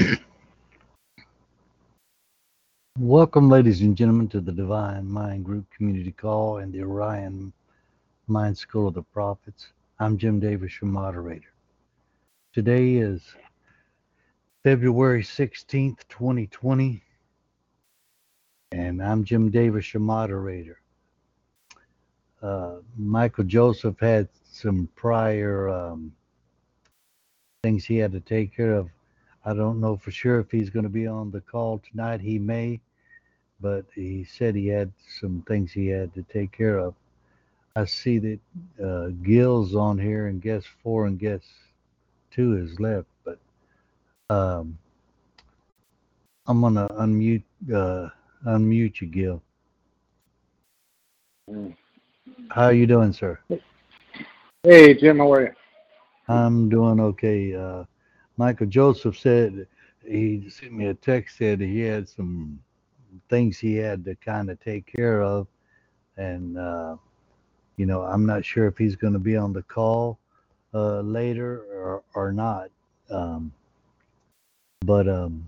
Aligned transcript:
Welcome, 2.98 3.48
ladies 3.50 3.80
and 3.82 3.96
gentlemen, 3.96 4.28
to 4.28 4.40
the 4.40 4.52
Divine 4.52 5.10
Mind 5.10 5.44
Group 5.44 5.66
Community 5.70 6.12
Call 6.12 6.58
and 6.58 6.72
the 6.72 6.82
Orion 6.82 7.52
Mind 8.26 8.56
School 8.56 8.88
of 8.88 8.94
the 8.94 9.02
Prophets. 9.02 9.68
I'm 9.98 10.16
Jim 10.16 10.40
Davis, 10.40 10.80
your 10.80 10.90
moderator. 10.90 11.52
Today 12.54 12.94
is 12.94 13.22
February 14.64 15.22
16th, 15.22 15.98
2020, 16.08 17.02
and 18.72 19.02
I'm 19.02 19.24
Jim 19.24 19.50
Davis, 19.50 19.92
your 19.92 20.00
moderator. 20.00 20.80
Uh, 22.42 22.76
Michael 22.96 23.44
Joseph 23.44 23.98
had 24.00 24.28
some 24.50 24.88
prior 24.96 25.68
um, 25.68 26.12
things 27.62 27.84
he 27.84 27.98
had 27.98 28.12
to 28.12 28.20
take 28.20 28.56
care 28.56 28.74
of. 28.74 28.88
I 29.44 29.54
don't 29.54 29.80
know 29.80 29.96
for 29.96 30.10
sure 30.10 30.38
if 30.38 30.50
he's 30.50 30.70
going 30.70 30.84
to 30.84 30.90
be 30.90 31.06
on 31.06 31.30
the 31.30 31.40
call 31.40 31.80
tonight. 31.90 32.20
He 32.20 32.38
may, 32.38 32.80
but 33.60 33.86
he 33.94 34.24
said 34.24 34.54
he 34.54 34.68
had 34.68 34.92
some 35.20 35.42
things 35.48 35.72
he 35.72 35.86
had 35.86 36.12
to 36.14 36.22
take 36.24 36.52
care 36.52 36.78
of. 36.78 36.94
I 37.76 37.84
see 37.84 38.18
that 38.18 38.40
uh, 38.84 39.08
Gil's 39.22 39.74
on 39.74 39.98
here, 39.98 40.26
and 40.26 40.42
guest 40.42 40.66
four 40.82 41.06
and 41.06 41.18
guest 41.18 41.46
two 42.30 42.56
is 42.56 42.78
left, 42.80 43.06
but 43.24 43.38
um, 44.28 44.76
I'm 46.46 46.60
gonna 46.60 46.88
unmute 46.88 47.44
uh, 47.72 48.08
unmute 48.46 49.00
you, 49.00 49.06
Gil. 49.06 49.42
How 52.50 52.64
are 52.64 52.72
you 52.72 52.86
doing, 52.86 53.12
sir? 53.12 53.38
Hey, 54.62 54.94
Jim, 54.94 55.18
how 55.18 55.32
are 55.32 55.42
you? 55.42 55.52
I'm 56.28 56.68
doing 56.68 57.00
okay. 57.00 57.54
Uh, 57.54 57.84
Michael 58.40 58.68
Joseph 58.68 59.18
said 59.18 59.66
he 60.02 60.48
sent 60.48 60.72
me 60.72 60.86
a 60.86 60.94
text 60.94 61.36
said 61.36 61.60
he 61.60 61.80
had 61.80 62.08
some 62.08 62.58
things 63.28 63.58
he 63.58 63.74
had 63.74 64.02
to 64.06 64.14
kind 64.14 64.48
of 64.48 64.58
take 64.60 64.86
care 64.86 65.22
of, 65.22 65.46
and 66.16 66.56
uh, 66.56 66.96
you 67.76 67.84
know 67.84 68.00
I'm 68.00 68.24
not 68.24 68.42
sure 68.42 68.66
if 68.66 68.78
he's 68.78 68.96
going 68.96 69.12
to 69.12 69.18
be 69.18 69.36
on 69.36 69.52
the 69.52 69.62
call 69.62 70.18
uh, 70.72 71.00
later 71.00 71.66
or 71.70 72.02
or 72.14 72.32
not. 72.32 72.70
Um, 73.10 73.52
but 74.86 75.06
um, 75.06 75.46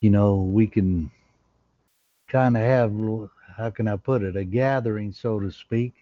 you 0.00 0.08
know 0.08 0.36
we 0.36 0.66
can 0.66 1.10
kind 2.28 2.56
of 2.56 2.62
have 2.62 2.90
how 3.54 3.68
can 3.68 3.86
I 3.86 3.96
put 3.96 4.22
it 4.22 4.34
a 4.34 4.44
gathering 4.44 5.12
so 5.12 5.38
to 5.40 5.52
speak. 5.52 5.92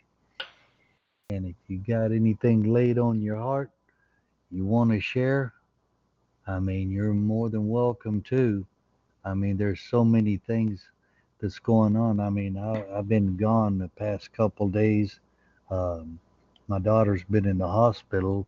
And 1.30 1.46
if 1.46 1.56
you 1.66 1.78
got 1.78 2.12
anything 2.12 2.72
laid 2.72 2.96
on 2.96 3.20
your 3.20 3.38
heart, 3.38 3.72
you 4.50 4.64
want 4.64 4.90
to 4.92 5.00
share, 5.00 5.52
I 6.46 6.58
mean, 6.60 6.90
you're 6.90 7.12
more 7.12 7.48
than 7.50 7.68
welcome 7.68 8.22
to. 8.22 8.66
I 9.24 9.34
mean, 9.34 9.56
there's 9.56 9.80
so 9.80 10.04
many 10.04 10.36
things 10.36 10.80
that's 11.40 11.58
going 11.58 11.96
on. 11.96 12.20
I 12.20 12.30
mean, 12.30 12.56
I, 12.56 12.84
I've 12.96 13.08
been 13.08 13.36
gone 13.36 13.78
the 13.78 13.88
past 13.88 14.32
couple 14.32 14.68
days. 14.68 15.20
Um, 15.70 16.18
my 16.68 16.78
daughter's 16.78 17.24
been 17.24 17.46
in 17.46 17.58
the 17.58 17.68
hospital. 17.68 18.46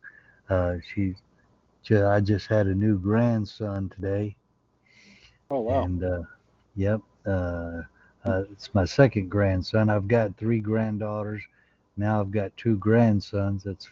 Uh, 0.48 0.76
she's, 0.94 1.16
ju- 1.82 2.06
I 2.06 2.20
just 2.20 2.46
had 2.46 2.66
a 2.66 2.74
new 2.74 2.98
grandson 2.98 3.90
today. 3.90 4.36
Oh, 5.50 5.60
wow. 5.60 5.90
And 5.90 6.04
uh, 6.04 6.22
yep, 6.76 7.00
uh, 7.26 7.82
uh, 8.24 8.44
it's 8.52 8.74
my 8.74 8.84
second 8.84 9.30
grandson. 9.30 9.88
I've 9.88 10.08
got 10.08 10.36
three 10.36 10.60
granddaughters. 10.60 11.42
Now 11.96 12.20
I've 12.20 12.30
got 12.30 12.56
two 12.56 12.76
grandsons. 12.76 13.64
That's 13.64 13.88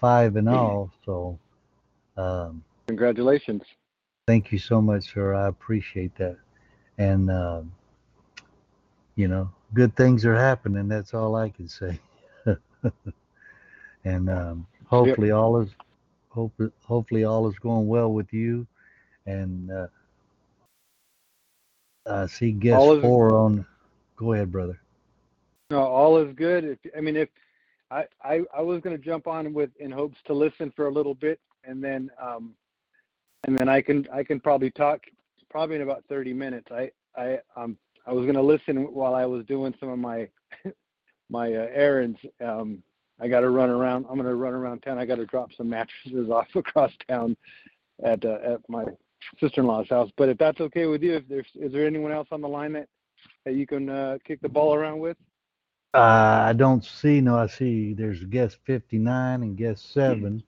five 0.00 0.36
in 0.36 0.48
all. 0.48 0.90
So 1.04 1.38
um, 2.16 2.64
Congratulations. 2.86 3.62
thank 4.26 4.52
you 4.52 4.58
so 4.58 4.80
much, 4.80 5.12
sir. 5.12 5.34
I 5.34 5.48
appreciate 5.48 6.14
that. 6.16 6.36
And 6.98 7.30
um, 7.30 7.72
you 9.14 9.28
know, 9.28 9.50
good 9.74 9.94
things 9.96 10.24
are 10.24 10.34
happening. 10.36 10.88
That's 10.88 11.14
all 11.14 11.36
I 11.36 11.48
can 11.50 11.68
say. 11.68 11.98
and 14.04 14.30
um, 14.30 14.66
hopefully 14.86 15.30
all 15.30 15.60
is 15.60 15.70
hope 16.30 16.52
hopefully 16.82 17.24
all 17.24 17.48
is 17.48 17.58
going 17.58 17.86
well 17.88 18.12
with 18.12 18.32
you. 18.32 18.66
And 19.26 19.70
uh, 19.70 19.86
I 22.06 22.26
see 22.26 22.52
guest 22.52 22.78
All 22.80 22.96
is- 22.96 23.02
four 23.02 23.36
on. 23.36 23.66
Go 24.16 24.32
ahead, 24.32 24.50
brother. 24.50 24.80
No, 25.70 25.80
all 25.80 26.16
is 26.18 26.34
good. 26.34 26.64
If 26.64 26.78
I 26.96 27.00
mean, 27.00 27.14
if 27.16 27.28
I 27.90 28.04
I, 28.22 28.40
I 28.56 28.62
was 28.62 28.80
going 28.80 28.96
to 28.96 29.02
jump 29.02 29.26
on 29.26 29.52
with 29.52 29.70
in 29.78 29.90
hopes 29.90 30.16
to 30.26 30.34
listen 30.34 30.72
for 30.74 30.86
a 30.86 30.92
little 30.92 31.14
bit, 31.14 31.40
and 31.64 31.82
then 31.82 32.10
um, 32.22 32.54
and 33.44 33.56
then 33.56 33.68
I 33.68 33.80
can 33.80 34.06
I 34.12 34.22
can 34.22 34.40
probably 34.40 34.70
talk 34.70 35.00
probably 35.50 35.76
in 35.76 35.82
about 35.82 36.04
30 36.08 36.32
minutes. 36.32 36.68
I 36.70 36.90
I 37.16 37.38
um 37.56 37.76
I 38.06 38.12
was 38.12 38.24
going 38.24 38.36
to 38.36 38.42
listen 38.42 38.92
while 38.92 39.14
I 39.14 39.26
was 39.26 39.44
doing 39.46 39.74
some 39.78 39.90
of 39.90 39.98
my 39.98 40.28
my 41.30 41.52
uh, 41.52 41.66
errands. 41.72 42.18
Um, 42.44 42.82
I 43.20 43.28
got 43.28 43.40
to 43.40 43.50
run 43.50 43.70
around. 43.70 44.06
I'm 44.08 44.14
going 44.14 44.28
to 44.28 44.34
run 44.34 44.54
around 44.54 44.80
town. 44.80 44.98
I 44.98 45.04
got 45.04 45.16
to 45.16 45.26
drop 45.26 45.50
some 45.56 45.68
mattresses 45.68 46.30
off 46.30 46.46
across 46.54 46.92
town 47.08 47.36
at 48.02 48.24
uh, 48.24 48.38
at 48.44 48.60
my 48.68 48.84
sister-in-law's 49.40 49.88
house. 49.88 50.10
But 50.16 50.28
if 50.28 50.38
that's 50.38 50.60
okay 50.60 50.86
with 50.86 51.02
you, 51.02 51.16
if 51.16 51.28
there's 51.28 51.46
is 51.54 51.72
there 51.72 51.86
anyone 51.86 52.12
else 52.12 52.28
on 52.32 52.40
the 52.40 52.48
line 52.48 52.72
that 52.72 52.88
that 53.44 53.54
you 53.54 53.66
can 53.66 53.88
uh, 53.88 54.18
kick 54.24 54.40
the 54.40 54.48
ball 54.48 54.74
around 54.74 54.98
with? 55.00 55.16
Uh, 55.94 56.44
I 56.48 56.52
don't 56.52 56.84
see. 56.84 57.20
No, 57.20 57.36
I 57.38 57.46
see. 57.46 57.94
There's 57.94 58.22
guest 58.24 58.58
59 58.64 59.42
and 59.42 59.56
guest 59.56 59.92
seven, 59.92 60.42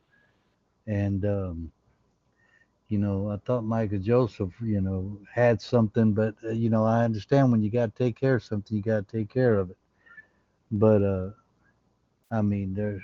and 0.86 1.24
um, 1.24 1.72
you 2.88 2.98
know, 2.98 3.30
I 3.30 3.36
thought 3.46 3.62
Michael 3.62 4.00
Joseph, 4.00 4.52
you 4.60 4.80
know, 4.80 5.16
had 5.32 5.62
something, 5.62 6.12
but 6.12 6.34
uh, 6.44 6.50
you 6.50 6.68
know, 6.68 6.84
I 6.84 7.04
understand 7.04 7.50
when 7.50 7.62
you 7.62 7.70
got 7.70 7.94
to 7.94 8.04
take 8.04 8.18
care 8.18 8.34
of 8.36 8.42
something, 8.42 8.76
you 8.76 8.82
got 8.82 9.08
to 9.08 9.16
take 9.18 9.32
care 9.32 9.58
of 9.58 9.70
it. 9.70 9.76
But 10.72 11.02
uh, 11.02 11.30
I 12.30 12.42
mean, 12.42 12.74
there's, 12.74 13.02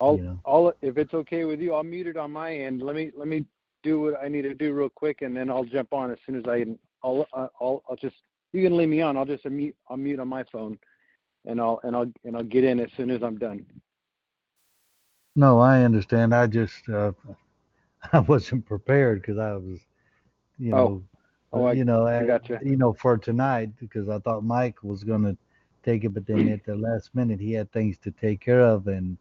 I'll, 0.00 0.16
you 0.16 0.22
know. 0.22 0.40
I'll, 0.44 0.72
if 0.82 0.96
it's 0.98 1.14
okay 1.14 1.44
with 1.44 1.60
you, 1.60 1.74
I'll 1.74 1.84
mute 1.84 2.06
it 2.06 2.16
on 2.16 2.32
my 2.32 2.54
end. 2.54 2.82
Let 2.82 2.96
me, 2.96 3.10
let 3.14 3.28
me 3.28 3.44
do 3.82 4.00
what 4.00 4.20
I 4.22 4.28
need 4.28 4.42
to 4.42 4.54
do 4.54 4.72
real 4.72 4.88
quick, 4.88 5.22
and 5.22 5.36
then 5.36 5.50
I'll 5.50 5.64
jump 5.64 5.92
on 5.92 6.10
as 6.10 6.18
soon 6.26 6.36
as 6.36 6.44
I, 6.46 6.66
I'll, 7.04 7.26
uh, 7.32 7.48
I'll, 7.60 7.82
I'll 7.88 7.96
just, 7.96 8.16
you 8.52 8.62
can 8.62 8.76
leave 8.76 8.88
me 8.88 9.00
on. 9.02 9.16
I'll 9.16 9.24
just 9.26 9.44
mute, 9.46 9.76
I'll 9.88 9.96
mute 9.96 10.20
on 10.20 10.28
my 10.28 10.44
phone, 10.52 10.78
and 11.46 11.60
I'll, 11.60 11.80
and 11.84 11.96
I'll, 11.96 12.06
and 12.24 12.36
I'll 12.36 12.42
get 12.44 12.64
in 12.64 12.80
as 12.80 12.90
soon 12.96 13.10
as 13.10 13.22
I'm 13.22 13.38
done. 13.38 13.64
no, 15.36 15.58
I 15.60 15.82
understand. 15.82 16.34
I 16.34 16.46
just, 16.46 16.88
uh, 16.88 17.12
I 18.12 18.20
wasn't 18.20 18.66
prepared 18.66 19.20
because 19.22 19.38
I 19.38 19.52
was, 19.54 19.78
you 20.58 20.72
Oh. 20.72 20.74
know, 20.74 21.02
Oh, 21.52 21.64
I- 21.66 21.76
you 21.76 21.84
know, 21.84 22.06
I 22.06 22.26
gotcha. 22.26 22.60
you 22.60 22.76
know, 22.76 22.92
for 22.92 23.16
tonight 23.18 23.70
because 23.78 24.08
I 24.08 24.18
thought 24.18 24.44
Mike 24.44 24.82
was 24.82 25.04
going 25.04 25.22
to 25.24 25.36
take 25.82 26.04
it, 26.04 26.10
but 26.10 26.26
then 26.26 26.48
at 26.48 26.64
the 26.64 26.76
last 26.76 27.14
minute 27.14 27.40
he 27.40 27.52
had 27.52 27.70
things 27.72 27.98
to 27.98 28.10
take 28.10 28.40
care 28.40 28.60
of, 28.60 28.86
and 28.86 29.16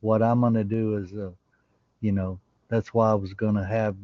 what 0.00 0.22
I'm 0.22 0.40
going 0.40 0.54
to 0.54 0.64
do 0.64 0.96
is, 0.96 1.12
uh, 1.14 1.30
you 2.00 2.12
know, 2.12 2.38
that's 2.68 2.92
why 2.94 3.10
I 3.10 3.14
was 3.14 3.32
going 3.34 3.54
to 3.56 3.64
have. 3.64 3.96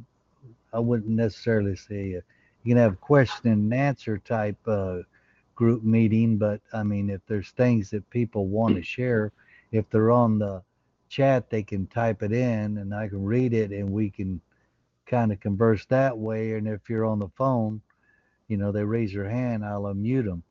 I 0.72 0.78
wouldn't 0.80 1.10
necessarily 1.10 1.76
say 1.76 2.16
uh, 2.16 2.20
you 2.66 2.74
can 2.74 2.82
have 2.82 3.00
question 3.00 3.52
and 3.52 3.72
answer 3.72 4.18
type 4.18 4.58
uh, 4.66 4.98
group 5.54 5.84
meeting, 5.84 6.36
but 6.36 6.60
I 6.74 6.82
mean, 6.82 7.10
if 7.10 7.20
there's 7.28 7.50
things 7.50 7.90
that 7.90 8.10
people 8.10 8.48
want 8.48 8.74
to 8.74 8.82
share, 8.82 9.32
if 9.70 9.88
they're 9.90 10.10
on 10.10 10.38
the 10.40 10.62
chat, 11.08 11.48
they 11.48 11.62
can 11.62 11.86
type 11.86 12.22
it 12.22 12.32
in, 12.32 12.78
and 12.78 12.92
I 12.92 13.08
can 13.08 13.24
read 13.24 13.54
it, 13.54 13.70
and 13.70 13.90
we 13.92 14.10
can 14.10 14.40
kind 15.06 15.32
of 15.32 15.40
converse 15.40 15.86
that 15.86 16.18
way. 16.18 16.54
And 16.54 16.66
if 16.66 16.90
you're 16.90 17.04
on 17.04 17.20
the 17.20 17.28
phone, 17.36 17.80
you 18.48 18.56
know, 18.56 18.72
they 18.72 18.82
raise 18.84 19.12
their 19.12 19.28
hand, 19.28 19.64
I'll 19.64 19.82
unmute 19.82 20.24
them, 20.24 20.42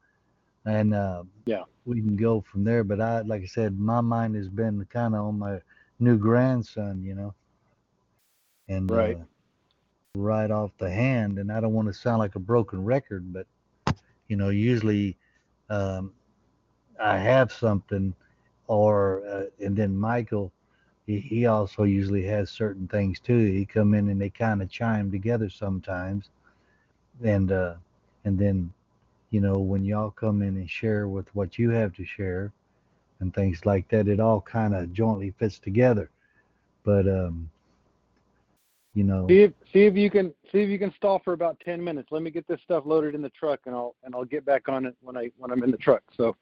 and 0.65 0.93
uh, 0.93 1.23
Yeah. 1.45 1.63
we 1.85 2.01
can 2.01 2.15
go 2.15 2.41
from 2.41 2.63
there. 2.63 2.83
But 2.85 3.01
I, 3.01 3.21
like 3.21 3.43
I 3.43 3.47
said, 3.47 3.77
my 3.77 4.01
mind 4.01 4.35
has 4.35 4.47
been 4.47 4.85
kind 4.89 5.15
of 5.15 5.25
on 5.25 5.39
my 5.39 5.59
new 5.99 6.17
grandson, 6.17 7.03
you 7.03 7.15
know, 7.15 7.33
and 8.69 8.91
Right. 8.91 9.19
uh, 9.19 9.25
right 10.15 10.51
off 10.51 10.71
the 10.77 10.89
hand. 10.89 11.39
And 11.39 11.51
I 11.51 11.59
don't 11.59 11.73
want 11.73 11.87
to 11.87 11.93
sound 11.93 12.19
like 12.19 12.35
a 12.35 12.39
broken 12.39 12.83
record, 12.83 13.33
but 13.33 13.47
you 14.27 14.35
know, 14.35 14.49
usually 14.49 15.17
um, 15.69 16.13
I 16.99 17.17
have 17.17 17.51
something, 17.51 18.13
or 18.67 19.23
uh, 19.27 19.43
and 19.63 19.75
then 19.75 19.95
Michael 19.95 20.51
he, 21.05 21.19
he 21.19 21.45
also 21.45 21.83
usually 21.83 22.23
has 22.25 22.49
certain 22.49 22.87
things 22.87 23.19
too. 23.19 23.45
He 23.45 23.65
come 23.65 23.93
in 23.93 24.09
and 24.09 24.19
they 24.19 24.29
kind 24.29 24.61
of 24.61 24.69
chime 24.69 25.11
together 25.11 25.49
sometimes, 25.49 26.29
and 27.23 27.51
uh, 27.51 27.75
and 28.23 28.39
then, 28.39 28.73
you 29.29 29.39
know, 29.39 29.59
when 29.59 29.85
y'all 29.85 30.11
come 30.11 30.41
in 30.41 30.57
and 30.57 30.69
share 30.69 31.07
with 31.07 31.33
what 31.35 31.59
you 31.59 31.69
have 31.69 31.93
to 31.93 32.05
share, 32.05 32.51
and 33.19 33.33
things 33.33 33.65
like 33.65 33.87
that, 33.89 34.07
it 34.07 34.19
all 34.19 34.41
kind 34.41 34.73
of 34.73 34.93
jointly 34.93 35.31
fits 35.37 35.59
together. 35.59 36.09
But 36.83 37.07
um, 37.07 37.49
you 38.95 39.03
know, 39.03 39.27
See 39.29 39.41
if 39.41 39.53
see 39.73 39.85
if 39.85 39.95
you 39.95 40.09
can 40.09 40.33
see 40.51 40.59
if 40.59 40.69
you 40.69 40.79
can 40.79 40.91
stall 40.95 41.19
for 41.23 41.33
about 41.33 41.59
ten 41.59 41.83
minutes. 41.83 42.07
Let 42.11 42.21
me 42.23 42.31
get 42.31 42.47
this 42.47 42.59
stuff 42.63 42.83
loaded 42.85 43.13
in 43.15 43.21
the 43.21 43.29
truck, 43.29 43.59
and 43.65 43.75
I'll 43.75 43.95
and 44.03 44.15
I'll 44.15 44.25
get 44.25 44.45
back 44.45 44.67
on 44.69 44.85
it 44.85 44.95
when 45.01 45.17
I 45.17 45.29
when 45.37 45.51
I'm 45.51 45.61
in 45.63 45.71
the 45.71 45.77
truck. 45.77 46.03
So 46.15 46.35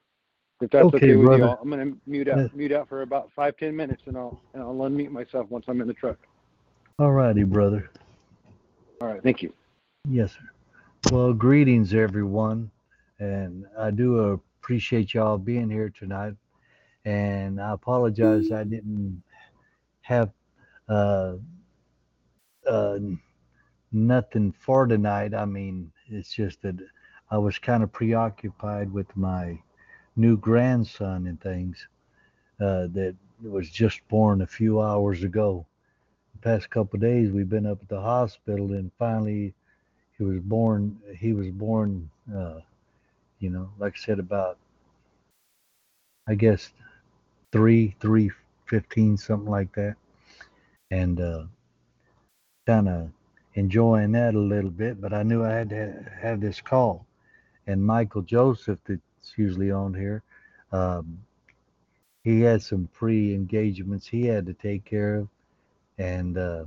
if 0.61 0.69
that's 0.69 0.83
okay, 0.85 0.97
Okay, 0.97 1.15
with 1.15 1.25
brother. 1.25 1.45
you, 1.45 1.50
I'll, 1.50 1.59
I'm 1.61 1.69
gonna 1.69 1.91
mute 2.05 2.29
out 2.29 2.39
Uh, 2.39 2.47
mute 2.53 2.71
out 2.71 2.88
for 2.88 3.01
about 3.01 3.31
five 3.35 3.57
ten 3.57 3.75
minutes, 3.75 4.03
and 4.05 4.17
I'll 4.17 4.39
and 4.53 4.63
I'll 4.63 4.75
unmute 4.75 5.11
myself 5.11 5.50
once 5.50 5.65
I'm 5.67 5.81
in 5.81 5.88
the 5.88 5.94
truck. 5.94 6.17
all 7.00 7.11
righty, 7.11 7.44
brother. 7.44 7.89
All 9.01 9.07
right, 9.09 9.23
thank 9.23 9.41
you. 9.41 9.53
Yes, 10.09 10.33
sir. 10.33 10.50
Well, 11.11 11.33
greetings, 11.33 11.94
everyone, 11.94 12.69
and 13.19 13.65
I 13.77 13.91
do 13.91 14.19
appreciate 14.61 15.13
y'all 15.13 15.38
being 15.38 15.69
here 15.69 15.89
tonight. 15.89 16.33
And 17.05 17.59
I 17.59 17.73
apologize 17.73 18.51
I 18.51 18.63
didn't 18.63 19.21
have 20.01 20.31
uh, 20.88 21.33
uh, 22.69 23.00
nothing 23.92 24.51
for 24.51 24.86
tonight. 24.88 25.33
I 25.33 25.45
mean, 25.45 25.92
it's 26.07 26.33
just 26.33 26.62
that 26.62 26.75
I 27.31 27.38
was 27.38 27.57
kind 27.60 27.83
of 27.83 27.92
preoccupied 27.92 28.92
with 28.92 29.15
my 29.15 29.60
new 30.15 30.38
grandson 30.38 31.27
and 31.27 31.39
things 31.42 31.88
uh, 32.62 32.88
that 32.94 33.15
was 33.44 33.69
just 33.69 34.07
born 34.07 34.42
a 34.42 34.48
few 34.48 34.81
hours 34.81 35.24
ago. 35.24 35.65
The 36.33 36.39
past 36.39 36.69
couple 36.69 37.00
days, 37.00 37.31
we've 37.31 37.50
been 37.50 37.65
up 37.65 37.80
at 37.81 37.89
the 37.89 38.01
hospital, 38.01 38.74
and 38.74 38.92
finally, 38.98 39.54
he 40.18 40.24
was 40.24 40.39
born. 40.39 40.98
He 41.18 41.33
was 41.33 41.50
born, 41.50 42.10
uh, 42.36 42.60
you 43.39 43.50
know, 43.50 43.69
like 43.80 43.94
I 43.95 44.00
said, 44.00 44.19
about 44.19 44.57
I 46.27 46.36
guess 46.36 46.71
three, 47.51 47.95
three 48.00 48.31
fifteen, 48.65 49.18
something 49.18 49.50
like 49.50 49.74
that, 49.75 49.95
and 50.92 51.19
uh, 51.19 51.44
kind 52.65 52.89
of 52.89 53.10
enjoying 53.56 54.12
that 54.13 54.36
a 54.36 54.39
little 54.39 54.69
bit. 54.69 55.01
But 55.01 55.13
I 55.13 55.24
knew 55.24 55.44
I 55.44 55.51
had 55.51 55.69
to 55.69 56.12
have 56.21 56.42
this 56.42 56.62
call, 56.62 57.06
and 57.68 57.83
Michael 57.83 58.21
Joseph, 58.21 58.80
that's 58.88 59.01
usually 59.36 59.71
on 59.71 59.94
here, 59.94 60.24
um, 60.71 61.19
he 62.24 62.42
had 62.42 62.62
some 62.62 62.89
pre-engagements 62.94 64.07
he 64.07 64.25
had 64.25 64.45
to 64.45 64.54
take 64.54 64.86
care 64.86 65.15
of, 65.15 65.27
and 65.98 66.38
uh, 66.38 66.65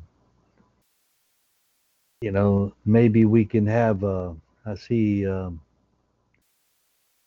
you 2.21 2.31
know, 2.31 2.73
maybe 2.85 3.25
we 3.25 3.45
can 3.45 3.67
have. 3.67 4.03
Uh, 4.05 4.33
I 4.65 4.75
see. 4.75 5.27
Um, 5.27 5.61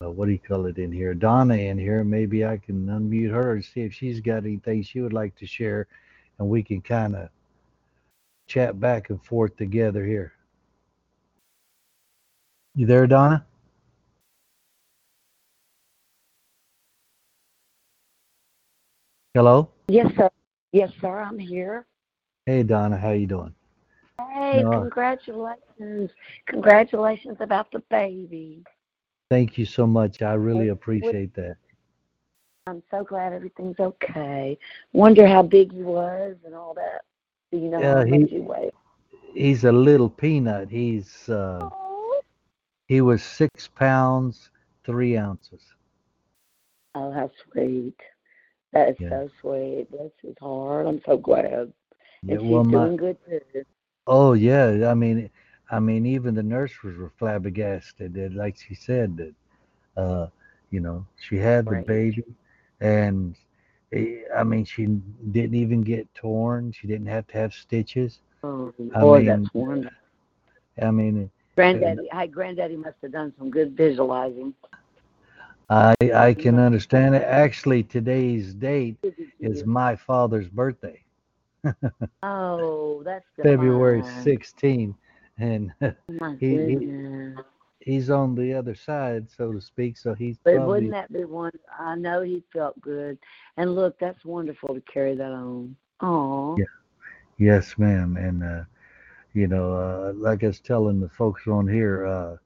uh, 0.01 0.09
what 0.09 0.27
do 0.27 0.31
you 0.31 0.39
call 0.39 0.65
it 0.65 0.77
in 0.77 0.93
here? 0.93 1.13
Donna 1.13 1.55
in 1.55 1.77
here. 1.77 2.05
Maybe 2.05 2.45
I 2.45 2.57
can 2.57 2.85
unmute 2.87 3.31
her 3.31 3.53
and 3.53 3.65
see 3.65 3.81
if 3.81 3.93
she's 3.93 4.21
got 4.21 4.45
anything 4.45 4.81
she 4.81 5.01
would 5.01 5.11
like 5.11 5.35
to 5.37 5.45
share, 5.45 5.87
and 6.37 6.47
we 6.47 6.63
can 6.63 6.81
kind 6.81 7.15
of 7.17 7.29
chat 8.49 8.79
back 8.79 9.09
and 9.11 9.23
forth 9.23 9.55
together 9.55 10.03
here. 10.05 10.33
You 12.75 12.85
there, 12.85 13.07
Donna? 13.07 13.45
Hello. 19.33 19.69
Yes, 19.87 20.07
sir. 20.17 20.29
Yes, 20.73 20.91
sir. 20.99 21.19
I'm 21.19 21.37
here. 21.39 21.85
Hey, 22.45 22.63
Donna. 22.63 22.97
How 22.97 23.11
you 23.11 23.27
doing? 23.27 23.53
Hey, 24.19 24.63
No. 24.63 24.81
congratulations. 24.81 26.09
Congratulations 26.47 27.37
about 27.39 27.71
the 27.71 27.79
baby. 27.89 28.63
Thank 29.29 29.57
you 29.57 29.65
so 29.65 29.85
much. 29.85 30.21
I 30.21 30.33
really 30.33 30.65
Hey, 30.65 30.69
appreciate 30.69 31.33
that. 31.35 31.57
I'm 32.67 32.83
so 32.91 33.03
glad 33.03 33.33
everything's 33.33 33.79
okay. 33.79 34.57
Wonder 34.93 35.27
how 35.27 35.43
big 35.43 35.71
he 35.71 35.83
was 35.83 36.35
and 36.45 36.55
all 36.55 36.73
that. 36.75 37.03
Do 37.51 37.57
you 37.57 37.69
know 37.69 37.81
Yeah, 37.81 38.05
he-? 38.05 38.27
He's 39.33 39.63
a 39.63 39.71
little 39.71 40.09
peanut. 40.09 40.69
He's 40.69 41.29
uh, 41.29 41.69
he 42.87 43.01
was 43.01 43.23
six 43.23 43.67
pounds 43.67 44.49
three 44.85 45.17
ounces. 45.17 45.75
Oh, 46.95 47.11
how 47.11 47.29
sweet. 47.51 47.97
That 48.73 48.89
is 48.89 48.97
Yeah. 48.99 49.09
so 49.09 49.29
sweet. 49.41 49.87
Bless 49.91 50.11
his 50.21 50.35
heart. 50.39 50.87
I'm 50.87 51.01
so 51.05 51.17
glad. 51.17 51.71
Yeah, 52.21 52.37
And 52.37 52.41
she's 52.41 52.61
well, 52.61 52.63
my 52.63 52.89
doing 52.89 52.97
good 52.97 53.17
too. 53.25 53.41
oh 54.07 54.33
yeah, 54.33 54.89
I 54.89 54.93
mean, 54.93 55.29
I 55.71 55.79
mean, 55.79 56.05
even 56.05 56.35
the 56.35 56.43
nurses 56.43 56.97
were 56.97 57.11
flabbergasted. 57.17 58.13
That, 58.13 58.33
like 58.33 58.57
she 58.57 58.75
said, 58.75 59.17
that 59.17 59.33
uh, 60.01 60.27
you 60.71 60.79
know, 60.81 61.05
she 61.17 61.37
had 61.37 61.69
the 61.69 61.75
Right. 61.75 61.87
baby, 61.87 62.23
and 62.79 63.35
Eh, 63.93 64.21
I 64.35 64.43
mean, 64.43 64.65
she 64.65 64.85
didn't 65.31 65.55
even 65.55 65.81
get 65.81 66.13
torn. 66.13 66.71
She 66.71 66.87
didn't 66.87 67.07
have 67.07 67.27
to 67.27 67.37
have 67.37 67.53
stitches. 67.53 68.19
Oh, 68.43 68.73
I 68.95 68.99
boy, 69.01 69.17
mean, 69.17 69.25
that's 69.25 69.53
wonderful. 69.53 69.97
I 70.81 70.91
mean, 70.91 71.29
Granddaddy, 71.55 72.07
hey, 72.11 72.27
Granddaddy 72.27 72.77
must 72.77 72.95
have 73.01 73.11
done 73.11 73.33
some 73.37 73.49
good 73.49 73.75
visualizing. 73.75 74.53
I 75.69 75.95
I 76.13 76.33
can 76.33 76.57
understand 76.59 77.15
it. 77.15 77.23
Actually, 77.23 77.83
today's 77.83 78.53
date 78.53 78.97
is 79.39 79.65
my 79.65 79.95
father's 79.95 80.47
birthday. 80.47 81.03
Oh, 82.23 83.01
that's 83.03 83.25
February 83.41 83.99
divine. 83.99 84.23
16, 84.23 84.95
and 85.37 85.71
Oh, 85.81 86.35
He- 86.39 86.57
he-. 86.57 87.35
He's 87.79 88.09
on 88.09 88.35
the 88.35 88.53
other 88.53 88.75
side, 88.75 89.29
so 89.29 89.51
to 89.51 89.61
speak. 89.61 89.97
So 89.97 90.13
he's 90.13 90.37
But 90.43 90.55
probably 90.55 90.67
wouldn't 90.67 90.91
that 90.91 91.13
be 91.13 91.25
one? 91.25 91.51
I 91.77 91.95
know 91.95 92.21
he 92.21 92.43
felt 92.53 92.79
good, 92.81 93.17
and 93.57 93.75
look, 93.75 93.97
that's 93.99 94.23
wonderful 94.25 94.75
to 94.75 94.81
carry 94.81 95.15
that 95.15 95.31
on. 95.31 95.75
Oh, 96.01 96.57
Yeah. 96.57 96.65
yes, 97.37 97.77
ma'am. 97.77 98.17
And 98.17 98.43
uh, 98.43 98.63
you 99.33 99.47
know, 99.47 99.73
uh, 99.73 100.13
like 100.15 100.43
I 100.43 100.47
was 100.47 100.59
telling 100.59 100.99
the 100.99 101.09
folks 101.09 101.47
on 101.47 101.67
here, 101.67 102.05
uh, 102.05 102.37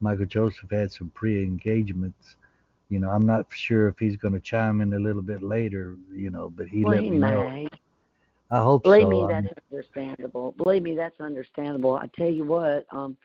Michael 0.00 0.26
Joseph 0.26 0.70
had 0.70 0.92
some 0.92 1.10
pre-engagements. 1.10 2.36
You 2.90 3.00
know, 3.00 3.10
I'm 3.10 3.26
not 3.26 3.46
sure 3.50 3.88
if 3.88 3.98
he's 3.98 4.16
going 4.16 4.34
to 4.34 4.40
chime 4.40 4.80
in 4.80 4.94
a 4.94 4.98
little 4.98 5.22
bit 5.22 5.42
later. 5.42 5.96
You 6.12 6.30
know, 6.30 6.50
but 6.50 6.68
he 6.68 6.84
well, 6.84 6.94
let 6.94 7.02
he 7.02 7.10
me 7.10 7.18
know. 7.18 7.42
may. 7.42 7.68
I 8.50 8.62
hope 8.62 8.84
Believe 8.84 9.02
so. 9.02 9.10
me, 9.10 9.26
that's 9.28 9.54
understandable. 9.70 10.54
Believe 10.56 10.82
me, 10.82 10.96
that's 10.96 11.20
understandable. 11.20 11.96
I 11.96 12.08
tell 12.16 12.30
you 12.30 12.44
what, 12.44 12.86
um, 12.92 13.16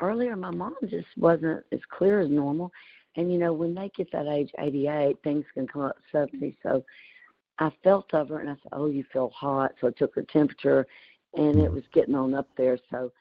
earlier 0.00 0.36
my 0.36 0.50
mom 0.50 0.74
just 0.88 1.06
wasn't 1.16 1.64
as 1.72 1.80
clear 1.90 2.20
as 2.20 2.30
normal, 2.30 2.72
and 3.16 3.32
you 3.32 3.38
know 3.38 3.52
when 3.52 3.74
they 3.74 3.90
get 3.96 4.10
that 4.12 4.26
age, 4.26 4.50
88, 4.58 5.16
things 5.22 5.44
can 5.54 5.66
come 5.66 5.82
up 5.82 5.96
suddenly. 6.10 6.56
So 6.62 6.84
I 7.58 7.70
felt 7.82 8.12
of 8.14 8.28
her, 8.30 8.40
and 8.40 8.50
I 8.50 8.54
said, 8.54 8.72
"Oh, 8.72 8.86
you 8.86 9.04
feel 9.12 9.30
hot," 9.30 9.72
so 9.80 9.88
I 9.88 9.90
took 9.92 10.14
her 10.16 10.22
temperature, 10.22 10.86
and 11.34 11.60
it 11.60 11.72
was 11.72 11.84
getting 11.92 12.14
on 12.14 12.34
up 12.34 12.48
there. 12.56 12.78
So 12.90 13.12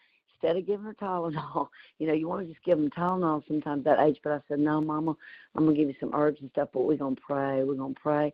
instead 0.44 0.58
of 0.58 0.68
giving 0.68 0.86
her 0.86 0.94
Tylenol, 0.94 1.70
you 2.00 2.08
know, 2.08 2.14
you 2.14 2.28
want 2.28 2.46
to 2.46 2.54
just 2.54 2.64
give 2.66 2.78
them 2.78 2.90
Tylenol 2.90 3.48
sometimes 3.48 3.84
that 3.86 4.00
age. 4.00 4.20
But 4.24 4.34
I 4.34 4.40
said, 4.48 4.60
"No, 4.60 4.82
Mama, 4.82 5.16
I'm 5.56 5.66
gonna 5.66 5.76
give 5.78 5.88
you 5.88 5.96
some 6.00 6.12
herbs 6.14 6.42
and 6.42 6.50
stuff, 6.52 6.70
but 6.74 6.82
we're 6.82 6.98
gonna 6.98 7.16
pray. 7.16 7.64
We're 7.64 7.76
gonna 7.76 7.94
pray." 7.94 8.34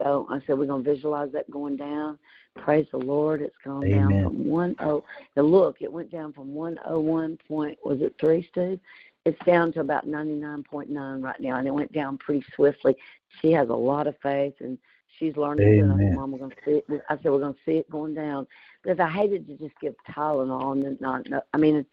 So 0.00 0.26
I 0.30 0.40
said, 0.46 0.58
"We're 0.58 0.66
gonna 0.66 0.82
visualize 0.82 1.32
that 1.32 1.50
going 1.50 1.76
down." 1.76 2.18
Praise 2.54 2.86
the 2.90 2.98
Lord, 2.98 3.40
it's 3.40 3.56
gone 3.64 3.84
Amen. 3.84 4.08
down 4.08 4.22
from 4.24 4.48
one 4.48 4.76
oh. 4.80 5.04
Now 5.36 5.42
look, 5.42 5.80
it 5.80 5.92
went 5.92 6.10
down 6.10 6.32
from 6.32 6.54
one 6.54 6.78
oh 6.86 7.00
one 7.00 7.38
point. 7.48 7.78
Was 7.84 8.00
it 8.00 8.14
three, 8.20 8.46
Steve? 8.50 8.80
It's 9.24 9.38
down 9.44 9.72
to 9.74 9.80
about 9.80 10.06
ninety 10.06 10.34
nine 10.34 10.62
point 10.62 10.90
nine 10.90 11.20
right 11.20 11.40
now, 11.40 11.56
and 11.56 11.66
it 11.66 11.74
went 11.74 11.92
down 11.92 12.18
pretty 12.18 12.44
swiftly. 12.54 12.96
She 13.40 13.52
has 13.52 13.68
a 13.68 13.74
lot 13.74 14.06
of 14.06 14.16
faith, 14.22 14.54
and 14.60 14.78
she's 15.18 15.36
learning. 15.36 15.66
too. 15.66 15.82
And 15.82 15.92
I 15.92 15.96
said, 15.96 16.02
Amen. 16.04 16.14
Mom, 16.14 16.32
we're 16.32 16.38
gonna 16.38 16.54
see 16.64 16.82
it. 16.88 17.04
I 17.08 17.16
said 17.16 17.30
we're 17.30 17.40
gonna 17.40 17.54
see 17.64 17.78
it 17.78 17.90
going 17.90 18.14
down 18.14 18.46
because 18.82 19.00
I 19.00 19.08
hated 19.08 19.46
to 19.48 19.56
just 19.56 19.78
give 19.80 19.94
Tylenol 20.10 20.72
and 20.72 20.84
then 20.84 20.98
not. 21.00 21.28
know 21.28 21.42
I 21.52 21.58
mean, 21.58 21.84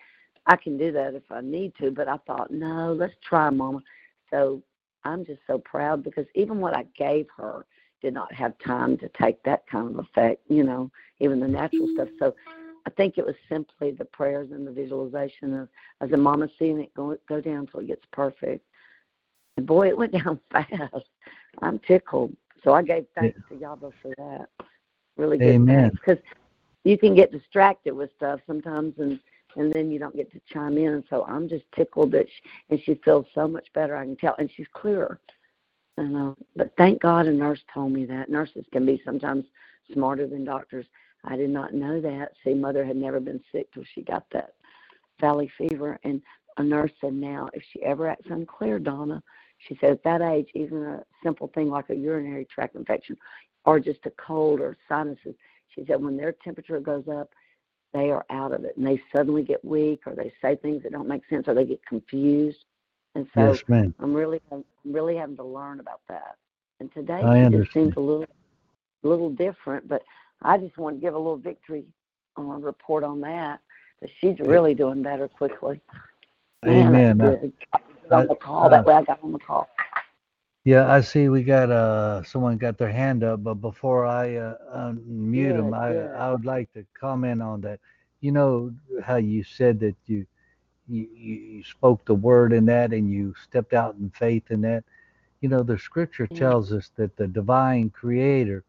I 0.46 0.56
can 0.56 0.78
do 0.78 0.92
that 0.92 1.16
if 1.16 1.24
I 1.32 1.42
need 1.42 1.74
to, 1.80 1.92
but 1.92 2.08
I 2.08 2.18
thought 2.28 2.52
no, 2.52 2.94
let's 2.94 3.16
try, 3.28 3.50
Mama. 3.50 3.82
So 4.30 4.62
I'm 5.04 5.26
just 5.26 5.42
so 5.48 5.58
proud 5.60 6.04
because 6.04 6.26
even 6.36 6.60
what 6.60 6.76
I 6.76 6.86
gave 6.98 7.28
her 7.38 7.66
did 8.02 8.14
not 8.14 8.34
have 8.34 8.54
time 8.60 8.98
to 8.98 9.10
take 9.20 9.42
that 9.44 9.66
kind 9.68 9.90
of 9.90 10.06
effect, 10.06 10.42
you 10.50 10.64
know, 10.64 10.92
even 11.20 11.40
the 11.40 11.48
natural 11.48 11.88
stuff. 11.96 12.10
So 12.20 12.36
I 12.86 12.90
think 12.92 13.18
it 13.18 13.26
was 13.26 13.36
simply 13.50 13.92
the 13.92 14.06
prayers 14.06 14.52
and 14.52 14.68
the 14.68 14.72
visualization 14.72 15.54
of 15.54 15.70
as 16.02 16.12
a 16.12 16.18
mama 16.18 16.48
seeing 16.60 16.80
it 16.80 16.94
go 16.94 17.18
go 17.28 17.42
down 17.42 17.68
till 17.68 17.80
it 17.80 17.88
gets 17.88 18.06
perfect. 18.12 18.64
And 19.58 19.66
boy, 19.66 19.88
it 19.88 19.98
went 19.98 20.12
down 20.24 20.40
fast. 20.52 21.10
I'm 21.62 21.80
tickled. 21.80 22.36
So 22.64 22.74
I 22.74 22.82
gave 22.82 23.06
thanks 23.16 23.40
to 23.50 23.56
Yahweh 23.56 23.90
for 24.02 24.14
that. 24.18 24.48
Really 25.18 25.38
good 25.38 25.56
Amen. 25.56 25.92
because 25.92 26.18
you 26.86 26.98
can 26.98 27.16
get 27.16 27.32
distracted 27.32 27.94
with 27.94 28.12
stuff 28.16 28.40
sometimes, 28.48 28.94
and 29.00 29.20
and 29.58 29.72
then 29.74 29.90
you 29.92 30.00
don't 30.00 30.16
get 30.16 30.32
to 30.34 30.42
chime 30.52 30.78
in. 30.78 31.04
So 31.10 31.26
I'm 31.26 31.50
just 31.50 31.64
tickled 31.76 32.12
that 32.12 32.28
she, 32.28 32.50
and 32.70 32.80
she 32.84 33.00
feels 33.06 33.26
so 33.34 33.48
much 33.48 33.68
better. 33.74 33.96
I 33.96 34.04
can 34.04 34.18
tell, 34.18 34.36
and 34.40 34.50
she's 34.56 34.68
clearer. 34.74 35.20
And 35.98 36.16
uh, 36.16 36.34
but 36.56 36.72
thank 36.78 37.02
God 37.02 37.26
a 37.28 37.32
nurse 37.32 37.62
told 37.74 37.92
me 37.92 38.06
that 38.06 38.30
nurses 38.30 38.66
can 38.72 38.86
be 38.86 39.02
sometimes 39.06 39.46
smarter 39.94 40.28
than 40.28 40.46
doctors. 40.46 40.86
I 41.24 41.36
did 41.36 41.50
not 41.50 41.74
know 41.74 42.00
that. 42.02 42.34
See, 42.44 42.54
mother 42.54 42.86
had 42.86 42.98
never 42.98 43.20
been 43.20 43.42
sick 43.52 43.74
till 43.74 43.84
she 43.94 44.02
got 44.02 44.26
that 44.32 44.54
valley 45.20 45.52
fever. 45.58 46.00
And 46.04 46.22
a 46.58 46.64
nurse 46.64 46.92
said, 47.02 47.14
now, 47.14 47.50
if 47.54 47.64
she 47.72 47.82
ever 47.84 48.08
acts 48.08 48.30
unclear, 48.30 48.80
Donna, 48.80 49.22
she 49.68 49.78
said, 49.82 49.92
at 49.92 50.04
that 50.04 50.22
age, 50.22 50.48
even 50.54 50.84
a 50.84 51.04
simple 51.24 51.50
thing 51.56 51.70
like 51.70 51.90
a 51.90 51.96
urinary 51.96 52.46
tract 52.46 52.76
infection 52.76 53.18
or 53.66 53.80
just 53.80 54.06
a 54.06 54.12
cold 54.12 54.60
or 54.60 54.78
sinuses, 54.88 55.36
she 55.76 55.86
said, 55.86 56.02
when 56.02 56.18
their 56.18 56.32
temperature 56.32 56.80
goes 56.80 57.08
up, 57.08 57.30
they 57.94 58.12
are 58.12 58.26
out 58.30 58.52
of 58.52 58.66
it 58.66 58.76
and 58.76 58.86
they 58.86 59.02
suddenly 59.16 59.44
get 59.44 59.64
weak 59.64 60.02
or 60.06 60.16
they 60.16 60.32
say 60.42 60.56
things 60.56 60.84
that 60.84 60.92
don't 60.92 61.08
make 61.08 61.22
sense 61.30 61.48
or 61.48 61.54
they 61.54 61.66
get 61.66 61.86
confused. 61.86 62.66
And 63.16 63.28
so 63.34 63.54
Yes, 63.54 63.64
ma'am. 63.70 63.94
I'm 64.00 64.14
really 64.14 64.42
I'm 64.52 64.66
really 64.84 65.16
having 65.16 65.38
to 65.38 65.44
learn 65.44 65.80
about 65.80 66.02
that. 66.10 66.36
And 66.82 66.94
today 66.94 67.22
I 67.24 67.40
it 67.40 67.52
just 67.52 67.72
seems 67.74 67.94
a 67.96 68.02
little 68.02 68.26
a 69.04 69.08
little 69.08 69.30
different, 69.30 69.88
but 69.88 70.02
I 70.42 70.58
just 70.58 70.78
want 70.78 70.98
to 70.98 71.02
give 71.02 71.14
a 71.14 71.18
little 71.18 71.38
victory 71.38 71.86
uh, 72.38 72.42
report 72.42 73.04
on 73.06 73.22
that. 73.22 73.62
That 74.02 74.10
she's 74.20 74.40
really 74.40 74.74
doing 74.74 75.02
better 75.02 75.30
quickly. 75.30 75.80
Man, 76.64 76.88
Amen. 76.88 77.22
Uh, 77.22 77.36
good. 77.36 77.54
I 77.72 77.80
was 78.04 78.12
on 78.12 78.28
the 78.28 78.36
call. 78.36 78.70
That 78.70 78.86
way 78.86 78.96
I 78.96 79.04
got 79.04 79.24
on 79.24 79.32
the 79.32 79.40
call. 79.40 79.70
Yeah, 80.66 80.92
I 80.92 81.02
see 81.02 81.30
we 81.30 81.44
got 81.44 81.72
uh 81.72 82.24
someone 82.24 82.58
got 82.58 82.78
their 82.78 82.92
hand 82.94 83.24
up, 83.24 83.44
but 83.44 83.56
before 83.56 84.06
I 84.06 84.38
uh, 84.38 84.58
unmute 84.76 85.56
them, 85.56 85.74
I 85.74 85.88
good. 85.88 86.10
I 86.10 86.32
would 86.32 86.46
like 86.46 86.74
to 86.74 86.86
comment 87.00 87.42
on 87.42 87.62
that. 87.64 87.82
You 88.22 88.34
know 88.34 88.74
how 89.04 89.18
you 89.18 89.44
said 89.44 89.80
that 89.82 89.96
you 90.08 90.28
you 90.88 91.08
you 91.16 91.64
spoke 91.64 92.06
the 92.06 92.16
word 92.16 92.54
in 92.54 92.66
that 92.68 92.94
and 92.94 93.12
you 93.12 93.36
stepped 93.44 93.74
out 93.74 93.96
in 93.96 94.12
faith 94.12 94.52
in 94.52 94.62
that. 94.64 94.86
You 95.42 95.50
know, 95.50 95.64
the 95.64 95.80
scripture 95.80 96.28
Yeah. 96.30 96.48
tells 96.48 96.72
us 96.74 96.92
that 96.98 97.18
the 97.18 97.28
divine 97.28 97.92
creator, 97.92 98.64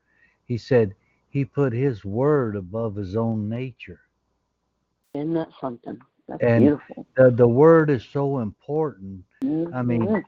he 0.47 0.59
said 0.59 0.95
he 1.31 1.45
put 1.45 1.73
his 1.75 2.05
word 2.05 2.57
above 2.57 2.97
his 2.97 3.17
own 3.17 3.49
nature. 3.49 4.01
Isn't 5.15 5.35
that 5.35 5.51
something? 5.61 6.01
That's 6.29 6.43
And 6.43 6.73
beautiful. 6.73 7.07
The 7.17 7.31
the 7.31 7.49
word 7.49 7.91
is 7.91 8.05
so 8.05 8.41
important. 8.41 9.25
I 9.73 9.83
mean, 9.83 10.13
Mhm. 10.13 10.25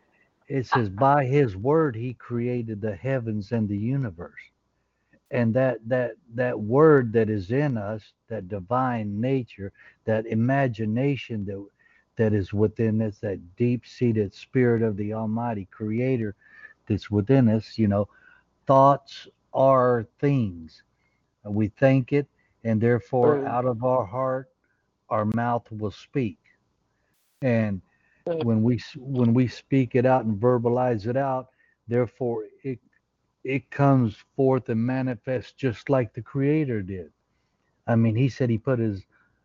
It 0.48 0.66
says 0.66 0.88
by 0.88 1.24
his 1.24 1.56
word 1.56 1.94
he 1.94 2.14
created 2.14 2.80
the 2.80 2.96
heavens 2.96 3.52
and 3.52 3.68
the 3.68 3.76
universe. 3.76 4.40
And 5.30 5.52
that 5.54 5.78
that 5.86 6.12
that 6.34 6.58
word 6.58 7.12
that 7.12 7.28
is 7.28 7.50
in 7.50 7.76
us 7.76 8.02
that 8.28 8.48
divine 8.48 9.20
nature 9.20 9.72
that 10.06 10.26
imagination 10.26 11.44
that 11.44 11.66
that 12.16 12.32
is 12.32 12.52
within 12.54 13.02
us 13.02 13.18
that 13.18 13.56
deep-seated 13.56 14.34
spirit 14.34 14.82
of 14.82 14.96
the 14.96 15.12
almighty 15.12 15.68
creator 15.70 16.34
that's 16.86 17.10
within 17.10 17.48
us 17.48 17.76
you 17.76 17.88
know 17.88 18.08
thoughts 18.66 19.28
are 19.52 20.06
things. 20.18 20.82
We 21.44 21.68
think 21.68 22.12
it 22.12 22.26
and 22.64 22.80
therefore 22.80 23.46
out 23.46 23.66
of 23.66 23.84
our 23.84 24.06
heart 24.06 24.50
our 25.10 25.26
mouth 25.26 25.70
will 25.70 25.90
speak. 25.90 26.38
And 27.42 27.82
when 28.36 28.62
we 28.62 28.80
when 28.96 29.34
we 29.34 29.48
speak 29.48 29.94
it 29.94 30.06
out 30.06 30.24
and 30.24 30.40
verbalize 30.40 31.06
it 31.06 31.16
out 31.16 31.48
therefore 31.88 32.44
it 32.64 32.78
it 33.44 33.70
comes 33.70 34.16
forth 34.36 34.68
and 34.68 34.80
manifests 34.84 35.52
just 35.52 35.88
like 35.88 36.12
the 36.14 36.22
creator 36.22 36.82
did. 36.82 37.10
I 37.86 37.96
mean 37.96 38.16
he 38.16 38.28
said 38.28 38.50
he 38.50 38.58
put 38.58 38.78
his 38.78 39.04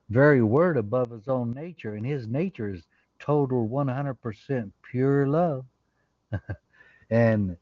very 0.10 0.44
word 0.44 0.78
above 0.78 1.12
his 1.12 1.28
own 1.28 1.54
nature 1.54 1.96
and 1.96 2.06
his 2.06 2.28
nature 2.28 2.74
is 2.74 2.84
total 3.20 3.68
100% 3.70 4.72
pure 4.84 5.28
love. 5.28 5.66
And 7.12 7.58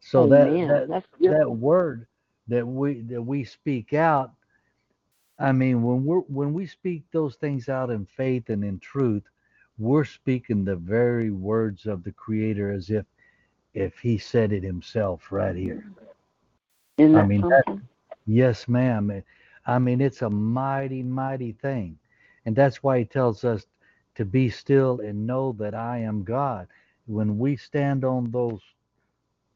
so 0.00 0.26
that 0.28 0.48
Amen. 0.48 0.68
that 0.68 0.88
That's 0.88 1.06
that 1.20 1.50
word 1.50 2.06
that 2.48 2.66
we 2.66 3.02
that 3.02 3.22
we 3.22 3.44
speak 3.44 3.92
out 3.92 4.32
i 5.38 5.52
mean 5.52 5.82
when 5.82 6.04
we're 6.04 6.20
when 6.20 6.54
we 6.54 6.66
speak 6.66 7.04
those 7.12 7.36
things 7.36 7.68
out 7.68 7.90
in 7.90 8.06
faith 8.06 8.48
and 8.50 8.64
in 8.64 8.78
truth 8.78 9.24
we're 9.78 10.04
speaking 10.04 10.64
the 10.64 10.76
very 10.76 11.30
words 11.30 11.86
of 11.86 12.02
the 12.04 12.12
creator 12.12 12.70
as 12.72 12.90
if 12.90 13.06
if 13.74 13.98
he 13.98 14.18
said 14.18 14.52
it 14.52 14.62
himself 14.64 15.30
right 15.32 15.56
here. 15.56 15.84
I 17.12 17.22
mean, 17.22 17.46
that- 17.48 17.66
yes 18.26 18.68
ma'am. 18.68 19.22
I 19.66 19.78
mean 19.78 20.00
it's 20.00 20.22
a 20.22 20.30
mighty 20.30 21.02
mighty 21.02 21.52
thing. 21.52 21.98
And 22.44 22.54
that's 22.56 22.82
why 22.82 22.98
he 23.00 23.04
tells 23.04 23.44
us 23.44 23.66
to 24.14 24.24
be 24.24 24.48
still 24.50 25.00
and 25.00 25.26
know 25.26 25.52
that 25.52 25.74
i 25.74 25.98
am 25.98 26.24
god. 26.24 26.68
When 27.06 27.38
we 27.38 27.56
stand 27.56 28.04
on 28.04 28.30
those 28.30 28.62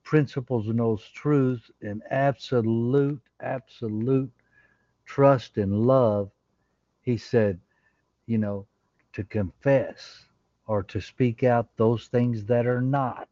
principles 0.04 0.68
and 0.68 0.78
those 0.80 1.08
truths 1.08 1.70
in 1.80 2.02
absolute 2.10 3.20
absolute 3.40 4.30
trust 5.04 5.56
and 5.58 5.72
love 5.86 6.30
he 7.02 7.16
said 7.16 7.60
you 8.26 8.38
know 8.38 8.66
to 9.12 9.24
confess 9.24 10.26
or 10.66 10.82
to 10.84 11.00
speak 11.00 11.42
out 11.42 11.68
those 11.76 12.06
things 12.08 12.44
that 12.46 12.66
are 12.66 12.82
not 12.82 13.28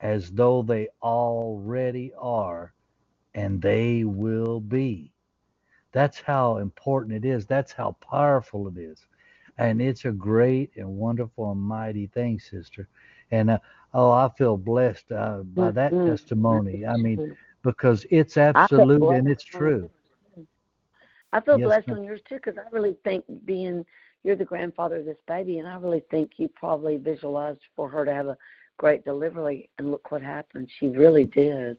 as 0.00 0.30
though 0.32 0.62
they 0.62 0.88
already 1.02 2.12
are 2.18 2.72
and 3.34 3.62
they 3.62 4.04
will 4.04 4.60
be. 4.60 5.12
That's 5.92 6.20
how 6.20 6.56
important 6.58 7.12
it 7.24 7.24
is. 7.28 7.46
That's 7.46 7.72
how 7.72 7.96
powerful 8.00 8.68
it 8.68 8.76
is. 8.78 9.06
And 9.58 9.80
it's 9.80 10.04
a 10.04 10.12
great 10.12 10.70
and 10.76 10.96
wonderful 10.96 11.50
and 11.52 11.60
mighty 11.60 12.06
thing 12.06 12.38
sister. 12.38 12.88
And 13.30 13.50
uh, 13.50 13.58
oh 13.94 14.10
i 14.10 14.28
feel 14.36 14.56
blessed 14.56 15.10
uh, 15.12 15.42
by 15.42 15.70
that 15.72 16.00
Mhm. 16.00 16.02
testimony. 16.02 16.86
I 16.86 16.96
mean 16.96 17.22
because 17.62 18.06
it's 18.10 18.36
absolute 18.36 19.10
and 19.10 19.28
it's 19.28 19.44
true. 19.44 19.90
I 21.32 21.40
feel 21.40 21.58
Yes, 21.58 21.78
blessed 21.78 21.90
ma'am. 21.90 21.98
on 21.98 22.02
yours 22.04 22.22
too 22.28 22.36
because 22.36 22.58
I 22.58 22.68
really 22.70 22.96
think 23.04 23.24
being 23.44 23.84
you're 24.24 24.36
the 24.36 24.44
grandfather 24.44 24.96
of 24.96 25.06
this 25.06 25.18
baby, 25.26 25.58
and 25.58 25.68
I 25.68 25.76
really 25.76 26.02
think 26.10 26.32
you 26.38 26.48
probably 26.54 26.96
visualized 26.96 27.60
for 27.76 27.88
her 27.88 28.04
to 28.04 28.12
have 28.14 28.28
a 28.28 28.36
great 28.78 29.04
delivery, 29.04 29.68
and 29.78 29.90
look 29.90 30.10
what 30.10 30.22
happened. 30.22 30.68
She 30.78 30.88
really 30.88 31.24
did. 31.26 31.76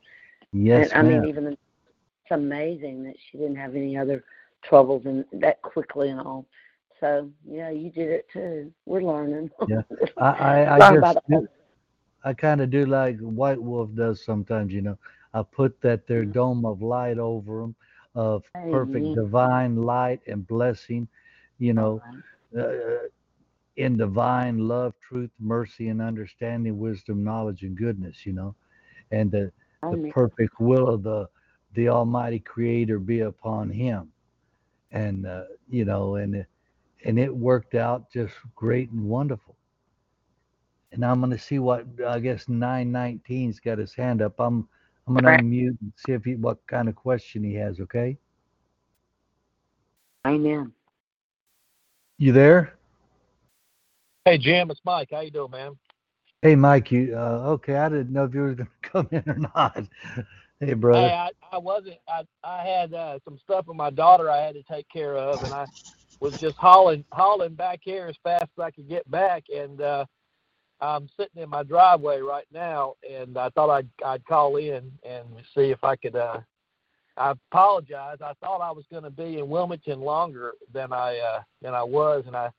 yes 0.53 0.89
and 0.93 0.93
I 0.93 1.01
ma'am. 1.01 1.23
mean, 1.23 1.25
even 1.25 1.47
it's 1.47 2.31
amazing 2.31 3.03
that 3.03 3.15
she 3.31 3.37
didn't 3.37 3.55
have 3.57 3.75
any 3.75 3.97
other 3.97 4.23
troubles 4.63 5.05
and 5.05 5.25
that 5.41 5.61
quickly 5.61 6.09
and 6.09 6.19
all. 6.19 6.45
So 6.99 7.29
yeah, 7.45 7.69
you 7.69 7.91
did 7.91 8.09
it 8.09 8.25
too. 8.31 8.71
We're 8.85 9.01
learning. 9.01 9.49
Yeah. 9.65 9.81
I, 10.17 10.29
I, 10.29 10.75
I 10.77 10.81
Learn 10.81 10.93
just 10.93 11.17
about 11.17 11.23
do, 11.27 11.47
I 12.23 12.33
kind 12.33 12.61
of 12.61 12.69
do 12.69 12.85
like 12.85 13.17
White 13.19 13.61
Wolf 13.61 13.93
does 13.95 14.23
sometimes, 14.23 14.73
you 14.73 14.81
know. 14.81 14.97
I 15.33 15.43
put 15.43 15.81
that 15.81 16.07
their 16.07 16.25
Mhm. 16.25 16.25
dome 16.25 16.65
of 16.65 16.81
light 16.81 17.17
over 17.17 17.61
them, 17.61 17.75
of 18.15 18.43
perfect 18.69 19.11
Amen. 19.11 19.13
divine 19.13 19.75
light 19.77 20.21
and 20.27 20.45
blessing, 20.47 21.07
you 21.59 21.73
know, 21.73 22.03
uh, 22.57 23.07
in 23.77 23.97
divine 23.97 24.59
love, 24.67 24.93
truth, 24.99 25.31
mercy, 25.39 25.87
and 25.89 26.01
understanding, 26.01 26.77
wisdom, 26.79 27.23
knowledge, 27.23 27.63
and 27.63 27.77
goodness, 27.77 28.25
you 28.25 28.33
know, 28.33 28.55
and 29.11 29.31
the, 29.31 29.51
the 29.89 29.97
perfect 30.09 30.59
will 30.59 30.87
of 30.89 31.03
the 31.03 31.27
the 31.75 31.89
Almighty 31.89 32.39
Creator 32.39 32.99
be 32.99 33.21
upon 33.21 33.69
him, 33.69 34.09
and 34.91 35.25
uh, 35.25 35.43
you 35.69 35.85
know, 35.85 36.15
and 36.15 36.35
it- 36.35 36.47
and 37.05 37.19
it 37.19 37.35
worked 37.35 37.75
out 37.75 38.11
just 38.11 38.33
great 38.55 38.89
and 38.91 39.05
wonderful. 39.05 39.55
And 40.91 41.05
I'm 41.05 41.19
going 41.19 41.31
to 41.31 41.37
see 41.37 41.59
what 41.59 41.85
I 42.07 42.19
guess 42.19 42.45
919's 42.47 43.59
got 43.59 43.77
his 43.79 43.93
hand 43.93 44.21
up. 44.21 44.39
I'm 44.39 44.67
I'm 45.07 45.13
going 45.15 45.23
to 45.25 45.29
unmute 45.43 45.77
and 45.81 45.93
see 45.95 46.13
if 46.13 46.23
he 46.25 46.35
what 46.35 46.65
kind 46.67 46.89
of 46.89 46.95
question 46.95 47.43
he 47.43 47.55
has. 47.55 47.79
Okay, 47.79 48.17
Amen. 50.25 50.73
You 52.19 52.33
there? 52.33 52.73
Hey 54.25 54.37
Jim, 54.37 54.69
it's 54.69 54.81
Mike. 54.85 55.09
How 55.11 55.21
you 55.21 55.31
doing, 55.31 55.51
man? 55.51 55.77
Hey, 56.41 56.55
Mike. 56.55 56.91
You 56.91 57.15
uh, 57.17 57.49
okay? 57.51 57.75
I 57.75 57.89
didn't 57.89 58.13
know 58.13 58.25
if 58.25 58.33
you 58.33 58.41
were 58.41 58.53
going 58.53 58.67
to 58.83 58.89
come 58.89 59.07
in 59.11 59.23
or 59.25 59.39
not. 59.55 59.85
Hey, 60.59 60.73
brother. 60.73 61.07
Hey, 61.07 61.13
I, 61.13 61.29
I 61.53 61.57
wasn't. 61.57 61.95
I 62.07 62.23
I 62.43 62.63
had 62.63 62.93
uh, 62.93 63.19
some 63.23 63.39
stuff 63.41 63.67
with 63.67 63.77
my 63.77 63.89
daughter 63.89 64.29
I 64.29 64.41
had 64.41 64.55
to 64.55 64.63
take 64.63 64.87
care 64.89 65.17
of, 65.17 65.43
and 65.43 65.53
I 65.53 65.65
was 66.19 66.33
just 66.39 66.57
hauling 66.57 67.05
hauling 67.11 67.55
back 67.55 67.79
here 67.81 68.07
as 68.07 68.15
fast 68.23 68.43
as 68.57 68.63
I 68.63 68.71
could 68.71 68.89
get 68.89 69.09
back, 69.09 69.45
and 69.55 69.81
uh, 69.81 70.05
I'm 70.81 71.09
sitting 71.17 71.41
in 71.41 71.49
my 71.49 71.63
driveway 71.63 72.19
right 72.19 72.47
now, 72.53 72.95
and 73.09 73.37
I 73.37 73.49
thought 73.49 73.69
I'd 73.69 73.89
I'd 74.05 74.25
call 74.25 74.57
in 74.57 74.91
and 75.03 75.25
see 75.55 75.71
if 75.71 75.83
I 75.83 75.95
could. 75.95 76.17
Uh, 76.17 76.41
I 77.17 77.31
apologize. 77.31 78.17
I 78.21 78.33
thought 78.41 78.61
I 78.61 78.71
was 78.71 78.85
going 78.91 79.03
to 79.03 79.09
be 79.09 79.39
in 79.39 79.49
Wilmington 79.49 79.99
longer 79.99 80.53
than 80.73 80.93
I 80.93 81.17
uh, 81.19 81.41
than 81.61 81.73
I 81.73 81.83
was, 81.83 82.23
and 82.27 82.35
I 82.35 82.49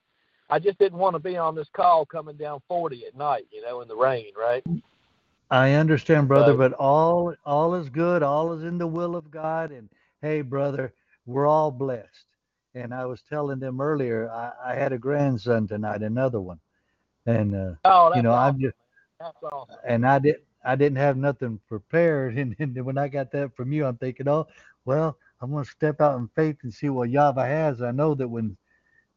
I 0.51 0.59
just 0.59 0.79
didn't 0.79 0.99
want 0.99 1.15
to 1.15 1.21
be 1.21 1.37
on 1.37 1.55
this 1.55 1.69
call 1.73 2.05
coming 2.05 2.37
down 2.37 2.61
40 2.69 3.07
at 3.07 3.17
night, 3.17 3.47
you 3.53 3.63
know, 3.63 3.83
in 3.83 3.89
the 3.89 3.97
rain, 3.97 4.33
right? 4.37 4.65
I 5.51 5.73
understand, 5.75 6.29
brother, 6.29 6.53
So- 6.53 6.57
but 6.59 6.73
all 6.75 7.35
all 7.47 7.75
is 7.75 7.89
good. 7.89 8.23
All 8.23 8.53
is 8.53 8.65
in 8.65 8.79
the 8.79 8.87
will 8.87 9.17
of 9.17 9.31
God. 9.31 9.71
And 9.73 9.89
hey, 10.23 10.43
brother, 10.43 10.93
we're 11.27 11.47
all 11.47 11.71
blessed. 11.71 12.27
And 12.75 12.95
I 12.95 13.05
was 13.07 13.23
telling 13.29 13.59
them 13.59 13.81
earlier, 13.81 14.31
I, 14.31 14.53
I 14.73 14.75
had 14.77 14.93
a 14.93 14.99
grandson 14.99 15.67
tonight, 15.67 16.03
another 16.03 16.41
one, 16.41 16.61
and 17.27 17.55
uh, 17.55 17.75
Oh, 17.85 18.15
you 18.15 18.23
know, 18.23 18.33
awesome. 18.33 18.55
I'm 18.57 18.61
just 18.61 18.77
That's 19.19 19.37
awesome. 19.43 19.77
and 19.85 20.07
I 20.07 20.19
did 20.21 20.37
I 20.65 20.77
didn't 20.77 20.99
have 20.99 21.17
nothing 21.17 21.61
prepared, 21.69 22.39
and, 22.39 22.57
and 22.59 22.77
when 22.85 22.99
I 22.99 23.09
got 23.09 23.33
that 23.33 23.57
from 23.57 23.73
you, 23.73 23.87
I'm 23.87 23.99
thinking, 23.99 24.29
oh, 24.29 24.47
well, 24.85 25.19
I'm 25.41 25.53
going 25.53 25.65
to 25.65 25.71
step 25.71 26.01
out 26.01 26.19
in 26.19 26.29
faith 26.37 26.59
and 26.65 26.75
see 26.75 26.91
what 26.91 27.11
Yahweh 27.11 27.47
has. 27.47 27.83
I 27.83 27.93
know 27.93 28.15
that 28.15 28.29
when 28.29 28.57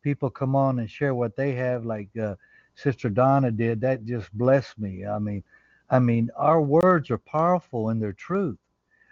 people 0.03 0.29
come 0.29 0.55
on 0.55 0.79
and 0.79 0.89
share 0.89 1.15
what 1.15 1.35
they 1.35 1.53
have, 1.53 1.85
like 1.85 2.09
uh, 2.17 2.35
Sister 2.75 3.09
Donna 3.09 3.51
did, 3.51 3.81
that 3.81 4.05
just 4.05 4.31
blessed 4.33 4.79
me. 4.79 5.05
I 5.05 5.19
mean, 5.19 5.43
I 5.89 5.99
mean, 5.99 6.29
our 6.37 6.61
words 6.61 7.11
are 7.11 7.17
powerful 7.19 7.89
in 7.89 7.99
their 7.99 8.13
truth. 8.13 8.57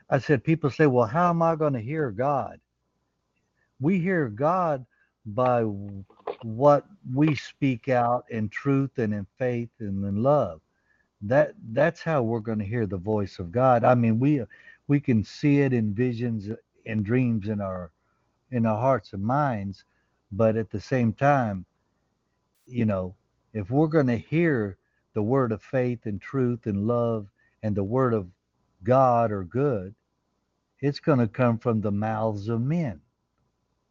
I 0.09 0.19
said, 0.19 0.43
people 0.43 0.71
say, 0.71 0.87
well, 0.87 1.07
how 1.07 1.29
am 1.31 1.41
I 1.41 1.55
going 1.55 1.73
to 1.73 1.81
hear 1.81 2.11
God? 2.11 2.59
We 3.81 3.99
hear 3.99 4.29
God 4.29 4.85
by 5.25 5.63
what 6.43 6.85
we 7.13 7.35
speak 7.35 7.89
out 7.89 8.25
in 8.31 8.49
truth 8.49 8.91
and 8.97 9.13
in 9.13 9.27
faith 9.39 9.69
and 9.79 10.05
in 10.05 10.23
love. 10.23 10.61
That 11.23 11.53
that's 11.71 12.01
how 12.01 12.23
we're 12.23 12.39
going 12.39 12.59
to 12.59 12.65
hear 12.65 12.87
the 12.87 12.97
voice 12.97 13.39
of 13.39 13.51
God. 13.51 13.83
I 13.83 13.95
mean, 13.95 14.19
we 14.19 14.43
we 14.87 14.99
can 14.99 15.23
see 15.23 15.61
it 15.61 15.73
in 15.73 15.93
visions 15.93 16.49
and 16.85 17.05
dreams 17.05 17.47
in 17.47 17.61
our 17.61 17.91
in 18.51 18.65
our 18.65 18.77
hearts 18.79 19.13
and 19.13 19.23
minds, 19.23 19.85
but 20.31 20.57
at 20.57 20.69
the 20.71 20.79
same 20.81 21.13
time, 21.13 21.65
you 22.65 22.85
know, 22.85 23.15
if 23.53 23.69
we're 23.71 23.87
going 23.87 24.07
to 24.07 24.17
hear 24.17 24.77
the 25.13 25.21
word 25.23 25.51
of 25.51 25.61
faith 25.61 26.05
and 26.05 26.21
truth 26.21 26.65
and 26.67 26.87
love 26.87 27.27
and 27.63 27.75
the 27.75 27.83
word 27.83 28.13
of 28.13 28.27
God 28.83 29.31
or 29.31 29.43
good, 29.43 29.93
it's 30.81 30.99
going 30.99 31.19
to 31.19 31.27
come 31.27 31.57
from 31.59 31.81
the 31.81 31.91
mouths 31.91 32.49
of 32.49 32.61
men 32.61 33.01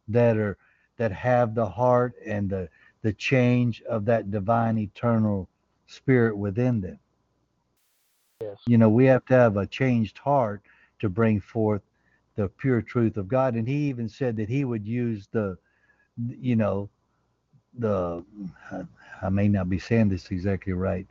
that 0.09 0.37
are 0.37 0.57
that 0.97 1.11
have 1.11 1.55
the 1.55 1.67
heart 1.67 2.13
and 2.25 2.49
the 2.49 2.69
the 3.03 3.13
change 3.13 3.81
of 3.83 4.05
that 4.05 4.31
divine 4.31 4.77
eternal 4.77 5.49
spirit 5.87 6.37
within 6.37 6.81
them. 6.81 6.99
Yes. 8.41 8.57
You 8.67 8.77
know, 8.77 8.89
we 8.89 9.05
have 9.05 9.25
to 9.25 9.33
have 9.33 9.57
a 9.57 9.67
changed 9.67 10.17
heart 10.17 10.61
to 10.99 11.09
bring 11.09 11.39
forth 11.39 11.81
the 12.35 12.47
pure 12.47 12.81
truth 12.81 13.17
of 13.17 13.27
God. 13.27 13.55
And 13.55 13.67
he 13.67 13.89
even 13.89 14.09
said 14.09 14.35
that 14.37 14.49
he 14.49 14.65
would 14.65 14.85
use 14.85 15.27
the, 15.31 15.57
you 16.17 16.55
know, 16.55 16.89
the, 17.77 18.23
I 19.21 19.29
may 19.29 19.47
not 19.47 19.69
be 19.69 19.79
saying 19.79 20.09
this 20.09 20.31
exactly 20.31 20.73
right, 20.73 21.07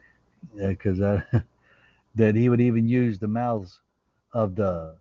because 0.57 1.01
uh, 1.01 1.23
that 2.15 2.35
he 2.35 2.49
would 2.49 2.61
even 2.61 2.89
use 2.89 3.19
the 3.19 3.29
mouths 3.29 3.81
of 4.33 4.55
the, 4.57 4.97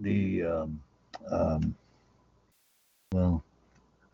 the, 0.00 0.42
um, 0.44 0.82
um, 1.30 1.74
well, 3.12 3.44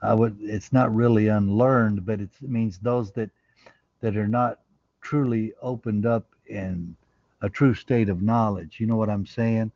I 0.02 0.14
would. 0.14 0.36
It's 0.40 0.72
not 0.72 0.94
really 0.94 1.28
unlearned, 1.28 2.04
but 2.04 2.20
it 2.20 2.30
means 2.40 2.78
those 2.78 3.12
that 3.12 3.30
that 4.00 4.16
are 4.16 4.28
not 4.28 4.60
truly 5.00 5.52
opened 5.62 6.06
up 6.06 6.26
in 6.46 6.96
a 7.42 7.50
true 7.50 7.74
state 7.74 8.08
of 8.08 8.22
knowledge. 8.22 8.80
You 8.80 8.86
know 8.86 8.96
what 8.96 9.10
I'm 9.10 9.26
saying? 9.26 9.72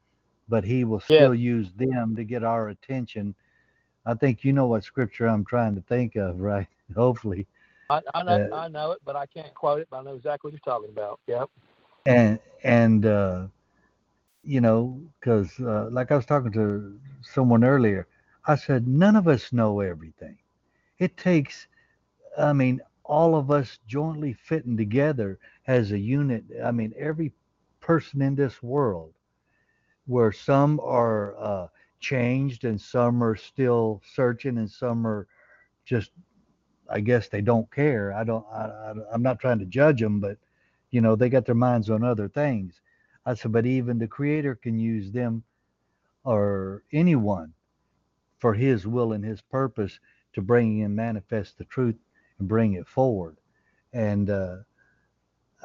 But 0.49 0.65
he 0.65 0.85
will 0.85 1.01
still 1.01 1.35
Yeah. 1.35 1.35
use 1.35 1.73
them 1.75 2.17
to 2.17 2.25
get 2.25 2.45
our 2.45 2.69
attention. 2.69 3.35
I 4.07 4.15
think 4.15 4.45
you 4.45 4.53
know 4.53 4.67
what 4.67 4.85
scripture 4.85 5.27
I'm 5.27 5.45
trying 5.45 5.75
to 5.77 5.83
think 5.83 6.17
of, 6.17 6.41
right? 6.41 6.69
Hopefully. 6.95 7.47
I, 7.91 8.01
I 8.15 8.23
know 8.25 8.39
Uh, 8.39 8.49
I 8.53 8.69
know 8.69 8.93
it, 8.93 9.01
but 9.05 9.17
I 9.17 9.27
can't 9.27 9.55
quote 9.55 9.81
it. 9.81 9.89
But 9.91 9.99
I 9.99 10.03
know 10.03 10.15
exactly 10.15 10.49
what 10.51 10.53
you're 10.55 10.75
talking 10.75 10.91
about. 10.91 11.21
Yep. 11.27 11.51
and 12.07 12.39
and 12.65 13.07
uh, 13.07 13.47
you 14.43 14.61
know, 14.61 15.01
because 15.21 15.59
uh, 15.61 15.89
like 15.91 16.11
I 16.11 16.17
was 16.17 16.27
talking 16.27 16.53
to 16.53 16.99
someone 17.23 17.65
earlier, 17.65 18.07
I 18.47 18.57
said 18.57 18.87
none 18.87 19.17
of 19.17 19.29
us 19.29 19.53
know 19.53 19.81
everything. 19.81 20.37
It 20.99 21.17
takes, 21.17 21.69
I 22.39 22.53
mean, 22.53 22.81
all 23.05 23.37
of 23.37 23.51
us 23.51 23.79
jointly 23.87 24.33
fitting 24.33 24.77
together 24.77 25.39
as 25.67 25.93
a 25.93 25.99
unit. 25.99 26.45
I 26.65 26.73
mean, 26.73 26.93
every 26.99 27.33
person 27.87 28.21
in 28.21 28.35
this 28.35 28.61
world, 28.63 29.15
where 30.07 30.33
some 30.33 30.81
are 30.83 31.37
uh, 31.39 31.67
changed 32.01 32.65
and 32.65 32.81
some 32.81 33.23
are 33.23 33.37
still 33.37 34.03
searching 34.15 34.59
and 34.59 34.71
some 34.71 35.07
are 35.07 35.29
just, 35.85 36.11
I 36.91 37.01
guess 37.01 37.29
they 37.29 37.41
don't 37.41 37.71
care. 37.71 38.13
I 38.13 38.25
don't. 38.25 38.45
I, 38.53 38.93
I'm 39.13 39.23
not 39.23 39.39
trying 39.39 39.61
to 39.61 39.67
judge 39.67 40.01
them, 40.01 40.21
but 40.21 40.37
you 40.91 41.01
know, 41.01 41.15
they 41.15 41.29
got 41.29 41.47
their 41.47 41.55
minds 41.55 41.89
on 41.91 42.03
other 42.03 42.29
things. 42.29 42.81
I 43.25 43.35
said, 43.35 43.53
but 43.53 43.67
even 43.67 43.99
the 43.99 44.09
Creator 44.09 44.57
can 44.57 44.79
use 44.79 45.13
them 45.13 45.45
or 46.25 46.83
anyone 46.93 47.53
for 48.39 48.55
His 48.55 48.87
will 48.87 49.13
and 49.13 49.25
His 49.25 49.41
purpose 49.43 50.01
to 50.33 50.43
bring 50.43 50.83
and 50.83 50.95
manifest 50.95 51.59
the 51.59 51.65
truth 51.65 51.97
and 52.39 52.49
bring 52.49 52.75
it 52.75 52.89
forward. 52.89 53.37
And, 53.93 54.29
uh, 54.31 54.57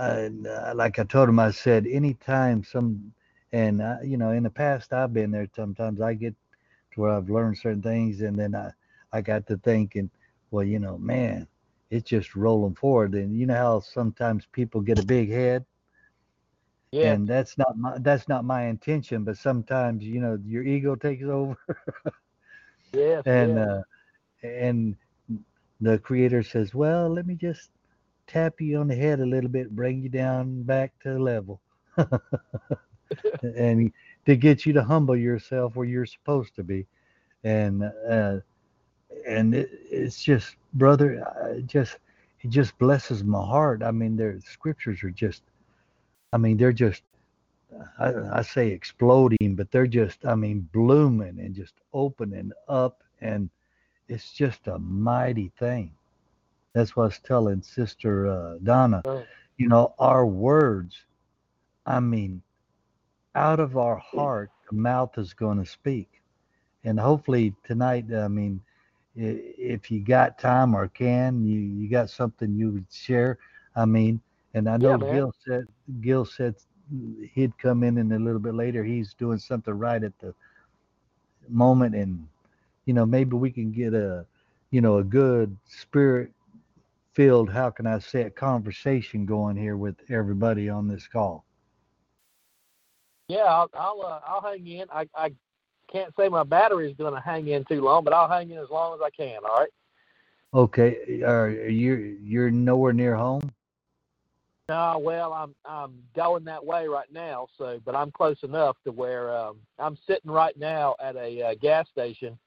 uh, 0.02 0.74
like 0.76 1.00
I 1.00 1.04
told 1.04 1.30
him, 1.30 1.40
I 1.40 1.52
said, 1.52 1.86
anytime 1.88 2.64
some, 2.64 3.14
and 3.52 3.82
uh, 3.82 3.98
you 4.04 4.18
know, 4.18 4.32
in 4.32 4.44
the 4.44 4.50
past 4.50 4.94
I've 4.94 5.14
been 5.14 5.32
there. 5.32 5.48
Sometimes 5.56 6.02
I 6.02 6.14
get 6.14 6.36
to 6.94 7.02
where 7.02 7.12
I've 7.12 7.30
learned 7.30 7.58
certain 7.58 7.82
things, 7.82 8.22
and 8.22 8.38
then 8.38 8.56
I, 8.56 8.72
I 9.12 9.22
got 9.22 9.48
to 9.48 9.58
thinking, 9.58 10.10
well, 10.52 10.64
you 10.64 10.80
know, 10.80 10.98
man, 10.98 11.48
it's 11.90 12.10
just 12.10 12.36
rolling 12.36 12.76
forward. 12.76 13.14
And 13.16 13.36
you 13.36 13.46
know 13.48 13.56
how 13.56 13.80
sometimes 13.80 14.46
people 14.52 14.82
get 14.82 15.00
a 15.00 15.04
big 15.04 15.30
head 15.32 15.66
Yeah. 16.92 17.02
and 17.02 17.28
that's 17.28 17.58
not 17.58 17.78
my 17.78 17.98
that's 18.00 18.28
not 18.28 18.44
my 18.46 18.66
intention 18.68 19.24
but 19.24 19.38
sometimes 19.38 20.04
you 20.04 20.20
know 20.20 20.38
your 20.46 20.64
ego 20.64 20.96
takes 20.96 21.24
over 21.24 21.58
yeah. 22.94 23.22
and 23.26 23.58
yes. 23.58 23.60
uh 23.60 23.82
and 24.44 24.96
the 25.82 25.98
creator 26.00 26.44
says 26.44 26.74
well 26.74 27.10
let 27.10 27.26
me 27.26 27.36
just 27.36 27.70
tap 28.28 28.60
you 28.60 28.78
on 28.78 28.88
the 28.88 28.96
head 28.96 29.20
a 29.20 29.26
little 29.26 29.50
bit 29.50 29.76
bring 29.76 30.02
you 30.02 30.10
down 30.10 30.64
back 30.64 30.92
to 31.02 31.18
level 31.18 31.62
and 33.42 33.92
to 34.26 34.36
get 34.36 34.66
you 34.66 34.74
to 34.74 34.84
humble 34.84 35.16
yourself 35.16 35.76
where 35.76 35.88
you're 35.88 36.06
supposed 36.06 36.56
to 36.56 36.64
be 36.64 36.86
and 37.44 37.84
uh 38.10 38.38
and 39.28 39.54
it, 39.54 39.70
it's 39.90 40.24
just 40.24 40.56
brother 40.74 41.24
I 41.44 41.62
just 41.62 41.98
it 42.42 42.50
just 42.50 42.78
blesses 42.80 43.24
my 43.24 43.44
heart 43.46 43.84
i 43.84 43.92
mean 43.92 44.16
their 44.16 44.40
scriptures 44.42 45.04
are 45.04 45.12
just 45.12 45.44
I 46.34 46.38
mean, 46.38 46.58
they're 46.58 46.72
just, 46.72 47.04
I, 48.00 48.14
I 48.34 48.42
say 48.42 48.70
exploding, 48.70 49.56
but 49.56 49.72
they're 49.72 49.88
just, 49.88 50.26
I 50.26 50.36
mean, 50.36 50.68
blooming 50.72 51.40
and 51.40 51.54
just 51.54 51.74
opening 51.94 52.52
up. 52.68 53.04
And 53.20 53.50
it's 54.08 54.32
just 54.32 54.68
a 54.68 54.80
mighty 54.80 55.52
thing. 55.60 55.92
That's 56.74 56.96
what 56.96 57.04
I 57.04 57.08
was 57.08 57.20
telling 57.20 57.62
Sister 57.62 58.28
uh, 58.28 58.58
Donna. 58.64 59.02
Right. 59.06 59.26
You 59.58 59.68
know, 59.68 59.94
our 60.00 60.26
words, 60.26 61.04
I 61.86 62.00
mean, 62.00 62.42
out 63.36 63.60
of 63.60 63.78
our 63.78 63.98
heart, 63.98 64.52
the 64.70 64.76
mouth 64.76 65.18
is 65.18 65.34
going 65.34 65.58
to 65.60 65.66
speak. 65.66 66.10
And 66.84 67.00
hopefully 67.00 67.54
tonight, 67.64 68.06
I 68.14 68.28
mean, 68.28 68.62
if 69.16 69.92
you 69.92 70.00
got 70.00 70.40
time 70.40 70.74
or 70.76 70.88
can, 70.88 71.46
you, 71.46 71.60
you 71.60 71.90
got 71.90 72.10
something 72.10 72.56
you 72.56 72.72
would 72.72 72.86
share. 72.92 73.38
I 73.76 73.86
mean, 73.86 74.22
and 74.54 74.68
I 74.70 74.78
know 74.78 74.98
Yeah. 75.02 75.14
Gil 75.14 75.34
said 75.46 75.68
Gil 76.02 76.26
said 76.26 76.56
he'd 77.34 77.58
come 77.58 77.84
in 77.84 77.98
and 77.98 78.12
a 78.12 78.20
little 78.20 78.40
bit 78.40 78.54
later. 78.54 78.84
He's 78.84 79.14
doing 79.14 79.38
something 79.38 79.74
right 79.74 80.04
at 80.04 80.18
the 80.20 80.34
moment, 81.50 81.96
and 81.96 82.28
you 82.86 82.94
know 82.94 83.06
maybe 83.06 83.36
we 83.36 83.52
can 83.52 83.72
get 83.72 83.94
a 83.94 84.26
you 84.72 84.82
know 84.82 84.98
a 84.98 85.04
good 85.04 85.56
spirit 85.66 86.32
filled. 87.14 87.50
How 87.50 87.70
can 87.70 87.88
I 87.88 88.00
say 88.00 88.22
it? 88.22 88.36
Conversation 88.36 89.26
going 89.26 89.56
here 89.56 89.78
with 89.78 89.96
everybody 90.10 90.70
on 90.70 90.88
this 90.88 91.08
call. 91.08 91.46
Yeah, 93.28 93.46
I'll 93.46 93.70
I'll, 93.74 94.02
uh, 94.02 94.20
I'll 94.28 94.42
hang 94.42 94.68
in. 94.68 94.88
I 94.92 95.08
I 95.16 95.34
can't 95.92 96.14
say 96.18 96.30
my 96.30 96.44
battery 96.44 96.90
is 96.90 96.98
going 96.98 97.14
to 97.14 97.22
hang 97.22 97.48
in 97.48 97.64
too 97.66 97.82
long, 97.82 98.04
but 98.04 98.14
I'll 98.14 98.30
hang 98.30 98.52
in 98.52 98.58
as 98.58 98.70
long 98.70 98.94
as 98.94 99.02
I 99.04 99.10
can. 99.10 99.40
All 99.46 99.60
right. 99.60 99.70
Okay, 100.54 101.22
are 101.24 101.50
you 101.50 102.18
you're 102.22 102.52
nowhere 102.52 102.92
near 102.92 103.16
home? 103.16 103.52
No, 104.68 105.00
well, 105.00 105.34
I'm 105.34 105.56
I'm 105.66 105.94
going 106.16 106.44
that 106.46 106.66
way 106.66 106.88
right 106.88 107.12
now. 107.12 107.48
So, 107.58 107.80
but 107.86 107.96
I'm 107.96 108.12
close 108.12 108.44
enough 108.44 108.78
to 108.86 108.92
where 108.92 109.34
um, 109.36 109.58
I'm 109.80 109.98
sitting 110.08 110.32
right 110.32 110.58
now 110.58 110.96
at 111.02 111.16
a 111.16 111.42
uh, 111.42 111.56
gas 111.56 111.88
station. 111.90 112.38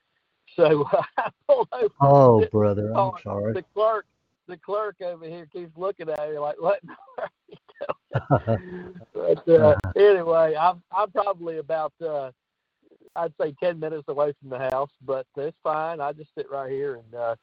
So 0.55 0.87
I 1.19 1.31
pulled 1.49 1.69
over. 1.73 1.95
Oh, 2.01 2.47
brother, 2.53 2.93
I'm 2.95 3.13
sorry. 3.23 3.55
The 3.55 3.65
clerk, 3.75 4.07
the 4.49 4.57
clerk 4.59 4.97
over 5.03 5.25
here 5.27 5.47
keeps 5.53 5.77
looking 5.77 6.09
at 6.11 6.31
me 6.31 6.39
like, 6.39 6.61
"What?" 6.61 6.81
in 6.83 6.91
the 6.91 6.97
world 7.19 7.31
are 8.39 8.57
you 8.57 8.57
doing?" 8.57 8.99
but 9.15 9.49
uh, 9.49 9.77
anyway, 9.97 10.55
I'm 10.57 10.83
I'm 10.93 11.11
probably 11.13 11.59
about 11.59 11.93
uh, 12.05 12.31
I'd 13.17 13.35
say 13.41 13.55
ten 13.63 13.81
minutes 13.81 14.05
away 14.09 14.35
from 14.41 14.51
the 14.51 14.59
house, 14.59 14.91
but 15.05 15.27
it's 15.37 15.57
fine. 15.63 16.01
I 16.01 16.13
just 16.13 16.31
sit 16.37 16.51
right 16.51 16.71
here 16.71 16.97
and. 16.97 17.15
Uh, 17.15 17.37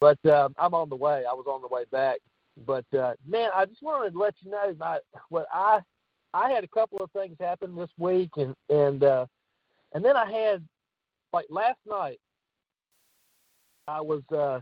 but 0.00 0.24
um, 0.26 0.54
I'm 0.58 0.74
on 0.74 0.88
the 0.88 0.96
way. 0.96 1.24
I 1.30 1.34
was 1.34 1.46
on 1.46 1.60
the 1.60 1.68
way 1.68 1.84
back. 1.92 2.18
But 2.66 2.84
uh, 2.98 3.14
man, 3.26 3.50
I 3.54 3.66
just 3.66 3.82
wanted 3.82 4.12
to 4.12 4.18
let 4.18 4.34
you 4.40 4.50
know 4.50 4.74
my 4.78 4.98
what 5.28 5.46
I 5.52 5.80
I 6.34 6.50
had 6.50 6.64
a 6.64 6.68
couple 6.68 6.98
of 6.98 7.10
things 7.12 7.36
happen 7.40 7.76
this 7.76 7.90
week, 7.98 8.30
and 8.36 8.54
and 8.68 9.02
uh, 9.04 9.26
and 9.94 10.04
then 10.04 10.16
I 10.16 10.30
had 10.30 10.66
like 11.32 11.46
last 11.50 11.78
night. 11.86 12.20
I 13.88 14.00
was 14.00 14.22
uh, 14.34 14.60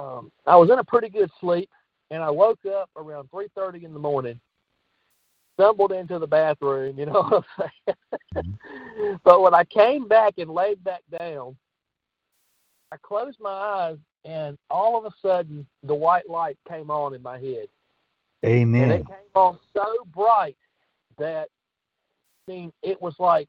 um, 0.00 0.32
I 0.46 0.56
was 0.56 0.70
in 0.70 0.78
a 0.78 0.84
pretty 0.84 1.08
good 1.08 1.30
sleep, 1.40 1.70
and 2.10 2.22
I 2.22 2.30
woke 2.30 2.64
up 2.66 2.90
around 2.96 3.30
three 3.30 3.48
thirty 3.54 3.84
in 3.84 3.92
the 3.92 3.98
morning, 3.98 4.40
stumbled 5.54 5.92
into 5.92 6.18
the 6.18 6.26
bathroom, 6.26 6.98
you 6.98 7.06
know 7.06 7.12
what 7.22 7.44
I'm 7.58 7.70
saying? 7.86 7.96
Mm-hmm. 8.34 9.14
but 9.24 9.42
when 9.42 9.54
I 9.54 9.64
came 9.64 10.08
back 10.08 10.34
and 10.38 10.50
laid 10.50 10.82
back 10.82 11.02
down, 11.18 11.56
I 12.90 12.96
closed 13.02 13.38
my 13.40 13.50
eyes 13.50 13.98
and 14.24 14.56
all 14.70 14.98
of 14.98 15.04
a 15.04 15.14
sudden 15.20 15.66
the 15.82 15.94
white 15.94 16.28
light 16.28 16.58
came 16.68 16.90
on 16.90 17.14
in 17.14 17.22
my 17.22 17.38
head. 17.38 17.68
Amen. 18.44 18.82
And 18.82 18.92
it 18.92 19.06
came 19.06 19.16
on 19.34 19.58
so 19.74 19.94
bright 20.14 20.56
that 21.18 21.48
I 22.48 22.52
mean 22.52 22.72
it 22.82 23.00
was 23.00 23.14
like 23.18 23.48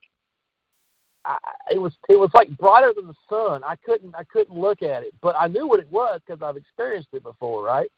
I, 1.26 1.38
it 1.72 1.82
was 1.82 1.94
it 2.10 2.20
was 2.20 2.30
like 2.34 2.56
brighter 2.58 2.94
than 2.96 3.08
the 3.08 3.16
sun. 3.30 3.64
I 3.64 3.76
couldn't 3.78 4.16
I 4.16 4.24
couldn't 4.26 4.58
look 4.58 4.82
at 4.82 5.04
it, 5.04 5.14
but 5.22 5.36
I 5.40 5.48
knew 5.48 5.68
what 5.68 5.80
it 5.80 5.92
was 5.92 6.20
because 6.26 6.42
I've 6.42 6.58
experienced 6.58 7.10
it 7.14 7.24
before, 7.24 7.64
right? 7.64 7.90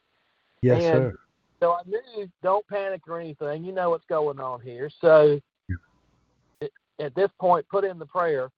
yes, 0.61 0.83
and- 0.83 0.83
sir. 0.83 1.19
So 1.61 1.71
I 1.71 1.81
knew 1.87 2.29
don't 2.43 2.67
panic 2.67 3.01
or 3.07 3.19
anything. 3.19 3.63
You 3.63 3.71
know 3.71 3.89
what's 3.89 4.05
going 4.07 4.41
on 4.41 4.59
here. 4.59 4.89
So 4.99 5.39
it, 6.59 6.71
at 6.99 7.15
this 7.15 7.29
point, 7.39 7.65
put 7.69 7.85
in 7.85 7.97
the 7.97 8.05
prayer, 8.05 8.49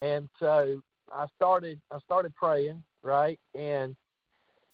and 0.00 0.28
so 0.38 0.80
I 1.12 1.26
started. 1.34 1.80
I 1.90 1.98
started 1.98 2.32
praying, 2.36 2.82
right, 3.02 3.38
and 3.54 3.96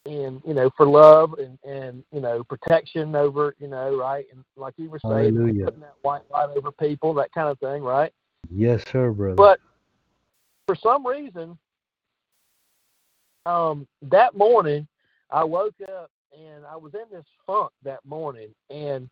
and 0.07 0.41
you 0.47 0.55
know 0.55 0.71
for 0.77 0.87
love 0.87 1.35
and 1.35 1.59
and 1.65 2.03
you 2.13 2.21
know 2.21 2.43
protection 2.45 3.15
over 3.15 3.55
you 3.59 3.69
know 3.69 3.97
right 3.97 4.27
and 4.33 4.45
like 4.57 4.75
you 4.77 4.89
were 4.89 5.01
saying 5.01 5.35
Hallelujah. 5.35 5.65
putting 5.65 5.81
that 5.81 5.95
white 6.03 6.23
light 6.31 6.49
over 6.57 6.73
people 6.73 7.13
that 7.15 7.33
kind 7.33 7.49
of 7.49 7.59
thing 7.59 7.83
right 7.83 8.13
Yes, 8.49 8.83
sir, 8.91 9.11
brother. 9.11 9.35
but 9.37 9.61
for 10.67 10.75
some 10.77 11.07
reason 11.07 11.59
um 13.47 13.87
that 14.03 14.37
morning 14.37 14.87
i 15.31 15.43
woke 15.43 15.75
up 15.89 16.11
and 16.39 16.65
i 16.71 16.77
was 16.77 16.93
in 16.95 17.05
this 17.11 17.25
funk 17.47 17.71
that 17.83 17.99
morning 18.05 18.49
and 18.69 19.09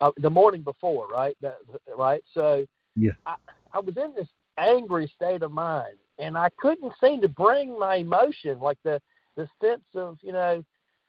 uh, 0.00 0.10
the 0.18 0.28
morning 0.28 0.62
before 0.62 1.06
right 1.08 1.36
that 1.40 1.58
right 1.96 2.22
so 2.34 2.66
Yeah. 2.96 3.12
I, 3.26 3.36
I 3.72 3.78
was 3.78 3.96
in 3.96 4.12
this 4.16 4.28
angry 4.58 5.10
state 5.14 5.42
of 5.42 5.52
mind 5.52 5.96
and 6.18 6.36
i 6.36 6.50
couldn't 6.58 6.92
seem 7.02 7.20
to 7.22 7.28
bring 7.28 7.78
my 7.78 7.96
emotion 7.96 8.58
like 8.58 8.78
the 8.84 9.00
the 9.36 9.48
sense 9.62 9.84
of 9.94 10.18
you 10.22 10.32
know 10.32 10.62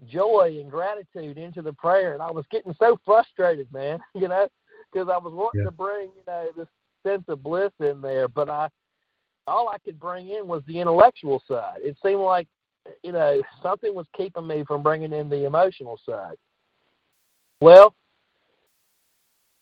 joy 0.08 0.58
and 0.62 0.70
gratitude 0.70 1.38
into 1.38 1.62
the 1.62 1.74
prayer 1.74 2.14
and 2.14 2.22
i 2.22 2.32
was 2.32 2.46
getting 2.52 2.76
so 2.80 2.98
frustrated 3.04 3.68
man 3.74 4.00
you 4.16 4.28
know 4.28 4.48
because 4.94 5.10
i 5.10 5.18
was 5.18 5.34
wanting 5.34 5.62
Yeah. 5.62 5.66
to 5.66 5.72
bring 5.72 6.10
you 6.16 6.24
know 6.28 6.48
this 6.56 6.68
sense 7.06 7.24
of 7.28 7.44
bliss 7.44 7.72
in 7.80 8.02
there 8.02 8.28
but 8.28 8.50
i 8.50 8.68
all 9.48 9.70
i 9.70 9.78
could 9.80 10.00
bring 10.00 10.30
in 10.30 10.48
was 10.48 10.64
the 10.68 10.80
intellectual 10.80 11.42
side. 11.48 11.78
It 11.80 11.98
seemed 12.04 12.22
like 12.22 12.48
you 13.04 13.12
know 13.12 13.42
something 13.62 13.94
was 13.94 14.08
keeping 14.16 14.48
me 14.48 14.64
from 14.66 14.82
bringing 14.84 15.14
in 15.14 15.30
the 15.30 15.46
emotional 15.46 16.00
side. 16.08 16.36
Well 17.60 17.96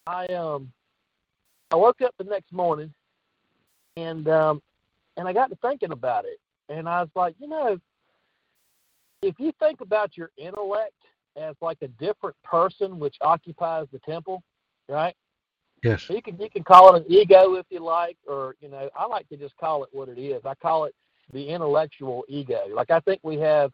i 0.08 0.26
um 0.28 0.72
i 1.72 1.76
woke 1.76 2.02
up 2.02 2.14
the 2.18 2.24
next 2.24 2.52
morning 2.52 2.94
and 3.98 4.28
um 4.28 4.62
and 5.18 5.28
i 5.28 5.34
got 5.34 5.50
to 5.50 5.58
thinking 5.58 5.92
about 5.92 6.26
it. 6.26 6.40
And 6.70 6.88
i 6.88 7.02
was 7.02 7.10
like 7.16 7.36
you 7.40 7.48
know 7.48 7.80
if 9.22 9.36
you 9.38 9.52
think 9.60 9.82
about 9.82 10.16
your 10.16 10.32
intellect 10.38 10.94
as 11.36 11.56
like 11.62 11.78
a 11.82 11.88
different 11.88 12.36
person 12.44 13.00
which 13.00 13.16
occupies 13.22 13.88
the 13.92 14.00
temple 14.00 14.42
right 14.88 15.16
yes. 15.84 16.06
you 16.10 16.22
can 16.22 16.38
you 16.40 16.50
can 16.50 16.64
call 16.64 16.96
it 16.96 17.06
an 17.06 17.12
ego 17.12 17.56
if 17.56 17.66
you 17.70 17.80
like, 17.80 18.18
or 18.28 18.56
you 18.60 18.70
know, 18.70 18.90
I 18.98 19.06
like 19.06 19.28
to 19.30 19.38
just 19.38 19.56
call 19.58 19.84
it 19.84 19.90
what 19.92 20.10
it 20.10 20.20
is. 20.20 20.42
I 20.46 20.56
call 20.56 20.86
it 20.86 20.96
the 21.34 21.50
intellectual 21.50 22.24
ego. 22.28 22.62
Like 22.74 22.92
I 22.92 23.00
think 23.02 23.22
we 23.24 23.38
have 23.40 23.72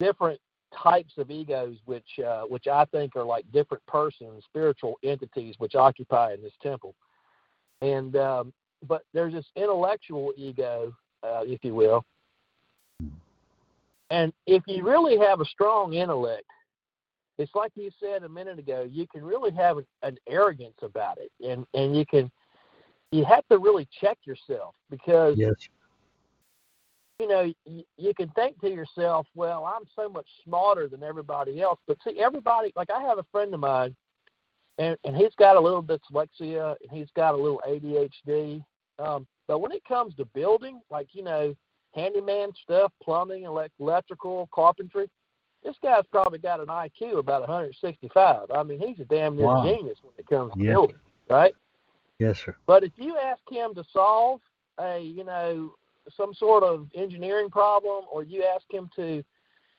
different 0.00 0.40
types 0.76 1.14
of 1.16 1.30
egos, 1.30 1.76
which 1.84 2.18
uh, 2.26 2.42
which 2.42 2.66
I 2.66 2.84
think 2.86 3.16
are 3.16 3.24
like 3.24 3.50
different 3.52 3.84
persons, 3.86 4.44
spiritual 4.44 4.98
entities, 5.02 5.54
which 5.58 5.74
occupy 5.74 6.34
in 6.34 6.42
this 6.42 6.52
temple. 6.62 6.94
And 7.80 8.16
um, 8.16 8.52
but 8.86 9.02
there's 9.12 9.32
this 9.32 9.46
intellectual 9.56 10.32
ego, 10.36 10.94
uh, 11.22 11.42
if 11.44 11.64
you 11.64 11.74
will. 11.74 12.04
And 14.10 14.32
if 14.46 14.62
you 14.66 14.84
really 14.84 15.18
have 15.18 15.40
a 15.40 15.44
strong 15.44 15.92
intellect, 15.92 16.44
it's 17.38 17.54
like 17.54 17.72
you 17.76 17.90
said 18.00 18.24
a 18.24 18.28
minute 18.28 18.58
ago 18.58 18.86
you 18.90 19.06
can 19.06 19.24
really 19.24 19.52
have 19.52 19.78
an, 19.78 19.86
an 20.02 20.16
arrogance 20.28 20.76
about 20.82 21.18
it 21.18 21.30
and 21.46 21.64
and 21.74 21.96
you 21.96 22.04
can 22.04 22.30
you 23.12 23.24
have 23.24 23.46
to 23.48 23.58
really 23.58 23.88
check 24.00 24.18
yourself 24.24 24.74
because 24.90 25.36
Yes. 25.38 25.54
you 27.18 27.28
know 27.28 27.52
you, 27.64 27.84
you 27.96 28.12
can 28.14 28.28
think 28.30 28.60
to 28.60 28.68
yourself 28.68 29.26
well 29.34 29.64
i'm 29.64 29.86
so 29.96 30.08
much 30.08 30.26
smarter 30.44 30.88
than 30.88 31.02
everybody 31.02 31.60
else 31.60 31.78
but 31.86 31.96
see 32.06 32.20
everybody 32.20 32.72
like 32.76 32.90
i 32.90 33.00
have 33.02 33.18
a 33.18 33.26
friend 33.32 33.54
of 33.54 33.60
mine 33.60 33.94
and 34.78 34.96
and 35.04 35.16
he's 35.16 35.34
got 35.38 35.56
a 35.56 35.60
little 35.60 35.82
dyslexia 35.82 36.74
and 36.82 36.90
he's 36.90 37.08
got 37.16 37.34
a 37.34 37.36
little 37.36 37.60
adhd 37.68 38.62
um 38.98 39.26
but 39.46 39.60
when 39.60 39.72
it 39.72 39.84
comes 39.84 40.14
to 40.14 40.24
building 40.26 40.80
like 40.90 41.08
you 41.12 41.22
know 41.22 41.54
handyman 41.94 42.50
stuff 42.62 42.92
plumbing 43.02 43.44
elect- 43.44 43.72
electrical 43.80 44.48
carpentry 44.54 45.08
this 45.64 45.76
guy's 45.82 46.06
probably 46.10 46.38
got 46.38 46.60
an 46.60 46.66
IQ 46.66 47.18
about 47.18 47.40
165. 47.42 48.50
I 48.54 48.62
mean, 48.62 48.78
he's 48.78 49.00
a 49.00 49.04
damn 49.04 49.36
near 49.36 49.46
Wow. 49.46 49.62
genius 49.64 49.98
when 50.02 50.14
it 50.18 50.26
comes 50.26 50.52
to 50.54 50.58
Yeah. 50.58 50.72
building, 50.72 50.96
right? 51.28 51.54
Yes, 52.18 52.38
sir. 52.44 52.56
But 52.66 52.84
if 52.84 52.92
you 52.96 53.16
ask 53.16 53.40
him 53.50 53.74
to 53.74 53.84
solve 53.92 54.40
a, 54.78 55.00
you 55.00 55.24
know, 55.24 55.74
some 56.16 56.32
sort 56.34 56.62
of 56.62 56.88
engineering 56.94 57.50
problem, 57.50 58.04
or 58.10 58.22
you 58.22 58.44
ask 58.44 58.64
him 58.72 58.90
to 58.96 59.22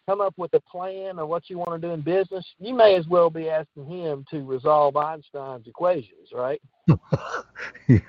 come 0.08 0.22
up 0.22 0.34
with 0.38 0.54
a 0.54 0.60
plan 0.62 1.20
or 1.20 1.26
what 1.26 1.50
you 1.50 1.58
want 1.58 1.80
to 1.82 1.88
do 1.88 1.94
in 1.94 2.02
business, 2.02 2.46
you 2.60 2.74
may 2.74 2.96
as 2.96 3.08
well 3.08 3.30
be 3.30 3.50
asking 3.50 3.86
him 3.86 4.26
to 4.30 4.44
resolve 4.44 4.96
Einstein's 4.96 5.68
equations, 5.68 6.30
right? 6.34 6.62
yeah, 7.88 8.00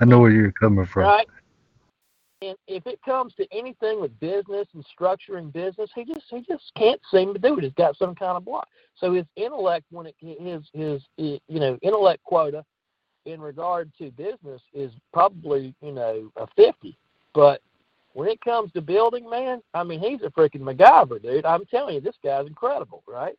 I 0.00 0.04
know 0.04 0.18
where 0.18 0.30
you're 0.30 0.52
coming 0.52 0.86
from. 0.86 1.04
Right. 1.04 1.26
And 2.46 2.56
if 2.68 2.86
it 2.86 3.00
comes 3.02 3.34
to 3.34 3.46
anything 3.50 4.00
with 4.00 4.18
business 4.20 4.68
and 4.74 4.84
structuring 4.98 5.52
business, 5.52 5.90
he 5.94 6.04
just 6.04 6.26
he 6.30 6.42
just 6.48 6.64
can't 6.76 7.00
seem 7.12 7.32
to 7.34 7.40
do 7.40 7.58
it. 7.58 7.64
He's 7.64 7.72
got 7.72 7.96
some 7.96 8.14
kind 8.14 8.36
of 8.36 8.44
block. 8.44 8.68
So 8.96 9.12
his 9.12 9.24
intellect, 9.36 9.86
when 9.90 10.06
it 10.06 10.14
his 10.20 10.62
his 10.72 11.02
eh, 11.18 11.38
you 11.48 11.60
know 11.60 11.78
intellect 11.82 12.22
quota 12.22 12.64
in 13.24 13.40
regard 13.40 13.90
to 13.98 14.10
business 14.12 14.62
is 14.72 14.92
probably 15.12 15.74
you 15.82 15.92
know 15.92 16.30
a 16.36 16.46
fifty, 16.56 16.96
but 17.34 17.60
when 18.12 18.28
it 18.28 18.40
comes 18.40 18.72
to 18.72 18.80
building, 18.80 19.28
man, 19.28 19.60
I 19.74 19.82
mean 19.82 20.00
he's 20.00 20.22
a 20.22 20.30
freaking 20.30 20.60
MacGyver, 20.62 21.20
dude. 21.20 21.44
I'm 21.44 21.66
telling 21.66 21.96
you, 21.96 22.00
this 22.00 22.16
guy's 22.22 22.46
incredible, 22.46 23.02
right? 23.08 23.36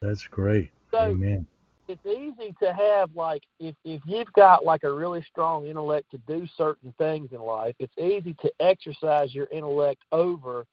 That's 0.00 0.26
great. 0.26 0.70
So 0.90 0.98
Amen. 0.98 1.46
It's 1.88 2.06
easy 2.06 2.54
to 2.62 2.72
have 2.72 3.10
like 3.14 3.42
if 3.60 3.74
if 3.84 4.02
you've 4.06 4.32
got 4.32 4.64
like 4.64 4.84
a 4.84 4.92
really 4.92 5.22
strong 5.22 5.66
intellect 5.66 6.10
to 6.12 6.18
do 6.26 6.46
certain 6.56 6.94
things 6.98 7.30
in 7.32 7.40
life, 7.40 7.74
it's 7.78 7.96
easy 7.98 8.34
to 8.42 8.52
exercise 8.60 9.34
your 9.34 9.48
intellect 9.52 10.02
over 10.12 10.66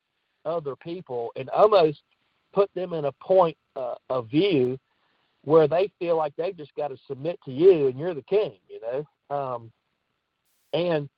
other 0.45 0.75
people 0.75 1.31
and 1.35 1.49
almost 1.49 2.01
put 2.53 2.69
them 2.75 2.93
in 2.93 3.05
a 3.05 3.11
point 3.13 3.57
uh, 3.75 3.95
of 4.09 4.29
view 4.29 4.77
where 5.43 5.67
they 5.67 5.91
feel 5.99 6.17
like 6.17 6.35
they've 6.37 6.57
just 6.57 6.73
got 6.75 6.89
to 6.89 6.97
submit 7.07 7.39
to 7.45 7.51
you 7.51 7.87
and 7.87 7.99
you're 7.99 8.13
the 8.13 8.21
king, 8.23 8.53
you 8.69 8.79
know. 8.81 9.35
Um, 9.35 9.71
and 10.73 11.09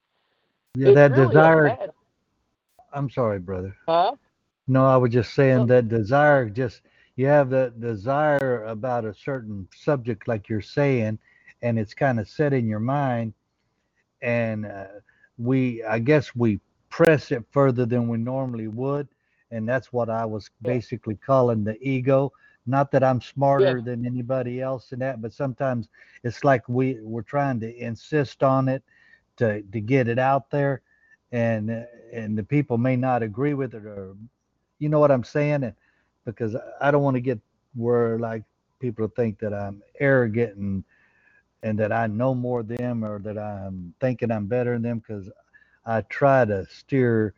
Yeah, 0.75 0.91
that 0.93 1.11
really 1.11 1.27
desire. 1.27 1.77
I'm 2.93 3.09
sorry, 3.09 3.39
brother. 3.39 3.75
huh? 3.87 4.13
No, 4.67 4.85
I 4.85 4.97
was 4.97 5.11
just 5.11 5.33
saying 5.33 5.67
that 5.67 5.89
desire. 5.89 6.49
Just 6.49 6.81
you 7.15 7.27
have 7.27 7.49
that 7.51 7.79
desire 7.79 8.63
about 8.65 9.05
a 9.05 9.13
certain 9.13 9.67
subject, 9.75 10.27
like 10.27 10.49
you're 10.49 10.61
saying, 10.61 11.19
and 11.61 11.77
it's 11.79 11.93
kind 11.93 12.19
of 12.19 12.27
set 12.27 12.53
in 12.53 12.67
your 12.67 12.79
mind, 12.79 13.33
and 14.21 14.65
uh, 14.65 14.85
we, 15.37 15.83
I 15.83 15.99
guess, 15.99 16.35
we 16.35 16.59
press 16.89 17.31
it 17.31 17.43
further 17.51 17.85
than 17.85 18.07
we 18.07 18.17
normally 18.17 18.67
would, 18.67 19.07
and 19.51 19.67
that's 19.67 19.91
what 19.93 20.09
I 20.09 20.25
was 20.25 20.49
Yeah. 20.63 20.63
basically 20.63 21.15
calling 21.15 21.63
the 21.63 21.77
ego. 21.81 22.31
Not 22.65 22.91
that 22.91 23.03
I'm 23.03 23.21
smarter 23.21 23.81
than 23.81 24.05
anybody 24.05 24.61
else 24.61 24.91
in 24.91 24.99
that, 24.99 25.21
but 25.21 25.33
sometimes 25.33 25.87
it's 26.23 26.43
like 26.43 26.67
we 26.67 26.99
we're 27.01 27.21
trying 27.21 27.59
to 27.61 27.75
insist 27.77 28.43
on 28.43 28.67
it 28.69 28.83
to 29.37 29.61
to 29.61 29.79
get 29.81 30.07
it 30.07 30.19
out 30.19 30.49
there, 30.49 30.81
and 31.31 31.69
uh, 31.71 31.83
and 32.13 32.37
the 32.37 32.43
people 32.43 32.77
may 32.77 32.95
not 32.95 33.23
agree 33.23 33.53
with 33.53 33.73
it 33.73 33.85
or 33.85 34.15
you 34.79 34.89
know 34.89 34.99
what 34.99 35.11
I'm 35.11 35.23
saying? 35.23 35.63
And 35.63 35.73
because 36.25 36.55
I 36.81 36.91
don't 36.91 37.03
want 37.03 37.15
to 37.15 37.21
get 37.21 37.39
where 37.75 38.19
like 38.19 38.43
people 38.79 39.07
think 39.15 39.39
that 39.39 39.53
I'm 39.53 39.83
arrogant 39.99 40.57
and 40.57 40.85
and 41.63 41.79
that 41.79 41.91
I 41.91 42.07
know 42.07 42.35
more 42.35 42.63
than 42.63 42.77
them 42.77 43.05
or 43.05 43.19
that 43.19 43.37
I'm 43.37 43.93
thinking 44.01 44.31
I'm 44.31 44.47
better 44.47 44.73
than 44.73 44.83
them 44.83 44.99
because 44.99 45.29
I 45.85 46.01
try 46.03 46.45
to 46.45 46.65
steer 46.67 47.33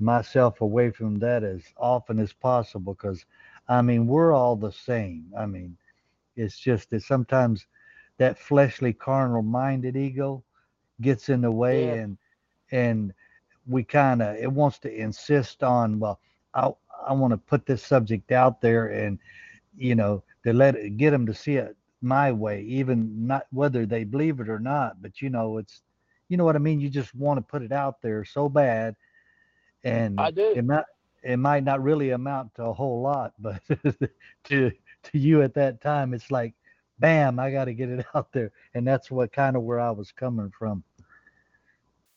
myself 0.00 0.60
away 0.62 0.90
from 0.90 1.18
that 1.20 1.44
as 1.44 1.62
often 1.78 2.18
as 2.20 2.32
possible 2.32 2.94
because 2.94 3.24
I 3.68 3.82
mean 3.82 4.06
we're 4.06 4.34
all 4.34 4.56
the 4.56 4.72
same. 4.72 5.32
I 5.38 5.46
mean 5.46 5.76
it's 6.36 6.58
just 6.58 6.90
that 6.90 7.02
sometimes 7.02 7.66
that 8.18 8.38
fleshly 8.38 8.92
carnal 8.92 9.42
minded 9.42 9.96
ego 9.96 10.44
gets 11.02 11.28
in 11.30 11.42
the 11.42 11.52
way 11.52 11.90
Yeah. 11.90 11.96
and 11.96 12.18
and 12.72 13.14
we 13.68 13.84
kind 13.84 14.22
of 14.22 14.36
it 14.36 14.52
wants 14.52 14.78
to 14.80 14.94
insist 14.94 15.62
on 15.64 16.00
well 16.00 16.20
I 16.54 16.70
I 17.06 17.12
want 17.12 17.32
to 17.32 17.38
put 17.38 17.66
this 17.66 17.82
subject 17.82 18.32
out 18.32 18.60
there 18.60 18.88
and 18.88 19.18
you 19.76 19.94
know 19.94 20.22
to 20.44 20.52
let 20.52 20.76
it 20.76 20.96
get 20.96 21.10
them 21.10 21.26
to 21.26 21.34
see 21.34 21.56
it 21.56 21.76
my 22.00 22.32
way, 22.32 22.62
even 22.62 23.26
not 23.26 23.46
whether 23.50 23.86
they 23.86 24.04
believe 24.04 24.40
it 24.40 24.48
or 24.48 24.58
not. 24.58 25.00
But 25.02 25.20
you 25.20 25.30
know, 25.30 25.58
it's 25.58 25.82
you 26.28 26.36
know 26.36 26.44
what 26.44 26.56
I 26.56 26.60
mean. 26.60 26.80
You 26.80 26.88
just 26.90 27.14
want 27.14 27.38
to 27.38 27.42
put 27.42 27.62
it 27.62 27.72
out 27.72 28.00
there 28.02 28.24
so 28.24 28.48
bad, 28.48 28.96
and 29.84 30.18
I 30.18 30.30
do. 30.30 30.52
It 30.54 30.64
might 30.64 30.84
it 31.22 31.36
might 31.38 31.64
not 31.64 31.82
really 31.82 32.10
amount 32.10 32.54
to 32.56 32.64
a 32.64 32.72
whole 32.72 33.02
lot, 33.02 33.34
but 33.38 33.60
to 34.44 34.70
to 35.04 35.18
you 35.18 35.42
at 35.42 35.54
that 35.54 35.80
time, 35.80 36.14
it's 36.14 36.30
like, 36.30 36.54
bam, 36.98 37.38
I 37.38 37.50
got 37.50 37.64
to 37.66 37.74
get 37.74 37.88
it 37.90 38.06
out 38.14 38.32
there, 38.32 38.52
and 38.74 38.86
that's 38.86 39.10
what 39.10 39.32
kind 39.32 39.56
of 39.56 39.62
where 39.62 39.80
I 39.80 39.90
was 39.90 40.12
coming 40.12 40.50
from. 40.56 40.84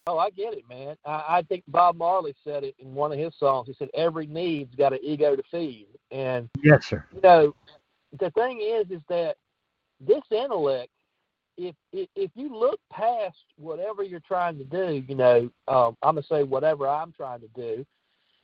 Oh, 0.07 0.17
I 0.17 0.31
get 0.31 0.53
it, 0.53 0.63
man. 0.67 0.95
I, 1.05 1.23
I 1.29 1.41
think 1.47 1.63
Bob 1.67 1.95
Marley 1.95 2.35
said 2.43 2.63
it 2.63 2.75
in 2.79 2.93
one 2.93 3.11
of 3.11 3.19
his 3.19 3.33
songs. 3.37 3.67
He 3.67 3.75
said, 3.77 3.89
"Every 3.93 4.25
need's 4.25 4.73
got 4.75 4.93
an 4.93 4.99
ego 5.03 5.35
to 5.35 5.43
feed," 5.51 5.87
and 6.11 6.49
yes, 6.63 6.87
sir. 6.87 7.05
You 7.13 7.21
know, 7.21 7.55
the 8.19 8.31
thing 8.31 8.61
is, 8.61 8.89
is 8.89 9.03
that 9.09 9.35
this 9.99 10.23
intellect, 10.31 10.89
if 11.57 11.75
if, 11.93 12.09
if 12.15 12.31
you 12.33 12.55
look 12.55 12.79
past 12.91 13.37
whatever 13.57 14.01
you're 14.01 14.21
trying 14.21 14.57
to 14.57 14.63
do, 14.63 15.03
you 15.07 15.15
know, 15.15 15.49
um, 15.67 15.95
I'm 16.01 16.15
gonna 16.15 16.23
say 16.23 16.43
whatever 16.43 16.87
I'm 16.87 17.11
trying 17.11 17.41
to 17.41 17.49
do, 17.55 17.85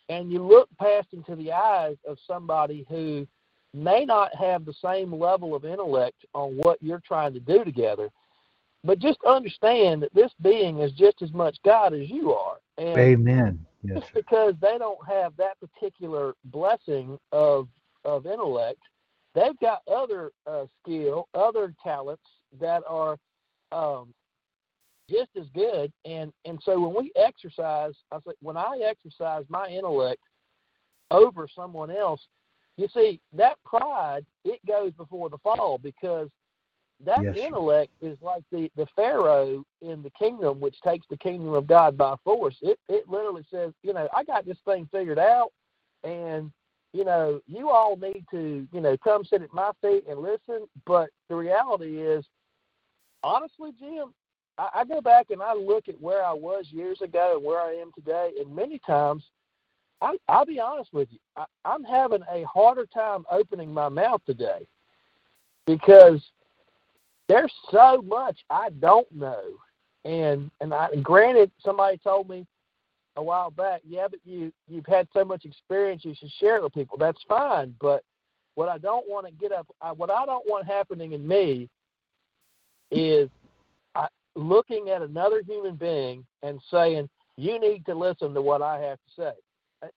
and 0.09 0.31
you 0.31 0.45
look 0.45 0.69
past 0.79 1.07
into 1.11 1.35
the 1.35 1.51
eyes 1.51 1.97
of 2.07 2.17
somebody 2.27 2.85
who 2.87 3.27
may 3.73 4.05
not 4.05 4.33
have 4.35 4.63
the 4.63 4.73
same 4.73 5.11
level 5.13 5.55
of 5.55 5.65
intellect 5.65 6.23
on 6.35 6.55
what 6.57 6.77
you're 6.81 7.01
trying 7.05 7.33
to 7.33 7.39
do 7.39 7.63
together 7.63 8.09
but 8.87 8.99
just 8.99 9.19
understand 9.27 10.01
that 10.01 10.15
this 10.15 10.31
being 10.41 10.79
is 10.79 10.93
just 10.93 11.21
as 11.21 11.33
much 11.33 11.57
God 11.65 11.93
as 11.93 12.09
you 12.09 12.33
are. 12.33 12.55
And 12.77 12.97
Amen. 12.97 13.65
Yes. 13.83 13.99
Just 13.99 14.13
because 14.13 14.55
they 14.61 14.77
don't 14.79 15.05
have 15.05 15.35
that 15.37 15.57
particular 15.59 16.33
blessing 16.45 17.19
of 17.33 17.67
of 18.05 18.25
intellect, 18.25 18.79
they've 19.35 19.59
got 19.59 19.81
other 19.93 20.31
uh, 20.49 20.65
skill, 20.81 21.27
other 21.33 21.73
talents 21.83 22.23
that 22.61 22.81
are 22.87 23.17
um, 23.73 24.13
just 25.09 25.31
as 25.37 25.47
good. 25.53 25.91
And 26.05 26.31
and 26.45 26.57
so 26.63 26.79
when 26.79 26.95
we 26.95 27.11
exercise, 27.17 27.93
I 28.13 28.19
say 28.25 28.33
when 28.39 28.55
I 28.55 28.79
exercise 28.89 29.43
my 29.49 29.67
intellect 29.67 30.21
over 31.11 31.45
someone 31.53 31.91
else, 31.91 32.21
you 32.77 32.87
see 32.93 33.19
that 33.33 33.57
pride 33.65 34.25
it 34.45 34.65
goes 34.65 34.93
before 34.93 35.29
the 35.29 35.39
fall 35.39 35.77
because 35.77 36.29
that 37.05 37.23
yes. 37.23 37.37
intellect 37.37 37.91
is 38.01 38.17
like 38.21 38.43
the, 38.51 38.71
the 38.75 38.87
Pharaoh 38.95 39.63
in 39.81 40.01
the 40.01 40.09
kingdom, 40.11 40.59
which 40.59 40.81
takes 40.81 41.05
the 41.09 41.17
kingdom 41.17 41.53
of 41.53 41.67
God 41.67 41.97
by 41.97 42.15
force. 42.23 42.57
It 42.61 42.79
it 42.89 43.07
literally 43.07 43.45
says, 43.51 43.73
you 43.83 43.93
know, 43.93 44.07
I 44.15 44.23
got 44.23 44.45
this 44.45 44.57
thing 44.65 44.89
figured 44.91 45.19
out, 45.19 45.51
and 46.03 46.51
you 46.93 47.05
know, 47.05 47.39
you 47.45 47.69
all 47.69 47.95
need 47.97 48.25
to, 48.31 48.67
you 48.71 48.81
know, 48.81 48.97
come 48.97 49.23
sit 49.23 49.43
at 49.43 49.53
my 49.53 49.71
feet 49.81 50.05
and 50.09 50.19
listen. 50.19 50.67
But 50.85 51.09
the 51.29 51.35
reality 51.35 52.01
is, 52.01 52.25
honestly, 53.23 53.71
Jim, 53.79 54.13
I, 54.57 54.69
I 54.73 54.85
go 54.85 54.99
back 54.99 55.27
and 55.29 55.41
I 55.41 55.53
look 55.53 55.89
at 55.89 56.01
where 56.01 56.25
I 56.25 56.33
was 56.33 56.71
years 56.71 57.01
ago 57.01 57.35
and 57.35 57.45
where 57.45 57.61
I 57.61 57.73
am 57.73 57.91
today, 57.93 58.31
and 58.39 58.55
many 58.55 58.79
times, 58.79 59.23
I, 60.01 60.17
I'll 60.27 60.45
be 60.45 60.59
honest 60.59 60.91
with 60.93 61.09
you, 61.11 61.19
I, 61.35 61.45
I'm 61.63 61.83
having 61.83 62.23
a 62.31 62.43
harder 62.43 62.87
time 62.87 63.25
opening 63.29 63.71
my 63.71 63.89
mouth 63.89 64.21
today 64.25 64.65
because 65.67 66.23
there's 67.27 67.53
so 67.71 68.01
much 68.01 68.39
I 68.49 68.69
don't 68.79 69.11
know. 69.11 69.41
And 70.05 70.49
and 70.61 70.73
I 70.73 70.89
granted 71.01 71.51
somebody 71.59 71.97
told 71.97 72.29
me 72.29 72.45
a 73.17 73.23
while 73.23 73.51
back, 73.51 73.81
yeah, 73.87 74.07
but 74.09 74.19
you 74.23 74.51
you've 74.67 74.85
had 74.85 75.07
so 75.13 75.25
much 75.25 75.45
experience, 75.45 76.05
you 76.05 76.15
should 76.15 76.31
share 76.39 76.57
it 76.57 76.63
with 76.63 76.73
people. 76.73 76.97
That's 76.97 77.21
fine, 77.27 77.75
but 77.81 78.03
what 78.55 78.69
I 78.69 78.77
don't 78.77 79.07
want 79.07 79.27
to 79.27 79.31
get 79.33 79.51
up, 79.51 79.67
I, 79.81 79.91
what 79.91 80.09
I 80.09 80.25
don't 80.25 80.47
want 80.47 80.65
happening 80.65 81.11
in 81.11 81.27
me 81.27 81.69
is 82.89 83.29
I, 83.93 84.07
looking 84.35 84.89
at 84.89 85.01
another 85.01 85.41
human 85.45 85.75
being 85.75 86.25
and 86.41 86.59
saying, 86.71 87.09
"You 87.35 87.59
need 87.59 87.85
to 87.85 87.95
listen 87.95 88.33
to 88.33 88.41
what 88.41 88.61
I 88.61 88.79
have 88.79 88.97
to 88.97 89.21
say." 89.21 89.31
Uh, 89.83 89.87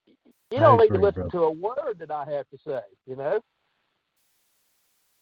you 0.51 0.59
don't 0.59 0.79
I 0.79 0.83
need 0.83 0.93
to 0.93 0.99
listen 0.99 1.29
bro. 1.29 1.29
to 1.29 1.43
a 1.45 1.51
word 1.51 1.97
that 1.99 2.11
I 2.11 2.25
have 2.25 2.47
to 2.49 2.57
say. 2.67 2.81
You 3.07 3.15
know. 3.15 3.39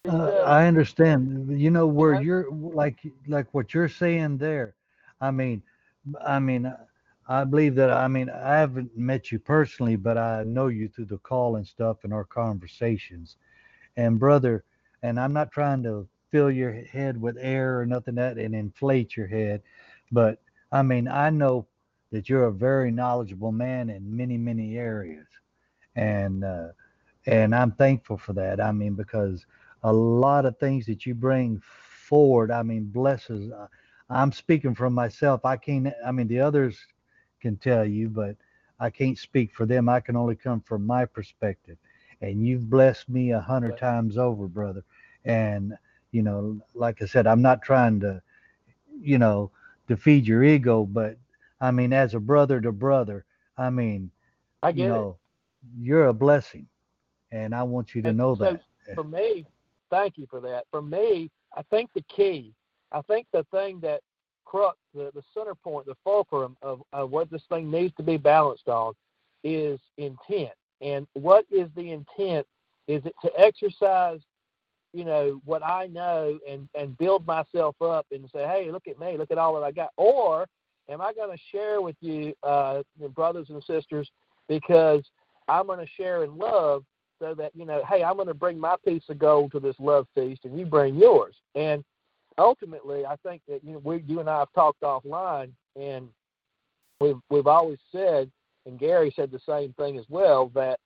Uh, 0.07 0.29
I 0.45 0.65
understand. 0.67 1.59
You 1.59 1.71
know 1.71 1.87
where 1.87 2.21
you're 2.21 2.49
like 2.51 2.99
like 3.27 3.53
what 3.53 3.73
you're 3.73 3.89
saying 3.89 4.37
there. 4.37 4.75
I 5.19 5.31
mean, 5.31 5.61
I 6.25 6.39
mean, 6.39 6.73
I 7.27 7.43
believe 7.43 7.75
that. 7.75 7.91
I 7.91 8.07
mean, 8.07 8.29
I 8.29 8.55
haven't 8.57 8.97
met 8.97 9.31
you 9.31 9.39
personally, 9.39 9.95
but 9.97 10.17
I 10.17 10.43
know 10.43 10.67
you 10.67 10.87
through 10.87 11.05
the 11.05 11.17
call 11.19 11.57
and 11.57 11.67
stuff 11.67 11.97
and 12.03 12.13
our 12.13 12.23
conversations. 12.23 13.35
And 13.97 14.19
brother, 14.19 14.63
and 15.03 15.19
I'm 15.19 15.33
not 15.33 15.51
trying 15.51 15.83
to 15.83 16.07
fill 16.31 16.49
your 16.51 16.73
head 16.73 17.19
with 17.19 17.37
air 17.39 17.79
or 17.79 17.85
nothing 17.85 18.15
that 18.15 18.37
and 18.37 18.55
inflate 18.55 19.17
your 19.17 19.27
head, 19.27 19.61
but 20.11 20.39
I 20.71 20.81
mean, 20.83 21.07
I 21.07 21.29
know 21.29 21.67
that 22.11 22.29
you're 22.29 22.45
a 22.45 22.53
very 22.53 22.91
knowledgeable 22.91 23.51
man 23.51 23.89
in 23.89 24.15
many 24.15 24.37
many 24.37 24.77
areas, 24.77 25.27
and 25.95 26.43
uh, 26.43 26.69
and 27.25 27.53
I'm 27.53 27.71
thankful 27.73 28.17
for 28.17 28.33
that. 28.33 28.61
I 28.61 28.71
mean, 28.71 28.93
because 28.95 29.45
a 29.83 29.91
lot 29.93 30.45
of 30.45 30.57
things 30.57 30.85
that 30.87 31.05
you 31.05 31.13
bring 31.15 31.61
forward. 31.61 32.51
I 32.51 32.63
mean, 32.63 32.85
blesses. 32.85 33.51
Uh, 33.51 33.67
I'm 34.09 34.31
speaking 34.31 34.75
from 34.75 34.93
myself. 34.93 35.45
I 35.45 35.57
can't. 35.57 35.87
I 36.05 36.11
mean, 36.11 36.27
the 36.27 36.39
others 36.39 36.77
can 37.41 37.57
tell 37.57 37.85
you, 37.85 38.09
but 38.09 38.35
I 38.79 38.89
can't 38.89 39.17
speak 39.17 39.53
for 39.53 39.65
them. 39.65 39.89
I 39.89 39.99
can 39.99 40.15
only 40.15 40.35
come 40.35 40.61
from 40.61 40.85
my 40.85 41.05
perspective. 41.05 41.77
And 42.21 42.45
you've 42.45 42.69
blessed 42.69 43.09
me 43.09 43.31
a 43.31 43.39
hundred 43.39 43.77
times 43.77 44.17
over, 44.17 44.47
brother. 44.47 44.83
And 45.25 45.73
you 46.11 46.21
know, 46.23 46.59
like 46.73 47.01
I 47.01 47.05
said, 47.05 47.27
I'm 47.27 47.41
not 47.41 47.61
trying 47.61 47.99
to, 48.01 48.21
you 49.01 49.17
know, 49.17 49.51
to 49.87 49.95
feed 49.97 50.27
your 50.27 50.43
ego, 50.43 50.85
but 50.85 51.17
I 51.61 51.71
mean, 51.71 51.93
as 51.93 52.13
a 52.13 52.19
brother 52.19 52.59
to 52.61 52.71
brother, 52.71 53.25
I 53.57 53.69
mean, 53.69 54.11
I 54.51 54.59
get 54.61 54.75
you 54.75 54.85
it. 54.85 54.87
know, 54.87 55.17
you're 55.79 56.07
a 56.07 56.13
blessing, 56.13 56.67
and 57.31 57.53
I 57.53 57.63
want 57.63 57.95
you 57.95 58.01
to 58.03 58.13
And 58.13 58.13
know 58.13 58.35
so 58.35 58.35
that. 58.35 58.61
for 58.93 59.03
me, 59.03 59.45
thank 59.89 60.17
you 60.17 60.27
for 60.29 60.39
that. 60.41 60.65
For 60.71 60.81
me, 60.81 61.29
I 61.55 61.61
think 61.69 61.89
the 61.93 62.03
key, 62.15 62.53
I 62.91 63.01
think 63.01 63.27
the 63.33 63.45
thing 63.51 63.79
that 63.81 64.01
crux, 64.45 64.77
the, 64.93 65.11
the 65.13 65.23
center 65.33 65.55
point, 65.55 65.85
the 65.85 65.95
fulcrum 66.03 66.57
of, 66.61 66.81
of 66.91 67.11
what 67.11 67.29
this 67.29 67.43
thing 67.49 67.69
needs 67.69 67.93
to 67.97 68.03
be 68.03 68.17
balanced 68.17 68.67
on 68.67 68.93
is 69.43 69.79
intent. 69.97 70.51
And 70.81 71.07
what 71.13 71.45
is 71.51 71.69
the 71.75 71.91
intent? 71.91 72.45
Is 72.87 73.03
it 73.05 73.13
to 73.23 73.31
exercise, 73.37 74.19
you 74.93 75.05
know, 75.05 75.39
what 75.45 75.63
I 75.63 75.87
know 75.87 76.39
and, 76.49 76.67
and 76.73 76.97
build 76.97 77.27
myself 77.27 77.75
up 77.81 78.07
and 78.11 78.27
say, 78.33 78.47
hey, 78.47 78.71
look 78.71 78.87
at 78.87 78.99
me, 78.99 79.17
look 79.17 79.31
at 79.31 79.37
all 79.37 79.53
that 79.55 79.65
I 79.65 79.71
got? 79.71 79.89
Or 79.97 80.47
am 80.89 81.01
I 81.01 81.13
going 81.13 81.35
to 81.35 81.43
share 81.51 81.81
with 81.81 81.97
you, 82.01 82.33
uh, 82.41 82.81
brothers 83.13 83.47
and 83.49 83.63
sisters, 83.63 84.09
because 84.47 85.03
I'm 85.47 85.67
going 85.67 85.79
to 85.79 85.91
share 85.95 86.23
in 86.23 86.37
love 86.37 86.83
so 87.19 87.33
that 87.35 87.51
you 87.55 87.65
know, 87.65 87.83
hey, 87.89 88.03
I'm 88.03 88.15
going 88.15 88.27
to 88.27 88.33
bring 88.33 88.59
my 88.59 88.75
piece 88.85 89.03
of 89.09 89.19
gold 89.19 89.51
to 89.51 89.59
this 89.59 89.75
love 89.79 90.07
feast, 90.15 90.45
and 90.45 90.57
you 90.57 90.65
bring 90.65 90.95
yours. 90.95 91.35
And 91.55 91.83
ultimately, 92.37 93.05
I 93.05 93.15
think 93.17 93.41
that 93.47 93.63
you 93.63 93.73
know, 93.73 93.81
we, 93.83 94.03
you 94.07 94.19
and 94.19 94.29
I 94.29 94.39
have 94.39 94.53
talked 94.53 94.81
offline, 94.81 95.51
and 95.75 96.09
we've 96.99 97.19
we've 97.29 97.47
always 97.47 97.79
said, 97.91 98.31
and 98.65 98.79
Gary 98.79 99.13
said 99.15 99.31
the 99.31 99.41
same 99.45 99.73
thing 99.73 99.97
as 99.97 100.05
well, 100.09 100.49
that 100.55 100.79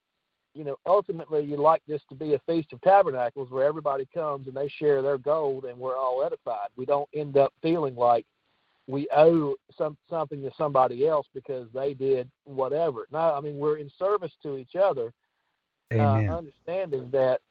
you 0.53 0.63
know, 0.63 0.75
ultimately, 0.85 1.43
you 1.43 1.57
like 1.57 1.81
this 1.87 2.01
to 2.09 2.15
be 2.15 2.33
a 2.33 2.39
feast 2.39 2.73
of 2.73 2.81
tabernacles 2.81 3.49
where 3.49 3.65
everybody 3.65 4.07
comes 4.13 4.47
and 4.47 4.55
they 4.55 4.67
share 4.67 5.01
their 5.01 5.17
gold, 5.17 5.65
and 5.65 5.77
we're 5.77 5.97
all 5.97 6.23
edified. 6.23 6.69
We 6.75 6.85
don't 6.85 7.09
end 7.13 7.37
up 7.37 7.53
feeling 7.61 7.95
like 7.95 8.25
we 8.87 9.07
owe 9.15 9.55
some 9.77 9.97
something 10.09 10.41
to 10.41 10.51
somebody 10.57 11.07
else 11.07 11.27
because 11.33 11.67
they 11.73 11.93
did 11.93 12.29
whatever. 12.43 13.07
No, 13.11 13.33
I 13.33 13.39
mean 13.39 13.57
we're 13.57 13.77
in 13.77 13.89
service 13.97 14.31
to 14.43 14.57
each 14.57 14.75
other 14.75 15.13
Amen. 15.93 16.29
uh, 16.29 16.37
understanding 16.37 17.09
that 17.11 17.41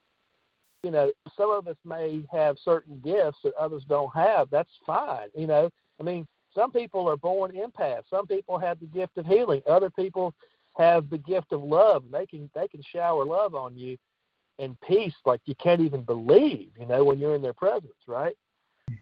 you 0.82 0.90
know 0.90 1.10
some 1.36 1.50
of 1.50 1.68
us 1.68 1.76
may 1.84 2.22
have 2.32 2.58
certain 2.58 3.00
gifts 3.04 3.38
that 3.44 3.54
others 3.54 3.84
don't 3.88 4.14
have. 4.14 4.50
That's 4.50 4.70
fine. 4.86 5.28
You 5.34 5.46
know, 5.46 5.70
I 6.00 6.02
mean, 6.02 6.26
some 6.54 6.72
people 6.72 7.08
are 7.08 7.16
born 7.16 7.52
empaths. 7.52 8.08
Some 8.10 8.26
people 8.26 8.58
have 8.58 8.80
the 8.80 8.86
gift 8.86 9.16
of 9.18 9.26
healing. 9.26 9.62
Other 9.66 9.90
people 9.90 10.34
have 10.76 11.10
the 11.10 11.18
gift 11.18 11.52
of 11.52 11.62
love. 11.62 12.04
They 12.10 12.26
can 12.26 12.50
they 12.54 12.68
can 12.68 12.82
shower 12.82 13.24
love 13.24 13.54
on 13.54 13.76
you 13.76 13.96
and 14.58 14.80
peace 14.80 15.14
like 15.24 15.40
you 15.44 15.54
can't 15.56 15.80
even 15.80 16.02
believe. 16.02 16.70
You 16.78 16.86
know, 16.86 17.04
when 17.04 17.18
you're 17.18 17.34
in 17.34 17.42
their 17.42 17.52
presence, 17.54 17.92
right? 18.06 18.34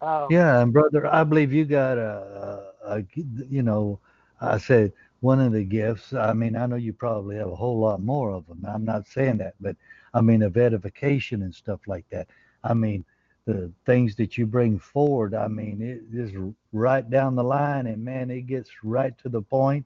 Um, 0.01 0.29
Yeah, 0.29 0.61
and 0.61 0.73
brother, 0.73 1.07
I 1.07 1.23
believe 1.23 1.53
you 1.53 1.65
got 1.65 1.97
a, 1.97 2.71
a, 2.85 2.97
a 2.97 3.03
you 3.49 3.63
know, 3.63 3.99
I 4.39 4.57
said 4.57 4.91
one 5.21 5.39
of 5.39 5.53
the 5.53 5.63
gifts. 5.63 6.13
I 6.13 6.33
mean, 6.33 6.55
I 6.55 6.65
know 6.65 6.75
you 6.75 6.93
probably 6.93 7.37
have 7.37 7.47
a 7.47 7.55
whole 7.55 7.79
lot 7.79 8.01
more 8.01 8.31
of 8.31 8.45
them. 8.47 8.65
I'm 8.67 8.85
not 8.85 9.07
saying 9.07 9.37
that, 9.37 9.55
but 9.59 9.75
I 10.13 10.21
mean, 10.21 10.43
of 10.43 10.57
edification 10.57 11.41
and 11.43 11.55
stuff 11.55 11.79
like 11.87 12.05
that. 12.09 12.27
I 12.63 12.73
mean, 12.73 13.05
the 13.45 13.71
things 13.85 14.15
that 14.17 14.37
you 14.37 14.45
bring 14.45 14.77
forward. 14.77 15.33
I 15.33 15.47
mean, 15.47 15.81
it 15.81 16.03
is 16.15 16.31
right 16.73 17.09
down 17.09 17.35
the 17.35 17.43
line, 17.43 17.87
and 17.87 18.03
man, 18.03 18.29
it 18.29 18.41
gets 18.41 18.69
right 18.83 19.17
to 19.19 19.29
the 19.29 19.41
point. 19.41 19.85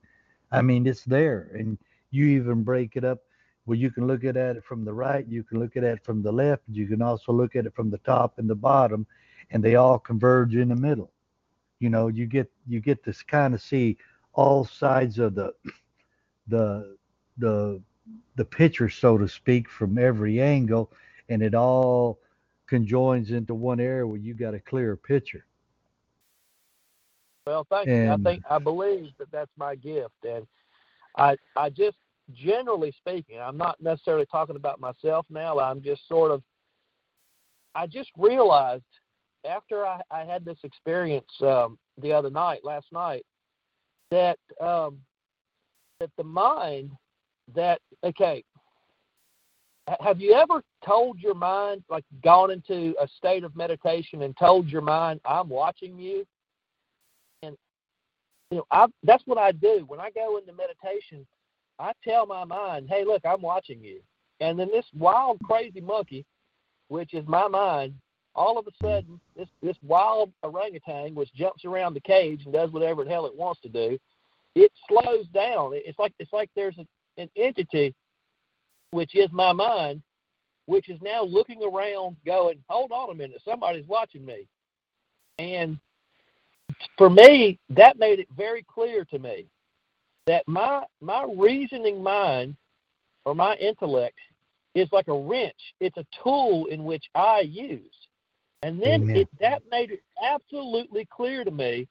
I 0.51 0.61
mean, 0.61 0.85
it's 0.87 1.05
there, 1.05 1.51
and 1.53 1.77
you 2.11 2.25
even 2.25 2.63
break 2.63 2.95
it 2.95 3.03
up 3.05 3.19
well, 3.65 3.77
you 3.77 3.89
can 3.89 4.05
look 4.05 4.23
at 4.23 4.37
it 4.37 4.63
from 4.63 4.85
the 4.85 4.93
right, 4.93 5.25
you 5.27 5.43
can 5.43 5.59
look 5.59 5.75
at 5.75 5.83
it 5.83 6.03
from 6.03 6.21
the 6.21 6.31
left, 6.31 6.63
you 6.69 6.85
can 6.87 7.01
also 7.01 7.31
look 7.31 7.55
at 7.55 7.65
it 7.65 7.73
from 7.73 7.89
the 7.89 7.97
top 7.99 8.37
and 8.37 8.49
the 8.49 8.55
bottom, 8.55 9.07
and 9.49 9.63
they 9.63 9.75
all 9.75 9.97
converge 9.97 10.55
in 10.55 10.69
the 10.69 10.75
middle. 10.75 11.11
You 11.79 11.89
know, 11.89 12.07
you 12.07 12.25
get 12.25 12.49
you 12.67 12.79
get 12.79 13.03
this 13.03 13.21
kind 13.21 13.53
of 13.53 13.61
see 13.61 13.97
all 14.35 14.65
sides 14.65 15.17
of 15.19 15.35
the 15.35 15.53
the 16.47 16.95
the 17.37 17.81
the 18.35 18.45
picture, 18.45 18.89
so 18.89 19.17
to 19.17 19.27
speak, 19.27 19.69
from 19.69 19.97
every 19.97 20.41
angle, 20.41 20.91
and 21.29 21.41
it 21.41 21.55
all 21.55 22.19
conjoins 22.67 23.31
into 23.31 23.53
one 23.53 23.79
area 23.79 24.05
where 24.05 24.19
you 24.19 24.33
got 24.33 24.53
a 24.53 24.59
clear 24.59 24.95
picture. 24.95 25.45
Well, 27.47 27.65
thank 27.69 27.87
you. 27.87 28.09
I 28.09 28.17
think 28.17 28.43
I 28.49 28.59
believe 28.59 29.11
that 29.19 29.31
that's 29.31 29.51
my 29.57 29.75
gift, 29.75 30.25
and 30.27 30.45
I 31.17 31.37
I 31.55 31.69
just 31.69 31.97
generally 32.33 32.91
speaking, 32.91 33.39
I'm 33.39 33.57
not 33.57 33.81
necessarily 33.81 34.25
talking 34.25 34.55
about 34.55 34.79
myself 34.79 35.25
now. 35.29 35.59
I'm 35.59 35.81
just 35.81 36.07
sort 36.07 36.31
of 36.31 36.43
I 37.75 37.87
just 37.87 38.09
realized 38.17 38.83
after 39.47 39.85
I, 39.85 40.01
I 40.09 40.23
had 40.23 40.43
this 40.43 40.57
experience 40.63 41.29
um, 41.41 41.77
the 42.01 42.11
other 42.11 42.29
night, 42.29 42.61
last 42.63 42.87
night, 42.91 43.25
that 44.11 44.37
um, 44.61 44.99
that 45.99 46.09
the 46.17 46.23
mind 46.23 46.91
that 47.53 47.79
okay 48.03 48.43
have 49.99 50.19
you 50.19 50.33
ever 50.33 50.63
told 50.83 51.19
your 51.19 51.35
mind 51.35 51.83
like 51.89 52.03
gone 52.23 52.49
into 52.49 52.95
a 52.99 53.07
state 53.17 53.43
of 53.43 53.55
meditation 53.55 54.23
and 54.23 54.35
told 54.37 54.67
your 54.67 54.81
mind 54.81 55.19
i'm 55.25 55.47
watching 55.47 55.97
you 55.97 56.25
and 57.43 57.55
you 58.49 58.57
know 58.57 58.65
I, 58.71 58.87
that's 59.03 59.23
what 59.25 59.37
i 59.37 59.51
do. 59.51 59.85
When 59.87 59.99
i 59.99 60.09
go 60.09 60.37
into 60.37 60.53
meditation 60.53 61.25
i 61.79 61.91
tell 62.03 62.25
my 62.25 62.43
mind 62.45 62.87
hey 62.89 63.03
look 63.05 63.21
i'm 63.25 63.41
watching 63.41 63.83
you. 63.83 63.99
And 64.39 64.59
then 64.59 64.69
this 64.71 64.85
wild 64.97 65.37
crazy 65.43 65.81
monkey 65.81 66.25
which 66.87 67.13
is 67.13 67.25
my 67.27 67.47
mind 67.47 67.93
all 68.35 68.57
of 68.57 68.67
a 68.67 68.71
sudden 68.81 69.19
this 69.35 69.47
this 69.61 69.77
wild 69.81 70.31
orangutan 70.43 71.15
which 71.15 71.33
jumps 71.33 71.65
around 71.65 71.93
the 71.93 72.01
cage 72.01 72.41
and 72.45 72.53
does 72.53 72.71
whatever 72.71 73.03
the 73.03 73.09
hell 73.09 73.25
it 73.25 73.35
wants 73.35 73.61
to 73.61 73.69
do 73.69 73.97
it 74.55 74.71
slows 74.87 75.25
down 75.33 75.71
it's 75.73 75.99
like 75.99 76.13
it's 76.19 76.33
like 76.33 76.49
there's 76.55 76.77
a, 76.77 77.21
an 77.21 77.29
entity 77.35 77.93
which 78.95 79.13
is 79.13 79.29
my 79.33 79.51
mind, 79.51 80.01
which 80.67 80.89
is 80.89 80.99
now 81.01 81.21
looking 81.21 81.61
around, 81.61 82.15
going, 82.25 82.57
hold 82.69 82.91
on 82.93 83.11
a 83.11 83.13
minute, 83.13 83.41
somebody's 83.43 83.85
watching 83.87 84.25
me. 84.25 84.47
And 85.37 85.77
for 86.97 87.09
me, 87.09 87.59
that 87.69 87.99
made 87.99 88.19
it 88.19 88.27
very 88.35 88.63
clear 88.63 89.03
to 89.05 89.19
me 89.19 89.47
that 90.27 90.47
my 90.47 90.83
my 91.01 91.27
reasoning 91.37 92.01
mind 92.01 92.55
or 93.25 93.35
my 93.35 93.55
intellect 93.55 94.17
is 94.73 94.87
like 94.93 95.09
a 95.09 95.17
wrench. 95.17 95.59
It's 95.81 95.97
a 95.97 96.05
tool 96.23 96.67
in 96.67 96.85
which 96.85 97.03
I 97.13 97.41
use. 97.41 97.93
And 98.65 98.81
then 98.81 99.07
it, 99.11 99.29
that 99.39 99.61
made 99.69 99.91
it 99.91 100.01
absolutely 100.27 101.07
clear 101.15 101.43
to 101.43 101.51
me 101.51 101.87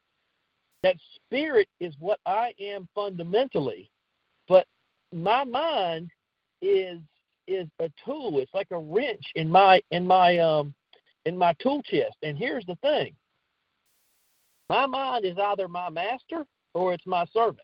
that 0.83 0.97
spirit 1.15 1.69
is 1.79 1.95
what 2.01 2.19
I 2.27 2.53
am 2.59 2.89
fundamentally, 2.97 3.89
but 4.49 4.67
my 5.13 5.45
mind 5.45 6.11
is 6.61 6.99
is 7.47 7.69
a 7.79 7.89
tool. 8.05 8.41
It's 8.41 8.53
like 8.53 8.73
a 8.73 8.79
wrench 8.79 9.23
in 9.37 9.49
my 9.49 9.83
in 9.93 10.05
my 10.05 10.39
um 10.39 10.75
in 11.27 11.39
my 11.39 11.53
tool 11.61 11.81
chest. 11.85 12.17
And 12.25 12.37
here's 12.37 12.67
the 12.67 12.75
thing. 12.83 13.15
My 14.69 14.85
mind 14.85 15.25
is 15.25 15.39
either 15.39 15.69
my 15.69 15.91
master 15.91 16.45
or 16.75 16.93
it's 16.93 17.07
my 17.07 17.25
servant. 17.27 17.61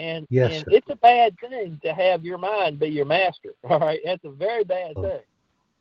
And, 0.00 0.26
yes, 0.28 0.52
and 0.52 0.74
it's 0.74 0.90
a 0.90 0.96
bad 0.96 1.34
thing 1.40 1.80
to 1.82 1.94
have 1.94 2.26
your 2.26 2.36
mind 2.36 2.78
be 2.78 2.88
your 2.88 3.06
master. 3.06 3.54
All 3.70 3.78
right. 3.78 4.00
That's 4.04 4.24
a 4.26 4.32
very 4.32 4.64
bad 4.64 4.92
oh. 4.96 5.02
thing. 5.02 5.22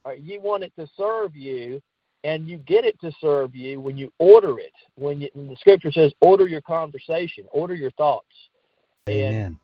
All 0.06 0.12
right. 0.14 0.22
You 0.22 0.40
want 0.40 0.64
it 0.64 0.72
to 0.80 0.88
serve 0.96 1.36
you 1.36 1.82
and 2.24 2.48
you 2.48 2.58
get 2.58 2.86
it 2.86 3.00
to 3.02 3.12
serve 3.20 3.56
you 3.56 3.80
when 3.80 3.98
you 3.98 4.12
order 4.20 4.60
it. 4.60 4.74
When, 4.96 5.22
you, 5.22 5.30
when 5.34 5.48
the 5.48 5.56
scripture 5.56 5.92
says 5.92 6.14
order 6.22 6.48
your 6.48 6.62
conversation, 6.62 7.46
order 7.52 7.76
your 7.76 7.92
thoughts. 7.92 8.28
Amen. 9.10 9.34
And 9.34 9.58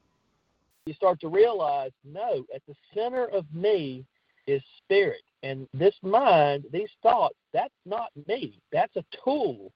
you 0.85 0.93
start 0.93 1.19
to 1.21 1.27
realize 1.27 1.91
no, 2.03 2.45
at 2.53 2.61
the 2.67 2.75
center 2.93 3.25
of 3.25 3.45
me 3.53 4.05
is 4.47 4.61
spirit. 4.77 5.21
And 5.43 5.67
this 5.73 5.93
mind, 6.01 6.65
these 6.71 6.89
thoughts, 7.03 7.35
that's 7.53 7.73
not 7.85 8.09
me. 8.27 8.59
That's 8.71 8.95
a 8.95 9.05
tool 9.23 9.71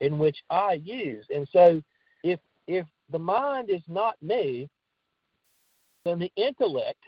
in 0.00 0.18
which 0.18 0.36
I 0.50 0.74
use. 0.84 1.24
And 1.34 1.48
so 1.52 1.82
if 2.22 2.38
if 2.66 2.86
the 3.10 3.18
mind 3.18 3.70
is 3.70 3.82
not 3.88 4.20
me, 4.20 4.68
then 6.04 6.18
the 6.18 6.32
intellect 6.36 7.02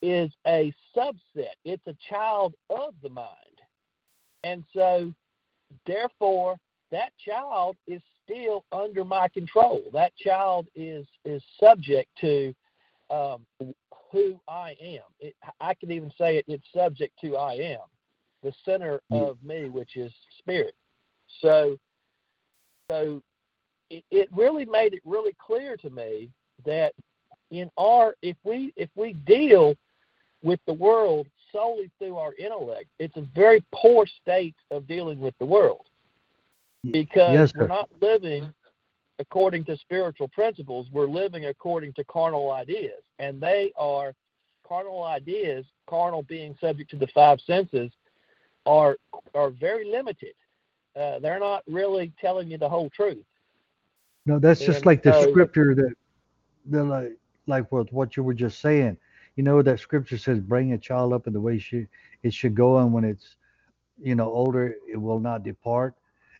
is 0.00 0.30
a 0.46 0.72
subset. 0.96 1.56
It's 1.64 1.86
a 1.86 1.96
child 2.08 2.54
of 2.70 2.94
the 3.02 3.08
mind. 3.08 3.28
And 4.48 4.64
so 4.74 5.12
therefore 5.86 6.56
that 6.90 7.12
child 7.22 7.76
is 7.86 8.00
still 8.24 8.64
under 8.72 9.04
my 9.04 9.28
control. 9.28 9.82
That 9.92 10.16
child 10.16 10.66
is 10.74 11.06
is 11.24 11.42
subject 11.60 12.08
to 12.20 12.54
um, 13.10 13.46
who 14.10 14.40
I 14.48 14.74
am. 14.80 15.02
It, 15.20 15.34
I 15.60 15.74
can 15.74 15.90
even 15.90 16.10
say 16.18 16.38
it, 16.38 16.44
it's 16.48 16.66
subject 16.74 17.14
to 17.22 17.36
I 17.36 17.54
am, 17.54 17.86
the 18.42 18.52
center 18.64 19.00
of 19.10 19.36
me, 19.42 19.68
which 19.68 19.96
is 19.96 20.12
spirit. 20.38 20.74
So, 21.40 21.76
so 22.90 23.22
it, 23.90 24.04
it 24.10 24.28
really 24.32 24.64
made 24.64 24.94
it 24.94 25.02
really 25.04 25.34
clear 25.38 25.76
to 25.78 25.90
me 25.90 26.30
that 26.64 26.92
in 27.50 27.70
our 27.76 28.14
if 28.22 28.36
we 28.44 28.72
if 28.76 28.90
we 28.94 29.12
deal 29.12 29.74
with 30.42 30.60
the 30.66 30.72
world 30.72 31.26
solely 31.52 31.90
through 31.98 32.16
our 32.16 32.34
intellect, 32.38 32.86
it's 32.98 33.16
a 33.16 33.26
very 33.34 33.64
poor 33.74 34.06
state 34.06 34.56
of 34.70 34.86
dealing 34.86 35.18
with 35.20 35.34
the 35.38 35.46
world 35.46 35.86
because 36.92 37.34
yes, 37.34 37.52
we're 37.54 37.66
not 37.66 37.88
living 38.00 38.52
according 39.18 39.64
to 39.64 39.76
spiritual 39.76 40.28
principles. 40.28 40.86
We're 40.92 41.08
living 41.08 41.46
according 41.46 41.94
to 41.94 42.04
carnal 42.04 42.52
ideas, 42.52 43.02
and 43.18 43.40
they 43.40 43.72
are 43.76 44.14
carnal 44.66 45.02
ideas. 45.04 45.64
Carnal 45.88 46.22
being 46.22 46.56
subject 46.60 46.90
to 46.90 46.96
the 46.96 47.08
five 47.08 47.40
senses 47.40 47.90
are 48.66 48.96
are 49.34 49.50
very 49.50 49.90
limited. 49.90 50.34
Uh, 50.96 51.18
they're 51.20 51.38
not 51.38 51.62
really 51.66 52.12
telling 52.20 52.50
you 52.50 52.58
the 52.58 52.68
whole 52.68 52.90
truth. 52.90 53.24
No, 54.26 54.38
that's 54.38 54.60
just 54.60 54.84
like 54.84 55.02
the 55.02 55.12
so- 55.12 55.30
scripture 55.30 55.74
that, 55.74 55.94
the 56.66 56.84
like, 56.84 57.16
like 57.46 57.72
what 57.72 57.92
what 57.92 58.16
you 58.16 58.22
were 58.22 58.34
just 58.34 58.60
saying. 58.60 58.96
You 59.38 59.44
know 59.44 59.62
that 59.62 59.80
scripture 59.80 60.18
says, 60.18 60.40
"Bring 60.40 60.74
a 60.74 60.78
child 60.78 61.14
up 61.14 61.28
in 61.28 61.34
the 61.34 61.40
way 61.40 61.58
she 61.58 61.86
it 62.24 62.34
should 62.34 62.56
go, 62.56 62.78
and 62.78 62.92
when 62.92 63.04
it's, 63.04 63.36
you 64.02 64.16
know, 64.16 64.26
older, 64.32 64.74
it 64.92 64.98
will 64.98 65.20
not 65.20 65.44
depart." 65.44 65.94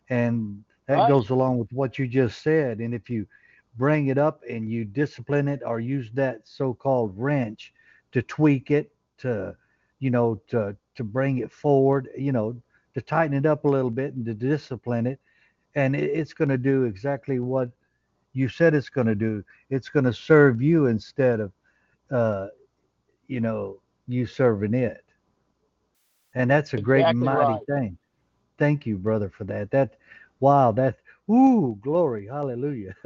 And 0.09 0.65
that 0.87 1.05
Right. 1.05 1.07
goes 1.07 1.29
along 1.31 1.59
with 1.59 1.73
what 1.73 1.99
you 1.99 2.07
just 2.07 2.43
said. 2.43 2.79
And 2.79 2.93
if 2.93 3.09
you 3.09 3.27
bring 3.77 4.07
it 4.07 4.17
up 4.19 4.41
and 4.49 4.69
you 4.69 4.85
discipline 4.85 5.47
it 5.47 5.61
or 5.65 5.79
use 5.79 6.11
that 6.13 6.47
so-called 6.47 7.13
wrench 7.17 7.73
to 8.11 8.21
tweak 8.21 8.71
it, 8.71 8.91
to, 9.19 9.55
you 9.99 10.11
know, 10.11 10.41
to 10.49 10.75
to 10.95 11.03
bring 11.03 11.39
it 11.39 11.51
forward, 11.51 12.09
you 12.17 12.33
know, 12.33 12.61
to 12.95 13.01
tighten 13.01 13.35
it 13.37 13.45
up 13.45 13.65
a 13.65 13.69
little 13.69 13.91
bit 13.91 14.15
and 14.15 14.25
to 14.25 14.33
discipline 14.35 15.07
it, 15.07 15.19
and 15.75 15.95
it, 15.95 16.11
it's 16.11 16.33
going 16.33 16.49
to 16.49 16.57
do 16.57 16.83
exactly 16.83 17.39
what 17.39 17.71
you 18.33 18.49
said 18.49 18.73
it's 18.75 18.89
going 18.89 19.07
to 19.07 19.15
do. 19.15 19.43
It's 19.69 19.89
going 19.89 20.05
to 20.05 20.13
serve 20.13 20.61
you 20.61 20.87
instead 20.87 21.39
of, 21.41 21.53
uh, 22.11 22.47
you 23.29 23.39
know, 23.39 23.81
you 24.07 24.27
serving 24.27 24.75
it. 24.75 25.05
And 26.35 26.51
that's 26.51 26.73
a 26.73 26.77
great 26.81 27.15
mighty 27.15 27.53
right. 27.53 27.65
thing. 27.67 27.97
Thank 28.57 28.85
you, 28.85 28.97
brother, 28.97 29.29
for 29.29 29.45
that. 29.45 29.71
That, 29.71 29.95
wow, 30.41 30.71
that, 30.73 30.97
ooh, 31.31 31.77
glory, 31.81 32.27
hallelujah. 32.27 32.95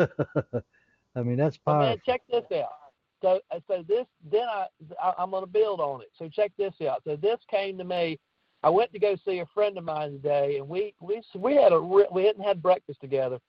I 1.16 1.22
mean, 1.24 1.38
that's 1.38 1.58
But 1.66 1.78
man, 1.80 1.98
powerful. 1.98 2.02
check 2.06 2.22
this 2.32 2.46
out. 2.60 2.74
So, 3.22 3.40
uh, 3.52 3.60
so 3.68 3.84
this 3.88 4.06
then 4.32 4.48
I, 4.50 4.68
I 5.02 5.14
I'm 5.18 5.32
going 5.32 5.44
to 5.44 5.50
build 5.52 5.80
on 5.80 6.02
it. 6.02 6.10
So 6.18 6.28
check 6.30 6.52
this 6.58 6.74
out. 6.88 7.04
So 7.06 7.16
this 7.16 7.40
came 7.50 7.78
to 7.78 7.86
me. 7.86 8.20
I 8.64 8.70
went 8.70 8.92
to 8.94 9.00
go 9.00 9.16
see 9.26 9.40
a 9.40 9.46
friend 9.54 9.78
of 9.78 9.86
mine 9.86 10.12
today, 10.12 10.58
and 10.58 10.68
we 10.68 10.94
we 11.00 11.22
we 11.36 11.56
had 11.56 11.72
a 11.72 11.82
we 11.82 12.26
hadn't 12.26 12.44
had 12.44 12.62
breakfast 12.62 13.00
together, 13.02 13.40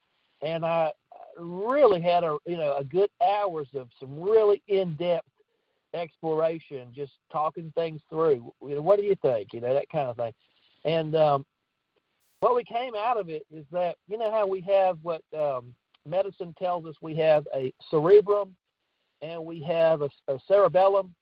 and 0.42 0.64
I 0.64 0.92
really 1.38 2.01
had 2.01 2.24
a 2.24 2.36
you 2.46 2.57
know 2.57 2.76
a 2.76 2.84
good 2.84 3.11
hours 3.26 3.68
of 3.74 3.88
some 3.98 4.20
really 4.20 4.62
in 4.68 4.94
depth 4.94 5.28
exploration, 5.95 6.88
just 6.95 7.12
talking 7.32 7.72
things 7.74 8.01
through. 8.11 8.53
You 8.62 8.76
know, 8.76 8.82
what 8.82 8.99
do 8.99 9.05
you 9.05 9.16
think? 9.22 9.53
You 9.53 9.61
know 9.61 9.72
that 9.72 9.88
kind 9.90 10.09
of 10.09 10.16
thing. 10.16 10.32
And 10.84 11.16
um, 11.16 11.47
what 12.40 12.55
we 12.55 12.64
came 12.64 12.95
out 12.95 13.18
of 13.18 13.30
it 13.30 13.47
is 13.51 13.64
that 13.72 13.97
you 14.09 14.18
know 14.18 14.30
how 14.30 14.47
we 14.47 14.61
have 14.62 14.99
what 15.03 15.22
um, 15.38 15.74
medicine 16.07 16.55
tells 16.59 16.84
us 16.86 16.95
we 17.01 17.16
have 17.16 17.47
a 17.55 17.72
cerebrum 17.90 18.55
and 19.22 19.42
we 19.42 19.62
have 19.62 20.03
a, 20.03 20.11
a 20.28 20.38
cerebellum 20.47 21.14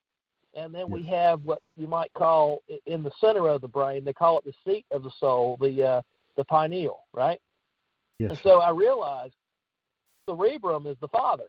and 0.55 0.75
then 0.75 0.91
we 0.91 1.03
have 1.03 1.41
what 1.45 1.61
you 1.77 1.87
might 1.87 2.13
call 2.15 2.63
in 2.87 3.03
the 3.03 3.11
center 3.21 3.49
of 3.49 3.61
the 3.61 3.69
brain 3.69 4.05
they 4.05 4.13
call 4.13 4.39
it 4.39 4.45
the 4.45 4.53
seat 4.71 4.85
of 4.91 5.03
the 5.03 5.11
soul 5.19 5.57
the 5.61 5.83
uh, 5.83 6.03
the 6.37 6.45
pineal 6.45 7.05
right 7.13 7.41
Yes. 8.19 8.31
and 8.31 8.41
so 8.43 8.61
i 8.61 8.71
realized 8.71 9.35
cerebrum 10.29 10.87
is 10.87 10.97
the 11.01 11.09
father 11.09 11.47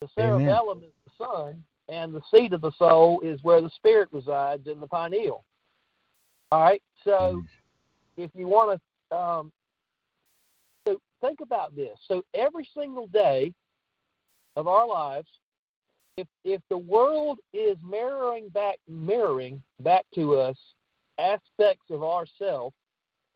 the 0.00 0.08
Amen. 0.18 0.40
cerebellum 0.40 0.78
is 0.78 0.92
the 1.06 1.24
son 1.24 1.64
and 1.88 2.14
the 2.14 2.22
seat 2.32 2.52
of 2.52 2.60
the 2.60 2.72
soul 2.72 3.20
is 3.20 3.42
where 3.42 3.60
the 3.60 3.70
spirit 3.70 4.08
resides 4.12 4.66
in 4.66 4.80
the 4.80 4.86
pineal. 4.86 5.44
All 6.50 6.60
right, 6.62 6.82
so 7.04 7.42
if 8.16 8.30
you 8.34 8.46
want 8.46 8.80
to, 9.10 9.16
um, 9.16 9.52
so 10.86 11.00
think 11.20 11.40
about 11.40 11.74
this. 11.76 11.98
So 12.06 12.24
every 12.34 12.68
single 12.76 13.06
day 13.06 13.52
of 14.56 14.66
our 14.66 14.86
lives, 14.86 15.28
if 16.16 16.26
if 16.44 16.60
the 16.68 16.78
world 16.78 17.38
is 17.52 17.76
mirroring 17.84 18.48
back 18.48 18.76
mirroring 18.88 19.62
back 19.80 20.04
to 20.14 20.34
us 20.36 20.56
aspects 21.18 21.90
of 21.90 22.02
ourself 22.02 22.72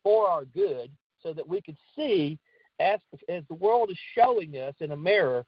for 0.02 0.26
our 0.28 0.44
good, 0.46 0.90
so 1.22 1.32
that 1.32 1.46
we 1.46 1.60
could 1.60 1.76
see 1.94 2.38
as 2.80 2.98
as 3.28 3.44
the 3.48 3.54
world 3.54 3.90
is 3.90 3.98
showing 4.16 4.56
us 4.56 4.74
in 4.80 4.92
a 4.92 4.96
mirror 4.96 5.44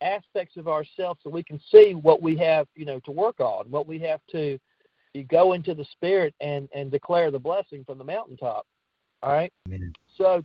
aspects 0.00 0.56
of 0.56 0.68
ourselves 0.68 1.20
so 1.22 1.30
we 1.30 1.42
can 1.42 1.60
see 1.70 1.94
what 1.94 2.22
we 2.22 2.36
have, 2.36 2.66
you 2.74 2.84
know, 2.84 3.00
to 3.00 3.10
work 3.10 3.40
on, 3.40 3.70
what 3.70 3.86
we 3.86 3.98
have 4.00 4.20
to 4.32 4.58
you 5.16 5.24
go 5.24 5.54
into 5.54 5.74
the 5.74 5.84
spirit 5.84 6.34
and 6.40 6.68
and 6.74 6.90
declare 6.90 7.30
the 7.30 7.38
blessing 7.38 7.84
from 7.84 7.98
the 7.98 8.04
mountaintop. 8.04 8.66
All 9.22 9.32
right. 9.32 9.52
Amen. 9.66 9.92
So 10.16 10.44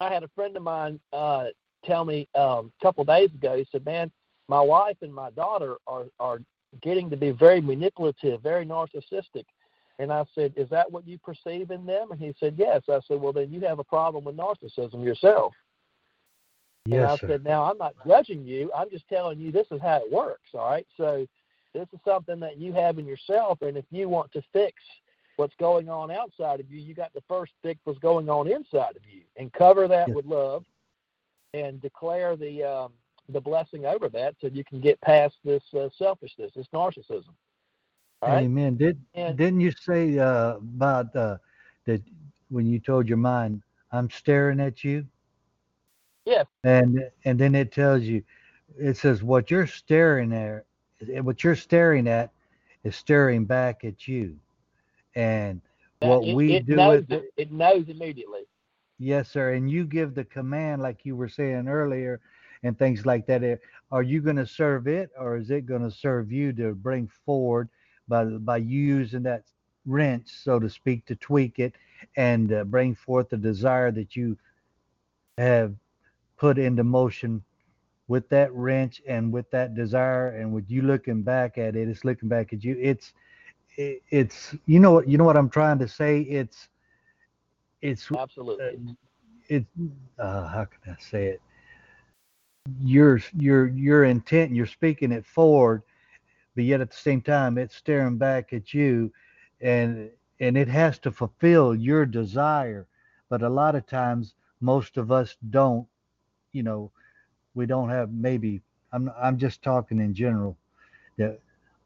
I 0.00 0.12
had 0.12 0.22
a 0.22 0.28
friend 0.34 0.56
of 0.56 0.62
mine 0.62 0.98
uh, 1.12 1.46
tell 1.84 2.04
me 2.04 2.28
um, 2.34 2.72
a 2.80 2.82
couple 2.82 3.02
of 3.02 3.08
days 3.08 3.30
ago. 3.34 3.56
He 3.56 3.66
said, 3.70 3.84
"Man, 3.84 4.10
my 4.48 4.60
wife 4.60 4.96
and 5.02 5.14
my 5.14 5.30
daughter 5.30 5.76
are 5.86 6.06
are 6.18 6.40
getting 6.82 7.10
to 7.10 7.16
be 7.16 7.30
very 7.30 7.60
manipulative, 7.60 8.42
very 8.42 8.66
narcissistic." 8.66 9.44
And 9.98 10.12
I 10.12 10.24
said, 10.34 10.54
"Is 10.56 10.68
that 10.70 10.90
what 10.90 11.06
you 11.06 11.18
perceive 11.18 11.70
in 11.70 11.84
them?" 11.86 12.10
And 12.10 12.20
he 12.20 12.34
said, 12.40 12.54
"Yes." 12.56 12.82
I 12.88 13.00
said, 13.06 13.20
"Well, 13.20 13.32
then 13.32 13.52
you 13.52 13.60
have 13.60 13.78
a 13.78 13.84
problem 13.84 14.24
with 14.24 14.36
narcissism 14.36 15.04
yourself." 15.04 15.52
And 16.84 16.94
Yes, 16.94 17.10
I 17.10 17.16
sir. 17.16 17.28
said, 17.28 17.44
now 17.44 17.64
I'm 17.70 17.78
not 17.78 17.94
judging 18.06 18.44
you. 18.44 18.70
I'm 18.76 18.90
just 18.90 19.08
telling 19.08 19.38
you 19.38 19.50
this 19.50 19.66
is 19.70 19.80
how 19.80 19.96
it 19.96 20.10
works. 20.12 20.50
All 20.54 20.68
right. 20.68 20.86
So 20.96 21.26
this 21.72 21.86
is 21.92 22.00
something 22.04 22.38
that 22.40 22.58
you 22.58 22.72
have 22.74 22.98
in 22.98 23.06
yourself. 23.06 23.62
And 23.62 23.76
if 23.76 23.84
you 23.90 24.08
want 24.08 24.32
to 24.32 24.42
fix 24.52 24.74
what's 25.36 25.54
going 25.56 25.88
on 25.88 26.10
outside 26.10 26.60
of 26.60 26.70
you, 26.70 26.78
you 26.80 26.94
got 26.94 27.12
to 27.14 27.22
first 27.26 27.52
fix 27.62 27.80
what's 27.84 27.98
going 28.00 28.28
on 28.28 28.48
inside 28.48 28.96
of 28.96 29.02
you 29.10 29.22
and 29.36 29.52
cover 29.52 29.88
that 29.88 30.08
Yeah. 30.08 30.14
with 30.14 30.26
love 30.26 30.64
and 31.54 31.80
declare 31.80 32.36
the, 32.36 32.62
um, 32.62 32.92
the 33.30 33.40
blessing 33.40 33.86
over 33.86 34.08
that 34.10 34.34
so 34.40 34.48
you 34.48 34.64
can 34.64 34.80
get 34.80 35.00
past 35.00 35.36
this 35.44 35.62
uh, 35.74 35.88
selfishness, 35.96 36.52
this 36.54 36.66
narcissism. 36.74 37.32
Right. 38.22 38.44
Amen. 38.44 38.76
Did 38.76 39.00
And- 39.14 39.36
didn't 39.36 39.60
you 39.60 39.70
say 39.72 40.18
uh, 40.18 40.56
about 40.56 41.14
uh, 41.16 41.38
that 41.86 42.02
when 42.50 42.66
you 42.66 42.78
told 42.78 43.06
your 43.08 43.18
mind, 43.18 43.62
"I'm 43.92 44.08
staring 44.10 44.60
at 44.60 44.82
you," 44.84 45.06
Yes. 46.24 46.46
and 46.64 47.10
and 47.24 47.38
then 47.38 47.54
it 47.54 47.72
tells 47.72 48.02
you, 48.02 48.22
it 48.78 48.96
says 48.96 49.22
what 49.22 49.50
you're 49.50 49.66
staring 49.66 50.32
at, 50.32 50.64
what 51.22 51.44
you're 51.44 51.56
staring 51.56 52.08
at, 52.08 52.30
is 52.84 52.96
staring 52.96 53.44
back 53.44 53.84
at 53.84 54.08
you, 54.08 54.36
and 55.14 55.60
what 56.00 56.24
it, 56.24 56.34
we 56.34 56.54
it 56.54 56.66
do 56.66 56.76
knows 56.76 57.04
it, 57.08 57.32
it 57.36 57.52
knows 57.52 57.88
immediately. 57.88 58.42
Yes, 58.98 59.30
sir. 59.30 59.54
And 59.54 59.70
you 59.70 59.84
give 59.84 60.14
the 60.14 60.24
command, 60.24 60.82
like 60.82 61.04
you 61.04 61.16
were 61.16 61.28
saying 61.28 61.68
earlier, 61.68 62.20
and 62.62 62.78
things 62.78 63.04
like 63.04 63.26
that. 63.26 63.60
Are 63.90 64.02
you 64.02 64.20
going 64.20 64.36
to 64.36 64.46
serve 64.46 64.86
it, 64.88 65.10
or 65.18 65.36
is 65.36 65.50
it 65.50 65.66
going 65.66 65.82
to 65.82 65.90
serve 65.90 66.32
you 66.32 66.52
to 66.54 66.74
bring 66.74 67.08
forward 67.24 67.68
by 68.08 68.24
by 68.24 68.58
you 68.58 68.80
using 68.80 69.22
that 69.24 69.44
wrench, 69.86 70.28
so 70.28 70.58
to 70.58 70.68
speak, 70.70 71.04
to 71.06 71.16
tweak 71.16 71.58
it 71.58 71.74
and 72.16 72.52
uh, 72.52 72.64
bring 72.64 72.94
forth 72.94 73.28
the 73.28 73.36
desire 73.36 73.90
that 73.92 74.16
you 74.16 74.36
have 75.38 75.74
put 76.44 76.58
into 76.58 76.84
motion 76.84 77.42
with 78.06 78.28
that 78.28 78.52
wrench 78.52 79.00
and 79.08 79.32
with 79.32 79.50
that 79.50 79.74
desire, 79.74 80.28
and 80.36 80.52
with 80.52 80.70
you 80.70 80.82
looking 80.82 81.22
back 81.22 81.56
at 81.56 81.74
it, 81.74 81.88
it's 81.88 82.04
looking 82.04 82.28
back 82.28 82.52
at 82.52 82.62
you. 82.62 82.76
It's 82.78 83.14
it, 83.78 84.02
it's 84.10 84.54
you 84.66 84.78
know 84.78 84.92
what 84.92 85.08
you 85.08 85.16
know 85.16 85.24
what 85.24 85.38
I'm 85.38 85.48
trying 85.48 85.78
to 85.78 85.88
say. 85.88 86.20
It's 86.20 86.68
it's 87.80 88.12
Absolutely. 88.12 88.94
it 89.48 89.64
uh, 90.18 90.46
how 90.48 90.66
can 90.66 90.92
I 90.92 91.00
say 91.00 91.28
it? 91.28 91.40
Your 92.82 93.22
your 93.38 93.68
your 93.68 94.04
intent, 94.04 94.54
you're 94.54 94.66
speaking 94.66 95.12
it 95.12 95.24
forward, 95.24 95.82
but 96.54 96.64
yet 96.64 96.82
at 96.82 96.90
the 96.90 96.96
same 97.08 97.22
time 97.22 97.56
it's 97.56 97.74
staring 97.74 98.18
back 98.18 98.52
at 98.52 98.74
you, 98.74 99.10
and 99.62 100.10
and 100.40 100.58
it 100.58 100.68
has 100.68 100.98
to 100.98 101.10
fulfill 101.10 101.74
your 101.74 102.04
desire. 102.04 102.86
But 103.30 103.40
a 103.40 103.48
lot 103.48 103.76
of 103.76 103.86
times, 103.86 104.34
most 104.60 104.98
of 104.98 105.10
us 105.10 105.38
don't. 105.48 105.88
You 106.54 106.62
know, 106.62 106.90
we 107.54 107.66
don't 107.66 107.90
have 107.90 108.10
maybe. 108.10 108.62
I'm 108.92 109.10
I'm 109.20 109.36
just 109.36 109.62
talking 109.62 110.00
in 110.00 110.14
general. 110.14 110.56
That 111.18 111.40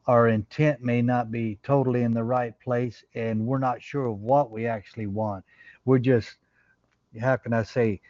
our 0.07 0.29
intent 0.29 0.81
may 0.81 1.01
not 1.01 1.31
be 1.31 1.59
totally 1.63 2.03
in 2.03 2.13
the 2.13 2.23
right 2.23 2.57
place, 2.61 3.03
and 3.15 3.45
we're 3.45 3.59
not 3.59 3.81
sure 3.81 4.05
of 4.05 4.21
what 4.21 4.51
we 4.51 4.67
actually 4.67 5.07
want. 5.07 5.43
We're 5.85 5.99
just 5.99 6.37
how 7.19 7.37
can 7.37 7.53
I 7.53 7.63
say, 7.63 8.01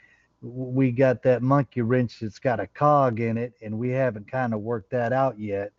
we 0.41 0.91
got 0.91 1.23
that 1.23 1.41
monkey 1.41 1.81
wrench 1.81 2.19
that's 2.19 2.39
got 2.39 2.59
a 2.59 2.67
cog 2.67 3.19
in 3.19 3.37
it, 3.37 3.53
and 3.61 3.77
we 3.77 3.89
haven't 3.89 4.29
kind 4.29 4.53
of 4.53 4.61
worked 4.61 4.91
that 4.91 5.13
out 5.13 5.39
yet. 5.39 5.71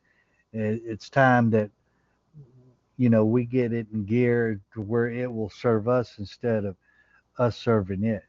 It's 0.53 1.09
time 1.09 1.51
that, 1.51 1.71
you 2.97 3.09
know, 3.09 3.25
we 3.25 3.45
get 3.45 3.73
it 3.73 3.87
in 3.93 4.05
gear 4.05 4.61
to 4.75 4.81
where 4.81 5.09
it 5.09 5.33
will 5.33 5.51
serve 5.51 5.89
us 5.89 6.19
instead 6.19 6.65
of 6.65 6.77
us 7.39 7.57
serving 7.57 8.05
it. 8.05 8.25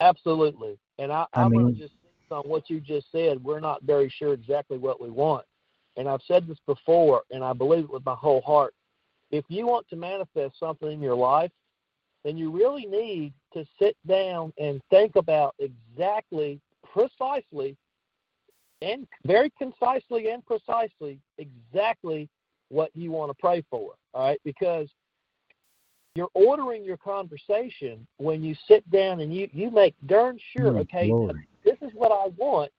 Absolutely. 0.00 0.78
And 0.98 1.12
I, 1.12 1.26
I 1.32 1.48
going 1.48 1.66
mean- 1.66 1.74
to 1.76 1.80
just 1.80 1.94
on 2.30 2.42
what 2.42 2.68
you 2.68 2.80
just 2.80 3.10
said. 3.12 3.42
We're 3.42 3.60
not 3.60 3.82
very 3.82 4.08
sure 4.08 4.32
exactly 4.34 4.78
what 4.78 5.00
we 5.00 5.10
want. 5.10 5.44
And 5.96 6.08
I've 6.08 6.22
said 6.26 6.46
this 6.46 6.58
before, 6.66 7.22
and 7.30 7.44
I 7.44 7.52
believe 7.52 7.84
it 7.84 7.90
with 7.90 8.04
my 8.04 8.14
whole 8.14 8.40
heart. 8.40 8.74
If 9.30 9.44
you 9.48 9.66
want 9.66 9.88
to 9.90 9.96
manifest 9.96 10.58
something 10.58 10.90
in 10.90 11.00
your 11.00 11.14
life, 11.14 11.52
then 12.24 12.36
you 12.36 12.50
really 12.50 12.86
need 12.86 13.32
to 13.52 13.64
sit 13.78 13.96
down 14.06 14.52
and 14.58 14.80
think 14.90 15.16
about 15.16 15.54
exactly, 15.58 16.60
precisely, 16.92 17.76
and 18.82 19.06
very 19.24 19.50
concisely 19.58 20.30
and 20.30 20.44
precisely 20.44 21.20
exactly 21.38 22.28
what 22.70 22.90
you 22.94 23.12
want 23.12 23.30
to 23.30 23.34
pray 23.34 23.62
for. 23.70 23.92
All 24.14 24.26
right, 24.26 24.40
because 24.44 24.88
you're 26.14 26.30
ordering 26.34 26.84
your 26.84 26.96
conversation 26.96 28.06
when 28.18 28.42
you 28.42 28.54
sit 28.68 28.88
down 28.90 29.20
and 29.20 29.34
you 29.34 29.48
you 29.52 29.70
make 29.70 29.94
darn 30.06 30.38
sure, 30.52 30.72
Mm, 30.72 30.80
okay, 30.82 31.08
glory. 31.08 31.46
this 31.64 31.76
is 31.82 31.90
what 31.94 32.12
I 32.12 32.28
want, 32.36 32.70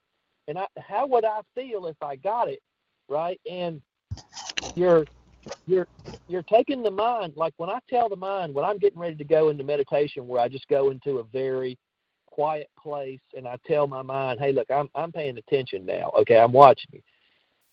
and 0.47 0.57
I, 0.57 0.67
how 0.79 1.05
would 1.07 1.25
I 1.25 1.41
feel 1.53 1.87
if 1.87 1.97
I 2.01 2.15
got 2.15 2.47
it, 2.47 2.61
right? 3.09 3.39
And 3.49 3.81
you're 4.75 5.05
you're 5.67 5.87
you're 6.27 6.43
taking 6.43 6.81
the 6.81 6.91
mind 6.91 7.33
like 7.35 7.53
when 7.57 7.69
I 7.69 7.79
tell 7.89 8.09
the 8.09 8.15
mind 8.15 8.53
when 8.53 8.65
I'm 8.65 8.77
getting 8.77 8.99
ready 8.99 9.15
to 9.15 9.23
go 9.23 9.49
into 9.49 9.63
meditation 9.63 10.27
where 10.27 10.41
I 10.41 10.47
just 10.47 10.67
go 10.69 10.89
into 10.89 11.19
a 11.19 11.23
very 11.23 11.77
quiet 12.25 12.69
place 12.81 13.21
and 13.35 13.47
I 13.47 13.57
tell 13.65 13.87
my 13.87 14.01
mind, 14.01 14.39
hey, 14.39 14.51
look, 14.51 14.69
I'm 14.71 14.89
I'm 14.95 15.11
paying 15.11 15.37
attention 15.37 15.85
now. 15.85 16.11
Okay, 16.19 16.37
I'm 16.37 16.51
watching 16.53 16.89
you, 16.93 17.01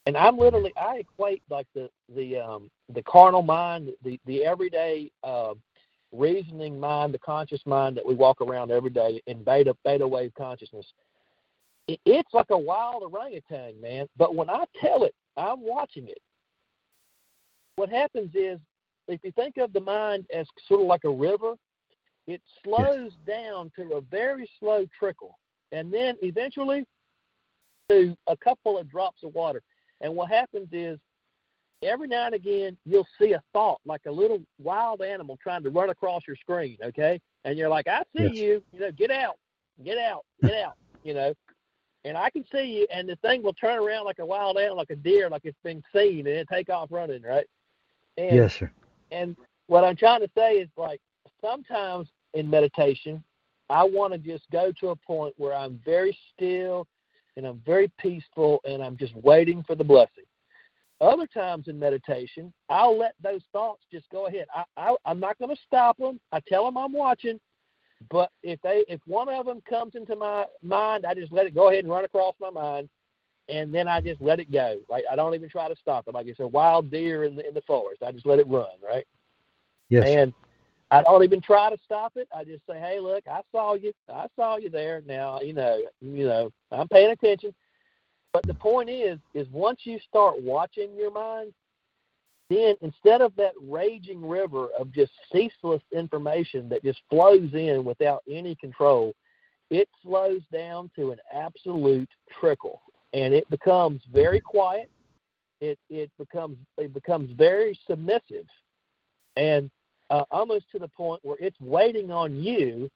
and 0.07 0.17
I'm 0.17 0.37
literally 0.37 0.73
I 0.77 0.99
equate 0.99 1.43
like 1.49 1.67
the 1.75 1.89
the 2.15 2.39
um 2.39 2.71
the 2.93 3.03
carnal 3.03 3.43
mind, 3.43 3.91
the 4.05 4.19
the 4.27 4.45
everyday 4.45 5.11
uh, 5.23 5.55
reasoning 6.13 6.79
mind, 6.79 7.15
the 7.15 7.19
conscious 7.19 7.61
mind 7.67 7.97
that 7.97 8.07
we 8.07 8.15
walk 8.15 8.41
around 8.41 8.71
every 8.71 8.91
day 8.91 9.21
in 9.27 9.43
beta 9.43 9.77
beta 9.85 10.07
wave 10.07 10.33
consciousness. 10.37 10.87
It, 11.89 12.01
it's 12.05 12.33
like 12.33 12.51
a 12.51 12.59
wild 12.59 13.03
orangutan, 13.03 13.81
man. 13.81 14.07
But 14.17 14.35
when 14.35 14.51
I 14.51 14.65
tell 14.81 15.05
it, 15.05 15.15
I'm 15.37 15.61
watching 15.61 16.09
it. 16.09 16.21
What 17.77 17.89
happens 17.89 18.35
is, 18.35 18.59
if 19.09 19.21
you 19.25 19.33
think 19.33 19.57
of 19.57 19.73
the 19.73 19.81
mind 19.81 20.27
as 20.35 20.47
sort 20.69 20.81
of 20.81 20.87
like 20.87 21.05
a 21.05 21.11
river, 21.11 21.55
it 22.27 22.41
slows 22.63 23.13
down 23.27 23.73
to 23.77 23.95
a 23.95 24.01
very 24.01 24.49
slow 24.61 24.87
trickle, 24.99 25.39
and 25.71 25.93
then 25.93 26.17
eventually 26.23 26.85
to 27.89 28.17
a 28.27 28.37
couple 28.37 28.79
of 28.79 28.89
drops 28.91 29.23
of 29.25 29.35
water. 29.35 29.63
And 30.03 30.15
what 30.15 30.31
happens 30.31 30.69
is, 30.73 30.99
every 31.83 32.09
now 32.09 32.27
and 32.27 32.35
again, 32.35 32.77
you'll 32.85 33.07
see 33.21 33.33
a 33.33 33.43
thought 33.53 33.81
like 33.87 34.03
a 34.07 34.13
little 34.13 34.43
wild 34.63 35.03
animal 35.03 35.39
trying 35.43 35.63
to 35.65 35.71
run 35.71 35.91
across 35.91 36.23
your 36.27 36.37
screen, 36.37 36.77
okay? 36.85 37.21
And 37.45 37.59
you're 37.59 37.69
like, 37.69 37.89
I 37.89 38.03
see 38.17 38.25
Yes. 38.25 38.37
you, 38.37 38.63
you 38.73 38.81
know, 38.81 38.93
get 38.93 39.11
out, 39.11 39.37
get 39.85 39.99
out, 39.99 40.25
get 40.43 40.55
out, 40.55 40.75
you 41.05 41.15
know. 41.15 41.35
And 42.05 42.17
I 42.17 42.31
can 42.31 42.45
see 42.53 42.65
you, 42.65 42.87
and 42.93 43.09
the 43.09 43.17
thing 43.17 43.43
will 43.43 43.53
turn 43.55 43.79
around 43.79 44.05
like 44.05 44.19
a 44.19 44.27
wild 44.27 44.59
animal, 44.59 44.77
like 44.79 44.91
a 44.91 44.97
deer, 44.97 45.31
like 45.31 45.43
it's 45.45 45.59
been 45.65 45.83
seen, 45.95 46.27
and 46.27 46.37
then 46.37 46.47
take 46.53 46.69
off 46.69 46.89
running, 46.91 47.23
right? 47.23 47.47
And 48.19 48.37
Yes, 48.37 48.55
sir. 48.59 48.71
and 49.13 49.37
what 49.69 49.85
I'm 49.85 49.97
trying 49.97 50.21
to 50.21 50.31
say 50.37 50.55
is 50.57 50.69
like 50.77 51.01
sometimes 51.41 52.09
in 52.35 52.51
meditation, 52.51 53.23
I 53.71 53.85
want 53.85 54.13
to 54.13 54.19
just 54.19 54.45
go 54.51 54.73
to 54.81 54.91
a 54.91 54.97
point 54.97 55.35
where 55.39 55.55
I'm 55.55 55.81
very 55.85 56.17
still 56.35 56.87
and 57.37 57.47
I'm 57.47 57.61
very 57.65 57.91
peaceful 57.99 58.61
and 58.65 58.83
I'm 58.83 58.97
just 58.97 59.15
waiting 59.17 59.63
for 59.67 59.75
the 59.75 59.85
blessing. 59.85 60.25
Other 61.01 61.27
times 61.27 61.67
in 61.67 61.79
meditation, 61.79 62.53
I'll 62.69 62.97
let 62.97 63.15
those 63.21 63.41
thoughts 63.53 63.83
just 63.91 64.09
go 64.11 64.27
ahead. 64.27 64.47
I, 64.55 64.65
I 64.77 64.95
I'm 65.05 65.19
not 65.19 65.39
going 65.39 65.55
to 65.55 65.61
stop 65.67 65.99
them. 65.99 66.21
I 66.31 66.41
tell 66.49 66.65
them 66.65 66.79
I'm 66.79 66.93
watching, 66.93 67.41
but 68.09 68.31
if 68.45 68.61
they 68.63 68.85
if 68.89 69.01
one 69.07 69.29
of 69.29 69.47
them 69.47 69.63
comes 69.69 69.97
into 69.97 70.15
my 70.15 70.45
mind, 70.63 71.05
I 71.05 71.15
just 71.15 71.33
let 71.33 71.47
it 71.47 71.55
go 71.55 71.71
ahead 71.71 71.83
and 71.83 71.93
run 71.93 72.05
across 72.05 72.35
my 72.41 72.51
mind, 72.51 72.89
and 73.49 73.75
then 73.75 73.89
I 73.89 74.01
just 74.01 74.21
let 74.21 74.39
it 74.39 74.53
go. 74.53 74.79
Like 74.89 75.03
I 75.11 75.17
don't 75.17 75.35
even 75.35 75.49
try 75.49 75.69
to 75.69 75.77
stop 75.77 76.07
it. 76.07 76.15
Like 76.15 76.27
it's 76.27 76.39
a 76.39 76.47
wild 76.47 76.89
deer 76.89 77.25
in 77.25 77.35
the 77.35 77.49
in 77.49 77.55
the 77.55 77.63
forest. 77.63 78.05
I 78.05 78.13
just 78.13 78.27
let 78.27 78.39
it 78.39 78.47
run, 78.47 78.67
right? 78.87 79.07
Yes. 79.89 80.05
And 80.07 80.33
I 80.93 81.03
don't 81.03 81.25
even 81.25 81.41
try 81.41 81.71
to 81.71 81.79
stop 81.85 82.13
it. 82.17 82.29
I 82.37 82.45
just 82.45 82.65
say, 82.69 82.79
"Hey, 82.79 83.01
look, 83.01 83.27
I 83.27 83.41
saw 83.51 83.75
you. 83.75 83.93
I 84.09 84.27
saw 84.37 84.57
you 84.59 84.69
there. 84.69 85.03
Now, 85.07 85.41
you 85.41 85.55
know, 85.55 85.83
you 86.03 86.27
know, 86.27 86.53
I'm 86.71 86.87
paying 86.89 87.11
attention." 87.11 87.55
But 88.33 88.47
the 88.47 88.55
point 88.55 88.91
is, 88.91 89.19
is 89.35 89.49
once 89.51 89.81
you 89.85 89.99
start 90.01 90.43
watching 90.43 90.95
your 90.95 91.11
mind, 91.11 91.55
then 92.51 92.77
instead 92.83 93.23
of 93.23 93.35
that 93.37 93.55
raging 93.61 94.27
river 94.27 94.69
of 94.79 94.93
just 94.93 95.13
ceaseless 95.33 95.83
information 95.93 96.69
that 96.69 96.85
just 96.85 97.01
flows 97.09 97.55
in 97.55 97.85
without 97.85 98.23
any 98.29 98.55
control, 98.55 99.15
it 99.71 99.89
slows 100.03 100.43
down 100.53 100.91
to 100.97 101.13
an 101.13 101.19
absolute 101.33 102.11
trickle 102.39 102.83
and 103.15 103.33
it 103.33 103.49
becomes 103.49 104.03
very 104.13 104.41
quiet. 104.41 104.91
It 105.61 105.79
it 105.89 106.11
becomes 106.19 106.59
it 106.77 106.93
becomes 106.93 107.31
very 107.33 107.79
submissive, 107.87 108.47
and 109.37 109.71
uh, 110.11 110.25
almost 110.31 110.71
to 110.73 110.79
the 110.79 110.89
point 110.89 111.21
where 111.23 111.37
it's 111.41 111.61
waiting 111.61 112.11
on 112.11 112.37
you 112.37 112.91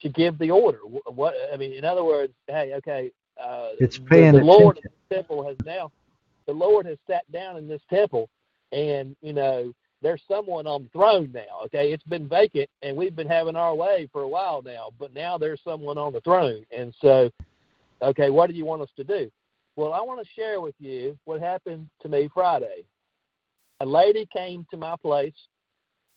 to 0.00 0.08
give 0.08 0.38
the 0.38 0.50
order. 0.50 0.78
What 1.06 1.34
I 1.52 1.56
mean, 1.56 1.72
in 1.72 1.84
other 1.84 2.04
words, 2.04 2.32
hey, 2.46 2.74
okay, 2.76 3.10
uh, 3.42 3.70
it's 3.78 3.98
paying 3.98 4.32
the, 4.32 4.40
the 4.40 4.44
Lord 4.44 4.78
in 4.78 4.90
the 5.08 5.16
temple 5.16 5.46
has 5.46 5.56
now, 5.64 5.90
the 6.46 6.52
Lord 6.52 6.86
has 6.86 6.98
sat 7.06 7.30
down 7.32 7.56
in 7.56 7.68
this 7.68 7.82
temple, 7.90 8.28
and 8.72 9.16
you 9.22 9.32
know 9.32 9.72
there's 10.02 10.22
someone 10.28 10.66
on 10.66 10.84
the 10.84 10.88
throne 10.90 11.30
now. 11.32 11.64
Okay, 11.66 11.92
it's 11.92 12.04
been 12.04 12.28
vacant, 12.28 12.68
and 12.82 12.96
we've 12.96 13.16
been 13.16 13.28
having 13.28 13.56
our 13.56 13.74
way 13.74 14.08
for 14.12 14.22
a 14.22 14.28
while 14.28 14.62
now, 14.62 14.90
but 14.98 15.14
now 15.14 15.38
there's 15.38 15.60
someone 15.64 15.98
on 15.98 16.12
the 16.12 16.20
throne, 16.20 16.64
and 16.76 16.94
so, 17.00 17.30
okay, 18.02 18.30
what 18.30 18.48
do 18.48 18.56
you 18.56 18.64
want 18.64 18.82
us 18.82 18.90
to 18.96 19.04
do? 19.04 19.30
Well, 19.76 19.92
I 19.92 20.00
want 20.00 20.20
to 20.20 20.32
share 20.34 20.60
with 20.60 20.74
you 20.80 21.16
what 21.24 21.40
happened 21.40 21.88
to 22.02 22.08
me 22.08 22.28
Friday. 22.32 22.84
A 23.80 23.86
lady 23.86 24.26
came 24.34 24.66
to 24.70 24.76
my 24.76 24.96
place, 25.00 25.34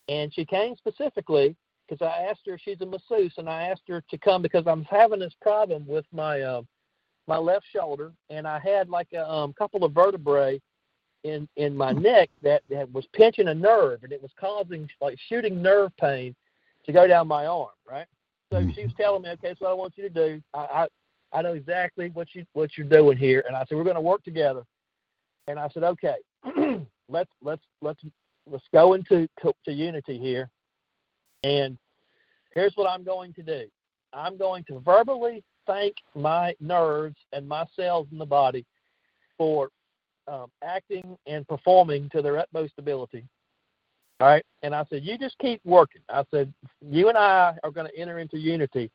and 0.08 0.32
she 0.32 0.44
came 0.44 0.76
specifically 0.76 1.56
because 1.88 2.04
I 2.04 2.22
asked 2.24 2.42
her. 2.46 2.58
She's 2.58 2.80
a 2.80 2.86
masseuse, 2.86 3.34
and 3.38 3.48
I 3.48 3.64
asked 3.64 3.82
her 3.88 4.02
to 4.10 4.18
come 4.18 4.42
because 4.42 4.64
I'm 4.66 4.84
having 4.84 5.20
this 5.20 5.34
problem 5.40 5.86
with 5.86 6.06
my 6.12 6.40
uh, 6.40 6.62
my 7.28 7.36
left 7.36 7.66
shoulder, 7.72 8.12
and 8.30 8.46
I 8.46 8.58
had 8.58 8.88
like 8.88 9.08
a 9.14 9.28
um, 9.28 9.52
couple 9.52 9.84
of 9.84 9.92
vertebrae 9.92 10.60
in 11.24 11.48
in 11.56 11.76
my 11.76 11.92
neck 11.92 12.30
that, 12.42 12.62
that 12.70 12.92
was 12.92 13.06
pinching 13.12 13.48
a 13.48 13.54
nerve, 13.54 14.02
and 14.02 14.12
it 14.12 14.22
was 14.22 14.32
causing 14.38 14.88
like 15.00 15.18
shooting 15.28 15.62
nerve 15.62 15.92
pain 15.98 16.34
to 16.86 16.92
go 16.92 17.06
down 17.06 17.28
my 17.28 17.46
arm. 17.46 17.68
Right. 17.88 18.06
So 18.52 18.60
she 18.74 18.84
was 18.84 18.92
telling 18.98 19.22
me, 19.22 19.30
okay, 19.30 19.54
so 19.58 19.64
what 19.64 19.70
I 19.70 19.74
want 19.74 19.94
you 19.96 20.02
to 20.02 20.10
do, 20.10 20.42
I, 20.52 20.58
I 20.58 20.86
I 21.32 21.42
know 21.42 21.54
exactly 21.54 22.10
what 22.12 22.28
you 22.34 22.44
what 22.52 22.76
you're 22.76 22.86
doing 22.86 23.16
here. 23.16 23.44
And 23.46 23.56
I 23.56 23.64
said, 23.64 23.76
we're 23.76 23.84
going 23.84 23.96
to 23.96 24.00
work 24.00 24.22
together. 24.24 24.62
And 25.48 25.58
I 25.58 25.68
said, 25.70 25.82
okay, 25.82 26.16
let's 27.08 27.30
let's 27.42 27.62
let's 27.80 28.00
let's 28.50 28.64
go 28.72 28.94
into 28.94 29.28
to 29.42 29.72
unity 29.72 30.18
here. 30.18 30.50
And 31.44 31.78
here's 32.54 32.74
what 32.76 32.88
I'm 32.88 33.04
going 33.04 33.32
to 33.34 33.42
do. 33.42 33.64
I'm 34.12 34.36
going 34.36 34.64
to 34.64 34.80
verbally 34.80 35.42
thank 35.66 35.94
my 36.14 36.54
nerves 36.60 37.16
and 37.32 37.48
my 37.48 37.64
cells 37.74 38.06
in 38.12 38.18
the 38.18 38.26
body 38.26 38.64
for 39.38 39.68
um, 40.28 40.50
acting 40.62 41.16
and 41.26 41.46
performing 41.48 42.08
to 42.10 42.22
their 42.22 42.38
utmost 42.38 42.74
ability. 42.78 43.24
All 44.20 44.28
right. 44.28 44.44
And 44.62 44.74
I 44.74 44.84
said, 44.90 45.02
you 45.04 45.18
just 45.18 45.38
keep 45.38 45.60
working. 45.64 46.02
I 46.08 46.24
said, 46.30 46.52
you 46.80 47.08
and 47.08 47.18
I 47.18 47.54
are 47.64 47.70
going 47.70 47.88
to 47.88 47.98
enter 47.98 48.18
into 48.18 48.38
unity 48.38 48.90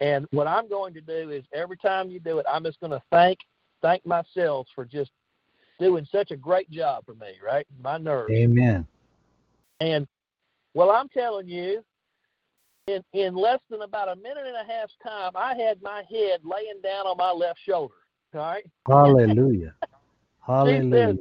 and 0.00 0.26
what 0.30 0.46
I'm 0.46 0.68
going 0.68 0.94
to 0.94 1.00
do 1.00 1.30
is 1.30 1.44
every 1.52 1.76
time 1.76 2.10
you 2.10 2.20
do 2.20 2.38
it, 2.38 2.46
I'm 2.50 2.64
just 2.64 2.80
going 2.80 2.92
to 2.92 3.02
thank 3.10 3.38
thank 3.80 4.04
myself 4.04 4.66
for 4.74 4.84
just 4.84 5.10
doing 5.78 6.06
such 6.10 6.30
a 6.30 6.36
great 6.36 6.70
job 6.70 7.04
for 7.04 7.14
me, 7.14 7.34
right? 7.44 7.66
My 7.82 7.98
nerves. 7.98 8.32
Amen. 8.32 8.86
And 9.80 10.06
well, 10.74 10.90
I'm 10.90 11.08
telling 11.08 11.48
you, 11.48 11.82
in 12.86 13.02
in 13.12 13.34
less 13.34 13.60
than 13.70 13.82
about 13.82 14.08
a 14.08 14.16
minute 14.16 14.46
and 14.46 14.56
a 14.56 14.72
half's 14.72 14.94
time, 15.02 15.32
I 15.34 15.54
had 15.56 15.80
my 15.82 16.02
head 16.10 16.40
laying 16.44 16.80
down 16.82 17.06
on 17.06 17.16
my 17.16 17.30
left 17.30 17.58
shoulder. 17.66 17.94
All 18.34 18.40
right. 18.40 18.64
Hallelujah. 18.86 19.74
Hallelujah. 20.46 21.16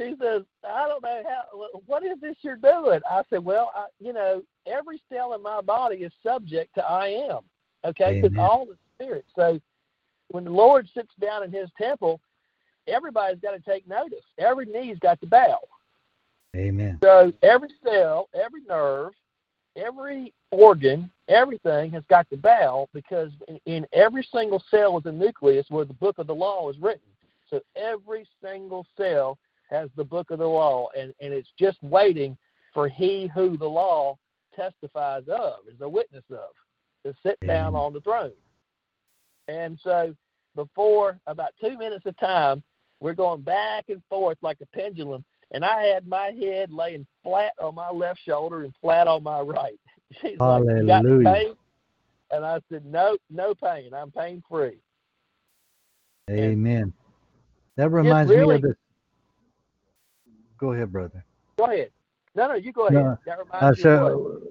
She 0.00 0.06
says, 0.08 0.16
she 0.16 0.16
says, 0.20 0.42
I 0.68 0.88
don't 0.88 1.02
know 1.02 1.22
how. 1.28 1.80
What 1.86 2.04
is 2.04 2.20
this 2.20 2.36
you're 2.42 2.56
doing? 2.56 3.00
I 3.08 3.22
said, 3.30 3.44
Well, 3.44 3.70
I, 3.74 3.86
you 4.00 4.12
know, 4.12 4.42
every 4.66 5.00
cell 5.12 5.34
in 5.34 5.42
my 5.42 5.60
body 5.60 5.96
is 5.98 6.12
subject 6.22 6.74
to 6.74 6.84
I 6.84 7.08
am. 7.30 7.40
Okay, 7.84 8.20
because 8.20 8.36
all 8.38 8.66
the 8.66 8.76
spirit. 8.94 9.24
So 9.34 9.60
when 10.28 10.44
the 10.44 10.50
Lord 10.50 10.88
sits 10.94 11.12
down 11.20 11.42
in 11.42 11.52
His 11.52 11.68
temple, 11.78 12.20
everybody's 12.86 13.40
got 13.40 13.52
to 13.52 13.60
take 13.60 13.86
notice. 13.88 14.24
Every 14.38 14.66
knee's 14.66 14.98
got 15.00 15.20
to 15.20 15.26
bow. 15.26 15.58
Amen. 16.56 16.98
So 17.02 17.32
every 17.42 17.70
cell, 17.82 18.28
every 18.34 18.60
nerve, 18.68 19.12
every 19.76 20.34
organ, 20.50 21.10
everything 21.28 21.90
has 21.92 22.04
got 22.10 22.28
to 22.30 22.36
bow 22.36 22.88
because 22.92 23.30
in, 23.48 23.58
in 23.66 23.86
every 23.92 24.26
single 24.32 24.62
cell 24.70 24.98
is 24.98 25.06
a 25.06 25.12
nucleus 25.12 25.66
where 25.70 25.84
the 25.84 25.94
book 25.94 26.18
of 26.18 26.26
the 26.26 26.34
law 26.34 26.68
is 26.68 26.78
written. 26.78 27.00
So 27.48 27.60
every 27.76 28.26
single 28.42 28.86
cell 28.96 29.38
has 29.70 29.88
the 29.96 30.04
book 30.04 30.30
of 30.30 30.38
the 30.38 30.46
law, 30.46 30.88
and, 30.98 31.14
and 31.20 31.32
it's 31.32 31.48
just 31.58 31.82
waiting 31.82 32.36
for 32.74 32.88
he 32.88 33.30
who 33.34 33.56
the 33.56 33.68
law 33.68 34.18
testifies 34.54 35.24
of, 35.28 35.54
is 35.72 35.80
a 35.80 35.88
witness 35.88 36.24
of 36.30 36.50
to 37.04 37.14
sit 37.22 37.38
down 37.46 37.74
on 37.74 37.92
the 37.92 38.00
throne. 38.00 38.32
And 39.48 39.78
so 39.82 40.14
before 40.54 41.18
about 41.26 41.52
two 41.60 41.76
minutes 41.78 42.06
of 42.06 42.16
time, 42.18 42.62
we're 43.02 43.14
going 43.14 43.40
back 43.40 43.86
and 43.88 44.00
forth 44.08 44.38
like 44.42 44.58
a 44.62 44.66
pendulum. 44.66 45.24
And 45.50 45.64
I 45.64 45.82
had 45.82 46.06
my 46.06 46.30
head 46.40 46.72
laying 46.72 47.04
flat 47.24 47.52
on 47.60 47.74
my 47.74 47.90
left 47.90 48.20
shoulder 48.24 48.62
and 48.62 48.72
flat 48.80 49.08
on 49.08 49.24
my 49.24 49.40
right. 49.40 49.78
She's 50.20 50.38
Hallelujah. 50.38 50.84
like, 50.84 51.02
you 51.04 51.22
got 51.22 51.34
pain? 51.34 51.54
And 52.30 52.46
I 52.46 52.60
said, 52.70 52.86
no, 52.86 53.18
no 53.28 53.54
pain. 53.54 53.92
I'm 53.92 54.12
pain 54.12 54.42
free. 54.48 54.78
Amen. 56.30 56.92
That 57.76 57.90
reminds 57.90 58.30
really, 58.30 58.46
me 58.46 58.54
of 58.54 58.62
the. 58.62 58.76
Go 60.56 60.72
ahead, 60.72 60.92
brother. 60.92 61.24
Go 61.58 61.64
ahead. 61.64 61.90
No, 62.36 62.46
no, 62.46 62.54
you 62.54 62.72
go 62.72 62.86
ahead. 62.86 63.02
No, 63.02 63.18
that 63.26 63.38
reminds 63.38 63.64
uh, 63.64 63.70
me 63.70 63.82
so, 63.82 64.42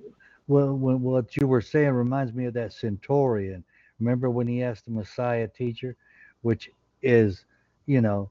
well, 0.47 0.75
when, 0.75 1.01
what 1.01 1.37
you 1.37 1.47
were 1.47 1.61
saying 1.61 1.91
reminds 1.91 2.33
me 2.33 2.45
of 2.45 2.53
that 2.55 2.73
centurion. 2.73 3.63
Remember 3.99 4.29
when 4.29 4.45
he 4.45 4.61
asked 4.61 4.85
the 4.85 4.91
Messiah 4.91 5.47
teacher, 5.47 5.95
which 6.41 6.69
is, 7.01 7.45
you 7.85 8.01
know, 8.01 8.29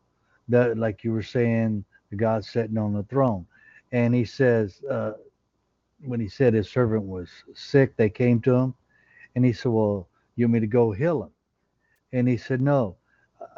the 0.51 0.75
like 0.77 1.05
you 1.05 1.13
were 1.13 1.23
saying, 1.23 1.85
the 2.11 2.17
God 2.17 2.45
sitting 2.45 2.79
on 2.79 2.93
the 2.93 3.05
throne, 3.05 3.47
and 3.93 4.15
he 4.15 4.25
says, 4.25 4.83
uh, 4.91 5.13
when 6.05 6.21
he 6.21 6.29
said 6.29 6.55
his 6.55 6.69
servant 6.69 7.05
was 7.05 7.29
sick, 7.55 7.97
they 7.97 8.11
came 8.11 8.41
to 8.43 8.55
him, 8.55 8.75
and 9.35 9.45
he 9.45 9.53
said, 9.53 9.73
"Well, 9.73 10.09
you 10.37 10.47
want 10.47 10.55
me 10.55 10.61
to 10.61 10.67
go 10.67 10.93
heal 10.93 11.25
him?" 11.25 11.31
And 12.13 12.29
he 12.29 12.37
said, 12.37 12.61
"No, 12.61 12.97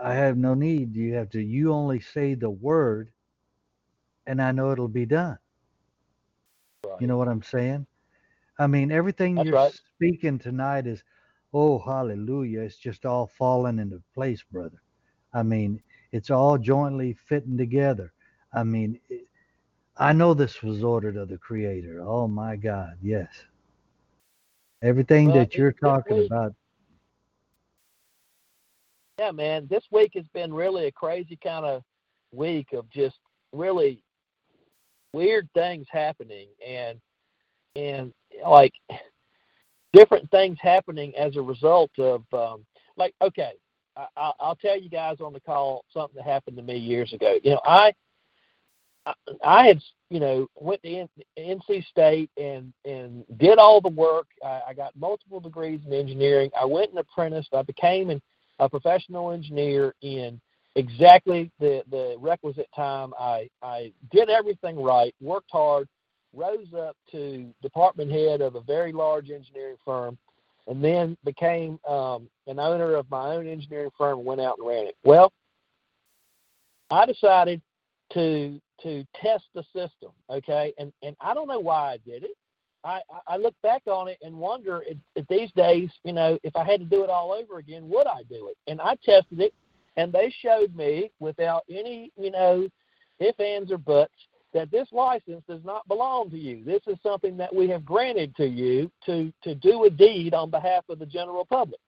I 0.02 0.14
have 0.14 0.36
no 0.36 0.54
need. 0.54 0.94
You 0.94 1.14
have 1.14 1.30
to. 1.30 1.42
You 1.42 1.72
only 1.72 2.00
say 2.00 2.34
the 2.34 2.50
word, 2.50 3.10
and 4.26 4.42
I 4.42 4.52
know 4.52 4.72
it'll 4.72 4.88
be 4.88 5.06
done." 5.06 5.38
Right. 6.84 7.00
You 7.00 7.06
know 7.06 7.16
what 7.16 7.28
I'm 7.28 7.42
saying? 7.42 7.86
I 8.58 8.66
mean, 8.66 8.92
everything 8.92 9.36
That's 9.36 9.46
you're 9.46 9.56
right. 9.56 9.72
speaking 9.96 10.38
tonight 10.38 10.86
is, 10.86 11.02
oh, 11.54 11.78
hallelujah. 11.78 12.60
It's 12.60 12.76
just 12.76 13.06
all 13.06 13.26
falling 13.38 13.78
into 13.78 14.02
place, 14.14 14.42
brother. 14.50 14.82
I 15.34 15.42
mean, 15.42 15.82
it's 16.12 16.30
all 16.30 16.58
jointly 16.58 17.16
fitting 17.28 17.56
together. 17.56 18.12
I 18.54 18.64
mean, 18.64 19.00
it, 19.08 19.26
I 19.96 20.12
know 20.12 20.34
this 20.34 20.62
was 20.62 20.82
ordered 20.82 21.16
of 21.16 21.28
the 21.28 21.38
Creator. 21.38 22.02
Oh, 22.02 22.28
my 22.28 22.56
God. 22.56 22.96
Yes. 23.02 23.28
Everything 24.82 25.28
Well, 25.28 25.36
that 25.36 25.54
you're 25.54 25.72
talking 25.72 26.18
week. 26.18 26.30
about. 26.30 26.54
Yeah, 29.18 29.30
man. 29.30 29.66
This 29.70 29.84
week 29.90 30.12
has 30.16 30.26
been 30.34 30.52
really 30.52 30.86
a 30.86 30.92
crazy 30.92 31.38
kind 31.42 31.64
of 31.64 31.82
week 32.32 32.72
of 32.72 32.88
just 32.90 33.18
really 33.52 34.02
weird 35.12 35.48
things 35.54 35.86
happening 35.90 36.48
and 36.66 36.98
and 37.76 38.12
like 38.46 38.72
different 39.92 40.30
things 40.30 40.58
happening 40.60 41.14
as 41.16 41.36
a 41.36 41.42
result 41.42 41.90
of 41.98 42.24
um 42.32 42.64
like 42.96 43.14
okay 43.22 43.52
I, 43.96 44.32
I'll 44.40 44.56
tell 44.56 44.78
you 44.78 44.88
guys 44.88 45.18
on 45.20 45.32
the 45.32 45.40
call 45.40 45.84
something 45.92 46.16
that 46.16 46.24
happened 46.24 46.56
to 46.56 46.62
me 46.62 46.76
years 46.76 47.12
ago. 47.12 47.36
You 47.42 47.52
know, 47.52 47.60
I 47.64 47.92
I, 49.06 49.12
I 49.44 49.66
had 49.66 49.80
you 50.10 50.20
know 50.20 50.48
went 50.54 50.82
to 50.82 51.08
NC 51.38 51.86
State 51.86 52.30
and 52.36 52.72
and 52.84 53.24
did 53.38 53.58
all 53.58 53.80
the 53.80 53.88
work. 53.88 54.28
I, 54.44 54.60
I 54.68 54.74
got 54.74 54.96
multiple 54.96 55.40
degrees 55.40 55.80
in 55.86 55.92
engineering. 55.92 56.50
I 56.58 56.64
went 56.64 56.90
and 56.90 56.98
apprenticed. 56.98 57.54
I 57.54 57.62
became 57.62 58.10
an, 58.10 58.20
a 58.58 58.68
professional 58.68 59.32
engineer 59.32 59.94
in 60.02 60.40
exactly 60.76 61.50
the 61.58 61.82
the 61.90 62.16
requisite 62.18 62.68
time. 62.74 63.12
I 63.18 63.48
I 63.62 63.92
did 64.10 64.30
everything 64.30 64.80
right, 64.80 65.14
worked 65.20 65.50
hard, 65.50 65.88
rose 66.32 66.72
up 66.76 66.96
to 67.12 67.52
department 67.62 68.10
head 68.10 68.40
of 68.40 68.54
a 68.54 68.60
very 68.60 68.92
large 68.92 69.30
engineering 69.30 69.76
firm, 69.84 70.16
and 70.66 70.82
then 70.82 71.16
became 71.24 71.78
um, 71.88 72.28
an 72.46 72.58
owner 72.58 72.94
of 72.94 73.10
my 73.10 73.34
own 73.34 73.46
engineering 73.46 73.90
firm 73.98 74.18
and 74.18 74.26
went 74.26 74.40
out 74.40 74.58
and 74.58 74.68
ran 74.68 74.86
it. 74.86 74.96
Well, 75.04 75.32
I 76.90 77.06
decided 77.06 77.60
to 78.14 78.60
to 78.82 79.04
test 79.20 79.44
the 79.54 79.62
system. 79.74 80.10
Okay, 80.30 80.72
and 80.78 80.92
and 81.02 81.16
I 81.20 81.34
don't 81.34 81.48
know 81.48 81.60
why 81.60 81.92
I 81.92 81.98
did 82.08 82.24
it. 82.24 82.36
I 82.84 83.00
I 83.26 83.36
look 83.36 83.54
back 83.62 83.82
on 83.86 84.08
it 84.08 84.18
and 84.22 84.36
wonder 84.36 84.82
if, 84.86 84.96
if 85.16 85.26
these 85.28 85.50
days, 85.52 85.90
you 86.04 86.12
know, 86.12 86.38
if 86.42 86.54
I 86.56 86.64
had 86.64 86.80
to 86.80 86.86
do 86.86 87.04
it 87.04 87.10
all 87.10 87.32
over 87.32 87.58
again, 87.58 87.88
would 87.88 88.06
I 88.06 88.22
do 88.28 88.48
it? 88.48 88.56
And 88.70 88.80
I 88.80 88.96
tested 89.04 89.40
it, 89.40 89.54
and 89.96 90.12
they 90.12 90.34
showed 90.42 90.74
me 90.74 91.10
without 91.20 91.62
any, 91.70 92.10
you 92.16 92.30
know, 92.30 92.68
if 93.18 93.38
ands 93.40 93.70
or 93.70 93.78
buts 93.78 94.12
that 94.52 94.70
this 94.70 94.88
license 94.92 95.42
does 95.48 95.64
not 95.64 95.86
belong 95.88 96.30
to 96.30 96.38
you. 96.38 96.64
This 96.64 96.82
is 96.86 96.96
something 97.02 97.36
that 97.38 97.54
we 97.54 97.68
have 97.68 97.84
granted 97.84 98.34
to 98.36 98.46
you 98.46 98.90
to 99.06 99.32
to 99.42 99.54
do 99.54 99.84
a 99.84 99.90
deed 99.90 100.34
on 100.34 100.50
behalf 100.50 100.84
of 100.88 100.98
the 100.98 101.06
general 101.06 101.44
public. 101.44 101.80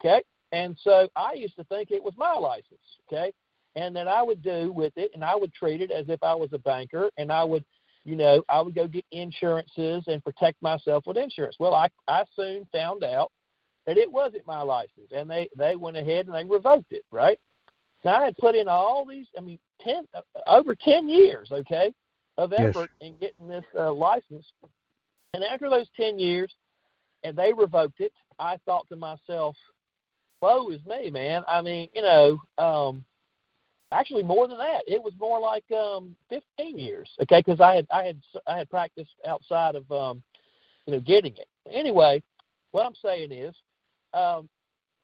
Okay? 0.00 0.22
And 0.52 0.76
so 0.82 1.08
I 1.16 1.34
used 1.34 1.56
to 1.56 1.64
think 1.64 1.90
it 1.90 2.02
was 2.02 2.14
my 2.16 2.32
license, 2.32 2.78
okay? 3.06 3.32
And 3.74 3.94
that 3.96 4.08
I 4.08 4.22
would 4.22 4.42
do 4.42 4.72
with 4.72 4.92
it 4.96 5.10
and 5.14 5.24
I 5.24 5.34
would 5.34 5.52
treat 5.52 5.80
it 5.80 5.90
as 5.90 6.08
if 6.08 6.22
I 6.22 6.34
was 6.34 6.50
a 6.52 6.58
banker 6.58 7.10
and 7.18 7.32
I 7.32 7.44
would, 7.44 7.64
you 8.04 8.16
know, 8.16 8.42
I 8.48 8.60
would 8.60 8.74
go 8.74 8.86
get 8.86 9.04
insurances 9.10 10.04
and 10.06 10.24
protect 10.24 10.62
myself 10.62 11.04
with 11.06 11.16
insurance. 11.16 11.56
Well, 11.58 11.74
I 11.74 11.88
I 12.08 12.24
soon 12.34 12.66
found 12.72 13.04
out 13.04 13.32
that 13.86 13.98
it 13.98 14.10
wasn't 14.10 14.46
my 14.46 14.62
license 14.62 15.10
and 15.14 15.28
they 15.30 15.48
they 15.56 15.76
went 15.76 15.96
ahead 15.96 16.26
and 16.26 16.34
they 16.34 16.44
revoked 16.44 16.92
it, 16.92 17.04
right? 17.10 17.38
Now 18.04 18.20
I 18.20 18.24
had 18.26 18.36
put 18.36 18.54
in 18.54 18.68
all 18.68 19.04
these, 19.04 19.26
I 19.36 19.40
mean, 19.40 19.58
10 19.82 20.04
uh, 20.14 20.20
over 20.46 20.74
10 20.74 21.08
years, 21.08 21.48
okay, 21.52 21.92
of 22.38 22.52
effort 22.52 22.90
yes. 23.00 23.10
in 23.10 23.16
getting 23.18 23.48
this 23.48 23.64
uh, 23.78 23.92
license. 23.92 24.46
And 25.34 25.44
after 25.44 25.68
those 25.68 25.88
10 25.96 26.18
years 26.18 26.52
and 27.24 27.36
they 27.36 27.52
revoked 27.52 28.00
it, 28.00 28.12
I 28.38 28.58
thought 28.64 28.88
to 28.88 28.96
myself, 28.96 29.56
woe 30.40 30.68
is 30.70 30.84
me, 30.86 31.10
man. 31.10 31.42
I 31.48 31.62
mean, 31.62 31.88
you 31.94 32.02
know, 32.02 32.38
um, 32.58 33.04
actually 33.92 34.22
more 34.22 34.48
than 34.48 34.58
that. 34.58 34.82
It 34.86 35.02
was 35.02 35.12
more 35.18 35.40
like 35.40 35.64
um, 35.72 36.14
15 36.30 36.78
years, 36.78 37.08
okay, 37.22 37.42
because 37.44 37.60
I 37.60 37.76
had 37.76 37.86
I 37.92 38.04
had 38.04 38.20
I 38.46 38.58
had 38.58 38.70
practiced 38.70 39.14
outside 39.26 39.74
of 39.74 39.90
um, 39.90 40.22
you 40.86 40.94
know 40.94 41.00
getting 41.00 41.34
it. 41.36 41.48
Anyway, 41.70 42.22
what 42.72 42.86
I'm 42.86 42.94
saying 43.02 43.32
is, 43.32 43.54
um, 44.12 44.48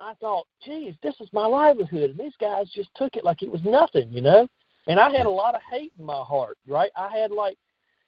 I 0.01 0.15
thought, 0.21 0.47
geez, 0.65 0.95
this 1.03 1.15
is 1.21 1.29
my 1.33 1.47
livelihood, 1.47 2.11
and 2.11 2.19
these 2.19 2.37
guys 2.41 2.71
just 2.75 2.91
took 2.97 3.17
it 3.17 3.25
like 3.25 3.43
it 3.43 3.51
was 3.51 3.63
nothing, 3.65 4.13
you 4.13 4.21
know. 4.21 4.49
And 4.87 4.99
I 4.99 5.11
had 5.11 5.27
a 5.27 5.31
lot 5.31 5.55
of 5.55 5.61
hate 5.71 5.93
in 5.99 6.05
my 6.05 6.23
heart, 6.23 6.59
right? 6.67 6.91
I 6.97 7.17
had 7.17 7.31
like, 7.31 7.57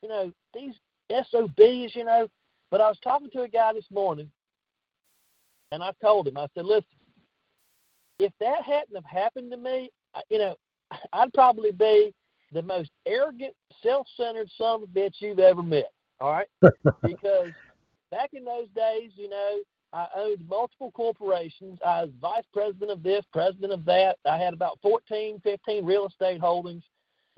you 0.03 0.09
know, 0.09 0.33
these 0.53 0.75
SOBs, 1.11 1.95
you 1.95 2.05
know. 2.05 2.29
But 2.71 2.81
I 2.81 2.89
was 2.89 2.99
talking 3.03 3.31
to 3.31 3.43
a 3.43 3.49
guy 3.49 3.73
this 3.73 3.87
morning, 3.93 4.31
and 5.71 5.83
I 5.83 5.93
told 6.03 6.27
him, 6.27 6.37
I 6.37 6.49
said, 6.55 6.65
listen, 6.65 6.85
if 8.19 8.33
that 8.41 8.63
hadn't 8.65 8.95
have 8.95 9.05
happened 9.05 9.51
to 9.53 9.57
me, 9.57 9.91
you 10.31 10.39
know, 10.39 10.57
I'd 11.13 11.33
probably 11.33 11.71
be 11.71 12.13
the 12.53 12.63
most 12.63 12.91
arrogant, 13.07 13.55
self-centered 13.83 14.51
son 14.57 14.83
of 14.83 14.83
a 14.83 14.87
bitch 14.87 15.15
you've 15.19 15.39
ever 15.39 15.63
met. 15.63 15.93
All 16.21 16.33
right, 16.33 16.49
because 17.03 17.51
back 18.11 18.31
in 18.33 18.45
those 18.45 18.69
days, 18.75 19.11
you 19.17 19.29
know, 19.29 19.59
I 19.95 20.09
owned 20.17 20.47
multiple 20.49 20.91
corporations. 20.91 21.79
I 21.87 22.03
was 22.03 22.11
vice 22.21 22.45
president 22.53 22.91
of 22.91 23.03
this, 23.03 23.25
president 23.33 23.73
of 23.73 23.85
that. 23.85 24.17
I 24.29 24.37
had 24.37 24.53
about 24.53 24.81
14, 24.83 25.41
15 25.43 25.85
real 25.85 26.07
estate 26.07 26.41
holdings. 26.41 26.83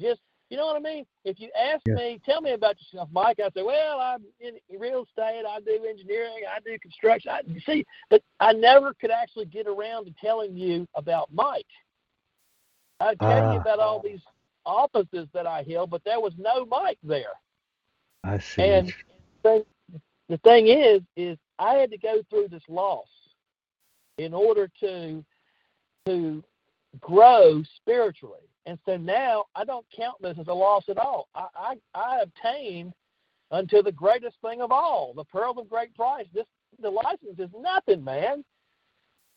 Just 0.00 0.20
you 0.48 0.57
know 0.57 0.66
what 0.66 0.76
I 0.76 0.80
mean? 0.80 1.04
If 1.24 1.40
you 1.40 1.50
ask 1.59 1.82
yeah. 1.86 1.94
me, 1.94 2.20
tell 2.24 2.40
me 2.40 2.52
about 2.52 2.76
yourself, 2.80 3.09
Mike, 3.12 3.40
I 3.40 3.50
say, 3.50 3.62
well, 3.62 3.98
I'm 3.98 4.22
in 4.40 4.54
real 4.78 5.04
estate, 5.04 5.42
I 5.46 5.59
do 5.61 5.84
engineering, 5.88 6.42
I 6.48 6.61
do 6.61 6.78
construction. 6.78 7.32
I, 7.32 7.40
you 7.46 7.61
see, 7.61 7.84
but 8.11 8.22
I 8.38 8.52
never 8.52 8.94
could 8.94 9.11
actually 9.11 9.46
get 9.46 9.66
around 9.66 10.04
to 10.04 10.14
telling 10.20 10.57
you 10.57 10.86
about 10.94 11.28
Mike. 11.32 11.66
I'd 13.00 13.18
tell 13.18 13.28
uh, 13.28 13.52
you 13.54 13.59
ah. 13.59 13.61
about 13.61 13.80
all 13.80 14.00
these 14.00 14.20
offices 14.64 15.26
that 15.34 15.48
I 15.48 15.64
held, 15.68 15.90
but 15.90 16.02
there 16.04 16.20
was 16.20 16.32
no 16.38 16.64
Mike 16.64 16.98
there. 17.02 17.34
I 18.22 18.38
see. 18.38 18.62
And 18.62 18.94
the 19.42 20.38
thing 20.44 20.68
is, 20.68 21.00
is 21.16 21.38
I 21.59 21.74
had 21.74 21.90
to 21.90 21.98
go 21.98 22.22
through 22.28 22.48
this 22.48 22.62
loss 22.68 23.09
in 24.18 24.34
order 24.34 24.70
to 24.80 25.24
to 26.07 26.44
grow 27.00 27.62
spiritually. 27.76 28.48
And 28.66 28.78
so 28.84 28.96
now 28.96 29.44
I 29.54 29.64
don't 29.64 29.86
count 29.96 30.16
this 30.20 30.36
as 30.40 30.48
a 30.48 30.54
loss 30.54 30.84
at 30.88 30.98
all. 30.98 31.28
I, 31.34 31.46
I, 31.57 31.74
I 31.94 32.20
obtained 32.22 32.92
unto 33.50 33.82
the 33.82 33.92
greatest 33.92 34.36
thing 34.42 34.61
of 34.61 34.72
all, 34.72 35.12
the 35.14 35.24
pearl 35.24 35.59
of 35.59 35.68
great 35.68 35.94
price. 35.94 36.26
This 36.34 36.46
the 36.80 36.90
license 36.90 37.38
is 37.38 37.50
nothing, 37.59 38.04
man. 38.04 38.44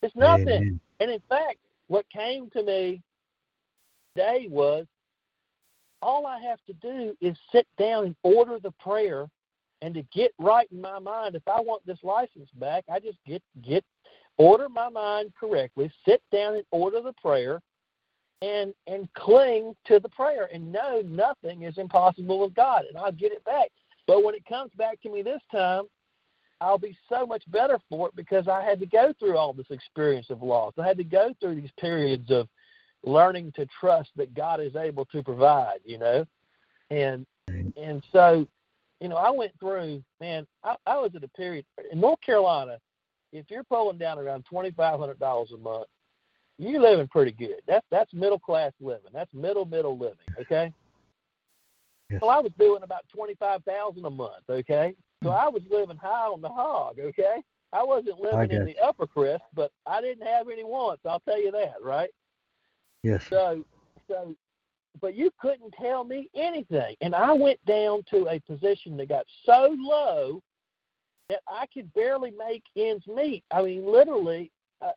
It's 0.02 0.14
nothing. 0.16 0.48
Amen. 0.48 0.80
And 1.00 1.10
in 1.10 1.22
fact, 1.28 1.58
what 1.88 2.04
came 2.10 2.50
to 2.50 2.62
me 2.62 3.02
today 4.14 4.46
was 4.50 4.86
all 6.02 6.26
I 6.26 6.40
have 6.40 6.58
to 6.66 6.72
do 6.74 7.16
is 7.20 7.36
sit 7.52 7.66
down 7.78 8.06
and 8.06 8.16
order 8.22 8.58
the 8.58 8.72
prayer 8.72 9.26
and 9.82 9.94
to 9.94 10.02
get 10.12 10.32
right 10.38 10.68
in 10.70 10.80
my 10.80 10.98
mind. 10.98 11.34
If 11.34 11.46
I 11.46 11.60
want 11.60 11.84
this 11.86 11.98
license 12.02 12.50
back, 12.54 12.84
I 12.90 13.00
just 13.00 13.18
get 13.26 13.42
get 13.62 13.84
order 14.36 14.68
my 14.68 14.88
mind 14.88 15.32
correctly, 15.38 15.90
sit 16.06 16.22
down 16.32 16.54
and 16.54 16.64
order 16.70 17.00
the 17.00 17.12
prayer, 17.14 17.60
and 18.42 18.72
and 18.86 19.12
cling 19.14 19.74
to 19.86 20.00
the 20.00 20.08
prayer 20.08 20.48
and 20.52 20.72
know 20.72 21.02
nothing 21.04 21.62
is 21.62 21.78
impossible 21.78 22.40
with 22.40 22.54
God 22.54 22.84
and 22.88 22.96
I'll 22.96 23.12
get 23.12 23.32
it 23.32 23.44
back. 23.44 23.70
But 24.06 24.24
when 24.24 24.34
it 24.34 24.44
comes 24.46 24.70
back 24.76 25.00
to 25.02 25.10
me 25.10 25.22
this 25.22 25.42
time, 25.52 25.84
I'll 26.60 26.78
be 26.78 26.96
so 27.08 27.26
much 27.26 27.42
better 27.48 27.78
for 27.88 28.08
it 28.08 28.16
because 28.16 28.48
I 28.48 28.62
had 28.62 28.80
to 28.80 28.86
go 28.86 29.14
through 29.18 29.36
all 29.36 29.52
this 29.52 29.70
experience 29.70 30.30
of 30.30 30.42
loss. 30.42 30.74
I 30.78 30.86
had 30.86 30.98
to 30.98 31.04
go 31.04 31.32
through 31.40 31.60
these 31.60 31.70
periods 31.78 32.30
of 32.30 32.48
learning 33.02 33.52
to 33.56 33.66
trust 33.78 34.10
that 34.16 34.34
God 34.34 34.60
is 34.60 34.76
able 34.76 35.06
to 35.06 35.22
provide, 35.22 35.78
you 35.84 35.98
know. 35.98 36.26
And 36.90 37.26
and 37.76 38.02
so, 38.12 38.46
you 39.00 39.08
know, 39.08 39.16
I 39.16 39.30
went 39.30 39.52
through, 39.58 40.02
man, 40.20 40.46
I, 40.62 40.76
I 40.86 40.98
was 40.98 41.10
at 41.16 41.24
a 41.24 41.28
period 41.28 41.64
in 41.90 42.00
North 42.00 42.20
Carolina, 42.20 42.78
if 43.32 43.46
you're 43.48 43.64
pulling 43.64 43.98
down 43.98 44.18
around 44.18 44.44
twenty 44.44 44.70
five 44.72 44.98
hundred 44.98 45.18
dollars 45.18 45.52
a 45.52 45.56
month, 45.56 45.86
you're 46.58 46.80
living 46.80 47.08
pretty 47.08 47.32
good. 47.32 47.60
That's 47.66 47.86
that's 47.90 48.12
middle 48.12 48.38
class 48.38 48.72
living. 48.80 49.10
That's 49.12 49.32
middle 49.32 49.64
middle 49.64 49.96
living. 49.96 50.16
Okay. 50.40 50.72
Yes. 52.10 52.20
So 52.20 52.28
I 52.28 52.40
was 52.40 52.52
doing 52.58 52.82
about 52.82 53.04
twenty 53.14 53.34
five 53.36 53.62
thousand 53.64 54.04
a 54.04 54.10
month. 54.10 54.42
Okay. 54.48 54.94
So 55.22 55.30
I 55.30 55.48
was 55.48 55.62
living 55.70 55.96
high 55.96 56.26
on 56.26 56.40
the 56.40 56.48
hog. 56.48 56.98
Okay. 56.98 57.42
I 57.72 57.84
wasn't 57.84 58.20
living 58.20 58.50
in 58.50 58.64
the 58.64 58.76
upper 58.78 59.06
crust, 59.06 59.44
but 59.54 59.70
I 59.86 60.00
didn't 60.00 60.26
have 60.26 60.48
any 60.48 60.64
wants. 60.64 61.02
I'll 61.06 61.20
tell 61.20 61.40
you 61.40 61.52
that, 61.52 61.74
right? 61.80 62.10
Yes. 63.04 63.22
So, 63.30 63.64
so, 64.08 64.34
but 65.00 65.14
you 65.14 65.30
couldn't 65.40 65.74
tell 65.80 66.04
me 66.04 66.28
anything, 66.34 66.96
and 67.00 67.14
I 67.14 67.32
went 67.32 67.64
down 67.66 68.02
to 68.10 68.28
a 68.28 68.40
position 68.40 68.96
that 68.96 69.08
got 69.08 69.26
so 69.44 69.74
low 69.78 70.42
that 71.28 71.40
I 71.48 71.66
could 71.72 71.92
barely 71.94 72.32
make 72.32 72.64
ends 72.76 73.06
meet. 73.06 73.44
I 73.52 73.62
mean, 73.62 73.86
literally, 73.86 74.50
uh, 74.82 74.90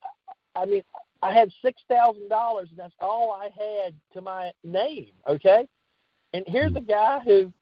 I 0.56 0.66
mean, 0.66 0.82
I 1.22 1.32
had 1.32 1.52
six 1.64 1.82
thousand 1.88 2.28
dollars, 2.30 2.70
and 2.70 2.80
that's 2.80 2.94
all 3.00 3.32
I 3.32 3.46
had 3.46 3.94
to 4.14 4.22
my 4.22 4.52
name. 4.64 5.12
Okay, 5.28 5.68
and 6.34 6.44
here's 6.48 6.72
hmm. 6.72 6.78
a 6.78 6.82
guy 6.82 7.20
who 7.20 7.54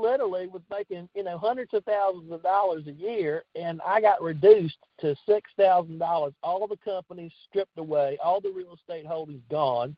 literally 0.00 0.46
was 0.46 0.62
making 0.70 1.08
you 1.14 1.24
know 1.24 1.38
hundreds 1.38 1.74
of 1.74 1.84
thousands 1.84 2.30
of 2.30 2.42
dollars 2.42 2.86
a 2.86 2.92
year, 2.92 3.44
and 3.56 3.80
I 3.86 4.00
got 4.00 4.22
reduced 4.22 4.78
to 5.00 5.16
six 5.26 5.50
thousand 5.56 5.98
dollars. 5.98 6.34
All 6.42 6.66
the 6.66 6.76
companies 6.76 7.32
stripped 7.48 7.78
away, 7.78 8.18
all 8.22 8.40
the 8.40 8.52
real 8.54 8.74
estate 8.74 9.06
holdings 9.06 9.42
gone. 9.50 9.96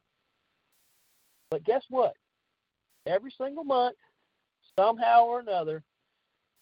But 1.51 1.64
guess 1.64 1.82
what? 1.90 2.14
Every 3.07 3.32
single 3.38 3.64
month, 3.64 3.96
somehow 4.78 5.24
or 5.24 5.40
another, 5.40 5.82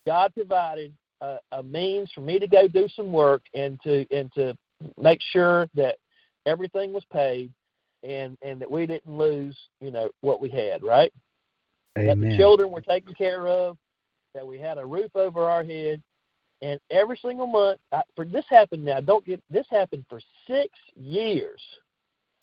God 0.07 0.33
provided 0.35 0.93
a, 1.21 1.39
a 1.53 1.63
means 1.63 2.11
for 2.15 2.21
me 2.21 2.39
to 2.39 2.47
go 2.47 2.69
do 2.69 2.89
some 2.95 3.13
work 3.13 3.43
and 3.55 3.81
to 3.83 4.07
and 4.11 4.33
to 4.35 4.57
make 5.01 5.21
sure 5.33 5.69
that 5.75 5.97
everything 6.47 6.93
was 6.93 7.05
paid 7.13 7.53
and 8.03 8.39
and 8.43 8.61
that 8.61 8.71
we 8.71 8.87
didn't 8.87 9.13
lose 9.13 9.57
you 9.81 9.91
know 9.91 10.09
what 10.21 10.41
we 10.41 10.49
had 10.49 10.83
right 10.83 11.13
Amen. 11.99 12.21
that 12.21 12.29
the 12.29 12.37
children 12.37 12.71
were 12.71 12.81
taken 12.81 13.13
care 13.15 13.49
of 13.49 13.77
that 14.35 14.47
we 14.47 14.59
had 14.59 14.79
a 14.79 14.87
roof 14.87 15.11
over 15.17 15.45
our 15.45 15.65
head 15.65 16.01
and 16.63 16.79
every 16.91 17.19
single 17.21 17.47
month 17.47 17.81
I, 17.93 18.03
for 18.15 18.25
this 18.25 18.45
happened 18.49 18.85
now 18.85 19.01
don't 19.01 19.27
get 19.27 19.43
this 19.51 19.67
happened 19.71 20.05
for 20.09 20.21
six 20.47 20.71
years 20.95 21.61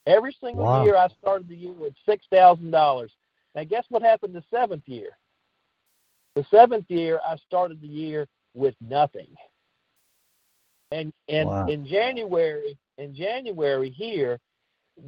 every 0.06 0.36
single 0.42 0.64
wow. 0.64 0.84
year 0.84 0.96
i 0.96 1.08
started 1.20 1.48
the 1.48 1.56
year 1.56 1.72
with 1.72 1.94
six 2.06 2.24
thousand 2.30 2.70
dollars 2.70 3.12
now 3.54 3.64
guess 3.64 3.84
what 3.88 4.02
happened 4.02 4.34
the 4.34 4.44
seventh 4.50 4.86
year 4.86 5.10
the 6.34 6.44
seventh 6.50 6.86
year 6.88 7.20
i 7.26 7.36
started 7.36 7.80
the 7.80 7.86
year 7.86 8.26
with 8.54 8.74
nothing 8.80 9.28
and 10.92 11.12
and 11.28 11.48
wow. 11.48 11.66
in 11.66 11.86
january 11.86 12.76
in 12.98 13.14
January 13.14 13.90
here, 13.90 14.38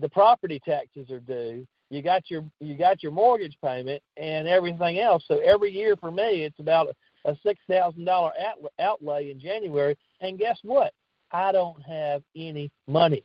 the 0.00 0.08
property 0.08 0.60
taxes 0.64 1.10
are 1.10 1.20
due. 1.20 1.66
You 1.90 2.02
got 2.02 2.30
your 2.30 2.44
you 2.60 2.74
got 2.74 3.02
your 3.02 3.12
mortgage 3.12 3.56
payment 3.64 4.02
and 4.16 4.46
everything 4.46 4.98
else. 4.98 5.24
So 5.26 5.38
every 5.38 5.72
year 5.72 5.96
for 5.96 6.10
me, 6.10 6.44
it's 6.44 6.58
about 6.58 6.88
a, 7.24 7.30
a 7.30 7.36
six 7.42 7.60
thousand 7.68 8.04
dollar 8.04 8.32
outlay 8.78 9.30
in 9.30 9.40
January. 9.40 9.96
And 10.20 10.38
guess 10.38 10.58
what? 10.62 10.92
I 11.32 11.52
don't 11.52 11.80
have 11.82 12.22
any 12.36 12.70
money. 12.86 13.24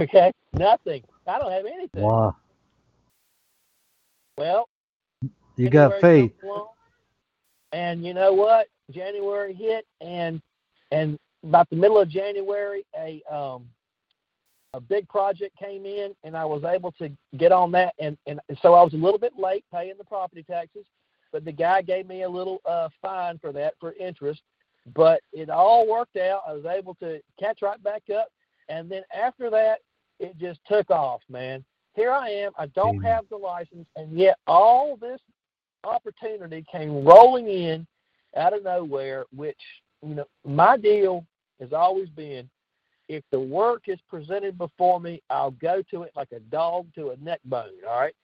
Okay, 0.00 0.32
nothing. 0.54 1.02
I 1.26 1.38
don't 1.38 1.52
have 1.52 1.66
anything. 1.66 2.02
Wow. 2.02 2.36
Well, 4.38 4.68
You 5.56 5.68
got 5.68 6.00
faith. 6.00 6.32
along, 6.42 6.68
And 7.72 8.04
you 8.04 8.14
know 8.14 8.32
what? 8.32 8.68
January 8.90 9.54
hit, 9.54 9.86
and 10.00 10.40
and 10.90 11.18
about 11.44 11.68
the 11.70 11.76
middle 11.76 11.98
of 12.00 12.08
January, 12.08 12.84
a 12.98 13.22
um 13.30 13.68
a 14.74 14.80
big 14.80 15.06
project 15.08 15.56
came 15.58 15.84
in, 15.84 16.14
and 16.24 16.36
I 16.36 16.44
was 16.46 16.64
able 16.64 16.92
to 16.92 17.10
get 17.36 17.52
on 17.52 17.70
that, 17.72 17.94
and 17.98 18.16
and 18.26 18.40
so 18.62 18.74
I 18.74 18.82
was 18.82 18.94
a 18.94 18.98
little 18.98 19.18
bit 19.18 19.38
late 19.38 19.64
paying 19.72 19.94
the 19.98 20.04
property 20.04 20.42
taxes, 20.42 20.86
but 21.32 21.44
the 21.44 21.52
guy 21.52 21.82
gave 21.82 22.06
me 22.06 22.22
a 22.22 22.28
little 22.28 22.60
uh 22.64 22.88
fine 23.00 23.38
for 23.38 23.52
that 23.52 23.74
for 23.78 23.92
interest, 23.94 24.40
but 24.94 25.20
it 25.32 25.50
all 25.50 25.86
worked 25.86 26.16
out. 26.16 26.42
I 26.48 26.54
was 26.54 26.64
able 26.66 26.94
to 26.96 27.20
catch 27.38 27.60
right 27.62 27.82
back 27.82 28.02
up, 28.14 28.28
and 28.72 28.90
then 28.90 29.02
after 29.14 29.50
that, 29.50 29.80
it 30.18 30.36
just 30.38 30.60
took 30.66 30.90
off, 30.90 31.20
man. 31.28 31.62
Here 31.94 32.10
I 32.10 32.30
am. 32.30 32.52
I 32.56 32.66
don't 32.66 32.96
Amen. 32.96 33.10
have 33.10 33.24
the 33.28 33.36
license, 33.36 33.86
and 33.96 34.18
yet 34.18 34.38
all 34.46 34.96
this 34.96 35.20
opportunity 35.84 36.64
came 36.72 37.04
rolling 37.04 37.48
in 37.48 37.86
out 38.34 38.54
of 38.54 38.64
nowhere, 38.64 39.26
which, 39.34 39.60
you 40.02 40.14
know, 40.14 40.24
my 40.46 40.78
deal 40.78 41.26
has 41.60 41.74
always 41.74 42.08
been 42.08 42.48
if 43.08 43.22
the 43.30 43.38
work 43.38 43.82
is 43.88 43.98
presented 44.08 44.56
before 44.56 45.00
me, 45.00 45.20
I'll 45.28 45.50
go 45.50 45.82
to 45.90 46.04
it 46.04 46.12
like 46.16 46.32
a 46.32 46.40
dog 46.40 46.86
to 46.94 47.10
a 47.10 47.16
neck 47.18 47.40
bone, 47.44 47.72
all 47.86 48.00
right? 48.00 48.14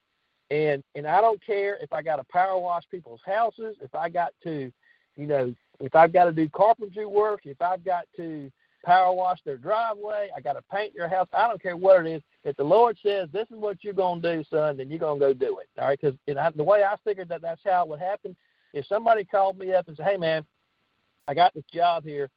And 0.50 0.82
and 0.94 1.06
I 1.06 1.20
don't 1.20 1.44
care 1.44 1.76
if 1.82 1.92
I 1.92 2.00
got 2.00 2.16
to 2.16 2.24
power 2.32 2.58
wash 2.58 2.84
people's 2.90 3.20
houses, 3.26 3.76
if 3.82 3.94
I 3.94 4.08
got 4.08 4.32
to, 4.44 4.72
you 5.16 5.26
know, 5.26 5.54
if 5.78 5.94
I've 5.94 6.12
got 6.12 6.24
to 6.24 6.32
do 6.32 6.48
carpentry 6.48 7.04
work, 7.04 7.40
if 7.44 7.60
I've 7.60 7.84
got 7.84 8.06
to 8.16 8.50
power 8.84 9.12
wash 9.12 9.38
their 9.44 9.56
driveway, 9.56 10.28
I 10.36 10.40
got 10.40 10.54
to 10.54 10.62
paint 10.70 10.94
your 10.94 11.08
house. 11.08 11.28
I 11.32 11.48
don't 11.48 11.62
care 11.62 11.76
what 11.76 12.06
it 12.06 12.10
is. 12.10 12.22
If 12.44 12.56
the 12.56 12.64
Lord 12.64 12.96
says 13.02 13.28
this 13.32 13.50
is 13.50 13.56
what 13.56 13.82
you're 13.82 13.92
gonna 13.92 14.20
do, 14.20 14.44
son, 14.50 14.76
then 14.76 14.88
you're 14.88 14.98
gonna 14.98 15.20
go 15.20 15.32
do 15.32 15.58
it. 15.58 15.68
All 15.78 15.88
right? 15.88 16.00
Because 16.00 16.18
the 16.26 16.64
way 16.64 16.82
I 16.84 16.96
figured 17.04 17.28
that 17.28 17.42
that's 17.42 17.60
how 17.64 17.84
it 17.84 17.88
would 17.88 18.00
happen. 18.00 18.36
If 18.72 18.86
somebody 18.86 19.24
called 19.24 19.58
me 19.58 19.72
up 19.72 19.88
and 19.88 19.96
said, 19.96 20.06
"Hey, 20.06 20.16
man, 20.16 20.44
I 21.26 21.34
got 21.34 21.54
this 21.54 21.64
job 21.72 22.04
here, 22.04 22.30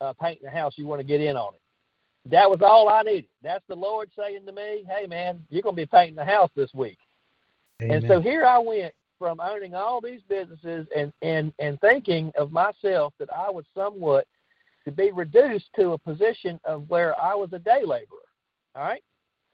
uh, 0.00 0.12
painting 0.14 0.46
a 0.46 0.50
house. 0.50 0.74
You 0.76 0.86
want 0.86 1.00
to 1.00 1.06
get 1.06 1.20
in 1.20 1.36
on 1.36 1.54
it?" 1.54 1.60
That 2.30 2.50
was 2.50 2.60
all 2.60 2.88
I 2.88 3.02
needed. 3.02 3.30
That's 3.42 3.64
the 3.68 3.76
Lord 3.76 4.10
saying 4.18 4.46
to 4.46 4.52
me, 4.52 4.84
"Hey, 4.88 5.06
man, 5.06 5.44
you're 5.48 5.62
gonna 5.62 5.76
be 5.76 5.86
painting 5.86 6.16
the 6.16 6.24
house 6.24 6.50
this 6.54 6.74
week." 6.74 6.98
Amen. 7.82 7.96
And 7.96 8.06
so 8.08 8.20
here 8.20 8.44
I 8.44 8.58
went 8.58 8.94
from 9.18 9.40
owning 9.40 9.74
all 9.74 10.00
these 10.00 10.22
businesses 10.28 10.86
and 10.94 11.12
and 11.22 11.52
and 11.58 11.80
thinking 11.80 12.32
of 12.36 12.52
myself 12.52 13.14
that 13.18 13.32
I 13.32 13.50
was 13.50 13.64
somewhat 13.74 14.26
to 14.86 14.92
be 14.92 15.10
reduced 15.10 15.66
to 15.76 15.92
a 15.92 15.98
position 15.98 16.60
of 16.64 16.88
where 16.88 17.20
I 17.20 17.34
was 17.34 17.50
a 17.52 17.58
day 17.58 17.80
laborer. 17.84 18.06
All 18.74 18.84
right. 18.84 19.02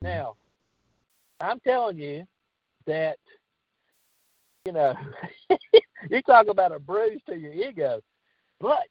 Hmm. 0.03 0.09
Now, 0.09 0.37
I'm 1.41 1.59
telling 1.61 1.99
you 1.99 2.25
that 2.87 3.17
you 4.67 4.73
know 4.73 4.95
you 6.11 6.23
talk 6.23 6.47
about 6.49 6.73
a 6.73 6.79
bruise 6.79 7.21
to 7.29 7.37
your 7.37 7.53
ego, 7.53 8.01
but 8.61 8.87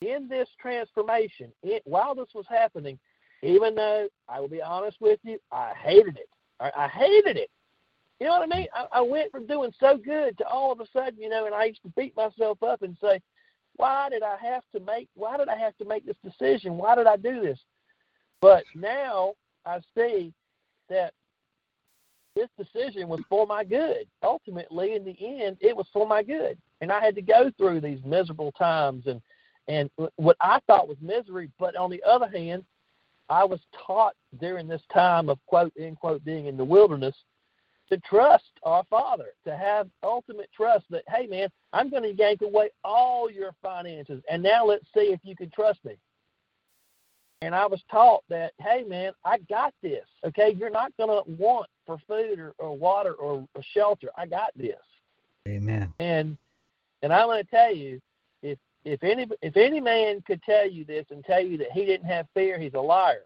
in 0.00 0.28
this 0.28 0.48
transformation, 0.60 1.50
it, 1.62 1.82
while 1.84 2.14
this 2.14 2.28
was 2.34 2.46
happening, 2.48 2.98
even 3.42 3.74
though 3.74 4.08
I 4.28 4.40
will 4.40 4.48
be 4.48 4.62
honest 4.62 4.98
with 5.00 5.18
you, 5.24 5.38
I 5.50 5.72
hated 5.74 6.18
it. 6.18 6.28
I, 6.60 6.70
I 6.76 6.88
hated 6.88 7.36
it. 7.36 7.50
You 8.20 8.26
know 8.26 8.38
what 8.38 8.52
I 8.52 8.58
mean? 8.58 8.66
I, 8.74 8.86
I 8.92 9.00
went 9.00 9.30
from 9.30 9.46
doing 9.46 9.72
so 9.78 9.96
good 9.96 10.36
to 10.38 10.46
all 10.46 10.72
of 10.72 10.80
a 10.80 10.86
sudden, 10.92 11.20
you 11.20 11.28
know, 11.28 11.46
and 11.46 11.54
I 11.54 11.64
used 11.64 11.82
to 11.82 11.92
beat 11.96 12.16
myself 12.16 12.62
up 12.62 12.82
and 12.82 12.96
say, 13.00 13.20
why 13.78 14.08
did 14.10 14.22
I 14.22 14.36
have 14.42 14.64
to 14.74 14.80
make 14.80 15.08
why 15.14 15.38
did 15.38 15.48
I 15.48 15.56
have 15.56 15.76
to 15.78 15.84
make 15.84 16.04
this 16.04 16.16
decision? 16.22 16.76
Why 16.76 16.94
did 16.94 17.06
I 17.06 17.16
do 17.16 17.40
this? 17.40 17.58
But 18.40 18.64
now 18.74 19.34
I 19.64 19.80
see 19.96 20.32
that 20.90 21.14
this 22.36 22.48
decision 22.58 23.08
was 23.08 23.20
for 23.28 23.46
my 23.46 23.64
good. 23.64 24.06
Ultimately, 24.22 24.94
in 24.94 25.04
the 25.04 25.16
end, 25.20 25.56
it 25.60 25.76
was 25.76 25.86
for 25.92 26.06
my 26.06 26.22
good. 26.22 26.58
And 26.80 26.92
I 26.92 27.00
had 27.00 27.14
to 27.16 27.22
go 27.22 27.50
through 27.56 27.80
these 27.80 28.00
miserable 28.04 28.52
times 28.52 29.06
and 29.06 29.22
and 29.68 29.90
what 30.16 30.36
I 30.40 30.60
thought 30.66 30.88
was 30.88 30.96
misery, 31.00 31.50
but 31.58 31.76
on 31.76 31.90
the 31.90 32.02
other 32.02 32.28
hand, 32.28 32.64
I 33.28 33.44
was 33.44 33.60
taught 33.86 34.14
during 34.40 34.66
this 34.66 34.82
time 34.92 35.28
of 35.28 35.38
quote 35.46 35.72
unquote 35.80 36.24
being 36.24 36.46
in 36.46 36.56
the 36.56 36.64
wilderness 36.64 37.14
to 37.88 37.98
trust 37.98 38.50
our 38.62 38.84
Father, 38.90 39.28
to 39.44 39.56
have 39.56 39.88
ultimate 40.02 40.50
trust 40.54 40.84
that, 40.90 41.04
hey, 41.08 41.26
man, 41.26 41.48
I'm 41.72 41.90
going 41.90 42.02
to 42.02 42.14
yank 42.14 42.42
away 42.42 42.70
all 42.84 43.30
your 43.30 43.52
finances, 43.62 44.22
and 44.30 44.42
now 44.42 44.66
let's 44.66 44.84
see 44.94 45.12
if 45.12 45.20
you 45.22 45.36
can 45.36 45.50
trust 45.50 45.84
me. 45.84 45.96
And 47.40 47.54
I 47.54 47.66
was 47.66 47.80
taught 47.90 48.24
that, 48.28 48.52
hey, 48.60 48.82
man, 48.82 49.12
I 49.24 49.38
got 49.48 49.72
this. 49.82 50.04
Okay, 50.26 50.56
you're 50.58 50.70
not 50.70 50.92
going 50.96 51.10
to 51.10 51.30
want 51.30 51.68
for 51.86 51.98
food 52.08 52.38
or, 52.38 52.52
or 52.58 52.76
water 52.76 53.12
or, 53.12 53.46
or 53.54 53.62
shelter. 53.74 54.08
I 54.16 54.26
got 54.26 54.50
this. 54.56 54.74
Amen. 55.46 55.92
And 56.00 56.36
and 57.02 57.12
I'm 57.12 57.28
going 57.28 57.44
to 57.44 57.50
tell 57.50 57.74
you, 57.74 58.00
if 58.42 58.58
if 58.84 59.02
any 59.04 59.26
if 59.40 59.56
any 59.56 59.80
man 59.80 60.20
could 60.26 60.42
tell 60.42 60.68
you 60.68 60.84
this 60.84 61.06
and 61.10 61.24
tell 61.24 61.40
you 61.40 61.56
that 61.58 61.70
he 61.72 61.84
didn't 61.84 62.06
have 62.06 62.26
fear, 62.34 62.58
he's 62.58 62.74
a 62.74 62.80
liar. 62.80 63.22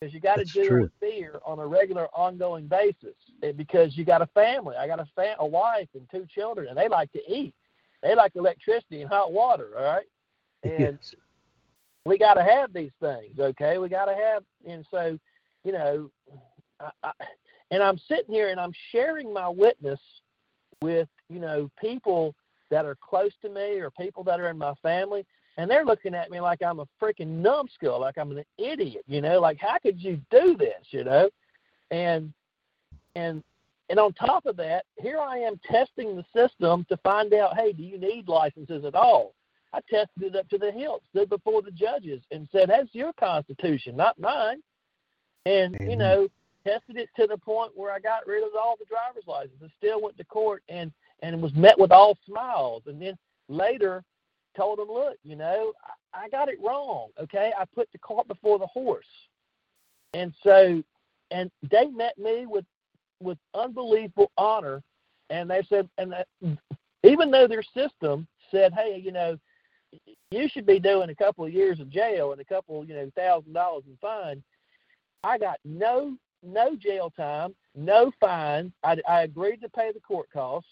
Because 0.00 0.12
you 0.12 0.20
got 0.20 0.36
to 0.36 0.44
deal 0.44 0.66
true. 0.66 0.82
with 0.82 0.92
fear 1.00 1.40
on 1.46 1.58
a 1.58 1.66
regular, 1.66 2.06
ongoing 2.08 2.66
basis. 2.66 3.14
And 3.42 3.56
because 3.56 3.96
you 3.96 4.04
got 4.04 4.20
a 4.20 4.26
family, 4.26 4.76
I 4.76 4.86
got 4.86 5.00
a 5.00 5.06
fam- 5.16 5.36
a 5.38 5.46
wife 5.46 5.88
and 5.94 6.08
two 6.10 6.26
children, 6.26 6.68
and 6.68 6.76
they 6.76 6.88
like 6.88 7.10
to 7.12 7.20
eat. 7.26 7.54
They 8.02 8.14
like 8.14 8.36
electricity 8.36 9.00
and 9.00 9.10
hot 9.10 9.32
water. 9.32 9.70
All 9.76 9.84
right, 9.84 10.06
and 10.64 10.98
Yes. 11.02 11.14
we 12.04 12.18
got 12.18 12.34
to 12.34 12.42
have 12.42 12.72
these 12.72 12.92
things. 13.00 13.38
Okay, 13.38 13.78
we 13.78 13.88
got 13.88 14.04
to 14.06 14.14
have, 14.14 14.44
and 14.68 14.84
so, 14.90 15.18
you 15.64 15.72
know, 15.72 16.10
I, 16.80 16.90
I, 17.02 17.12
and 17.70 17.82
I'm 17.82 17.98
sitting 17.98 18.32
here 18.34 18.50
and 18.50 18.60
I'm 18.60 18.72
sharing 18.92 19.32
my 19.32 19.48
witness 19.48 20.00
with 20.82 21.08
you 21.30 21.40
know 21.40 21.70
people 21.80 22.34
that 22.70 22.84
are 22.84 22.96
close 23.00 23.32
to 23.42 23.48
me 23.48 23.78
or 23.80 23.90
people 23.90 24.24
that 24.24 24.40
are 24.40 24.50
in 24.50 24.58
my 24.58 24.74
family, 24.82 25.24
and 25.56 25.70
they're 25.70 25.84
looking 25.84 26.14
at 26.14 26.30
me 26.30 26.40
like 26.40 26.62
I'm 26.62 26.80
a 26.80 26.88
freaking 27.00 27.40
numbskull, 27.40 28.00
like 28.00 28.18
I'm 28.18 28.30
an 28.32 28.44
idiot, 28.58 29.04
you 29.06 29.20
know, 29.20 29.40
like 29.40 29.58
how 29.58 29.78
could 29.78 30.02
you 30.02 30.20
do 30.30 30.56
this, 30.56 30.84
you 30.90 31.04
know? 31.04 31.30
And 31.90 32.32
and 33.14 33.42
and 33.88 33.98
on 33.98 34.12
top 34.14 34.46
of 34.46 34.56
that, 34.56 34.84
here 34.98 35.18
I 35.18 35.38
am 35.38 35.60
testing 35.70 36.16
the 36.16 36.24
system 36.34 36.84
to 36.88 36.96
find 36.98 37.32
out, 37.34 37.56
hey, 37.56 37.72
do 37.72 37.82
you 37.82 37.98
need 37.98 38.28
licenses 38.28 38.84
at 38.84 38.96
all? 38.96 39.34
I 39.72 39.80
tested 39.88 40.22
it 40.22 40.36
up 40.36 40.48
to 40.48 40.58
the 40.58 40.72
hilt, 40.72 41.02
stood 41.10 41.28
before 41.28 41.62
the 41.62 41.70
judges, 41.70 42.22
and 42.30 42.48
said, 42.50 42.70
"That's 42.70 42.94
your 42.94 43.12
constitution, 43.12 43.96
not 43.96 44.18
mine." 44.18 44.62
And 45.44 45.76
you 45.80 45.96
know, 45.96 46.28
tested 46.64 46.96
it 46.96 47.08
to 47.18 47.26
the 47.26 47.38
point 47.38 47.72
where 47.74 47.92
I 47.92 47.98
got 47.98 48.26
rid 48.26 48.42
of 48.42 48.50
all 48.58 48.76
the 48.78 48.86
driver's 48.86 49.26
licenses. 49.26 49.70
Still 49.76 50.00
went 50.00 50.16
to 50.18 50.24
court 50.24 50.62
and 50.68 50.92
and 51.20 51.42
was 51.42 51.54
met 51.54 51.78
with 51.78 51.92
all 51.92 52.16
smiles. 52.26 52.82
And 52.86 53.00
then 53.00 53.16
later 53.48 54.02
told 54.56 54.78
them, 54.78 54.88
"Look, 54.88 55.16
you 55.22 55.36
know, 55.36 55.72
I, 56.14 56.28
got 56.28 56.48
it 56.48 56.58
wrong. 56.62 57.08
Okay, 57.20 57.52
I 57.58 57.64
put 57.74 57.88
the 57.92 57.98
cart 57.98 58.28
before 58.28 58.58
the 58.58 58.66
horse." 58.66 59.06
And 60.14 60.32
so, 60.42 60.82
and 61.30 61.50
they 61.70 61.86
met 61.86 62.16
me 62.18 62.46
with 62.46 62.64
with 63.20 63.38
unbelievable 63.54 64.30
honor, 64.36 64.82
and 65.30 65.50
they 65.50 65.62
said, 65.68 65.88
and 65.98 66.12
that, 66.12 66.28
even 67.02 67.30
though 67.30 67.46
their 67.46 67.62
system 67.62 68.26
said, 68.50 68.72
"Hey, 68.72 69.00
you 69.02 69.12
know." 69.12 69.38
You 70.30 70.48
should 70.48 70.66
be 70.66 70.80
doing 70.80 71.08
a 71.08 71.14
couple 71.14 71.44
of 71.44 71.52
years 71.52 71.78
of 71.80 71.88
jail 71.88 72.32
and 72.32 72.40
a 72.40 72.44
couple, 72.44 72.84
you 72.84 72.94
know, 72.94 73.10
thousand 73.14 73.52
dollars 73.52 73.84
in 73.86 73.96
fine. 73.98 74.42
I 75.22 75.38
got 75.38 75.58
no 75.64 76.18
no 76.42 76.76
jail 76.76 77.10
time, 77.16 77.54
no 77.74 78.12
fine. 78.20 78.72
I, 78.82 78.96
I 79.08 79.22
agreed 79.22 79.60
to 79.62 79.68
pay 79.68 79.92
the 79.92 80.00
court 80.00 80.28
costs, 80.32 80.70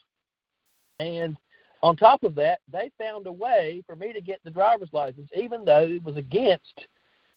and 0.99 1.37
on 1.85 1.97
top 1.97 2.25
of 2.25 2.35
that, 2.37 2.61
they 2.73 2.91
found 2.99 3.27
a 3.27 3.33
way 3.33 3.83
for 3.87 3.95
me 3.95 4.15
to 4.15 4.23
get 4.23 4.41
the 4.43 4.51
driver's 4.51 4.89
license, 4.95 5.29
even 5.37 5.67
though 5.67 5.83
it 5.83 6.03
was 6.03 6.17
against 6.17 6.87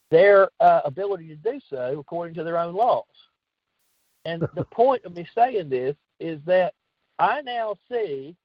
their 0.10 0.50
uh, 0.62 0.80
ability 0.86 1.28
to 1.28 1.36
do 1.36 1.60
so 1.70 1.98
according 2.00 2.34
to 2.36 2.46
their 2.46 2.58
own 2.58 2.74
laws. 2.74 3.04
And 4.24 4.42
the 4.56 4.64
point 4.64 5.04
of 5.04 5.14
me 5.14 5.28
saying 5.36 5.68
this 5.68 5.98
is 6.22 6.40
that 6.46 6.74
I 7.20 7.42
now 7.42 7.76
see, 7.92 8.38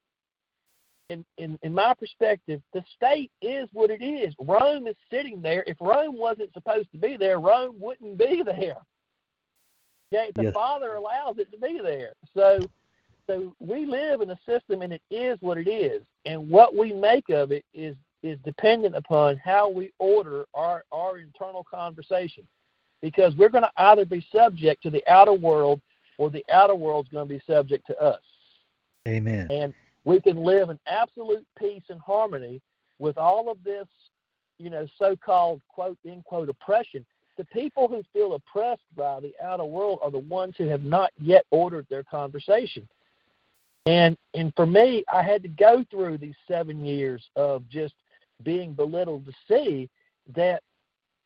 in, 1.09 1.25
in, 1.39 1.57
in 1.63 1.73
my 1.73 1.95
perspective, 1.95 2.61
the 2.73 2.83
state 2.97 3.31
is 3.41 3.69
what 3.73 3.91
it 3.91 4.03
is. 4.03 4.35
Rome 4.41 4.89
is 4.89 4.97
sitting 5.09 5.41
there. 5.41 5.63
If 5.69 5.77
Rome 5.81 6.19
wasn't 6.19 6.53
supposed 6.53 6.91
to 6.91 6.99
be 6.99 7.17
there, 7.17 7.39
Rome 7.39 7.77
wouldn't 7.79 8.19
be 8.19 8.43
there. 8.47 8.79
Okay, 10.13 10.33
the 10.35 10.43
Yes. 10.43 10.55
Father 10.55 10.95
allows 10.95 11.39
it 11.39 11.53
to 11.53 11.59
be 11.59 11.79
there. 11.81 12.15
So, 12.35 12.59
so 13.27 13.55
we 13.61 13.87
live 13.87 14.21
in 14.21 14.31
a 14.31 14.39
system, 14.47 14.83
and 14.83 14.93
it 14.93 15.03
is 15.11 15.39
what 15.41 15.59
it 15.59 15.69
is. 15.69 16.03
And 16.25 16.49
what 16.49 16.77
we 16.77 16.93
make 16.93 17.29
of 17.31 17.53
it 17.53 17.65
is 17.73 17.97
is 18.23 18.39
dependent 18.45 18.95
upon 18.95 19.37
how 19.39 19.69
we 19.69 19.93
order 19.99 20.45
our 20.55 20.85
our 20.93 21.19
internal 21.19 21.65
conversation, 21.65 22.47
because 23.01 23.35
we're 23.37 23.49
going 23.49 23.65
to 23.65 23.73
either 23.77 24.05
be 24.05 24.25
subject 24.35 24.83
to 24.83 24.91
the 24.91 25.03
outer 25.09 25.33
world, 25.33 25.81
or 26.19 26.31
the 26.31 26.45
outer 26.53 26.75
world's 26.75 27.09
going 27.09 27.27
to 27.29 27.35
be 27.35 27.43
subject 27.47 27.87
to 27.87 28.01
us 28.01 28.21
Amen. 29.09 29.49
and 29.51 29.75
we 30.05 30.21
can 30.21 30.37
live 30.37 30.71
in 30.71 30.79
absolute 30.87 31.45
peace 31.59 31.83
and 31.89 32.01
harmony 32.01 32.61
with 32.99 33.19
all 33.19 33.51
of 33.51 33.63
this, 33.65 33.87
you 34.59 34.71
know, 34.71 34.87
so-called 34.99 35.61
quote 35.69 35.99
unquote 36.09 36.49
oppression. 36.49 37.05
the 37.39 37.45
people 37.47 37.89
who 37.89 38.03
feel 38.13 38.35
oppressed 38.35 38.83
by 38.97 39.21
the 39.21 39.33
outer 39.43 39.65
world 39.65 39.99
are 40.03 40.11
the 40.11 40.19
ones 40.19 40.55
who 40.59 40.69
have 40.69 40.83
not 40.85 41.11
yet 41.21 41.45
ordered 41.51 41.87
their 41.89 42.05
conversation. 42.05 42.87
And 43.87 44.17
and 44.35 44.53
for 44.55 44.67
me, 44.67 45.05
I 45.13 45.23
had 45.23 45.43
to 45.43 45.49
go 45.49 45.85
through 45.91 46.19
these 46.19 46.37
seven 46.47 46.85
years 46.85 47.29
of 47.37 47.69
just 47.69 47.95
being 48.43 48.75
belittled 48.75 49.27
to 49.27 49.33
see 49.49 49.91
that 50.35 50.63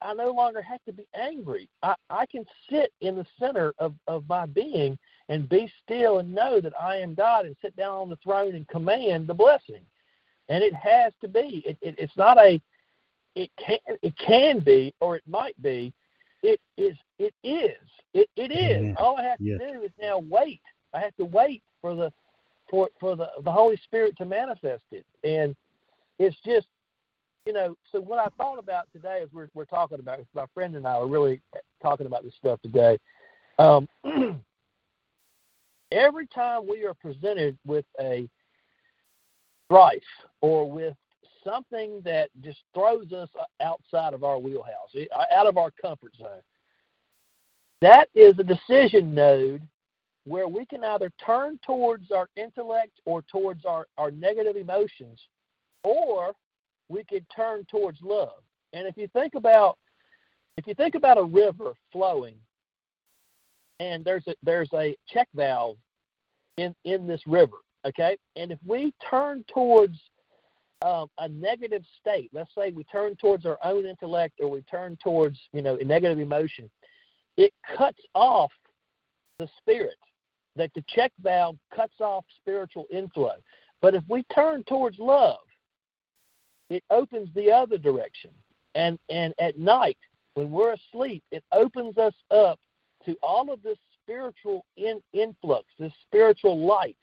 I 0.03 0.15
no 0.15 0.31
longer 0.31 0.63
have 0.63 0.83
to 0.85 0.93
be 0.93 1.07
angry. 1.15 1.69
I, 1.83 1.95
I 2.11 2.27
can 2.27 2.45
sit 2.71 2.93
in 3.01 3.17
the 3.17 3.27
center 3.39 3.73
of, 3.79 3.95
of 4.07 4.25
my 4.29 4.47
being 4.47 4.99
and 5.29 5.49
be 5.49 5.71
still 5.83 6.19
and 6.19 6.35
know 6.35 6.61
that 6.61 6.75
I 6.81 6.97
am 6.97 7.15
God 7.15 7.47
and 7.47 7.57
sit 7.63 7.75
down 7.77 7.95
on 7.95 8.09
the 8.11 8.17
throne 8.17 8.55
and 8.55 8.69
command 8.69 9.27
the 9.27 9.35
blessing. 9.35 9.83
And 10.49 10.63
it 10.63 10.75
has 10.75 11.13
to 11.23 11.29
be. 11.29 11.63
It, 11.67 11.79
it, 11.81 11.95
it's 11.99 12.17
not 12.17 12.39
a 12.39 12.61
it 13.35 13.51
can 13.59 13.79
it 14.03 14.17
can 14.19 14.61
be 14.61 14.95
or 15.01 15.17
it 15.17 15.23
might 15.27 15.61
be. 15.63 15.93
It 16.43 16.61
is 16.77 16.97
it 17.19 17.35
is. 17.43 17.77
It 18.15 18.29
it 18.37 18.53
is. 18.53 18.95
All 18.99 19.17
I 19.19 19.25
have 19.25 19.39
to 19.39 19.59
do 19.59 19.83
is 19.83 19.91
now 20.01 20.19
wait. 20.19 20.61
I 20.95 21.01
have 21.01 21.15
to 21.17 21.25
wait 21.25 21.63
for 21.81 21.95
the 21.95 22.13
for 22.69 22.89
for 23.01 23.17
the 23.17 23.29
the 23.43 23.53
Holy 23.53 23.77
Spirit 23.85 24.17
to 24.19 24.25
manifest 24.25 24.83
it. 24.93 25.07
And 25.25 25.55
it's 26.19 26.37
just 26.45 26.67
you 27.47 27.53
know, 27.53 27.77
so 27.93 28.01
what 28.01 28.19
I 28.19 28.27
thought 28.37 28.59
about 28.59 28.89
today 28.93 29.21
is 29.23 29.33
we're 29.33 29.49
we're 29.55 29.65
talking 29.65 30.01
about 30.01 30.21
my 30.35 30.47
friend 30.53 30.75
and 30.75 30.87
I 30.87 30.95
are 30.95 31.07
really 31.07 31.41
talking 31.81 32.07
about 32.07 32.25
this 32.25 32.35
stuff 32.35 32.61
today. 32.63 32.99
Um, 33.59 33.89
every 35.93 36.27
time 36.27 36.67
we 36.69 36.85
are 36.85 36.95
presented 36.95 37.57
with 37.65 37.85
a 38.01 38.29
strife 39.67 40.03
or 40.41 40.71
with 40.71 40.95
something 41.45 42.03
that 42.05 42.31
just 42.43 42.59
throws 42.75 43.13
us 43.13 43.29
outside 43.61 44.13
of 44.13 44.25
our 44.25 44.39
wheelhouse, 44.39 44.91
out 45.35 45.47
of 45.47 45.57
our 45.57 45.71
comfort 45.71 46.13
zone, 46.19 46.43
that 47.81 48.09
is 48.15 48.35
a 48.39 48.45
decision 48.45 49.15
node 49.15 49.63
where 50.27 50.49
we 50.49 50.67
can 50.67 50.83
either 50.83 51.11
turn 51.25 51.59
towards 51.65 52.11
our 52.11 52.29
intellect 52.37 53.01
or 53.05 53.23
towards 53.23 53.65
our, 53.65 53.87
our 53.97 54.11
negative 54.11 54.57
emotions, 54.57 55.21
or 55.85 56.33
we 56.89 57.05
could 57.05 57.25
turn 57.35 57.65
towards 57.71 57.99
love. 58.03 58.43
And 58.73 58.87
if 58.89 58.97
you 58.97 59.09
think 59.09 59.35
about 59.35 59.79
if 60.57 60.67
you 60.67 60.75
think 60.75 60.95
about 60.95 61.19
a 61.19 61.23
river 61.23 61.75
flowing 61.93 62.35
and 63.79 64.05
there's 64.05 64.27
a 64.27 64.35
there's 64.43 64.71
a 64.75 64.97
check 65.09 65.29
valve 65.35 65.77
in 66.57 66.75
in 66.85 67.07
this 67.07 67.21
river, 67.27 67.59
okay? 67.87 68.17
And 68.35 68.51
if 68.51 68.59
we 68.67 68.93
turn 69.09 69.45
towards 69.53 69.97
um, 70.85 71.09
a 71.19 71.29
negative 71.29 71.85
state, 72.01 72.31
let's 72.33 72.51
say 72.57 72.73
we 72.73 72.83
turn 72.85 73.15
towards 73.17 73.47
our 73.47 73.59
own 73.63 73.87
intellect 73.87 74.41
or 74.41 74.51
we 74.51 74.63
turn 74.63 74.99
towards 75.03 75.39
you 75.53 75.63
know 75.63 75.77
a 75.77 75.85
negative 75.85 76.19
emotion, 76.19 76.69
it 77.37 77.53
cuts 77.77 78.01
off 78.15 78.51
the 79.39 79.49
spirit. 79.59 79.95
That 80.57 80.71
the 80.75 80.85
check 80.89 81.13
valve 81.23 81.57
cuts 81.75 82.01
off 82.01 82.25
spiritual 82.41 82.87
inflow. 82.91 83.35
But 83.83 83.95
if 83.95 84.03
we 84.09 84.23
turn 84.35 84.65
towards 84.65 84.99
love, 84.99 85.39
it 86.71 86.83
opens 86.91 87.29
the 87.35 87.53
other 87.53 87.79
direction. 87.79 88.31
And 88.75 88.99
and 89.09 89.35
at 89.39 89.59
night, 89.59 89.99
when 90.35 90.51
we're 90.51 90.75
asleep, 90.75 91.23
it 91.31 91.45
opens 91.53 91.97
us 91.99 92.15
up 92.31 92.59
to 93.05 93.17
all 93.23 93.53
of 93.53 93.63
this 93.63 93.79
spiritual 94.03 94.65
in, 94.77 95.01
influx, 95.13 95.67
this 95.79 95.93
spiritual 96.07 96.59
light, 96.59 96.97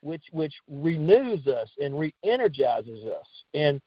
which 0.00 0.24
which 0.32 0.54
renews 0.68 1.46
us 1.46 1.68
and 1.80 1.98
re-energizes 1.98 3.04
us. 3.04 3.26
And 3.54 3.80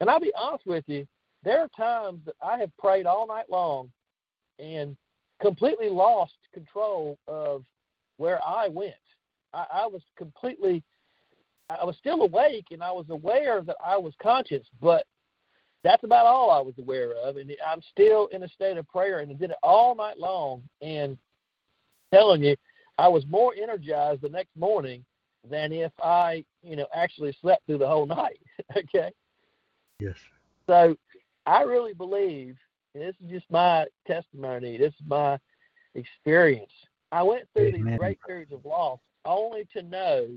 and 0.00 0.08
I'll 0.08 0.20
be 0.20 0.32
honest 0.38 0.66
with 0.66 0.84
you, 0.86 1.06
there 1.42 1.60
are 1.60 1.68
times 1.76 2.20
that 2.26 2.34
I 2.42 2.58
have 2.58 2.76
prayed 2.76 3.06
all 3.06 3.26
night 3.26 3.46
long 3.50 3.90
and 4.58 4.96
completely 5.40 5.88
lost 5.88 6.36
control 6.52 7.18
of 7.26 7.64
where 8.18 8.40
I 8.46 8.68
went. 8.68 8.94
I, 9.54 9.64
I 9.72 9.86
was 9.86 10.02
completely 10.16 10.82
I 11.70 11.84
was 11.84 11.96
still 11.98 12.22
awake 12.22 12.66
and 12.70 12.82
I 12.82 12.92
was 12.92 13.06
aware 13.10 13.60
that 13.62 13.76
I 13.84 13.96
was 13.98 14.14
conscious, 14.22 14.66
but 14.80 15.04
that's 15.84 16.02
about 16.02 16.26
all 16.26 16.50
I 16.50 16.60
was 16.60 16.74
aware 16.78 17.12
of. 17.12 17.36
And 17.36 17.54
I'm 17.66 17.82
still 17.90 18.26
in 18.28 18.42
a 18.42 18.48
state 18.48 18.78
of 18.78 18.88
prayer 18.88 19.20
and 19.20 19.30
I 19.30 19.34
did 19.34 19.50
it 19.50 19.56
all 19.62 19.94
night 19.94 20.18
long. 20.18 20.62
And 20.80 21.18
telling 22.12 22.42
you, 22.42 22.56
I 22.96 23.08
was 23.08 23.24
more 23.28 23.54
energized 23.60 24.22
the 24.22 24.28
next 24.28 24.56
morning 24.56 25.04
than 25.48 25.72
if 25.72 25.92
I, 26.02 26.44
you 26.62 26.76
know, 26.76 26.86
actually 26.94 27.36
slept 27.40 27.66
through 27.66 27.78
the 27.78 27.86
whole 27.86 28.06
night. 28.22 28.40
okay. 28.76 29.10
Yes. 30.00 30.16
So 30.66 30.96
I 31.46 31.62
really 31.62 31.94
believe, 31.94 32.56
and 32.94 33.04
this 33.04 33.14
is 33.22 33.30
just 33.30 33.50
my 33.50 33.86
testimony, 34.06 34.78
this 34.78 34.92
is 34.94 35.06
my 35.06 35.38
experience. 35.94 36.72
I 37.12 37.22
went 37.22 37.48
through 37.54 37.68
Amen. 37.68 37.84
these 37.84 37.98
great 37.98 38.18
periods 38.26 38.52
of 38.52 38.64
loss 38.64 38.98
only 39.24 39.66
to 39.72 39.82
know 39.82 40.28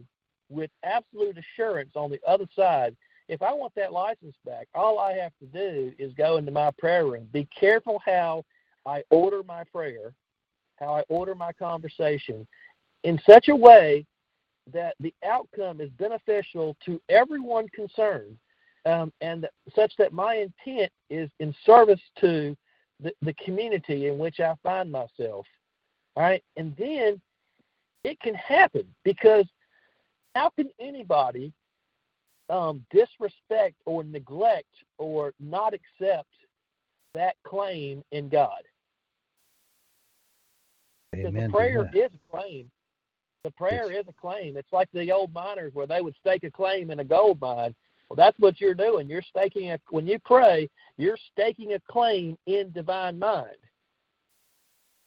with 0.50 0.70
absolute 0.84 1.38
assurance 1.38 1.92
on 1.96 2.12
the 2.12 2.20
other 2.28 2.46
side, 2.56 2.96
if 3.28 3.42
I 3.42 3.54
want 3.54 3.74
that 3.76 3.94
license 3.94 4.36
back, 4.46 4.68
all 4.76 5.00
I 5.00 5.14
have 5.14 5.32
to 5.40 5.46
do 5.46 5.94
is 5.98 6.14
go 6.14 6.38
into 6.38 6.52
my 6.52 6.72
prayer 6.78 7.06
room. 7.06 7.28
Be 7.32 7.48
careful 7.58 8.02
how 8.06 8.44
I 8.86 9.04
order 9.10 9.42
my 9.44 9.64
prayer, 9.64 10.14
how 10.78 10.96
I 10.96 11.04
order 11.08 11.36
my 11.36 11.54
conversation 11.54 12.46
in 13.04 13.20
such 13.26 13.48
a 13.48 13.56
way 13.56 14.06
that 14.74 14.96
the 15.00 15.14
outcome 15.26 15.82
is 15.82 15.90
beneficial 15.92 16.76
to 16.86 17.02
everyone 17.10 17.68
concerned 17.70 18.38
um, 18.86 19.12
and 19.22 19.48
such 19.76 19.94
that 19.98 20.14
my 20.14 20.36
intent 20.36 20.92
is 21.10 21.30
in 21.40 21.54
service 21.66 22.02
to 22.20 22.56
the, 23.00 23.14
the 23.22 23.34
community 23.34 24.08
in 24.08 24.18
which 24.18 24.40
I 24.40 24.56
find 24.64 24.92
myself. 24.92 25.46
Right. 26.16 26.44
And 26.58 26.76
then 26.78 27.22
it 28.04 28.20
can 28.20 28.36
happen 28.36 28.86
because 29.04 29.46
how 30.36 30.50
can 30.50 30.70
anybody 30.80 31.54
um, 32.50 32.86
disrespect 32.92 33.76
or 33.86 34.04
neglect 34.04 34.74
or 34.98 35.34
not 35.40 35.74
accept 35.74 36.28
that 37.14 37.36
claim 37.46 38.04
in 38.12 38.30
God? 38.30 38.62
Because 41.12 41.28
Amen. 41.28 41.44
the 41.44 41.48
to 41.48 41.54
prayer 41.54 41.90
is 41.94 42.10
a 42.14 42.38
claim. 42.38 42.72
The 43.44 43.52
prayer 43.52 43.92
is 43.92 44.06
a 44.08 44.14
claim. 44.14 44.56
It's 44.56 44.72
like 44.72 44.88
the 44.94 45.12
old 45.12 45.34
miners 45.34 45.74
where 45.74 45.88
they 45.88 46.02
would 46.02 46.16
stake 46.20 46.44
a 46.44 46.52
claim 46.52 46.92
in 46.92 47.00
a 47.00 47.04
gold 47.04 47.42
mine. 47.42 47.74
Well, 48.08 48.16
that's 48.16 48.38
what 48.40 48.62
you're 48.62 48.76
doing. 48.76 49.10
You're 49.10 49.22
staking 49.22 49.72
a 49.72 49.80
when 49.90 50.06
you 50.06 50.20
pray, 50.20 50.70
you're 50.98 51.18
staking 51.32 51.74
a 51.74 51.80
claim 51.90 52.38
in 52.46 52.72
divine 52.72 53.18
mind. 53.18 53.56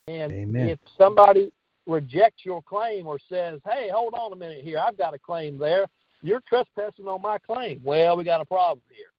And 0.07 0.33
Amen. 0.33 0.69
if 0.69 0.79
somebody 0.99 1.51
rejects 1.87 2.45
your 2.45 2.63
claim 2.63 3.07
or 3.07 3.19
says, 3.19 3.61
"Hey, 3.65 3.89
hold 3.89 4.15
on 4.15 4.33
a 4.33 4.37
minute 4.37 4.63
here, 4.63 4.79
I've 4.79 4.99
got 4.99 5.15
a 5.15 5.19
claim 5.19 5.57
there," 5.59 5.87
you're 6.23 6.43
trespassing 6.49 7.07
on 7.07 7.23
my 7.23 7.39
claim. 7.39 7.81
Well, 7.83 8.17
we 8.17 8.25
got 8.25 8.41
a 8.41 8.45
problem 8.45 8.83
here. 8.91 9.13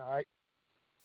All 0.00 0.12
right. 0.12 0.26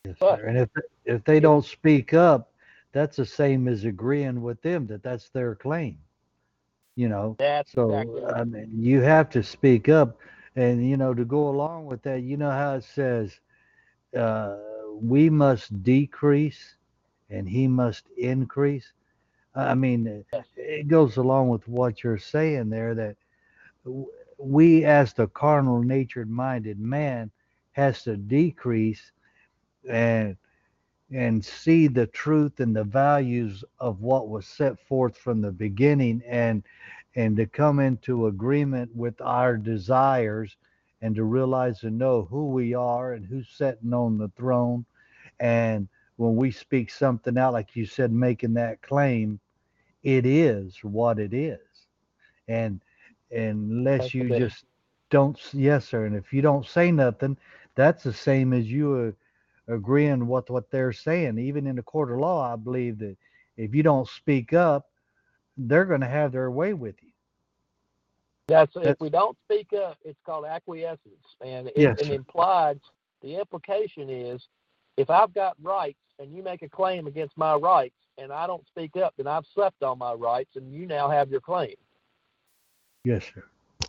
Yes, 0.05 0.17
But- 0.19 0.39
sir. 0.39 0.45
And 0.47 0.57
if 0.57 0.69
if 1.05 1.23
they 1.23 1.39
don't 1.39 1.63
speak 1.65 2.13
up, 2.13 2.51
that's 2.91 3.15
the 3.17 3.25
same 3.25 3.67
as 3.67 3.85
agreeing 3.85 4.41
with 4.41 4.61
them 4.61 4.87
that 4.87 5.03
that's 5.03 5.29
their 5.29 5.55
claim. 5.55 5.97
You 6.95 7.09
know. 7.09 7.35
That's 7.39 7.71
So 7.71 7.89
exactly 7.89 8.21
right. 8.23 8.33
I 8.35 8.43
mean, 8.43 8.69
you 8.73 9.01
have 9.01 9.29
to 9.31 9.41
speak 9.41 9.87
up, 9.89 10.17
and 10.55 10.85
you 10.87 10.97
know 10.97 11.13
to 11.13 11.25
go 11.25 11.47
along 11.47 11.85
with 11.85 12.01
that. 12.03 12.21
You 12.23 12.35
know 12.37 12.51
how 12.51 12.75
it 12.75 12.83
says, 12.83 13.39
uh, 14.15 14.57
"We 14.91 15.29
must 15.29 15.81
decrease, 15.81 16.75
and 17.29 17.47
He 17.47 17.67
must 17.69 18.09
increase." 18.17 18.91
I 19.55 19.75
mean, 19.75 20.25
it 20.55 20.87
goes 20.87 21.17
along 21.17 21.49
with 21.49 21.67
what 21.67 22.03
you're 22.03 22.17
saying 22.17 22.69
there. 22.69 22.95
That 22.95 23.15
we, 24.37 24.85
as 24.85 25.13
the 25.13 25.27
carnal 25.27 25.83
natured 25.83 26.29
minded 26.29 26.79
man, 26.79 27.31
has 27.73 28.03
to 28.03 28.17
decrease 28.17 29.11
and 29.89 30.37
and 31.11 31.43
see 31.45 31.87
the 31.87 32.07
truth 32.07 32.59
and 32.59 32.75
the 32.75 32.83
values 32.83 33.63
of 33.79 34.01
what 34.01 34.29
was 34.29 34.47
set 34.47 34.79
forth 34.87 35.17
from 35.17 35.41
the 35.41 35.51
beginning 35.51 36.21
and 36.27 36.63
and 37.15 37.37
to 37.37 37.45
come 37.45 37.79
into 37.79 38.27
agreement 38.27 38.89
with 38.95 39.19
our 39.21 39.57
desires 39.57 40.55
and 41.01 41.15
to 41.15 41.23
realize 41.23 41.83
and 41.83 41.97
know 41.97 42.23
who 42.23 42.47
we 42.49 42.73
are 42.73 43.13
and 43.13 43.25
who's 43.25 43.49
sitting 43.49 43.93
on 43.93 44.17
the 44.17 44.29
throne 44.29 44.85
and 45.39 45.87
when 46.15 46.35
we 46.35 46.49
speak 46.49 46.89
something 46.89 47.37
out 47.37 47.53
like 47.53 47.75
you 47.75 47.85
said 47.85 48.11
making 48.11 48.53
that 48.53 48.81
claim 48.81 49.39
it 50.03 50.25
is 50.25 50.77
what 50.83 51.19
it 51.19 51.33
is 51.33 51.59
and 52.47 52.81
unless 53.31 54.13
That's 54.13 54.13
you 54.13 54.29
just 54.29 54.65
don't 55.09 55.39
yes 55.53 55.87
sir 55.89 56.05
and 56.05 56.15
if 56.15 56.33
you 56.33 56.41
don't 56.41 56.65
say 56.65 56.91
nothing 56.91 57.37
that's 57.75 58.03
the 58.03 58.13
same 58.13 58.53
as 58.53 58.71
you 58.71 59.15
uh, 59.69 59.73
agreeing 59.73 60.27
with 60.27 60.49
what 60.49 60.69
they're 60.71 60.93
saying 60.93 61.37
even 61.37 61.67
in 61.67 61.75
the 61.75 61.83
court 61.83 62.11
of 62.11 62.19
law 62.19 62.53
i 62.53 62.55
believe 62.55 62.97
that 62.99 63.15
if 63.57 63.73
you 63.73 63.83
don't 63.83 64.07
speak 64.07 64.53
up 64.53 64.87
they're 65.57 65.85
going 65.85 66.01
to 66.01 66.07
have 66.07 66.31
their 66.31 66.51
way 66.51 66.73
with 66.73 66.95
you 67.01 67.09
That's 68.47 68.71
if 68.75 68.99
we 68.99 69.09
don't 69.09 69.37
speak 69.45 69.73
up, 69.73 69.97
it's 70.03 70.19
called 70.25 70.45
acquiescence, 70.45 71.35
and 71.41 71.69
it, 71.75 71.91
Yes, 71.91 72.01
and 72.01 72.09
sir. 72.09 72.11
implied. 72.11 72.79
The 73.21 73.35
implication 73.39 74.09
is 74.09 74.47
if 74.97 75.09
I've 75.09 75.33
got 75.33 75.55
rights 75.61 75.99
and 76.19 76.35
you 76.35 76.43
make 76.43 76.61
a 76.61 76.69
claim 76.69 77.07
against 77.07 77.37
my 77.37 77.55
rights 77.55 77.95
and 78.17 78.31
I 78.31 78.47
don't 78.47 78.65
speak 78.67 78.95
up, 78.95 79.13
then 79.17 79.27
I've 79.27 79.45
slept 79.53 79.83
on 79.83 79.97
my 79.97 80.13
rights 80.13 80.55
and 80.55 80.73
you 80.73 80.85
now 80.85 81.09
have 81.09 81.29
your 81.29 81.41
claim. 81.41 81.75
Yes, 83.03 83.23
sir. 83.33 83.43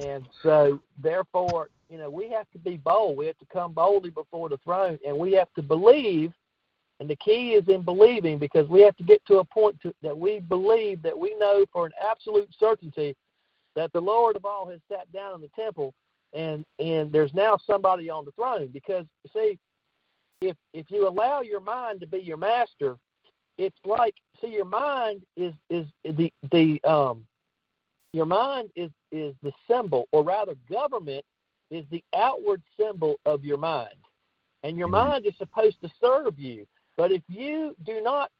And 0.04 0.26
so, 0.42 0.80
therefore, 1.00 1.70
you 1.88 1.98
know, 1.98 2.10
we 2.10 2.28
have 2.30 2.50
to 2.52 2.58
be 2.58 2.76
bold. 2.76 3.16
We 3.16 3.26
have 3.26 3.38
to 3.38 3.46
come 3.52 3.72
boldly 3.72 4.10
before 4.10 4.48
the 4.48 4.58
throne, 4.58 4.98
and 5.06 5.16
we 5.16 5.32
have 5.32 5.52
to 5.54 5.62
believe. 5.62 6.32
And 7.00 7.08
the 7.08 7.16
key 7.16 7.54
is 7.54 7.68
in 7.68 7.82
believing 7.82 8.38
because 8.38 8.68
we 8.68 8.80
have 8.82 8.96
to 8.96 9.04
get 9.04 9.24
to 9.26 9.38
a 9.38 9.44
point 9.44 9.80
to, 9.82 9.94
that 10.02 10.16
we 10.16 10.40
believe 10.40 11.02
that 11.02 11.18
we 11.18 11.36
know 11.36 11.64
for 11.72 11.86
an 11.86 11.92
absolute 12.10 12.48
certainty 12.58 13.16
that 13.74 13.92
the 13.92 14.00
Lord 14.00 14.36
of 14.36 14.44
all 14.44 14.68
has 14.70 14.80
sat 14.90 15.10
down 15.12 15.34
in 15.34 15.40
the 15.40 15.50
temple, 15.56 15.92
and 16.32 16.64
and 16.78 17.12
there's 17.12 17.34
now 17.34 17.56
somebody 17.56 18.10
on 18.10 18.24
the 18.24 18.32
throne. 18.32 18.68
Because 18.72 19.06
see, 19.32 19.58
if 20.40 20.56
if 20.72 20.90
you 20.90 21.08
allow 21.08 21.40
your 21.40 21.60
mind 21.60 22.00
to 22.00 22.06
be 22.06 22.18
your 22.18 22.36
master, 22.36 22.96
it's 23.58 23.78
like 23.84 24.14
see 24.40 24.48
your 24.48 24.64
mind 24.64 25.22
is 25.36 25.54
is 25.70 25.86
the 26.04 26.32
the 26.52 26.80
um 26.84 27.26
your 28.12 28.26
mind 28.26 28.70
is 28.76 28.90
is 29.12 29.34
the 29.42 29.52
symbol, 29.68 30.08
or 30.12 30.22
rather, 30.24 30.54
government 30.70 31.24
is 31.70 31.84
the 31.90 32.02
outward 32.14 32.62
symbol 32.78 33.16
of 33.26 33.44
your 33.44 33.58
mind, 33.58 33.96
and 34.62 34.76
your 34.76 34.88
Mhm. 34.88 34.90
mind 34.90 35.26
is 35.26 35.36
supposed 35.38 35.80
to 35.82 35.90
serve 36.00 36.38
you. 36.38 36.66
But 36.96 37.12
if 37.12 37.22
you 37.28 37.74
do 37.84 38.00
not, 38.02 38.30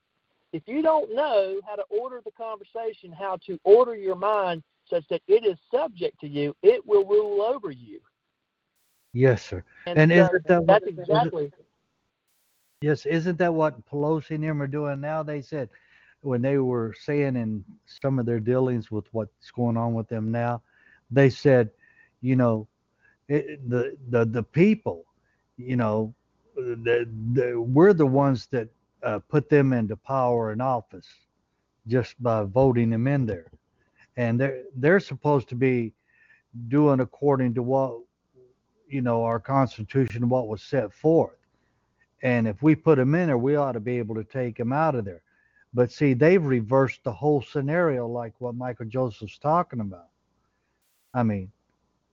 if 0.53 0.62
you 0.67 0.83
don't 0.83 1.15
know 1.15 1.61
how 1.67 1.77
to 1.77 1.85
order 1.91 2.21
the 2.25 2.33
conversation, 2.33 3.12
how 3.12 3.39
to 3.47 3.59
order 3.65 3.97
your 3.97 4.17
mind 4.17 4.62
such 4.89 5.05
that 5.09 5.23
it 5.27 5.45
is 5.45 5.57
subject 5.71 6.21
to 6.21 6.29
you, 6.29 6.55
it 6.62 6.85
will 6.87 7.05
rule 7.07 7.43
over 7.43 7.71
you. 7.71 8.01
Yes, 9.12 9.43
sir. 9.45 9.65
And, 9.87 10.01
And 10.01 10.11
so 10.12 10.29
that 10.47 10.67
what- 10.67 10.67
that's 10.67 10.87
exactly 10.87 11.53
Yes, 12.81 13.07
isn't 13.07 13.39
that 13.39 13.55
what 13.55 13.85
Pelosi 13.89 14.33
and 14.33 14.45
them 14.45 14.62
are 14.62 14.66
doing 14.66 15.01
now? 15.01 15.22
They 15.22 15.41
said 15.43 15.70
when 16.20 16.43
they 16.43 16.59
were 16.59 16.95
saying 17.05 17.37
in 17.37 17.64
some 17.87 18.18
of 18.18 18.27
their 18.27 18.41
dealings 18.41 18.91
with 18.91 19.07
what's 19.12 19.51
going 19.53 19.77
on 19.77 19.95
with 19.95 20.09
them 20.09 20.31
now, 20.31 20.62
they 21.11 21.31
said, 21.31 21.70
you 22.20 22.37
know, 22.37 22.68
it, 23.29 23.68
the 23.68 23.97
the 24.11 24.25
the 24.27 24.43
people, 24.43 25.05
you 25.57 25.77
know, 25.77 26.14
the, 26.57 27.09
the 27.35 27.61
we're 27.61 27.93
the 27.95 28.07
ones 28.07 28.49
that 28.53 28.68
uh, 29.03 29.18
put 29.29 29.49
them 29.49 29.72
into 29.72 29.97
power 29.97 30.53
and 30.53 30.62
office 30.62 31.09
just 31.87 32.20
by 32.22 32.45
voting 32.45 32.91
them 32.91 33.07
in 33.07 33.27
there, 33.27 33.51
and 34.16 34.41
they're 34.41 34.62
they're 34.77 35.01
supposed 35.01 35.49
to 35.51 35.55
be 35.55 35.93
doing 36.68 37.01
according 37.01 37.55
to 37.55 37.62
what 37.62 37.99
you 38.89 39.03
know 39.03 39.25
our 39.25 39.41
Constitution, 39.41 40.29
what 40.29 40.49
was 40.49 40.62
set 40.62 40.93
forth. 40.93 41.37
And 42.25 42.49
if 42.49 42.62
we 42.62 42.75
put 42.75 42.97
them 42.97 43.14
in 43.14 43.27
there, 43.27 43.39
we 43.39 43.55
ought 43.55 43.72
to 43.72 43.81
be 43.81 43.99
able 43.99 44.14
to 44.14 44.25
take 44.25 44.57
them 44.57 44.72
out 44.72 44.95
of 44.95 45.05
there. 45.05 45.22
But 45.75 45.93
see, 45.93 46.14
they've 46.14 46.43
reversed 46.43 47.05
the 47.05 47.12
whole 47.12 47.43
scenario, 47.43 48.09
like 48.09 48.33
what 48.39 48.55
Michael 48.55 48.87
Joseph's 48.87 49.39
talking 49.39 49.81
about. 49.81 50.09
I 51.12 51.22
mean, 51.22 51.53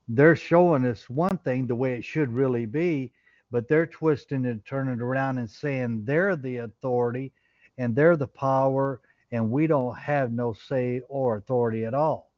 they're 0.09 0.35
showing 0.35 0.85
us 0.85 1.09
one 1.09 1.37
thing 1.39 1.65
the 1.65 1.75
way 1.75 1.93
it 1.93 2.03
should 2.03 2.29
really 2.29 2.65
be, 2.65 3.13
but 3.51 3.69
they're 3.69 3.87
twisting 3.87 4.45
and 4.47 4.63
turning 4.65 4.99
around 4.99 5.37
and 5.37 5.49
saying 5.49 6.03
they're 6.03 6.35
the 6.35 6.57
authority 6.57 7.31
and 7.77 7.95
they're 7.95 8.17
the 8.17 8.27
power, 8.27 8.99
and 9.31 9.49
we 9.49 9.65
don't 9.65 9.97
have 9.97 10.33
no 10.33 10.51
say 10.53 11.01
or 11.07 11.37
authority 11.37 11.85
at 11.85 11.93
all. 11.93 12.31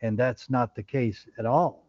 And 0.00 0.18
that's 0.18 0.48
not 0.48 0.74
the 0.74 0.82
case 0.82 1.26
at 1.38 1.44
all. 1.44 1.86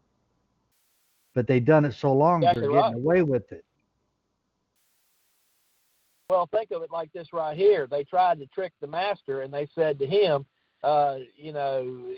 But 1.32 1.46
they've 1.46 1.64
done 1.64 1.86
it 1.86 1.94
so 1.94 2.12
long, 2.12 2.42
Exactly 2.42 2.62
they're 2.62 2.70
getting 2.70 2.82
right. 2.82 2.94
away 2.94 3.22
with 3.22 3.50
it. 3.52 3.64
Well, 6.28 6.48
think 6.50 6.72
of 6.72 6.82
it 6.82 6.90
like 6.90 7.12
this 7.12 7.32
right 7.32 7.56
here. 7.56 7.86
They 7.86 8.02
tried 8.02 8.40
to 8.40 8.46
trick 8.46 8.72
the 8.80 8.86
master, 8.88 9.42
and 9.42 9.52
they 9.54 9.68
said 9.74 9.98
to 10.00 10.06
him, 10.06 10.44
uh, 10.82 11.18
you 11.36 11.52
know, 11.52 12.14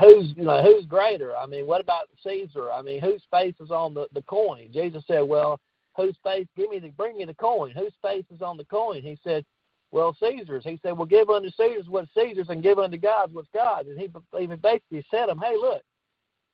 who's 0.00 0.32
you 0.34 0.44
know 0.44 0.62
who's 0.62 0.86
greater? 0.86 1.36
I 1.36 1.44
mean, 1.46 1.66
what 1.66 1.82
about 1.82 2.08
Caesar? 2.22 2.72
I 2.72 2.80
mean, 2.80 3.00
whose 3.00 3.22
face 3.30 3.54
is 3.60 3.70
on 3.70 3.92
the, 3.92 4.06
the 4.14 4.22
coin? 4.22 4.68
Jesus 4.72 5.04
said, 5.06 5.20
well, 5.20 5.60
whose 5.94 6.16
face? 6.24 6.46
Give 6.56 6.70
me 6.70 6.78
the 6.78 6.88
bring 6.88 7.18
me 7.18 7.26
the 7.26 7.34
coin. 7.34 7.72
Whose 7.72 7.92
face 8.00 8.24
is 8.34 8.40
on 8.40 8.56
the 8.56 8.64
coin? 8.64 9.02
He 9.02 9.18
said, 9.22 9.44
well, 9.90 10.16
Caesar's. 10.20 10.64
He 10.64 10.80
said, 10.82 10.96
well, 10.96 11.06
give 11.06 11.28
unto 11.28 11.50
Caesar's 11.50 11.88
what's 11.88 12.08
Caesar's, 12.14 12.48
and 12.48 12.62
give 12.62 12.78
unto 12.78 12.96
God's 12.96 13.34
what's 13.34 13.48
God's. 13.54 13.90
And 13.90 14.00
he 14.00 14.08
even 14.40 14.58
basically 14.58 15.04
said 15.10 15.26
to 15.26 15.32
him, 15.32 15.38
hey, 15.38 15.56
look. 15.56 15.82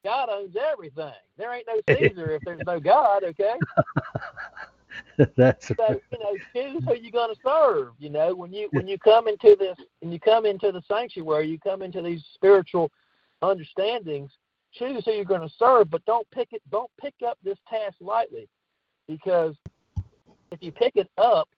God 0.03 0.31
owns 0.31 0.57
everything. 0.73 1.13
There 1.37 1.53
ain't 1.53 1.67
no 1.67 1.95
Caesar 1.95 2.31
if 2.31 2.43
there's 2.47 2.63
no 2.67 2.81
God, 2.81 3.23
okay? 3.23 3.57
that's 5.37 5.69
so 5.69 5.75
you 6.11 6.19
know 6.19 6.37
choose 6.55 6.83
who 6.85 6.95
you're 6.97 7.13
going 7.13 7.35
to 7.35 7.41
serve 7.45 7.93
you 7.99 8.11
know 8.11 8.35
when 8.35 8.53
you 8.53 8.69
when 8.73 8.89
you 8.89 8.99
come 8.99 9.29
into 9.29 9.57
this 9.59 9.77
when 10.01 10.13
you 10.13 10.21
come 10.21 10.47
into 10.47 10.73
the 10.73 10.83
sanctuary 10.89 11.49
you 11.49 11.59
come 11.59 11.83
into 11.83 12.03
these 12.03 12.25
spiritual 12.35 12.91
understandings 13.43 14.31
choose 14.73 15.05
who 15.05 15.13
you're 15.13 15.25
going 15.25 15.41
to 15.41 15.55
serve 15.59 15.91
but 15.91 16.05
don't 16.05 16.27
pick 16.31 16.49
it 16.53 16.63
don't 16.71 16.91
pick 17.01 17.15
up 17.27 17.39
this 17.43 17.59
task 17.69 17.97
lightly 18.01 18.49
because 19.09 19.55
if 20.53 20.63
you 20.63 20.73
pick 20.73 20.97
it 20.97 21.09
up 21.19 21.49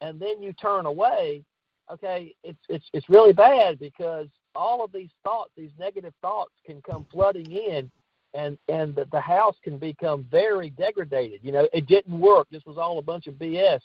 and 0.00 0.20
then 0.20 0.42
you 0.42 0.52
turn 0.54 0.86
away 0.86 1.42
okay 1.90 2.34
it's 2.44 2.58
it's 2.68 2.86
it's 2.92 3.08
really 3.08 3.32
bad 3.32 3.78
because 3.78 4.28
all 4.54 4.84
of 4.84 4.92
these 4.92 5.10
thoughts 5.24 5.50
these 5.56 5.70
negative 5.78 6.14
thoughts 6.20 6.52
can 6.66 6.80
come 6.82 7.06
flooding 7.10 7.50
in 7.50 7.90
and 8.34 8.58
and 8.68 8.94
the, 8.94 9.06
the 9.10 9.20
house 9.20 9.56
can 9.62 9.78
become 9.78 10.26
very 10.30 10.70
degraded. 10.70 11.40
You 11.42 11.52
know, 11.52 11.68
it 11.72 11.86
didn't 11.86 12.18
work. 12.18 12.48
This 12.50 12.64
was 12.66 12.78
all 12.78 12.98
a 12.98 13.02
bunch 13.02 13.26
of 13.26 13.34
BS. 13.34 13.80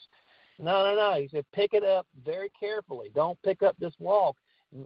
No, 0.58 0.84
no, 0.84 0.94
no. 0.94 1.20
He 1.20 1.28
said, 1.28 1.44
pick 1.52 1.74
it 1.74 1.84
up 1.84 2.06
very 2.24 2.50
carefully. 2.58 3.10
Don't 3.14 3.40
pick 3.42 3.62
up 3.62 3.76
this 3.78 3.94
walk. 3.98 4.36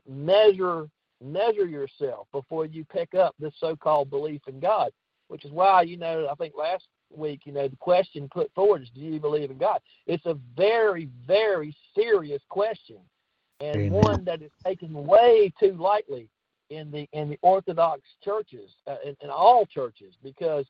Measure 0.08 0.88
measure 1.20 1.66
yourself 1.66 2.28
before 2.32 2.64
you 2.64 2.84
pick 2.84 3.14
up 3.14 3.34
this 3.40 3.52
so-called 3.58 4.08
belief 4.08 4.40
in 4.46 4.60
God. 4.60 4.90
Which 5.28 5.44
is 5.44 5.50
why, 5.50 5.82
you 5.82 5.98
know, 5.98 6.26
I 6.30 6.34
think 6.36 6.54
last 6.56 6.84
week, 7.14 7.42
you 7.44 7.52
know, 7.52 7.68
the 7.68 7.76
question 7.76 8.28
put 8.32 8.50
forward 8.54 8.82
is, 8.82 8.88
do 8.94 9.00
you 9.00 9.20
believe 9.20 9.50
in 9.50 9.58
God? 9.58 9.80
It's 10.06 10.24
a 10.24 10.38
very, 10.56 11.10
very 11.26 11.76
serious 11.94 12.40
question, 12.48 12.96
and 13.60 13.76
Amen. 13.76 13.92
one 13.92 14.24
that 14.24 14.40
is 14.40 14.50
taken 14.64 14.94
way 15.06 15.52
too 15.60 15.72
lightly 15.72 16.30
in 16.70 16.90
the 16.90 17.08
in 17.12 17.30
the 17.30 17.38
Orthodox 17.42 18.02
churches, 18.22 18.70
uh, 18.86 18.96
in, 19.04 19.16
in 19.22 19.30
all 19.30 19.66
churches, 19.66 20.14
because 20.22 20.66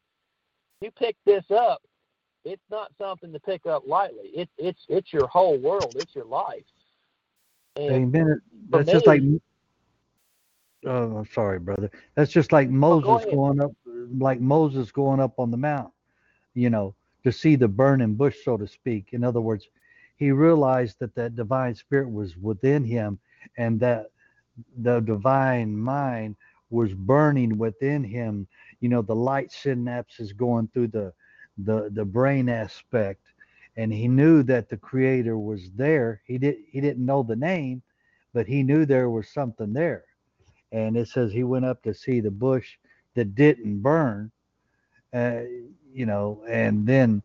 you 0.80 0.90
pick 0.92 1.16
this 1.26 1.44
up, 1.50 1.82
it's 2.44 2.62
not 2.70 2.92
something 2.98 3.32
to 3.32 3.40
pick 3.40 3.66
up 3.66 3.82
lightly. 3.86 4.28
It, 4.34 4.48
it's 4.58 4.80
it's 4.88 5.12
your 5.12 5.26
whole 5.26 5.58
world. 5.58 5.96
It's 5.98 6.14
your 6.14 6.24
life. 6.24 6.64
And 7.76 7.94
Amen. 7.94 8.40
That's 8.70 8.90
just 8.90 9.06
like. 9.06 9.22
Oh, 10.86 11.16
I'm 11.18 11.26
sorry, 11.26 11.58
brother. 11.58 11.90
That's 12.14 12.30
just 12.30 12.52
like 12.52 12.70
Moses 12.70 13.24
ahead. 13.24 13.34
going 13.34 13.60
up, 13.60 13.72
like 14.18 14.40
Moses 14.40 14.92
going 14.92 15.18
up 15.18 15.38
on 15.38 15.50
the 15.50 15.56
mount, 15.56 15.92
you 16.54 16.70
know, 16.70 16.94
to 17.24 17.32
see 17.32 17.56
the 17.56 17.66
burning 17.66 18.14
bush, 18.14 18.36
so 18.44 18.56
to 18.56 18.68
speak. 18.68 19.08
In 19.10 19.24
other 19.24 19.40
words, 19.40 19.66
he 20.16 20.30
realized 20.30 21.00
that 21.00 21.16
that 21.16 21.34
divine 21.34 21.74
spirit 21.74 22.10
was 22.10 22.36
within 22.36 22.84
him, 22.84 23.18
and 23.56 23.80
that 23.80 24.12
the 24.78 25.00
divine 25.00 25.76
mind 25.76 26.36
was 26.70 26.94
burning 26.94 27.58
within 27.58 28.04
him. 28.04 28.46
You 28.80 28.88
know, 28.88 29.02
the 29.02 29.14
light 29.14 29.50
synapses 29.50 30.36
going 30.36 30.68
through 30.68 30.88
the 30.88 31.12
the 31.58 31.90
the 31.92 32.04
brain 32.04 32.48
aspect, 32.48 33.22
and 33.76 33.92
he 33.92 34.08
knew 34.08 34.42
that 34.44 34.68
the 34.68 34.76
Creator 34.76 35.38
was 35.38 35.70
there. 35.76 36.22
He 36.24 36.38
did 36.38 36.56
he 36.70 36.80
didn't 36.80 37.04
know 37.04 37.22
the 37.22 37.36
name, 37.36 37.82
but 38.32 38.46
he 38.46 38.62
knew 38.62 38.84
there 38.86 39.10
was 39.10 39.28
something 39.28 39.72
there. 39.72 40.04
And 40.72 40.96
it 40.96 41.08
says 41.08 41.32
he 41.32 41.44
went 41.44 41.64
up 41.64 41.82
to 41.82 41.94
see 41.94 42.20
the 42.20 42.30
bush 42.30 42.76
that 43.14 43.34
didn't 43.34 43.80
burn, 43.80 44.30
uh, 45.14 45.40
you 45.92 46.06
know, 46.06 46.44
and 46.48 46.86
then 46.86 47.22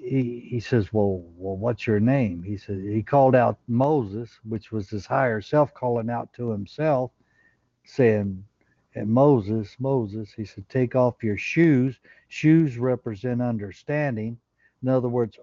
he 0.00 0.46
he 0.48 0.60
says, 0.60 0.92
well, 0.92 1.22
well, 1.36 1.56
what's 1.56 1.86
your 1.86 2.00
name? 2.00 2.42
He 2.42 2.56
said 2.56 2.78
he 2.78 3.02
called 3.02 3.34
out 3.34 3.58
Moses, 3.66 4.38
which 4.44 4.72
was 4.72 4.88
his 4.88 5.06
higher 5.06 5.40
self 5.40 5.74
calling 5.74 6.10
out 6.10 6.32
to 6.34 6.50
himself, 6.50 7.10
saying, 7.84 8.44
and 8.94 9.08
Moses, 9.08 9.76
Moses, 9.78 10.32
he 10.32 10.44
said, 10.44 10.68
take 10.68 10.96
off 10.96 11.22
your 11.22 11.36
shoes. 11.36 11.98
Shoes 12.28 12.78
represent 12.78 13.40
understanding. 13.42 14.38
In 14.82 14.88
other 14.88 15.08
words, 15.08 15.38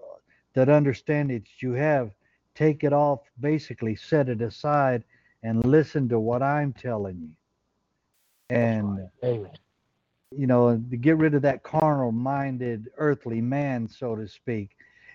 that 0.54 0.68
understanding 0.68 1.40
that 1.40 1.62
you 1.62 1.72
have, 1.72 2.10
take 2.54 2.84
it 2.84 2.92
off, 2.92 3.20
basically 3.40 3.96
set 3.96 4.28
it 4.28 4.40
aside 4.40 5.04
and 5.42 5.64
listen 5.64 6.08
to 6.08 6.18
what 6.18 6.42
I'm 6.42 6.72
telling 6.72 7.18
you. 7.20 7.30
And 8.50 9.08
Amen. 9.24 9.50
You 10.30 10.46
know, 10.46 10.82
to 10.90 10.96
get 10.96 11.18
rid 11.18 11.34
of 11.34 11.42
that 11.42 11.62
carnal 11.62 12.12
minded 12.12 12.88
earthly 12.96 13.40
man, 13.40 13.88
so 13.88 14.16
to 14.16 14.28
speak, 14.28 14.70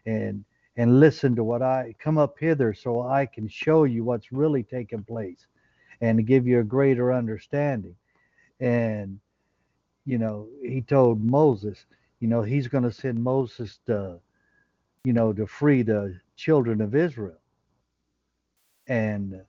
and 0.05 0.43
and 0.77 0.99
listen 0.99 1.35
to 1.35 1.43
what 1.43 1.61
I 1.61 1.93
come 1.99 2.17
up 2.17 2.35
hither 2.39 2.73
so 2.73 3.01
I 3.07 3.25
can 3.25 3.47
show 3.47 3.83
you 3.83 4.03
what's 4.03 4.31
really 4.31 4.63
taking 4.63 5.03
place 5.03 5.45
and 5.99 6.25
give 6.25 6.47
you 6.47 6.59
a 6.59 6.63
greater 6.63 7.11
understanding. 7.11 7.95
And 8.59 9.19
you 10.05 10.17
know, 10.17 10.47
he 10.63 10.81
told 10.81 11.23
Moses, 11.23 11.85
you 12.19 12.27
know, 12.27 12.41
he's 12.41 12.67
going 12.67 12.83
to 12.85 12.91
send 12.91 13.21
Moses 13.21 13.79
to 13.87 14.19
you 15.03 15.13
know, 15.13 15.33
to 15.33 15.47
free 15.47 15.81
the 15.81 16.19
children 16.35 16.81
of 16.81 16.95
Israel. 16.95 17.37
And 18.87 19.41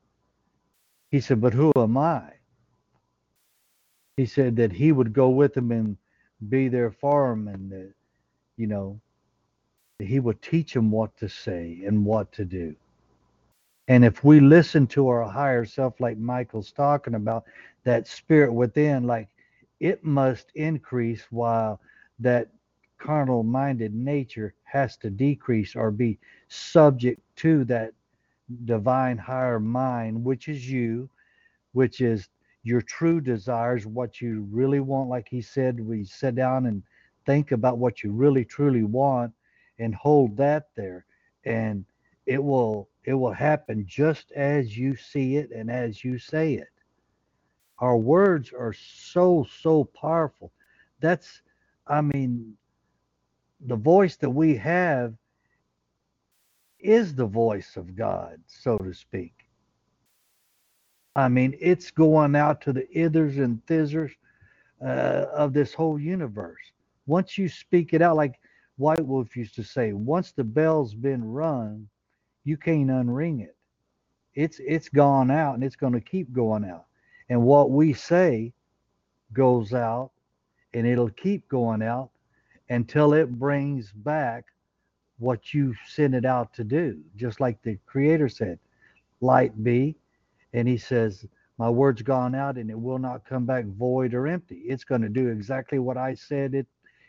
he 1.10 1.20
said, 1.20 1.40
But 1.40 1.54
who 1.54 1.72
am 1.76 1.96
I? 1.98 2.32
He 4.22 4.26
said 4.26 4.54
that 4.54 4.70
he 4.70 4.92
would 4.92 5.12
go 5.12 5.30
with 5.30 5.52
them 5.52 5.72
and 5.72 5.96
be 6.48 6.68
their 6.68 6.92
farm 6.92 7.48
and 7.48 7.68
that, 7.72 7.92
you 8.56 8.68
know, 8.68 9.00
he 9.98 10.20
would 10.20 10.40
teach 10.40 10.74
them 10.74 10.92
what 10.92 11.16
to 11.16 11.28
say 11.28 11.82
and 11.84 12.04
what 12.04 12.30
to 12.34 12.44
do. 12.44 12.76
And 13.88 14.04
if 14.04 14.22
we 14.22 14.38
listen 14.38 14.86
to 14.88 15.08
our 15.08 15.24
higher 15.24 15.64
self, 15.64 15.98
like 15.98 16.18
Michael's 16.18 16.70
talking 16.70 17.16
about, 17.16 17.46
that 17.82 18.06
spirit 18.06 18.52
within, 18.52 19.08
like 19.08 19.26
it 19.80 20.04
must 20.04 20.52
increase 20.54 21.26
while 21.30 21.80
that 22.20 22.48
carnal 22.98 23.42
minded 23.42 23.92
nature 23.92 24.54
has 24.62 24.96
to 24.98 25.10
decrease 25.10 25.74
or 25.74 25.90
be 25.90 26.16
subject 26.46 27.20
to 27.38 27.64
that 27.64 27.92
divine 28.66 29.18
higher 29.18 29.58
mind, 29.58 30.24
which 30.24 30.46
is 30.46 30.70
you, 30.70 31.10
which 31.72 32.00
is 32.00 32.28
your 32.62 32.80
true 32.80 33.20
desires, 33.20 33.86
what 33.86 34.20
you 34.20 34.46
really 34.50 34.80
want. 34.80 35.08
Like 35.08 35.28
he 35.28 35.42
said, 35.42 35.80
we 35.80 36.04
sit 36.04 36.34
down 36.34 36.66
and 36.66 36.82
think 37.26 37.52
about 37.52 37.78
what 37.78 38.02
you 38.02 38.12
really 38.12 38.44
truly 38.44 38.84
want 38.84 39.32
and 39.78 39.94
hold 39.94 40.36
that 40.36 40.68
there. 40.76 41.04
And 41.44 41.84
it 42.26 42.42
will 42.42 42.88
it 43.04 43.14
will 43.14 43.32
happen 43.32 43.84
just 43.86 44.30
as 44.32 44.78
you 44.78 44.94
see 44.94 45.36
it 45.36 45.50
and 45.50 45.70
as 45.70 46.04
you 46.04 46.18
say 46.18 46.54
it. 46.54 46.68
Our 47.78 47.96
words 47.96 48.52
are 48.52 48.72
so, 48.72 49.44
so 49.60 49.84
powerful. 49.84 50.52
That's 51.00 51.42
I 51.88 52.00
mean, 52.00 52.56
the 53.66 53.76
voice 53.76 54.16
that 54.16 54.30
we 54.30 54.56
have 54.56 55.14
is 56.78 57.14
the 57.14 57.26
voice 57.26 57.76
of 57.76 57.96
God, 57.96 58.40
so 58.46 58.78
to 58.78 58.94
speak. 58.94 59.41
I 61.14 61.28
mean, 61.28 61.56
it's 61.60 61.90
going 61.90 62.34
out 62.36 62.60
to 62.62 62.72
the 62.72 62.86
ithers 62.94 63.38
and 63.38 63.64
thithers 63.66 64.12
uh, 64.84 65.26
of 65.34 65.52
this 65.52 65.74
whole 65.74 65.98
universe. 65.98 66.60
Once 67.06 67.36
you 67.36 67.48
speak 67.48 67.92
it 67.92 68.00
out, 68.00 68.16
like 68.16 68.38
White 68.76 69.04
Wolf 69.04 69.36
used 69.36 69.54
to 69.56 69.62
say, 69.62 69.92
once 69.92 70.32
the 70.32 70.44
bell's 70.44 70.94
been 70.94 71.24
rung, 71.24 71.88
you 72.44 72.56
can't 72.56 72.90
unring 72.90 73.42
it. 73.42 73.56
It's 74.34 74.60
it's 74.60 74.88
gone 74.88 75.30
out 75.30 75.54
and 75.54 75.62
it's 75.62 75.76
going 75.76 75.92
to 75.92 76.00
keep 76.00 76.32
going 76.32 76.64
out. 76.64 76.86
And 77.28 77.42
what 77.42 77.70
we 77.70 77.92
say 77.92 78.52
goes 79.32 79.74
out 79.74 80.10
and 80.74 80.86
it'll 80.86 81.10
keep 81.10 81.46
going 81.48 81.82
out 81.82 82.10
until 82.70 83.12
it 83.12 83.30
brings 83.38 83.92
back 83.92 84.46
what 85.18 85.52
you 85.52 85.74
sent 85.86 86.14
it 86.14 86.24
out 86.24 86.54
to 86.54 86.64
do. 86.64 86.98
Just 87.14 87.40
like 87.40 87.62
the 87.62 87.78
creator 87.86 88.28
said, 88.28 88.58
light 89.20 89.62
be. 89.62 89.96
And 90.52 90.68
he 90.68 90.76
says, 90.76 91.26
my 91.58 91.68
word's 91.68 92.02
gone 92.02 92.34
out 92.34 92.56
and 92.56 92.70
it 92.70 92.78
will 92.78 92.98
not 92.98 93.24
come 93.24 93.46
back 93.46 93.64
void 93.64 94.14
or 94.14 94.26
empty. 94.26 94.56
It's 94.66 94.84
going 94.84 95.02
to 95.02 95.08
do 95.08 95.28
exactly 95.28 95.78
what 95.78 95.96
I 95.96 96.14
said 96.14 96.54
it 96.54 96.66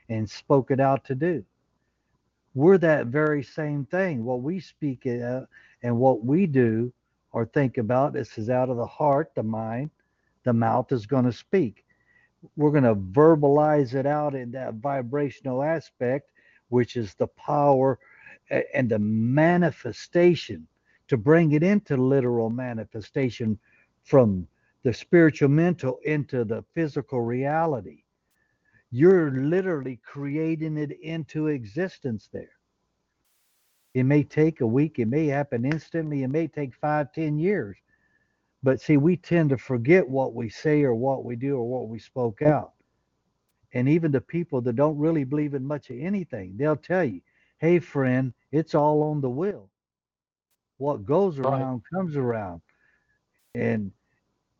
and 0.10 0.30
spoke 0.30 0.72
it 0.72 0.80
out 0.80 1.06
to 1.06 1.16
do. 1.16 1.44
We're 2.54 2.78
that 2.80 3.08
very 3.08 3.44
same 3.44 3.86
thing. 3.86 4.24
What 4.24 4.42
we 4.42 4.60
speak 4.60 5.06
and 5.06 5.48
what 5.82 6.24
we 6.24 6.46
do 6.46 6.94
or 7.32 7.46
think 7.46 7.78
about, 7.78 8.14
this 8.14 8.38
is 8.38 8.50
out 8.50 8.70
of 8.70 8.78
the 8.78 8.86
heart, 8.86 9.32
the 9.36 9.44
mind, 9.44 9.90
the 10.44 10.54
mouth 10.54 10.92
is 10.92 11.06
going 11.06 11.26
to 11.26 11.34
speak 11.34 11.84
we're 12.56 12.72
going 12.72 12.84
to 12.84 12.96
verbalize 12.96 13.94
it 13.94 14.06
out 14.06 14.36
in 14.36 14.52
that 14.52 14.76
vibrational 14.76 15.64
aspect, 15.64 16.32
which 16.70 16.96
is 16.96 17.14
the 17.16 17.28
power 17.28 18.00
and 18.74 18.90
the 18.90 19.00
manifestation 19.00 20.68
to 21.08 21.18
bring 21.18 21.52
it 21.52 21.64
into 21.64 21.98
literal 21.98 22.50
manifestation 22.50 23.60
from 24.04 24.48
the 24.84 24.94
spiritual 24.94 25.50
mental 25.50 26.00
into 26.04 26.44
the 26.44 26.64
physical 26.74 27.22
reality. 27.22 28.04
You're 28.92 29.32
literally 29.32 30.00
creating 30.06 30.78
it 30.78 30.92
into 31.02 31.48
existence 31.48 32.30
there. 32.32 32.52
It 33.94 34.04
may 34.04 34.24
take 34.24 34.62
a 34.62 34.68
week, 34.68 35.00
it 35.00 35.08
may 35.08 35.28
happen 35.28 35.66
instantly, 35.66 36.24
it 36.24 36.30
may 36.30 36.48
take 36.48 36.74
five, 36.76 37.12
ten 37.14 37.38
years. 37.38 37.78
But 38.64 38.82
see, 38.82 38.98
we 38.98 39.18
tend 39.18 39.50
to 39.50 39.58
forget 39.58 40.08
what 40.08 40.34
we 40.34 40.50
say 40.50 40.84
or 40.84 40.96
what 40.96 41.26
we 41.26 41.36
do 41.36 41.58
or 41.58 41.68
what 41.68 41.90
we 41.90 42.00
spoke 42.00 42.42
out. 42.42 42.74
And 43.74 43.90
even 43.90 44.12
the 44.12 44.22
people 44.22 44.62
that 44.62 44.76
don't 44.76 44.98
really 44.98 45.24
believe 45.24 45.54
in 45.54 45.66
much 45.66 45.90
of 45.90 46.00
anything, 46.00 46.56
they'll 46.56 46.76
tell 46.78 47.04
you, 47.04 47.22
hey, 47.60 47.80
friend, 47.80 48.34
it's 48.52 48.76
all 48.76 49.04
on 49.04 49.22
the 49.22 49.30
will. 49.30 49.70
What 50.84 51.06
goes 51.06 51.40
around 51.40 51.76
right. 51.76 51.82
comes 51.94 52.18
around. 52.18 52.62
And 53.56 53.90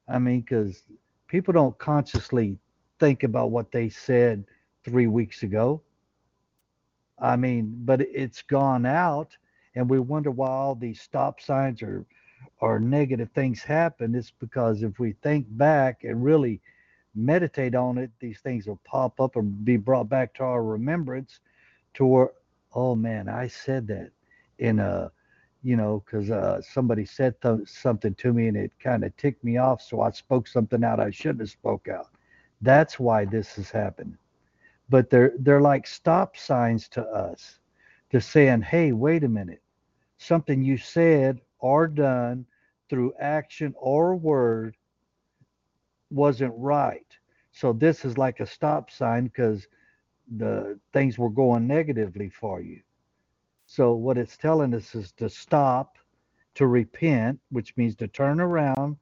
I 0.08 0.20
mean, 0.20 0.40
because 0.40 0.84
people 1.28 1.54
don't 1.54 1.78
consciously 1.78 2.58
think 2.98 3.24
about 3.24 3.52
what 3.52 3.74
they 3.74 3.90
said 3.90 4.46
three 4.86 5.08
weeks 5.08 5.44
ago. 5.44 5.82
I 7.20 7.36
mean, 7.36 7.74
but 7.84 8.00
it's 8.00 8.42
gone 8.42 8.86
out, 8.86 9.36
and 9.76 9.90
we 9.90 10.00
wonder 10.00 10.32
why 10.32 10.48
all 10.48 10.76
these 10.76 11.02
stop 11.02 11.42
signs 11.42 11.82
are 11.82 12.06
or 12.60 12.80
negative 12.80 13.30
things 13.36 13.62
happen, 13.62 14.16
it's 14.16 14.32
because 14.32 14.84
if 14.84 15.00
we 15.00 15.16
think 15.24 15.46
back 15.50 16.06
and 16.06 16.24
really 16.24 16.62
meditate 17.16 17.76
on 17.76 17.98
it, 17.98 18.12
these 18.22 18.40
things 18.40 18.66
will 18.66 18.80
pop 18.86 19.20
up 19.20 19.36
and 19.36 19.66
be 19.66 19.76
brought 19.76 20.08
back 20.08 20.34
to 20.36 20.44
our 20.44 20.64
remembrance 20.64 21.42
to 21.96 22.06
where, 22.06 22.32
oh 22.74 22.96
man, 22.96 23.28
I 23.28 23.48
said 23.48 23.88
that 23.88 24.12
in 24.60 24.80
a, 24.80 25.12
you 25.64 25.78
know, 25.78 26.04
because 26.06 26.30
uh, 26.30 26.62
somebody 26.62 27.06
said 27.06 27.42
th- 27.42 27.68
something 27.68 28.14
to 28.16 28.34
me 28.34 28.48
and 28.48 28.58
it 28.58 28.72
kind 28.80 29.04
of 29.04 29.16
ticked 29.18 29.44
me 29.44 29.58
off. 29.58 29.82
So 29.82 30.02
I 30.02 30.12
spoke 30.12 30.48
something 30.48 30.84
out 30.84 31.00
I 31.00 31.10
shouldn't 31.12 31.42
have 31.42 31.50
spoke 31.50 31.88
out. 31.88 32.10
That's 32.62 33.00
why 33.00 33.26
this 33.26 33.56
has 33.56 33.72
happened. 33.72 34.18
But 34.90 35.10
they're 35.10 35.34
they're 35.40 35.62
like 35.62 35.88
stop 35.88 36.38
signs 36.38 36.90
to 36.90 37.04
us, 37.04 37.60
to 38.12 38.22
saying, 38.22 38.62
hey, 38.64 38.92
wait 38.92 39.24
a 39.24 39.30
minute, 39.30 39.62
something 40.18 40.64
you 40.64 40.78
said 40.78 41.42
or 41.60 41.88
done 41.88 42.46
through 42.90 43.14
action 43.20 43.74
or 43.78 44.16
word 44.16 44.76
wasn't 46.12 46.54
right. 46.58 47.06
So 47.52 47.74
this 47.74 48.06
is 48.06 48.18
like 48.18 48.40
a 48.40 48.46
stop 48.46 48.92
sign 48.92 49.26
because 49.26 49.68
the 50.38 50.80
things 50.94 51.18
were 51.18 51.30
going 51.30 51.68
negatively 51.68 52.30
for 52.30 52.62
you. 52.62 52.82
So 53.76 53.94
what 53.94 54.20
it's 54.20 54.38
telling 54.38 54.76
us 54.76 54.94
is 54.94 55.12
to 55.14 55.28
stop, 55.28 55.98
to 56.54 56.68
repent, 56.68 57.40
which 57.50 57.76
means 57.76 57.96
to 57.96 58.08
turn 58.08 58.40
around 58.40 58.98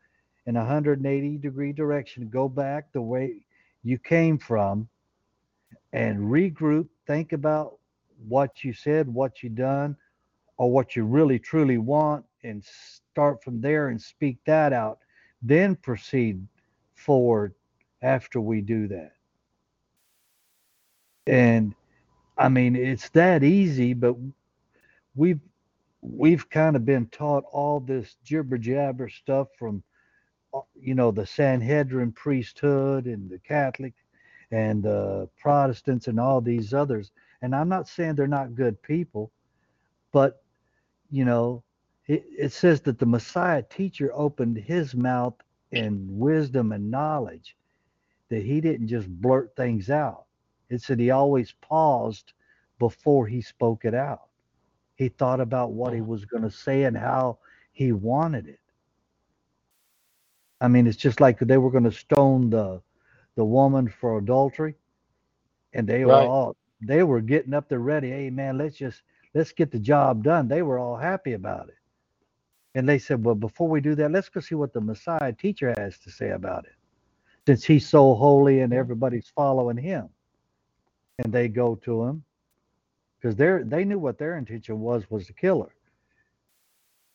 in 0.46 0.56
a 0.56 0.60
180 0.60 1.38
degree 1.40 1.74
direction, 1.74 2.30
go 2.30 2.48
back 2.48 2.90
the 2.94 3.02
way 3.02 3.46
you 3.84 3.98
came 3.98 4.38
from, 4.38 4.88
and 5.92 6.20
regroup, 6.20 6.88
think 7.06 7.34
about 7.34 7.80
what 8.30 8.64
you 8.64 8.72
said, 8.72 9.10
what 9.10 9.44
you 9.44 9.50
done, 9.50 9.98
or 10.56 10.72
what 10.72 10.96
you 10.96 11.04
really 11.04 11.38
truly 11.38 11.78
want, 11.78 12.24
and 12.46 12.64
start 12.64 13.44
from 13.44 13.60
there 13.60 13.90
and 13.90 14.02
speak 14.02 14.38
that 14.46 14.72
out, 14.72 15.00
then 15.42 15.76
proceed 15.76 16.48
forward 16.96 17.54
after 18.02 18.40
we 18.40 18.62
do 18.62 18.88
that. 18.88 19.12
And 21.28 21.76
I 22.38 22.48
mean, 22.48 22.78
it's 22.78 23.10
that 23.10 23.44
easy, 23.44 23.94
but 23.94 24.16
we've 25.16 25.40
we've 26.02 26.50
kind 26.50 26.76
of 26.76 26.86
been 26.86 27.08
taught 27.08 27.44
all 27.52 27.80
this 27.80 28.16
jibber 28.24 28.58
jabber 28.58 29.10
stuff 29.10 29.50
from 29.58 29.84
uh, 30.54 30.62
you 30.76 30.96
know 30.96 31.12
the 31.12 31.26
Sanhedrin 31.26 32.12
priesthood 32.14 33.06
and 33.06 33.30
the 33.30 33.40
Catholic 33.40 33.94
and 34.52 34.84
the 34.84 35.30
Protestants 35.40 36.08
and 36.08 36.20
all 36.20 36.42
these 36.42 36.74
others. 36.74 37.12
And 37.42 37.56
I'm 37.56 37.70
not 37.70 37.88
saying 37.88 38.16
they're 38.16 38.28
not 38.28 38.56
good 38.56 38.82
people, 38.82 39.32
but 40.12 40.44
you 41.12 41.26
know 41.26 41.64
it, 42.08 42.26
it 42.38 42.54
says 42.54 42.82
that 42.82 43.00
the 43.00 43.06
Messiah 43.06 43.64
teacher 43.64 44.12
opened 44.14 44.58
his 44.58 44.96
mouth 44.96 45.36
in 45.72 46.08
wisdom 46.10 46.72
and 46.74 46.92
knowledge, 46.92 47.56
that 48.30 48.44
he 48.44 48.62
didn't 48.62 48.88
just 48.88 49.10
blurt 49.10 49.56
things 49.56 49.90
out. 49.90 50.26
It 50.70 50.82
said 50.82 51.00
he 51.00 51.12
always 51.12 51.54
paused 51.62 52.34
before 52.80 53.28
he 53.28 53.42
spoke 53.42 53.86
it 53.86 53.96
out. 53.96 54.31
He 55.02 55.10
thought 55.10 55.40
about 55.40 55.72
what 55.72 55.96
he 55.96 56.02
was 56.02 56.26
going 56.26 56.44
to 56.44 56.52
say 56.52 56.84
and 56.84 56.96
how 56.96 57.40
he 57.72 57.92
wanted 57.92 58.48
it. 58.48 58.60
I 60.62 60.68
mean, 60.68 60.86
it's 60.86 60.96
just 60.96 61.20
like 61.20 61.40
they 61.40 61.58
were 61.58 61.72
going 61.72 61.86
to 61.86 61.92
stone 61.92 62.52
the 62.52 62.84
the 63.36 63.44
woman 63.44 63.88
for 63.88 64.20
adultery, 64.20 64.76
and 65.74 65.88
they 65.88 66.06
were 66.06 66.14
all 66.14 66.56
they 66.82 67.02
were 67.02 67.20
getting 67.20 67.56
up 67.56 67.68
there 67.68 67.80
ready. 67.80 68.12
Hey 68.12 68.30
man, 68.30 68.60
let's 68.60 68.78
just 68.78 69.02
let's 69.34 69.52
get 69.52 69.72
the 69.72 69.80
job 69.80 70.24
done. 70.24 70.48
They 70.48 70.62
were 70.62 70.78
all 70.78 70.98
happy 70.98 71.34
about 71.34 71.70
it. 71.70 71.80
And 72.76 72.88
they 72.88 73.00
said, 73.00 73.26
Well, 73.26 73.34
before 73.34 73.70
we 73.70 73.82
do 73.82 73.96
that, 73.96 74.12
let's 74.12 74.30
go 74.30 74.40
see 74.40 74.54
what 74.54 74.72
the 74.72 74.82
Messiah 74.82 75.34
teacher 75.34 75.74
has 75.80 75.98
to 75.98 76.12
say 76.12 76.30
about 76.30 76.66
it, 76.66 76.76
since 77.48 77.64
he's 77.64 77.90
so 77.90 78.14
holy 78.14 78.60
and 78.60 78.72
everybody's 78.72 79.32
following 79.36 79.78
him. 79.78 80.10
And 81.18 81.34
they 81.34 81.48
go 81.48 81.74
to 81.74 82.04
him 82.04 82.24
because 83.22 83.36
they 83.36 83.60
they 83.64 83.86
knew 83.86 84.00
what 84.00 84.18
their 84.18 84.38
intention 84.38 84.80
was 84.80 85.10
was 85.10 85.28
to 85.28 85.34
kill 85.34 85.64
her. 85.64 85.76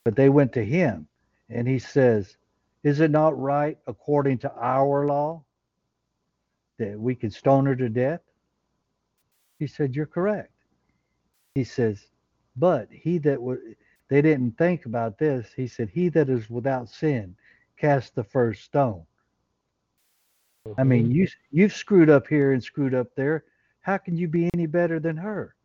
But 0.04 0.16
they 0.16 0.28
went 0.28 0.52
to 0.52 0.64
him, 0.64 1.08
and 1.50 1.66
he 1.66 1.78
says, 1.78 2.36
"Is 2.82 3.00
it 3.00 3.10
not 3.10 3.38
right 3.38 3.78
according 3.86 4.38
to 4.38 4.52
our 4.54 5.06
law 5.06 5.44
that 6.78 6.98
we 6.98 7.14
could 7.14 7.32
stone 7.32 7.66
her 7.66 7.76
to 7.76 7.88
death?" 7.88 8.20
He 9.58 9.66
said, 9.66 9.96
"You're 9.96 10.06
correct." 10.06 10.52
He 11.54 11.64
says, 11.64 12.06
"But 12.56 12.88
he 12.90 13.18
that 13.18 13.42
was 13.42 13.58
they 14.08 14.22
didn't 14.22 14.56
think 14.56 14.86
about 14.86 15.18
this. 15.18 15.52
He 15.54 15.66
said, 15.66 15.88
He 15.88 16.08
that 16.10 16.28
is 16.28 16.48
without 16.48 16.88
sin 16.88 17.34
cast 17.76 18.14
the 18.14 18.24
first 18.24 18.64
stone. 18.64 19.04
I 20.78 20.84
mean, 20.84 21.04
mm-hmm. 21.04 21.12
you 21.12 21.28
you've 21.50 21.72
screwed 21.72 22.10
up 22.10 22.26
here 22.26 22.52
and 22.52 22.62
screwed 22.62 22.94
up 22.94 23.14
there. 23.14 23.44
How 23.80 23.98
can 23.98 24.16
you 24.16 24.28
be 24.28 24.50
any 24.54 24.66
better 24.66 24.98
than 24.98 25.16
her? 25.16 25.55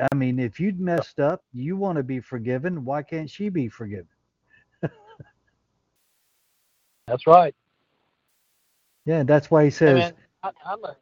I 0.00 0.14
mean, 0.14 0.38
if 0.38 0.58
you'd 0.60 0.80
messed 0.80 1.20
up, 1.20 1.42
you 1.52 1.76
want 1.76 1.96
to 1.96 2.02
be 2.02 2.20
forgiven. 2.20 2.84
Why 2.84 3.02
can't 3.02 3.28
she 3.30 3.48
be 3.48 3.68
forgiven? 3.68 4.08
That's 7.06 7.26
right. 7.26 7.54
Yeah, 9.06 9.22
that's 9.22 9.50
why 9.50 9.64
he 9.64 9.70
Hey, 9.70 9.70
says, 9.70 9.94
man, 9.94 10.12
I, 10.42 10.50
I'm 10.64 10.82
a. 10.84 10.96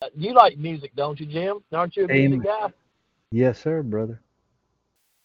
uh, 0.00 0.08
You 0.16 0.32
like 0.32 0.56
music, 0.56 0.92
don't 0.96 1.20
you, 1.20 1.26
Jim? 1.26 1.58
Aren't 1.72 1.96
you 1.96 2.04
a 2.04 2.08
music 2.08 2.42
guy? 2.44 2.72
"Yes, 3.30 3.58
sir, 3.60 3.82
brother." 3.82 4.20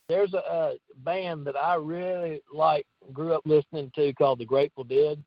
There's 0.09 0.33
a, 0.33 0.37
a 0.39 0.73
band 0.97 1.47
that 1.47 1.55
I 1.55 1.75
really 1.75 2.41
like, 2.53 2.85
grew 3.13 3.33
up 3.33 3.41
listening 3.45 3.89
to 3.95 4.13
called 4.13 4.39
the 4.39 4.45
Grateful 4.45 4.83
Dead. 4.83 5.23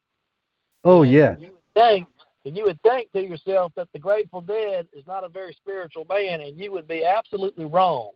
Oh 0.85 1.03
And 1.03 1.13
yeah, 1.13 1.37
You 1.39 1.49
would 1.53 1.75
think, 1.75 2.09
and 2.47 2.57
you 2.57 2.65
would 2.65 2.81
think 2.83 3.11
to 3.13 3.21
yourself 3.21 3.73
that 3.75 3.89
the 3.93 3.99
Grateful 3.99 4.41
Dead 4.41 4.87
is 4.93 5.05
not 5.07 5.25
a 5.25 5.29
very 5.29 5.53
spiritual 5.53 6.05
band, 6.05 6.43
and 6.43 6.57
you 6.57 6.71
would 6.71 6.87
be 6.87 7.05
absolutely 7.05 7.65
wrong. 7.65 8.13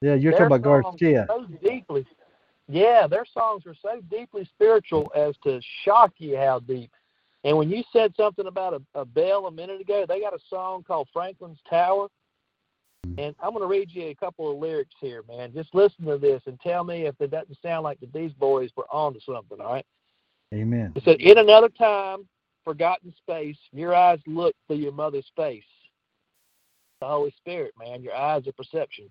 yeah. 0.00 0.14
You're 0.14 0.32
Their 0.32 0.48
talking 0.48 0.64
about 0.64 0.82
Garcia. 0.82 1.26
So 1.28 1.46
deeply, 1.62 2.06
yeah, 2.68 3.08
their 3.08 3.26
songs 3.26 3.64
are 3.66 3.74
so 3.82 4.00
deeply 4.08 4.44
spiritual 4.44 5.10
as 5.14 5.34
to 5.42 5.60
shock 5.84 6.12
you 6.18 6.36
how 6.36 6.60
deep. 6.60 6.92
And 7.42 7.56
when 7.56 7.68
you 7.68 7.82
said 7.92 8.14
something 8.16 8.46
about 8.46 8.74
a, 8.74 9.00
a 9.00 9.04
bell 9.04 9.46
a 9.46 9.50
minute 9.50 9.80
ago, 9.80 10.06
they 10.08 10.20
got 10.20 10.32
a 10.32 10.40
song 10.48 10.84
called 10.84 11.08
Franklin's 11.12 11.60
Tower. 11.68 12.08
And 13.18 13.36
I'm 13.40 13.50
going 13.50 13.62
to 13.62 13.68
read 13.68 13.90
you 13.92 14.08
a 14.08 14.14
couple 14.14 14.50
of 14.50 14.58
lyrics 14.58 14.94
here, 15.00 15.22
man. 15.28 15.52
Just 15.54 15.72
listen 15.74 16.04
to 16.06 16.18
this 16.18 16.42
and 16.46 16.58
tell 16.60 16.82
me 16.82 17.06
if 17.06 17.14
it 17.20 17.30
doesn't 17.30 17.56
sound 17.62 17.84
like 17.84 18.00
that 18.00 18.12
these 18.12 18.32
boys 18.32 18.70
were 18.76 18.86
onto 18.90 19.20
something, 19.20 19.60
all 19.60 19.74
right? 19.74 19.86
Amen. 20.52 20.92
It 20.96 21.04
said, 21.04 21.20
In 21.20 21.38
another 21.38 21.68
time, 21.68 22.26
forgotten 22.66 23.14
space, 23.16 23.56
your 23.72 23.94
eyes 23.94 24.18
look 24.26 24.54
through 24.66 24.76
your 24.76 24.92
mother's 24.92 25.30
face. 25.36 25.62
The 27.00 27.06
Holy 27.06 27.32
Spirit, 27.38 27.72
man, 27.78 28.02
your 28.02 28.14
eyes 28.14 28.46
are 28.46 28.52
perception. 28.52 29.10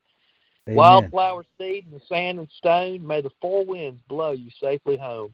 Amen. 0.67 0.75
Wildflower 0.75 1.45
seed 1.57 1.85
and 1.91 2.01
sand 2.09 2.39
and 2.39 2.49
stone, 2.57 3.05
may 3.05 3.21
the 3.21 3.31
four 3.39 3.65
winds 3.65 4.01
blow 4.09 4.31
you 4.31 4.49
safely 4.61 4.97
home. 4.97 5.33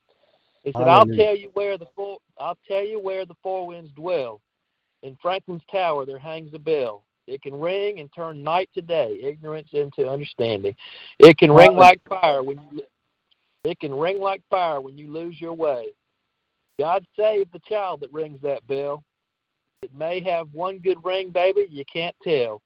He 0.64 0.72
said, 0.74 0.88
I'll 0.88 1.08
tell 1.08 1.36
you 1.36 1.50
where 1.54 1.78
the 1.78 1.88
four 1.96 2.20
I'll 2.40 2.58
tell 2.68 2.86
you 2.86 3.00
where 3.00 3.26
the 3.26 3.36
four 3.42 3.66
winds 3.66 3.92
dwell. 3.96 4.42
In 5.02 5.18
Franklin's 5.20 5.64
tower 5.72 6.06
there 6.06 6.20
hangs 6.20 6.54
a 6.54 6.60
bell. 6.60 7.04
It 7.26 7.42
can 7.42 7.60
ring 7.60 8.00
and 8.00 8.10
turn 8.14 8.44
night 8.44 8.70
to 8.76 8.82
day, 8.82 9.20
ignorance 9.24 9.70
into 9.74 10.08
understanding. 10.08 10.76
It 11.18 11.38
can 11.38 11.52
ring 11.52 11.76
like 11.76 12.02
fire 12.08 12.44
when 12.44 12.60
you 12.72 12.82
it 13.64 13.80
can 13.80 13.94
ring 13.94 14.20
like 14.20 14.42
fire 14.50 14.82
when 14.82 14.98
you 14.98 15.12
lose 15.12 15.40
your 15.40 15.54
way. 15.54 15.88
God 16.82 17.06
save 17.16 17.52
the 17.52 17.62
child 17.70 18.00
that 18.00 18.12
rings 18.12 18.40
that 18.42 18.66
bell. 18.66 19.04
It 19.84 19.94
may 19.96 20.20
have 20.22 20.48
one 20.52 20.80
good 20.80 20.98
ring, 21.04 21.30
baby, 21.30 21.68
you 21.70 21.84
can't 21.86 22.16
tell. 22.24 22.64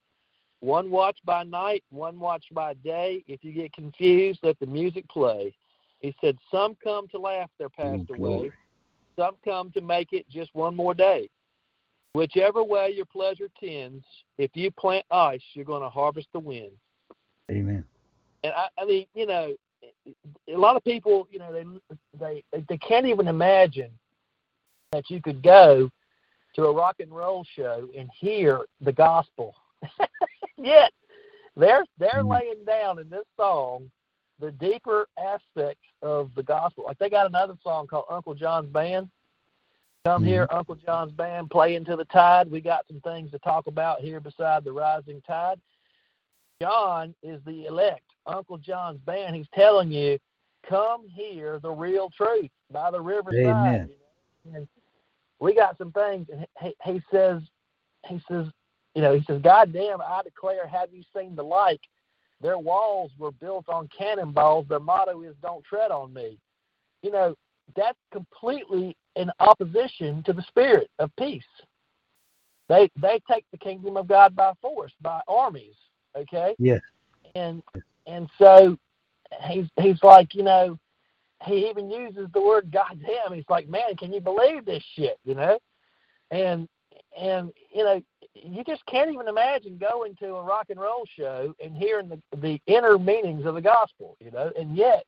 One 0.62 0.90
watch 0.90 1.18
by 1.26 1.44
night, 1.44 1.84
one 1.90 2.18
watch 2.18 2.46
by 2.54 2.76
day. 2.76 3.26
If 3.28 3.44
you 3.44 3.52
get 3.52 3.74
confused, 3.74 4.40
let 4.42 4.58
the 4.62 4.68
music 4.68 5.06
play. 5.10 5.54
He 6.00 6.16
said, 6.22 6.38
Some 6.50 6.78
come 6.82 7.10
to 7.10 7.20
laugh 7.20 7.50
their 7.60 7.68
mm, 7.68 7.76
passed 7.76 8.10
Oh, 8.10 8.16
away. 8.16 8.52
Some 9.20 9.36
come 9.44 9.70
to 9.72 9.82
make 9.82 10.14
it 10.14 10.26
just 10.30 10.50
one 10.54 10.78
more 10.78 10.94
day. 10.94 11.30
Whichever 12.14 12.64
way 12.64 12.94
your 12.96 13.06
pleasure 13.06 13.50
tends, 13.62 14.06
if 14.38 14.50
you 14.54 14.72
plant 14.72 15.06
ice, 15.12 15.44
you're 15.56 15.66
going 15.66 15.82
to 15.82 15.90
harvest 15.90 16.28
the 16.32 16.40
wind. 16.40 16.72
Amen. 17.52 17.84
And 18.46 18.54
I, 18.54 18.68
I 18.82 18.86
mean, 18.86 19.08
you 19.14 19.26
know, 19.26 19.56
a 20.48 20.58
lot 20.58 20.78
of 20.78 20.86
people, 20.86 21.28
you 21.30 21.40
know, 21.40 21.52
they 21.52 21.66
they 22.18 22.64
they 22.70 22.78
can't 22.78 23.08
even 23.08 23.28
imagine 23.28 23.92
that 24.96 25.10
you 25.10 25.22
could 25.22 25.44
go 25.44 25.90
to 26.56 26.64
a 26.66 26.74
rock 26.74 26.96
and 27.00 27.12
roll 27.14 27.46
show 27.56 27.90
and 27.98 28.10
hear 28.18 28.62
the 28.82 28.94
gospel. 28.94 29.54
Yet 30.58 30.92
they're 31.58 31.84
they're 31.98 32.24
Mhm. 32.24 32.32
laying 32.40 32.66
down 32.66 33.00
in 33.00 33.10
this 33.10 33.26
song 33.38 33.92
the 34.40 34.52
deeper 34.52 35.08
aspects 35.18 35.86
of 36.02 36.34
the 36.36 36.44
gospel. 36.44 36.86
Like 36.86 36.98
they 36.98 37.10
got 37.10 37.26
another 37.28 37.56
song 37.62 37.88
called 37.88 38.06
Uncle 38.10 38.34
John's 38.34 38.70
Band. 38.70 39.10
Come 40.06 40.24
hear, 40.24 40.48
Uncle 40.52 40.76
John's 40.76 41.12
Band, 41.14 41.50
play 41.50 41.76
into 41.76 41.96
the 41.96 42.06
tide. 42.06 42.50
We 42.52 42.62
got 42.62 42.86
some 42.88 43.02
things 43.02 43.32
to 43.32 43.40
talk 43.40 43.68
about 43.68 44.02
here 44.02 44.20
beside 44.20 44.64
the 44.64 44.72
rising 44.72 45.22
tide. 45.22 45.60
John 46.62 47.16
is 47.24 47.42
the 47.46 47.66
elect. 47.66 48.04
Uncle 48.28 48.58
John's 48.58 49.00
band. 49.00 49.36
He's 49.36 49.48
telling 49.54 49.92
you, 49.92 50.20
come 50.68 51.08
hear 51.10 51.60
the 51.60 51.72
real 51.72 52.10
truth 52.12 52.52
by 52.72 52.92
the 52.92 53.02
riverside. 53.02 53.46
Amen. 53.46 53.90
you 54.46 54.52
know. 54.52 54.58
And 54.60 54.68
we 55.40 55.56
got 55.56 55.78
some 55.78 55.92
things. 55.92 56.28
And 56.32 56.48
he, 56.62 56.76
he 56.84 57.02
says, 57.12 57.42
he 58.08 58.22
says, 58.30 58.48
you 58.96 59.02
know, 59.02 59.16
he 59.16 59.24
says, 59.26 59.42
God 59.42 59.74
damn, 59.74 60.02
I 60.02 60.22
declare, 60.24 60.68
have 60.68 60.90
you 60.94 61.04
seen 61.16 61.36
the 61.36 61.44
like? 61.44 61.82
Their 62.42 62.60
walls 62.60 63.12
were 63.18 63.32
built 63.32 63.70
on 63.70 63.90
cannonballs. 63.98 64.68
Their 64.70 64.80
motto 64.80 65.22
is, 65.24 65.36
don't 65.42 65.64
tread 65.66 65.92
on 65.92 66.14
me. 66.14 66.38
You 67.02 67.12
know, 67.12 67.36
that's 67.76 67.98
completely 68.12 68.98
in 69.16 69.32
opposition 69.40 70.24
to 70.24 70.34
the 70.34 70.44
spirit 70.44 70.90
of 71.00 71.12
peace. 71.18 71.44
They 72.70 72.90
they 73.02 73.22
take 73.30 73.46
the 73.52 73.58
kingdom 73.58 73.98
of 73.98 74.08
God 74.08 74.36
by 74.36 74.54
force, 74.62 74.94
by 75.02 75.22
armies. 75.28 75.76
Okay 76.18 76.56
Yes. 76.60 76.82
and 77.36 77.62
and 78.08 78.30
so 78.40 78.78
he's 79.48 79.68
he's 79.80 80.02
like 80.04 80.34
you 80.36 80.44
know 80.44 80.78
he 81.46 81.70
even 81.70 81.90
uses 81.90 82.28
the 82.34 82.42
word 82.42 82.72
goddamn 82.72 83.34
he's 83.34 83.44
like 83.50 83.68
man 83.68 83.96
can 83.98 84.12
you 84.14 84.22
believe 84.22 84.66
this 84.66 84.84
shit 84.96 85.18
you 85.24 85.36
know 85.36 85.58
and 86.32 86.68
and 87.20 87.52
you 87.74 87.84
know 87.84 88.02
you 88.34 88.64
just 88.64 88.86
can't 88.86 89.12
even 89.12 89.28
imagine 89.28 89.78
going 89.78 90.16
to 90.16 90.36
a 90.36 90.44
rock 90.44 90.68
and 90.70 90.80
roll 90.80 91.06
show 91.18 91.54
and 91.64 91.76
hearing 91.76 92.10
the 92.10 92.20
the 92.38 92.60
inner 92.68 92.98
meanings 92.98 93.46
of 93.46 93.56
the 93.56 93.62
gospel 93.62 94.18
you 94.20 94.32
know 94.32 94.52
and 94.58 94.76
yet 94.76 95.06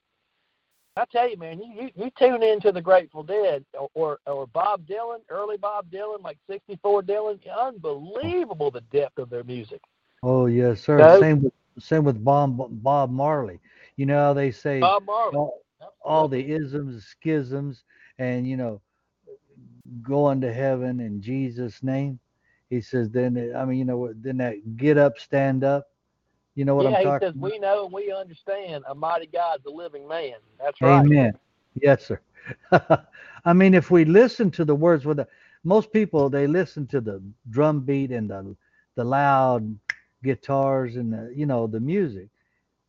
I 0.97 1.05
tell 1.11 1.30
you, 1.30 1.38
man, 1.38 1.61
you, 1.61 1.84
you, 1.84 1.89
you 1.95 2.11
tune 2.18 2.41
into 2.41 2.72
the 2.72 2.81
Grateful 2.81 3.22
Dead 3.22 3.64
or, 3.76 3.88
or 3.93 4.19
or 4.26 4.47
Bob 4.47 4.85
Dylan, 4.88 5.19
early 5.30 5.55
Bob 5.55 5.91
Dylan, 5.91 6.23
like 6.23 6.39
'64 6.49 7.03
Dylan, 7.03 7.39
unbelievable 7.55 8.72
the 8.72 8.81
depth 8.81 9.19
of 9.19 9.30
their 9.30 9.43
music. 9.43 9.80
Oh 10.23 10.47
yes, 10.47 10.81
sir. 10.81 11.19
Same 11.19 11.43
with 11.43 11.53
same 11.80 12.03
with 12.03 12.23
Bob 12.23 12.57
Bob 12.84 13.11
Marley. 13.11 13.59
You 13.95 14.07
know 14.07 14.18
how 14.18 14.34
they 14.34 14.49
say 14.49 14.80
Bob 14.80 15.05
Marley, 15.05 15.38
all, 15.38 15.61
all 16.01 16.27
the 16.27 16.51
isms, 16.51 17.05
schisms, 17.05 17.83
and 18.17 18.47
you 18.47 18.57
know, 18.57 18.81
going 20.01 20.41
to 20.41 20.53
heaven 20.53 20.99
in 20.99 21.21
Jesus' 21.21 21.81
name. 21.83 22.19
He 22.69 22.81
says, 22.81 23.09
then 23.09 23.53
I 23.55 23.65
mean, 23.65 23.79
you 23.79 23.85
know, 23.85 23.97
what? 23.97 24.21
then 24.21 24.37
that 24.37 24.77
get 24.77 24.97
up, 24.97 25.17
stand 25.19 25.63
up. 25.63 25.87
You 26.55 26.65
know 26.65 26.75
what 26.75 26.89
yeah, 26.89 26.97
I'm 26.97 27.03
talking? 27.03 27.09
Yeah, 27.11 27.19
he 27.19 27.25
says, 27.33 27.41
we 27.53 27.59
know 27.59 27.85
and 27.85 27.93
we 27.93 28.11
understand 28.11 28.83
a 28.89 28.95
mighty 28.95 29.27
God's 29.27 29.65
a 29.65 29.69
living 29.69 30.07
man. 30.07 30.33
That's 30.59 30.81
right. 30.81 31.05
Amen. 31.05 31.33
Yes, 31.81 32.07
sir. 32.07 32.19
I 33.45 33.53
mean, 33.53 33.73
if 33.73 33.91
we 33.91 34.05
listen 34.05 34.51
to 34.51 34.65
the 34.65 34.75
words 34.75 35.05
with 35.05 35.17
the 35.17 35.27
most 35.63 35.91
people, 35.93 36.29
they 36.29 36.47
listen 36.47 36.87
to 36.87 36.99
the 36.99 37.21
drum 37.49 37.81
beat 37.81 38.11
and 38.11 38.29
the 38.29 38.55
the 38.95 39.03
loud 39.03 39.77
guitars 40.23 40.95
and 40.95 41.13
the 41.13 41.31
you 41.35 41.45
know 41.45 41.67
the 41.67 41.79
music. 41.79 42.29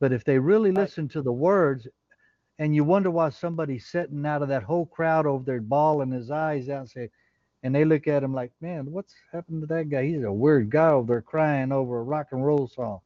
But 0.00 0.12
if 0.12 0.24
they 0.24 0.38
really 0.38 0.72
listen 0.72 1.08
to 1.08 1.22
the 1.22 1.32
words, 1.32 1.86
and 2.58 2.74
you 2.74 2.84
wonder 2.84 3.10
why 3.10 3.30
somebody's 3.30 3.86
sitting 3.86 4.24
out 4.26 4.42
of 4.42 4.48
that 4.48 4.62
whole 4.64 4.86
crowd 4.86 5.26
over 5.26 5.44
there 5.44 5.60
bawling 5.60 6.10
his 6.10 6.30
eyes 6.30 6.68
out 6.68 6.80
and 6.80 6.90
say, 6.90 7.10
and 7.62 7.74
they 7.74 7.84
look 7.84 8.06
at 8.06 8.22
him 8.22 8.34
like, 8.34 8.52
man, 8.60 8.90
what's 8.90 9.14
happened 9.32 9.62
to 9.62 9.66
that 9.68 9.88
guy? 9.90 10.06
He's 10.06 10.22
a 10.22 10.32
weird 10.32 10.70
guy 10.70 10.90
over 10.90 11.06
there 11.06 11.22
crying 11.22 11.72
over 11.72 11.98
a 11.98 12.02
rock 12.04 12.28
and 12.32 12.44
roll 12.44 12.68
song. 12.68 13.00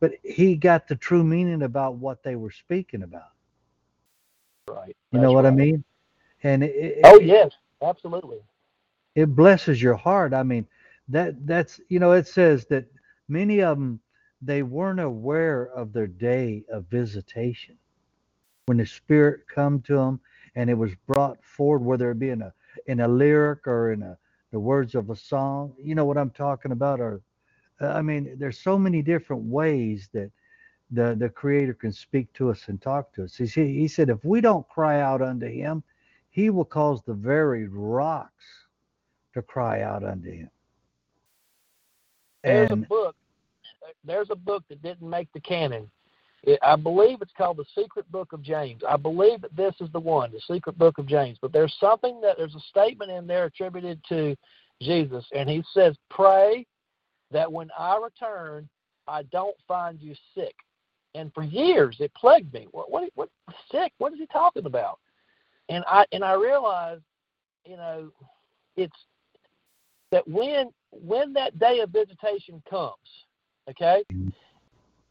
But 0.00 0.12
he 0.22 0.56
got 0.56 0.86
the 0.88 0.96
true 0.96 1.24
meaning 1.24 1.62
about 1.62 1.96
what 1.96 2.22
they 2.22 2.36
were 2.36 2.50
speaking 2.50 3.02
about. 3.02 3.32
Right. 4.68 4.96
You 5.12 5.18
know 5.20 5.32
what 5.32 5.46
I 5.46 5.50
mean? 5.50 5.84
And 6.42 6.62
it, 6.64 6.74
it, 6.74 7.00
Oh 7.04 7.18
it- 7.18 7.24
yes, 7.24 7.52
absolutely. 7.82 8.38
it 9.14 9.34
blesses 9.34 9.82
your 9.82 9.94
heart. 9.94 10.34
I 10.34 10.42
mean, 10.42 10.66
that 11.08 11.46
that's 11.46 11.80
you 11.88 11.98
know, 11.98 12.12
it 12.12 12.26
says 12.26 12.66
that 12.66 12.86
many 13.28 13.62
of 13.62 13.78
them 13.78 14.00
they 14.42 14.62
weren't 14.62 15.00
aware 15.00 15.66
of 15.74 15.92
their 15.92 16.06
day 16.06 16.64
of 16.70 16.86
visitation 16.86 17.76
when 18.66 18.78
the 18.78 18.86
Spirit 18.86 19.42
come 19.52 19.80
to 19.82 19.94
them 19.94 20.20
and 20.54 20.70
it 20.70 20.74
was 20.74 20.92
brought 21.06 21.42
forward, 21.44 21.80
whether 21.84 22.10
it 22.10 22.18
be 22.18 22.30
in 22.30 22.42
a 22.42 22.52
in 22.86 23.00
a 23.00 23.08
lyric 23.08 23.66
or 23.66 23.92
in 23.92 24.02
a 24.02 24.18
the 24.52 24.60
words 24.60 24.94
of 24.94 25.10
a 25.10 25.16
song. 25.16 25.74
You 25.82 25.94
know 25.94 26.04
what 26.04 26.18
I'm 26.18 26.30
talking 26.30 26.72
about, 26.72 27.00
or 27.00 27.20
Uh, 27.80 27.88
I 27.88 28.02
mean, 28.02 28.36
there's 28.38 28.58
so 28.58 28.78
many 28.78 29.02
different 29.02 29.42
ways 29.44 30.08
that 30.12 30.30
the 30.90 31.14
the 31.16 31.28
Creator 31.28 31.74
can 31.74 31.92
speak 31.92 32.32
to 32.34 32.50
us 32.50 32.68
and 32.68 32.80
talk 32.80 33.12
to 33.14 33.24
us. 33.24 33.36
He 33.36 33.46
said, 33.46 33.66
he 33.68 33.88
said, 33.88 34.08
if 34.10 34.24
we 34.24 34.40
don't 34.40 34.68
cry 34.68 35.00
out 35.00 35.22
unto 35.22 35.46
Him, 35.46 35.82
He 36.30 36.50
will 36.50 36.64
cause 36.64 37.02
the 37.02 37.14
very 37.14 37.66
rocks 37.68 38.46
to 39.34 39.42
cry 39.42 39.82
out 39.82 40.04
unto 40.04 40.30
Him. 40.30 40.50
There's 42.44 42.70
And 42.70 42.84
a 42.84 42.88
book. 42.88 43.16
There's 44.04 44.30
a 44.30 44.36
book 44.36 44.64
that 44.68 44.82
didn't 44.82 45.08
make 45.08 45.32
the 45.32 45.40
canon. 45.40 45.90
It, 46.46 46.58
I 46.62 46.76
believe 46.76 47.22
it's 47.22 47.32
called 47.36 47.56
the 47.56 47.64
Secret 47.74 48.10
Book 48.12 48.32
of 48.34 48.42
James. 48.42 48.82
I 48.86 48.98
believe 48.98 49.40
that 49.40 49.56
this 49.56 49.74
is 49.80 49.90
the 49.92 50.00
one, 50.00 50.30
the 50.30 50.40
Secret 50.40 50.76
Book 50.76 50.98
of 50.98 51.06
James. 51.06 51.38
But 51.40 51.52
there's 51.52 51.74
something 51.80 52.20
that 52.20 52.36
there's 52.36 52.54
a 52.54 52.60
statement 52.60 53.10
in 53.10 53.26
there 53.26 53.46
attributed 53.46 54.00
to 54.10 54.36
Jesus, 54.82 55.24
and 55.34 55.48
he 55.48 55.64
says, 55.72 55.96
"Pray 56.10 56.66
that 57.30 57.50
when 57.50 57.70
I 57.78 57.96
return, 57.96 58.68
I 59.08 59.22
don't 59.24 59.56
find 59.66 60.00
you 60.00 60.14
sick." 60.34 60.54
And 61.14 61.32
for 61.32 61.44
years, 61.44 61.96
it 62.00 62.12
plagued 62.14 62.52
me. 62.52 62.66
What, 62.72 62.90
what, 62.90 63.08
what, 63.14 63.28
sick? 63.70 63.92
What 63.98 64.12
is 64.12 64.18
he 64.18 64.26
talking 64.26 64.66
about? 64.66 64.98
And 65.70 65.82
I 65.86 66.04
and 66.12 66.22
I 66.22 66.34
realized, 66.34 67.04
you 67.64 67.76
know, 67.76 68.10
it's 68.76 68.96
that 70.10 70.28
when 70.28 70.70
when 70.90 71.32
that 71.32 71.58
day 71.58 71.80
of 71.80 71.88
visitation 71.88 72.62
comes, 72.68 72.92
okay, 73.70 74.02
mm-hmm. 74.12 74.28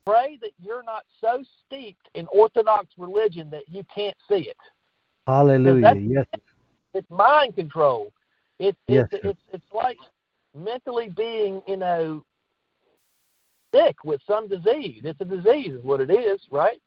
Pray 0.05 0.37
that 0.41 0.51
you're 0.61 0.83
not 0.83 1.03
so 1.21 1.43
steeped 1.65 2.09
in 2.13 2.27
Orthodox 2.27 2.87
religion 2.97 3.49
that 3.51 3.63
you 3.67 3.83
can't 3.93 4.17
see 4.29 4.49
it. 4.49 4.57
Hallelujah. 5.27 5.95
Yes. 5.95 6.25
It's 6.93 7.09
mind 7.09 7.55
control. 7.55 8.11
It's 8.59 8.77
Yes, 8.87 9.07
it's 9.11 9.25
it's 9.25 9.41
it's 9.53 9.73
like 9.73 9.97
mentally 10.55 11.09
being, 11.09 11.61
you 11.67 11.77
know, 11.77 12.23
sick 13.73 14.03
with 14.03 14.21
some 14.27 14.47
disease. 14.47 15.01
It's 15.03 15.19
a 15.21 15.25
disease, 15.25 15.73
is 15.73 15.83
what 15.83 16.01
it 16.01 16.11
is, 16.11 16.41
right? 16.51 16.79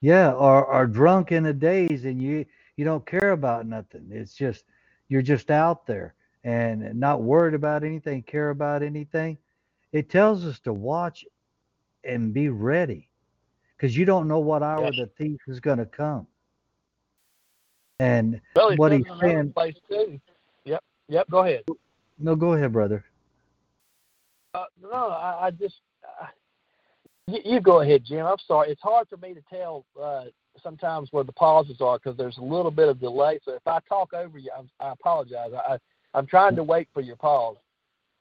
Yeah, 0.00 0.32
or 0.32 0.64
or 0.66 0.86
drunk 0.86 1.32
in 1.32 1.46
a 1.46 1.52
daze 1.52 2.04
and 2.04 2.22
you 2.22 2.44
you 2.76 2.84
don't 2.84 3.06
care 3.06 3.32
about 3.32 3.66
nothing. 3.66 4.08
It's 4.10 4.34
just 4.34 4.64
you're 5.08 5.22
just 5.22 5.50
out 5.50 5.86
there 5.86 6.14
and 6.44 6.94
not 6.94 7.22
worried 7.22 7.54
about 7.54 7.82
anything, 7.82 8.22
care 8.22 8.50
about 8.50 8.82
anything. 8.82 9.38
It 9.92 10.10
tells 10.10 10.44
us 10.44 10.60
to 10.60 10.72
watch 10.72 11.24
and 12.04 12.32
be 12.32 12.48
ready 12.48 13.08
because 13.76 13.96
you 13.96 14.04
don't 14.04 14.28
know 14.28 14.38
what 14.38 14.62
hour 14.62 14.84
Yeah. 14.84 15.04
the 15.04 15.06
thief 15.18 15.40
is 15.46 15.60
going 15.60 15.78
to 15.78 15.86
come. 15.86 16.26
And 18.00 18.40
Well, 18.54 18.76
what 18.76 18.92
he's 18.92 19.04
saying. 19.20 19.52
Yep, 20.64 20.84
yep. 21.08 21.30
Go 21.30 21.38
ahead. 21.38 21.64
no, 22.18 22.36
go 22.36 22.52
ahead, 22.52 22.72
brother. 22.72 23.04
Uh, 24.54 24.64
no, 24.80 25.08
I, 25.08 25.46
I 25.46 25.50
just 25.50 25.76
uh, 26.04 26.26
you, 27.26 27.40
you 27.44 27.60
go 27.60 27.80
ahead, 27.80 28.04
Jim. 28.04 28.24
I'm 28.26 28.38
sorry. 28.46 28.70
It's 28.70 28.82
hard 28.82 29.08
for 29.08 29.16
me 29.18 29.34
to 29.34 29.42
tell 29.50 29.84
uh, 30.00 30.24
sometimes 30.62 31.08
where 31.12 31.24
the 31.24 31.32
pauses 31.32 31.80
are 31.80 31.98
because 31.98 32.16
there's 32.16 32.38
a 32.38 32.42
little 32.42 32.70
bit 32.70 32.88
of 32.88 33.00
delay. 33.00 33.38
So 33.44 33.54
if 33.54 33.66
I 33.66 33.80
talk 33.88 34.14
over 34.14 34.38
you, 34.38 34.50
I'm, 34.56 34.70
I 34.80 34.92
apologize. 34.92 35.50
I 35.54 35.78
I'm 36.14 36.26
trying 36.26 36.56
to 36.56 36.64
wait 36.64 36.88
for 36.94 37.00
your 37.00 37.16
pause. 37.16 37.56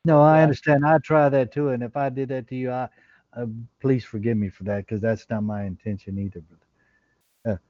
No, 0.06 0.22
I 0.22 0.42
understand. 0.42 0.86
I 0.86 0.98
try 1.00 1.30
that 1.30 1.52
too. 1.52 1.70
And 1.70 1.84
if 1.84 1.96
I 1.96 2.10
did 2.10 2.30
that 2.30 2.48
to 2.50 2.56
you, 2.56 2.72
I 2.72 2.90
uh, 3.36 3.46
please 3.80 4.06
forgive 4.06 4.38
me 4.38 4.50
for 4.50 4.64
that 4.64 4.86
because 4.86 5.02
that's 5.02 5.26
not 5.30 5.44
my 5.44 5.64
intention 5.64 6.18
either, 6.18 6.42
brother. 6.42 6.68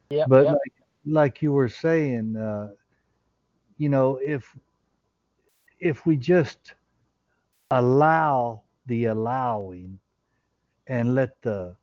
Yeah, 0.10 0.26
but 0.28 0.46
yep. 0.46 0.54
like 0.54 0.74
like 1.06 1.42
you 1.42 1.52
were 1.52 1.70
saying 1.70 2.36
uh 2.36 2.70
you 3.78 3.90
know 3.90 4.20
if 4.26 4.56
if 5.80 6.06
we 6.06 6.16
just 6.16 6.74
allow 7.72 8.62
the 8.88 9.06
allowing 9.06 10.00
and 10.88 11.14
let 11.14 11.42
the 11.42 11.76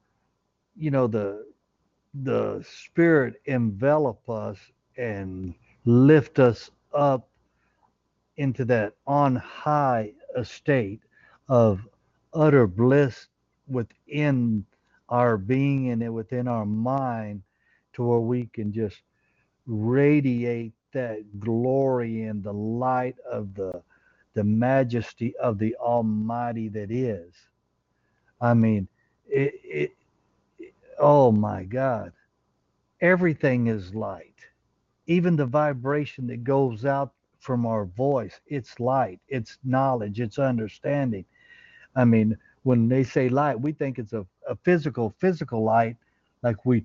you 0.76 0.90
know 0.90 1.06
the 1.06 1.46
the 2.22 2.64
spirit 2.68 3.40
envelop 3.46 4.28
us 4.28 4.58
and 4.96 5.54
lift 5.84 6.38
us 6.38 6.70
up 6.94 7.28
into 8.36 8.64
that 8.64 8.94
on 9.06 9.36
high 9.36 10.12
estate 10.36 11.00
of 11.48 11.86
utter 12.32 12.66
bliss 12.66 13.28
within 13.68 14.64
our 15.08 15.36
being 15.36 15.90
and 15.92 16.14
within 16.14 16.48
our 16.48 16.66
mind 16.66 17.42
to 17.94 18.04
where 18.04 18.20
we 18.20 18.46
can 18.46 18.72
just 18.72 19.02
radiate 19.66 20.72
that 20.92 21.40
glory 21.40 22.22
and 22.24 22.42
the 22.42 22.52
light 22.52 23.16
of 23.30 23.54
the 23.54 23.82
the 24.34 24.44
majesty 24.44 25.36
of 25.36 25.58
the 25.58 25.76
almighty 25.76 26.68
that 26.68 26.90
is. 26.90 27.34
I 28.40 28.54
mean 28.54 28.88
it, 29.28 29.54
it, 29.64 29.96
it 30.58 30.74
oh 30.98 31.32
my 31.32 31.64
god. 31.64 32.12
Everything 33.00 33.66
is 33.68 33.94
light. 33.94 34.34
Even 35.06 35.36
the 35.36 35.46
vibration 35.46 36.26
that 36.28 36.44
goes 36.44 36.84
out 36.84 37.12
from 37.40 37.66
our 37.66 37.84
voice 37.84 38.40
it's 38.46 38.80
light 38.80 39.20
it's 39.28 39.58
knowledge 39.64 40.20
it's 40.20 40.38
understanding. 40.38 41.24
I 41.96 42.04
mean 42.04 42.36
when 42.64 42.88
they 42.88 43.04
say 43.04 43.28
light 43.28 43.58
we 43.60 43.72
think 43.72 43.98
it's 43.98 44.12
a, 44.12 44.26
a 44.48 44.56
physical 44.64 45.14
physical 45.18 45.64
light 45.64 45.96
like 46.42 46.66
we 46.66 46.84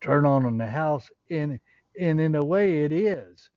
turn 0.00 0.24
on 0.24 0.46
in 0.46 0.56
the 0.56 0.66
house. 0.66 1.10
And 1.30 1.60
and 2.00 2.20
in 2.20 2.36
a 2.36 2.44
way 2.44 2.84
it 2.84 2.92
is 2.92 3.50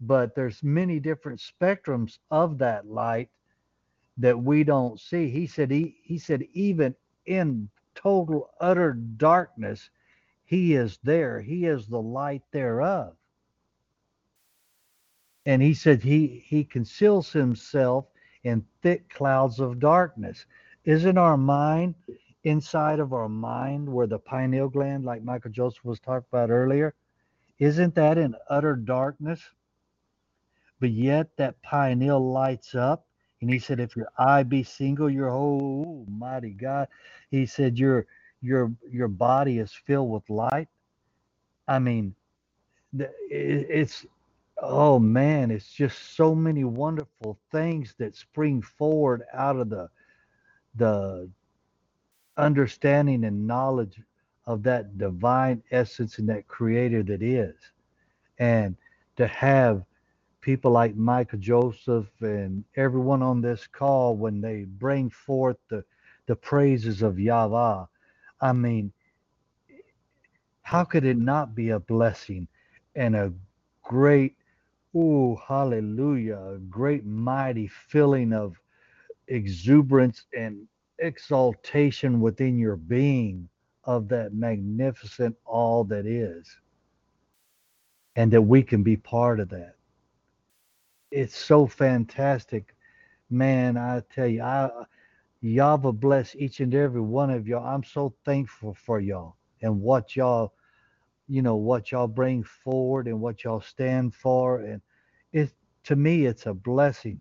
but 0.00 0.34
there's 0.34 0.62
many 0.62 0.98
different 0.98 1.40
spectrums 1.40 2.18
of 2.30 2.58
that 2.58 2.86
light 2.86 3.28
that 4.16 4.38
we 4.38 4.64
don't 4.64 4.98
see. 4.98 5.28
He 5.28 5.46
said 5.46 5.70
he, 5.70 5.96
he 6.02 6.18
said 6.18 6.42
even 6.52 6.94
in 7.26 7.68
total 7.94 8.50
utter 8.60 8.94
darkness 8.94 9.90
he 10.44 10.74
is 10.74 10.98
there. 11.04 11.40
He 11.40 11.66
is 11.66 11.86
the 11.86 12.00
light 12.00 12.42
thereof. 12.50 13.14
And 15.46 15.62
he 15.62 15.74
said 15.74 16.02
he 16.02 16.44
he 16.46 16.64
conceals 16.64 17.32
himself 17.32 18.06
in 18.44 18.64
thick 18.82 19.08
clouds 19.10 19.60
of 19.60 19.78
darkness 19.78 20.46
isn't 20.84 21.18
our 21.18 21.36
mind 21.36 21.94
inside 22.44 23.00
of 23.00 23.12
our 23.12 23.28
mind 23.28 23.86
where 23.88 24.06
the 24.06 24.18
pineal 24.18 24.68
gland 24.68 25.04
like 25.04 25.22
michael 25.22 25.50
joseph 25.50 25.84
was 25.84 26.00
talking 26.00 26.26
about 26.32 26.50
earlier 26.50 26.94
isn't 27.60 27.94
that 27.94 28.16
in 28.16 28.34
utter 28.48 28.74
darkness? 28.74 29.40
But 30.80 30.90
yet 30.90 31.28
that 31.36 31.60
pineal 31.62 32.32
lights 32.32 32.74
up 32.74 33.06
and 33.42 33.50
he 33.50 33.58
said 33.58 33.80
if 33.80 33.94
your 33.94 34.08
eye 34.18 34.42
be 34.42 34.62
single 34.62 35.10
your 35.10 35.30
whole 35.30 36.06
oh, 36.08 36.10
mighty 36.10 36.50
god 36.50 36.88
he 37.30 37.44
said 37.46 37.78
your 37.78 38.06
your 38.40 38.72
your 38.90 39.08
body 39.08 39.58
is 39.58 39.72
filled 39.72 40.10
with 40.10 40.28
light. 40.30 40.68
I 41.68 41.78
mean 41.78 42.14
it's 43.30 44.06
oh 44.62 44.98
man 44.98 45.50
it's 45.50 45.70
just 45.70 46.16
so 46.16 46.34
many 46.34 46.64
wonderful 46.64 47.38
things 47.52 47.94
that 47.98 48.16
spring 48.16 48.62
forward 48.62 49.22
out 49.34 49.56
of 49.56 49.68
the 49.68 49.90
the 50.76 51.30
understanding 52.36 53.24
and 53.24 53.46
knowledge 53.46 54.00
of 54.46 54.62
that 54.64 54.98
divine 54.98 55.62
essence 55.70 56.18
and 56.18 56.28
that 56.28 56.48
creator 56.48 57.02
that 57.02 57.22
is. 57.22 57.56
And 58.38 58.76
to 59.16 59.26
have 59.26 59.84
people 60.40 60.70
like 60.72 60.96
Michael 60.96 61.38
Joseph 61.38 62.08
and 62.20 62.64
everyone 62.76 63.22
on 63.22 63.40
this 63.40 63.66
call 63.66 64.16
when 64.16 64.40
they 64.40 64.64
bring 64.64 65.10
forth 65.10 65.58
the 65.68 65.84
the 66.26 66.36
praises 66.36 67.02
of 67.02 67.18
Yahweh 67.18 67.84
I 68.40 68.52
mean 68.52 68.92
how 70.62 70.84
could 70.84 71.04
it 71.04 71.18
not 71.18 71.54
be 71.54 71.70
a 71.70 71.80
blessing 71.80 72.46
and 72.94 73.16
a 73.16 73.32
great 73.82 74.36
oh 74.94 75.36
hallelujah 75.48 76.38
a 76.54 76.58
great 76.58 77.04
mighty 77.04 77.68
feeling 77.68 78.32
of 78.32 78.59
exuberance 79.30 80.26
and 80.36 80.66
exaltation 80.98 82.20
within 82.20 82.58
your 82.58 82.76
being 82.76 83.48
of 83.84 84.08
that 84.08 84.34
magnificent 84.34 85.36
all 85.46 85.84
that 85.84 86.06
is 86.06 86.58
and 88.16 88.30
that 88.32 88.42
we 88.42 88.62
can 88.62 88.82
be 88.82 88.96
part 88.96 89.40
of 89.40 89.48
that. 89.50 89.76
It's 91.10 91.36
so 91.36 91.66
fantastic 91.66 92.74
man 93.32 93.76
i 93.76 94.02
tell 94.12 94.26
you 94.26 94.42
i 94.42 94.68
Yahweh 95.40 95.92
bless 95.92 96.34
each 96.36 96.60
and 96.60 96.74
every 96.74 97.00
one 97.00 97.30
of 97.30 97.48
y'all. 97.48 97.66
I'm 97.66 97.84
so 97.84 98.14
thankful 98.24 98.74
for 98.74 99.00
y'all 99.00 99.36
and 99.62 99.80
what 99.80 100.16
y'all 100.16 100.52
you 101.28 101.42
know 101.42 101.56
what 101.56 101.92
y'all 101.92 102.08
bring 102.08 102.42
forward 102.42 103.06
and 103.06 103.20
what 103.20 103.44
y'all 103.44 103.60
stand 103.60 104.14
for 104.14 104.60
and 104.62 104.82
it 105.32 105.50
to 105.84 105.96
me 105.96 106.26
it's 106.26 106.46
a 106.46 106.54
blessing 106.54 107.20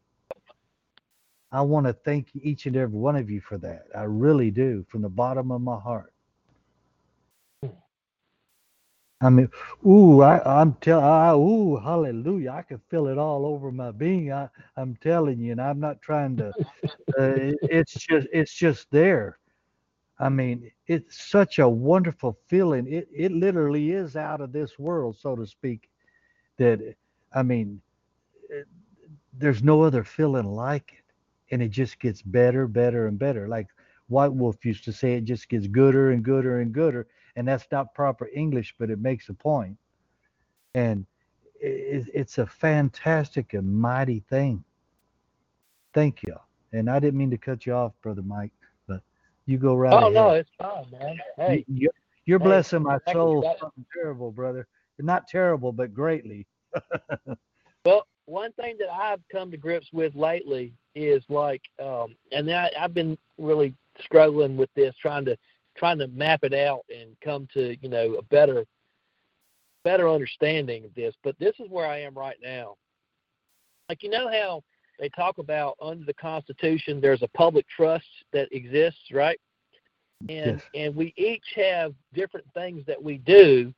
i 1.51 1.61
want 1.61 1.85
to 1.85 1.93
thank 1.93 2.30
each 2.35 2.65
and 2.65 2.76
every 2.76 2.97
one 2.97 3.15
of 3.15 3.30
you 3.30 3.41
for 3.41 3.57
that 3.57 3.85
i 3.95 4.03
really 4.03 4.51
do 4.51 4.85
from 4.89 5.01
the 5.01 5.09
bottom 5.09 5.51
of 5.51 5.61
my 5.61 5.80
heart 5.80 6.13
I 9.21 9.30
mean, 9.30 9.49
ooh, 9.85 10.21
I, 10.21 10.61
I'm 10.61 10.73
tell, 10.76 11.01
I, 11.01 11.34
ooh, 11.34 11.76
hallelujah! 11.76 12.51
I 12.51 12.61
can 12.61 12.80
feel 12.89 13.07
it 13.07 13.17
all 13.17 13.45
over 13.45 13.69
my 13.69 13.91
being. 13.91 14.31
I, 14.31 14.47
I'm 14.77 14.95
telling 15.01 15.39
you, 15.39 15.51
and 15.51 15.61
I'm 15.61 15.80
not 15.80 16.01
trying 16.01 16.38
to. 16.38 16.53
Uh, 17.17 17.34
it, 17.34 17.55
it's 17.63 17.93
just, 17.93 18.27
it's 18.31 18.53
just 18.53 18.85
there. 18.91 19.39
I 20.19 20.30
mean, 20.30 20.71
it's 20.85 21.30
such 21.30 21.57
a 21.57 21.67
wonderful 21.67 22.38
feeling. 22.47 22.88
It, 22.88 23.09
it 23.11 23.31
literally 23.31 23.91
is 23.91 24.15
out 24.15 24.41
of 24.41 24.51
this 24.51 24.77
world, 24.77 25.17
so 25.19 25.35
to 25.35 25.47
speak. 25.47 25.89
That, 26.59 26.95
I 27.34 27.41
mean, 27.41 27.81
it, 28.49 28.67
there's 29.34 29.63
no 29.63 29.81
other 29.81 30.03
feeling 30.03 30.45
like 30.45 30.93
it, 30.99 31.09
and 31.51 31.61
it 31.61 31.69
just 31.69 31.99
gets 31.99 32.21
better, 32.21 32.67
better, 32.67 33.07
and 33.07 33.17
better. 33.17 33.47
Like 33.47 33.67
White 34.07 34.34
Wolf 34.34 34.63
used 34.65 34.84
to 34.85 34.93
say, 34.93 35.13
it 35.13 35.26
just 35.26 35.49
gets 35.49 35.67
gooder 35.67 36.11
and 36.11 36.23
gooder 36.23 36.61
and 36.61 36.71
gooder 36.71 37.07
and 37.39 37.47
that's 37.47 37.67
not 37.71 37.93
proper 37.93 38.30
English, 38.34 38.76
but 38.77 38.89
it 38.89 38.99
makes 38.99 39.30
a 39.30 39.34
point. 39.34 39.77
And 40.76 41.05
it, 41.61 42.05
it's 42.13 42.38
a 42.38 42.45
fantastic 42.45 43.53
and 43.53 43.80
mighty 43.80 44.23
thing. 44.30 44.63
Thank 45.93 46.21
you. 46.23 46.35
And 46.73 46.89
I 46.89 46.99
didn't 46.99 47.17
mean 47.17 47.31
to 47.31 47.38
cut 47.38 47.65
you 47.65 47.73
off, 47.73 47.93
brother 48.01 48.21
Mike, 48.21 48.51
but 48.88 49.01
you 49.45 49.57
go 49.57 49.76
right 49.76 49.93
oh, 49.93 49.97
ahead. 49.97 50.13
no, 50.13 50.30
it's 50.31 50.49
fine, 50.57 50.85
man. 50.91 51.17
Hey, 51.38 51.65
you, 51.69 51.89
you're 52.26 52.39
hey, 52.39 52.45
blessing 52.45 52.84
my 52.84 52.99
soul. 53.11 53.41
Something 53.57 53.85
terrible, 53.93 54.31
brother. 54.31 54.67
Not 54.99 55.30
terrible, 55.30 55.71
but 55.71 55.93
greatly. 55.93 56.45
Well, 57.85 58.05
one 58.30 58.51
thing 58.53 58.76
that 58.80 58.91
I've 58.91 59.22
come 59.31 59.49
to 59.51 59.57
grips 59.57 59.88
with 59.91 60.15
lately 60.15 60.73
is 60.93 61.23
like, 61.30 61.61
um, 61.84 62.15
and 62.31 62.49
I, 62.51 62.69
I've 62.80 62.93
been 62.93 63.18
really 63.38 63.73
struggling 64.03 64.56
with 64.56 64.69
this, 64.76 64.93
trying 65.01 65.26
to 65.26 65.38
trying 65.76 65.97
to 65.99 66.07
map 66.07 66.41
it 66.43 66.53
out 66.53 66.81
and 66.89 67.15
come 67.23 67.47
to 67.53 67.76
you 67.81 67.89
know 67.89 68.15
a 68.15 68.22
better 68.23 68.65
better 69.84 70.07
understanding 70.10 70.85
of 70.85 70.93
this. 70.93 71.15
But 71.23 71.35
this 71.39 71.56
is 71.60 71.69
where 71.69 71.88
I 71.88 72.01
am 72.01 72.14
right 72.14 72.38
now. 72.41 72.76
Like 73.89 74.03
you 74.03 74.10
know 74.10 74.30
how 74.30 74.64
they 74.99 75.10
talk 75.10 75.39
about 75.39 75.76
under 75.81 76.06
the 76.06 76.14
Constitution, 76.14 77.01
there's 77.01 77.23
a 77.23 77.30
public 77.30 77.65
trust 77.68 78.06
that 78.34 78.49
exists, 78.51 79.11
right? 79.11 79.39
And 80.27 80.57
Yes. 80.57 80.61
and 80.76 80.95
we 80.95 81.14
each 81.18 81.45
have 81.56 81.93
different 82.14 82.45
things 82.53 82.85
that 82.85 83.01
we 83.01 83.18
do 83.18 83.73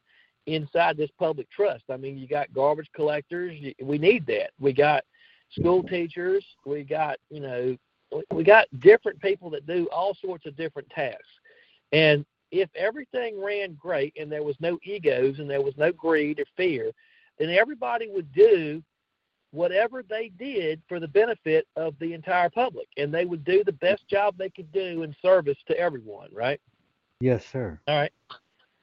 inside 0.45 0.97
this 0.97 1.11
public 1.19 1.49
trust. 1.51 1.83
I 1.89 1.97
mean, 1.97 2.17
you 2.17 2.27
got 2.27 2.53
garbage 2.53 2.89
collectors. 2.95 3.57
We 3.81 3.97
need 3.97 4.25
that. 4.27 4.51
We 4.59 4.73
got 4.73 5.03
school 5.51 5.83
mm-hmm. 5.83 5.93
teachers. 5.93 6.45
We 6.65 6.83
got 6.83 7.17
you 7.29 7.41
know 7.41 7.77
we- 8.11 8.23
we 8.31 8.43
got 8.43 8.67
different 8.79 9.21
people 9.21 9.49
that 9.51 9.65
do 9.65 9.87
all 9.91 10.15
sorts 10.15 10.45
of 10.45 10.55
different 10.55 10.89
tasks. 10.89 11.39
And 11.91 12.25
if 12.51 12.69
everything 12.75 13.41
ran 13.41 13.75
great 13.75 14.13
and 14.19 14.31
there 14.31 14.43
was 14.43 14.55
no 14.59 14.77
egos 14.83 15.39
and 15.39 15.49
there 15.49 15.61
was 15.61 15.77
no 15.77 15.91
greed 15.91 16.39
or 16.39 16.45
fear, 16.57 16.91
then 17.37 17.49
everybody 17.49 18.09
would 18.09 18.31
do 18.33 18.83
whatever 19.51 20.03
they 20.03 20.29
did 20.39 20.81
for 20.87 20.99
the 20.99 21.07
benefit 21.07 21.67
of 21.75 21.93
the 21.99 22.13
entire 22.13 22.49
public 22.49 22.87
and 22.97 23.13
they 23.13 23.25
would 23.25 23.43
do 23.43 23.63
the 23.63 23.71
best 23.73 24.07
job 24.07 24.37
they 24.37 24.49
could 24.49 24.71
do 24.71 25.03
in 25.03 25.15
service 25.21 25.57
to 25.67 25.77
everyone, 25.77 26.29
right? 26.33 26.59
Yes, 27.19 27.45
sir. 27.51 27.79
All 27.87 27.97
right. 27.97 28.11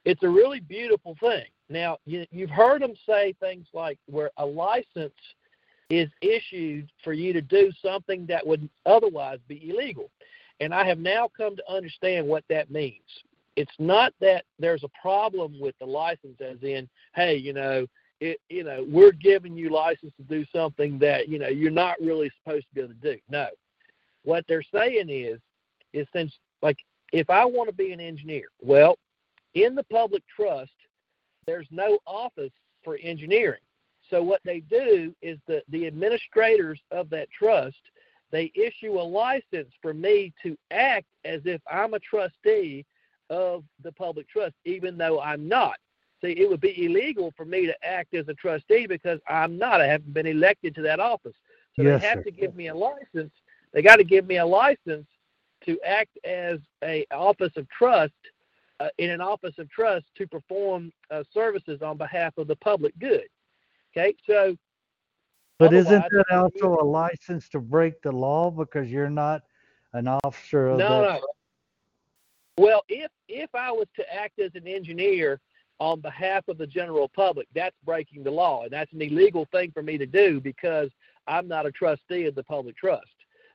It's 0.09 0.23
a 0.23 0.29
really 0.29 0.61
beautiful 0.61 1.19
thing. 1.21 1.45
Now, 1.69 1.99
you, 2.07 2.25
you've 2.31 2.49
heard 2.49 2.81
them 2.81 2.95
say 3.07 3.35
things 3.41 3.67
like 3.75 3.99
where 4.07 4.31
a 4.39 4.47
license 4.47 5.13
is 5.91 6.09
issued 6.23 6.91
for 7.05 7.13
you 7.13 7.35
to 7.35 7.43
do 7.43 7.71
something 7.83 8.25
that 8.25 8.47
would 8.47 8.71
otherwise 8.87 9.39
be 9.49 9.69
illegal. 9.69 10.09
And 10.61 10.73
I 10.73 10.87
have 10.87 10.99
now 10.99 11.29
come 11.37 11.57
to 11.57 11.71
understand 11.71 12.27
what 12.27 12.43
that 12.49 12.71
means. 12.71 13.05
It's 13.57 13.75
not 13.79 14.15
that 14.23 14.47
there's 14.59 14.83
a 14.83 14.89
problem 14.99 15.61
with 15.61 15.75
the 15.79 15.85
license, 15.85 16.41
as 16.41 16.57
in, 16.63 16.89
hey, 17.15 17.37
you 17.37 17.53
know, 17.53 17.87
it, 18.21 18.41
you 18.49 18.65
know, 18.65 18.87
we're 18.89 19.13
giving 19.13 19.59
you 19.59 19.69
license 19.69 20.15
to 20.17 20.23
do 20.23 20.47
something 20.55 20.99
that 21.01 21.29
you 21.29 21.39
know 21.39 21.49
you're 21.49 21.71
not 21.71 22.01
really 22.01 22.31
supposed 22.39 22.67
to 22.71 22.75
be 22.75 22.81
able 22.81 22.95
to 22.95 23.15
do. 23.15 23.21
No, 23.29 23.49
what 24.25 24.47
they're 24.49 24.65
saying 24.75 25.11
is, 25.11 25.39
is 25.93 26.07
since 26.15 26.33
like 26.63 26.79
if 27.13 27.29
I 27.29 27.45
want 27.45 27.69
to 27.69 27.75
be 27.75 27.93
an 27.93 28.01
engineer, 28.01 28.47
well, 28.63 28.97
in 29.55 29.75
the 29.75 29.85
public 29.85 30.23
trust, 30.35 30.71
there's 31.47 31.69
no 31.71 31.99
office 32.07 32.53
for 32.85 32.99
engineering. 33.03 33.61
So 34.11 34.23
what 34.23 34.41
they 34.45 34.61
do 34.61 35.15
is 35.23 35.39
the 35.47 35.63
the 35.69 35.87
administrators 35.87 36.81
of 36.91 37.11
that 37.11 37.29
trust 37.31 37.77
they 38.31 38.53
issue 38.55 39.01
a 39.01 39.03
license 39.03 39.73
for 39.81 39.95
me 39.95 40.33
to 40.43 40.57
act 40.71 41.07
as 41.25 41.41
if 41.45 41.61
I'm 41.71 41.95
a 41.95 41.99
trustee 42.01 42.85
of 43.31 43.65
the 43.83 43.93
public 43.93 44.29
trust, 44.29 44.55
even 44.65 44.99
though 44.99 45.21
I'm 45.21 45.49
not. 45.49 45.77
See, 46.23 46.33
it 46.33 46.49
would 46.49 46.61
be 46.61 46.85
illegal 46.85 47.33
for 47.37 47.45
me 47.45 47.67
to 47.67 47.85
act 47.85 48.15
as 48.15 48.29
a 48.29 48.35
trustee 48.35 48.87
because 48.87 49.21
I'm 49.29 49.57
not. 49.57 49.81
I 49.81 49.87
haven't 49.87 50.13
been 50.13 50.27
elected 50.27 50.75
to 50.75 50.83
that 50.83 51.01
office. 51.01 51.35
So 51.77 51.83
Yes, 51.83 52.01
they 52.01 52.07
have 52.09 52.19
sir. 52.19 52.25
to 52.25 52.31
give 52.33 52.57
me 52.57 52.69
a 52.69 52.75
license. 52.75 53.33
They 53.73 53.83
got 53.83 53.97
to 53.97 54.05
give 54.05 54.27
me 54.27 54.39
a 54.39 54.47
license 54.47 55.07
to 55.65 55.79
act 55.87 56.19
as 56.25 56.59
a 56.83 57.07
office 57.13 57.53
of 57.57 57.69
trust 57.69 58.13
uh, 58.81 58.89
in 58.99 59.11
an 59.11 59.21
office 59.21 59.59
of 59.59 59.69
trust 59.71 60.07
to 60.17 60.27
perform 60.27 60.93
uh, 61.11 61.23
services 61.33 61.83
on 61.83 61.97
behalf 61.97 62.37
of 62.39 62.47
the 62.47 62.57
public 62.57 62.97
good. 62.99 63.27
Okay, 63.97 64.15
so 64.27 64.57
But 65.59 65.73
isn't 65.73 66.05
that 66.11 66.25
also 66.31 66.81
a 66.81 66.85
license 66.85 67.49
to 67.51 67.61
break 67.61 68.01
the 68.03 68.13
law 68.13 68.51
because 68.51 68.91
you're 68.91 69.11
not 69.11 69.43
an 69.93 70.09
officer 70.09 70.69
of 70.69 70.79
No, 70.79 70.89
that? 70.89 71.21
no. 71.21 71.21
Well, 72.59 72.83
if 72.89 73.11
if 73.29 73.55
I 73.55 73.71
was 73.71 73.87
to 73.97 74.15
act 74.15 74.41
as 74.41 74.51
an 74.55 74.67
engineer 74.67 75.41
on 75.79 76.01
behalf 76.01 76.49
of 76.49 76.59
the 76.59 76.67
general 76.67 77.09
public, 77.09 77.47
that's 77.55 77.77
breaking 77.85 78.25
the 78.25 78.31
law, 78.31 78.65
and 78.65 78.73
that's 78.73 78.93
an 78.93 79.01
illegal 79.01 79.47
thing 79.53 79.71
for 79.71 79.83
me 79.83 79.97
to 79.97 80.07
do 80.07 80.41
because 80.41 80.91
I'm 81.29 81.47
not 81.47 81.67
a 81.67 81.73
trustee 81.73 82.25
of 82.25 82.35
the 82.35 82.43
public 82.43 82.77
trust. 82.77 83.07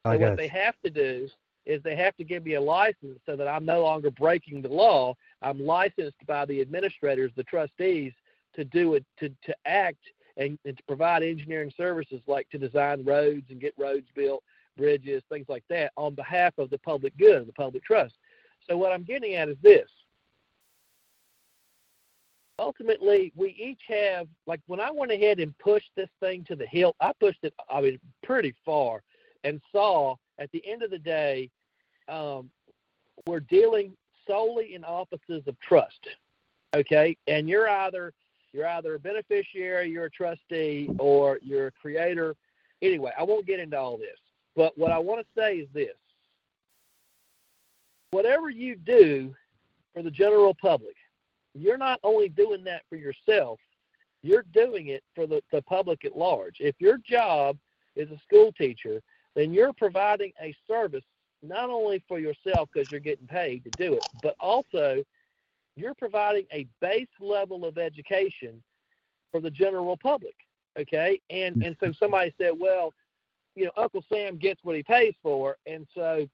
So 0.05 0.11
what 0.11 0.19
got 0.19 0.37
they 0.37 0.47
have 0.47 0.75
to 0.83 0.89
do 0.89 1.27
is 1.65 1.81
they 1.83 1.95
have 1.95 2.15
to 2.17 2.23
give 2.23 2.45
me 2.45 2.55
a 2.55 2.61
license 2.61 3.19
so 3.25 3.35
that 3.35 3.47
I'm 3.47 3.65
no 3.65 3.81
longer 3.83 4.11
breaking 4.11 4.61
the 4.61 4.69
law. 4.69 5.15
I'm 5.41 5.65
licensed 5.65 6.25
by 6.27 6.45
the 6.45 6.61
administrators, 6.61 7.31
the 7.35 7.43
trustees, 7.43 8.13
to 8.55 8.63
do 8.65 8.95
it 8.95 9.05
to 9.19 9.29
to 9.29 9.55
act 9.65 9.97
and, 10.37 10.57
and 10.65 10.77
to 10.77 10.83
provide 10.83 11.23
engineering 11.23 11.71
services 11.75 12.21
like 12.27 12.49
to 12.49 12.57
design 12.57 13.03
roads 13.03 13.45
and 13.49 13.61
get 13.61 13.73
roads 13.77 14.07
built, 14.15 14.43
bridges, 14.77 15.23
things 15.29 15.45
like 15.49 15.63
that 15.69 15.91
on 15.95 16.15
behalf 16.15 16.53
of 16.57 16.69
the 16.69 16.77
public 16.79 17.15
good, 17.17 17.47
the 17.47 17.53
public 17.53 17.83
trust. 17.83 18.15
So 18.69 18.77
what 18.77 18.91
I'm 18.91 19.03
getting 19.03 19.35
at 19.35 19.49
is 19.49 19.57
this. 19.61 19.89
Ultimately, 22.59 23.31
we 23.35 23.49
each 23.59 23.81
have 23.87 24.27
like 24.45 24.61
when 24.67 24.79
I 24.79 24.91
went 24.91 25.11
ahead 25.11 25.39
and 25.39 25.57
pushed 25.57 25.89
this 25.95 26.09
thing 26.19 26.45
to 26.47 26.55
the 26.55 26.67
hill, 26.67 26.95
I 26.99 27.11
pushed 27.19 27.43
it 27.43 27.53
I 27.69 27.81
mean 27.81 27.99
pretty 28.23 28.53
far 28.63 29.01
and 29.43 29.59
saw 29.71 30.15
at 30.39 30.51
the 30.51 30.63
end 30.65 30.83
of 30.83 30.91
the 30.91 30.99
day, 30.99 31.49
um, 32.09 32.49
we're 33.27 33.39
dealing 33.41 33.95
solely 34.27 34.75
in 34.75 34.83
offices 34.83 35.43
of 35.47 35.59
trust. 35.59 36.07
Okay? 36.75 37.17
And 37.27 37.47
you're 37.47 37.69
either 37.69 38.13
you're 38.53 38.67
either 38.67 38.95
a 38.95 38.99
beneficiary, 38.99 39.89
you're 39.89 40.05
a 40.05 40.11
trustee, 40.11 40.87
or 40.99 41.39
you're 41.41 41.67
a 41.67 41.71
creator. 41.71 42.35
Anyway, 42.83 43.11
I 43.17 43.23
won't 43.23 43.47
get 43.47 43.59
into 43.59 43.77
all 43.77 43.97
this. 43.97 44.19
But 44.55 44.77
what 44.77 44.91
I 44.91 44.99
want 44.99 45.21
to 45.21 45.41
say 45.41 45.55
is 45.55 45.67
this 45.73 45.95
whatever 48.11 48.49
you 48.49 48.75
do 48.75 49.33
for 49.93 50.03
the 50.03 50.11
general 50.11 50.53
public, 50.53 50.95
you're 51.55 51.77
not 51.77 51.99
only 52.03 52.29
doing 52.29 52.63
that 52.63 52.83
for 52.87 52.95
yourself, 52.95 53.59
you're 54.21 54.45
doing 54.53 54.87
it 54.87 55.03
for 55.15 55.25
the, 55.25 55.41
the 55.51 55.63
public 55.63 56.05
at 56.05 56.15
large. 56.15 56.57
If 56.59 56.75
your 56.79 56.99
job 56.99 57.57
is 57.95 58.09
a 58.11 58.19
school 58.19 58.51
teacher, 58.51 59.01
then 59.35 59.53
you're 59.53 59.73
providing 59.73 60.31
a 60.41 60.55
service 60.67 61.03
not 61.41 61.69
only 61.69 62.03
for 62.07 62.19
yourself 62.19 62.69
because 62.73 62.89
you're 62.89 62.99
getting 62.99 63.27
paid 63.27 63.63
to 63.63 63.71
do 63.71 63.93
it, 63.93 64.05
but 64.21 64.35
also 64.39 65.03
you're 65.75 65.95
providing 65.95 66.45
a 66.51 66.67
base 66.81 67.07
level 67.19 67.65
of 67.65 67.77
education 67.77 68.61
for 69.31 69.41
the 69.41 69.51
general 69.51 69.97
public. 69.97 70.35
Okay. 70.79 71.19
And 71.29 71.63
and 71.63 71.75
so 71.79 71.91
somebody 71.99 72.33
said, 72.39 72.51
well, 72.57 72.93
you 73.55 73.65
know, 73.65 73.71
Uncle 73.77 74.03
Sam 74.11 74.37
gets 74.37 74.63
what 74.63 74.75
he 74.75 74.83
pays 74.83 75.13
for, 75.21 75.57
and 75.67 75.85
so 75.93 76.27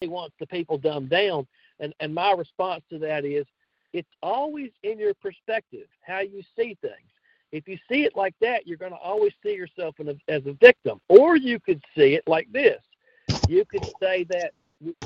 he 0.00 0.08
wants 0.08 0.34
the 0.38 0.46
people 0.46 0.78
dumbed 0.78 1.10
down. 1.10 1.46
And 1.80 1.92
and 2.00 2.14
my 2.14 2.32
response 2.32 2.82
to 2.90 2.98
that 3.00 3.24
is 3.24 3.46
it's 3.92 4.08
always 4.22 4.70
in 4.82 4.98
your 4.98 5.14
perspective, 5.14 5.86
how 6.00 6.20
you 6.20 6.42
see 6.56 6.76
things. 6.80 7.10
If 7.52 7.68
you 7.68 7.78
see 7.88 8.04
it 8.04 8.16
like 8.16 8.34
that, 8.40 8.66
you're 8.66 8.78
going 8.78 8.92
to 8.92 8.98
always 8.98 9.32
see 9.42 9.54
yourself 9.54 10.00
in 10.00 10.08
a, 10.08 10.14
as 10.28 10.44
a 10.46 10.54
victim. 10.54 11.00
Or 11.08 11.36
you 11.36 11.60
could 11.60 11.82
see 11.94 12.14
it 12.14 12.24
like 12.26 12.50
this. 12.50 12.80
You 13.48 13.64
could 13.66 13.86
say 14.00 14.24
that 14.24 14.52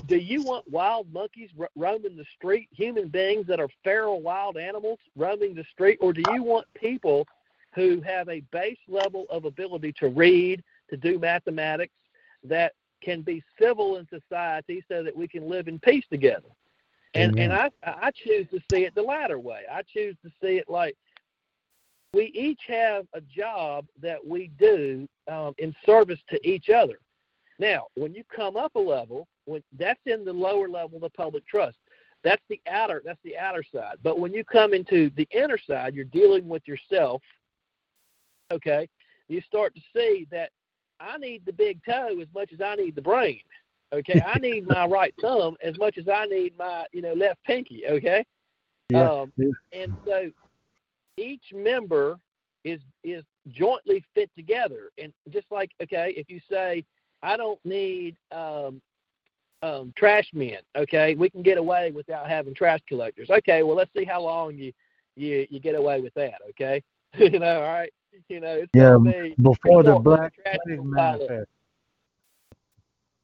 do 0.06 0.16
you 0.16 0.42
want 0.42 0.70
wild 0.70 1.12
monkeys 1.12 1.50
roaming 1.74 2.16
the 2.16 2.24
street, 2.34 2.68
human 2.70 3.08
beings 3.08 3.46
that 3.46 3.60
are 3.60 3.68
feral 3.84 4.22
wild 4.22 4.56
animals 4.56 4.98
roaming 5.16 5.54
the 5.54 5.64
street, 5.70 5.98
or 6.00 6.12
do 6.12 6.22
you 6.32 6.42
want 6.42 6.66
people 6.74 7.26
who 7.74 8.00
have 8.00 8.28
a 8.28 8.40
base 8.52 8.78
level 8.88 9.26
of 9.28 9.44
ability 9.44 9.92
to 9.98 10.08
read, 10.08 10.62
to 10.88 10.96
do 10.96 11.18
mathematics, 11.18 11.92
that 12.44 12.72
can 13.02 13.20
be 13.20 13.42
civil 13.60 13.96
in 13.96 14.06
society 14.08 14.82
so 14.88 15.02
that 15.02 15.14
we 15.14 15.28
can 15.28 15.48
live 15.48 15.68
in 15.68 15.78
peace 15.78 16.04
together? 16.10 16.48
And 17.14 17.38
and 17.38 17.52
I 17.52 17.70
I 17.82 18.10
choose 18.12 18.46
to 18.50 18.60
see 18.70 18.84
it 18.84 18.94
the 18.94 19.02
latter 19.02 19.38
way. 19.38 19.62
I 19.70 19.82
choose 19.82 20.16
to 20.22 20.30
see 20.42 20.58
it 20.58 20.68
like 20.68 20.96
we 22.12 22.26
each 22.34 22.60
have 22.68 23.06
a 23.14 23.20
job 23.20 23.86
that 24.00 24.24
we 24.24 24.50
do 24.58 25.08
um, 25.30 25.54
in 25.58 25.74
service 25.84 26.20
to 26.30 26.48
each 26.48 26.70
other. 26.70 26.98
Now, 27.58 27.86
when 27.94 28.14
you 28.14 28.22
come 28.34 28.56
up 28.56 28.74
a 28.74 28.80
level, 28.80 29.26
when 29.46 29.62
that's 29.78 30.00
in 30.06 30.24
the 30.24 30.32
lower 30.32 30.68
level 30.68 30.96
of 30.96 31.02
the 31.02 31.10
public 31.10 31.46
trust. 31.46 31.78
That's 32.22 32.42
the 32.50 32.60
outer 32.68 33.02
that's 33.04 33.22
the 33.24 33.38
outer 33.38 33.62
side. 33.62 33.96
But 34.02 34.18
when 34.18 34.32
you 34.32 34.44
come 34.44 34.74
into 34.74 35.10
the 35.16 35.28
inner 35.30 35.58
side, 35.58 35.94
you're 35.94 36.04
dealing 36.04 36.48
with 36.48 36.66
yourself. 36.66 37.22
Okay, 38.52 38.88
you 39.28 39.40
start 39.42 39.74
to 39.76 39.80
see 39.94 40.26
that 40.30 40.50
I 40.98 41.18
need 41.18 41.44
the 41.46 41.52
big 41.52 41.80
toe 41.84 42.18
as 42.20 42.28
much 42.34 42.52
as 42.52 42.60
I 42.60 42.74
need 42.74 42.96
the 42.96 43.02
brain. 43.02 43.40
Okay, 43.92 44.20
I 44.20 44.38
need 44.38 44.66
my 44.66 44.86
right 44.88 45.14
thumb 45.20 45.56
as 45.62 45.78
much 45.78 45.98
as 45.98 46.08
I 46.08 46.26
need 46.26 46.56
my 46.58 46.86
you 46.92 47.00
know 47.02 47.12
left 47.12 47.42
pinky. 47.44 47.84
Okay, 47.88 48.24
Yeah. 48.90 49.08
um, 49.08 49.32
yeah. 49.36 49.50
and 49.72 49.96
so 50.04 50.30
each 51.16 51.44
member 51.54 52.18
is 52.64 52.80
is 53.04 53.22
jointly 53.48 54.04
fit 54.14 54.30
together. 54.36 54.90
And 54.98 55.12
just 55.30 55.46
like 55.50 55.70
okay, 55.82 56.14
if 56.16 56.28
you 56.28 56.40
say 56.50 56.84
I 57.22 57.36
don't 57.36 57.60
need 57.64 58.16
um, 58.32 58.80
um, 59.62 59.92
trash 59.96 60.28
men, 60.32 60.58
okay, 60.76 61.14
we 61.14 61.30
can 61.30 61.42
get 61.42 61.58
away 61.58 61.90
without 61.90 62.28
having 62.28 62.54
trash 62.54 62.80
collectors. 62.88 63.30
Okay, 63.30 63.62
well 63.62 63.76
let's 63.76 63.92
see 63.96 64.04
how 64.04 64.22
long 64.22 64.54
you 64.54 64.72
you 65.16 65.46
you 65.50 65.60
get 65.60 65.74
away 65.74 66.00
with 66.00 66.14
that. 66.14 66.40
Okay, 66.50 66.82
you 67.18 67.38
know, 67.38 67.62
all 67.62 67.72
right, 67.72 67.92
you 68.28 68.40
know, 68.40 68.54
it's 68.54 68.70
Yeah, 68.74 68.98
be 68.98 69.34
Before 69.40 69.82
the 69.82 69.98
black 69.98 70.34
trash 70.34 70.58
flag 70.64 70.78
to 70.78 70.82
pile 70.94 71.14
up. 71.14 71.20
manifest. 71.20 71.50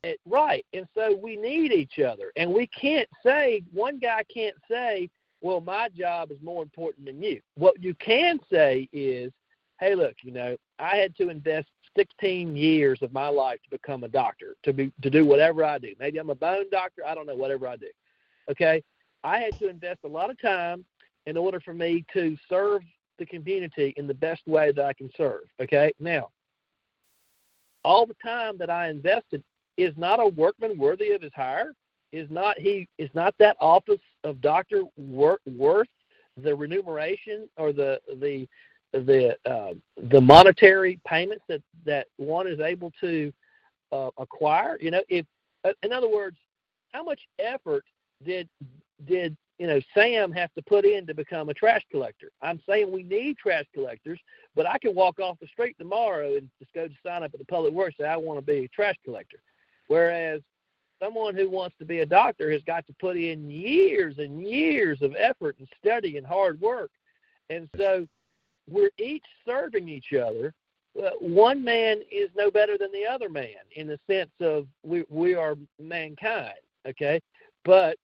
It, 0.05 0.20
right. 0.27 0.64
And 0.73 0.86
so 0.94 1.16
we 1.16 1.36
need 1.36 1.73
each 1.73 2.01
other. 2.01 2.32
And 2.36 2.52
we 2.52 2.66
can't 2.66 3.09
say, 3.24 3.62
one 3.73 3.98
guy 3.98 4.24
can't 4.24 4.56
say, 4.69 5.09
well, 5.43 5.60
my 5.60 5.89
job 5.89 6.31
is 6.31 6.39
more 6.43 6.62
important 6.62 7.06
than 7.06 7.23
you. 7.23 7.40
What 7.56 7.82
you 7.82 7.94
can 7.94 8.39
say 8.51 8.89
is, 8.93 9.32
hey, 9.81 9.94
look, 9.94 10.14
you 10.23 10.31
know, 10.31 10.56
I 10.78 10.97
had 10.97 11.14
to 11.16 11.28
invest 11.28 11.69
16 11.97 12.56
years 12.56 13.01
of 13.02 13.12
my 13.12 13.28
life 13.28 13.59
to 13.64 13.70
become 13.70 14.05
a 14.05 14.09
doctor, 14.09 14.55
to 14.62 14.73
be 14.73 14.93
to 15.02 15.10
do 15.10 15.27
whatever 15.27 15.64
I 15.64 15.78
do. 15.78 15.94
Maybe 15.98 16.19
I'm 16.19 16.31
a 16.31 16.35
bone 16.35 16.70
doctor, 16.70 17.02
I 17.06 17.14
don't 17.14 17.27
know, 17.27 17.35
whatever 17.35 17.69
I 17.69 17.77
do. 17.77 17.90
Okay? 18.51 18.82
I 19.24 19.39
had 19.39 19.59
to 19.59 19.69
invest 19.69 20.01
a 20.05 20.09
lot 20.09 20.31
of 20.31 20.40
time 20.40 20.85
in 21.27 21.36
order 21.36 21.60
for 21.60 21.74
me 21.74 22.05
to 22.12 22.36
serve 22.48 22.82
the 23.19 23.27
community 23.27 23.93
in 23.97 24.06
the 24.06 24.14
best 24.14 24.47
way 24.47 24.73
that 24.73 24.85
I 24.85 24.93
can 24.93 25.10
serve. 25.16 25.43
Okay? 25.60 25.93
Now, 26.01 26.31
all 27.85 28.06
the 28.06 28.16
time 28.24 28.56
that 28.59 28.70
I 28.70 28.89
invested 28.89 29.43
is 29.77 29.93
not 29.97 30.20
a 30.20 30.27
workman 30.27 30.78
worthy 30.78 31.12
of 31.12 31.23
his 31.23 31.32
hire? 31.35 31.73
Is 32.12 32.30
not 32.30 32.59
he 32.59 32.89
is 32.98 33.10
not 33.14 33.34
that 33.39 33.56
office 33.60 34.01
of 34.22 34.40
doctor 34.40 34.82
wor- 34.97 35.40
worth 35.47 35.89
the 36.36 36.55
remuneration 36.55 37.48
or 37.56 37.72
the 37.72 38.01
the 38.20 38.47
the 38.93 39.36
uh, 39.51 39.72
the 40.10 40.20
monetary 40.20 41.01
payments 41.06 41.44
that 41.48 41.62
that 41.86 42.09
one 42.16 42.47
is 42.47 42.60
able 42.60 42.93
to 43.01 43.32
uh, 43.93 44.10
acquire? 44.18 44.76
You 44.80 44.90
know, 44.90 45.02
if 45.09 45.24
uh, 45.64 45.72
in 45.82 45.93
other 45.93 46.09
words, 46.09 46.36
how 46.93 47.02
much 47.02 47.20
effort 47.39 47.84
did 48.24 48.48
did 49.06 49.36
you 49.59 49.66
know 49.66 49.80
Sam 49.94 50.32
have 50.32 50.52
to 50.55 50.62
put 50.62 50.84
in 50.84 51.06
to 51.06 51.14
become 51.14 51.48
a 51.48 51.55
trash 51.55 51.82
collector? 51.90 52.30
I'm 52.43 52.60
saying 52.68 52.90
we 52.93 53.02
need 53.05 53.39
trash 53.39 53.64
collectors, 53.72 54.20
but 54.55 54.66
I 54.66 54.78
can 54.78 54.94
walk 54.94 55.18
off 55.18 55.39
the 55.40 55.47
street 55.47 55.76
tomorrow 55.78 56.36
and 56.36 56.51
just 56.59 56.72
go 56.74 56.89
to 56.89 56.94
sign 57.05 57.22
up 57.22 57.32
at 57.32 57.39
the 57.39 57.47
public 57.47 57.72
works 57.72 57.97
say 57.98 58.06
I 58.06 58.16
want 58.16 58.39
to 58.39 58.44
be 58.44 58.64
a 58.64 58.68
trash 58.68 58.97
collector. 59.05 59.39
Whereas 59.89 60.43
someone 61.02 61.34
who 61.34 61.50
wants 61.50 61.76
to 61.78 61.84
be 61.84 62.00
a 62.00 62.06
doctor 62.06 62.50
has 62.50 62.62
got 62.62 62.86
to 62.86 62.92
put 62.94 63.16
in 63.16 63.50
years 63.50 64.18
and 64.18 64.46
years 64.46 65.02
of 65.02 65.14
effort 65.18 65.56
and 65.58 65.68
study 65.80 66.16
and 66.16 66.26
hard 66.26 66.60
work. 66.60 66.90
And 67.50 67.68
so 67.76 68.06
we're 68.68 68.90
each 68.98 69.24
serving 69.46 69.88
each 69.88 70.12
other. 70.12 70.54
One 71.20 71.64
man 71.64 72.00
is 72.10 72.30
no 72.36 72.50
better 72.50 72.76
than 72.78 72.92
the 72.92 73.06
other 73.06 73.28
man 73.28 73.56
in 73.76 73.86
the 73.86 73.98
sense 74.06 74.30
of 74.40 74.66
we, 74.82 75.04
we 75.08 75.34
are 75.34 75.56
mankind, 75.80 76.52
okay? 76.86 77.20
But 77.64 77.96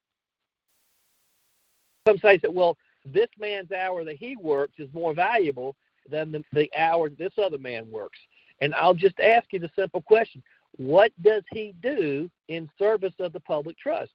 some 2.06 2.18
say 2.18 2.38
that, 2.38 2.52
well, 2.52 2.76
this 3.04 3.28
man's 3.38 3.70
hour 3.72 4.04
that 4.04 4.16
he 4.16 4.36
works 4.36 4.74
is 4.78 4.88
more 4.92 5.14
valuable 5.14 5.76
than 6.10 6.32
the, 6.32 6.42
the 6.52 6.70
hour 6.76 7.10
this 7.10 7.32
other 7.42 7.58
man 7.58 7.88
works. 7.90 8.18
And 8.60 8.74
I'll 8.74 8.94
just 8.94 9.20
ask 9.20 9.46
you 9.52 9.60
the 9.60 9.70
simple 9.76 10.02
question 10.02 10.42
what 10.76 11.12
does 11.22 11.42
he 11.52 11.74
do 11.82 12.30
in 12.48 12.68
service 12.78 13.14
of 13.18 13.32
the 13.32 13.40
public 13.40 13.78
trust? 13.78 14.12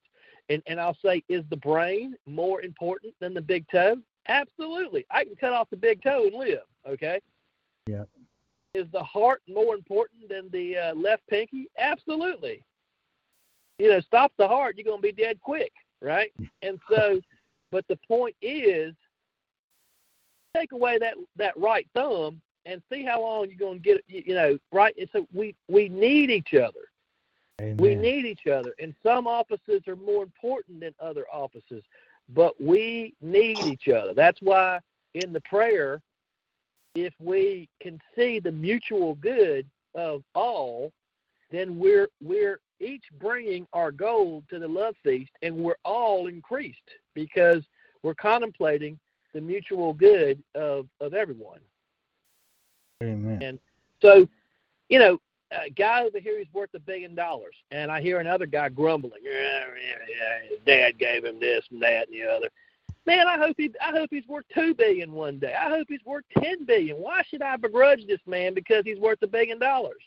And, 0.50 0.62
and 0.68 0.80
I'll 0.80 0.98
say, 1.04 1.24
is 1.30 1.44
the 1.50 1.58
brain 1.58 2.16
more 2.26 2.62
important 2.62 3.14
than 3.20 3.34
the 3.34 3.42
big 3.42 3.66
toe? 3.72 3.98
Absolutely. 4.28 5.06
I 5.12 5.24
can 5.24 5.36
cut 5.36 5.54
off 5.54 5.70
the 5.70 5.78
big 5.78 6.02
toe 6.04 6.26
and 6.26 6.36
live, 6.36 6.64
okay? 6.88 7.20
Yeah. 7.88 8.04
Is 8.74 8.88
the 8.92 9.04
heart 9.04 9.42
more 9.48 9.76
important 9.76 10.30
than 10.30 10.50
the 10.52 10.78
uh, 10.78 10.96
left 10.96 11.24
pinky? 11.30 11.68
Absolutely. 11.78 12.64
You 13.80 13.90
know, 13.90 14.00
stop 14.02 14.32
the 14.38 14.48
heart, 14.48 14.76
you're 14.78 14.86
going 14.86 15.02
to 15.02 15.14
be 15.14 15.24
dead 15.24 15.40
quick, 15.42 15.72
right? 16.02 16.32
And 16.62 16.80
so, 16.90 17.20
but 17.72 17.86
the 17.90 18.00
point 18.08 18.36
is, 18.42 18.94
take 20.56 20.72
away 20.72 20.98
that, 21.00 21.16
that 21.36 21.58
right 21.58 21.88
thumb 21.94 22.42
and 22.66 22.82
see 22.92 23.04
how 23.04 23.22
long 23.22 23.48
you're 23.50 23.58
going 23.58 23.80
to 23.80 23.84
get, 23.84 24.04
you, 24.08 24.24
you 24.28 24.36
know, 24.36 24.58
right? 24.72 24.96
And 24.98 25.10
so 25.12 25.28
we, 25.34 25.56
we 25.68 25.90
need 25.90 26.30
each 26.30 26.54
other. 26.54 26.90
Amen. 27.62 27.78
We 27.78 27.96
need 27.96 28.26
each 28.26 28.48
other, 28.48 28.74
and 28.80 28.96
some 29.04 29.28
offices 29.28 29.88
are 29.88 29.96
more 29.96 30.24
important 30.24 30.80
than 30.80 30.96
other 31.00 31.26
offices, 31.32 31.84
but 32.30 32.60
we 32.60 33.14
need 33.22 33.60
each 33.60 33.88
other. 33.90 34.14
That's 34.16 34.42
why 34.42 34.80
in 35.14 35.34
the 35.34 35.42
prayer, 35.42 36.02
if 36.96 37.14
we 37.20 37.70
can 37.80 38.00
see 38.16 38.40
the 38.40 38.52
mutual 38.52 39.16
good 39.16 39.68
of 39.94 40.24
all, 40.34 40.92
then 41.52 41.78
we're 41.78 42.10
we're 42.22 42.60
each 42.80 43.04
bringing 43.20 43.68
our 43.74 43.92
gold 43.92 44.46
to 44.50 44.58
the 44.58 44.68
love 44.68 44.96
feast, 45.04 45.32
and 45.44 45.56
we're 45.56 45.76
all 45.86 46.28
increased 46.28 46.90
because 47.14 47.64
we're 48.02 48.16
contemplating 48.16 49.00
the 49.34 49.42
mutual 49.42 49.94
good 49.94 50.44
of 50.56 50.88
of 51.00 51.14
everyone. 51.14 51.60
Amen. 53.04 53.42
And 53.42 53.60
so, 54.02 54.28
you 54.90 55.00
know, 55.00 55.20
a 55.52 55.70
guy 55.70 56.04
over 56.04 56.20
here 56.20 56.40
is 56.40 56.48
worth 56.54 56.74
a 56.74 56.80
billion 56.80 57.16
dollars, 57.16 57.56
and 57.72 57.92
I 57.92 58.02
hear 58.02 58.20
another 58.20 58.46
guy 58.46 58.70
grumbling. 58.70 59.22
Yeah, 59.24 59.32
yeah, 59.32 59.98
yeah, 60.10 60.50
his 60.50 60.60
dad 60.66 60.98
gave 60.98 61.24
him 61.24 61.40
this 61.40 61.64
and 61.72 61.82
that 61.82 62.08
and 62.08 62.16
the 62.16 62.30
other. 62.30 62.50
Man, 63.06 63.28
I 63.28 63.38
hope 63.38 63.56
he, 63.58 63.70
I 63.82 63.92
hope 63.92 64.10
he's 64.12 64.28
worth 64.28 64.46
two 64.54 64.74
billion 64.74 65.12
one 65.12 65.38
day. 65.38 65.54
I 65.54 65.70
hope 65.70 65.88
he's 65.90 66.06
worth 66.06 66.24
ten 66.38 66.66
billion. 66.66 66.98
Why 66.98 67.22
should 67.30 67.42
I 67.42 67.58
begrudge 67.58 68.08
this 68.08 68.22
man 68.26 68.54
because 68.54 68.84
he's 68.86 69.00
worth 69.00 69.22
a 69.22 69.28
billion 69.28 69.60
dollars? 69.60 70.02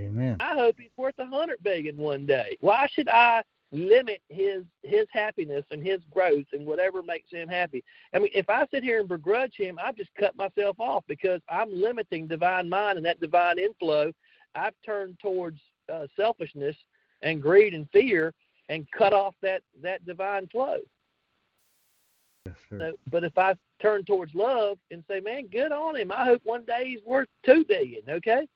Amen. 0.00 0.36
I 0.40 0.54
hope 0.54 0.76
he's 0.78 0.90
worth 0.96 1.14
a 1.18 1.26
hundred 1.26 1.62
billion 1.62 1.96
one 1.96 2.26
day. 2.26 2.56
Why 2.60 2.88
should 2.92 3.08
I 3.08 3.42
limit 3.72 4.20
his 4.28 4.64
his 4.82 5.06
happiness 5.12 5.64
and 5.70 5.84
his 5.84 6.00
growth 6.10 6.44
and 6.52 6.66
whatever 6.66 7.02
makes 7.02 7.30
him 7.30 7.48
happy? 7.48 7.82
I 8.14 8.18
mean, 8.18 8.30
if 8.34 8.48
I 8.48 8.66
sit 8.70 8.84
here 8.84 9.00
and 9.00 9.08
begrudge 9.08 9.54
him, 9.56 9.78
I've 9.82 9.96
just 9.96 10.10
cut 10.18 10.36
myself 10.36 10.78
off 10.78 11.04
because 11.08 11.40
I'm 11.48 11.70
limiting 11.72 12.26
divine 12.26 12.68
mind 12.68 12.98
and 12.98 13.06
that 13.06 13.20
divine 13.20 13.58
inflow. 13.58 14.12
I've 14.54 14.74
turned 14.84 15.18
towards 15.20 15.60
uh, 15.92 16.06
selfishness 16.16 16.76
and 17.22 17.40
greed 17.40 17.74
and 17.74 17.88
fear 17.90 18.34
and 18.68 18.86
cut 18.96 19.12
off 19.12 19.34
that 19.42 19.62
that 19.82 20.04
divine 20.04 20.46
flow. 20.48 20.78
Yes. 22.46 22.54
So, 22.70 22.92
but 23.10 23.24
if 23.24 23.36
I 23.38 23.54
turn 23.80 24.04
towards 24.04 24.34
love 24.34 24.78
and 24.90 25.04
say, 25.08 25.20
"Man, 25.20 25.46
good 25.46 25.72
on 25.72 25.96
him. 25.96 26.10
I 26.12 26.24
hope 26.24 26.42
one 26.44 26.64
day 26.64 26.84
he's 26.86 27.04
worth 27.04 27.28
two 27.44 27.64
billion. 27.64 28.02
Okay, 28.08 28.46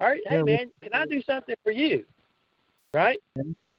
all 0.00 0.08
right. 0.08 0.22
Hey, 0.26 0.36
Yeah, 0.36 0.42
we- 0.42 0.52
man, 0.52 0.70
can 0.82 0.94
I 0.94 1.06
do 1.06 1.20
something 1.22 1.56
for 1.62 1.72
you? 1.72 2.04
Right? 2.92 3.18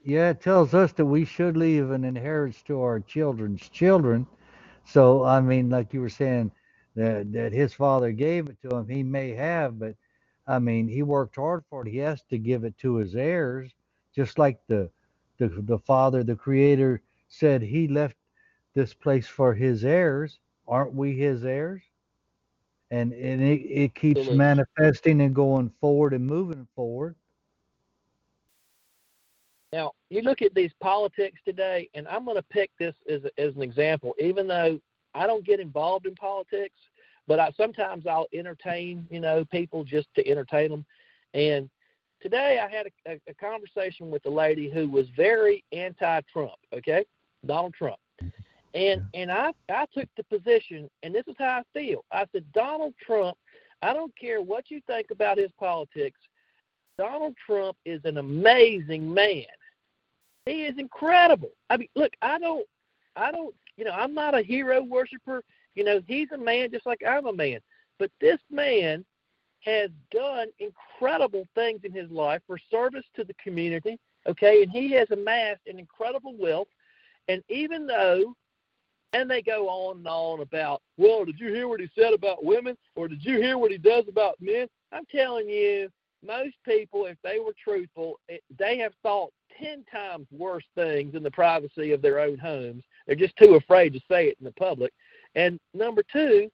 Yeah, 0.06 0.30
it 0.32 0.42
tells 0.42 0.74
us 0.74 0.94
that 0.94 1.06
we 1.06 1.26
should 1.26 1.58
leave 1.58 1.92
an 1.92 2.06
inheritance 2.06 2.64
to 2.64 2.82
our 2.82 3.02
children's 3.02 3.68
children. 3.70 4.28
So 4.86 5.24
I 5.26 5.42
mean, 5.42 5.70
like 5.70 5.94
you 5.94 6.02
were 6.02 6.10
saying, 6.10 6.52
that 6.96 7.34
that 7.34 7.54
his 7.54 7.74
father 7.74 8.12
gave 8.14 8.48
it 8.48 8.58
to 8.62 8.78
him, 8.78 8.88
he 8.88 9.04
may 9.04 9.32
have, 9.32 9.80
but 9.80 9.96
I 10.48 10.60
mean, 10.60 10.88
he 10.88 11.04
worked 11.04 11.36
hard 11.38 11.64
for 11.70 11.86
it. 11.86 11.92
He 11.92 11.98
has 12.00 12.22
to 12.30 12.38
give 12.38 12.64
it 12.64 12.78
to 12.80 12.96
his 12.98 13.16
heirs, 13.16 13.74
just 14.16 14.40
like 14.40 14.60
the 14.68 14.92
the 15.40 15.50
the 15.50 15.80
father, 15.80 16.24
the 16.24 16.36
creator 16.36 17.02
said 17.28 17.62
he 17.64 17.88
left 17.88 18.16
this 18.76 18.94
place 18.94 19.28
for 19.28 19.54
his 19.56 19.84
heirs. 19.84 20.40
Aren't 20.68 20.94
we 20.94 21.18
his 21.18 21.44
heirs? 21.44 21.82
And 22.92 23.14
and 23.14 23.42
it, 23.42 23.62
it 23.64 23.96
keeps 23.96 24.30
manifesting 24.32 25.22
and 25.22 25.36
going 25.36 25.72
forward 25.82 26.14
and 26.14 26.26
moving 26.26 26.68
forward. 26.76 27.16
Now, 29.74 29.92
you 30.10 30.22
look 30.22 30.42
at 30.42 30.54
these 30.54 30.72
politics 30.82 31.40
today, 31.44 31.90
and 31.94 32.08
I'm 32.08 32.26
going 32.26 32.38
to 32.38 32.44
pick 32.44 32.72
this 32.80 32.94
as, 33.10 33.22
as 33.38 33.56
an 33.56 33.62
example, 33.62 34.14
even 34.20 34.48
though 34.48 34.80
I 35.14 35.28
don't 35.28 35.46
get 35.46 35.60
involved 35.60 36.06
in 36.06 36.16
politics, 36.16 36.76
but 37.28 37.40
I, 37.40 37.52
sometimes 37.58 38.06
I'll 38.08 38.28
entertain, 38.34 39.08
you 39.10 39.20
know, 39.20 39.44
people 39.46 39.84
just 39.84 40.08
to 40.16 40.28
entertain 40.28 40.70
them. 40.70 40.86
And 41.34 41.70
today 42.22 42.60
I 42.64 42.70
had 42.70 42.88
a, 42.88 43.14
a, 43.14 43.32
a 43.32 43.34
conversation 43.34 44.10
with 44.10 44.26
a 44.26 44.30
lady 44.30 44.70
who 44.70 44.90
was 44.90 45.08
very 45.16 45.64
anti-Trump. 45.72 46.54
Okay, 46.74 47.06
Donald 47.46 47.74
Trump, 47.74 48.00
and 48.74 49.04
and 49.14 49.32
I 49.32 49.52
I 49.70 49.86
took 49.94 50.08
the 50.18 50.24
position, 50.24 50.90
and 51.04 51.14
this 51.14 51.24
is 51.28 51.36
how 51.38 51.62
I 51.62 51.64
feel. 51.74 52.06
I 52.12 52.26
said 52.32 52.46
Donald 52.54 52.94
Trump. 53.06 53.38
I 53.82 53.94
don't 53.94 54.14
care 54.18 54.42
what 54.42 54.72
you 54.72 54.82
think 54.88 55.08
about 55.12 55.38
his 55.38 55.52
politics. 55.60 56.20
Donald 56.98 57.36
Trump 57.46 57.78
is 57.86 58.02
an 58.06 58.18
amazing 58.18 59.14
man. 59.14 59.46
He 60.46 60.64
is 60.66 60.76
incredible. 60.78 61.52
I 61.70 61.78
mean, 61.78 61.90
look, 61.96 62.14
I 62.22 62.40
don't, 62.40 62.66
I 63.16 63.32
don't, 63.32 63.54
you 63.78 63.86
know, 63.86 63.92
I'm 63.92 64.14
not 64.14 64.38
a 64.38 64.42
hero 64.42 64.84
worshiper. 64.84 65.44
You 65.76 65.84
know, 65.84 66.02
he's 66.08 66.32
a 66.32 66.38
man 66.38 66.72
just 66.72 66.86
like 66.86 67.02
I'm 67.08 67.26
a 67.26 67.34
man. 67.34 67.60
But 68.00 68.12
this 68.22 68.40
man 68.50 69.06
has 69.62 69.90
done 70.12 70.48
incredible 70.60 71.48
things 71.56 71.82
in 71.84 71.92
his 71.92 72.10
life 72.12 72.42
for 72.46 72.58
service 72.72 73.06
to 73.16 73.24
the 73.24 73.34
community. 73.44 73.98
Okay, 74.28 74.64
and 74.64 74.72
he 74.72 74.92
has 74.92 75.08
amassed 75.12 75.62
an 75.68 75.80
incredible 75.80 76.36
wealth. 76.38 76.68
And 77.28 77.44
even 77.50 77.86
though, 77.86 78.36
and 79.14 79.30
they 79.30 79.42
go 79.42 79.68
on 79.70 79.98
and 79.98 80.08
on 80.08 80.42
about, 80.42 80.82
well, 80.98 81.26
did 81.26 81.40
you 81.40 81.54
hear 81.54 81.68
what 81.68 81.80
he 81.80 81.90
said 81.98 82.14
about 82.14 82.44
women, 82.44 82.78
or 82.96 83.08
did 83.08 83.24
you 83.24 83.38
hear 83.38 83.58
what 83.58 83.72
he 83.72 83.78
does 83.78 84.06
about 84.08 84.36
men? 84.40 84.68
I'm 84.92 85.06
telling 85.06 85.50
you, 85.50 85.90
most 86.26 86.56
people, 86.68 87.06
if 87.06 87.18
they 87.24 87.40
were 87.40 87.54
truthful, 87.62 88.20
they 88.58 88.78
have 88.78 88.94
thought 89.04 89.32
10 89.62 89.86
times 89.92 90.28
worse 90.32 90.66
things 90.76 91.16
in 91.16 91.24
the 91.24 91.32
privacy 91.32 91.92
of 91.92 92.02
their 92.02 92.20
own 92.20 92.38
homes. 92.38 92.84
They're 93.06 93.16
just 93.16 93.38
too 93.38 93.56
afraid 93.56 93.94
to 93.94 94.00
say 94.10 94.28
it 94.28 94.38
in 94.40 94.46
the 94.46 94.52
public. 94.54 94.94
And 95.36 95.60
number 95.74 96.04
two, 96.12 96.50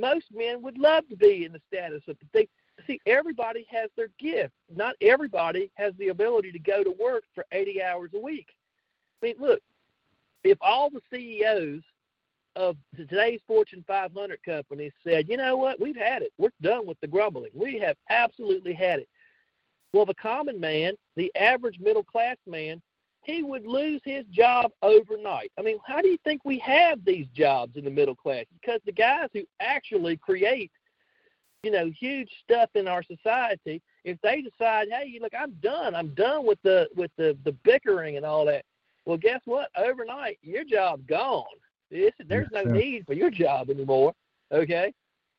most 0.00 0.26
men 0.32 0.62
would 0.62 0.78
love 0.78 1.08
to 1.08 1.16
be 1.16 1.44
in 1.44 1.52
the 1.52 1.60
status 1.68 2.02
of 2.08 2.16
they 2.32 2.48
see 2.86 3.00
everybody 3.06 3.66
has 3.70 3.90
their 3.96 4.08
gift. 4.18 4.54
Not 4.74 4.96
everybody 5.00 5.70
has 5.74 5.92
the 5.98 6.08
ability 6.08 6.52
to 6.52 6.58
go 6.58 6.82
to 6.82 6.94
work 6.98 7.24
for 7.34 7.44
80 7.52 7.82
hours 7.82 8.10
a 8.14 8.18
week. 8.18 8.48
I 9.22 9.26
mean, 9.26 9.36
look, 9.38 9.60
if 10.44 10.56
all 10.62 10.88
the 10.88 11.02
CEOs 11.12 11.82
of 12.56 12.76
today's 12.96 13.40
Fortune 13.46 13.84
500 13.86 14.42
companies 14.42 14.92
said, 15.04 15.28
you 15.28 15.36
know 15.36 15.56
what, 15.56 15.80
we've 15.80 15.96
had 15.96 16.22
it. 16.22 16.32
We're 16.38 16.50
done 16.62 16.86
with 16.86 17.00
the 17.00 17.06
grumbling. 17.06 17.50
We 17.54 17.78
have 17.78 17.96
absolutely 18.08 18.72
had 18.72 19.00
it. 19.00 19.08
Well, 19.92 20.06
the 20.06 20.14
common 20.14 20.60
man, 20.60 20.94
the 21.16 21.32
average 21.36 21.78
middle 21.80 22.04
class 22.04 22.36
man, 22.46 22.80
he 23.22 23.42
would 23.42 23.66
lose 23.66 24.00
his 24.04 24.24
job 24.26 24.72
overnight. 24.82 25.52
I 25.58 25.62
mean, 25.62 25.78
how 25.86 26.00
do 26.00 26.08
you 26.08 26.18
think 26.24 26.42
we 26.44 26.58
have 26.60 27.04
these 27.04 27.26
jobs 27.34 27.76
in 27.76 27.84
the 27.84 27.90
middle 27.90 28.14
class? 28.14 28.46
Because 28.60 28.80
the 28.84 28.92
guys 28.92 29.28
who 29.32 29.42
actually 29.60 30.16
create, 30.16 30.70
you 31.62 31.70
know, 31.70 31.90
huge 31.98 32.30
stuff 32.42 32.70
in 32.74 32.88
our 32.88 33.02
society, 33.02 33.82
if 34.04 34.18
they 34.22 34.40
decide, 34.40 34.88
hey, 34.90 35.18
look, 35.20 35.32
I'm 35.38 35.52
done. 35.62 35.94
I'm 35.94 36.14
done 36.14 36.46
with 36.46 36.58
the 36.62 36.88
with 36.96 37.10
the 37.18 37.36
the 37.44 37.52
bickering 37.64 38.16
and 38.16 38.24
all 38.24 38.46
that. 38.46 38.64
Well, 39.04 39.18
guess 39.18 39.40
what? 39.44 39.68
Overnight, 39.76 40.38
your 40.42 40.64
job's 40.64 41.04
gone. 41.06 41.44
It's, 41.90 42.16
there's 42.26 42.48
no 42.52 42.62
need 42.62 43.06
for 43.06 43.14
your 43.14 43.30
job 43.30 43.70
anymore. 43.70 44.14
Okay, 44.52 44.92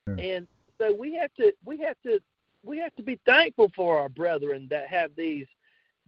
and 0.07 0.48
so 0.78 0.94
we 0.94 1.15
have 1.15 1.34
to 1.36 1.53
we 1.65 1.78
have 1.80 1.95
to 2.06 2.19
we 2.64 2.78
have 2.80 2.95
to 2.95 3.03
be 3.03 3.19
thankful 3.26 3.72
for 3.76 3.99
our 3.99 4.10
brethren 4.10 4.68
that 4.69 4.88
have 4.88 5.11
these 5.15 5.48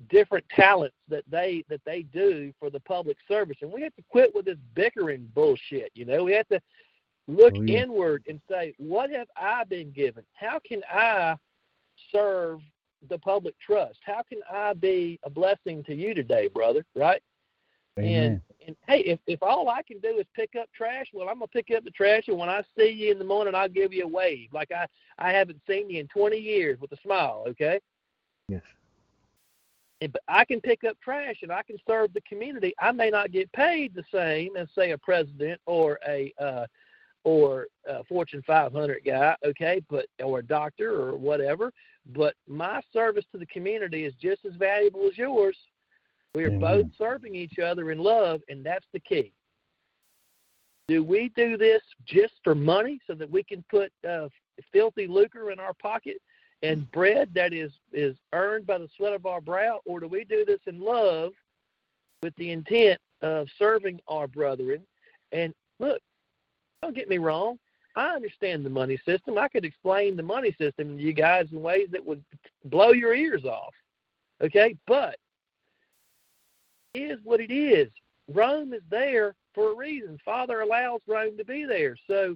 different 0.09 0.45
talents 0.49 0.95
that 1.07 1.23
they 1.29 1.63
that 1.69 1.81
they 1.85 2.03
do 2.03 2.51
for 2.59 2.69
the 2.69 2.79
public 2.81 3.17
service. 3.27 3.57
And 3.61 3.71
we 3.71 3.81
have 3.81 3.95
to 3.95 4.03
quit 4.09 4.33
with 4.33 4.45
this 4.45 4.57
bickering 4.73 5.29
bullshit 5.33 5.91
you 5.93 6.05
know? 6.05 6.23
We 6.23 6.33
have 6.33 6.47
to 6.49 6.59
look 7.27 7.53
oh, 7.55 7.61
yeah. 7.61 7.83
inward 7.83 8.23
and 8.27 8.41
say 8.49 8.73
what 8.77 9.09
have 9.11 9.27
i 9.37 9.63
been 9.63 9.91
given? 9.91 10.23
How 10.33 10.59
can 10.67 10.81
i 10.91 11.35
serve 12.11 12.59
the 13.09 13.17
public 13.19 13.57
trust? 13.59 13.99
How 14.03 14.21
can 14.27 14.39
i 14.51 14.73
be 14.73 15.19
a 15.23 15.29
blessing 15.29 15.83
to 15.85 15.95
you 15.95 16.13
today 16.13 16.47
brother? 16.47 16.83
Right? 16.95 17.21
Amen. 17.99 18.41
And 18.67 18.75
hey 18.87 18.99
if, 18.99 19.19
if 19.27 19.41
all 19.41 19.69
i 19.69 19.81
can 19.81 19.99
do 19.99 20.17
is 20.19 20.25
pick 20.35 20.51
up 20.59 20.67
trash 20.75 21.07
well 21.13 21.29
i'm 21.29 21.35
gonna 21.35 21.47
pick 21.47 21.67
up 21.75 21.83
the 21.83 21.91
trash 21.91 22.27
and 22.27 22.37
when 22.37 22.49
i 22.49 22.61
see 22.77 22.89
you 22.89 23.11
in 23.11 23.19
the 23.19 23.25
morning 23.25 23.55
i'll 23.55 23.69
give 23.69 23.93
you 23.93 24.03
a 24.03 24.07
wave 24.07 24.49
like 24.53 24.71
i 24.71 24.85
i 25.19 25.31
haven't 25.31 25.59
seen 25.67 25.89
you 25.89 25.99
in 25.99 26.07
20 26.07 26.37
years 26.37 26.79
with 26.79 26.91
a 26.91 26.97
smile 27.03 27.43
okay 27.47 27.79
yes 28.47 28.61
And, 30.01 30.11
but 30.11 30.21
I 30.27 30.43
can 30.43 30.59
pick 30.59 30.83
up 30.83 30.97
trash 31.01 31.37
and 31.43 31.51
I 31.51 31.63
can 31.63 31.77
serve 31.87 32.13
the 32.13 32.21
community. 32.21 32.73
I 32.79 32.91
may 32.91 33.09
not 33.09 33.31
get 33.31 33.51
paid 33.53 33.93
the 33.95 34.03
same 34.11 34.57
as 34.57 34.67
say 34.75 34.91
a 34.91 34.97
president 34.97 35.61
or 35.65 35.99
a 36.07 36.33
uh, 36.39 36.65
or 37.23 37.67
a 37.87 38.03
Fortune 38.03 38.43
500 38.45 39.01
guy, 39.05 39.35
okay, 39.45 39.81
but 39.89 40.07
or 40.21 40.39
a 40.39 40.45
doctor 40.45 40.91
or 41.01 41.15
whatever. 41.15 41.71
But 42.13 42.35
my 42.47 42.81
service 42.91 43.23
to 43.31 43.37
the 43.37 43.45
community 43.45 44.03
is 44.03 44.13
just 44.21 44.43
as 44.45 44.55
valuable 44.55 45.07
as 45.07 45.17
yours. 45.17 45.55
We 46.35 46.43
are 46.43 46.49
mm-hmm. 46.49 46.59
both 46.59 46.85
serving 46.97 47.35
each 47.35 47.59
other 47.59 47.91
in 47.91 47.99
love, 47.99 48.41
and 48.49 48.65
that's 48.65 48.87
the 48.93 48.99
key. 48.99 49.33
Do 50.87 51.03
we 51.03 51.31
do 51.35 51.57
this 51.57 51.81
just 52.05 52.33
for 52.43 52.55
money 52.55 52.99
so 53.07 53.13
that 53.13 53.29
we 53.29 53.43
can 53.43 53.63
put 53.69 53.91
uh, 54.07 54.27
filthy 54.71 55.07
lucre 55.07 55.51
in 55.51 55.59
our 55.59 55.73
pocket? 55.73 56.17
and 56.63 56.89
bread 56.91 57.29
that 57.35 57.53
is 57.53 57.71
is 57.91 58.15
earned 58.31 58.65
by 58.65 58.77
the 58.77 58.89
sweat 58.95 59.13
of 59.13 59.25
our 59.25 59.41
brow, 59.41 59.81
or 59.85 59.99
do 59.99 60.07
we 60.07 60.23
do 60.23 60.43
this 60.45 60.61
in 60.65 60.79
love 60.79 61.33
with 62.23 62.33
the 62.37 62.51
intent 62.51 62.99
of 63.21 63.47
serving 63.59 63.99
our 64.07 64.27
brethren? 64.27 64.81
And 65.33 65.53
look, 65.79 65.99
don't 66.81 66.95
get 66.95 67.09
me 67.09 67.17
wrong. 67.17 67.59
I 67.95 68.07
understand 68.07 68.65
the 68.65 68.69
money 68.69 68.99
system. 69.05 69.37
I 69.37 69.49
could 69.49 69.65
explain 69.65 70.15
the 70.15 70.23
money 70.23 70.55
system 70.59 70.97
to 70.97 71.03
you 71.03 71.13
guys 71.13 71.47
in 71.51 71.61
ways 71.61 71.89
that 71.91 72.03
would 72.03 72.23
blow 72.65 72.91
your 72.91 73.13
ears 73.13 73.43
off. 73.43 73.73
Okay, 74.41 74.75
but 74.87 75.17
is 76.93 77.19
what 77.23 77.39
it 77.39 77.51
is. 77.51 77.89
Rome 78.33 78.73
is 78.73 78.81
there 78.89 79.35
for 79.53 79.71
a 79.71 79.75
reason. 79.75 80.17
Father 80.23 80.61
allows 80.61 81.01
Rome 81.07 81.37
to 81.37 81.45
be 81.45 81.65
there. 81.65 81.95
So, 82.07 82.35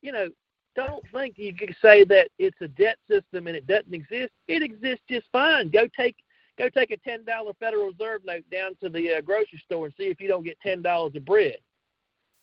you 0.00 0.12
know, 0.12 0.28
don't 0.74 1.04
think 1.12 1.38
you 1.38 1.54
can 1.54 1.74
say 1.82 2.04
that 2.04 2.28
it's 2.38 2.60
a 2.60 2.68
debt 2.68 2.96
system 3.08 3.46
and 3.46 3.56
it 3.56 3.66
doesn't 3.66 3.94
exist. 3.94 4.32
It 4.48 4.62
exists 4.62 5.04
just 5.08 5.26
fine. 5.30 5.68
Go 5.68 5.86
take 5.96 6.16
go 6.58 6.68
take 6.68 6.90
a 6.90 6.96
ten 6.98 7.24
dollar 7.24 7.52
Federal 7.60 7.86
Reserve 7.86 8.22
note 8.24 8.44
down 8.50 8.74
to 8.82 8.88
the 8.88 9.18
uh, 9.18 9.20
grocery 9.20 9.62
store 9.64 9.86
and 9.86 9.94
see 9.98 10.04
if 10.04 10.20
you 10.20 10.28
don't 10.28 10.44
get 10.44 10.58
ten 10.60 10.82
dollars 10.82 11.14
of 11.14 11.24
bread. 11.24 11.56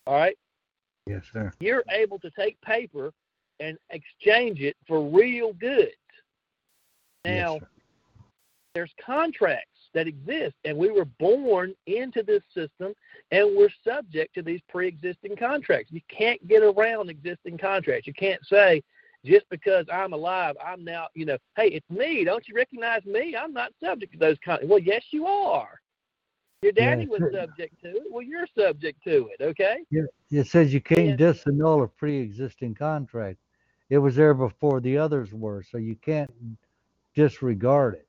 All 0.06 0.16
right. 0.16 0.38
Yes, 1.08 1.24
sir. 1.34 1.52
You're 1.60 1.84
able 1.90 2.20
to 2.20 2.30
take 2.32 2.60
paper 2.62 3.12
and 3.60 3.78
exchange 3.90 4.62
it 4.62 4.78
for 4.88 5.04
real 5.04 5.54
goods. 5.54 5.92
Now, 7.26 7.56
yes, 7.56 7.64
there's 8.80 8.94
contracts 9.06 9.90
that 9.94 10.08
exist, 10.08 10.56
and 10.64 10.78
we 10.78 10.90
were 10.90 11.04
born 11.04 11.76
into 11.86 12.24
this 12.24 12.42
system, 12.54 12.94
and 13.30 13.58
we're 13.58 13.68
subject 13.84 14.34
to 14.36 14.42
these 14.42 14.62
pre-existing 14.70 15.36
contracts. 15.36 15.92
You 15.92 16.00
can't 16.08 16.48
get 16.48 16.64
around 16.64 17.10
existing 17.10 17.58
contracts. 17.58 18.08
You 18.08 18.14
can't 18.14 18.40
say 18.46 18.82
just 19.26 19.46
because 19.50 19.86
I'm 19.92 20.14
alive, 20.14 20.56
I'm 20.66 20.86
now, 20.86 21.08
you 21.14 21.26
know, 21.26 21.38
hey, 21.58 21.68
it's 21.68 21.90
me. 21.90 22.24
Don't 22.24 22.48
you 22.48 22.56
recognize 22.56 23.04
me? 23.04 23.36
I'm 23.36 23.52
not 23.52 23.74
subject 23.84 24.14
to 24.14 24.18
those 24.18 24.38
contracts. 24.46 24.70
Well, 24.70 24.80
yes, 24.80 25.04
you 25.12 25.26
are. 25.26 25.82
Your 26.62 26.72
daddy 26.72 27.02
yeah, 27.02 27.10
was 27.10 27.34
subject 27.34 27.82
to 27.84 27.90
it. 27.90 28.04
Well, 28.10 28.22
you're 28.22 28.48
subject 28.58 29.04
to 29.04 29.30
it. 29.38 29.44
Okay. 29.44 29.80
Yeah, 29.92 30.04
it 30.32 30.48
says 30.48 30.74
you 30.74 30.80
can't 30.80 31.02
and, 31.02 31.20
disannul 31.20 31.84
a 31.84 31.88
pre-existing 31.90 32.76
contract. 32.76 33.40
It 33.90 33.98
was 33.98 34.16
there 34.16 34.34
before 34.34 34.80
the 34.80 34.98
others 34.98 35.34
were, 35.34 35.64
so 35.70 35.78
you 35.78 35.98
can't 35.98 36.32
disregard 37.14 37.96
it 37.96 38.09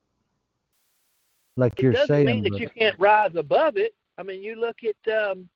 like 1.57 1.73
it 1.77 1.83
you're 1.83 1.93
doesn't 1.93 2.07
saying. 2.07 2.25
mean 2.25 2.43
that 2.43 2.59
you 2.59 2.69
can't 2.69 2.99
rise 2.99 3.31
above 3.35 3.77
it. 3.77 3.93
I 4.17 4.23
mean, 4.23 4.41
you 4.43 4.59
look 4.59 4.77
at 4.83 5.13
um, 5.13 5.49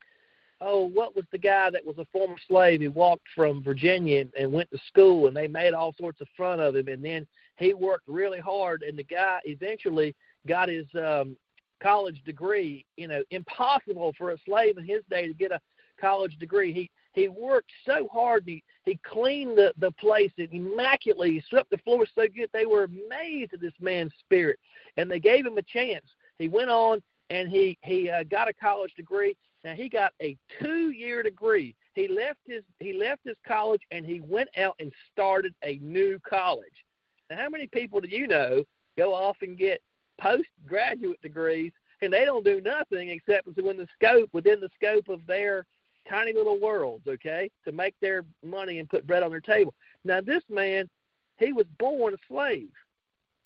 oh, 0.61 0.85
what 0.85 1.15
was 1.15 1.25
the 1.31 1.37
guy 1.37 1.69
that 1.69 1.85
was 1.85 1.97
a 1.97 2.05
former 2.11 2.37
slave? 2.47 2.81
He 2.81 2.87
walked 2.87 3.27
from 3.35 3.63
Virginia 3.63 4.21
and, 4.21 4.31
and 4.39 4.51
went 4.51 4.69
to 4.71 4.79
school, 4.87 5.27
and 5.27 5.35
they 5.35 5.47
made 5.47 5.73
all 5.73 5.93
sorts 5.99 6.21
of 6.21 6.27
fun 6.37 6.59
of 6.59 6.75
him. 6.75 6.87
And 6.87 7.03
then 7.03 7.27
he 7.57 7.73
worked 7.73 8.07
really 8.07 8.39
hard, 8.39 8.83
and 8.83 8.97
the 8.97 9.03
guy 9.03 9.39
eventually 9.45 10.15
got 10.47 10.69
his 10.69 10.85
um, 10.95 11.37
college 11.81 12.21
degree. 12.25 12.85
You 12.97 13.07
know, 13.07 13.23
impossible 13.31 14.13
for 14.17 14.31
a 14.31 14.37
slave 14.45 14.77
in 14.77 14.85
his 14.85 15.01
day 15.09 15.27
to 15.27 15.33
get 15.33 15.51
a 15.51 15.59
college 15.99 16.37
degree. 16.37 16.73
He 16.73 16.89
he 17.15 17.29
worked 17.29 17.71
so 17.85 18.07
hard. 18.11 18.43
He 18.45 18.63
he 18.83 18.99
cleaned 19.03 19.57
the 19.57 19.73
the 19.77 19.91
place 19.93 20.31
immaculately. 20.37 21.31
He 21.31 21.43
swept 21.49 21.71
the 21.71 21.77
floor 21.79 22.05
so 22.13 22.27
good. 22.27 22.49
They 22.53 22.65
were 22.65 22.83
amazed 22.83 23.53
at 23.53 23.61
this 23.61 23.73
man's 23.79 24.13
spirit, 24.19 24.59
and 24.97 25.09
they 25.09 25.19
gave 25.19 25.45
him 25.45 25.57
a 25.57 25.63
chance. 25.63 26.05
He 26.37 26.49
went 26.49 26.69
on 26.69 27.01
and 27.29 27.49
he 27.49 27.77
he 27.83 28.09
uh, 28.09 28.23
got 28.23 28.49
a 28.49 28.53
college 28.53 28.93
degree. 28.95 29.35
Now 29.63 29.73
he 29.73 29.89
got 29.89 30.13
a 30.21 30.37
two-year 30.61 31.23
degree. 31.23 31.73
He 31.93 32.07
left 32.07 32.39
his 32.45 32.63
he 32.79 32.93
left 32.93 33.21
his 33.25 33.37
college 33.47 33.81
and 33.91 34.05
he 34.05 34.19
went 34.19 34.49
out 34.57 34.75
and 34.79 34.91
started 35.11 35.55
a 35.63 35.79
new 35.81 36.19
college. 36.27 36.85
Now, 37.29 37.37
how 37.37 37.49
many 37.49 37.67
people 37.67 38.01
do 38.01 38.09
you 38.09 38.27
know 38.27 38.63
go 38.97 39.13
off 39.13 39.37
and 39.41 39.57
get 39.57 39.81
postgraduate 40.21 41.21
degrees 41.21 41.71
and 42.01 42.11
they 42.11 42.25
don't 42.25 42.45
do 42.45 42.61
nothing 42.61 43.09
except 43.09 43.47
within 43.47 43.77
the 43.77 43.87
scope 43.95 44.29
within 44.33 44.59
the 44.59 44.69
scope 44.75 45.09
of 45.09 45.25
their 45.25 45.65
tiny 46.09 46.33
little 46.33 46.59
worlds, 46.59 47.07
okay, 47.07 47.49
to 47.65 47.71
make 47.71 47.95
their 48.01 48.23
money 48.43 48.79
and 48.79 48.89
put 48.89 49.07
bread 49.07 49.23
on 49.23 49.31
their 49.31 49.39
table. 49.39 49.73
Now, 50.03 50.21
this 50.21 50.43
man, 50.49 50.89
he 51.37 51.53
was 51.53 51.65
born 51.79 52.13
a 52.13 52.17
slave. 52.27 52.69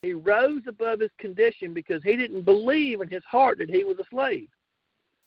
He 0.01 0.13
rose 0.13 0.61
above 0.67 0.99
his 0.99 1.11
condition 1.19 1.73
because 1.73 2.01
he 2.03 2.15
didn't 2.15 2.43
believe 2.43 3.01
in 3.01 3.09
his 3.09 3.23
heart 3.29 3.57
that 3.57 3.69
he 3.69 3.83
was 3.83 3.97
a 3.99 4.05
slave. 4.09 4.47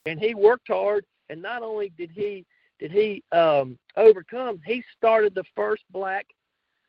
And 0.06 0.18
he 0.18 0.34
worked 0.34 0.68
hard 0.68 1.04
and 1.32 1.40
not 1.40 1.62
only 1.62 1.90
did 1.96 2.10
he 2.10 2.44
did 2.78 2.90
he 2.90 3.22
um, 3.32 3.78
overcome, 3.96 4.60
he 4.66 4.84
started 4.96 5.34
the 5.34 5.44
first 5.56 5.82
black 5.90 6.26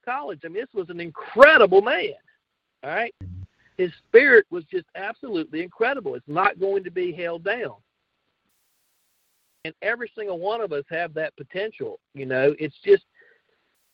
college. 0.03 0.41
I 0.43 0.47
mean, 0.47 0.61
this 0.61 0.73
was 0.73 0.89
an 0.89 0.99
incredible 0.99 1.81
man. 1.81 2.13
All 2.83 2.89
right. 2.89 3.15
His 3.77 3.91
spirit 4.07 4.45
was 4.49 4.65
just 4.65 4.85
absolutely 4.95 5.61
incredible. 5.61 6.15
It's 6.15 6.27
not 6.27 6.59
going 6.59 6.83
to 6.83 6.91
be 6.91 7.11
held 7.11 7.43
down. 7.43 7.75
And 9.65 9.73
every 9.81 10.11
single 10.15 10.39
one 10.39 10.61
of 10.61 10.73
us 10.73 10.83
have 10.89 11.13
that 11.13 11.35
potential. 11.37 11.99
You 12.13 12.25
know, 12.25 12.53
it's 12.59 12.75
just 12.83 13.05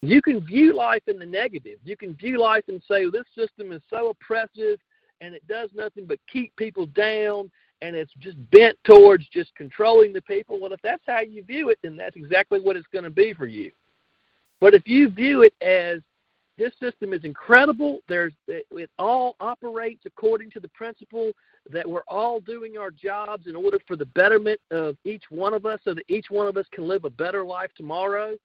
you 0.01 0.21
can 0.21 0.39
view 0.45 0.73
life 0.75 1.03
in 1.07 1.19
the 1.19 1.25
negative. 1.25 1.79
You 1.83 1.97
can 1.97 2.15
view 2.15 2.39
life 2.39 2.63
and 2.67 2.81
say, 2.87 3.09
this 3.09 3.25
system 3.37 3.71
is 3.71 3.81
so 3.89 4.09
oppressive 4.09 4.79
and 5.21 5.35
it 5.35 5.45
does 5.47 5.69
nothing 5.75 6.05
but 6.05 6.19
keep 6.31 6.55
people 6.55 6.85
down 6.87 7.51
and 7.81 7.95
it's 7.95 8.13
just 8.19 8.37
bent 8.51 8.77
towards 8.83 9.27
just 9.27 9.53
controlling 9.55 10.13
the 10.13 10.21
people. 10.21 10.59
Well, 10.59 10.73
if 10.73 10.81
that's 10.81 11.03
how 11.07 11.21
you 11.21 11.43
view 11.43 11.69
it, 11.69 11.79
then 11.83 11.95
that's 11.95 12.15
exactly 12.15 12.59
what 12.59 12.75
it's 12.75 12.87
going 12.91 13.03
to 13.03 13.09
be 13.09 13.33
for 13.33 13.45
you. 13.45 13.71
But 14.59 14.73
if 14.73 14.87
you 14.87 15.09
view 15.09 15.43
it 15.43 15.53
as 15.61 16.01
this 16.57 16.73
system 16.79 17.13
is 17.13 17.23
incredible, 17.23 17.99
there's 18.09 18.33
it 18.47 18.89
all 18.99 19.35
operates 19.39 20.01
according 20.05 20.51
to 20.51 20.59
the 20.59 20.67
principle 20.69 21.31
that 21.71 21.87
we're 21.87 22.03
all 22.07 22.39
doing 22.39 22.77
our 22.77 22.91
jobs 22.91 23.47
in 23.47 23.55
order 23.55 23.79
for 23.87 23.95
the 23.95 24.05
betterment 24.07 24.59
of 24.71 24.97
each 25.05 25.23
one 25.29 25.53
of 25.53 25.65
us, 25.65 25.79
so 25.83 25.93
that 25.93 26.03
each 26.07 26.29
one 26.29 26.47
of 26.47 26.57
us 26.57 26.65
can 26.71 26.87
live 26.87 27.05
a 27.05 27.09
better 27.09 27.45
life 27.45 27.71
tomorrow. 27.75 28.35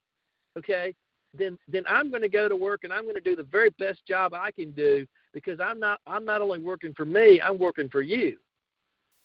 Okay, 0.58 0.94
then 1.36 1.58
then 1.68 1.84
I'm 1.88 2.10
going 2.10 2.22
to 2.22 2.28
go 2.28 2.48
to 2.48 2.56
work 2.56 2.84
and 2.84 2.92
I'm 2.92 3.02
going 3.02 3.14
to 3.14 3.20
do 3.20 3.36
the 3.36 3.42
very 3.42 3.70
best 3.78 4.06
job 4.06 4.34
I 4.34 4.50
can 4.50 4.70
do 4.72 5.06
because 5.32 5.58
I'm 5.60 5.80
not 5.80 6.00
I'm 6.06 6.24
not 6.24 6.40
only 6.40 6.60
working 6.60 6.94
for 6.94 7.04
me, 7.04 7.40
I'm 7.40 7.58
working 7.58 7.88
for 7.88 8.02
you. 8.02 8.36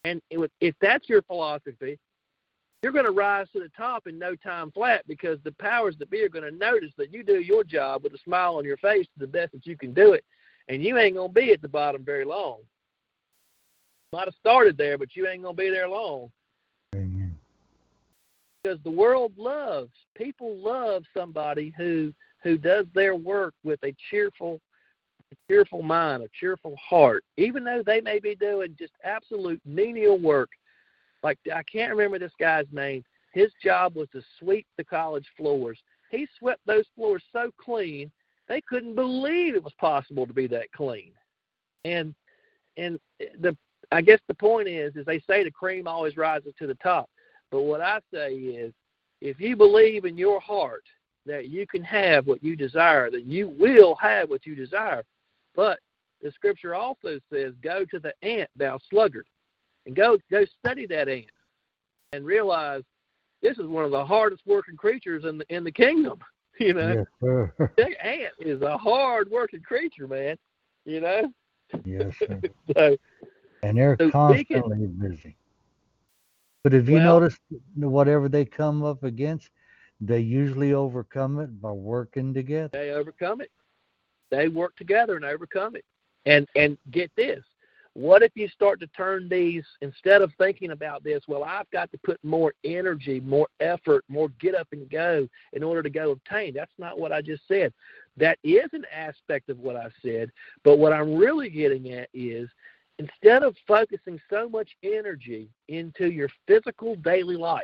And 0.06 0.22
if 0.32 0.76
that's 0.82 1.10
your 1.10 1.22
philosophy, 1.24 2.00
you're 2.82 2.94
going 2.94 3.06
to 3.06 3.12
rise 3.12 3.48
to 3.54 3.60
the 3.60 3.70
top 3.76 4.08
in 4.08 4.18
no 4.18 4.36
time 4.36 4.72
flat 4.72 5.04
because 5.08 5.38
the 5.44 5.52
powers 5.54 5.96
that 6.00 6.10
be 6.10 6.24
are 6.24 6.30
going 6.30 6.50
to 6.50 6.58
notice 6.58 6.94
that 6.98 7.14
you 7.14 7.24
do 7.24 7.42
your 7.42 7.64
job 7.64 8.04
with 8.04 8.14
a 8.14 8.18
smile 8.20 8.56
on 8.56 8.64
your 8.64 8.78
face 8.78 9.06
to 9.08 9.20
the 9.20 9.28
best 9.28 9.52
that 9.52 9.68
you 9.68 9.78
can 9.78 9.94
do 9.94 10.14
it, 10.14 10.24
and 10.70 10.82
you 10.82 10.98
ain't 10.98 11.16
going 11.16 11.30
to 11.30 11.34
be 11.34 11.52
at 11.52 11.62
the 11.62 11.68
bottom 11.68 12.04
very 12.04 12.24
long. 12.24 12.60
Might 14.12 14.26
have 14.26 14.36
started 14.40 14.78
there, 14.78 14.98
but 14.98 15.16
you 15.16 15.28
ain't 15.28 15.44
going 15.44 15.56
to 15.56 15.62
be 15.62 15.70
there 15.70 15.88
long. 15.88 16.32
Amen. 16.96 17.38
Because 18.64 18.80
the 18.84 18.92
world 18.92 19.34
loves, 19.38 19.92
people 20.16 20.58
love 20.58 21.04
somebody 21.16 21.74
who 21.78 22.14
who 22.42 22.58
does 22.58 22.86
their 22.96 23.16
work 23.16 23.54
with 23.64 23.84
a 23.84 23.94
cheerful 24.10 24.60
a 25.32 25.36
cheerful 25.48 25.84
mind, 25.84 26.24
a 26.24 26.30
cheerful 26.40 26.76
heart, 26.78 27.24
even 27.38 27.64
though 27.64 27.84
they 27.86 28.02
may 28.02 28.20
be 28.20 28.36
doing 28.36 28.76
just 28.80 28.94
absolute 29.04 29.62
menial 29.66 30.18
work. 30.18 30.50
Like 31.22 31.38
I 31.54 31.62
can't 31.64 31.92
remember 31.92 32.18
this 32.18 32.32
guy's 32.40 32.66
name. 32.72 33.04
His 33.34 33.52
job 33.64 33.96
was 33.96 34.08
to 34.14 34.22
sweep 34.40 34.66
the 34.78 34.84
college 34.84 35.28
floors. 35.38 35.78
He 36.10 36.28
swept 36.40 36.62
those 36.66 36.86
floors 36.96 37.24
so 37.32 37.52
clean 37.60 38.12
they 38.50 38.62
couldn't 38.62 38.96
believe 38.96 39.56
it 39.56 39.64
was 39.64 39.74
possible 39.80 40.28
to 40.28 40.34
be 40.34 40.48
that 40.48 40.72
clean. 40.74 41.12
And 41.86 42.14
and 42.76 43.00
the 43.40 43.56
I 43.92 44.02
guess 44.02 44.20
the 44.28 44.34
point 44.34 44.68
is 44.68 44.96
is 44.96 45.06
they 45.06 45.20
say 45.20 45.44
the 45.44 45.52
cream 45.52 45.88
always 45.88 46.18
rises 46.18 46.54
to 46.60 46.68
the 46.68 46.76
top. 46.76 47.10
But 47.52 47.64
what 47.64 47.82
I 47.82 48.00
say 48.14 48.34
is 48.34 48.74
if 49.22 49.40
you 49.40 49.56
believe 49.56 50.06
in 50.06 50.18
your 50.18 50.40
heart 50.40 50.84
that 51.26 51.50
you 51.50 51.68
can 51.68 51.84
have 51.84 52.28
what 52.28 52.44
you 52.44 52.56
desire, 52.56 53.10
that 53.12 53.26
you 53.26 53.50
will 53.50 53.96
have 53.96 54.30
what 54.30 54.46
you 54.46 54.56
desire. 54.56 55.04
But 55.56 55.80
the 56.22 56.32
scripture 56.32 56.76
also 56.76 57.20
says, 57.32 57.54
Go 57.62 57.86
to 57.86 58.00
the 58.00 58.14
ant, 58.22 58.50
thou 58.56 58.80
sluggard, 58.90 59.28
and 59.86 59.96
go 59.96 60.18
go 60.30 60.46
study 60.60 60.86
that 60.88 61.08
ant 61.08 61.26
and 62.14 62.26
realize 62.26 62.84
this 63.42 63.58
is 63.58 63.68
one 63.68 63.86
of 63.86 63.92
the 63.92 64.06
hardest 64.06 64.42
working 64.46 64.76
creatures 64.76 65.26
in 65.26 65.38
the 65.38 65.46
in 65.56 65.64
the 65.64 65.72
kingdom. 65.72 66.20
You 66.60 66.74
know, 66.74 67.06
yes, 67.22 67.50
that 67.78 68.06
ant 68.06 68.34
is 68.38 68.62
a 68.62 68.78
hard 68.78 69.32
working 69.32 69.62
creature, 69.62 70.10
man. 70.10 70.36
You 70.84 71.00
know. 71.00 71.34
Yes, 71.86 72.14
sir. 72.20 72.42
so, 72.76 72.98
and 73.64 73.78
they're 73.78 73.98
so 74.00 74.12
constantly 74.12 74.78
can, 74.78 75.10
busy. 75.10 75.36
But 76.64 76.74
have 76.74 76.90
you 76.90 76.96
well, 76.96 77.20
noticed 77.20 77.40
whatever 77.76 78.30
they 78.30 78.46
come 78.46 78.84
up 78.84 79.04
against, 79.04 79.50
they 80.02 80.20
usually 80.20 80.74
overcome 80.74 81.40
it 81.40 81.62
by 81.62 81.72
working 81.72 82.34
together. 82.34 82.70
They 82.72 82.92
overcome 82.92 83.42
it. 83.42 83.52
They 84.30 84.48
work 84.48 84.76
together 84.76 85.16
and 85.16 85.26
overcome 85.26 85.76
it. 85.76 85.86
And 86.26 86.48
and 86.56 86.78
get 86.92 87.12
this, 87.16 87.44
what 87.94 88.22
if 88.22 88.32
you 88.36 88.48
start 88.48 88.80
to 88.82 88.88
turn 88.88 89.28
these 89.30 89.64
instead 89.82 90.22
of 90.22 90.32
thinking 90.38 90.72
about 90.72 91.04
this, 91.04 91.24
well, 91.28 91.44
I've 91.44 91.70
got 91.72 91.92
to 91.92 91.98
put 91.98 92.20
more 92.24 92.54
energy, 92.64 93.20
more 93.20 93.48
effort, 93.60 94.06
more 94.08 94.30
get 94.40 94.56
up 94.56 94.68
and 94.72 94.90
go 94.90 95.28
in 95.54 95.64
order 95.64 95.82
to 95.82 95.90
go 95.90 96.12
obtain. 96.12 96.54
That's 96.54 96.72
not 96.78 97.00
what 97.00 97.12
I 97.12 97.22
just 97.22 97.48
said. 97.48 97.74
That 98.18 98.38
is 98.44 98.70
an 98.74 98.86
aspect 98.94 99.50
of 99.50 99.60
what 99.60 99.76
I 99.76 99.88
said, 100.04 100.32
but 100.64 100.78
what 100.78 100.94
I'm 100.94 101.16
really 101.16 101.50
getting 101.50 101.92
at 101.94 102.10
is 102.14 102.50
instead 103.00 103.44
of 103.44 103.56
focusing 103.68 104.20
so 104.30 104.48
much 104.48 104.70
energy 104.84 105.50
into 105.70 106.12
your 106.12 106.30
physical 106.46 106.96
daily 106.98 107.38
life, 107.38 107.64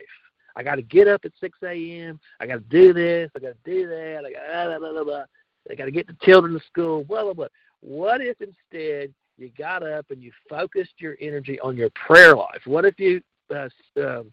I 0.55 0.63
got 0.63 0.75
to 0.75 0.81
get 0.81 1.07
up 1.07 1.25
at 1.25 1.31
6 1.39 1.57
a.m. 1.63 2.19
I 2.39 2.47
got 2.47 2.55
to 2.55 2.59
do 2.61 2.93
this. 2.93 3.29
I 3.35 3.39
got 3.39 3.55
to 3.63 3.71
do 3.71 3.87
that. 3.87 4.23
I 4.25 4.31
got 4.31 4.79
blah, 4.79 4.91
blah, 4.91 5.03
blah, 5.03 5.23
I 5.69 5.75
to 5.75 5.91
get 5.91 6.07
the 6.07 6.15
children 6.21 6.53
to 6.53 6.65
school. 6.65 7.03
Blah 7.03 7.23
blah 7.23 7.33
blah. 7.33 7.47
What 7.81 8.21
if 8.21 8.37
instead 8.41 9.13
you 9.37 9.51
got 9.57 9.83
up 9.83 10.05
and 10.09 10.23
you 10.23 10.31
focused 10.49 10.93
your 10.97 11.17
energy 11.19 11.59
on 11.59 11.75
your 11.75 11.89
prayer 11.91 12.35
life? 12.35 12.61
What 12.65 12.85
if 12.85 12.99
you 12.99 13.21
uh, 13.53 13.67
uh, 13.99 14.23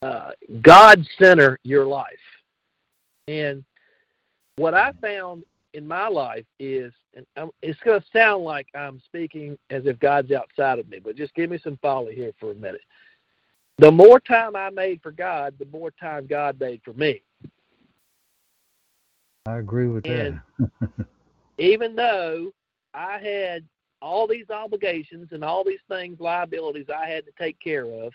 uh, 0.00 0.30
God 0.62 1.04
center 1.18 1.58
your 1.64 1.86
life? 1.86 2.06
And 3.26 3.64
what 4.56 4.74
I 4.74 4.92
found 5.00 5.44
in 5.74 5.86
my 5.86 6.08
life 6.08 6.44
is, 6.58 6.92
and 7.14 7.26
I'm, 7.36 7.50
it's 7.62 7.80
going 7.80 8.00
to 8.00 8.06
sound 8.12 8.44
like 8.44 8.66
I'm 8.74 9.00
speaking 9.04 9.58
as 9.70 9.86
if 9.86 9.98
God's 9.98 10.32
outside 10.32 10.78
of 10.78 10.88
me, 10.88 10.98
but 10.98 11.16
just 11.16 11.34
give 11.34 11.50
me 11.50 11.58
some 11.62 11.78
folly 11.82 12.14
here 12.14 12.32
for 12.38 12.52
a 12.52 12.54
minute. 12.54 12.82
The 13.78 13.90
more 13.90 14.20
time 14.20 14.54
I 14.54 14.70
made 14.70 15.00
for 15.02 15.10
God, 15.10 15.54
the 15.58 15.66
more 15.66 15.90
time 15.92 16.26
God 16.26 16.60
made 16.60 16.82
for 16.84 16.92
me. 16.92 17.22
I 19.46 19.58
agree 19.58 19.88
with 19.88 20.06
And 20.06 20.40
that. 20.58 20.70
even 21.58 21.96
though 21.96 22.52
I 22.94 23.18
had 23.18 23.64
all 24.00 24.26
these 24.26 24.50
obligations 24.50 25.28
and 25.32 25.42
all 25.42 25.64
these 25.64 25.80
things, 25.88 26.20
liabilities 26.20 26.86
I 26.94 27.08
had 27.08 27.24
to 27.24 27.32
take 27.38 27.58
care 27.60 27.86
of, 27.86 28.12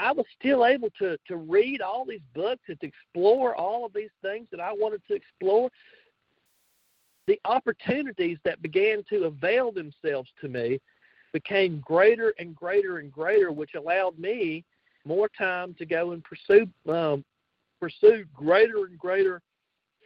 I 0.00 0.12
was 0.12 0.24
still 0.38 0.64
able 0.64 0.88
to 0.98 1.18
to 1.28 1.36
read 1.36 1.82
all 1.82 2.04
these 2.04 2.20
books 2.34 2.62
and 2.68 2.80
to 2.80 2.86
explore 2.86 3.54
all 3.54 3.84
of 3.84 3.92
these 3.92 4.10
things 4.22 4.48
that 4.50 4.60
I 4.60 4.72
wanted 4.72 5.02
to 5.08 5.14
explore. 5.14 5.70
The 7.26 7.38
opportunities 7.44 8.38
that 8.44 8.62
began 8.62 9.04
to 9.10 9.24
avail 9.24 9.70
themselves 9.70 10.30
to 10.40 10.48
me 10.48 10.80
became 11.32 11.80
greater 11.80 12.34
and 12.38 12.56
greater 12.56 12.98
and 12.98 13.12
greater, 13.12 13.52
which 13.52 13.74
allowed 13.74 14.18
me 14.18 14.64
more 15.04 15.28
time 15.38 15.74
to 15.74 15.86
go 15.86 16.12
and 16.12 16.24
pursue 16.24 16.66
um, 16.88 17.24
pursue 17.78 18.24
greater 18.34 18.86
and 18.86 18.98
greater 18.98 19.42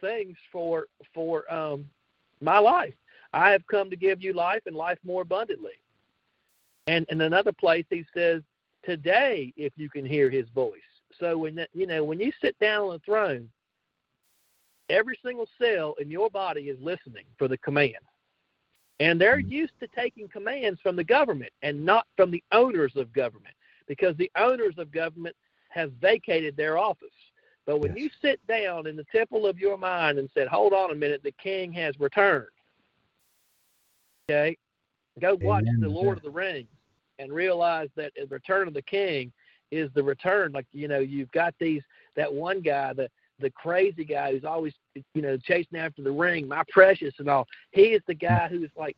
things 0.01 0.35
for 0.51 0.87
for 1.13 1.51
um, 1.51 1.85
my 2.41 2.59
life. 2.59 2.93
I 3.33 3.51
have 3.51 3.65
come 3.67 3.89
to 3.89 3.95
give 3.95 4.21
you 4.21 4.33
life 4.33 4.61
and 4.65 4.75
life 4.75 4.99
more 5.05 5.21
abundantly. 5.21 5.73
And 6.87 7.05
in 7.09 7.21
another 7.21 7.51
place, 7.51 7.85
he 7.89 8.05
says, 8.13 8.43
"Today, 8.85 9.53
if 9.57 9.73
you 9.75 9.89
can 9.89 10.05
hear 10.05 10.29
His 10.29 10.47
voice." 10.49 10.81
So 11.19 11.37
when 11.37 11.55
that, 11.55 11.69
you 11.73 11.87
know 11.87 12.03
when 12.03 12.19
you 12.19 12.31
sit 12.41 12.57
down 12.59 12.85
on 12.87 12.93
the 12.93 12.99
throne, 12.99 13.49
every 14.89 15.17
single 15.23 15.47
cell 15.59 15.95
in 15.99 16.09
your 16.09 16.29
body 16.29 16.63
is 16.63 16.79
listening 16.81 17.25
for 17.37 17.47
the 17.47 17.57
command. 17.57 17.95
And 18.99 19.19
they're 19.19 19.39
mm-hmm. 19.39 19.51
used 19.51 19.73
to 19.81 19.87
taking 19.87 20.27
commands 20.27 20.79
from 20.81 20.95
the 20.95 21.03
government 21.03 21.51
and 21.61 21.83
not 21.85 22.07
from 22.15 22.31
the 22.31 22.43
owners 22.51 22.93
of 22.95 23.11
government 23.13 23.55
because 23.87 24.15
the 24.17 24.31
owners 24.37 24.75
of 24.77 24.91
government 24.91 25.35
have 25.69 25.91
vacated 25.93 26.55
their 26.55 26.77
office. 26.77 27.09
But 27.65 27.79
when 27.79 27.95
Yes. 27.95 28.03
you 28.03 28.09
sit 28.21 28.47
down 28.47 28.87
in 28.87 28.95
the 28.95 29.03
temple 29.05 29.47
of 29.47 29.59
your 29.59 29.77
mind 29.77 30.17
and 30.17 30.29
said, 30.33 30.47
hold 30.47 30.71
on 30.71 30.91
a 30.91 30.95
minute, 30.95 31.23
the 31.23 31.33
king 31.33 31.73
has 31.73 31.99
returned. 31.99 32.47
Okay? 34.29 34.57
Go 35.19 35.35
watch 35.35 35.63
Amen 35.63 35.81
The 35.81 35.89
Lord 35.89 36.17
of 36.17 36.23
the 36.23 36.29
Rings 36.29 36.67
and 37.19 37.31
realize 37.31 37.89
that 37.95 38.11
the 38.15 38.27
return 38.27 38.67
of 38.67 38.73
the 38.73 38.81
king 38.81 39.31
is 39.71 39.89
the 39.93 40.03
return. 40.03 40.51
Like, 40.51 40.67
you 40.73 40.87
know, 40.87 40.99
you've 40.99 41.31
got 41.31 41.53
these, 41.59 41.81
that 42.15 42.33
one 42.33 42.61
guy, 42.61 42.93
the, 42.93 43.09
the 43.39 43.49
crazy 43.49 44.05
guy 44.05 44.31
who's 44.31 44.45
always, 44.45 44.73
you 45.13 45.21
know, 45.21 45.37
chasing 45.37 45.77
after 45.77 46.01
the 46.01 46.11
ring, 46.11 46.47
my 46.47 46.63
precious 46.69 47.13
and 47.19 47.29
all. 47.29 47.47
He 47.71 47.87
is 47.87 48.01
the 48.07 48.13
guy 48.13 48.47
who's 48.49 48.69
like, 48.77 48.95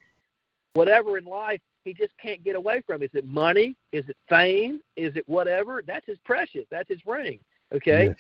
whatever 0.74 1.18
in 1.18 1.26
life, 1.26 1.62
he 1.84 1.94
just 1.94 2.12
can't 2.22 2.44
get 2.44 2.56
away 2.56 2.84
from. 2.86 3.02
Is 3.02 3.10
it 3.14 3.26
money? 3.28 3.76
Is 3.92 4.08
it 4.10 4.18
fame? 4.30 4.82
Is 4.96 5.16
it 5.16 5.24
whatever? 5.28 5.82
That's 5.88 6.06
his 6.06 6.18
precious. 6.26 6.66
That's 6.70 6.90
his 6.90 7.00
ring. 7.06 7.40
Okay? 7.74 8.08
Yes. 8.08 8.16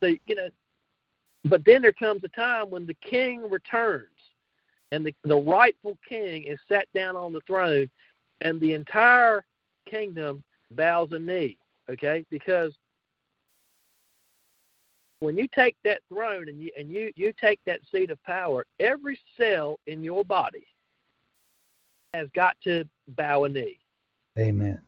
So, 0.00 0.06
you 0.26 0.34
know, 0.34 0.48
but 1.44 1.64
then 1.64 1.82
there 1.82 1.92
comes 1.92 2.22
a 2.24 2.28
time 2.28 2.68
when 2.68 2.86
the 2.86 2.94
king 2.94 3.48
returns. 3.48 4.08
and 4.92 5.06
the, 5.06 5.14
the 5.24 5.36
rightful 5.36 5.98
king 6.06 6.44
is 6.44 6.58
sat 6.68 6.86
down 6.94 7.16
on 7.16 7.32
the 7.32 7.40
throne, 7.46 7.90
and 8.42 8.60
the 8.60 8.74
entire 8.74 9.44
kingdom 9.88 10.42
bows 10.72 11.12
a 11.12 11.18
knee. 11.18 11.56
Okay, 11.90 12.24
because 12.30 12.72
when 15.20 15.36
you 15.36 15.48
take 15.54 15.76
that 15.84 16.00
throne 16.08 16.48
and 16.48 16.60
you 16.60 16.70
and 16.78 16.90
you 16.90 17.12
you 17.16 17.32
take 17.40 17.60
that 17.66 17.80
seat 17.90 18.10
of 18.10 18.22
power, 18.24 18.66
every 18.78 19.18
cell 19.38 19.78
in 19.86 20.04
your 20.04 20.24
body 20.24 20.66
has 22.14 22.28
got 22.34 22.56
to 22.64 22.84
bow 23.08 23.44
a 23.44 23.48
knee. 23.48 23.78
Amen. 24.38 24.80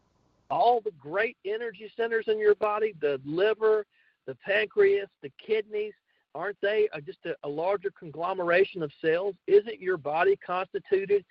All 0.51 0.81
the 0.81 0.93
great 0.93 1.37
energy 1.45 1.91
centers 1.97 2.27
in 2.29 2.39
your 2.39 2.55
body, 2.55 2.95
the 3.01 3.21
liver, 3.25 3.87
the 4.27 4.37
pancreas, 4.37 5.09
the 5.23 5.33
kidneys, 5.45 5.95
aren't 6.35 6.61
they 6.61 6.89
just 7.05 7.19
a, 7.25 7.35
a 7.45 7.49
larger 7.49 7.91
conglomeration 7.99 8.83
of 8.83 8.93
cells? 9.01 9.35
Isn't 9.47 9.81
your 9.81 9.97
body 9.97 10.37
constituted 10.45 11.25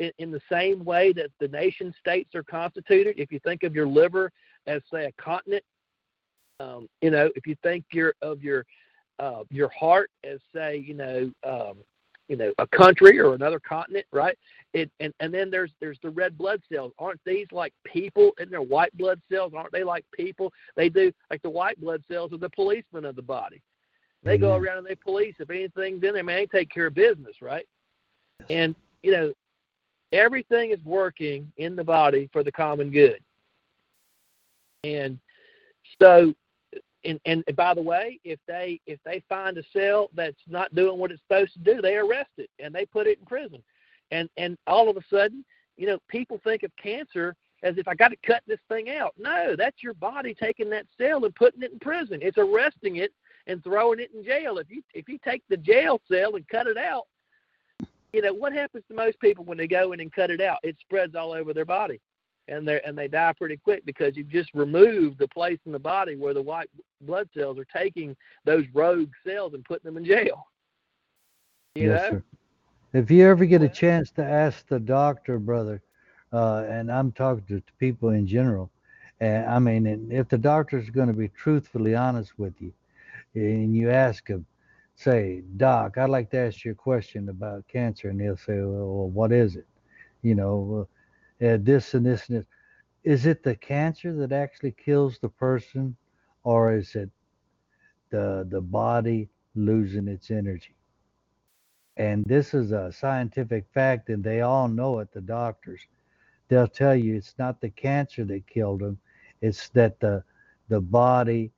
in, 0.00 0.10
in 0.18 0.30
the 0.32 0.40
same 0.50 0.84
way 0.84 1.12
that 1.12 1.30
the 1.38 1.48
nation 1.48 1.94
states 2.00 2.34
are 2.34 2.42
constituted? 2.42 3.18
If 3.18 3.30
you 3.30 3.38
think 3.40 3.62
of 3.62 3.74
your 3.74 3.86
liver 3.86 4.32
as, 4.66 4.82
say, 4.92 5.04
a 5.04 5.12
continent, 5.22 5.62
um, 6.58 6.88
you 7.00 7.10
know, 7.10 7.30
if 7.36 7.46
you 7.46 7.54
think 7.62 7.84
your 7.92 8.14
of 8.20 8.42
your 8.42 8.66
uh, 9.18 9.44
your 9.50 9.68
heart 9.68 10.10
as, 10.24 10.40
say, 10.54 10.76
you 10.78 10.94
know, 10.94 11.30
um, 11.44 11.78
you 12.28 12.36
know, 12.36 12.52
a 12.58 12.66
country 12.66 13.18
or 13.18 13.34
another 13.34 13.60
continent, 13.60 14.06
right? 14.12 14.38
It 14.72 14.90
and 15.00 15.12
and 15.20 15.32
then 15.32 15.50
there's 15.50 15.72
there's 15.80 15.98
the 16.02 16.10
red 16.10 16.36
blood 16.36 16.62
cells. 16.72 16.92
Aren't 16.98 17.20
these 17.24 17.46
like 17.50 17.72
people? 17.84 18.32
And 18.38 18.50
their 18.50 18.62
white 18.62 18.96
blood 18.96 19.20
cells? 19.30 19.52
Aren't 19.54 19.72
they 19.72 19.84
like 19.84 20.04
people? 20.14 20.52
They 20.76 20.88
do 20.88 21.12
like 21.30 21.42
the 21.42 21.50
white 21.50 21.80
blood 21.80 22.02
cells 22.10 22.32
are 22.32 22.38
the 22.38 22.50
policemen 22.50 23.04
of 23.04 23.16
the 23.16 23.22
body. 23.22 23.62
They 24.22 24.36
mm-hmm. 24.36 24.44
go 24.44 24.54
around 24.54 24.78
and 24.78 24.86
they 24.86 24.94
police. 24.94 25.34
If 25.38 25.50
anything's 25.50 26.04
in 26.04 26.14
there, 26.14 26.22
man, 26.22 26.36
they 26.36 26.58
take 26.58 26.70
care 26.70 26.86
of 26.86 26.94
business, 26.94 27.36
right? 27.40 27.66
And 28.48 28.74
you 29.02 29.12
know, 29.12 29.32
everything 30.12 30.70
is 30.70 30.84
working 30.84 31.50
in 31.56 31.76
the 31.76 31.84
body 31.84 32.28
for 32.32 32.42
the 32.42 32.52
common 32.52 32.90
good. 32.90 33.20
And 34.84 35.18
so, 36.00 36.34
and 37.04 37.20
and 37.24 37.44
by 37.56 37.74
the 37.74 37.82
way, 37.82 38.18
if 38.24 38.38
they 38.46 38.80
if 38.86 38.98
they 39.04 39.22
find 39.28 39.56
a 39.58 39.62
cell 39.72 40.10
that's 40.14 40.36
not 40.48 40.74
doing 40.74 40.98
what 40.98 41.10
it's 41.10 41.22
supposed 41.22 41.52
to 41.54 41.58
do, 41.60 41.80
they 41.80 41.96
arrest 41.96 42.30
it 42.38 42.50
and 42.58 42.74
they 42.74 42.86
put 42.86 43.06
it 43.06 43.18
in 43.18 43.26
prison. 43.26 43.62
And 44.10 44.28
and 44.36 44.56
all 44.66 44.88
of 44.88 44.96
a 44.96 45.02
sudden, 45.10 45.44
you 45.76 45.86
know, 45.86 45.98
people 46.08 46.40
think 46.44 46.62
of 46.62 46.70
cancer 46.82 47.34
as 47.62 47.76
if 47.76 47.88
I 47.88 47.94
got 47.94 48.08
to 48.08 48.16
cut 48.26 48.42
this 48.46 48.60
thing 48.68 48.90
out. 48.90 49.14
No, 49.18 49.54
that's 49.56 49.82
your 49.82 49.94
body 49.94 50.34
taking 50.34 50.70
that 50.70 50.86
cell 50.98 51.24
and 51.24 51.34
putting 51.34 51.62
it 51.62 51.72
in 51.72 51.78
prison. 51.78 52.20
It's 52.22 52.38
arresting 52.38 52.96
it 52.96 53.12
and 53.46 53.62
throwing 53.62 54.00
it 54.00 54.10
in 54.14 54.24
jail. 54.24 54.58
If 54.58 54.70
you 54.70 54.82
if 54.94 55.08
you 55.08 55.18
take 55.24 55.42
the 55.48 55.56
jail 55.56 56.00
cell 56.10 56.36
and 56.36 56.48
cut 56.48 56.66
it 56.66 56.78
out, 56.78 57.04
you 58.12 58.22
know 58.22 58.32
what 58.32 58.52
happens 58.52 58.84
to 58.88 58.94
most 58.94 59.20
people 59.20 59.44
when 59.44 59.58
they 59.58 59.66
go 59.66 59.92
in 59.92 60.00
and 60.00 60.12
cut 60.12 60.30
it 60.30 60.40
out? 60.40 60.58
It 60.62 60.76
spreads 60.80 61.14
all 61.14 61.32
over 61.32 61.52
their 61.52 61.64
body, 61.64 62.00
and 62.48 62.66
they 62.66 62.80
and 62.82 62.96
they 62.96 63.08
die 63.08 63.32
pretty 63.36 63.56
quick 63.56 63.84
because 63.84 64.16
you've 64.16 64.28
just 64.28 64.52
removed 64.54 65.18
the 65.18 65.28
place 65.28 65.58
in 65.66 65.72
the 65.72 65.78
body 65.78 66.16
where 66.16 66.34
the 66.34 66.42
white 66.42 66.70
blood 67.02 67.28
cells 67.36 67.58
are 67.58 67.66
taking 67.66 68.16
those 68.44 68.64
rogue 68.72 69.10
cells 69.26 69.54
and 69.54 69.64
putting 69.64 69.88
them 69.88 69.96
in 69.96 70.04
jail. 70.04 70.46
You 71.74 71.90
yes, 71.90 72.02
know? 72.02 72.18
sir. 72.18 72.24
If 72.92 73.10
you 73.10 73.24
ever 73.28 73.44
get 73.44 73.62
a 73.62 73.68
chance 73.68 74.10
to 74.12 74.24
ask 74.24 74.66
the 74.66 74.80
doctor, 74.80 75.38
brother, 75.38 75.80
uh, 76.32 76.64
and 76.68 76.90
I'm 76.90 77.12
talking 77.12 77.44
to, 77.46 77.60
to 77.60 77.72
people 77.78 78.08
in 78.10 78.26
general, 78.26 78.70
and 79.20 79.46
I 79.46 79.58
mean, 79.60 80.08
if 80.10 80.28
the 80.28 80.38
doctor 80.38 80.78
is 80.78 80.90
going 80.90 81.06
to 81.08 81.14
be 81.14 81.28
truthfully 81.28 81.94
honest 81.94 82.36
with 82.38 82.54
you, 82.60 82.72
and 83.34 83.76
you 83.76 83.90
ask 83.90 84.26
them, 84.26 84.44
say, 85.00 85.42
Doc, 85.56 85.98
I'd 85.98 86.10
like 86.10 86.30
to 86.30 86.38
ask 86.38 86.64
you 86.64 86.72
a 86.72 86.74
question 86.74 87.28
about 87.30 87.66
cancer, 87.68 88.10
and 88.10 88.20
they'll 88.20 88.36
say, 88.36 88.58
Well, 88.60 89.10
what 89.10 89.32
is 89.32 89.56
it? 89.56 89.66
You 90.22 90.34
know, 90.34 90.88
uh, 91.42 91.58
this 91.60 91.94
and 91.94 92.04
this 92.06 92.28
and 92.28 92.38
this. 92.40 92.46
Is 93.04 93.26
it 93.26 93.42
the 93.42 93.56
cancer 93.56 94.14
that 94.16 94.32
actually 94.32 94.72
kills 94.72 95.18
the 95.18 95.30
person, 95.30 95.96
or 96.44 96.74
is 96.76 96.94
it 96.94 97.10
the 98.10 98.46
the 98.50 98.60
body 98.60 99.30
losing 99.54 100.08
its 100.08 100.30
energy? 100.30 100.76
And 101.96 102.24
this 102.26 102.54
is 102.54 102.72
a 102.72 102.92
scientific 102.92 103.66
fact, 103.72 104.10
and 104.10 104.22
they 104.22 104.42
all 104.42 104.68
know 104.68 104.98
it. 105.00 105.12
The 105.12 105.22
doctors, 105.22 105.80
they'll 106.48 106.68
tell 106.68 106.94
you 106.96 107.16
it's 107.16 107.34
not 107.38 107.60
the 107.60 107.70
cancer 107.70 108.24
that 108.26 108.46
killed 108.46 108.80
them; 108.80 108.98
it's 109.40 109.70
that 109.70 110.00
the 110.00 110.24
the 110.68 110.80
body 110.80 111.52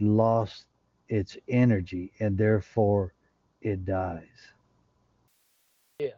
lost 0.00 0.66
its 1.12 1.36
energy 1.46 2.10
and 2.20 2.38
therefore 2.38 3.12
it 3.60 3.84
dies. 3.84 4.22
Yes. 5.98 6.14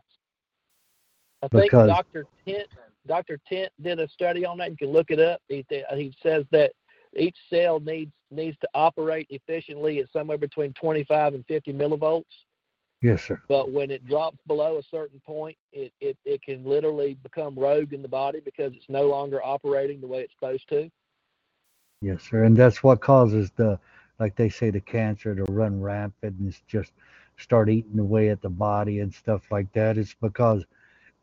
I 1.43 1.49
think 1.49 1.65
because, 1.65 1.89
Dr. 1.89 2.27
Tennant 2.47 2.69
Dr. 3.07 3.39
Tennant 3.47 3.73
did 3.83 3.99
a 3.99 4.09
study 4.09 4.47
on 4.47 4.57
that. 4.59 4.71
You 4.71 4.77
can 4.77 4.93
look 4.93 5.11
it 5.11 5.19
up. 5.19 5.43
He, 5.49 5.67
he 5.69 6.15
says 6.23 6.45
that 6.53 6.73
each 7.17 7.37
cell 7.51 7.81
needs 7.81 8.13
needs 8.31 8.57
to 8.61 8.69
operate 8.73 9.27
efficiently 9.31 9.99
at 9.99 10.11
somewhere 10.13 10.39
between 10.39 10.73
25 10.75 11.35
and 11.35 11.45
50 11.47 11.73
millivolts. 11.73 12.25
Yes, 13.03 13.23
sir. 13.23 13.43
But 13.49 13.71
when 13.71 13.91
it 13.91 14.07
drops 14.07 14.39
below 14.47 14.79
a 14.79 14.83
certain 14.83 15.21
point, 15.27 15.57
it, 15.73 15.93
it, 16.01 16.17
it 16.25 16.43
can 16.43 16.65
literally 16.65 17.15
become 17.23 17.57
rogue 17.57 17.93
in 17.93 18.01
the 18.01 18.09
body 18.09 18.41
because 18.45 18.73
it's 18.75 18.89
no 18.89 19.09
longer 19.09 19.45
operating 19.45 20.01
the 20.01 20.07
way 20.07 20.21
it's 20.21 20.33
supposed 20.35 20.69
to. 20.71 20.91
Yes, 22.01 22.23
sir. 22.23 22.45
And 22.45 22.57
that's 22.57 22.83
what 22.83 23.01
causes 23.01 23.51
the 23.57 23.79
like 24.19 24.37
they 24.37 24.49
say, 24.49 24.71
the 24.71 24.81
cancer 24.81 25.35
to 25.35 25.45
run 25.45 25.81
rampant 25.81 26.39
and 26.39 26.57
just 26.67 26.93
start 27.37 27.69
eating 27.69 27.99
away 27.99 28.29
at 28.29 28.43
the 28.43 28.49
body 28.49 29.01
and 29.01 29.13
stuff 29.13 29.51
like 29.51 29.73
that. 29.73 29.99
It's 29.99 30.15
because 30.21 30.65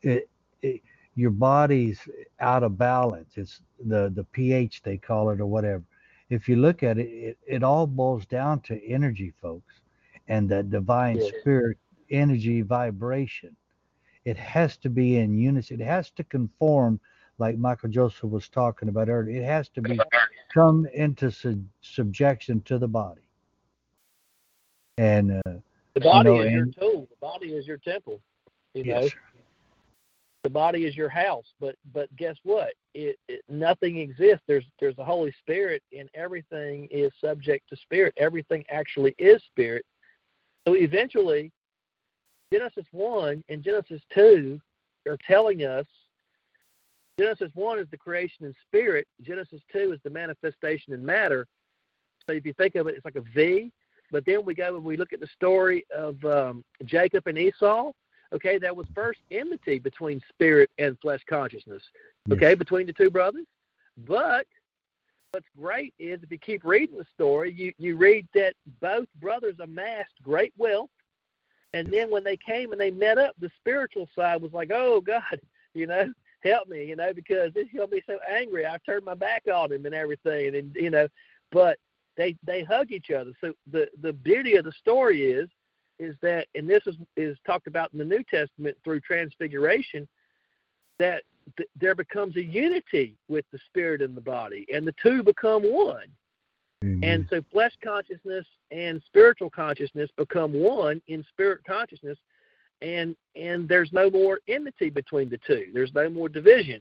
it, 0.02 0.28
it 0.62 0.82
your 1.14 1.30
body's 1.30 2.00
out 2.40 2.62
of 2.62 2.78
balance. 2.78 3.32
It's 3.36 3.60
the 3.86 4.10
the 4.14 4.24
pH 4.24 4.82
they 4.82 4.96
call 4.96 5.30
it 5.30 5.40
or 5.40 5.46
whatever. 5.46 5.82
If 6.30 6.48
you 6.48 6.56
look 6.56 6.82
at 6.82 6.98
it, 6.98 7.08
it, 7.08 7.38
it 7.46 7.62
all 7.62 7.86
boils 7.86 8.24
down 8.26 8.60
to 8.62 8.82
energy, 8.86 9.32
folks, 9.42 9.74
and 10.28 10.48
that 10.50 10.70
divine 10.70 11.18
yeah. 11.18 11.28
spirit 11.40 11.78
energy 12.10 12.62
vibration. 12.62 13.54
It 14.24 14.36
has 14.36 14.76
to 14.78 14.88
be 14.90 15.16
in 15.16 15.36
unison. 15.36 15.80
It 15.80 15.84
has 15.84 16.10
to 16.12 16.24
conform 16.24 17.00
like 17.38 17.58
Michael 17.58 17.88
Joseph 17.88 18.30
was 18.30 18.48
talking 18.48 18.88
about 18.88 19.08
earlier. 19.08 19.40
It 19.40 19.44
has 19.44 19.68
to 19.70 19.82
be 19.82 19.98
come 20.52 20.86
into 20.94 21.30
su- 21.30 21.64
subjection 21.80 22.60
to 22.62 22.78
the 22.78 22.88
body. 22.88 23.22
And 24.98 25.40
uh, 25.46 25.52
the 25.94 26.00
body 26.00 26.30
you 26.30 26.36
know, 26.36 26.40
is 26.42 26.46
and, 26.46 26.76
your 26.78 26.90
tool. 26.90 27.08
The 27.10 27.16
body 27.20 27.46
is 27.54 27.66
your 27.66 27.78
temple. 27.78 28.20
You 28.74 28.84
yes, 28.84 29.02
know, 29.02 29.08
sir. 29.08 29.14
the 30.44 30.50
body 30.50 30.84
is 30.84 30.96
your 30.96 31.08
house. 31.08 31.46
But 31.60 31.76
but 31.92 32.14
guess 32.16 32.36
what? 32.42 32.72
It, 32.94 33.18
it 33.28 33.42
nothing 33.48 33.98
exists. 33.98 34.42
There's 34.46 34.64
there's 34.80 34.96
the 34.96 35.04
Holy 35.04 35.32
Spirit, 35.40 35.82
and 35.96 36.08
everything 36.14 36.88
is 36.90 37.10
subject 37.20 37.68
to 37.70 37.76
spirit. 37.76 38.14
Everything 38.16 38.64
actually 38.70 39.14
is 39.18 39.42
spirit. 39.44 39.84
So 40.68 40.74
eventually, 40.74 41.50
Genesis 42.52 42.86
one 42.92 43.42
and 43.48 43.62
Genesis 43.62 44.02
two 44.14 44.60
are 45.08 45.18
telling 45.26 45.64
us 45.64 45.86
Genesis 47.18 47.50
1 47.54 47.78
is 47.78 47.86
the 47.90 47.96
creation 47.96 48.46
in 48.46 48.54
spirit. 48.66 49.06
Genesis 49.20 49.60
2 49.72 49.92
is 49.92 50.00
the 50.02 50.10
manifestation 50.10 50.92
in 50.92 51.04
matter. 51.04 51.46
So 52.26 52.34
if 52.34 52.46
you 52.46 52.52
think 52.54 52.74
of 52.74 52.86
it, 52.86 52.94
it's 52.94 53.04
like 53.04 53.16
a 53.16 53.22
V. 53.34 53.70
But 54.10 54.24
then 54.26 54.44
we 54.44 54.54
go 54.54 54.76
and 54.76 54.84
we 54.84 54.96
look 54.96 55.12
at 55.12 55.20
the 55.20 55.28
story 55.34 55.84
of 55.94 56.22
um, 56.24 56.64
Jacob 56.84 57.26
and 57.26 57.38
Esau. 57.38 57.92
Okay, 58.32 58.58
that 58.58 58.74
was 58.74 58.86
first 58.94 59.20
enmity 59.30 59.78
between 59.78 60.20
spirit 60.30 60.70
and 60.78 60.98
flesh 61.00 61.20
consciousness. 61.28 61.82
Okay, 62.30 62.50
yes. 62.50 62.58
between 62.58 62.86
the 62.86 62.92
two 62.92 63.10
brothers. 63.10 63.46
But 64.06 64.46
what's 65.32 65.46
great 65.58 65.92
is 65.98 66.22
if 66.22 66.30
you 66.30 66.38
keep 66.38 66.64
reading 66.64 66.96
the 66.96 67.06
story, 67.14 67.52
you, 67.52 67.72
you 67.78 67.96
read 67.96 68.26
that 68.34 68.54
both 68.80 69.06
brothers 69.20 69.56
amassed 69.60 70.12
great 70.22 70.52
wealth. 70.56 70.90
And 71.74 71.90
then 71.90 72.10
when 72.10 72.24
they 72.24 72.36
came 72.36 72.72
and 72.72 72.80
they 72.80 72.90
met 72.90 73.18
up, 73.18 73.34
the 73.38 73.50
spiritual 73.58 74.08
side 74.14 74.40
was 74.42 74.52
like, 74.52 74.70
oh, 74.72 75.00
God, 75.00 75.40
you 75.74 75.86
know, 75.86 76.12
help 76.42 76.68
me, 76.68 76.84
you 76.84 76.96
know, 76.96 77.12
because 77.12 77.52
this 77.54 77.66
gonna 77.74 77.86
be 77.88 78.02
so 78.06 78.18
angry. 78.28 78.66
I've 78.66 78.84
turned 78.84 79.04
my 79.04 79.14
back 79.14 79.44
on 79.52 79.72
him 79.72 79.86
and 79.86 79.94
everything, 79.94 80.56
and 80.56 80.74
you 80.74 80.90
know, 80.90 81.08
but 81.50 81.78
they 82.16 82.36
they 82.44 82.62
hug 82.62 82.90
each 82.90 83.10
other. 83.10 83.32
So 83.40 83.52
the 83.70 83.88
the 84.00 84.12
beauty 84.12 84.56
of 84.56 84.64
the 84.64 84.72
story 84.72 85.32
is 85.32 85.48
is 85.98 86.16
that, 86.22 86.48
and 86.54 86.68
this 86.68 86.82
is 86.86 86.96
is 87.16 87.36
talked 87.46 87.66
about 87.66 87.92
in 87.92 87.98
the 87.98 88.04
New 88.04 88.22
Testament 88.24 88.76
through 88.84 89.00
Transfiguration, 89.00 90.08
that 90.98 91.22
th- 91.56 91.68
there 91.78 91.94
becomes 91.94 92.36
a 92.36 92.42
unity 92.42 93.16
with 93.28 93.44
the 93.52 93.58
spirit 93.66 94.02
and 94.02 94.16
the 94.16 94.20
body, 94.20 94.66
and 94.72 94.86
the 94.86 94.94
two 95.02 95.22
become 95.22 95.62
one. 95.62 96.08
Mm-hmm. 96.82 97.04
And 97.04 97.26
so 97.30 97.42
flesh 97.52 97.74
consciousness 97.82 98.44
and 98.72 99.00
spiritual 99.06 99.50
consciousness 99.50 100.10
become 100.16 100.52
one 100.52 101.00
in 101.06 101.24
spirit 101.30 101.60
consciousness, 101.64 102.18
and 102.82 103.16
and 103.34 103.68
there's 103.68 103.92
no 103.92 104.10
more 104.10 104.40
enmity 104.48 104.90
between 104.90 105.28
the 105.28 105.38
two. 105.46 105.68
There's 105.72 105.94
no 105.94 106.10
more 106.10 106.28
division. 106.28 106.80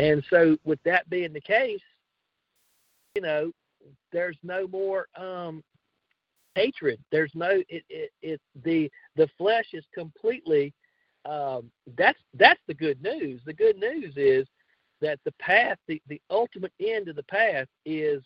And 0.00 0.24
so, 0.28 0.58
with 0.64 0.80
that 0.84 1.08
being 1.08 1.32
the 1.32 1.40
case, 1.40 1.80
you 3.14 3.22
know, 3.22 3.52
there's 4.12 4.36
no 4.42 4.66
more 4.66 5.06
um, 5.16 5.62
hatred. 6.54 6.98
There's 7.10 7.32
no 7.34 7.62
it 7.68 7.84
it, 7.88 8.10
it 8.22 8.40
the 8.64 8.90
the 9.16 9.28
flesh 9.38 9.66
is 9.72 9.84
completely 9.94 10.74
um, 11.24 11.70
that's 11.96 12.18
that's 12.34 12.60
the 12.66 12.74
good 12.74 13.00
news. 13.02 13.40
The 13.46 13.54
good 13.54 13.78
news 13.78 14.14
is 14.16 14.46
that 15.00 15.18
the 15.24 15.32
path, 15.32 15.78
the, 15.86 16.00
the 16.08 16.20
ultimate 16.30 16.72
end 16.80 17.08
of 17.08 17.16
the 17.16 17.24
path 17.24 17.66
is 17.84 18.22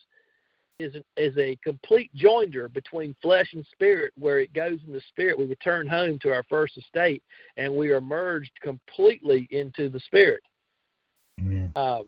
is 0.78 0.94
is 1.16 1.36
a 1.38 1.56
complete 1.62 2.10
joinder 2.16 2.72
between 2.72 3.14
flesh 3.20 3.48
and 3.52 3.66
spirit, 3.72 4.12
where 4.16 4.38
it 4.38 4.52
goes 4.52 4.78
in 4.86 4.92
the 4.92 5.02
spirit. 5.09 5.38
We 5.38 5.46
return 5.46 5.88
home 5.88 6.18
to 6.20 6.32
our 6.32 6.44
first 6.48 6.78
estate, 6.78 7.22
and 7.56 7.74
we 7.74 7.90
are 7.90 8.00
merged 8.00 8.52
completely 8.62 9.48
into 9.50 9.88
the 9.88 10.00
spirit. 10.00 10.42
Uh, 11.74 12.02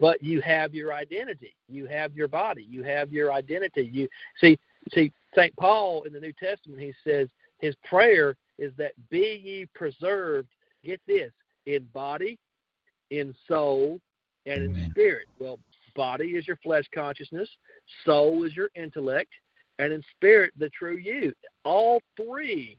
but 0.00 0.22
you 0.22 0.40
have 0.40 0.74
your 0.74 0.92
identity. 0.92 1.54
You 1.68 1.86
have 1.86 2.14
your 2.14 2.28
body. 2.28 2.66
You 2.68 2.82
have 2.84 3.12
your 3.12 3.32
identity. 3.32 3.90
You 3.92 4.08
see, 4.40 4.58
see, 4.92 5.12
Saint 5.34 5.54
Paul 5.56 6.02
in 6.02 6.12
the 6.12 6.20
New 6.20 6.32
Testament, 6.32 6.80
he 6.80 6.92
says 7.04 7.28
his 7.58 7.74
prayer 7.84 8.36
is 8.58 8.72
that 8.76 8.92
be 9.10 9.40
ye 9.44 9.66
preserved. 9.74 10.48
Get 10.84 11.00
this 11.06 11.32
in 11.66 11.84
body, 11.92 12.38
in 13.10 13.34
soul, 13.48 14.00
and 14.46 14.64
in 14.64 14.90
spirit. 14.90 15.26
Well, 15.38 15.58
body 15.94 16.30
is 16.36 16.46
your 16.46 16.58
flesh 16.62 16.84
consciousness, 16.94 17.48
soul 18.04 18.44
is 18.44 18.56
your 18.56 18.70
intellect, 18.74 19.30
and 19.78 19.92
in 19.92 20.02
spirit 20.16 20.52
the 20.58 20.70
true 20.70 20.96
you. 20.96 21.32
All 21.64 22.00
three 22.16 22.78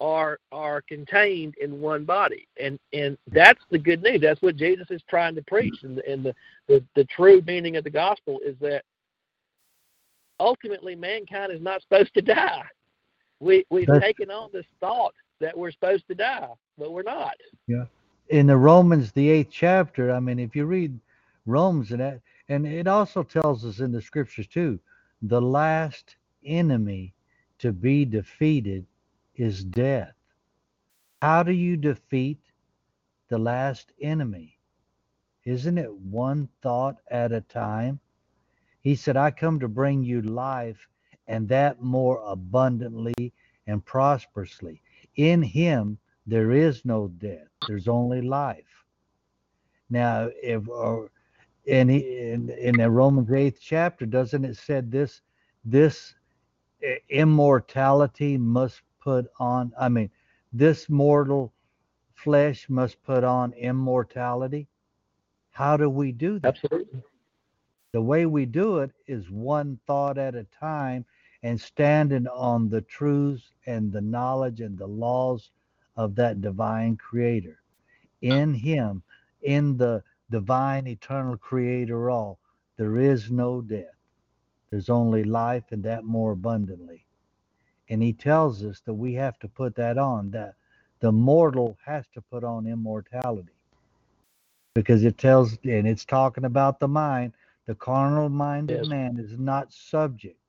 are 0.00 0.38
are 0.52 0.82
contained 0.82 1.54
in 1.60 1.80
one 1.80 2.04
body, 2.04 2.46
and 2.60 2.78
and 2.92 3.16
that's 3.28 3.62
the 3.70 3.78
good 3.78 4.02
news. 4.02 4.20
That's 4.20 4.42
what 4.42 4.56
Jesus 4.56 4.86
is 4.90 5.02
trying 5.08 5.34
to 5.36 5.42
preach, 5.42 5.82
and, 5.82 5.98
and 6.00 6.24
the, 6.24 6.34
the 6.68 6.84
the 6.94 7.04
true 7.04 7.42
meaning 7.46 7.76
of 7.76 7.84
the 7.84 7.90
gospel 7.90 8.40
is 8.44 8.56
that 8.60 8.84
ultimately 10.38 10.94
mankind 10.94 11.52
is 11.52 11.62
not 11.62 11.80
supposed 11.82 12.12
to 12.14 12.22
die. 12.22 12.64
We 13.40 13.64
we've 13.70 13.86
that's, 13.86 14.04
taken 14.04 14.30
on 14.30 14.50
this 14.52 14.66
thought 14.80 15.14
that 15.40 15.56
we're 15.56 15.70
supposed 15.70 16.06
to 16.08 16.14
die, 16.14 16.48
but 16.78 16.92
we're 16.92 17.02
not. 17.02 17.34
Yeah. 17.66 17.84
In 18.28 18.46
the 18.46 18.56
Romans, 18.56 19.12
the 19.12 19.28
eighth 19.28 19.50
chapter, 19.52 20.12
I 20.12 20.20
mean, 20.20 20.38
if 20.38 20.56
you 20.56 20.66
read 20.66 20.98
Romans 21.46 21.92
and 21.92 22.00
that, 22.00 22.20
and 22.48 22.66
it 22.66 22.86
also 22.86 23.22
tells 23.22 23.64
us 23.64 23.80
in 23.80 23.92
the 23.92 24.02
scriptures 24.02 24.46
too, 24.46 24.78
the 25.22 25.40
last 25.40 26.16
enemy 26.44 27.14
to 27.58 27.72
be 27.72 28.04
defeated 28.04 28.86
is 29.34 29.64
death. 29.64 30.14
How 31.22 31.42
do 31.42 31.52
you 31.52 31.76
defeat 31.76 32.40
the 33.28 33.38
last 33.38 33.92
enemy? 34.00 34.58
Isn't 35.44 35.78
it 35.78 35.94
one 35.94 36.48
thought 36.62 36.96
at 37.10 37.32
a 37.32 37.40
time? 37.40 38.00
He 38.80 38.94
said, 38.94 39.16
I 39.16 39.30
come 39.30 39.60
to 39.60 39.68
bring 39.68 40.02
you 40.02 40.22
life 40.22 40.88
and 41.26 41.48
that 41.48 41.80
more 41.80 42.22
abundantly 42.24 43.32
and 43.66 43.84
prosperously. 43.84 44.82
In 45.16 45.42
him 45.42 45.98
there 46.26 46.52
is 46.52 46.84
no 46.84 47.08
death, 47.08 47.48
there's 47.66 47.88
only 47.88 48.20
life. 48.20 48.84
Now, 49.88 50.28
if 50.42 50.68
or 50.68 51.10
in 51.66 51.90
in, 51.90 52.50
in 52.50 52.76
the 52.76 52.90
Romans 52.90 53.30
eighth 53.32 53.58
chapter, 53.60 54.06
doesn't 54.06 54.44
it 54.44 54.56
said 54.56 54.90
this 54.90 55.22
this 55.64 56.14
eh, 56.82 56.96
immortality 57.10 58.38
must 58.38 58.82
put 59.00 59.26
on? 59.38 59.72
I 59.78 59.88
mean, 59.88 60.10
this 60.52 60.88
mortal 60.88 61.52
flesh 62.14 62.68
must 62.68 63.02
put 63.02 63.24
on 63.24 63.52
immortality. 63.54 64.68
How 65.50 65.76
do 65.76 65.90
we 65.90 66.12
do 66.12 66.38
that? 66.40 66.48
Absolutely. 66.48 67.02
The 67.92 68.02
way 68.02 68.26
we 68.26 68.46
do 68.46 68.78
it 68.78 68.92
is 69.06 69.30
one 69.30 69.78
thought 69.86 70.18
at 70.18 70.34
a 70.34 70.44
time 70.44 71.04
and 71.42 71.60
standing 71.60 72.26
on 72.28 72.68
the 72.68 72.82
truths 72.82 73.52
and 73.66 73.92
the 73.92 74.00
knowledge 74.02 74.60
and 74.60 74.76
the 74.78 74.86
laws 74.86 75.50
of 75.96 76.14
that 76.16 76.40
divine 76.40 76.96
creator. 76.96 77.60
In 78.20 78.54
him, 78.54 79.02
in 79.42 79.76
the 79.76 80.02
divine 80.30 80.86
eternal 80.86 81.36
creator 81.36 82.10
all, 82.10 82.38
there 82.76 82.98
is 82.98 83.30
no 83.30 83.60
death. 83.60 83.84
There's 84.70 84.90
only 84.90 85.24
life 85.24 85.64
and 85.70 85.82
that 85.84 86.04
more 86.04 86.32
abundantly. 86.32 87.06
And 87.88 88.02
he 88.02 88.12
tells 88.12 88.64
us 88.64 88.80
that 88.84 88.94
we 88.94 89.14
have 89.14 89.38
to 89.38 89.48
put 89.48 89.76
that 89.76 89.96
on, 89.96 90.30
that 90.32 90.54
the 91.00 91.12
mortal 91.12 91.78
has 91.84 92.04
to 92.14 92.20
put 92.20 92.42
on 92.42 92.66
immortality. 92.66 93.52
Because 94.74 95.04
it 95.04 95.18
tells, 95.18 95.56
and 95.64 95.86
it's 95.86 96.04
talking 96.04 96.44
about 96.44 96.80
the 96.80 96.88
mind, 96.88 97.32
the 97.66 97.74
carnal 97.74 98.28
minded 98.28 98.78
yes. 98.78 98.86
man 98.88 99.18
is 99.18 99.38
not 99.38 99.72
subject 99.72 100.40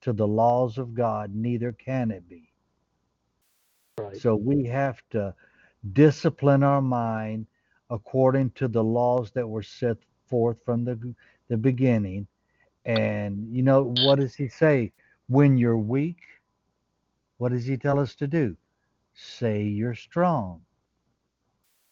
to 0.00 0.12
the 0.12 0.26
laws 0.26 0.78
of 0.78 0.94
God, 0.94 1.34
neither 1.34 1.72
can 1.72 2.10
it 2.10 2.28
be. 2.28 2.50
Right. 3.98 4.16
So 4.16 4.34
we 4.34 4.64
have 4.64 5.00
to 5.10 5.34
discipline 5.92 6.62
our 6.62 6.82
mind 6.82 7.46
according 7.90 8.50
to 8.52 8.68
the 8.68 8.82
laws 8.82 9.30
that 9.32 9.46
were 9.46 9.62
set 9.62 9.98
forth 10.26 10.56
from 10.64 10.84
the, 10.84 11.14
the 11.48 11.56
beginning. 11.56 12.26
And, 12.84 13.46
you 13.54 13.62
know, 13.62 13.92
what 14.02 14.18
does 14.18 14.34
he 14.34 14.48
say? 14.48 14.92
When 15.28 15.58
you're 15.58 15.78
weak, 15.78 16.20
what 17.38 17.52
does 17.52 17.66
he 17.66 17.76
tell 17.76 17.98
us 17.98 18.14
to 18.16 18.26
do? 18.26 18.56
Say 19.14 19.62
you're 19.64 19.94
strong. 19.94 20.60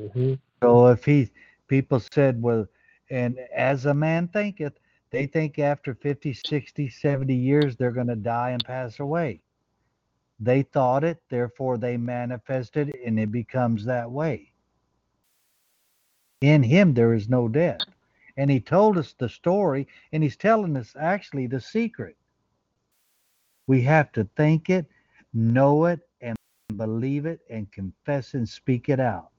Mm-hmm. 0.00 0.34
So 0.62 0.86
if 0.88 1.04
he, 1.04 1.30
people 1.66 2.00
said, 2.00 2.40
well, 2.40 2.66
and 3.10 3.38
as 3.54 3.86
a 3.86 3.94
man 3.94 4.28
thinketh, 4.28 4.74
they 5.10 5.26
think 5.26 5.58
after 5.58 5.94
50, 5.94 6.34
60, 6.34 6.88
70 6.88 7.34
years 7.34 7.76
they're 7.76 7.92
going 7.92 8.08
to 8.08 8.16
die 8.16 8.50
and 8.50 8.64
pass 8.64 9.00
away. 9.00 9.40
They 10.40 10.62
thought 10.62 11.02
it, 11.02 11.20
therefore 11.30 11.78
they 11.78 11.96
manifested, 11.96 12.94
and 13.04 13.18
it 13.18 13.32
becomes 13.32 13.84
that 13.86 14.10
way. 14.10 14.52
In 16.40 16.62
him 16.62 16.94
there 16.94 17.14
is 17.14 17.28
no 17.28 17.48
death. 17.48 17.80
And 18.36 18.50
he 18.50 18.60
told 18.60 18.96
us 18.96 19.14
the 19.14 19.28
story, 19.28 19.88
and 20.12 20.22
he's 20.22 20.36
telling 20.36 20.76
us 20.76 20.94
actually 20.98 21.48
the 21.48 21.60
secret. 21.60 22.16
We 23.66 23.82
have 23.82 24.12
to 24.12 24.24
think 24.36 24.70
it, 24.70 24.86
know 25.34 25.86
it, 25.86 26.00
and 26.20 26.36
believe 26.76 27.26
it, 27.26 27.40
and 27.50 27.70
confess 27.72 28.34
and 28.34 28.48
speak 28.48 28.88
it 28.88 29.00
out. 29.00 29.30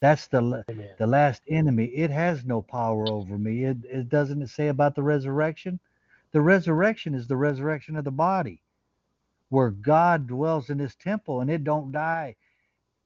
That's 0.00 0.26
the 0.26 0.64
the 0.98 1.06
last 1.06 1.42
enemy. 1.48 1.84
It 1.84 2.10
has 2.10 2.44
no 2.44 2.60
power 2.60 3.06
over 3.08 3.38
me. 3.38 3.64
It, 3.64 3.78
it 3.84 4.08
doesn't 4.08 4.48
say 4.48 4.66
about 4.66 4.96
the 4.96 5.02
resurrection. 5.04 5.78
The 6.32 6.40
resurrection 6.40 7.14
is 7.14 7.28
the 7.28 7.36
resurrection 7.36 7.94
of 7.94 8.04
the 8.04 8.10
body, 8.10 8.60
where 9.50 9.70
God 9.70 10.26
dwells 10.26 10.70
in 10.70 10.80
His 10.80 10.96
temple 10.96 11.40
and 11.40 11.48
it 11.48 11.62
don't 11.62 11.92
die. 11.92 12.34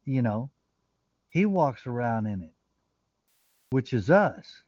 You 0.06 0.22
know, 0.22 0.50
He 1.28 1.44
walks 1.44 1.86
around 1.86 2.26
in 2.28 2.40
it, 2.40 2.54
which 3.70 3.92
is 3.92 4.10
us 4.10 4.62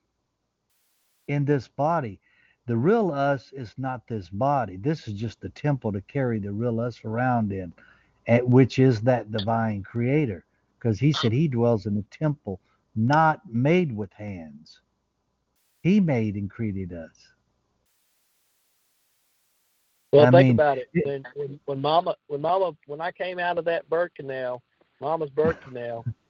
in 1.28 1.44
this 1.44 1.68
body. 1.68 2.20
The 2.66 2.76
real 2.76 3.10
us 3.10 3.52
is 3.52 3.72
not 3.78 4.06
this 4.06 4.28
body. 4.28 4.76
This 4.76 5.08
is 5.08 5.14
just 5.14 5.40
the 5.40 5.48
temple 5.50 5.92
to 5.92 6.00
carry 6.02 6.38
the 6.38 6.52
real 6.52 6.80
us 6.80 7.04
around 7.04 7.52
in, 7.52 7.72
which 8.42 8.78
is 8.78 9.00
that 9.02 9.32
divine 9.32 9.82
creator 9.82 10.44
because 10.78 11.00
he 11.00 11.12
said 11.12 11.32
he 11.32 11.48
dwells 11.48 11.86
in 11.86 11.96
a 11.96 12.16
temple 12.16 12.60
not 12.94 13.40
made 13.50 13.96
with 13.96 14.12
hands. 14.12 14.80
He 15.82 16.00
made 16.00 16.34
and 16.34 16.50
created 16.50 16.92
us. 16.92 17.14
Well, 20.12 20.26
I 20.26 20.30
think 20.30 20.46
mean, 20.46 20.50
about 20.52 20.78
it. 20.78 20.88
When, 21.04 21.24
when, 21.34 21.60
when 21.66 21.80
Mama, 21.80 22.16
when 22.28 22.40
Mama, 22.40 22.72
when 22.86 23.00
I 23.00 23.12
came 23.12 23.38
out 23.38 23.58
of 23.58 23.64
that 23.66 23.88
birth 23.88 24.12
canal, 24.14 24.62
Mama's 25.00 25.30
birth 25.30 25.60
canal, 25.60 26.04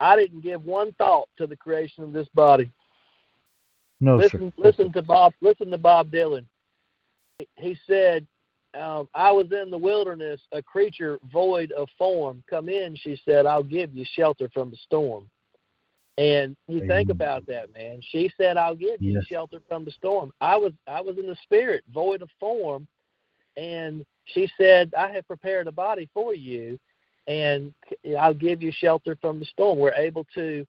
I 0.00 0.16
didn't 0.16 0.42
give 0.42 0.64
one 0.64 0.92
thought 0.92 1.28
to 1.38 1.46
the 1.46 1.56
creation 1.56 2.04
of 2.04 2.12
this 2.12 2.28
body. 2.34 2.70
No, 4.00 4.16
listen, 4.16 4.52
sir. 4.56 4.62
listen 4.62 4.92
to 4.92 5.02
Bob. 5.02 5.32
Listen 5.40 5.70
to 5.70 5.78
Bob 5.78 6.10
Dylan. 6.10 6.44
He 7.56 7.78
said 7.86 8.26
um, 8.78 9.08
I 9.14 9.32
was 9.32 9.46
in 9.52 9.70
the 9.70 9.78
wilderness, 9.78 10.40
a 10.52 10.62
creature 10.62 11.18
void 11.32 11.72
of 11.72 11.88
form. 11.96 12.42
Come 12.48 12.68
in, 12.68 12.96
she 12.96 13.20
said, 13.24 13.46
I'll 13.46 13.62
give 13.62 13.94
you 13.94 14.04
shelter 14.14 14.50
from 14.52 14.70
the 14.70 14.76
storm. 14.76 15.28
And 16.18 16.56
you 16.66 16.78
Amen. 16.78 16.88
think 16.88 17.10
about 17.10 17.46
that, 17.46 17.72
man. 17.74 18.00
She 18.10 18.32
said, 18.38 18.56
I'll 18.56 18.74
give 18.74 19.02
you 19.02 19.14
yes. 19.14 19.26
shelter 19.26 19.60
from 19.68 19.84
the 19.84 19.90
storm. 19.90 20.32
I 20.40 20.56
was 20.56 20.72
I 20.88 21.00
was 21.02 21.18
in 21.18 21.26
the 21.26 21.36
spirit, 21.42 21.84
void 21.92 22.22
of 22.22 22.30
form, 22.40 22.86
and 23.56 24.04
she 24.24 24.50
said, 24.58 24.92
I 24.96 25.10
have 25.12 25.26
prepared 25.26 25.66
a 25.66 25.72
body 25.72 26.08
for 26.14 26.34
you, 26.34 26.78
and 27.26 27.74
I'll 28.18 28.34
give 28.34 28.62
you 28.62 28.72
shelter 28.72 29.16
from 29.20 29.38
the 29.40 29.46
storm. 29.46 29.78
We're 29.78 29.94
able 29.94 30.26
to 30.34 30.66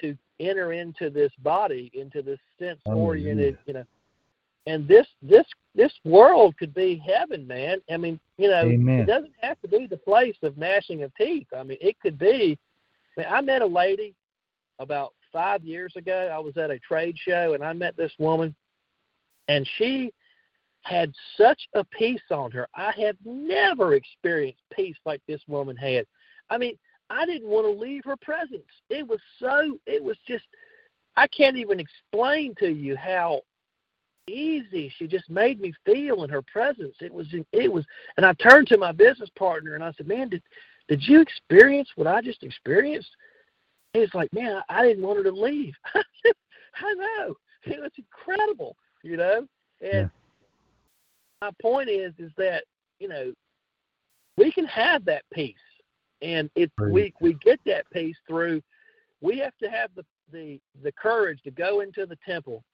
to 0.00 0.16
enter 0.40 0.72
into 0.72 1.10
this 1.10 1.30
body, 1.38 1.90
into 1.94 2.20
this 2.20 2.40
sense 2.58 2.80
oriented, 2.84 3.56
you 3.66 3.74
know, 3.74 3.84
and 4.66 4.88
this 4.88 5.06
this 5.22 5.46
this 5.74 5.92
world 6.04 6.56
could 6.58 6.74
be 6.74 7.02
heaven, 7.06 7.46
man. 7.46 7.80
I 7.90 7.96
mean, 7.96 8.18
you 8.38 8.48
know, 8.48 8.62
Amen. 8.62 9.00
it 9.00 9.06
doesn't 9.06 9.32
have 9.40 9.60
to 9.62 9.68
be 9.68 9.86
the 9.86 9.96
place 9.96 10.36
of 10.42 10.56
gnashing 10.56 11.02
of 11.02 11.14
teeth. 11.16 11.48
I 11.56 11.62
mean, 11.62 11.78
it 11.80 11.98
could 12.00 12.18
be. 12.18 12.58
I, 13.16 13.20
mean, 13.20 13.28
I 13.30 13.40
met 13.40 13.62
a 13.62 13.66
lady 13.66 14.14
about 14.78 15.12
five 15.32 15.64
years 15.64 15.94
ago. 15.96 16.30
I 16.32 16.38
was 16.38 16.56
at 16.56 16.70
a 16.70 16.78
trade 16.78 17.16
show 17.18 17.54
and 17.54 17.62
I 17.62 17.72
met 17.72 17.96
this 17.96 18.12
woman, 18.18 18.54
and 19.48 19.68
she 19.78 20.12
had 20.84 21.12
such 21.36 21.60
a 21.74 21.82
peace 21.84 22.20
on 22.30 22.50
her. 22.52 22.68
I 22.74 22.92
have 23.02 23.16
never 23.24 23.94
experienced 23.94 24.62
peace 24.72 24.96
like 25.04 25.22
this 25.26 25.40
woman 25.48 25.76
had. 25.76 26.06
I 26.50 26.58
mean, 26.58 26.78
I 27.10 27.26
didn't 27.26 27.48
want 27.48 27.66
to 27.66 27.82
leave 27.82 28.04
her 28.04 28.16
presence. 28.16 28.62
It 28.90 29.06
was 29.06 29.20
so, 29.38 29.78
it 29.86 30.02
was 30.02 30.16
just, 30.26 30.44
I 31.16 31.26
can't 31.26 31.56
even 31.56 31.80
explain 31.80 32.54
to 32.58 32.68
you 32.68 32.96
how 32.96 33.42
easy 34.26 34.92
she 34.96 35.06
just 35.06 35.28
made 35.30 35.60
me 35.60 35.72
feel 35.86 36.24
in 36.24 36.30
her 36.30 36.42
presence. 36.42 36.96
It 37.00 37.12
was, 37.12 37.28
it 37.52 37.72
was, 37.72 37.84
and 38.16 38.26
I 38.26 38.34
turned 38.34 38.68
to 38.68 38.78
my 38.78 38.92
business 38.92 39.30
partner 39.38 39.74
and 39.74 39.84
I 39.84 39.92
said, 39.96 40.06
man, 40.06 40.28
did, 40.28 40.42
did 40.88 41.02
you 41.02 41.20
experience 41.20 41.88
what 41.96 42.06
I 42.06 42.20
just 42.20 42.42
experienced? 42.42 43.10
Was 43.94 44.10
like, 44.12 44.32
man, 44.32 44.60
I, 44.68 44.80
I 44.80 44.82
didn't 44.82 45.04
want 45.04 45.18
her 45.18 45.24
to 45.24 45.30
leave. 45.30 45.74
I 45.94 46.94
know. 46.94 47.36
It 47.64 47.80
was 47.80 47.92
incredible, 47.96 48.76
you 49.02 49.16
know? 49.16 49.46
And 49.80 49.92
yeah. 49.92 50.08
My 51.44 51.50
point 51.60 51.88
is, 51.88 52.12
is 52.18 52.32
that, 52.38 52.64
you 52.98 53.08
know, 53.08 53.32
we 54.36 54.50
can 54.50 54.66
have 54.66 55.04
that 55.04 55.22
peace 55.32 55.54
and 56.22 56.50
it's 56.56 56.72
we 56.78 57.12
we 57.20 57.34
get 57.34 57.60
that 57.66 57.84
peace 57.92 58.16
through. 58.26 58.62
We 59.20 59.38
have 59.38 59.56
to 59.62 59.70
have 59.70 59.90
the 59.94 60.04
the 60.32 60.60
the 60.82 60.92
courage 60.92 61.40
to 61.44 61.50
go 61.50 61.80
into 61.80 62.06
the 62.06 62.18
temple 62.26 62.64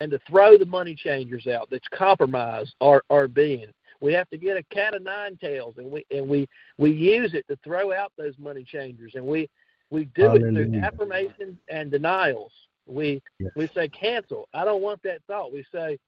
and 0.00 0.10
to 0.10 0.20
throw 0.28 0.58
the 0.58 0.66
money 0.66 0.94
changers 0.94 1.46
out 1.46 1.68
that's 1.70 1.88
compromised 1.92 2.74
our 2.80 3.02
our 3.10 3.26
being. 3.26 3.68
We 4.00 4.12
have 4.12 4.28
to 4.30 4.36
get 4.36 4.56
a 4.56 4.62
cat 4.64 4.94
of 4.94 5.02
nine 5.02 5.36
tails 5.36 5.74
and 5.78 5.90
we 5.90 6.04
and 6.10 6.28
we 6.28 6.46
we 6.78 6.92
use 6.92 7.34
it 7.34 7.46
to 7.48 7.58
throw 7.64 7.92
out 7.92 8.12
those 8.18 8.34
money 8.38 8.64
changers 8.64 9.12
and 9.14 9.24
we 9.24 9.48
we 9.90 10.06
do 10.14 10.22
Hallelujah. 10.22 10.60
it 10.60 10.70
through 10.70 10.80
affirmations 10.80 11.58
and 11.68 11.90
denials. 11.90 12.52
We 12.86 13.22
yes. 13.38 13.50
we 13.56 13.68
say 13.74 13.88
cancel. 13.88 14.48
I 14.52 14.64
don't 14.64 14.82
want 14.82 15.02
that 15.04 15.22
thought. 15.26 15.52
We 15.52 15.64
say 15.72 15.98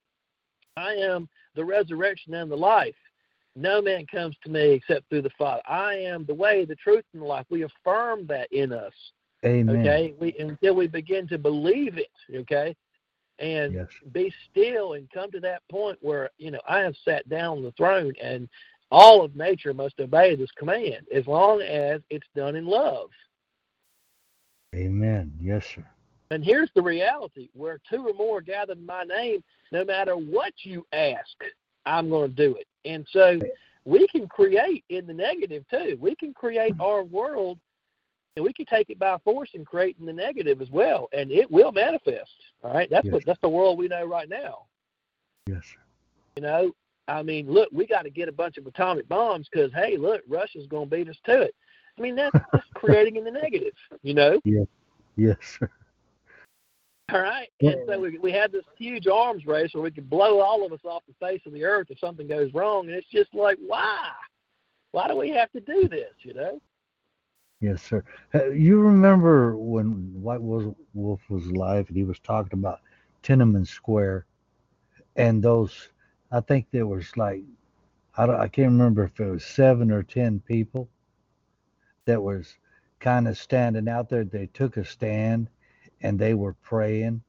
I 0.77 0.93
am 0.93 1.27
the 1.55 1.65
resurrection 1.65 2.33
and 2.35 2.51
the 2.51 2.55
life. 2.55 2.95
No 3.55 3.81
man 3.81 4.05
comes 4.05 4.35
to 4.43 4.51
me 4.51 4.73
except 4.73 5.09
through 5.09 5.23
the 5.23 5.31
Father. 5.31 5.63
I 5.67 5.95
am 5.95 6.25
the 6.25 6.35
way, 6.35 6.63
the 6.63 6.75
truth, 6.75 7.03
and 7.13 7.21
the 7.23 7.25
life. 7.25 7.47
We 7.49 7.63
affirm 7.63 8.27
that 8.27 8.51
in 8.51 8.71
us. 8.71 8.93
Amen. 9.43 9.77
Okay, 9.77 10.13
we 10.19 10.35
until 10.39 10.75
we 10.75 10.87
begin 10.87 11.27
to 11.27 11.37
believe 11.37 11.97
it. 11.97 12.11
Okay, 12.35 12.75
and 13.39 13.73
yes. 13.73 13.87
be 14.11 14.33
still 14.49 14.93
and 14.93 15.09
come 15.11 15.31
to 15.31 15.39
that 15.39 15.61
point 15.69 15.97
where 16.01 16.29
you 16.37 16.51
know 16.51 16.61
I 16.67 16.79
have 16.79 16.95
sat 17.03 17.27
down 17.29 17.57
on 17.57 17.63
the 17.63 17.71
throne, 17.71 18.13
and 18.21 18.47
all 18.91 19.23
of 19.23 19.35
nature 19.35 19.73
must 19.73 19.99
obey 19.99 20.35
this 20.35 20.51
command 20.51 21.07
as 21.13 21.25
long 21.25 21.61
as 21.61 22.01
it's 22.09 22.27
done 22.35 22.55
in 22.55 22.65
love. 22.65 23.09
Amen. 24.75 25.33
Yes, 25.41 25.65
sir. 25.65 25.85
And 26.31 26.43
here's 26.43 26.69
the 26.75 26.81
reality: 26.81 27.49
where 27.53 27.79
two 27.89 28.07
or 28.07 28.13
more 28.13 28.41
gathered 28.41 28.77
in 28.77 28.85
my 28.85 29.03
name, 29.03 29.43
no 29.71 29.85
matter 29.85 30.15
what 30.15 30.53
you 30.63 30.85
ask, 30.93 31.35
I'm 31.85 32.09
going 32.09 32.29
to 32.29 32.35
do 32.35 32.55
it. 32.55 32.67
And 32.85 33.05
so 33.11 33.39
we 33.85 34.07
can 34.07 34.27
create 34.27 34.83
in 34.89 35.07
the 35.07 35.13
negative 35.13 35.63
too. 35.69 35.97
We 35.99 36.15
can 36.15 36.33
create 36.33 36.73
our 36.79 37.03
world 37.03 37.59
and 38.35 38.43
we 38.43 38.53
can 38.53 38.65
take 38.65 38.89
it 38.89 38.99
by 38.99 39.17
force 39.23 39.49
and 39.55 39.65
create 39.65 39.95
in 39.99 40.05
the 40.05 40.13
negative 40.13 40.61
as 40.61 40.69
well. 40.69 41.07
And 41.11 41.31
it 41.31 41.49
will 41.49 41.71
manifest. 41.71 42.29
All 42.63 42.73
right. 42.73 42.89
That's 42.89 43.05
yes. 43.05 43.13
what 43.13 43.25
that's 43.25 43.41
the 43.41 43.49
world 43.49 43.77
we 43.77 43.87
know 43.87 44.05
right 44.05 44.29
now. 44.29 44.65
Yes. 45.47 45.63
You 46.35 46.43
know, 46.43 46.71
I 47.07 47.23
mean, 47.23 47.49
look, 47.49 47.69
we 47.71 47.87
got 47.87 48.03
to 48.03 48.09
get 48.09 48.27
a 48.27 48.33
bunch 48.33 48.57
of 48.57 48.67
atomic 48.67 49.07
bombs 49.07 49.47
because, 49.51 49.71
hey, 49.73 49.97
look, 49.97 50.21
Russia's 50.27 50.67
going 50.67 50.89
to 50.89 50.95
beat 50.95 51.09
us 51.09 51.17
to 51.25 51.41
it. 51.41 51.55
I 51.97 52.01
mean, 52.01 52.15
that's, 52.15 52.37
that's 52.51 52.65
creating 52.75 53.15
in 53.15 53.23
the 53.23 53.31
negative, 53.31 53.73
you 54.03 54.13
know? 54.13 54.39
Yes. 54.43 54.67
Yes. 55.15 55.59
All 57.13 57.21
right. 57.21 57.47
And 57.61 57.77
so 57.87 57.99
we, 57.99 58.17
we 58.17 58.31
had 58.31 58.51
this 58.51 58.65
huge 58.77 59.07
arms 59.07 59.45
race 59.45 59.73
where 59.73 59.83
we 59.83 59.91
could 59.91 60.09
blow 60.09 60.41
all 60.41 60.65
of 60.65 60.73
us 60.73 60.83
off 60.83 61.03
the 61.07 61.25
face 61.25 61.41
of 61.45 61.53
the 61.53 61.63
earth 61.63 61.87
if 61.89 61.99
something 61.99 62.27
goes 62.27 62.53
wrong. 62.53 62.87
And 62.87 62.95
it's 62.95 63.07
just 63.07 63.33
like, 63.33 63.57
why? 63.65 64.09
Why 64.91 65.07
do 65.07 65.15
we 65.15 65.29
have 65.29 65.51
to 65.53 65.61
do 65.61 65.87
this, 65.87 66.11
you 66.19 66.33
know? 66.33 66.59
Yes, 67.61 67.81
sir. 67.81 68.03
Uh, 68.35 68.49
you 68.49 68.79
remember 68.79 69.55
when 69.55 70.21
White 70.21 70.41
Wolf 70.41 71.21
was 71.29 71.45
alive 71.47 71.85
and 71.87 71.97
he 71.97 72.03
was 72.03 72.19
talking 72.19 72.59
about 72.59 72.81
Tiananmen 73.23 73.67
Square 73.67 74.25
and 75.15 75.41
those, 75.41 75.89
I 76.31 76.41
think 76.41 76.67
there 76.71 76.87
was 76.87 77.15
like, 77.17 77.41
I, 78.15 78.25
I 78.25 78.47
can't 78.47 78.71
remember 78.71 79.05
if 79.05 79.19
it 79.19 79.31
was 79.31 79.45
seven 79.45 79.91
or 79.91 80.03
10 80.03 80.41
people 80.41 80.89
that 82.05 82.21
was 82.21 82.55
kind 82.99 83.27
of 83.27 83.37
standing 83.37 83.87
out 83.87 84.09
there. 84.09 84.23
They 84.23 84.47
took 84.47 84.77
a 84.77 84.85
stand 84.85 85.49
and 86.01 86.19
they 86.19 86.33
were 86.33 86.53
praying. 86.53 87.21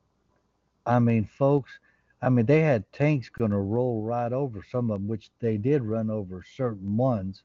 I 0.87 0.99
mean, 0.99 1.25
folks, 1.25 1.79
I 2.21 2.29
mean, 2.31 2.47
they 2.47 2.61
had 2.61 2.91
tanks 2.93 3.29
going 3.29 3.51
to 3.53 3.59
roll 3.59 4.03
right 4.03 4.33
over 4.33 4.65
some 4.71 4.91
of 4.91 5.01
them, 5.01 5.09
which 5.09 5.31
they 5.41 5.57
did 5.57 5.83
run 5.83 6.11
over 6.11 6.45
certain 6.57 6.97
ones. 6.97 7.43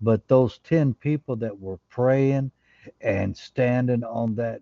But 0.00 0.28
those 0.28 0.58
10 0.58 0.94
people 0.94 1.36
that 1.36 1.58
were 1.58 1.78
praying 1.90 2.52
and 3.00 3.36
standing 3.36 4.04
on 4.04 4.36
that, 4.36 4.60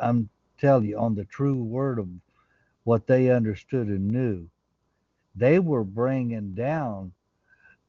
I'm 0.00 0.28
telling 0.58 0.86
you, 0.86 0.98
on 0.98 1.14
the 1.14 1.24
true 1.26 1.62
word 1.62 1.98
of 1.98 2.08
what 2.84 3.06
they 3.06 3.30
understood 3.30 3.88
and 3.88 4.08
knew, 4.08 4.48
they 5.34 5.58
were 5.58 5.84
bringing 5.84 6.54
down 6.54 7.12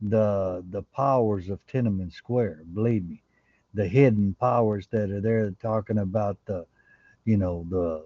the 0.01 0.63
the 0.69 0.83
powers 0.83 1.49
of 1.49 1.65
Tiananmen 1.67 2.13
Square. 2.13 2.63
Believe 2.73 3.07
me, 3.07 3.23
the 3.73 3.87
hidden 3.87 4.35
powers 4.39 4.87
that 4.91 5.09
are 5.09 5.21
there, 5.21 5.49
talking 5.51 5.97
about 5.99 6.37
the 6.45 6.65
you 7.27 7.37
know 7.37 7.67
the 7.71 8.05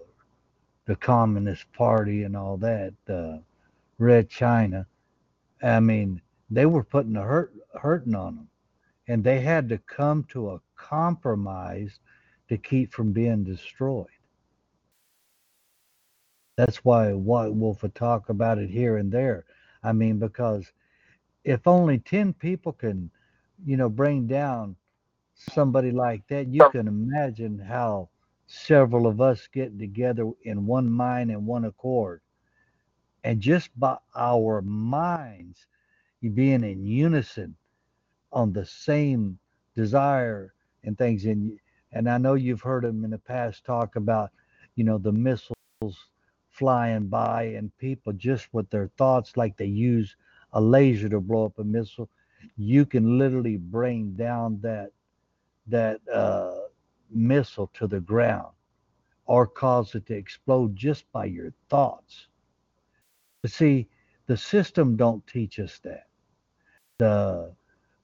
the 0.86 0.96
communist 0.96 1.72
party 1.72 2.24
and 2.24 2.36
all 2.36 2.58
that 2.58 2.94
uh, 3.08 3.38
red 3.98 4.28
china. 4.30 4.86
I 5.62 5.80
mean 5.80 6.22
they 6.50 6.66
were 6.66 6.84
putting 6.84 7.16
a 7.16 7.22
hurt 7.22 7.54
hurting 7.80 8.14
on 8.16 8.36
them 8.36 8.48
and 9.08 9.24
they 9.24 9.40
had 9.40 9.68
to 9.70 9.78
come 9.78 10.24
to 10.30 10.50
a 10.50 10.60
compromise 10.76 12.00
to 12.48 12.58
keep 12.58 12.92
from 12.92 13.12
being 13.12 13.44
destroyed. 13.44 14.06
That's 16.56 16.84
why 16.84 17.12
white 17.14 17.54
wolf 17.54 17.82
would 17.82 17.94
talk 17.94 18.28
about 18.30 18.58
it 18.58 18.70
here 18.70 18.98
and 18.98 19.12
there. 19.12 19.44
I 19.82 19.92
mean 19.92 20.18
because 20.18 20.72
if 21.44 21.66
only 21.68 21.98
10 22.00 22.34
people 22.34 22.72
can 22.72 23.10
you 23.64 23.76
know 23.78 23.90
bring 23.90 24.26
down 24.28 24.76
somebody 25.34 25.92
like 25.92 26.26
that 26.28 26.48
you 26.48 26.64
can 26.72 26.88
imagine 26.88 27.58
how 27.58 28.08
several 28.52 29.06
of 29.06 29.20
us 29.20 29.48
getting 29.52 29.78
together 29.78 30.30
in 30.42 30.66
one 30.66 30.90
mind 30.90 31.30
and 31.30 31.46
one 31.46 31.64
accord. 31.64 32.20
And 33.24 33.40
just 33.40 33.70
by 33.78 33.96
our 34.14 34.60
minds 34.62 35.66
being 36.34 36.62
in 36.62 36.84
unison 36.84 37.56
on 38.32 38.52
the 38.52 38.66
same 38.66 39.38
desire 39.74 40.52
and 40.84 40.96
things. 40.98 41.24
And, 41.24 41.58
and 41.92 42.08
I 42.08 42.18
know 42.18 42.34
you've 42.34 42.60
heard 42.60 42.84
them 42.84 43.04
in 43.04 43.10
the 43.10 43.18
past 43.18 43.64
talk 43.64 43.96
about, 43.96 44.30
you 44.76 44.84
know, 44.84 44.98
the 44.98 45.12
missiles 45.12 45.56
flying 46.50 47.08
by 47.08 47.44
and 47.44 47.76
people 47.78 48.12
just 48.12 48.52
with 48.52 48.68
their 48.70 48.90
thoughts, 48.98 49.36
like 49.36 49.56
they 49.56 49.66
use 49.66 50.14
a 50.52 50.60
laser 50.60 51.08
to 51.08 51.20
blow 51.20 51.46
up 51.46 51.58
a 51.58 51.64
missile. 51.64 52.08
You 52.56 52.84
can 52.84 53.18
literally 53.18 53.56
bring 53.56 54.12
down 54.12 54.60
that 54.62 54.90
that 55.68 56.00
uh, 56.12 56.52
missile 57.14 57.70
to 57.74 57.86
the 57.86 58.00
ground 58.00 58.52
or 59.26 59.46
cause 59.46 59.94
it 59.94 60.06
to 60.06 60.14
explode 60.14 60.76
just 60.76 61.10
by 61.12 61.24
your 61.24 61.52
thoughts. 61.68 62.26
But 63.40 63.50
see, 63.50 63.88
the 64.26 64.36
system 64.36 64.96
don't 64.96 65.26
teach 65.26 65.58
us 65.58 65.78
that. 65.80 66.06
The 66.98 67.54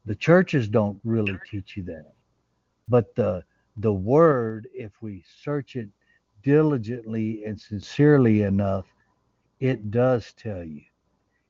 the 0.05 0.15
churches 0.15 0.69
don't 0.69 0.99
really 1.05 1.39
teach 1.51 1.77
you 1.77 1.83
that. 1.85 2.15
But 2.89 3.15
the 3.15 3.45
the 3.77 3.93
word, 3.93 4.69
if 4.73 4.93
we 5.01 5.23
search 5.43 5.77
it 5.77 5.89
diligently 6.43 7.45
and 7.45 7.61
sincerely 7.61 8.43
enough, 8.43 8.87
it 9.61 9.91
does 9.91 10.33
tell 10.33 10.65
you. 10.65 10.83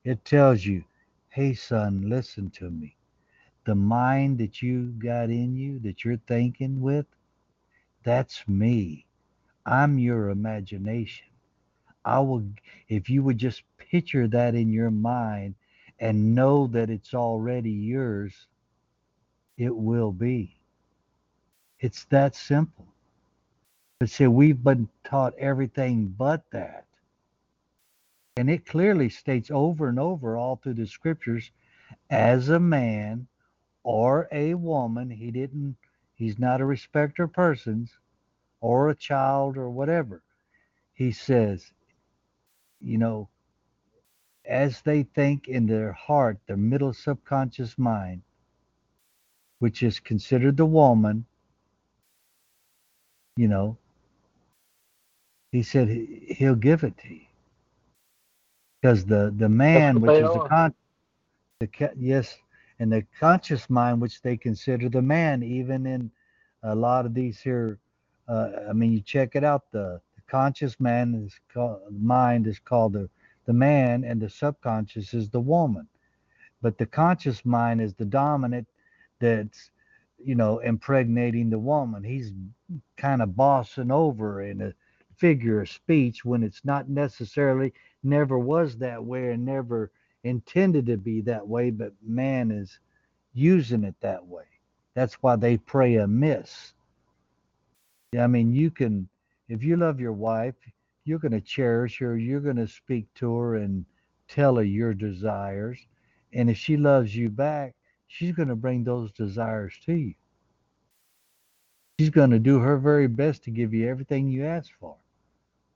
It 0.03 0.23
tells 0.25 0.65
you, 0.65 0.83
hey 1.29 1.53
son, 1.53 2.09
listen 2.09 2.49
to 2.51 2.69
me. 2.69 2.95
The 3.65 3.75
mind 3.75 4.37
that 4.39 4.61
you 4.61 4.87
got 4.97 5.29
in 5.29 5.55
you, 5.55 5.79
that 5.79 6.03
you're 6.03 6.21
thinking 6.27 6.81
with, 6.81 7.05
that's 8.03 8.47
me. 8.47 9.05
I'm 9.65 9.99
your 9.99 10.29
imagination. 10.29 11.27
I 12.05 12.19
will, 12.19 12.43
if 12.87 13.09
you 13.09 13.23
would 13.23 13.37
just 13.37 13.63
picture 13.77 14.27
that 14.27 14.55
in 14.55 14.71
your 14.71 14.91
mind 14.91 15.55
and 15.99 16.33
know 16.33 16.67
that 16.67 16.89
it's 16.89 17.13
already 17.13 17.71
yours, 17.71 18.47
it 19.57 19.75
will 19.75 20.11
be. 20.11 20.55
It's 21.79 22.05
that 22.05 22.35
simple. 22.35 22.87
But 23.99 24.09
see, 24.09 24.27
we've 24.27 24.63
been 24.63 24.87
taught 25.03 25.33
everything 25.37 26.13
but 26.17 26.43
that. 26.51 26.85
And 28.37 28.49
it 28.49 28.65
clearly 28.65 29.09
states 29.09 29.51
over 29.51 29.89
and 29.89 29.99
over 29.99 30.37
all 30.37 30.55
through 30.55 30.75
the 30.75 30.87
scriptures 30.87 31.51
as 32.09 32.49
a 32.49 32.59
man 32.59 33.27
or 33.83 34.27
a 34.31 34.53
woman, 34.53 35.09
he 35.09 35.31
didn't 35.31 35.75
He's 36.19 36.37
not 36.37 36.59
a 36.59 36.65
respecter 36.65 37.23
of 37.23 37.33
persons 37.33 37.97
or 38.59 38.89
a 38.89 38.95
child 38.95 39.55
or 39.55 39.69
whatever. 39.69 40.21
He 40.93 41.13
says, 41.13 41.71
you 42.81 42.97
know, 42.97 43.29
as 44.43 44.81
they 44.81 45.03
think 45.03 45.47
in 45.47 45.65
their 45.65 45.93
heart, 45.93 46.37
their 46.45 46.57
middle 46.57 46.91
subconscious 46.91 47.77
mind, 47.77 48.21
which 49.59 49.81
is 49.81 50.01
considered 50.01 50.57
the 50.57 50.65
woman, 50.65 51.25
you 53.37 53.47
know, 53.47 53.77
he 55.53 55.63
said 55.63 55.87
he'll 55.87 56.55
give 56.55 56.83
it 56.83 56.97
to 56.97 57.13
you. 57.13 57.25
Because 58.81 59.05
the, 59.05 59.33
the 59.37 59.47
man, 59.47 60.01
which 60.01 60.21
is 60.21 60.33
the 60.33 60.39
con, 60.49 60.73
the 61.61 61.69
yes, 61.97 62.37
and 62.79 62.91
the 62.91 63.05
conscious 63.19 63.69
mind, 63.69 64.01
which 64.01 64.21
they 64.21 64.37
consider 64.37 64.89
the 64.89 65.01
man, 65.01 65.43
even 65.43 65.85
in 65.85 66.11
a 66.63 66.73
lot 66.73 67.05
of 67.05 67.13
these 67.13 67.39
here, 67.39 67.77
uh, 68.27 68.51
I 68.69 68.73
mean, 68.73 68.93
you 68.93 69.01
check 69.01 69.35
it 69.35 69.43
out. 69.43 69.63
The, 69.71 70.01
the 70.15 70.21
conscious 70.29 70.79
man 70.79 71.13
is 71.25 71.39
called 71.53 71.81
mind 71.91 72.47
is 72.47 72.59
called 72.59 72.93
the 72.93 73.09
the 73.45 73.53
man, 73.53 74.03
and 74.03 74.21
the 74.21 74.29
subconscious 74.29 75.13
is 75.13 75.29
the 75.29 75.39
woman. 75.39 75.87
But 76.61 76.77
the 76.77 76.85
conscious 76.85 77.43
mind 77.43 77.81
is 77.81 77.95
the 77.95 78.05
dominant 78.05 78.67
that's 79.19 79.71
you 80.17 80.35
know 80.35 80.59
impregnating 80.59 81.49
the 81.49 81.59
woman. 81.59 82.03
He's 82.03 82.31
kind 82.97 83.21
of 83.21 83.35
bossing 83.35 83.91
over 83.91 84.43
in 84.43 84.61
a 84.61 84.73
figure 85.17 85.61
of 85.61 85.69
speech 85.69 86.23
when 86.23 86.43
it's 86.43 86.63
not 86.63 86.89
necessarily 86.89 87.73
never 88.03 88.37
was 88.39 88.77
that 88.77 89.03
way 89.03 89.31
and 89.31 89.45
never 89.45 89.91
intended 90.23 90.85
to 90.87 90.97
be 90.97 91.21
that 91.21 91.47
way, 91.47 91.69
but 91.69 91.93
man 92.05 92.51
is 92.51 92.79
using 93.33 93.83
it 93.83 93.95
that 94.01 94.25
way. 94.25 94.43
That's 94.95 95.15
why 95.15 95.35
they 95.35 95.57
pray 95.57 95.95
amiss. 95.95 96.73
I 98.19 98.27
mean, 98.27 98.53
you 98.53 98.71
can, 98.71 99.07
if 99.47 99.63
you 99.63 99.77
love 99.77 99.99
your 99.99 100.13
wife, 100.13 100.55
you're 101.05 101.19
going 101.19 101.31
to 101.31 101.41
cherish 101.41 101.99
her, 101.99 102.17
you're 102.17 102.39
going 102.39 102.55
to 102.57 102.67
speak 102.67 103.05
to 103.15 103.35
her 103.35 103.55
and 103.55 103.85
tell 104.27 104.55
her 104.55 104.63
your 104.63 104.93
desires. 104.93 105.79
And 106.33 106.49
if 106.49 106.57
she 106.57 106.77
loves 106.77 107.15
you 107.15 107.29
back, 107.29 107.75
she's 108.07 108.33
going 108.33 108.49
to 108.49 108.55
bring 108.55 108.83
those 108.83 109.11
desires 109.11 109.73
to 109.85 109.93
you. 109.93 110.13
She's 111.99 112.09
going 112.09 112.31
to 112.31 112.39
do 112.39 112.59
her 112.59 112.77
very 112.77 113.07
best 113.07 113.43
to 113.43 113.51
give 113.51 113.73
you 113.73 113.87
everything 113.87 114.27
you 114.27 114.45
ask 114.45 114.71
for. 114.79 114.95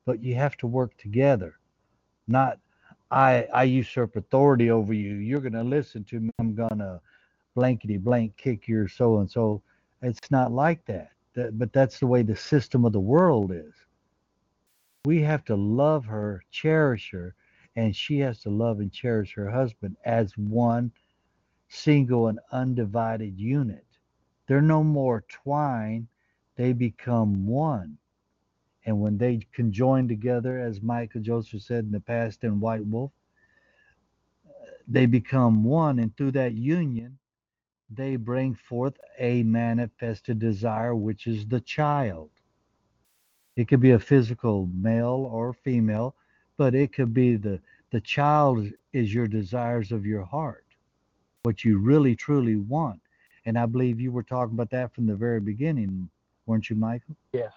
But 0.05 0.23
you 0.23 0.35
have 0.35 0.57
to 0.57 0.67
work 0.67 0.97
together, 0.97 1.55
not 2.27 2.59
I, 3.13 3.47
I 3.53 3.63
usurp 3.65 4.15
authority 4.15 4.71
over 4.71 4.91
you. 4.91 5.15
You're 5.17 5.39
to 5.53 5.63
listen 5.63 6.03
to 6.05 6.19
me. 6.19 6.31
I'm 6.39 6.55
to 6.79 6.99
blankety 7.55 7.97
blank 7.97 8.35
kick 8.37 8.67
your 8.67 8.87
so 8.87 9.19
and 9.19 9.29
so. 9.29 9.61
It's 10.01 10.31
not 10.31 10.51
like 10.51 10.83
that. 10.85 11.11
that. 11.35 11.59
But 11.59 11.71
that's 11.71 11.99
the 11.99 12.07
way 12.07 12.23
the 12.23 12.35
system 12.35 12.85
of 12.85 12.91
the 12.91 12.99
world 12.99 13.51
is. 13.51 13.73
We 15.05 15.21
have 15.21 15.45
to 15.45 15.55
love 15.55 16.05
her, 16.05 16.43
cherish 16.49 17.11
her, 17.11 17.35
and 17.75 17.95
she 17.95 18.17
has 18.19 18.39
to 18.41 18.49
love 18.49 18.79
and 18.79 18.91
cherish 18.91 19.33
her 19.35 19.49
husband 19.49 19.95
as 20.05 20.35
one 20.35 20.91
single 21.69 22.29
and 22.29 22.39
undivided 22.51 23.39
unit. 23.39 23.85
They're 24.47 24.61
no 24.61 24.83
more 24.83 25.23
twine, 25.29 26.07
they 26.55 26.73
become 26.73 27.45
one. 27.45 27.97
And 28.85 28.99
when 28.99 29.17
they 29.17 29.47
conjoin 29.53 30.07
together, 30.07 30.59
as 30.59 30.81
Michael 30.81 31.21
Joseph 31.21 31.61
said 31.61 31.85
in 31.85 31.91
the 31.91 31.99
past 31.99 32.43
in 32.43 32.59
White 32.59 32.85
Wolf, 32.85 33.11
they 34.87 35.05
become 35.05 35.63
one. 35.63 35.99
And 35.99 36.15
through 36.15 36.31
that 36.31 36.53
union, 36.53 37.17
they 37.89 38.15
bring 38.15 38.55
forth 38.55 38.97
a 39.19 39.43
manifested 39.43 40.39
desire, 40.39 40.95
which 40.95 41.27
is 41.27 41.45
the 41.45 41.61
child. 41.61 42.29
It 43.55 43.67
could 43.67 43.79
be 43.81 43.91
a 43.91 43.99
physical 43.99 44.67
male 44.73 45.29
or 45.31 45.53
female, 45.53 46.15
but 46.57 46.73
it 46.75 46.93
could 46.93 47.13
be 47.13 47.35
the 47.35 47.59
the 47.91 48.01
child 48.01 48.67
is 48.91 49.13
your 49.13 49.27
desires 49.27 49.91
of 49.91 50.03
your 50.03 50.23
heart, 50.23 50.65
what 51.43 51.63
you 51.63 51.77
really 51.77 52.15
truly 52.15 52.55
want. 52.55 52.99
And 53.45 53.55
I 53.55 53.67
believe 53.67 54.01
you 54.01 54.11
were 54.11 54.23
talking 54.23 54.55
about 54.55 54.71
that 54.71 54.95
from 54.95 55.05
the 55.05 55.15
very 55.15 55.39
beginning, 55.39 56.09
weren't 56.47 56.71
you, 56.71 56.75
Michael? 56.75 57.15
Yes. 57.33 57.51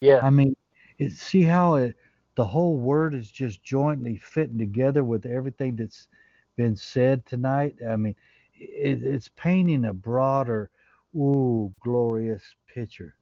Yeah. 0.00 0.20
I 0.22 0.30
mean, 0.30 0.56
it, 0.98 1.12
see 1.12 1.42
how 1.42 1.76
it, 1.76 1.96
the 2.36 2.44
whole 2.44 2.76
word 2.76 3.14
is 3.14 3.30
just 3.30 3.62
jointly 3.62 4.18
fitting 4.18 4.58
together 4.58 5.04
with 5.04 5.26
everything 5.26 5.76
that's 5.76 6.08
been 6.56 6.76
said 6.76 7.24
tonight. 7.26 7.76
I 7.88 7.96
mean, 7.96 8.14
it, 8.54 9.02
it's 9.02 9.30
painting 9.36 9.86
a 9.86 9.92
broader, 9.94 10.70
ooh, 11.14 11.74
glorious 11.80 12.42
picture 12.72 13.14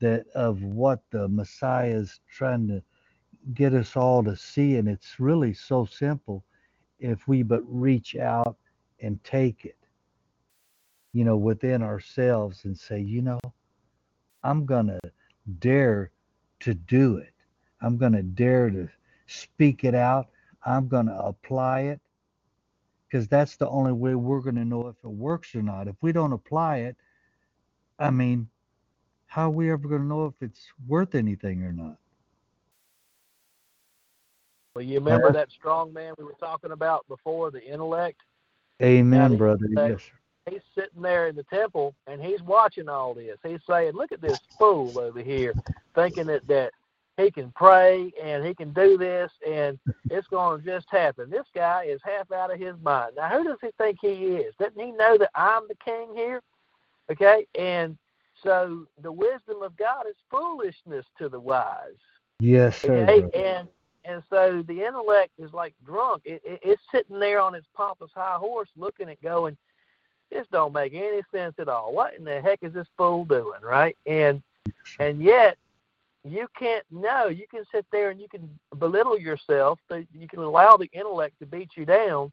that 0.00 0.26
of 0.34 0.62
what 0.62 1.02
the 1.10 1.28
Messiah 1.28 1.94
is 1.94 2.20
trying 2.30 2.68
to 2.68 2.82
get 3.54 3.74
us 3.74 3.96
all 3.96 4.22
to 4.24 4.36
see. 4.36 4.76
And 4.76 4.88
it's 4.88 5.20
really 5.20 5.54
so 5.54 5.84
simple 5.84 6.44
if 6.98 7.28
we 7.28 7.42
but 7.42 7.62
reach 7.66 8.16
out 8.16 8.56
and 9.00 9.22
take 9.24 9.64
it, 9.64 9.78
you 11.12 11.24
know, 11.24 11.36
within 11.36 11.82
ourselves 11.82 12.64
and 12.64 12.76
say, 12.78 13.00
you 13.00 13.22
know, 13.22 13.38
I'm 14.42 14.66
going 14.66 14.88
to 14.88 15.00
dare 15.58 16.10
to 16.64 16.74
do 16.74 17.18
it. 17.18 17.32
I'm 17.80 17.96
going 17.96 18.12
to 18.12 18.22
dare 18.22 18.70
to 18.70 18.88
speak 19.26 19.84
it 19.84 19.94
out. 19.94 20.28
I'm 20.64 20.88
going 20.88 21.06
to 21.06 21.18
apply 21.18 21.80
it 21.82 22.00
because 23.06 23.28
that's 23.28 23.56
the 23.56 23.68
only 23.68 23.92
way 23.92 24.14
we're 24.14 24.40
going 24.40 24.56
to 24.56 24.64
know 24.64 24.88
if 24.88 24.96
it 25.04 25.08
works 25.08 25.54
or 25.54 25.62
not. 25.62 25.88
If 25.88 25.96
we 26.00 26.10
don't 26.10 26.32
apply 26.32 26.78
it, 26.78 26.96
I 27.98 28.10
mean, 28.10 28.48
how 29.26 29.48
are 29.48 29.50
we 29.50 29.70
ever 29.70 29.86
going 29.88 30.02
to 30.02 30.06
know 30.06 30.26
if 30.26 30.34
it's 30.40 30.66
worth 30.88 31.14
anything 31.14 31.62
or 31.62 31.72
not? 31.72 31.98
Well, 34.74 34.84
you 34.84 34.98
remember 34.98 35.30
that 35.32 35.50
strong 35.50 35.92
man 35.92 36.14
we 36.18 36.24
were 36.24 36.34
talking 36.40 36.72
about 36.72 37.06
before, 37.06 37.50
the 37.50 37.62
intellect? 37.62 38.22
Amen, 38.82 39.36
brother. 39.36 39.66
Yes, 39.70 40.02
sir. 40.02 40.23
He's 40.48 40.60
sitting 40.74 41.02
there 41.02 41.28
in 41.28 41.36
the 41.36 41.44
temple 41.44 41.94
and 42.06 42.22
he's 42.22 42.42
watching 42.42 42.88
all 42.88 43.14
this. 43.14 43.38
He's 43.42 43.60
saying, 43.68 43.92
Look 43.94 44.12
at 44.12 44.20
this 44.20 44.38
fool 44.58 44.98
over 44.98 45.20
here, 45.20 45.54
thinking 45.94 46.26
that, 46.26 46.46
that 46.48 46.72
he 47.16 47.30
can 47.30 47.52
pray 47.52 48.12
and 48.22 48.44
he 48.44 48.54
can 48.54 48.72
do 48.72 48.98
this 48.98 49.30
and 49.46 49.78
it's 50.10 50.26
going 50.28 50.60
to 50.60 50.66
just 50.66 50.86
happen. 50.90 51.30
This 51.30 51.46
guy 51.54 51.84
is 51.84 52.00
half 52.04 52.30
out 52.32 52.52
of 52.52 52.60
his 52.60 52.74
mind. 52.82 53.12
Now, 53.16 53.28
who 53.28 53.44
does 53.44 53.58
he 53.62 53.70
think 53.78 53.98
he 54.00 54.08
is? 54.08 54.54
Doesn't 54.58 54.78
he 54.78 54.92
know 54.92 55.16
that 55.18 55.30
I'm 55.34 55.62
the 55.68 55.76
king 55.84 56.08
here? 56.14 56.42
Okay, 57.10 57.46
and 57.58 57.96
so 58.42 58.86
the 59.02 59.12
wisdom 59.12 59.62
of 59.62 59.76
God 59.76 60.06
is 60.08 60.16
foolishness 60.30 61.04
to 61.18 61.28
the 61.28 61.40
wise. 61.40 62.00
Yes, 62.40 62.80
sir. 62.80 63.06
Okay? 63.08 63.46
And 63.48 63.68
and 64.06 64.22
so 64.28 64.62
the 64.66 64.84
intellect 64.84 65.32
is 65.38 65.52
like 65.52 65.74
drunk. 65.86 66.22
It, 66.24 66.42
it, 66.44 66.60
it's 66.62 66.82
sitting 66.92 67.18
there 67.18 67.40
on 67.40 67.54
its 67.54 67.66
pompous 67.74 68.10
high 68.14 68.36
horse, 68.36 68.68
looking 68.76 69.08
at 69.08 69.22
going, 69.22 69.56
this 70.34 70.46
don't 70.52 70.74
make 70.74 70.92
any 70.92 71.22
sense 71.32 71.54
at 71.58 71.68
all. 71.68 71.94
What 71.94 72.14
in 72.14 72.24
the 72.24 72.40
heck 72.40 72.58
is 72.62 72.72
this 72.72 72.88
fool 72.98 73.24
doing, 73.24 73.60
right? 73.62 73.96
And 74.06 74.42
and 74.98 75.22
yet 75.22 75.56
you 76.24 76.48
can't 76.58 76.84
know. 76.90 77.28
You 77.28 77.46
can 77.50 77.64
sit 77.72 77.86
there 77.92 78.10
and 78.10 78.20
you 78.20 78.28
can 78.28 78.48
belittle 78.78 79.18
yourself. 79.18 79.78
You 79.90 80.28
can 80.28 80.40
allow 80.40 80.76
the 80.76 80.90
intellect 80.92 81.38
to 81.40 81.46
beat 81.46 81.70
you 81.76 81.84
down, 81.84 82.32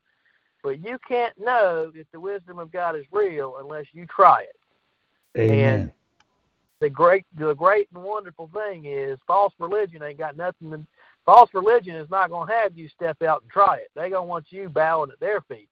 but 0.63 0.83
you 0.83 0.97
can't 1.07 1.37
know 1.39 1.91
if 1.93 2.07
the 2.11 2.19
wisdom 2.19 2.57
of 2.57 2.71
God 2.71 2.95
is 2.95 3.05
real 3.11 3.57
unless 3.59 3.85
you 3.93 4.05
try 4.07 4.43
it. 4.43 5.39
Amen. 5.39 5.79
And 5.79 5.91
the 6.79 6.89
great, 6.89 7.25
the 7.37 7.53
great 7.53 7.87
and 7.93 8.03
wonderful 8.03 8.49
thing 8.53 8.85
is 8.85 9.19
false 9.27 9.53
religion 9.59 10.01
ain't 10.03 10.17
got 10.17 10.35
nothing. 10.37 10.71
To, 10.71 10.85
false 11.25 11.49
religion 11.53 11.95
is 11.95 12.09
not 12.09 12.29
going 12.29 12.47
to 12.47 12.53
have 12.53 12.77
you 12.77 12.89
step 12.89 13.21
out 13.21 13.43
and 13.43 13.51
try 13.51 13.77
it. 13.77 13.91
They 13.95 14.09
gonna 14.09 14.25
want 14.25 14.45
you 14.49 14.69
bowing 14.69 15.11
at 15.11 15.19
their 15.19 15.41
feet. 15.41 15.69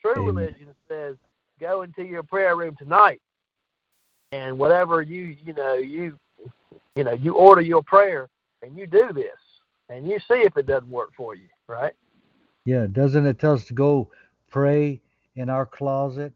True 0.00 0.22
Amen. 0.22 0.34
religion 0.34 0.68
says, 0.88 1.16
go 1.60 1.82
into 1.82 2.04
your 2.04 2.22
prayer 2.22 2.56
room 2.56 2.76
tonight, 2.76 3.20
and 4.32 4.58
whatever 4.58 5.02
you, 5.02 5.36
you 5.44 5.52
know, 5.52 5.74
you 5.74 6.18
you 6.96 7.04
know, 7.04 7.12
you 7.12 7.34
order 7.34 7.60
your 7.60 7.82
prayer 7.82 8.28
and 8.62 8.76
you 8.76 8.86
do 8.86 9.12
this 9.12 9.38
and 9.90 10.08
you 10.08 10.18
see 10.18 10.40
if 10.40 10.56
it 10.56 10.66
doesn't 10.66 10.90
work 10.90 11.10
for 11.16 11.34
you, 11.34 11.46
right? 11.68 11.92
Yeah, 12.64 12.86
doesn't 12.90 13.26
it 13.26 13.38
tell 13.38 13.52
us 13.52 13.66
to 13.66 13.74
go 13.74 14.10
pray 14.50 15.00
in 15.36 15.48
our 15.50 15.66
closet 15.66 16.32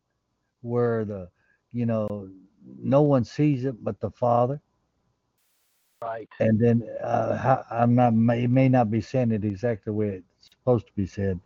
where 0.60 1.05
the, 1.05 1.28
you 1.72 1.86
know, 1.86 2.28
no 2.78 3.02
one 3.02 3.24
sees 3.24 3.64
it 3.64 3.82
but 3.82 3.98
the 4.01 4.10
Father? 4.10 4.60
Right. 6.02 6.28
And 6.38 6.59
then 6.59 6.86
uh, 7.02 7.62
I'm 7.70 7.94
not, 7.94 8.12
it 8.38 8.51
may 8.51 8.68
not 8.68 8.90
be 8.90 9.01
saying 9.01 9.32
it 9.32 9.44
exactly 9.44 9.82
the 9.86 9.92
way 9.92 10.09
it's 10.38 10.51
supposed 10.51 10.86
to 10.86 10.92
be 10.94 11.06
said, 11.06 11.40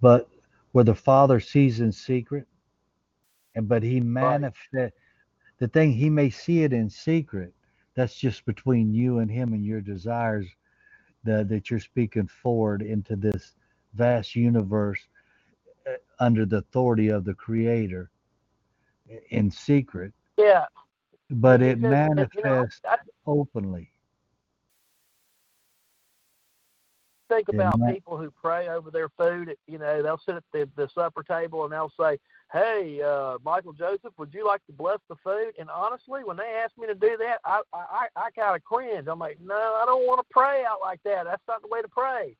but 0.00 0.28
where 0.72 0.84
the 0.84 0.94
Father 0.94 1.40
sees 1.40 1.80
in 1.80 1.90
secret, 1.90 2.46
and 3.54 3.68
but 3.68 3.82
He 3.82 4.00
manifest 4.00 4.68
right. 4.72 4.92
the 5.58 5.68
thing 5.68 5.92
He 5.92 6.10
may 6.10 6.30
see 6.30 6.62
it 6.62 6.72
in 6.72 6.88
secret, 6.90 7.52
that's 7.94 8.14
just 8.14 8.44
between 8.46 8.94
you 8.94 9.18
and 9.18 9.30
him 9.30 9.52
and 9.52 9.64
your 9.64 9.80
desires 9.80 10.46
that, 11.24 11.48
that 11.48 11.70
you're 11.70 11.80
speaking 11.80 12.28
forward 12.28 12.82
into 12.82 13.16
this 13.16 13.54
vast 13.94 14.36
universe 14.36 15.00
uh, 15.86 15.92
under 16.18 16.46
the 16.46 16.58
authority 16.58 17.08
of 17.08 17.24
the 17.24 17.34
creator 17.34 18.10
in 19.30 19.50
secret. 19.50 20.12
Yeah. 20.38 20.66
But 21.30 21.62
it 21.62 21.78
manifests 21.78 22.34
you 22.36 22.42
know, 22.42 22.66
I, 22.88 22.96
openly 23.26 23.90
think 27.30 27.48
about 27.48 27.74
Amen. 27.76 27.94
people 27.94 28.18
who 28.18 28.30
pray 28.30 28.68
over 28.68 28.90
their 28.90 29.08
food. 29.08 29.56
You 29.66 29.78
know, 29.78 30.02
they'll 30.02 30.20
sit 30.26 30.34
at 30.34 30.44
the, 30.52 30.68
the 30.76 30.88
supper 30.94 31.22
table 31.22 31.64
and 31.64 31.72
they'll 31.72 31.92
say, 31.98 32.18
"Hey, 32.52 33.00
uh, 33.00 33.38
Michael 33.44 33.72
Joseph, 33.72 34.12
would 34.18 34.34
you 34.34 34.46
like 34.46 34.64
to 34.66 34.72
bless 34.72 34.98
the 35.08 35.16
food?" 35.24 35.52
And 35.58 35.70
honestly, 35.70 36.24
when 36.24 36.36
they 36.36 36.60
ask 36.62 36.76
me 36.76 36.86
to 36.88 36.94
do 36.94 37.16
that, 37.18 37.38
I 37.44 37.62
I, 37.72 38.06
I 38.16 38.30
kind 38.32 38.56
of 38.56 38.64
cringe. 38.64 39.06
I'm 39.08 39.18
like, 39.20 39.38
"No, 39.42 39.54
I 39.54 39.84
don't 39.86 40.06
want 40.06 40.20
to 40.20 40.26
pray 40.30 40.64
out 40.64 40.80
like 40.82 41.02
that. 41.04 41.24
That's 41.24 41.42
not 41.48 41.62
the 41.62 41.68
way 41.68 41.80
to 41.80 41.88
pray." 41.88 42.36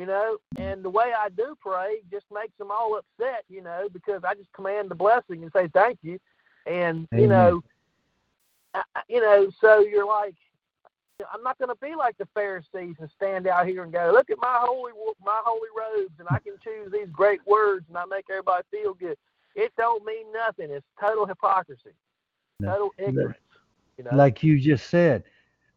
You 0.00 0.06
know, 0.06 0.38
and 0.56 0.84
the 0.84 0.90
way 0.90 1.12
I 1.16 1.28
do 1.28 1.56
pray 1.60 1.98
just 2.10 2.26
makes 2.32 2.56
them 2.58 2.70
all 2.70 2.98
upset. 2.98 3.44
You 3.48 3.62
know, 3.62 3.88
because 3.92 4.24
I 4.24 4.34
just 4.34 4.52
command 4.52 4.90
the 4.90 4.94
blessing 4.94 5.42
and 5.42 5.52
say 5.52 5.68
thank 5.74 5.98
you, 6.02 6.18
and 6.66 7.06
you 7.12 7.28
know, 7.28 7.62
I- 8.74 9.02
you 9.08 9.20
know, 9.20 9.50
so 9.60 9.80
you're 9.80 10.06
like. 10.06 10.34
I'm 11.32 11.42
not 11.42 11.58
going 11.58 11.68
to 11.68 11.76
be 11.80 11.96
like 11.96 12.16
the 12.18 12.28
Pharisees 12.34 12.96
and 13.00 13.10
stand 13.16 13.46
out 13.48 13.66
here 13.66 13.82
and 13.82 13.92
go, 13.92 14.10
look 14.12 14.30
at 14.30 14.38
my 14.38 14.58
holy 14.60 14.92
my 15.24 15.40
holy 15.44 15.68
robes, 15.76 16.14
and 16.18 16.28
I 16.30 16.38
can 16.38 16.54
choose 16.62 16.92
these 16.92 17.08
great 17.10 17.40
words, 17.46 17.86
and 17.88 17.96
I 17.96 18.04
make 18.04 18.26
everybody 18.30 18.64
feel 18.70 18.94
good. 18.94 19.16
It 19.56 19.72
don't 19.76 20.04
mean 20.04 20.26
nothing. 20.32 20.70
It's 20.70 20.86
total 21.00 21.26
hypocrisy, 21.26 21.90
No. 22.60 22.70
total 22.70 22.90
ignorance. 22.98 23.38
You 23.96 24.04
know, 24.04 24.14
like 24.14 24.44
you 24.44 24.60
just 24.60 24.88
said 24.90 25.24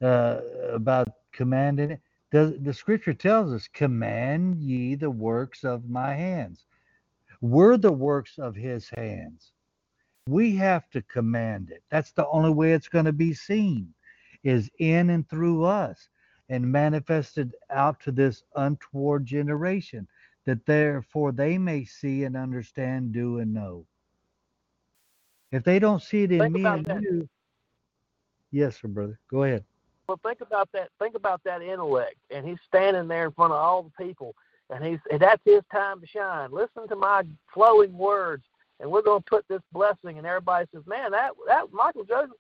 uh, 0.02 0.42
about 0.72 1.08
commanding 1.32 1.92
it. 1.92 2.02
The, 2.30 2.58
the 2.62 2.74
scripture 2.74 3.14
tells 3.14 3.52
us, 3.52 3.68
command 3.68 4.58
ye 4.58 4.96
the 4.96 5.10
works 5.10 5.64
of 5.64 5.90
my 5.90 6.14
hands. 6.14 6.66
We're 7.42 7.78
the 7.78 7.92
works 7.92 8.38
of 8.38 8.56
his 8.56 8.90
hands. 8.96 9.52
We 10.28 10.56
have 10.58 10.90
to 10.92 11.02
command 11.02 11.72
it. 11.72 11.84
That's 11.90 12.12
the 12.12 12.28
only 12.28 12.52
way 12.52 12.74
it's 12.74 12.88
going 12.88 13.06
to 13.06 13.12
be 13.14 13.34
seen, 13.34 13.94
is 14.44 14.70
in 14.80 15.10
and 15.10 15.30
through 15.30 15.64
us 15.64 16.10
and 16.50 16.70
manifested 16.70 17.56
out 17.70 18.00
to 18.02 18.12
this 18.12 18.44
untoward 18.56 19.26
generation, 19.26 20.08
that 20.46 20.66
therefore 20.66 21.32
they 21.32 21.58
may 21.58 21.86
see 21.86 22.24
and 22.24 22.36
understand, 22.36 23.14
do, 23.14 23.40
and 23.40 23.54
know. 23.54 23.86
If 25.52 25.64
they 25.64 25.80
don't 25.80 26.02
see 26.02 26.24
it 26.24 26.32
in 26.32 26.40
Think 26.40 26.54
me 26.54 26.66
and 26.66 26.86
that. 26.86 27.02
you, 27.02 27.30
yes, 28.52 28.80
sir, 28.82 28.88
brother. 28.88 29.20
Go 29.30 29.44
ahead. 29.44 29.64
well, 30.08 30.20
think 30.24 30.42
about 30.42 30.70
that. 30.74 30.90
Think 31.00 31.16
about 31.16 31.42
that 31.44 31.62
intellect, 31.62 32.16
and 32.30 32.48
he's 32.48 32.58
standing 32.68 33.08
there 33.08 33.26
in 33.26 33.32
front 33.32 33.54
of 33.54 33.60
all 33.60 33.84
the 33.84 34.04
people, 34.04 34.36
and 34.70 34.84
he's 34.84 35.00
and 35.12 35.20
that's 35.22 35.42
his 35.46 35.62
time 35.72 36.02
to 36.02 36.08
shine. 36.08 36.52
Listen 36.52 36.88
to 36.88 36.96
my 36.96 37.24
flowing 37.54 37.98
words, 37.98 38.44
and 38.80 38.90
we're 38.90 39.02
going 39.02 39.22
to 39.22 39.30
put 39.30 39.46
this 39.48 39.62
blessing. 39.72 40.18
And 40.18 40.26
everybody 40.26 40.68
says, 40.74 40.84
"Man, 40.86 41.12
that 41.12 41.32
that 41.48 41.72
Michael 41.72 42.06
Joseph, 42.06 42.32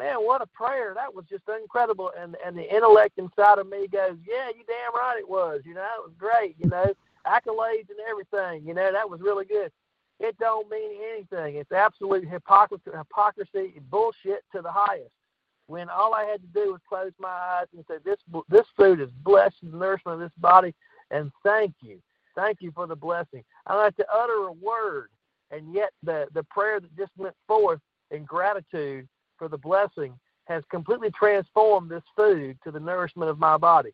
man, 0.00 0.16
what 0.16 0.40
a 0.40 0.46
prayer! 0.46 0.94
That 0.94 1.14
was 1.14 1.26
just 1.26 1.44
incredible." 1.48 2.10
And 2.18 2.36
and 2.44 2.56
the 2.56 2.74
intellect 2.74 3.18
inside 3.18 3.58
of 3.58 3.68
me 3.68 3.86
goes, 3.86 4.16
"Yeah, 4.26 4.48
you 4.48 4.64
damn 4.66 4.94
right 4.94 5.18
it 5.18 5.28
was. 5.28 5.60
You 5.64 5.74
know, 5.74 5.86
it 5.98 6.04
was 6.04 6.14
great. 6.18 6.56
You 6.58 6.68
know, 6.68 6.86
accolades 7.26 7.90
and 7.90 8.00
everything. 8.08 8.66
You 8.66 8.74
know, 8.74 8.90
that 8.90 9.08
was 9.08 9.20
really 9.20 9.44
good." 9.44 9.70
It 10.18 10.36
don't 10.38 10.68
mean 10.68 11.00
anything. 11.12 11.56
It's 11.56 11.72
absolute 11.72 12.28
hypocrisy, 12.28 12.90
hypocrisy, 12.92 13.72
and 13.76 13.90
bullshit 13.90 14.44
to 14.52 14.60
the 14.60 14.72
highest 14.72 15.12
when 15.66 15.88
all 15.88 16.14
I 16.14 16.24
had 16.24 16.42
to 16.42 16.48
do 16.48 16.72
was 16.72 16.80
close 16.88 17.12
my 17.18 17.28
eyes 17.28 17.66
and 17.74 17.84
say, 17.86 17.98
"This 18.04 18.18
this 18.48 18.66
food 18.76 19.00
is 19.00 19.10
blessed 19.22 19.56
the 19.62 19.76
nourishment 19.76 20.14
of 20.14 20.20
this 20.20 20.38
body," 20.38 20.74
and 21.10 21.30
thank 21.44 21.74
you, 21.80 22.02
thank 22.34 22.60
you 22.60 22.72
for 22.72 22.86
the 22.86 22.96
blessing. 22.96 23.44
I 23.66 23.74
don't 23.74 23.84
have 23.84 23.96
to 23.96 24.12
utter 24.12 24.48
a 24.48 24.52
word, 24.52 25.10
and 25.50 25.72
yet 25.72 25.92
the 26.02 26.28
the 26.32 26.42
prayer 26.44 26.80
that 26.80 26.96
just 26.96 27.12
went 27.16 27.36
forth 27.46 27.80
in 28.10 28.24
gratitude 28.24 29.08
for 29.40 29.48
the 29.48 29.58
blessing 29.58 30.12
has 30.44 30.62
completely 30.70 31.10
transformed 31.10 31.90
this 31.90 32.02
food 32.14 32.58
to 32.62 32.70
the 32.70 32.78
nourishment 32.78 33.30
of 33.30 33.40
my 33.40 33.56
body, 33.56 33.90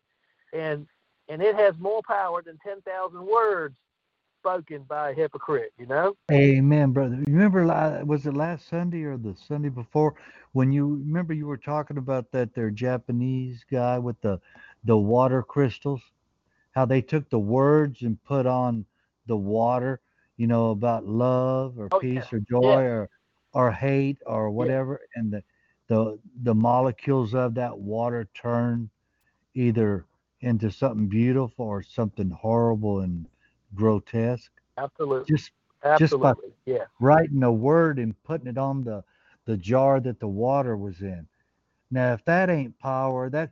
and 0.53 0.85
and 1.29 1.41
it 1.41 1.55
has 1.55 1.73
more 1.79 2.01
power 2.07 2.43
than 2.43 2.59
ten 2.63 2.81
thousand 2.81 3.25
words 3.25 3.75
spoken 4.39 4.83
by 4.83 5.11
a 5.11 5.13
hypocrite. 5.13 5.71
You 5.79 5.87
know. 5.87 6.15
Amen, 6.31 6.91
brother. 6.91 7.17
Remember, 7.25 7.65
was 8.05 8.25
it 8.25 8.35
last 8.35 8.67
Sunday 8.67 9.03
or 9.03 9.17
the 9.17 9.35
Sunday 9.47 9.69
before 9.69 10.15
when 10.51 10.71
you 10.71 11.01
remember 11.05 11.33
you 11.33 11.47
were 11.47 11.57
talking 11.57 11.97
about 11.97 12.31
that 12.31 12.53
their 12.53 12.69
Japanese 12.69 13.63
guy 13.71 13.97
with 13.97 14.19
the 14.21 14.39
the 14.83 14.97
water 14.97 15.41
crystals, 15.41 16.01
how 16.71 16.85
they 16.85 17.01
took 17.01 17.29
the 17.29 17.39
words 17.39 18.01
and 18.01 18.21
put 18.25 18.45
on 18.45 18.85
the 19.27 19.37
water, 19.37 20.01
you 20.37 20.47
know, 20.47 20.71
about 20.71 21.05
love 21.05 21.79
or 21.79 21.87
Oh, 21.91 21.99
peace 21.99 22.25
yeah. 22.31 22.37
or 22.37 22.39
joy 22.39 22.83
or 22.83 23.09
or 23.57 23.75
hate 23.75 24.23
or 24.29 24.55
whatever, 24.55 25.07
and 25.15 25.33
the 25.33 25.43
the 25.87 26.19
the 26.43 26.55
molecules 26.55 27.33
of 27.35 27.55
that 27.55 27.79
water 27.79 28.29
turn 28.33 28.89
either 29.55 30.05
into 30.41 30.71
something 30.71 31.07
beautiful 31.07 31.65
or 31.65 31.83
something 31.83 32.29
horrible 32.31 32.99
and 33.01 33.27
grotesque. 33.75 34.51
Absolutely. 34.77 35.27
Just 35.27 35.51
just 35.95 36.19
by 36.21 36.33
Absolutely. 36.33 36.53
Yeah. 36.65 36.87
writing 36.99 37.43
a 37.43 37.51
word 37.51 37.99
and 37.99 38.15
putting 38.23 38.47
it 38.47 38.57
on 38.57 38.83
the 38.83 39.03
the 39.45 39.57
jar 39.57 39.99
that 40.01 40.19
the 40.19 40.27
water 40.27 40.77
was 40.77 41.01
in. 41.01 41.27
Now, 41.91 42.13
if 42.13 42.25
that 42.25 42.49
ain't 42.49 42.79
power, 42.79 43.29
that 43.29 43.51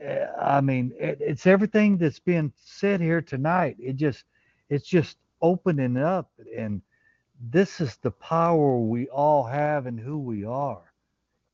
eh, 0.00 0.26
I 0.40 0.60
mean, 0.60 0.92
it, 0.98 1.18
it's 1.20 1.46
everything 1.46 1.98
that's 1.98 2.20
being 2.20 2.52
said 2.56 3.00
here 3.00 3.22
tonight. 3.22 3.76
It 3.80 3.96
just 3.96 4.24
it's 4.70 4.88
just 4.88 5.18
opening 5.42 5.96
up, 5.96 6.30
and 6.56 6.82
this 7.40 7.80
is 7.80 7.96
the 7.96 8.10
power 8.10 8.78
we 8.78 9.08
all 9.08 9.44
have 9.44 9.86
and 9.86 9.98
who 9.98 10.18
we 10.18 10.44
are, 10.44 10.82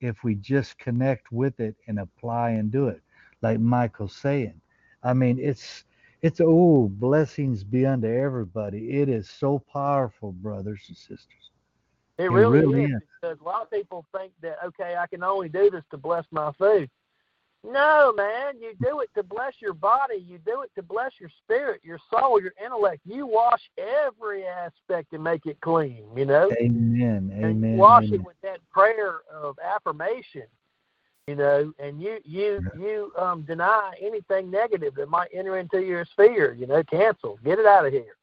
if 0.01 0.23
we 0.25 0.35
just 0.35 0.79
connect 0.79 1.33
with 1.33 1.61
it 1.61 1.77
and 1.87 1.99
apply 1.99 2.51
and 2.51 2.71
do 2.71 2.89
it, 2.89 3.03
like 3.43 3.61
Michael's 3.61 4.17
saying. 4.17 4.61
I 5.03 5.15
mean, 5.15 5.39
it's 5.39 5.85
it's 6.23 6.41
oh 6.43 6.89
blessings 6.89 7.65
be 7.65 7.87
unto 7.87 8.09
everybody. 8.09 8.99
It 9.01 9.09
is 9.09 9.29
so 9.29 9.59
powerful, 9.59 10.33
brothers 10.33 10.85
and 10.89 10.97
sisters. 10.97 11.51
It 12.19 12.31
It 12.31 12.39
really, 12.39 12.65
really 12.65 12.85
is, 12.85 12.87
is. 12.87 13.03
because 13.21 13.39
a 13.41 13.45
lot 13.45 13.63
of 13.63 13.71
people 13.71 14.05
think 14.17 14.33
that 14.43 14.59
okay, 14.65 14.97
I 14.97 15.07
can 15.07 15.23
only 15.23 15.49
do 15.49 15.71
this 15.71 15.85
to 15.91 15.97
bless 15.99 16.25
my 16.31 16.53
food. 16.53 16.89
No, 17.67 18.13
man, 18.15 18.61
you 18.61 18.75
do 18.83 19.01
it 19.01 19.09
to 19.15 19.23
bless 19.23 19.55
your 19.61 19.73
body. 19.73 20.17
You 20.17 20.39
do 20.45 20.63
it 20.63 20.71
to 20.75 20.83
bless 20.83 21.13
your 21.19 21.31
spirit, 21.43 21.81
your 21.83 21.99
soul, 22.13 22.41
your 22.41 22.53
intellect. 22.63 23.01
You 23.07 23.27
wash 23.27 23.63
every 23.79 24.45
aspect 24.45 25.15
and 25.15 25.25
make 25.25 25.47
it 25.47 25.59
clean. 25.63 26.05
You 26.15 26.27
know, 26.27 26.51
Amen. 26.61 27.31
and 27.33 27.43
you 27.43 27.47
Amen. 27.47 27.77
wash 27.79 28.05
amen. 28.05 28.21
it 28.21 28.25
with 28.25 28.37
that 28.43 28.59
prayer 28.71 29.21
of 29.33 29.59
affirmation. 29.65 30.43
You 31.27 31.37
know, 31.37 31.73
and 31.79 32.03
you 32.03 32.19
you 32.23 32.61
you 32.79 33.11
um 33.19 33.43
deny 33.43 33.95
anything 33.99 34.51
negative 34.51 34.95
that 34.97 35.09
might 35.09 35.31
enter 35.33 35.59
into 35.59 35.81
your 35.81 36.05
sphere. 36.05 36.53
You 36.53 36.67
know, 36.67 36.83
cancel, 36.85 37.39
get 37.43 37.59
it 37.59 37.65
out 37.65 37.87
of 37.87 37.93
here. 37.95 38.17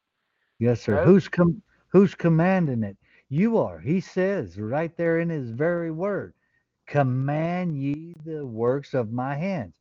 Yes, 0.60 0.80
sir. 0.80 0.94
No? 0.94 1.04
Who's 1.04 1.26
com- 1.26 1.62
who's 1.88 2.14
commanding 2.14 2.84
it? 2.84 2.96
You 3.28 3.58
are. 3.58 3.80
He 3.80 4.00
says 4.00 4.56
right 4.56 4.96
there 4.96 5.18
in 5.18 5.30
his 5.30 5.50
very 5.50 5.90
word, 5.90 6.32
command 6.92 7.74
ye 7.74 8.14
the 8.26 8.44
works 8.44 8.92
of 8.92 9.10
my 9.12 9.34
hands. 9.34 9.72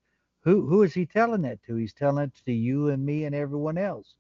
Who 0.46 0.66
who 0.66 0.84
is 0.84 0.94
he 0.94 1.06
telling 1.06 1.42
that 1.42 1.62
to? 1.66 1.76
He's 1.76 1.92
telling 1.94 2.24
it 2.24 2.32
to 2.46 2.54
you 2.54 2.88
and 2.88 3.06
me 3.06 3.26
and 3.26 3.36
everyone 3.36 3.78
else. 3.78 4.16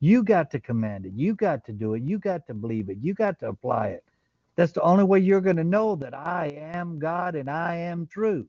You 0.00 0.22
got 0.22 0.50
to 0.50 0.60
command 0.60 1.06
it. 1.06 1.14
You 1.14 1.34
got 1.34 1.64
to 1.64 1.72
do 1.72 1.94
it. 1.94 2.02
You 2.02 2.18
got 2.18 2.46
to 2.48 2.52
believe 2.52 2.90
it. 2.90 2.98
You 3.00 3.14
got 3.14 3.40
to 3.40 3.48
apply 3.48 3.88
it. 3.88 4.04
That's 4.54 4.72
the 4.72 4.82
only 4.82 5.04
way 5.04 5.20
you're 5.20 5.40
going 5.40 5.56
to 5.56 5.64
know 5.64 5.96
that 5.96 6.14
I 6.14 6.48
am 6.58 6.98
God 6.98 7.36
and 7.36 7.48
I 7.48 7.76
am 7.76 8.06
true. 8.06 8.46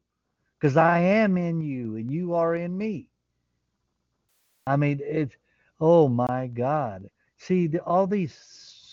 Because 0.59 0.75
I 0.75 0.99
am 0.99 1.37
in 1.37 1.61
you 1.61 1.95
and 1.95 2.11
you 2.11 2.35
are 2.35 2.55
in 2.55 2.77
me. 2.77 3.07
I 4.67 4.75
mean, 4.75 4.99
it's, 5.01 5.35
oh 5.79 6.09
my 6.09 6.47
God. 6.53 7.09
See, 7.37 7.67
the, 7.67 7.81
all 7.83 8.05
these 8.05 8.37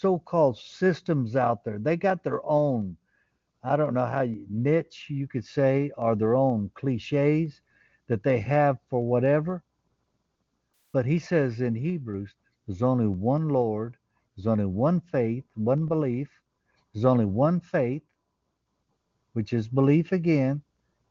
so 0.00 0.20
called 0.20 0.56
systems 0.56 1.34
out 1.34 1.64
there, 1.64 1.78
they 1.78 1.96
got 1.96 2.22
their 2.22 2.40
own, 2.46 2.96
I 3.62 3.76
don't 3.76 3.94
know 3.94 4.06
how 4.06 4.22
you, 4.22 4.47
niche 4.48 5.06
you 5.09 5.26
could 5.26 5.44
say, 5.44 5.90
are 5.98 6.14
their 6.14 6.35
own 6.35 6.70
cliches 6.74 7.60
that 8.06 8.22
they 8.22 8.40
have 8.40 8.78
for 8.89 9.05
whatever. 9.05 9.62
But 10.93 11.06
he 11.06 11.18
says 11.18 11.60
in 11.60 11.74
Hebrews, 11.74 12.35
there's 12.66 12.82
only 12.82 13.06
one 13.06 13.48
Lord, 13.48 13.97
there's 14.36 14.47
only 14.47 14.66
one 14.66 15.01
faith, 15.01 15.44
one 15.55 15.86
belief, 15.86 16.28
there's 16.93 17.05
only 17.05 17.24
one 17.24 17.60
faith, 17.60 18.02
which 19.32 19.52
is 19.52 19.68
belief 19.68 20.12
again, 20.12 20.62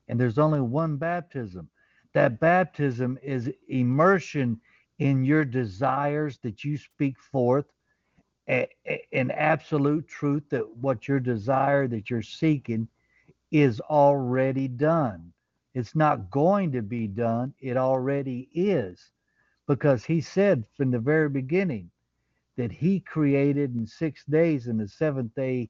and 0.07 0.19
there's 0.19 0.37
only 0.39 0.61
one 0.61 0.97
baptism. 0.97 1.69
That 2.13 2.39
baptism 2.39 3.19
is 3.21 3.51
immersion 3.67 4.59
in 4.99 5.23
your 5.23 5.45
desires 5.45 6.39
that 6.39 6.63
you 6.63 6.77
speak 6.77 7.19
forth 7.19 7.65
a- 8.49 8.69
a- 8.87 9.05
in 9.11 9.31
absolute 9.31 10.07
truth 10.07 10.43
that 10.49 10.77
what 10.77 11.07
your 11.07 11.19
desire 11.19 11.87
that 11.87 12.09
you're 12.09 12.21
seeking 12.21 12.87
is 13.51 13.79
already 13.81 14.67
done. 14.67 15.33
It's 15.73 15.95
not 15.95 16.31
going 16.31 16.71
to 16.73 16.81
be 16.81 17.07
done, 17.07 17.53
it 17.59 17.77
already 17.77 18.49
is. 18.53 19.11
Because 19.67 20.05
he 20.05 20.21
said 20.21 20.65
from 20.77 20.91
the 20.91 20.99
very 20.99 21.29
beginning 21.29 21.91
that 22.57 22.71
he 22.71 22.99
created 23.01 23.75
in 23.75 23.87
six 23.87 24.25
days, 24.25 24.67
and 24.67 24.79
the 24.79 24.87
seventh 24.87 25.33
day 25.35 25.69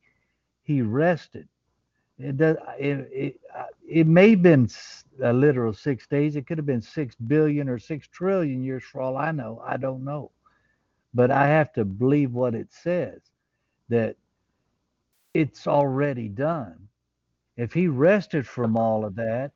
he 0.63 0.81
rested. 0.81 1.47
It 2.19 2.37
does. 2.37 2.57
It 2.79 3.09
it, 3.11 3.41
it 3.87 4.07
may 4.07 4.31
have 4.31 4.43
been 4.43 4.69
a 5.23 5.33
literal 5.33 5.73
six 5.73 6.07
days. 6.07 6.35
It 6.35 6.47
could 6.47 6.57
have 6.57 6.65
been 6.65 6.81
six 6.81 7.15
billion 7.15 7.69
or 7.69 7.79
six 7.79 8.07
trillion 8.07 8.63
years 8.63 8.83
for 8.83 9.01
all 9.01 9.17
I 9.17 9.31
know. 9.31 9.61
I 9.65 9.77
don't 9.77 10.03
know, 10.03 10.31
but 11.17 11.31
I 11.31 11.47
have 11.47 11.73
to 11.73 11.83
believe 11.83 12.31
what 12.31 12.53
it 12.53 12.71
says 12.71 13.19
that 13.89 14.17
it's 15.33 15.65
already 15.65 16.27
done. 16.27 16.89
If 17.57 17.73
he 17.73 17.87
rested 17.87 18.45
from 18.45 18.77
all 18.77 19.03
of 19.03 19.15
that, 19.15 19.51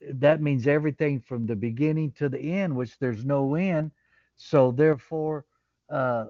that 0.00 0.40
means 0.40 0.68
everything 0.68 1.18
from 1.18 1.44
the 1.44 1.56
beginning 1.56 2.12
to 2.18 2.28
the 2.28 2.38
end, 2.38 2.76
which 2.76 3.00
there's 3.00 3.24
no 3.24 3.56
end. 3.56 3.90
So 4.36 4.70
therefore, 4.70 5.44
uh, 5.90 6.26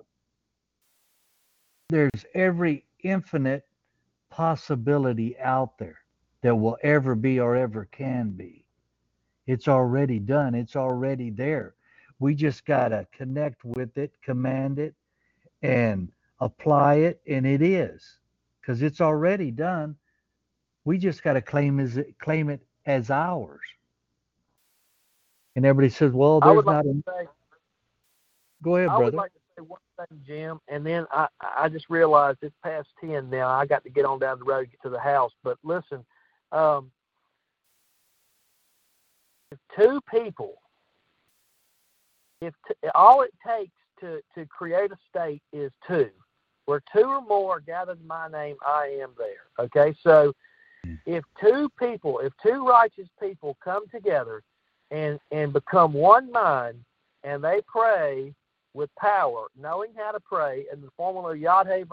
there's 1.91 2.25
every 2.35 2.87
infinite 3.05 3.65
possibility 4.31 5.39
out 5.39 5.77
there 5.77 5.99
that 6.41 6.57
will 6.57 6.79
ever 6.83 7.15
be 7.15 7.41
or 7.41 7.57
ever 7.57 7.87
can 7.93 8.31
be. 8.31 8.65
It's 9.47 9.69
already 9.69 10.19
done. 10.19 10.55
It's 10.55 10.77
already 10.77 11.29
there. 11.29 11.75
We 12.19 12.35
just 12.35 12.65
got 12.65 12.89
to 12.89 13.07
connect 13.13 13.65
with 13.65 13.97
it, 13.97 14.13
command 14.23 14.79
it, 14.79 14.95
and 15.63 16.11
apply 16.41 16.97
it, 16.97 17.21
and 17.29 17.47
it 17.47 17.63
is 17.63 18.19
because 18.61 18.83
it's 18.83 19.01
already 19.01 19.51
done. 19.51 19.97
We 20.85 20.99
just 20.99 21.23
got 21.23 21.35
to 21.35 21.43
claim 21.43 21.81
as 21.81 21.99
claim 22.21 22.51
it 22.51 22.61
as 22.87 23.11
ours. 23.11 23.61
And 25.57 25.67
everybody 25.67 25.91
says, 25.91 26.13
"Well, 26.13 26.41
there's 26.41 26.65
not." 26.65 26.87
Like 26.87 26.97
say, 27.07 27.29
Go 28.63 28.77
ahead, 28.77 28.89
I 28.89 28.97
brother. 28.97 29.03
I 29.03 29.05
would 29.05 29.15
like 29.15 29.33
to 29.33 29.41
say 29.57 29.63
one 29.63 29.81
thing, 29.99 30.21
Jim, 30.27 30.61
and 30.69 30.85
then 30.85 31.07
I 31.13 31.29
I 31.41 31.69
just 31.69 31.89
realized 31.89 32.39
it's 32.43 32.55
past 32.63 32.89
ten 33.01 33.31
now. 33.31 33.49
I 33.49 33.67
got 33.67 33.85
to 33.85 33.91
get 33.91 34.05
on 34.05 34.19
down 34.19 34.39
the 34.39 34.45
road 34.45 34.65
to 34.65 34.71
get 34.71 34.83
to 34.83 34.91
the 34.91 34.99
house. 35.01 35.33
But 35.45 35.59
listen, 35.63 36.05
um, 36.53 36.91
if 39.53 39.59
two 39.77 40.01
people, 40.13 40.61
if 42.41 42.55
t- 42.67 42.75
all 42.95 43.23
it 43.23 43.35
takes 43.47 43.73
to 44.01 44.21
to 44.35 44.47
create 44.47 44.91
a 44.93 44.97
state 45.09 45.43
is 45.53 45.73
two, 45.87 46.11
where 46.67 46.83
two 46.95 47.05
or 47.05 47.21
more 47.23 47.61
gathered 47.61 48.01
in 48.01 48.07
my 48.07 48.29
name, 48.29 48.57
I 48.65 48.99
am 49.03 49.11
there. 49.19 49.65
Okay, 49.65 49.95
so 50.03 50.33
hmm. 50.85 50.95
if 51.07 51.25
two 51.41 51.69
people, 51.79 52.21
if 52.21 52.33
two 52.43 52.67
righteous 52.67 53.09
people 53.21 53.57
come 53.63 53.89
together 53.89 54.43
and 54.91 55.19
and 55.31 55.53
become 55.53 55.93
one 55.93 56.31
mind, 56.31 56.85
and 57.25 57.43
they 57.43 57.61
pray 57.67 58.35
with 58.75 58.91
power, 58.97 59.47
knowing 59.61 59.91
how 59.97 60.13
to 60.13 60.21
pray, 60.21 60.67
and 60.71 60.83
the 60.83 60.91
formula 60.97 61.35
Yad 61.35 61.67
He 61.77 61.85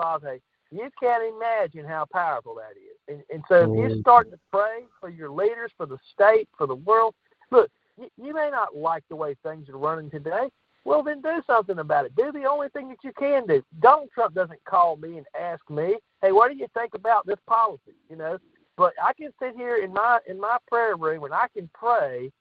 you 0.72 0.90
can't 1.00 1.24
imagine 1.36 1.86
how 1.86 2.06
powerful 2.12 2.56
that 2.56 2.72
is. 2.72 2.98
And, 3.08 3.24
and 3.32 3.44
so 3.48 3.72
if 3.72 3.92
you 3.92 4.02
start 4.02 4.32
to 4.32 4.40
pray 4.52 4.86
for 5.00 5.10
your 5.10 5.30
leaders, 5.30 5.72
for 5.78 5.86
the 5.86 5.98
state, 6.14 6.50
for 6.58 6.68
the 6.68 6.76
world, 6.76 7.14
look, 7.52 7.70
you, 7.98 8.10
you 8.18 8.34
may 8.34 8.50
not 8.52 8.76
like 8.76 9.04
the 9.10 9.16
way 9.16 9.36
things 9.44 9.70
are 9.70 9.78
running 9.78 10.10
today. 10.10 10.50
Well, 10.84 11.02
then 11.02 11.22
do 11.22 11.42
something 11.48 11.80
about 11.80 12.06
it. 12.06 12.16
Do 12.16 12.32
the 12.32 12.46
only 12.46 12.70
thing 12.70 12.90
that 12.90 13.04
you 13.04 13.12
can 13.18 13.48
do. 13.48 13.64
Donald 13.80 14.10
Trump 14.14 14.36
doesn't 14.36 14.64
call 14.66 14.98
me 14.98 15.18
and 15.18 15.26
ask 15.40 15.68
me, 15.70 15.98
"Hey, 16.22 16.32
what 16.32 16.52
do 16.52 16.58
you 16.58 16.68
think 16.76 16.94
about 16.94 17.26
this 17.26 17.40
policy?" 17.48 17.96
You 18.10 18.18
know, 18.18 18.38
but 18.78 18.94
I 19.02 19.14
can 19.14 19.34
sit 19.42 19.56
here 19.56 19.78
in 19.78 19.92
my 19.92 20.20
in 20.28 20.40
my 20.40 20.58
prayer 20.68 20.96
room 20.96 21.24
and 21.24 21.34
I 21.34 21.48
can 21.48 21.70
pray 21.74 22.32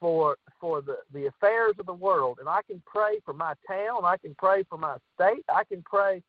for 0.00 0.36
for 0.60 0.80
the 0.80 0.98
the 1.12 1.26
affairs 1.26 1.74
of 1.78 1.86
the 1.86 1.94
world, 1.94 2.38
and 2.40 2.48
I 2.48 2.60
can 2.62 2.80
pray 2.86 3.20
for 3.24 3.34
my 3.34 3.54
town. 3.66 4.04
I 4.04 4.16
can 4.16 4.34
pray 4.36 4.62
for 4.68 4.78
my 4.78 4.96
state. 5.14 5.44
I 5.48 5.64
can 5.64 5.82
pray 5.82 6.22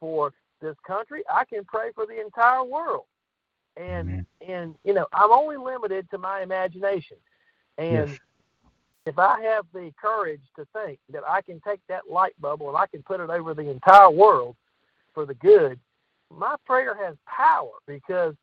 for 0.00 0.32
this 0.60 0.76
country. 0.86 1.22
I 1.32 1.44
can 1.44 1.64
pray 1.64 1.90
for 1.94 2.06
the 2.06 2.20
entire 2.20 2.64
world. 2.64 3.04
And 3.76 4.08
Amen. 4.08 4.26
and 4.46 4.74
you 4.84 4.92
know, 4.92 5.06
I'm 5.12 5.32
only 5.32 5.56
limited 5.56 6.08
to 6.10 6.18
my 6.18 6.42
imagination. 6.42 7.16
And 7.78 8.10
Yes. 8.10 8.18
if 9.06 9.18
I 9.18 9.42
have 9.42 9.66
the 9.74 9.92
courage 10.00 10.42
to 10.56 10.66
think 10.74 10.98
that 11.10 11.22
I 11.28 11.42
can 11.42 11.60
take 11.60 11.80
that 11.88 12.10
light 12.10 12.34
bubble 12.40 12.68
and 12.68 12.76
I 12.76 12.86
can 12.86 13.02
put 13.02 13.20
it 13.20 13.30
over 13.30 13.54
the 13.54 13.68
entire 13.70 14.10
world 14.10 14.56
for 15.14 15.26
the 15.26 15.34
good, 15.34 15.78
my 16.30 16.56
prayer 16.66 16.94
has 17.04 17.16
power 17.26 17.72
because 17.86 18.34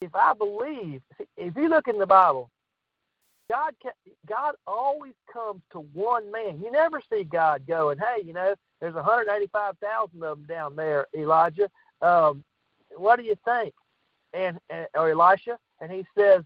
if 0.00 0.14
I 0.14 0.34
believe, 0.34 1.02
if 1.36 1.56
you 1.56 1.68
look 1.68 1.88
in 1.88 1.98
the 1.98 2.06
Bible, 2.06 2.50
God 3.50 3.74
ca- 3.82 4.12
God 4.26 4.54
always 4.66 5.14
comes 5.32 5.62
to 5.72 5.80
one 5.94 6.30
man. 6.30 6.60
You 6.62 6.70
never 6.70 7.00
see 7.12 7.24
God 7.24 7.66
going, 7.66 7.98
hey, 7.98 8.22
you 8.24 8.32
know, 8.32 8.54
there's 8.80 8.94
185,000 8.94 10.22
of 10.22 10.38
them 10.38 10.46
down 10.48 10.76
there, 10.76 11.06
Elijah. 11.16 11.70
Um, 12.02 12.44
what 12.96 13.16
do 13.16 13.24
you 13.24 13.36
think? 13.44 13.74
And, 14.34 14.58
and 14.70 14.86
or 14.94 15.10
Elisha, 15.10 15.58
and 15.80 15.90
he 15.90 16.04
says, 16.16 16.42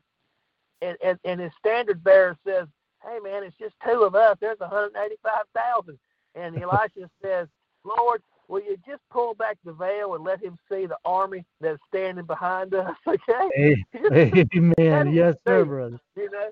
and, 0.82 0.96
and, 1.02 1.18
and 1.24 1.40
his 1.40 1.52
standard 1.58 2.02
bearer 2.02 2.36
says, 2.46 2.66
hey 3.04 3.18
man, 3.22 3.42
it's 3.42 3.56
just 3.58 3.74
two 3.84 4.02
of 4.02 4.14
us. 4.14 4.36
There's 4.40 4.58
185,000. 4.60 5.98
And 6.34 6.56
Elisha 6.62 7.10
says, 7.22 7.48
Lord, 7.84 8.22
will 8.48 8.62
you 8.62 8.76
just 8.86 9.02
pull 9.10 9.34
back 9.34 9.58
the 9.64 9.72
veil 9.72 10.14
and 10.14 10.24
let 10.24 10.42
him 10.42 10.56
see 10.70 10.86
the 10.86 10.96
army 11.04 11.44
that's 11.60 11.78
standing 11.88 12.26
behind 12.26 12.74
us? 12.74 12.94
Okay. 13.06 13.84
Hey, 13.92 14.46
Amen. 14.56 15.12
Yes, 15.12 15.36
sir, 15.46 15.64
brother. 15.64 15.98
you 16.16 16.30
know. 16.30 16.50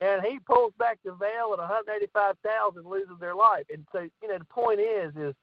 And 0.00 0.22
he 0.22 0.38
pulls 0.40 0.74
back 0.78 0.98
the 1.04 1.12
veil, 1.12 1.52
and 1.52 1.58
185,000 1.58 2.84
loses 2.84 3.18
their 3.18 3.34
life. 3.34 3.64
And 3.72 3.86
so, 3.92 4.00
you 4.00 4.28
know, 4.28 4.38
the 4.38 4.44
point 4.44 4.78
is, 4.78 5.16
is 5.16 5.34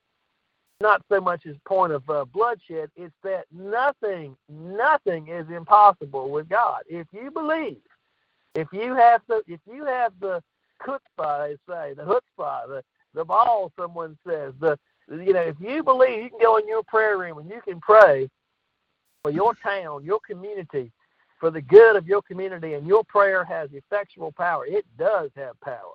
not 0.80 1.02
so 1.10 1.20
much 1.20 1.42
his 1.44 1.58
point 1.66 1.92
of 1.92 2.08
uh, 2.08 2.26
bloodshed. 2.26 2.90
It's 2.96 3.16
that 3.24 3.46
nothing, 3.52 4.36
nothing 4.50 5.30
is 5.30 5.50
impossible 5.50 6.30
with 6.30 6.48
God. 6.50 6.82
If 6.88 7.08
you 7.12 7.32
believe, 7.32 7.78
if 8.56 8.68
you 8.72 8.96
have 8.96 9.22
the, 9.28 9.42
if 9.48 9.60
you 9.72 9.86
have 9.86 10.14
the 10.20 10.42
chutzpah, 10.86 11.48
they 11.48 11.56
say, 11.68 11.94
the 11.94 12.04
chutzpah, 12.04 12.68
the 12.68 12.84
the 13.14 13.24
ball, 13.24 13.72
someone 13.80 14.18
says, 14.28 14.54
the, 14.60 14.78
you 15.08 15.34
know, 15.34 15.42
if 15.42 15.56
you 15.60 15.84
believe, 15.84 16.24
you 16.24 16.30
can 16.30 16.40
go 16.42 16.58
in 16.58 16.68
your 16.68 16.84
prayer 16.84 17.18
room 17.18 17.38
and 17.38 17.50
you 17.50 17.62
can 17.62 17.80
pray 17.80 18.28
for 19.24 19.32
your 19.32 19.54
town, 19.56 20.04
your 20.04 20.20
community, 20.28 20.92
for 21.40 21.52
the 21.52 21.62
good 21.62 21.96
of 21.96 22.08
your 22.08 22.22
community, 22.22 22.74
and 22.74 22.88
your 22.88 23.04
prayer 23.04 23.44
has 23.44 23.70
effectual 23.74 24.32
power. 24.32 24.66
It 24.66 24.86
does 24.98 25.30
have 25.36 25.60
power. 25.62 25.94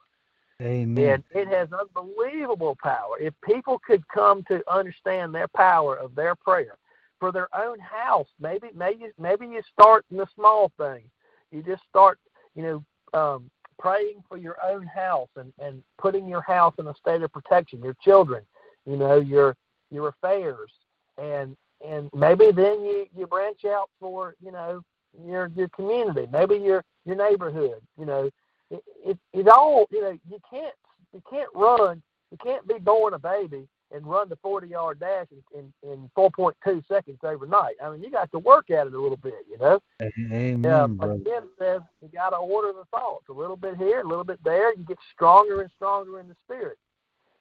Amen. 0.60 1.08
And 1.08 1.24
it 1.34 1.48
has 1.48 1.68
unbelievable 1.72 2.76
power. 2.82 3.18
If 3.20 3.34
people 3.44 3.80
could 3.86 4.06
come 4.08 4.42
to 4.44 4.62
understand 4.70 5.34
their 5.34 5.48
power 5.48 5.96
of 5.96 6.14
their 6.14 6.34
prayer 6.34 6.76
for 7.20 7.32
their 7.32 7.48
own 7.56 7.78
house, 7.78 8.26
maybe 8.40 8.68
maybe 8.74 9.06
maybe 9.18 9.46
you 9.46 9.62
start 9.72 10.04
in 10.10 10.16
the 10.16 10.26
small 10.34 10.72
things. 10.76 11.08
You 11.50 11.62
just 11.62 11.82
start, 11.88 12.18
you 12.54 12.62
know, 12.62 13.18
um, 13.18 13.50
praying 13.78 14.22
for 14.28 14.36
your 14.36 14.56
own 14.64 14.86
house 14.86 15.28
and, 15.36 15.52
and 15.60 15.82
putting 15.98 16.28
your 16.28 16.42
house 16.42 16.74
in 16.78 16.86
a 16.88 16.94
state 16.94 17.22
of 17.22 17.32
protection, 17.32 17.82
your 17.82 17.96
children, 18.02 18.42
you 18.86 18.96
know, 18.96 19.20
your 19.20 19.56
your 19.90 20.08
affairs. 20.08 20.70
And 21.16 21.56
and 21.86 22.10
maybe 22.14 22.50
then 22.50 22.82
you, 22.84 23.06
you 23.16 23.26
branch 23.26 23.64
out 23.64 23.88
for, 24.00 24.34
you 24.44 24.52
know, 24.52 24.82
your 25.24 25.50
your 25.54 25.68
community, 25.68 26.28
maybe 26.32 26.56
your 26.56 26.84
your 27.04 27.16
neighborhood, 27.16 27.80
you 27.98 28.04
know, 28.04 28.30
it, 28.70 28.82
it, 29.04 29.18
it 29.32 29.48
all 29.48 29.86
you 29.90 30.02
know 30.02 30.18
you 30.28 30.38
can't 30.50 30.74
you 31.12 31.22
can't 31.30 31.48
run 31.54 32.02
you 32.30 32.38
can't 32.42 32.66
be 32.66 32.78
born 32.78 33.14
a 33.14 33.18
baby 33.18 33.66
and 33.92 34.06
run 34.06 34.28
the 34.28 34.36
40 34.36 34.68
yard 34.68 35.00
dash 35.00 35.26
in, 35.54 35.58
in, 35.82 35.90
in 35.90 36.10
4.2 36.16 36.86
seconds 36.86 37.18
overnight. 37.22 37.74
I 37.82 37.90
mean, 37.90 38.02
you 38.02 38.10
got 38.10 38.30
to 38.32 38.38
work 38.38 38.70
at 38.70 38.86
it 38.86 38.94
a 38.94 39.00
little 39.00 39.16
bit, 39.16 39.46
you 39.50 39.58
know. 39.58 39.80
Amen, 40.02 40.62
Yeah, 40.62 40.86
brother. 40.86 41.14
like 41.24 41.42
says, 41.58 41.80
you 42.02 42.08
got 42.12 42.30
to 42.30 42.36
order 42.36 42.72
the 42.72 42.84
thoughts 42.90 43.24
a 43.28 43.32
little 43.32 43.56
bit 43.56 43.76
here, 43.76 44.00
a 44.00 44.06
little 44.06 44.24
bit 44.24 44.42
there. 44.44 44.74
You 44.74 44.84
get 44.84 44.98
stronger 45.14 45.62
and 45.62 45.70
stronger 45.76 46.20
in 46.20 46.28
the 46.28 46.36
spirit. 46.44 46.78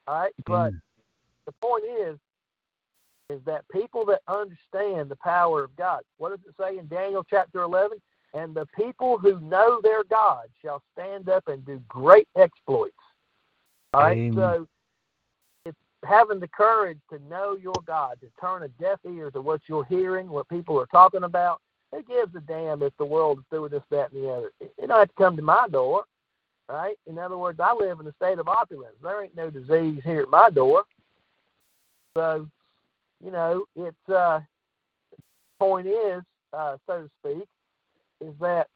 All 0.06 0.20
right, 0.20 0.32
but 0.46 0.72
the 1.46 1.52
point 1.60 1.84
is, 1.84 2.18
is 3.30 3.40
that 3.44 3.64
people 3.70 4.06
that 4.06 4.20
understand 4.26 5.10
the 5.10 5.16
power 5.16 5.62
of 5.62 5.76
God. 5.76 6.00
What 6.16 6.30
does 6.30 6.40
it 6.48 6.54
say 6.58 6.78
in 6.78 6.86
Daniel 6.88 7.24
chapter 7.28 7.60
11? 7.60 7.98
And 8.34 8.54
the 8.54 8.66
people 8.76 9.18
who 9.18 9.40
know 9.40 9.80
their 9.82 10.04
God 10.04 10.44
shall 10.62 10.82
stand 10.92 11.28
up 11.28 11.48
and 11.48 11.64
do 11.64 11.80
great 11.88 12.28
exploits. 12.36 12.94
All 13.94 14.02
right, 14.02 14.16
Amen. 14.16 14.34
so 14.34 14.68
having 16.08 16.40
the 16.40 16.48
courage 16.48 16.98
to 17.10 17.18
know 17.28 17.56
your 17.56 17.74
God, 17.86 18.18
to 18.20 18.28
turn 18.40 18.62
a 18.62 18.68
deaf 18.82 18.98
ear 19.06 19.30
to 19.30 19.40
what 19.40 19.60
you're 19.66 19.84
hearing, 19.84 20.28
what 20.28 20.48
people 20.48 20.80
are 20.80 20.86
talking 20.86 21.24
about. 21.24 21.60
Who 21.92 22.02
gives 22.02 22.34
a 22.34 22.40
damn 22.40 22.82
if 22.82 22.92
the 22.98 23.04
world 23.04 23.38
is 23.38 23.44
doing 23.50 23.70
this, 23.70 23.82
that, 23.90 24.12
and 24.12 24.22
the 24.22 24.30
other? 24.30 24.50
It, 24.60 24.72
don't 24.78 24.90
have 24.90 25.08
to 25.08 25.14
come 25.14 25.36
to 25.36 25.42
my 25.42 25.68
door, 25.70 26.04
right? 26.68 26.96
In 27.06 27.18
other 27.18 27.38
words, 27.38 27.60
I 27.60 27.72
live 27.74 28.00
in 28.00 28.06
a 28.06 28.12
state 28.12 28.38
of 28.38 28.48
opulence. 28.48 28.94
There 29.02 29.22
ain't 29.22 29.36
no 29.36 29.50
disease 29.50 30.02
here 30.04 30.22
at 30.22 30.28
my 30.28 30.50
door. 30.50 30.84
So, 32.16 32.46
you 33.24 33.30
know, 33.30 33.64
it's 33.74 34.08
uh, 34.08 34.40
point 35.58 35.86
is, 35.86 36.22
uh, 36.52 36.76
so 36.86 37.02
to 37.02 37.10
speak, 37.22 37.48
is 38.20 38.34
that 38.40 38.66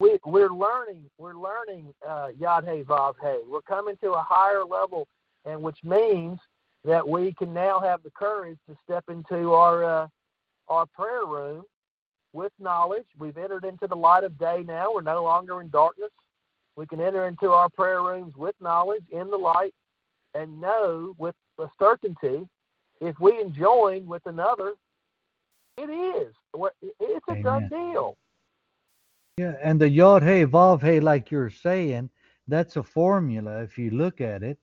we 0.00 0.18
we're 0.24 0.52
learning 0.52 1.04
we're 1.18 1.34
learning 1.34 1.94
uh, 2.06 2.28
Yad 2.40 2.64
Hey 2.64 2.82
Vav 2.82 3.14
Hey. 3.22 3.38
We're 3.48 3.62
coming 3.62 3.96
to 4.02 4.12
a 4.12 4.24
higher 4.26 4.64
level, 4.64 5.06
and 5.44 5.60
which 5.62 5.78
means 5.84 6.38
that 6.84 7.06
we 7.06 7.32
can 7.34 7.52
now 7.52 7.80
have 7.80 8.02
the 8.02 8.10
courage 8.10 8.58
to 8.68 8.76
step 8.84 9.04
into 9.08 9.52
our 9.52 9.84
uh, 9.84 10.08
our 10.68 10.86
prayer 10.86 11.26
room 11.26 11.64
with 12.32 12.52
knowledge. 12.58 13.06
We've 13.18 13.36
entered 13.36 13.64
into 13.64 13.86
the 13.86 13.96
light 13.96 14.24
of 14.24 14.38
day 14.38 14.64
now. 14.66 14.92
We're 14.94 15.02
no 15.02 15.22
longer 15.22 15.60
in 15.60 15.68
darkness. 15.70 16.10
We 16.76 16.86
can 16.86 17.00
enter 17.00 17.26
into 17.26 17.52
our 17.52 17.68
prayer 17.68 18.02
rooms 18.02 18.34
with 18.36 18.54
knowledge 18.60 19.04
in 19.10 19.30
the 19.30 19.36
light 19.36 19.74
and 20.34 20.60
know 20.60 21.14
with 21.18 21.34
a 21.58 21.68
certainty 21.78 22.48
if 23.00 23.18
we 23.20 23.40
enjoin 23.40 24.06
with 24.06 24.24
another, 24.26 24.74
it 25.76 25.90
is. 25.90 26.34
It's 27.00 27.28
a 27.28 27.32
Amen. 27.32 27.42
done 27.42 27.68
deal. 27.68 28.16
Yeah, 29.38 29.54
and 29.62 29.80
the 29.80 29.88
Yod 29.88 30.22
Hey 30.22 30.46
Vav 30.46 30.82
Hey, 30.82 31.00
like 31.00 31.30
you're 31.30 31.50
saying, 31.50 32.10
that's 32.46 32.76
a 32.76 32.82
formula. 32.82 33.62
If 33.62 33.78
you 33.78 33.90
look 33.90 34.20
at 34.20 34.42
it, 34.42 34.58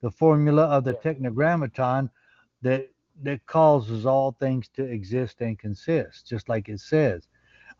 the 0.00 0.10
formula 0.10 0.64
of 0.64 0.84
the 0.84 0.94
tetragrammaton 0.94 2.10
that 2.62 2.88
that 3.22 3.44
causes 3.46 4.06
all 4.06 4.32
things 4.32 4.68
to 4.68 4.82
exist 4.84 5.40
and 5.40 5.58
consist, 5.58 6.26
just 6.26 6.48
like 6.48 6.68
it 6.68 6.80
says. 6.80 7.28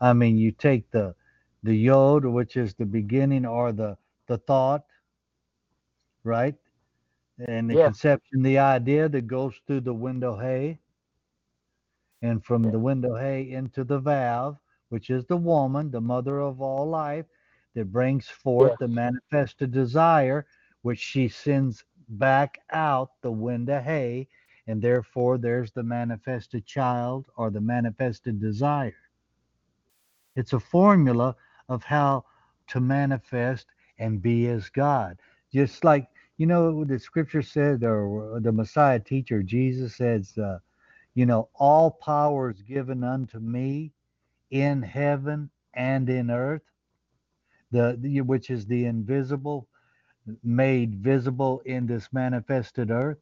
I 0.00 0.12
mean, 0.12 0.36
you 0.36 0.52
take 0.52 0.90
the 0.90 1.14
the 1.62 1.74
Yod, 1.74 2.24
which 2.24 2.56
is 2.56 2.74
the 2.74 2.86
beginning 2.86 3.46
or 3.46 3.72
the 3.72 3.96
the 4.26 4.38
thought, 4.38 4.84
right? 6.24 6.54
And 7.48 7.70
the 7.70 7.76
yeah. 7.76 7.84
conception, 7.86 8.42
the 8.42 8.58
idea 8.58 9.08
that 9.08 9.26
goes 9.26 9.54
through 9.66 9.80
the 9.80 9.94
window 9.94 10.38
hay, 10.38 10.78
and 12.22 12.44
from 12.44 12.64
yeah. 12.64 12.70
the 12.70 12.78
window 12.78 13.14
hay 13.16 13.50
into 13.50 13.82
the 13.82 14.00
Vav, 14.00 14.58
which 14.90 15.08
is 15.08 15.24
the 15.24 15.36
woman, 15.36 15.90
the 15.90 16.00
mother 16.00 16.40
of 16.40 16.60
all 16.60 16.86
life, 16.86 17.24
that 17.74 17.90
brings 17.92 18.28
forth 18.28 18.72
the 18.78 18.88
manifested 18.88 19.70
desire, 19.70 20.46
which 20.82 20.98
she 20.98 21.28
sends 21.28 21.84
back 22.10 22.58
out 22.70 23.10
the 23.22 23.30
window 23.30 23.80
hay, 23.80 24.28
and 24.66 24.82
therefore 24.82 25.38
there's 25.38 25.72
the 25.72 25.82
manifested 25.82 26.66
child 26.66 27.26
or 27.36 27.50
the 27.50 27.60
manifested 27.60 28.40
desire. 28.40 28.94
It's 30.36 30.52
a 30.52 30.60
formula 30.60 31.36
of 31.68 31.82
how 31.84 32.24
to 32.68 32.80
manifest 32.80 33.66
and 33.98 34.22
be 34.22 34.46
as 34.48 34.68
God. 34.68 35.18
Just 35.52 35.84
like, 35.84 36.08
you 36.36 36.46
know, 36.46 36.84
the 36.84 36.98
scripture 36.98 37.42
said, 37.42 37.84
or 37.84 38.40
the 38.40 38.52
Messiah 38.52 39.00
teacher, 39.00 39.42
Jesus 39.42 39.96
says, 39.96 40.36
uh, 40.38 40.58
you 41.14 41.26
know, 41.26 41.48
all 41.54 41.90
power 41.90 42.50
is 42.50 42.62
given 42.62 43.02
unto 43.04 43.38
me 43.38 43.92
in 44.50 44.82
heaven 44.82 45.50
and 45.74 46.08
in 46.08 46.30
earth, 46.30 46.62
the, 47.70 47.96
the 48.00 48.20
which 48.22 48.50
is 48.50 48.66
the 48.66 48.86
invisible 48.86 49.68
made 50.42 50.94
visible 50.96 51.60
in 51.64 51.86
this 51.86 52.08
manifested 52.12 52.90
earth. 52.90 53.18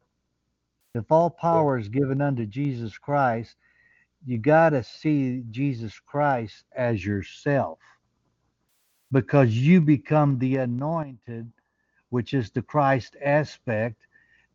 If 0.93 1.11
all 1.11 1.29
power 1.29 1.77
is 1.77 1.87
given 1.87 2.21
unto 2.21 2.45
Jesus 2.45 2.97
Christ, 2.97 3.55
you 4.25 4.37
got 4.37 4.71
to 4.71 4.83
see 4.83 5.43
Jesus 5.49 5.99
Christ 5.99 6.65
as 6.75 7.05
yourself 7.05 7.79
because 9.11 9.55
you 9.55 9.81
become 9.81 10.37
the 10.37 10.57
anointed, 10.57 11.51
which 12.09 12.33
is 12.33 12.51
the 12.51 12.61
Christ 12.61 13.15
aspect 13.23 14.01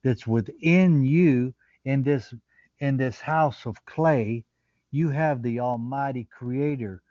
that's 0.02 0.26
within 0.26 1.04
you 1.04 1.54
in 1.84 2.02
this 2.02 2.34
in 2.80 2.96
this 2.96 3.20
house 3.20 3.64
of 3.66 3.84
clay 3.86 4.44
you 4.90 5.08
have 5.08 5.42
the 5.42 5.58
Almighty 5.58 6.28
Creator 6.30 7.02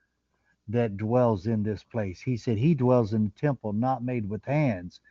that 0.70 0.96
dwells 0.96 1.48
in 1.48 1.64
this 1.64 1.84
place. 1.84 2.22
He 2.22 2.38
said 2.38 2.58
he 2.58 2.74
dwells 2.74 3.14
in 3.14 3.26
a 3.26 3.40
temple 3.40 3.74
not 3.74 4.04
made 4.04 4.30
with 4.30 4.46
hands. 4.46 5.02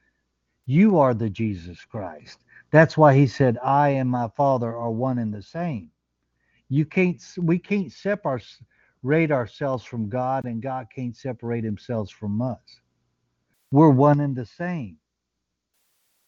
You 0.72 0.98
are 1.00 1.12
the 1.12 1.28
Jesus 1.28 1.84
Christ. 1.84 2.38
That's 2.70 2.96
why 2.96 3.14
he 3.14 3.26
said, 3.26 3.58
I 3.62 3.90
and 3.90 4.08
my 4.08 4.28
Father 4.34 4.74
are 4.74 4.90
one 4.90 5.18
and 5.18 5.30
the 5.30 5.42
same. 5.42 5.90
You 6.70 6.86
can't, 6.86 7.22
we 7.36 7.58
can't 7.58 7.92
separate 7.92 9.30
ourselves 9.30 9.84
from 9.84 10.08
God, 10.08 10.46
and 10.46 10.62
God 10.62 10.86
can't 10.94 11.14
separate 11.14 11.62
himself 11.62 12.08
from 12.08 12.40
us. 12.40 12.80
We're 13.70 13.90
one 13.90 14.20
and 14.20 14.34
the 14.34 14.46
same. 14.46 14.96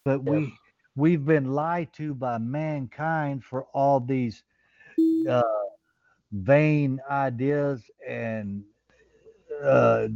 But 0.04 0.22
we 0.22 0.52
we've 0.94 1.24
been 1.24 1.54
lied 1.54 1.94
to 1.94 2.12
by 2.12 2.36
mankind 2.36 3.44
for 3.44 3.64
all 3.72 3.98
these 3.98 4.44
uh, 5.26 5.40
vain 6.32 7.00
ideas 7.10 7.80
and 8.06 8.62
uh, 9.62 10.08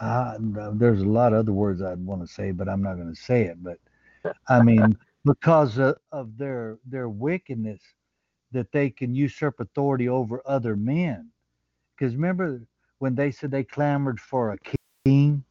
uh, 0.00 0.38
there's 0.74 1.02
a 1.02 1.06
lot 1.06 1.32
of 1.32 1.40
other 1.40 1.52
words 1.52 1.82
I'd 1.82 2.04
want 2.04 2.20
to 2.22 2.32
say, 2.32 2.50
but 2.52 2.68
I'm 2.68 2.82
not 2.82 2.96
going 2.96 3.12
to 3.14 3.20
say 3.20 3.44
it. 3.44 3.62
But 3.62 3.78
I 4.48 4.62
mean, 4.62 4.96
because 5.24 5.78
of, 5.78 5.96
of 6.12 6.36
their 6.38 6.78
their 6.86 7.08
wickedness, 7.08 7.80
that 8.52 8.72
they 8.72 8.90
can 8.90 9.14
usurp 9.14 9.60
authority 9.60 10.08
over 10.08 10.42
other 10.46 10.76
men. 10.76 11.30
Because 11.96 12.14
remember 12.14 12.62
when 12.98 13.14
they 13.14 13.30
said 13.30 13.50
they 13.50 13.64
clamored 13.64 14.20
for 14.20 14.52
a 14.52 14.58
king, 15.04 15.44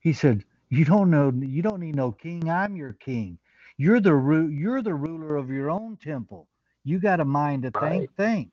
he 0.00 0.12
said, 0.12 0.44
"You 0.70 0.84
don't 0.84 1.10
know, 1.10 1.32
you 1.32 1.62
don't 1.62 1.80
need 1.80 1.96
no 1.96 2.12
king. 2.12 2.50
I'm 2.50 2.76
your 2.76 2.94
king. 2.94 3.38
You're 3.76 4.00
the 4.00 4.48
you're 4.50 4.82
the 4.82 4.94
ruler 4.94 5.36
of 5.36 5.50
your 5.50 5.70
own 5.70 5.98
temple. 6.02 6.48
You 6.84 6.98
got 6.98 7.20
a 7.20 7.24
mind 7.24 7.64
to 7.64 7.70
right. 7.74 7.90
think, 7.90 8.16
think." 8.16 8.52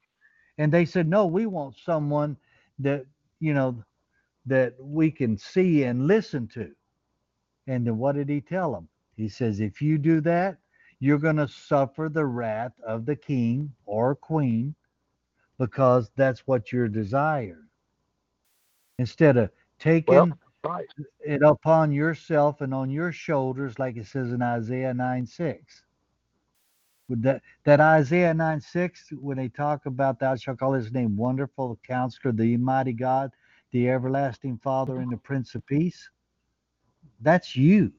And 0.57 0.71
they 0.71 0.85
said, 0.85 1.07
no, 1.07 1.25
we 1.25 1.45
want 1.45 1.75
someone 1.83 2.37
that, 2.79 3.05
you 3.39 3.53
know, 3.53 3.83
that 4.45 4.73
we 4.79 5.11
can 5.11 5.37
see 5.37 5.83
and 5.83 6.07
listen 6.07 6.47
to. 6.49 6.71
And 7.67 7.87
then 7.87 7.97
what 7.97 8.15
did 8.15 8.29
he 8.29 8.41
tell 8.41 8.73
them? 8.73 8.89
He 9.15 9.29
says, 9.29 9.59
if 9.59 9.81
you 9.81 9.97
do 9.97 10.21
that, 10.21 10.57
you're 10.99 11.19
going 11.19 11.37
to 11.37 11.47
suffer 11.47 12.09
the 12.09 12.25
wrath 12.25 12.73
of 12.85 13.05
the 13.05 13.15
king 13.15 13.71
or 13.85 14.15
queen 14.15 14.75
because 15.57 16.09
that's 16.15 16.41
what 16.41 16.71
you're 16.71 16.87
desired. 16.87 17.67
Instead 18.99 19.37
of 19.37 19.49
taking 19.79 20.15
well, 20.15 20.31
right. 20.63 20.85
it 21.25 21.41
upon 21.41 21.91
yourself 21.91 22.61
and 22.61 22.73
on 22.73 22.89
your 22.89 23.11
shoulders, 23.11 23.79
like 23.79 23.97
it 23.97 24.07
says 24.07 24.31
in 24.31 24.41
Isaiah 24.41 24.93
9 24.93 25.25
6 25.25 25.83
that 27.09 27.41
that 27.65 27.79
Isaiah 27.79 28.33
9 28.33 28.61
6, 28.61 29.09
when 29.19 29.37
they 29.37 29.49
talk 29.49 29.85
about 29.85 30.19
thou 30.19 30.35
shalt 30.35 30.59
call 30.59 30.73
his 30.73 30.91
name 30.91 31.15
wonderful 31.15 31.79
counselor, 31.85 32.31
the 32.31 32.57
mighty 32.57 32.93
God, 32.93 33.31
the 33.73 33.89
everlasting 33.89 34.57
Father, 34.57 34.97
and 34.97 35.11
the 35.11 35.17
mm-hmm. 35.17 35.25
Prince 35.25 35.53
of 35.55 35.65
Peace, 35.65 36.09
that's 37.21 37.55
you. 37.55 37.91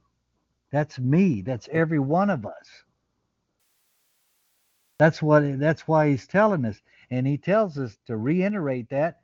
That's 0.73 0.99
me. 0.99 1.43
That's 1.43 1.69
every 1.71 1.99
one 1.99 2.31
of 2.31 2.47
us. 2.47 2.69
That's 4.99 5.21
what 5.21 5.59
that's 5.59 5.87
why 5.87 6.09
he's 6.09 6.27
telling 6.27 6.65
us. 6.65 6.81
And 7.11 7.27
he 7.27 7.37
tells 7.37 7.79
us 7.79 7.99
to 8.07 8.17
reiterate 8.17 8.89
that. 8.89 9.21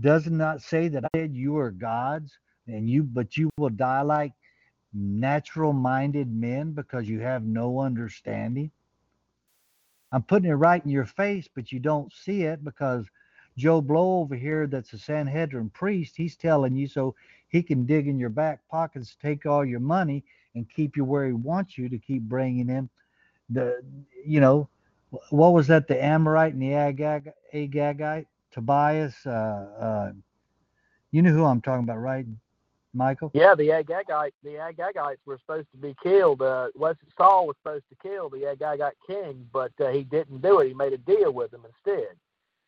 Does 0.00 0.26
not 0.26 0.62
say 0.62 0.88
that 0.88 1.04
I 1.04 1.08
said 1.14 1.36
you 1.36 1.56
are 1.58 1.70
gods 1.70 2.36
and 2.66 2.90
you 2.90 3.04
but 3.04 3.36
you 3.36 3.50
will 3.56 3.70
die 3.70 4.02
like 4.02 4.32
natural 4.92 5.72
minded 5.72 6.34
men 6.34 6.72
because 6.72 7.08
you 7.08 7.20
have 7.20 7.44
no 7.44 7.78
understanding 7.78 8.70
I'm 10.12 10.22
putting 10.22 10.50
it 10.50 10.54
right 10.54 10.84
in 10.84 10.90
your 10.90 11.06
face, 11.06 11.48
but 11.52 11.72
you 11.72 11.80
don't 11.80 12.12
see 12.12 12.42
it 12.42 12.62
because 12.62 13.06
Joe 13.56 13.80
Blow 13.80 14.20
over 14.20 14.34
here, 14.34 14.66
that's 14.66 14.92
a 14.92 14.98
Sanhedrin 14.98 15.70
priest, 15.70 16.16
he's 16.16 16.36
telling 16.36 16.74
you 16.74 16.88
so 16.88 17.14
he 17.48 17.62
can 17.62 17.84
dig 17.84 18.08
in 18.08 18.18
your 18.18 18.30
back 18.30 18.60
pockets, 18.70 19.16
take 19.20 19.46
all 19.46 19.64
your 19.64 19.80
money, 19.80 20.24
and 20.54 20.68
keep 20.68 20.96
you 20.96 21.04
where 21.04 21.26
he 21.26 21.32
wants 21.32 21.76
you 21.76 21.88
to 21.88 21.98
keep 21.98 22.22
bringing 22.22 22.68
in 22.68 22.88
the, 23.50 23.82
you 24.24 24.40
know, 24.40 24.68
what 25.30 25.52
was 25.52 25.66
that? 25.66 25.88
The 25.88 26.02
Amorite 26.02 26.54
and 26.54 26.62
the 26.62 26.74
Agag, 26.74 27.30
Agagite, 27.52 28.26
Tobias. 28.50 29.14
Uh, 29.26 29.30
uh, 29.30 30.12
you 31.10 31.20
know 31.20 31.30
who 31.30 31.44
I'm 31.44 31.60
talking 31.60 31.84
about, 31.84 31.98
right? 31.98 32.26
Michael? 32.94 33.30
Yeah, 33.34 33.54
the 33.54 33.68
Agagite, 33.68 34.32
the 34.42 34.54
Agagites 34.54 35.18
were 35.26 35.38
supposed 35.38 35.70
to 35.72 35.78
be 35.78 35.94
killed. 36.02 36.42
Uh, 36.42 36.68
Saul 37.16 37.46
was 37.46 37.56
supposed 37.62 37.84
to 37.90 37.96
kill 38.02 38.28
the 38.28 38.54
Agagite 38.56 38.92
king, 39.06 39.46
but 39.52 39.72
uh, 39.80 39.88
he 39.88 40.04
didn't 40.04 40.42
do 40.42 40.60
it. 40.60 40.68
He 40.68 40.74
made 40.74 40.92
a 40.92 40.98
deal 40.98 41.32
with 41.32 41.50
them 41.50 41.64
instead. 41.66 42.14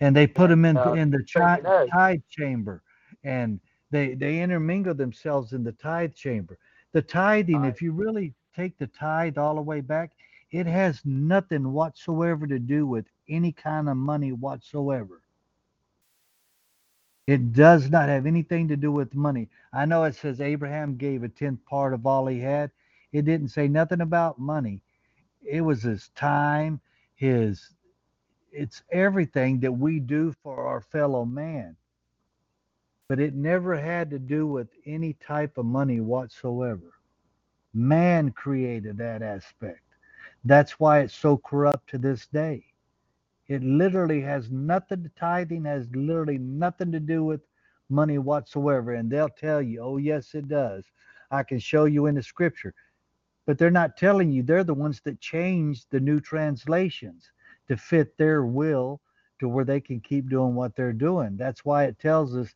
And 0.01 0.15
they 0.15 0.27
put 0.27 0.49
them 0.51 0.65
in 0.65 0.77
uh, 0.77 0.93
in 0.93 1.11
the 1.11 1.25
chi- 1.33 1.61
tithe 1.91 2.23
chamber, 2.29 2.83
and 3.23 3.61
they 3.91 4.15
they 4.15 4.41
intermingle 4.41 4.95
themselves 4.95 5.53
in 5.53 5.63
the 5.63 5.73
tithe 5.73 6.15
chamber. 6.15 6.59
The 6.93 7.03
tithing, 7.03 7.63
right. 7.63 7.73
if 7.73 7.81
you 7.81 7.93
really 7.93 8.35
take 8.55 8.77
the 8.79 8.87
tithe 8.87 9.39
all 9.39 9.55
the 9.55 9.63
way 9.63 9.81
back, 9.81 10.13
it 10.51 10.67
has 10.67 11.01
nothing 11.05 11.73
whatsoever 11.73 12.47
to 12.47 12.59
do 12.59 12.87
with 12.87 13.07
any 13.29 13.53
kind 13.53 13.89
of 13.89 13.97
money 13.97 14.33
whatsoever. 14.33 15.23
It 17.27 17.53
does 17.53 17.91
not 17.91 18.09
have 18.09 18.27
anything 18.27 18.69
to 18.69 18.77
do 18.77 18.93
with 18.93 19.15
money. 19.15 19.49
I 19.73 19.87
know 19.87 20.05
it 20.05 20.15
says 20.15 20.41
Abraham 20.41 20.97
gave 20.97 21.23
a 21.23 21.29
tenth 21.29 21.65
part 21.65 21.95
of 21.95 22.07
all 22.07 22.27
he 22.27 22.41
had. 22.41 22.71
It 23.13 23.25
didn't 23.25 23.49
say 23.49 23.67
nothing 23.69 24.01
about 24.01 24.39
money. 24.39 24.83
It 25.43 25.63
was 25.63 25.83
his 25.83 26.11
time, 26.11 26.81
his 27.15 27.75
it's 28.55 28.83
everything 28.93 29.61
that 29.61 29.73
we 29.73 29.99
do 29.99 30.33
for 30.43 30.67
our 30.67 30.81
fellow 30.81 31.25
man. 31.25 31.77
But 33.09 33.21
it 33.21 33.35
never 33.35 33.77
had 33.77 34.11
to 34.11 34.19
do 34.19 34.47
with 34.47 34.69
any 34.87 35.15
type 35.15 35.59
of 35.59 35.67
money 35.67 36.01
whatsoever. 36.01 36.95
Man 37.75 38.31
created 38.31 38.97
that 38.99 39.23
aspect. 39.23 39.83
That's 40.45 40.79
why 40.79 41.01
it's 41.01 41.15
so 41.15 41.37
corrupt 41.39 41.91
to 41.91 41.99
this 41.99 42.27
day. 42.27 42.65
It 43.49 43.63
literally 43.63 44.21
has 44.23 44.51
nothing, 44.51 45.11
tithing 45.17 45.65
has 45.65 45.89
literally 45.95 46.39
nothing 46.39 46.93
to 46.93 47.01
do 47.01 47.25
with 47.25 47.43
money 47.91 48.19
whatsoever. 48.19 48.93
And 48.95 49.11
they'll 49.11 49.29
tell 49.29 49.61
you, 49.61 49.81
oh, 49.83 49.97
yes, 49.99 50.35
it 50.35 50.49
does. 50.49 50.85
I 51.31 51.43
can 51.43 51.59
show 51.59 51.85
you 51.85 52.07
in 52.07 52.15
the 52.15 52.23
scripture. 52.23 52.75
But 53.47 53.59
they're 53.59 53.71
not 53.71 53.99
telling 53.99 54.33
you, 54.33 54.43
they're 54.43 54.65
the 54.65 54.73
ones 54.73 55.01
that 55.05 55.21
changed 55.21 55.87
the 55.91 56.01
new 56.01 56.21
translations 56.21 57.31
to 57.69 57.77
fit 57.77 58.17
their 58.17 58.45
will 58.45 59.01
to 59.41 59.49
where 59.49 59.65
they 59.65 59.81
can 59.81 60.01
keep 60.01 60.29
doing 60.29 60.55
what 60.55 60.77
they're 60.77 60.93
doing. 60.93 61.37
That's 61.37 61.65
why 61.65 61.85
it 61.85 61.99
tells 61.99 62.37
us 62.37 62.55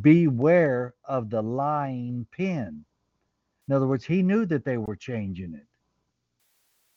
beware 0.00 0.94
of 1.04 1.30
the 1.30 1.42
lying 1.42 2.26
pen. 2.36 2.84
In 3.68 3.74
other 3.74 3.86
words, 3.86 4.04
he 4.04 4.22
knew 4.22 4.46
that 4.46 4.64
they 4.64 4.76
were 4.76 4.96
changing 4.96 5.54
it. 5.54 5.66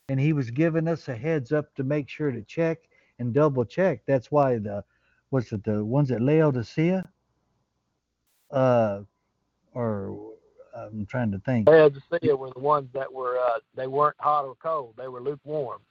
And 0.09 0.19
he 0.19 0.33
was 0.33 0.49
giving 0.49 0.87
us 0.87 1.07
a 1.07 1.15
heads 1.15 1.51
up 1.51 1.73
to 1.75 1.83
make 1.83 2.09
sure 2.09 2.31
to 2.31 2.41
check 2.41 2.79
and 3.19 3.33
double 3.33 3.65
check. 3.65 4.01
That's 4.07 4.31
why 4.31 4.57
the 4.57 4.83
what's 5.29 5.51
it 5.51 5.63
the 5.63 5.85
ones 5.85 6.11
at 6.11 6.21
Laodicea? 6.21 7.07
Uh 8.49 9.01
or 9.73 10.33
I'm 10.75 11.05
trying 11.05 11.31
to 11.31 11.39
think. 11.39 11.67
Laodicea 11.67 12.35
were 12.35 12.51
the 12.55 12.59
ones 12.59 12.89
that 12.93 13.11
were 13.11 13.37
uh, 13.39 13.59
they 13.75 13.87
weren't 13.87 14.15
hot 14.19 14.45
or 14.45 14.55
cold. 14.55 14.93
They 14.97 15.07
were 15.07 15.21
lukewarm. 15.21 15.81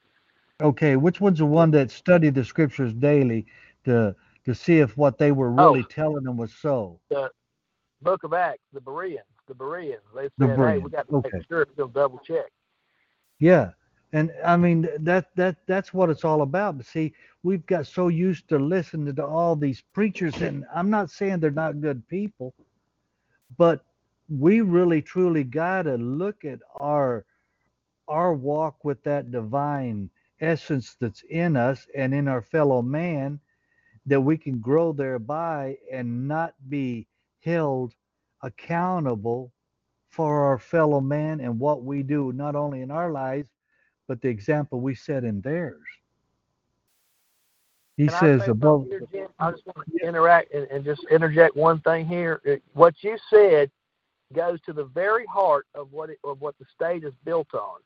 Okay, 0.61 0.97
which 0.97 1.21
one's 1.21 1.39
the 1.39 1.47
one 1.47 1.71
that 1.71 1.91
studied 1.91 2.35
the 2.35 2.45
scriptures 2.45 2.93
daily 2.93 3.47
to 3.85 4.15
to 4.45 4.55
see 4.55 4.79
if 4.79 4.97
what 4.97 5.19
they 5.19 5.31
were 5.31 5.51
oh. 5.51 5.69
really 5.69 5.85
oh, 5.85 5.89
telling 5.91 6.25
them 6.25 6.37
was 6.37 6.53
so? 6.53 6.99
The 7.11 7.31
Book 8.03 8.25
of 8.25 8.33
Acts, 8.33 8.63
the 8.73 8.81
Bereans, 8.81 9.21
the 9.47 9.55
Bereans. 9.55 10.01
They 10.15 10.23
said, 10.23 10.31
the 10.39 10.57
"Hey, 10.57 10.79
we 10.79 10.91
got 10.91 11.09
to 11.09 11.17
okay. 11.17 11.31
make 11.35 11.47
sure 11.49 11.65
to 11.65 11.91
double 11.95 12.19
check." 12.19 12.47
Yeah, 13.39 13.71
and 14.13 14.33
I 14.45 14.57
mean 14.57 14.89
that 15.01 15.27
that 15.37 15.57
that's 15.67 15.95
what 15.95 16.11
it's 16.11 16.25
all 16.25 16.43
about. 16.43 16.79
But 16.79 16.87
see, 16.87 17.13
we've 17.45 17.65
got 17.67 17.87
so 17.87 18.09
used 18.09 18.49
to 18.49 18.59
listening 18.59 19.15
to 19.15 19.25
all 19.25 19.55
these 19.55 19.83
preachers, 19.93 20.41
and 20.43 20.65
I'm 20.75 20.91
not 20.91 21.11
saying 21.11 21.39
they're 21.39 21.51
not 21.53 21.81
good 21.81 22.07
people, 22.09 22.53
but 23.57 23.85
we 24.29 24.61
really 24.61 25.03
truly 25.03 25.45
got 25.45 25.83
to 25.83 25.97
look 25.97 26.45
at 26.45 26.59
our 26.81 27.25
our 28.09 28.33
walk 28.33 28.85
with 28.85 29.03
that 29.05 29.31
divine 29.31 30.11
essence 30.41 30.97
that's 31.01 31.23
in 31.31 31.57
us 31.57 31.87
and 31.95 32.15
in 32.15 32.29
our 32.29 32.43
fellow 32.43 32.83
man 32.83 33.41
that 34.07 34.21
we 34.21 34.37
can 34.39 34.59
grow 34.61 34.93
thereby 34.93 35.77
and 35.93 36.29
not 36.29 36.55
be 36.69 37.07
held 37.41 37.95
accountable 38.43 39.53
for 40.11 40.45
our 40.45 40.59
fellow 40.59 41.01
man 41.01 41.41
and 41.41 41.59
what 41.59 41.85
we 41.85 42.03
do 42.03 42.33
not 42.33 42.55
only 42.57 42.83
in 42.83 42.91
our 42.91 43.11
lives 43.11 43.49
but 44.07 44.21
the 44.23 44.29
example 44.29 44.81
we 44.81 44.95
set 44.95 45.25
in 45.25 45.41
theirs. 45.43 45.83
He 47.97 48.09
Can 48.09 48.19
says 48.19 48.49
above 48.49 48.87
here, 49.13 49.29
I 49.39 49.51
just 49.51 49.67
want 49.67 49.89
to 49.93 50.07
interact 50.07 50.55
and, 50.55 50.67
and 50.71 50.85
just 50.85 51.05
interject 51.11 51.57
one 51.57 51.81
thing 51.81 52.07
here. 52.07 52.41
What 52.73 52.95
you 53.03 53.19
said 53.29 53.71
goes 54.33 54.61
to 54.63 54.73
the 54.73 54.85
very 54.85 55.27
heart 55.27 55.67
of 55.75 55.93
what 55.93 56.11
it, 56.11 56.19
of 56.25 56.41
what 56.41 56.57
the 56.59 56.65
state 56.75 57.05
is 57.05 57.13
built 57.25 57.53
on. 57.55 57.81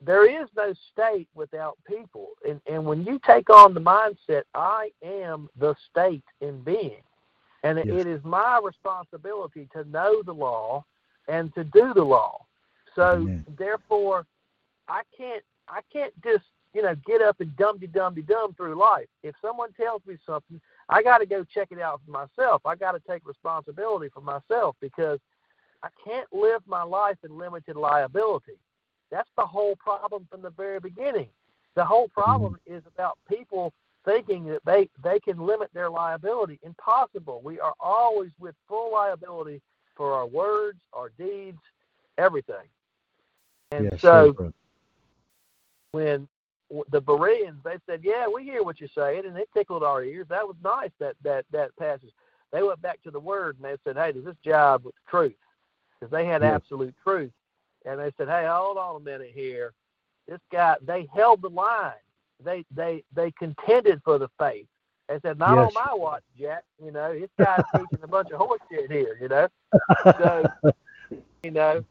There 0.00 0.42
is 0.42 0.48
no 0.56 0.72
state 0.92 1.28
without 1.34 1.76
people, 1.86 2.28
and 2.48 2.60
and 2.70 2.84
when 2.84 3.04
you 3.04 3.20
take 3.26 3.50
on 3.50 3.74
the 3.74 3.80
mindset, 3.80 4.42
I 4.54 4.90
am 5.04 5.48
the 5.58 5.74
state 5.90 6.24
in 6.40 6.60
being, 6.62 7.02
and 7.64 7.78
yes. 7.78 7.86
it 7.88 8.06
is 8.06 8.22
my 8.22 8.60
responsibility 8.62 9.68
to 9.72 9.82
know 9.90 10.22
the 10.22 10.32
law 10.32 10.84
and 11.26 11.52
to 11.54 11.64
do 11.64 11.92
the 11.94 12.04
law. 12.04 12.46
So 12.94 13.12
Amen. 13.12 13.44
therefore, 13.58 14.24
I 14.88 15.02
can't 15.16 15.42
I 15.68 15.80
can't 15.92 16.12
just 16.22 16.44
you 16.74 16.82
know 16.82 16.94
get 17.06 17.20
up 17.20 17.40
and 17.40 17.54
dum 17.56 17.78
dum 17.92 18.14
dum 18.26 18.54
through 18.54 18.76
life. 18.76 19.08
If 19.22 19.34
someone 19.42 19.72
tells 19.72 20.02
me 20.06 20.16
something, 20.24 20.60
I 20.88 21.02
got 21.02 21.18
to 21.18 21.26
go 21.26 21.44
check 21.44 21.68
it 21.70 21.80
out 21.80 22.00
for 22.04 22.10
myself. 22.10 22.62
I 22.64 22.76
got 22.76 22.92
to 22.92 23.02
take 23.08 23.26
responsibility 23.26 24.10
for 24.14 24.20
myself 24.20 24.76
because 24.80 25.18
I 25.82 25.88
can't 26.04 26.26
live 26.32 26.62
my 26.66 26.82
life 26.82 27.18
in 27.24 27.36
limited 27.36 27.76
liability. 27.76 28.58
That's 29.10 29.28
the 29.36 29.46
whole 29.46 29.76
problem 29.76 30.26
from 30.30 30.42
the 30.42 30.50
very 30.50 30.80
beginning. 30.80 31.28
The 31.74 31.84
whole 31.84 32.08
problem 32.08 32.54
mm-hmm. 32.54 32.76
is 32.76 32.82
about 32.94 33.18
people 33.28 33.72
thinking 34.04 34.46
that 34.46 34.64
they, 34.64 34.88
they 35.02 35.20
can 35.20 35.38
limit 35.38 35.70
their 35.72 35.90
liability. 35.90 36.58
Impossible. 36.62 37.40
We 37.44 37.60
are 37.60 37.74
always 37.80 38.30
with 38.38 38.54
full 38.66 38.92
liability 38.92 39.60
for 39.96 40.14
our 40.14 40.26
words, 40.26 40.78
our 40.92 41.10
deeds, 41.18 41.58
everything. 42.16 42.66
And 43.70 43.88
yes, 43.90 44.00
so 44.00 44.52
when 45.92 46.28
the 46.90 47.00
Bereans, 47.00 47.58
they 47.64 47.76
said, 47.86 48.00
"Yeah, 48.02 48.26
we 48.28 48.44
hear 48.44 48.62
what 48.62 48.80
you're 48.80 48.88
saying," 48.94 49.26
and 49.26 49.36
it 49.36 49.48
tickled 49.52 49.82
our 49.82 50.02
ears. 50.02 50.26
That 50.28 50.46
was 50.46 50.56
nice. 50.64 50.90
That 51.00 51.16
that 51.22 51.44
that 51.52 51.76
passage. 51.76 52.12
They 52.50 52.62
went 52.62 52.80
back 52.80 53.02
to 53.02 53.10
the 53.10 53.20
Word 53.20 53.56
and 53.56 53.64
they 53.64 53.76
said, 53.84 53.96
"Hey, 53.96 54.12
does 54.12 54.24
this 54.24 54.36
jive 54.44 54.84
with 54.84 54.94
the 54.94 55.10
truth?" 55.10 55.34
because 55.98 56.10
they 56.10 56.24
had 56.24 56.42
absolute 56.42 56.94
truth. 57.02 57.32
And 57.88 57.98
they 57.98 58.12
said, 58.16 58.28
"Hey, 58.28 58.46
hold 58.48 58.76
on 58.76 58.96
a 58.96 59.00
minute 59.00 59.30
here. 59.34 59.72
This 60.26 60.40
guy." 60.52 60.76
They 60.82 61.08
held 61.14 61.42
the 61.42 61.48
line. 61.48 61.92
They 62.44 62.64
they 62.70 63.02
they 63.14 63.30
contended 63.32 64.02
for 64.04 64.18
the 64.18 64.28
faith. 64.38 64.66
They 65.08 65.18
said, 65.20 65.38
"Not 65.38 65.56
yes. 65.56 65.74
on 65.74 65.86
my 65.86 65.94
watch, 65.94 66.22
Jack. 66.38 66.64
You 66.84 66.92
know, 66.92 67.18
this 67.18 67.30
guy's 67.38 67.64
teaching 67.74 68.00
a 68.02 68.08
bunch 68.08 68.30
of 68.30 68.38
horse 68.38 68.60
shit 68.70 68.90
here. 68.92 69.16
You 69.20 69.28
know." 69.28 69.48
So, 70.04 70.44
you 71.42 71.50
know, 71.50 71.84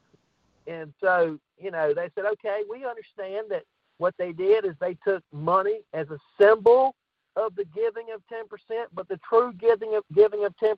and 0.68 0.94
so 1.02 1.40
you 1.58 1.72
know 1.72 1.94
they 1.94 2.10
said, 2.14 2.26
"Okay, 2.26 2.64
we 2.70 2.86
understand 2.86 3.48
that." 3.50 3.64
What 4.00 4.14
they 4.20 4.32
did 4.32 4.64
is 4.64 4.76
they 4.80 4.96
took 5.04 5.24
money 5.34 5.80
as 5.92 6.08
a 6.12 6.20
symbol 6.40 6.94
of 7.36 7.56
the 7.56 7.66
giving 7.66 8.12
of 8.14 8.22
10%, 8.32 8.86
but 8.94 9.08
the 9.08 9.20
true 9.28 9.52
giving 9.54 9.96
of 9.96 10.04
giving 10.14 10.46
of 10.46 10.54
10% 10.58 10.76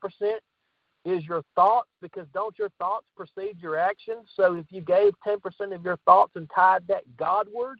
is 1.05 1.25
your 1.25 1.43
thoughts 1.55 1.89
because 2.01 2.27
don't 2.33 2.57
your 2.57 2.69
thoughts 2.79 3.05
precede 3.15 3.57
your 3.59 3.77
actions? 3.77 4.31
So 4.35 4.55
if 4.55 4.65
you 4.69 4.81
gave 4.81 5.13
10% 5.25 5.39
of 5.73 5.83
your 5.83 5.97
thoughts 6.05 6.33
and 6.35 6.49
tied 6.53 6.87
that 6.87 7.03
Godward, 7.17 7.79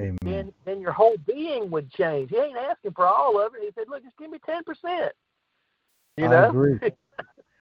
Amen. 0.00 0.18
then 0.24 0.52
then 0.64 0.80
your 0.80 0.92
whole 0.92 1.16
being 1.24 1.70
would 1.70 1.90
change. 1.90 2.30
He 2.30 2.36
ain't 2.36 2.56
asking 2.56 2.92
for 2.92 3.06
all 3.06 3.40
of 3.40 3.54
it. 3.54 3.62
He 3.62 3.70
said, 3.76 3.88
"Look, 3.88 4.02
just 4.02 4.16
give 4.16 4.30
me 4.30 4.38
10%." 4.38 5.10
You 6.16 6.28
know? 6.28 6.36
I 6.36 6.48
agree. 6.48 6.80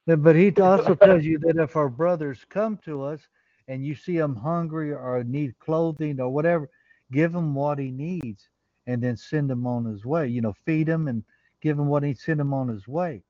but 0.17 0.35
he 0.35 0.51
also 0.61 0.95
tells 0.95 1.23
you 1.23 1.37
that 1.39 1.57
if 1.57 1.75
our 1.75 1.89
brothers 1.89 2.43
come 2.49 2.77
to 2.85 3.03
us 3.03 3.21
and 3.67 3.85
you 3.85 3.95
see 3.95 4.17
them 4.17 4.35
hungry 4.35 4.91
or 4.93 5.23
need 5.23 5.57
clothing 5.59 6.19
or 6.19 6.29
whatever, 6.29 6.69
give 7.11 7.33
him 7.33 7.53
what 7.53 7.77
he 7.77 7.91
needs 7.91 8.49
and 8.87 9.01
then 9.01 9.15
send 9.15 9.49
him 9.49 9.65
on 9.65 9.85
his 9.85 10.05
way. 10.05 10.27
You 10.27 10.41
know, 10.41 10.53
feed 10.65 10.89
him 10.89 11.07
and 11.07 11.23
give 11.61 11.77
him 11.77 11.87
what 11.87 12.03
he 12.03 12.13
send 12.13 12.41
him 12.41 12.53
on 12.53 12.67
his 12.67 12.87
way. 12.87 13.23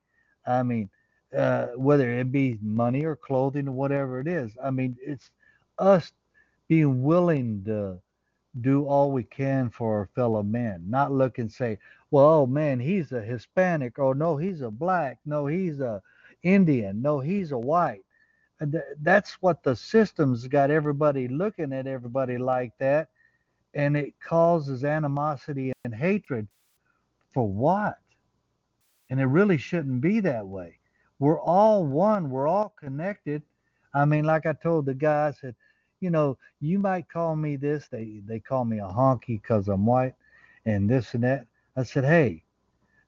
I 0.45 0.64
mean, 0.64 0.90
uh, 1.36 1.68
whether 1.76 2.20
it 2.20 2.32
be 2.32 2.60
money 2.62 3.06
or 3.06 3.16
clothing 3.16 3.68
or 3.68 3.72
whatever 3.72 4.20
it 4.20 4.28
is. 4.28 4.52
I 4.64 4.72
mean, 4.72 4.98
it's 5.02 5.30
us 5.80 6.12
being 6.68 7.03
willing 7.03 7.64
to 7.66 8.00
do 8.62 8.86
all 8.86 9.12
we 9.12 9.24
can 9.24 9.70
for 9.70 10.00
our 10.00 10.10
fellow 10.16 10.44
men, 10.44 10.84
not 10.88 11.12
look 11.12 11.40
and 11.40 11.52
say, 11.52 11.80
well, 12.12 12.26
oh 12.26 12.45
man, 12.45 12.80
he's 12.80 13.12
a 13.12 13.22
Hispanic, 13.22 13.98
or 13.98 14.14
no, 14.14 14.38
he's 14.38 14.62
a 14.62 14.70
black, 14.70 15.18
no, 15.26 15.48
he's 15.48 15.80
a 15.80 16.02
Indian, 16.44 17.02
no, 17.02 17.20
he's 17.20 17.52
a 17.52 17.58
white. 17.58 18.03
And 18.60 18.74
th- 18.74 18.84
that's 19.02 19.34
what 19.42 19.64
the 19.64 19.76
system's 19.76 20.48
got 20.48 20.70
everybody 20.70 21.28
looking 21.28 21.74
at 21.74 21.88
everybody 21.88 22.38
like 22.38 22.74
that. 22.78 23.10
And 23.74 23.98
it 23.98 24.14
causes 24.24 24.84
animosity 24.84 25.74
and 25.84 25.95
hatred 25.95 26.48
for 27.34 27.48
what? 27.48 27.98
And 29.10 29.20
it 29.20 29.26
really 29.26 29.58
shouldn't 29.58 30.02
be 30.02 30.20
that 30.20 30.45
way 30.45 30.78
we're 31.24 31.40
all 31.40 31.85
one. 31.85 32.30
We're 32.30 32.50
all 32.50 32.74
connected. 32.77 33.43
I 33.93 34.03
mean, 34.03 34.26
like 34.26 34.45
I 34.45 34.53
told 34.53 34.85
the 34.85 34.93
guy, 34.93 35.30
I 35.30 35.32
said, 35.32 35.56
you 36.02 36.10
know, 36.10 36.38
you 36.60 36.80
might 36.80 37.08
call 37.10 37.38
me 37.38 37.56
this. 37.56 37.88
They 37.88 38.22
they 38.26 38.42
call 38.42 38.66
me 38.66 38.80
a 38.80 38.88
honky 38.88 39.42
because 39.42 39.69
I'm 39.69 39.85
white, 39.85 40.16
and 40.66 40.90
this 40.90 41.14
and 41.14 41.24
that. 41.24 41.48
I 41.77 41.84
said, 41.84 42.03
hey, 42.03 42.43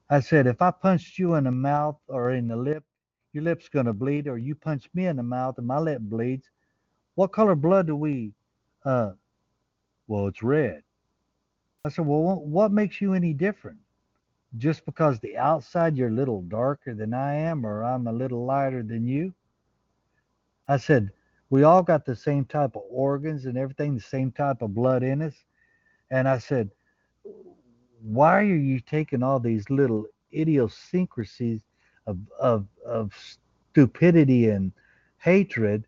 I 0.10 0.22
said, 0.22 0.48
if 0.48 0.61
I 0.61 0.72
punched 0.72 1.19
you 1.19 1.35
in 1.35 1.44
the 1.44 1.52
mouth 1.52 1.98
or 2.08 2.32
in 2.32 2.48
the 2.48 2.56
lip, 2.56 2.85
your 3.34 3.44
lip's 3.44 3.68
gonna 3.68 3.94
bleed, 3.94 4.30
or 4.30 4.38
you 4.38 4.56
punch 4.56 4.90
me 4.94 5.08
in 5.08 5.18
the 5.18 5.24
mouth 5.24 5.58
and 5.58 5.68
my 5.68 5.80
lip 5.80 6.00
bleeds. 6.02 6.50
What 7.16 7.34
color 7.34 7.56
blood 7.56 7.88
do 7.88 7.98
we? 7.98 8.32
Uh, 8.85 9.11
well, 10.08 10.27
it's 10.27 10.42
red. 10.42 10.84
I 11.84 11.90
said, 11.90 12.06
well, 12.06 12.40
what 12.40 12.72
makes 12.72 13.02
you 13.02 13.14
any 13.14 13.34
different? 13.34 13.80
Just 14.58 14.85
because 14.85 15.19
the 15.19 15.38
outside 15.38 15.98
you're 15.98 16.09
a 16.09 16.14
little 16.14 16.42
darker 16.43 16.93
than 16.93 17.14
I 17.14 17.35
am 17.35 17.66
or 17.66 17.84
I'm 17.84 18.08
a 18.08 18.14
little 18.14 18.45
lighter 18.45 18.84
than 18.84 19.08
you. 19.08 19.34
I 20.67 20.77
said, 20.77 21.11
we 21.50 21.64
all 21.64 21.84
got 21.84 22.06
the 22.06 22.16
same 22.16 22.45
type 22.45 22.75
of 22.75 22.84
organs 22.90 23.45
and 23.45 23.58
everything, 23.58 23.95
the 23.95 24.01
same 24.01 24.32
type 24.32 24.61
of 24.61 24.74
blood 24.74 25.03
in 25.03 25.22
us. 25.22 25.35
And 26.09 26.27
I 26.27 26.38
said, 26.40 26.72
why 28.01 28.40
are 28.40 28.43
you 28.43 28.80
taking 28.80 29.24
all 29.24 29.40
these 29.40 29.69
little 29.69 30.06
idiosyncrasies 30.34 31.61
of, 32.08 32.17
of, 32.40 32.67
of 32.85 33.14
stupidity 33.72 34.50
and 34.50 34.72
hatred 35.17 35.85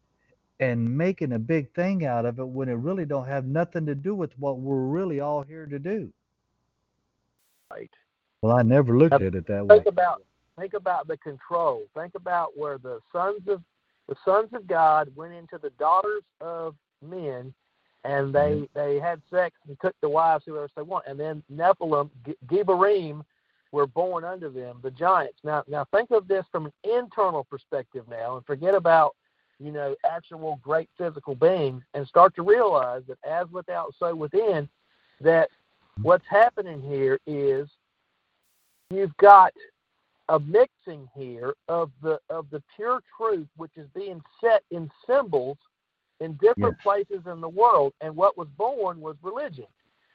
and 0.60 0.98
making 0.98 1.34
a 1.34 1.40
big 1.40 1.74
thing 1.74 2.06
out 2.06 2.26
of 2.26 2.40
it 2.40 2.48
when 2.48 2.70
it 2.70 2.74
really 2.74 3.06
don't 3.06 3.28
have 3.28 3.46
nothing 3.46 3.86
to 3.86 3.96
do 3.96 4.16
with 4.16 4.32
what 4.40 4.60
we're 4.60 4.88
really 4.88 5.20
all 5.20 5.44
here 5.44 5.66
to 5.66 5.80
do? 5.80 6.12
right. 7.72 7.92
Well, 8.42 8.56
I 8.56 8.62
never 8.62 8.98
looked 8.98 9.14
at 9.14 9.22
it 9.22 9.48
that 9.48 9.66
way. 9.66 9.78
Think 9.78 9.88
about 9.88 10.22
think 10.58 10.74
about 10.74 11.08
the 11.08 11.18
control. 11.18 11.84
Think 11.96 12.16
about 12.16 12.58
where 12.58 12.78
the 12.78 13.00
sons 13.12 13.42
of 13.48 13.62
the 14.08 14.16
sons 14.24 14.50
of 14.54 14.68
God 14.68 15.12
went 15.16 15.34
into 15.34 15.58
the 15.58 15.72
daughters 15.72 16.24
of 16.40 16.76
men, 17.02 17.54
and 18.04 18.34
they 18.34 18.40
mm-hmm. 18.40 18.80
they 18.80 19.00
had 19.00 19.22
sex 19.30 19.56
and 19.68 19.78
took 19.82 19.96
the 20.02 20.10
wives 20.10 20.44
whoever 20.46 20.70
they 20.76 20.82
want, 20.82 21.06
and 21.08 21.20
then 21.20 21.44
Nephilim, 21.54 22.10
G- 22.26 22.36
Gibarim, 22.48 23.24
were 23.72 23.88
born 23.88 24.24
under 24.24 24.50
them, 24.50 24.80
the 24.84 24.92
giants. 24.92 25.40
Now 25.44 25.64
now 25.68 25.86
think 25.92 26.12
of 26.12 26.28
this 26.28 26.46
from 26.52 26.68
an 26.68 26.74
internal 26.84 27.44
perspective 27.44 28.06
now, 28.10 28.38
and 28.38 28.46
forget 28.46 28.76
about 28.76 29.16
you 29.60 29.72
know 29.72 29.96
actual 30.10 30.60
great 30.62 30.90
physical 30.98 31.36
beings, 31.36 31.84
and 31.94 32.08
start 32.08 32.36
to 32.36 32.44
realize 32.44 33.02
that 33.08 33.18
as 33.28 33.48
without, 33.52 33.94
so 34.00 34.16
within, 34.16 34.70
that 35.22 35.50
mm-hmm. 35.50 36.04
what's 36.04 36.26
happening 36.30 36.82
here 36.82 37.20
is 37.26 37.68
you've 38.90 39.16
got 39.18 39.54
a 40.30 40.40
mixing 40.40 41.08
here 41.16 41.54
of 41.68 41.92
the 42.02 42.20
of 42.30 42.50
the 42.50 42.62
pure 42.76 43.02
truth 43.18 43.48
which 43.56 43.72
is 43.78 43.88
being 43.96 44.22
set 44.42 44.64
in 44.72 44.90
symbols 45.06 45.58
in 46.20 46.34
different 46.34 46.76
Yes. 46.76 46.84
places 46.84 47.26
in 47.28 47.42
the 47.42 47.50
world 47.50 47.94
and 48.02 48.16
what 48.16 48.38
was 48.38 48.48
born 48.58 49.00
was 49.00 49.16
religion 49.22 49.68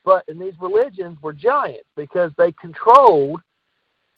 but 0.04 0.24
and 0.28 0.40
these 0.40 0.54
religions 0.60 1.16
were 1.22 1.32
giants 1.32 1.88
because 1.96 2.32
they 2.36 2.52
controlled 2.52 3.40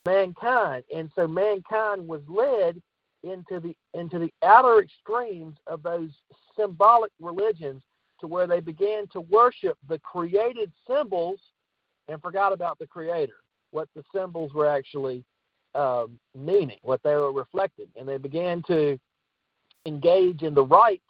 mankind 0.06 0.82
and 0.94 1.10
so 1.14 1.26
mankind 1.28 2.06
was 2.06 2.22
led 2.28 2.80
into 3.22 3.60
the 3.60 3.76
into 3.98 4.18
the 4.18 4.32
outer 4.42 4.80
extremes 4.80 5.56
of 5.66 5.82
those 5.82 6.10
symbolic 6.56 7.12
religions 7.20 7.82
to 8.20 8.26
where 8.26 8.46
they 8.46 8.60
began 8.60 9.06
to 9.08 9.20
worship 9.20 9.76
the 9.88 9.98
created 10.00 10.72
symbols 10.88 11.40
and 12.08 12.20
forgot 12.20 12.52
about 12.52 12.78
the 12.78 12.86
creator 12.86 13.34
what 13.74 13.88
the 13.96 14.04
symbols 14.16 14.54
were 14.54 14.68
actually 14.68 15.24
um, 15.74 16.20
meaning, 16.36 16.78
what 16.82 17.02
they 17.04 17.16
were 17.16 17.32
reflecting, 17.32 17.88
and 17.98 18.08
they 18.08 18.18
began 18.18 18.62
to 18.68 18.98
engage 19.86 20.42
in 20.42 20.54
the 20.54 20.64
rites, 20.64 21.02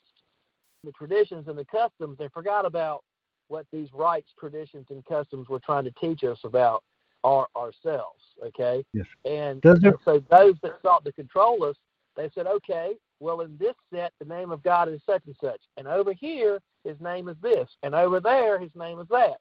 the 0.85 0.93
traditions, 0.93 1.49
and 1.49 1.59
the 1.59 1.67
customs. 1.67 2.19
They 2.19 2.29
forgot 2.29 2.67
about 2.67 3.05
what 3.49 3.67
these 3.73 3.89
rites, 3.95 4.31
traditions, 4.41 4.87
and 4.91 5.05
customs 5.05 5.49
were 5.51 5.61
trying 5.61 5.85
to 5.85 5.93
teach 6.01 6.25
us 6.25 6.39
about 6.45 6.83
our 7.25 7.49
ourselves. 7.57 8.23
Okay, 8.47 8.85
Yes. 8.95 9.07
and, 9.27 9.63
it- 9.85 10.01
so 10.05 10.21
those 10.31 10.57
that 10.63 10.81
sought 10.83 11.05
to 11.05 11.13
control 11.13 11.65
us, 11.65 11.77
they 12.17 12.31
said, 12.35 12.47
okay, 12.47 12.95
well 13.21 13.43
in 13.43 13.57
this 13.59 13.75
set 13.95 14.13
the 14.21 14.27
name 14.27 14.51
of 14.53 14.63
God 14.63 14.89
is 14.89 15.01
such 15.07 15.23
and 15.27 15.37
such, 15.43 15.61
and 15.77 15.87
over 15.89 16.15
here 16.15 16.61
his 16.85 17.01
name 17.01 17.29
is 17.29 17.37
this, 17.43 17.69
and 17.83 17.95
over 17.95 18.21
there 18.21 18.59
his 18.59 18.73
name 18.77 19.01
is 19.01 19.09
that. 19.11 19.37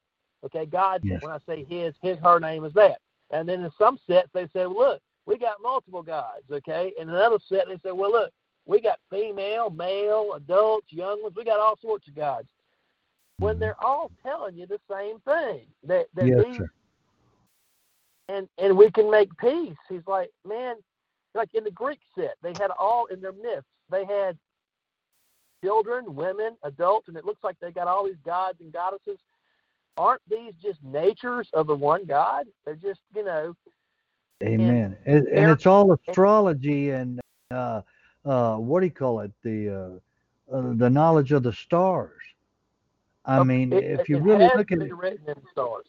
Okay, 0.45 0.65
God, 0.65 1.01
Yes. 1.05 1.21
when 1.23 1.31
I 1.31 1.39
say 1.47 1.65
his, 1.69 1.95
his, 2.01 2.17
her 2.19 2.39
name 2.39 2.65
is 2.65 2.73
that. 2.73 2.99
And 3.33 3.49
then 3.49 3.63
in 3.63 3.71
some 3.77 3.99
sets 4.07 4.29
they 4.33 4.43
say, 4.53 4.65
well, 4.67 4.77
look, 4.77 5.01
we 5.25 5.37
got 5.37 5.61
multiple 5.61 6.03
gods, 6.03 6.45
okay? 6.51 6.93
And 6.99 7.09
in 7.09 7.15
another 7.15 7.39
set 7.49 7.67
they 7.67 7.77
say, 7.83 7.91
well, 7.91 8.11
look, 8.11 8.31
we 8.65 8.79
got 8.79 8.99
female, 9.09 9.69
male, 9.69 10.33
adults, 10.35 10.87
young 10.89 11.21
ones, 11.21 11.35
we 11.35 11.43
got 11.43 11.59
all 11.59 11.77
sorts 11.81 12.07
of 12.07 12.15
gods. 12.15 12.47
When 13.39 13.59
they're 13.59 13.81
all 13.83 14.11
telling 14.21 14.55
you 14.55 14.67
the 14.67 14.79
same 14.89 15.19
thing, 15.21 15.65
that, 15.85 16.05
that 16.15 16.27
Yes, 16.27 16.45
these 16.45 16.61
and 18.29 18.47
and 18.57 18.77
we 18.77 18.89
can 18.91 19.11
make 19.11 19.35
peace. 19.37 19.75
He's 19.89 20.05
like, 20.07 20.29
man, 20.47 20.75
like 21.33 21.49
in 21.53 21.63
the 21.63 21.71
Greek 21.71 21.99
set, 22.17 22.35
they 22.41 22.53
had 22.53 22.71
all 22.77 23.07
in 23.07 23.19
their 23.19 23.33
myths. 23.33 23.67
They 23.89 24.05
had 24.05 24.37
children, 25.63 26.15
women, 26.15 26.55
adults, 26.63 27.07
and 27.07 27.17
it 27.17 27.25
looks 27.25 27.43
like 27.43 27.57
they 27.59 27.71
got 27.71 27.87
all 27.87 28.05
these 28.05 28.15
gods 28.25 28.59
and 28.61 28.71
goddesses. 28.71 29.19
Aren't 29.97 30.21
these 30.29 30.53
just 30.61 30.83
natures 30.83 31.49
of 31.53 31.67
the 31.67 31.75
one 31.75 32.05
God? 32.05 32.47
They're 32.65 32.75
just, 32.75 33.01
you 33.15 33.23
know, 33.23 33.55
Amen. 34.43 34.97
And, 35.05 35.27
and 35.27 35.49
it's 35.49 35.65
all 35.65 35.91
astrology 35.93 36.91
and 36.91 37.19
uh, 37.51 37.81
uh, 38.25 38.55
what 38.57 38.79
do 38.81 38.85
you 38.87 38.91
call 38.91 39.21
it? 39.21 39.31
The 39.43 39.69
uh, 39.69 40.55
uh, 40.55 40.73
the 40.75 40.89
knowledge 40.89 41.31
of 41.31 41.43
the 41.43 41.53
stars. 41.53 42.21
I 43.25 43.39
okay, 43.39 43.49
mean, 43.49 43.71
it, 43.71 43.85
if 43.85 43.99
it- 43.99 44.09
you 44.09 44.17
really 44.19 44.49
look 44.53 44.71
at 44.71 44.81
it, 44.81 44.93
written 44.93 45.27
in 45.27 45.35
the 45.41 45.47
stars. 45.51 45.85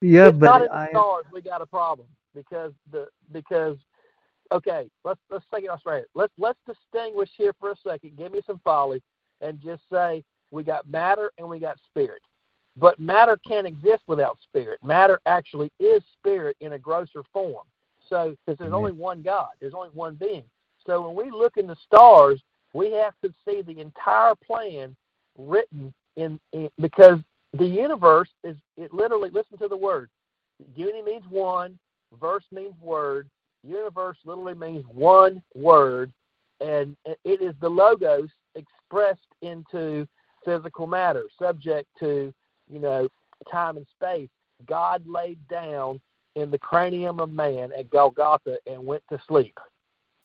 yeah, 0.00 0.30
it's 0.30 0.40
not 0.42 0.62
in 0.62 0.68
but 0.68 0.72
I 0.72 0.88
stars. 0.88 1.24
We 1.32 1.42
got 1.42 1.60
a 1.62 1.66
problem 1.66 2.08
because 2.34 2.72
the 2.90 3.08
because 3.32 3.76
okay, 4.52 4.88
let's 5.04 5.20
let's 5.30 5.44
take 5.52 5.64
it 5.64 5.70
out 5.70 5.80
straight. 5.80 6.04
Let's 6.14 6.32
let's 6.38 6.58
distinguish 6.66 7.30
here 7.36 7.52
for 7.58 7.70
a 7.72 7.76
second. 7.76 8.16
Give 8.16 8.32
me 8.32 8.40
some 8.46 8.60
folly, 8.64 9.02
and 9.40 9.60
just 9.60 9.82
say 9.90 10.24
we 10.52 10.62
got 10.62 10.88
matter 10.88 11.32
and 11.38 11.48
we 11.48 11.58
got 11.58 11.78
spirit. 11.90 12.22
But 12.76 13.00
matter 13.00 13.38
can't 13.46 13.66
exist 13.66 14.02
without 14.06 14.38
spirit. 14.42 14.78
Matter 14.84 15.20
actually 15.26 15.70
is 15.80 16.02
spirit 16.18 16.56
in 16.60 16.74
a 16.74 16.78
grosser 16.78 17.22
form. 17.32 17.66
So 18.08 18.36
because 18.46 18.58
there's 18.58 18.72
only 18.72 18.92
one 18.92 19.22
God, 19.22 19.48
there's 19.60 19.74
only 19.74 19.90
one 19.92 20.14
being. 20.14 20.44
So 20.86 21.08
when 21.08 21.26
we 21.26 21.30
look 21.30 21.56
in 21.56 21.66
the 21.66 21.76
stars, 21.86 22.40
we 22.72 22.92
have 22.92 23.14
to 23.24 23.32
see 23.46 23.62
the 23.62 23.80
entire 23.80 24.34
plan 24.34 24.96
written 25.36 25.92
in, 26.16 26.38
in 26.52 26.68
because 26.80 27.18
the 27.54 27.66
universe 27.66 28.28
is 28.44 28.56
it 28.76 28.92
literally 28.92 29.30
listen 29.30 29.58
to 29.58 29.68
the 29.68 29.76
word 29.76 30.10
unity 30.74 31.02
means 31.02 31.24
one 31.28 31.78
verse 32.20 32.44
means 32.52 32.74
word 32.80 33.28
universe 33.62 34.16
literally 34.24 34.54
means 34.54 34.84
one 34.92 35.42
word 35.54 36.12
and 36.60 36.96
it 37.24 37.40
is 37.40 37.54
the 37.60 37.68
logos 37.68 38.28
expressed 38.54 39.20
into 39.40 40.06
physical 40.44 40.86
matter 40.86 41.24
subject 41.38 41.88
to 41.98 42.32
you 42.70 42.78
know 42.78 43.08
time 43.50 43.76
and 43.76 43.86
space 43.88 44.28
god 44.66 45.04
laid 45.06 45.38
down 45.48 46.00
in 46.36 46.50
the 46.50 46.58
cranium 46.58 47.20
of 47.20 47.30
man 47.30 47.70
at 47.76 47.90
golgotha 47.90 48.58
and 48.66 48.84
went 48.84 49.02
to 49.10 49.20
sleep 49.26 49.58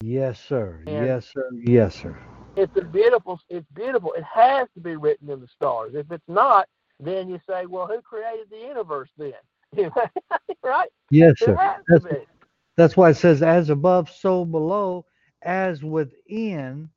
yes, 0.04 0.40
sir. 0.40 0.80
And- 0.88 1.06
Yes, 1.06 1.28
sir. 1.34 1.50
Yes, 1.66 1.96
sir. 1.96 2.18
it's 2.56 2.76
a 2.78 2.84
beautiful 2.84 3.40
it's 3.50 3.68
beautiful 3.76 4.14
it 4.14 4.24
has 4.24 4.68
to 4.76 4.82
be 4.82 4.96
written 4.96 5.30
in 5.30 5.42
the 5.42 5.48
stars 5.48 5.94
if 5.96 6.12
it's 6.12 6.28
not 6.28 6.68
then 7.00 7.30
you 7.30 7.40
say 7.50 7.66
well 7.66 7.88
who 7.88 8.02
created 8.02 8.50
the 8.50 8.58
universe 8.58 9.10
then 9.18 9.34
right 10.64 10.90
Yes, 11.12 11.40
sir. 11.40 11.56
That's 11.88 12.06
that's 12.76 12.98
why 12.98 13.12
it 13.12 13.16
says, 13.16 13.42
"As 13.42 13.70
above, 13.70 14.10
so 14.10 14.46
below; 14.46 15.06
as 15.42 15.84
within, 15.84 16.90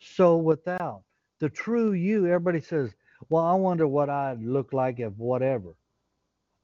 so 0.00 0.36
without." 0.36 1.03
The 1.40 1.48
true 1.50 1.92
you. 1.92 2.26
Everybody 2.26 2.60
says, 2.60 2.94
"Well, 3.28 3.44
I 3.44 3.54
wonder 3.54 3.86
what 3.86 4.10
I'd 4.10 4.42
look 4.42 4.72
like 4.72 5.00
if 5.00 5.12
whatever." 5.16 5.74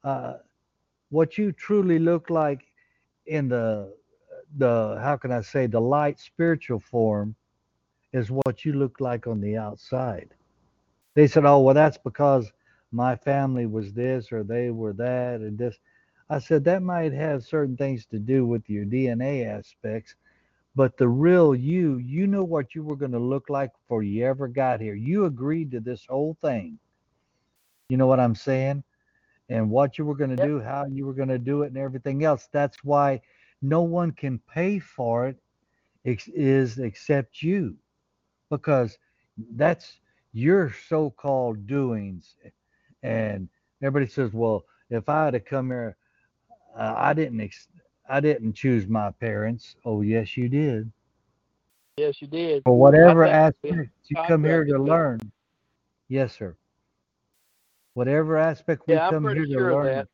Uh, 0.05 0.39
what 1.11 1.39
you 1.39 1.53
truly 1.53 1.99
look 1.99 2.31
like 2.31 2.63
in 3.27 3.49
the 3.49 3.95
the 4.59 4.99
how 5.03 5.17
can 5.17 5.33
I 5.33 5.43
say 5.43 5.67
the 5.67 5.81
light 5.81 6.19
spiritual 6.19 6.81
form 6.81 7.37
is 8.13 8.31
what 8.31 8.65
you 8.65 8.73
look 8.75 9.01
like 9.01 9.27
on 9.27 9.41
the 9.41 9.57
outside. 9.57 10.35
They 11.15 11.27
said, 11.27 11.45
"Oh, 11.45 11.61
well, 11.61 11.75
that's 11.75 11.99
because 11.99 12.53
my 12.93 13.17
family 13.17 13.67
was 13.67 13.93
this 13.93 14.33
or 14.33 14.45
they 14.45 14.71
were 14.71 14.93
that 14.95 15.41
and 15.41 15.59
this." 15.59 15.79
I 16.31 16.39
said 16.39 16.65
that 16.65 16.83
might 16.83 17.13
have 17.13 17.45
certain 17.45 17.77
things 17.77 18.07
to 18.07 18.19
do 18.19 18.47
with 18.47 18.69
your 18.71 18.85
DNA 18.85 19.45
aspects, 19.47 20.15
but 20.75 20.97
the 20.97 21.09
real 21.09 21.55
you, 21.55 21.99
you 21.99 22.27
know 22.27 22.45
what 22.45 22.75
you 22.75 22.83
were 22.85 22.97
going 22.97 23.13
to 23.13 23.19
look 23.19 23.51
like 23.51 23.73
before 23.75 24.03
you 24.03 24.25
ever 24.25 24.49
got 24.49 24.81
here. 24.81 24.95
You 24.95 25.27
agreed 25.27 25.71
to 25.73 25.81
this 25.81 26.07
whole 26.09 26.37
thing. 26.41 26.79
You 27.89 27.97
know 27.97 28.07
what 28.07 28.21
I'm 28.21 28.35
saying? 28.35 28.83
And 29.49 29.71
what 29.71 29.99
you 29.99 30.05
were 30.05 30.15
going 30.17 30.31
to 30.31 30.37
Yep. 30.39 30.49
do, 30.49 30.61
how 30.61 30.87
you 30.87 31.07
were 31.07 31.15
going 31.15 31.29
to 31.29 31.39
do 31.39 31.63
it, 31.63 31.69
and 31.69 31.79
everything 31.79 32.25
else. 32.25 32.49
That's 32.53 32.83
why 32.85 33.21
no 33.63 33.83
one 33.83 34.13
can 34.13 34.41
pay 34.53 34.79
for 34.79 35.29
it 35.29 35.37
ex- 36.07 36.29
is 36.29 36.79
except 36.79 37.43
you, 37.43 37.77
because 38.51 38.99
that's 39.57 39.99
your 40.33 40.73
so-called 40.89 41.67
doings. 41.67 42.37
And 43.03 43.49
everybody 43.83 44.11
says, 44.11 44.33
"Well, 44.33 44.65
if 44.91 45.09
I 45.09 45.27
had 45.27 45.33
to 45.33 45.41
come 45.41 45.69
here, 45.69 45.97
uh, 46.77 46.95
I 46.97 47.15
didn't 47.15 47.41
ex- 47.41 47.69
I 48.11 48.21
didn't 48.21 48.55
choose 48.55 48.89
my 48.89 49.11
parents." 49.13 49.77
Oh, 49.85 50.03
yes, 50.03 50.37
you 50.37 50.49
did. 50.49 50.93
yes 51.97 52.21
you 52.21 52.29
did 52.29 52.65
For 52.65 52.77
whatever 52.77 53.25
aspect 53.25 53.91
you 54.09 54.17
come 54.27 54.45
here 54.45 54.65
to 54.65 54.79
learn. 54.79 55.21
Yes, 56.09 56.35
sir. 56.37 56.57
Whatever 57.95 58.37
aspect 58.37 58.87
we 58.87 58.95
yeah 58.95 59.11
come 59.11 59.25
here 59.29 59.47
to 59.47 59.53
sure 59.53 59.73
learn. 59.73 60.07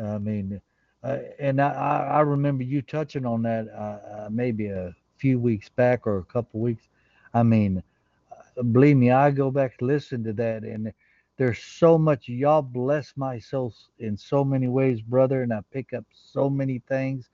I 0.00 0.18
mean, 0.18 0.60
uh, 1.02 1.18
and 1.38 1.60
I, 1.60 1.70
I 1.70 2.20
remember 2.20 2.64
you 2.64 2.82
touching 2.82 3.24
on 3.26 3.42
that 3.42 3.68
uh, 3.68 4.24
uh, 4.26 4.28
maybe 4.30 4.68
a 4.68 4.94
few 5.16 5.38
weeks 5.38 5.68
back 5.68 6.06
or 6.06 6.18
a 6.18 6.24
couple 6.24 6.60
weeks. 6.60 6.88
I 7.34 7.42
mean, 7.42 7.82
uh, 8.58 8.62
believe 8.62 8.96
me, 8.96 9.10
I 9.10 9.30
go 9.30 9.50
back 9.50 9.76
and 9.80 9.88
listen 9.88 10.24
to 10.24 10.32
that, 10.34 10.64
and 10.64 10.92
there's 11.42 11.64
so 11.64 11.98
much. 11.98 12.28
Y'all 12.28 12.62
bless 12.62 13.14
my 13.16 13.38
soul 13.40 13.74
in 13.98 14.16
so 14.16 14.44
many 14.44 14.68
ways, 14.68 15.02
brother, 15.02 15.42
and 15.42 15.52
I 15.52 15.60
pick 15.72 15.92
up 15.92 16.04
so 16.12 16.48
many 16.50 16.80
things, 16.88 17.30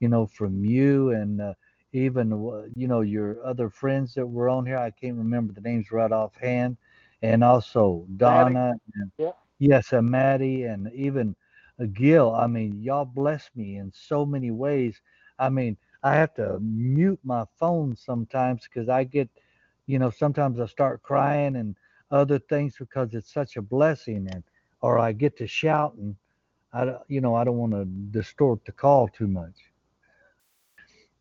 you 0.00 0.08
know, 0.08 0.26
from 0.26 0.64
you 0.64 1.10
and 1.10 1.40
uh, 1.40 1.54
even 1.92 2.32
uh, 2.32 2.68
you 2.76 2.86
know 2.88 3.00
your 3.02 3.44
other 3.44 3.70
friends 3.70 4.14
that 4.14 4.26
were 4.26 4.48
on 4.48 4.66
here. 4.66 4.78
I 4.78 4.90
can't 4.90 5.16
remember 5.18 5.52
the 5.54 5.62
names 5.62 5.90
right 5.92 6.12
offhand, 6.12 6.76
and 7.22 7.42
also 7.44 8.06
Donna. 8.16 8.74
And, 8.94 9.12
Yeah. 9.18 9.32
Yes, 9.58 9.92
and 9.92 10.08
Maddie 10.10 10.64
and 10.64 10.92
even 10.94 11.34
uh, 11.80 11.86
Gil. 11.92 12.34
I 12.34 12.46
mean, 12.46 12.80
y'all 12.80 13.04
bless 13.06 13.50
me 13.56 13.76
in 13.76 13.92
so 13.92 14.24
many 14.24 14.50
ways. 14.52 15.00
I 15.38 15.48
mean, 15.50 15.76
I 16.02 16.14
have 16.14 16.34
to 16.34 16.60
mute 16.60 17.20
my 17.24 17.44
phone 17.58 17.96
sometimes 17.96 18.64
because 18.64 18.88
I 18.88 19.04
get, 19.04 19.28
you 19.86 19.98
know, 19.98 20.10
sometimes 20.10 20.60
I 20.60 20.66
start 20.66 21.02
crying 21.02 21.56
and 21.56 21.76
other 22.10 22.38
things 22.38 22.76
because 22.78 23.14
it's 23.14 23.32
such 23.32 23.56
a 23.56 23.62
blessing, 23.62 24.28
and 24.32 24.42
or 24.80 24.98
I 24.98 25.12
get 25.12 25.36
to 25.38 25.46
shouting. 25.46 26.16
I, 26.72 26.94
you 27.08 27.20
know, 27.20 27.34
I 27.34 27.44
don't 27.44 27.56
want 27.58 27.72
to 27.72 27.84
distort 27.84 28.64
the 28.64 28.72
call 28.72 29.08
too 29.08 29.26
much. 29.28 29.54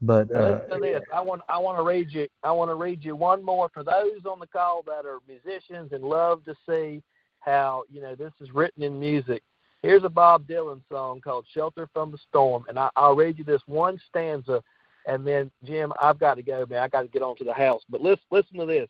But 0.01 0.32
uh, 0.32 0.59
Listen 0.69 0.69
to 0.69 0.80
this. 0.80 1.01
I 1.14 1.22
want 1.22 1.41
I 1.49 1.57
want 1.57 1.77
to 1.77 1.83
read 1.83 2.11
you 2.11 2.27
I 2.43 2.51
want 2.51 2.69
to 2.69 2.75
read 2.75 3.03
you 3.03 3.16
one 3.16 3.43
more 3.43 3.69
for 3.74 3.83
those 3.83 4.25
on 4.25 4.40
the 4.40 4.48
call 4.48 4.83
that 4.85 5.06
are 5.06 5.19
musicians 5.27 5.91
and 5.91 6.03
love 6.03 6.45
to 6.45 6.56
see 6.69 7.01
how 7.40 7.83
you 7.90 8.01
know 8.01 8.14
this 8.14 8.33
is 8.40 8.51
written 8.53 8.83
in 8.83 8.99
music. 8.99 9.41
Here's 9.82 10.03
a 10.03 10.09
Bob 10.09 10.48
Dylan 10.48 10.82
song 10.91 11.22
called 11.22 11.45
"Shelter 11.51 11.90
from 11.93 12.11
the 12.11 12.17
Storm," 12.17 12.66
and 12.69 12.77
I, 12.77 12.90
I'll 12.95 13.16
read 13.16 13.40
you 13.40 13.43
this 13.43 13.61
one 13.66 13.99
stanza, 14.07 14.61
and 15.07 15.25
then 15.25 15.49
Jim, 15.64 15.91
I've 15.99 16.19
got 16.19 16.35
to 16.35 16.43
go, 16.43 16.66
man. 16.69 16.83
I 16.83 16.90
got 16.90 17.01
to 17.01 17.07
get 17.07 17.24
on 17.24 17.35
to 17.38 17.43
the 17.43 17.53
house. 17.53 17.82
But 17.90 18.01
listen, 18.01 18.25
listen 18.30 18.59
to 18.59 18.67
this. 18.67 18.90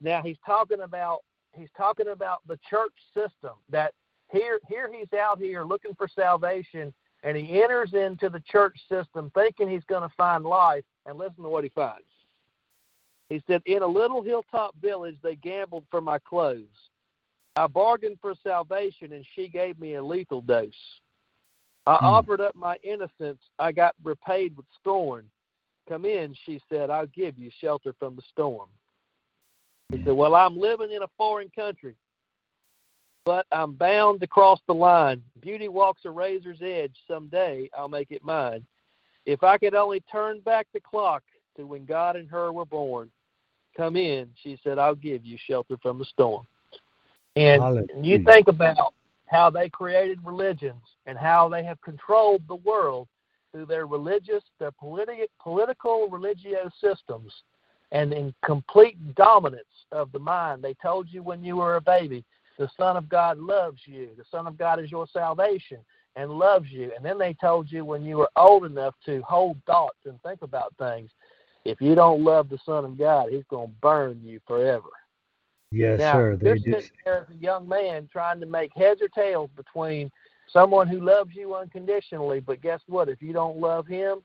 Now 0.00 0.22
he's 0.22 0.36
talking 0.44 0.80
about 0.82 1.20
he's 1.52 1.70
talking 1.76 2.08
about 2.08 2.40
the 2.46 2.58
church 2.68 2.92
system 3.14 3.54
that 3.70 3.94
here 4.30 4.60
here 4.68 4.90
he's 4.92 5.12
out 5.18 5.38
here 5.38 5.64
looking 5.64 5.94
for 5.94 6.08
salvation 6.08 6.92
and 7.22 7.36
he 7.36 7.62
enters 7.62 7.92
into 7.94 8.28
the 8.28 8.40
church 8.40 8.76
system 8.88 9.30
thinking 9.34 9.68
he's 9.68 9.84
going 9.84 10.02
to 10.08 10.14
find 10.16 10.44
life 10.44 10.84
and 11.06 11.18
listen 11.18 11.42
to 11.42 11.48
what 11.48 11.64
he 11.64 11.70
finds. 11.70 12.04
He 13.28 13.42
said 13.46 13.62
in 13.66 13.82
a 13.82 13.86
little 13.86 14.22
hilltop 14.22 14.74
village 14.80 15.16
they 15.22 15.36
gambled 15.36 15.84
for 15.90 16.00
my 16.00 16.18
clothes. 16.18 16.90
I 17.56 17.66
bargained 17.66 18.18
for 18.20 18.34
salvation 18.42 19.12
and 19.12 19.24
she 19.34 19.48
gave 19.48 19.78
me 19.78 19.94
a 19.94 20.02
lethal 20.02 20.40
dose. 20.42 21.00
I 21.86 21.96
Hmm. 21.96 22.04
offered 22.04 22.40
up 22.40 22.54
my 22.54 22.76
innocence. 22.82 23.40
I 23.58 23.72
got 23.72 23.94
repaid 24.02 24.56
with 24.56 24.66
scorn. 24.74 25.30
Come 25.88 26.04
in 26.04 26.34
she 26.44 26.60
said 26.68 26.90
i'll 26.90 27.06
give 27.06 27.36
you 27.38 27.50
shelter 27.60 27.92
from 27.98 28.14
the 28.14 28.22
storm 28.30 28.68
he 29.90 30.02
said 30.04 30.12
well 30.12 30.34
i'm 30.34 30.58
living 30.58 30.92
in 30.92 31.02
a 31.02 31.08
foreign 31.16 31.50
country 31.50 31.94
but 33.24 33.46
I'm 33.52 33.74
bound 33.74 34.20
to 34.20 34.26
cross 34.26 34.60
the 34.66 34.72
line. 34.72 35.22
Beauty 35.40 35.68
walks 35.68 36.02
a 36.04 36.10
razor's 36.10 36.62
edge. 36.62 36.94
Someday 37.06 37.68
I'll 37.76 37.88
make 37.88 38.10
it 38.10 38.24
mine. 38.24 38.64
If 39.26 39.42
I 39.42 39.58
could 39.58 39.74
only 39.74 40.00
turn 40.10 40.40
back 40.40 40.66
the 40.72 40.80
clock 40.80 41.22
to 41.56 41.66
when 41.66 41.84
God 41.84 42.16
and 42.16 42.28
her 42.28 42.52
were 42.52 42.64
born. 42.64 43.10
Come 43.76 43.96
in, 43.96 44.28
she 44.42 44.58
said, 44.64 44.78
I'll 44.78 44.94
give 44.94 45.24
you 45.24 45.38
shelter 45.46 45.76
from 45.80 45.98
the 45.98 46.04
storm. 46.06 46.46
And 47.36 47.88
you 48.02 48.24
think 48.24 48.48
about 48.48 48.94
how 49.26 49.48
they 49.48 49.68
created 49.68 50.18
religions 50.24 50.82
and 51.06 51.16
how 51.16 51.48
they 51.48 51.62
have 51.62 51.80
controlled 51.82 52.42
the 52.48 52.56
world 52.56 53.06
through 53.52 53.66
their 53.66 53.86
religious, 53.86 54.42
their 54.58 54.72
politi- 54.72 55.28
political 55.40 56.08
religio 56.08 56.68
systems, 56.80 57.32
and 57.92 58.12
in 58.12 58.34
complete 58.44 59.14
dominance 59.14 59.64
of 59.92 60.12
the 60.12 60.18
mind. 60.18 60.62
They 60.62 60.74
told 60.74 61.08
you 61.10 61.22
when 61.22 61.42
you 61.42 61.56
were 61.56 61.76
a 61.76 61.80
baby, 61.80 62.24
the 62.58 62.70
Son 62.78 62.96
of 62.96 63.08
God 63.08 63.38
loves 63.38 63.80
you. 63.86 64.10
The 64.16 64.24
Son 64.30 64.46
of 64.46 64.58
God 64.58 64.80
is 64.80 64.90
your 64.90 65.06
salvation 65.12 65.78
and 66.16 66.30
loves 66.30 66.70
you. 66.70 66.92
And 66.94 67.04
then 67.04 67.18
they 67.18 67.34
told 67.34 67.70
you 67.70 67.84
when 67.84 68.02
you 68.02 68.18
were 68.18 68.30
old 68.36 68.64
enough 68.64 68.94
to 69.06 69.22
hold 69.22 69.56
thoughts 69.66 69.98
and 70.04 70.20
think 70.22 70.42
about 70.42 70.74
things, 70.78 71.10
if 71.64 71.80
you 71.80 71.94
don't 71.94 72.22
love 72.22 72.48
the 72.48 72.58
Son 72.64 72.84
of 72.84 72.98
God, 72.98 73.28
He's 73.30 73.44
going 73.48 73.68
to 73.68 73.74
burn 73.80 74.20
you 74.22 74.40
forever. 74.46 74.88
yes, 75.70 75.98
Now, 75.98 76.12
sir. 76.12 76.36
They 76.40 76.46
you're 76.46 76.58
sitting 76.58 76.90
there 77.04 77.18
as 77.18 77.26
a 77.30 77.42
young 77.42 77.68
man 77.68 78.08
trying 78.12 78.40
to 78.40 78.46
make 78.46 78.72
heads 78.74 79.00
or 79.02 79.08
tails 79.08 79.50
between 79.56 80.10
someone 80.52 80.88
who 80.88 81.00
loves 81.00 81.30
you 81.34 81.54
unconditionally, 81.54 82.40
but 82.40 82.62
guess 82.62 82.80
what? 82.86 83.08
If 83.08 83.22
you 83.22 83.32
don't 83.32 83.58
love 83.58 83.86
him, 83.86 84.22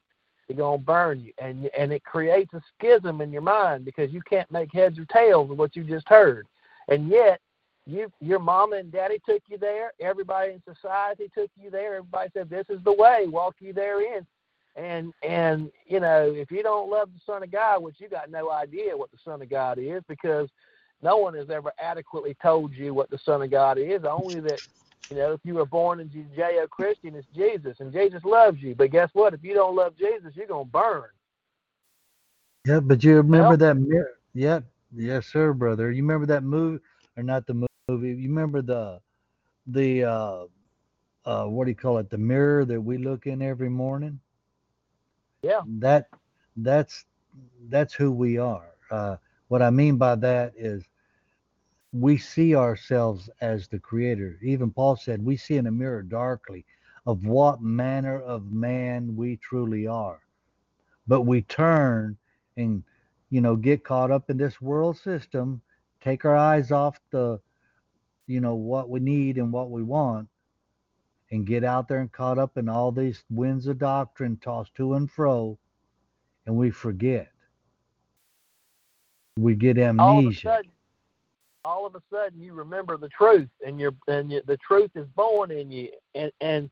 he's 0.47 0.57
gonna 0.57 0.77
burn 0.77 1.19
you, 1.19 1.33
and 1.37 1.69
and 1.77 1.91
it 1.91 2.03
creates 2.03 2.53
a 2.53 2.61
schism 2.77 3.21
in 3.21 3.31
your 3.31 3.41
mind 3.41 3.85
because 3.85 4.11
you 4.11 4.21
can't 4.21 4.49
make 4.51 4.73
heads 4.73 4.99
or 4.99 5.05
tails 5.05 5.49
of 5.51 5.57
what 5.57 5.75
you 5.75 5.83
just 5.83 6.07
heard, 6.07 6.47
and 6.87 7.09
yet 7.09 7.39
you 7.85 8.11
your 8.19 8.39
mama 8.39 8.77
and 8.77 8.91
daddy 8.91 9.21
took 9.27 9.41
you 9.47 9.57
there, 9.57 9.91
everybody 9.99 10.53
in 10.53 10.63
society 10.63 11.29
took 11.33 11.49
you 11.61 11.69
there, 11.69 11.95
everybody 11.95 12.29
said 12.33 12.49
this 12.49 12.65
is 12.69 12.83
the 12.83 12.93
way, 12.93 13.27
walk 13.27 13.55
you 13.59 13.73
therein. 13.73 14.25
And 14.75 15.13
and 15.23 15.71
you 15.85 15.99
know 15.99 16.33
if 16.35 16.51
you 16.51 16.61
don't 16.63 16.89
love 16.89 17.09
the 17.13 17.21
Son 17.25 17.43
of 17.43 17.51
God, 17.51 17.81
which 17.81 17.95
you 17.99 18.09
got 18.09 18.29
no 18.29 18.51
idea 18.51 18.97
what 18.97 19.11
the 19.11 19.19
Son 19.23 19.41
of 19.41 19.49
God 19.49 19.77
is, 19.79 20.03
because 20.07 20.49
no 21.01 21.17
one 21.17 21.35
has 21.35 21.49
ever 21.49 21.71
adequately 21.79 22.35
told 22.41 22.73
you 22.73 22.93
what 22.93 23.09
the 23.09 23.19
Son 23.19 23.41
of 23.41 23.51
God 23.51 23.77
is. 23.77 24.01
Only 24.03 24.39
that, 24.41 24.59
you 25.09 25.17
know, 25.17 25.33
if 25.33 25.41
you 25.43 25.55
were 25.55 25.65
born 25.65 25.99
in 25.99 26.09
Judeo 26.09 26.69
Christian, 26.69 27.15
it's 27.15 27.27
Jesus, 27.35 27.79
and 27.79 27.93
Jesus 27.93 28.23
loves 28.23 28.61
you. 28.61 28.75
But 28.75 28.91
guess 28.91 29.09
what? 29.13 29.33
If 29.33 29.43
you 29.43 29.53
don't 29.53 29.75
love 29.75 29.95
Jesus, 29.97 30.35
you're 30.35 30.47
gonna 30.47 30.65
burn. 30.65 31.09
Yeah, 32.65 32.79
but 32.79 33.03
you 33.03 33.17
remember 33.17 33.55
that 33.57 33.75
mirror? 33.75 34.17
Yeah, 34.33 34.61
yes, 34.95 35.27
sir, 35.27 35.53
brother. 35.53 35.91
You 35.91 36.01
remember 36.01 36.25
that 36.27 36.43
movie, 36.43 36.83
or 37.15 37.23
not 37.23 37.45
the 37.45 37.53
movie? 37.87 38.09
You 38.09 38.29
remember 38.29 38.63
the, 38.63 38.99
the, 39.67 40.03
uh, 40.03 40.45
uh, 41.25 41.45
what 41.45 41.65
do 41.65 41.71
you 41.71 41.75
call 41.75 41.99
it? 41.99 42.09
The 42.09 42.17
mirror 42.17 42.65
that 42.65 42.81
we 42.81 42.97
look 42.97 43.27
in 43.27 43.41
every 43.43 43.69
morning. 43.69 44.19
Yeah. 45.43 45.61
That, 45.79 46.09
that's, 46.57 47.05
that's 47.69 47.93
who 47.93 48.11
we 48.11 48.39
are. 48.39 48.71
Uh, 48.89 49.17
what 49.47 49.61
I 49.61 49.69
mean 49.69 49.97
by 49.97 50.15
that 50.15 50.53
is, 50.57 50.83
we 51.99 52.17
see 52.17 52.55
ourselves 52.55 53.29
as 53.41 53.67
the 53.67 53.79
Creator. 53.79 54.39
Even 54.43 54.71
Paul 54.71 54.97
said, 54.97 55.23
"We 55.23 55.37
see 55.37 55.55
in 55.55 55.67
a 55.67 55.71
mirror 55.71 56.03
darkly, 56.03 56.65
of 57.05 57.25
what 57.25 57.61
manner 57.61 58.19
of 58.21 58.51
man 58.51 59.15
we 59.15 59.37
truly 59.37 59.87
are." 59.87 60.19
But 61.07 61.21
we 61.21 61.41
turn 61.43 62.17
and 62.57 62.83
you 63.29 63.41
know 63.41 63.55
get 63.55 63.83
caught 63.83 64.11
up 64.11 64.29
in 64.29 64.37
this 64.37 64.61
world 64.61 64.97
system 64.97 65.61
take 66.01 66.25
our 66.25 66.35
eyes 66.35 66.71
off 66.71 66.99
the 67.09 67.39
you 68.27 68.39
know 68.39 68.55
what 68.55 68.89
we 68.89 68.99
need 68.99 69.37
and 69.37 69.51
what 69.51 69.71
we 69.71 69.83
want 69.83 70.27
and 71.31 71.45
get 71.45 71.63
out 71.63 71.87
there 71.87 71.99
and 71.99 72.11
caught 72.11 72.37
up 72.37 72.57
in 72.57 72.69
all 72.69 72.91
these 72.91 73.23
winds 73.29 73.67
of 73.67 73.79
doctrine 73.79 74.37
tossed 74.37 74.73
to 74.75 74.93
and 74.93 75.09
fro 75.11 75.57
and 76.45 76.55
we 76.55 76.69
forget 76.69 77.31
we 79.37 79.55
get 79.55 79.77
All 79.97 80.19
of 80.19 80.25
a 80.25 80.29
amnesia 80.29 80.41
sudden, 80.41 80.71
all 81.65 81.85
of 81.85 81.95
a 81.95 82.01
sudden, 82.11 82.41
you 82.41 82.53
remember 82.53 82.95
the 82.95 83.09
truth, 83.09 83.49
and 83.65 83.79
you 83.79 83.93
and 84.07 84.31
you, 84.31 84.41
the 84.45 84.57
truth 84.57 84.91
is 84.95 85.07
born 85.15 85.51
in 85.51 85.71
you. 85.71 85.89
And 86.13 86.31
and 86.39 86.69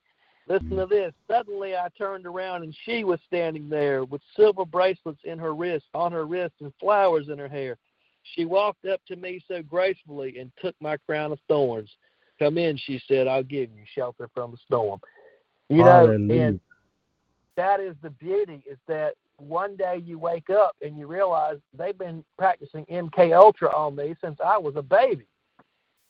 listen 0.48 0.78
to 0.78 0.86
this. 0.86 1.14
Suddenly, 1.30 1.76
I 1.76 1.88
turned 1.98 2.26
around, 2.26 2.64
and 2.64 2.76
she 2.86 3.04
was 3.04 3.20
standing 3.28 3.68
there 3.70 4.06
with 4.06 4.22
silver 4.36 4.66
bracelets 4.66 5.22
in 5.24 5.40
her 5.40 5.54
wrist, 5.54 5.86
on 5.94 6.12
her 6.12 6.26
wrist, 6.26 6.54
and 6.62 6.72
flowers 6.80 7.30
in 7.30 7.40
her 7.40 7.50
hair. 7.50 7.78
She 8.36 8.46
walked 8.46 8.86
up 8.86 9.02
to 9.08 9.16
me 9.16 9.44
so 9.48 9.62
gracefully 9.62 10.40
and 10.40 10.52
took 10.62 10.76
my 10.80 10.98
crown 10.98 11.32
of 11.32 11.40
thorns. 11.48 11.90
Come 12.40 12.58
in, 12.58 12.78
she 12.78 13.02
said. 13.08 13.28
I'll 13.28 13.44
give 13.44 13.70
you 13.72 13.84
shelter 13.94 14.30
from 14.34 14.52
the 14.52 14.58
storm. 14.66 15.00
You 15.70 15.78
know, 15.78 15.86
Hallelujah. 15.86 16.42
and 16.44 16.60
that 17.58 17.80
is 17.80 17.96
the 18.02 18.10
beauty 18.10 18.64
is 18.70 18.78
that 18.88 19.14
one 19.44 19.76
day 19.78 20.02
you 20.06 20.20
wake 20.20 20.50
up 20.50 20.76
and 20.82 20.98
you 20.98 21.08
realize 21.08 21.58
they've 21.78 21.98
been 21.98 22.24
practicing 22.38 22.86
MK 22.86 23.36
Ultra 23.38 23.76
on 23.76 23.96
me 23.96 24.16
since 24.24 24.40
I 24.46 24.58
was 24.58 24.76
a 24.78 24.82
baby. 24.84 25.28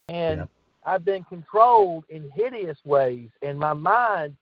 And 0.09 0.41
Yeah. 0.41 0.45
I've 0.85 1.05
been 1.05 1.23
controlled 1.25 2.05
in 2.09 2.29
hideous 2.35 2.77
ways 2.85 3.29
and 3.41 3.59
my 3.59 3.73
mind 3.73 4.35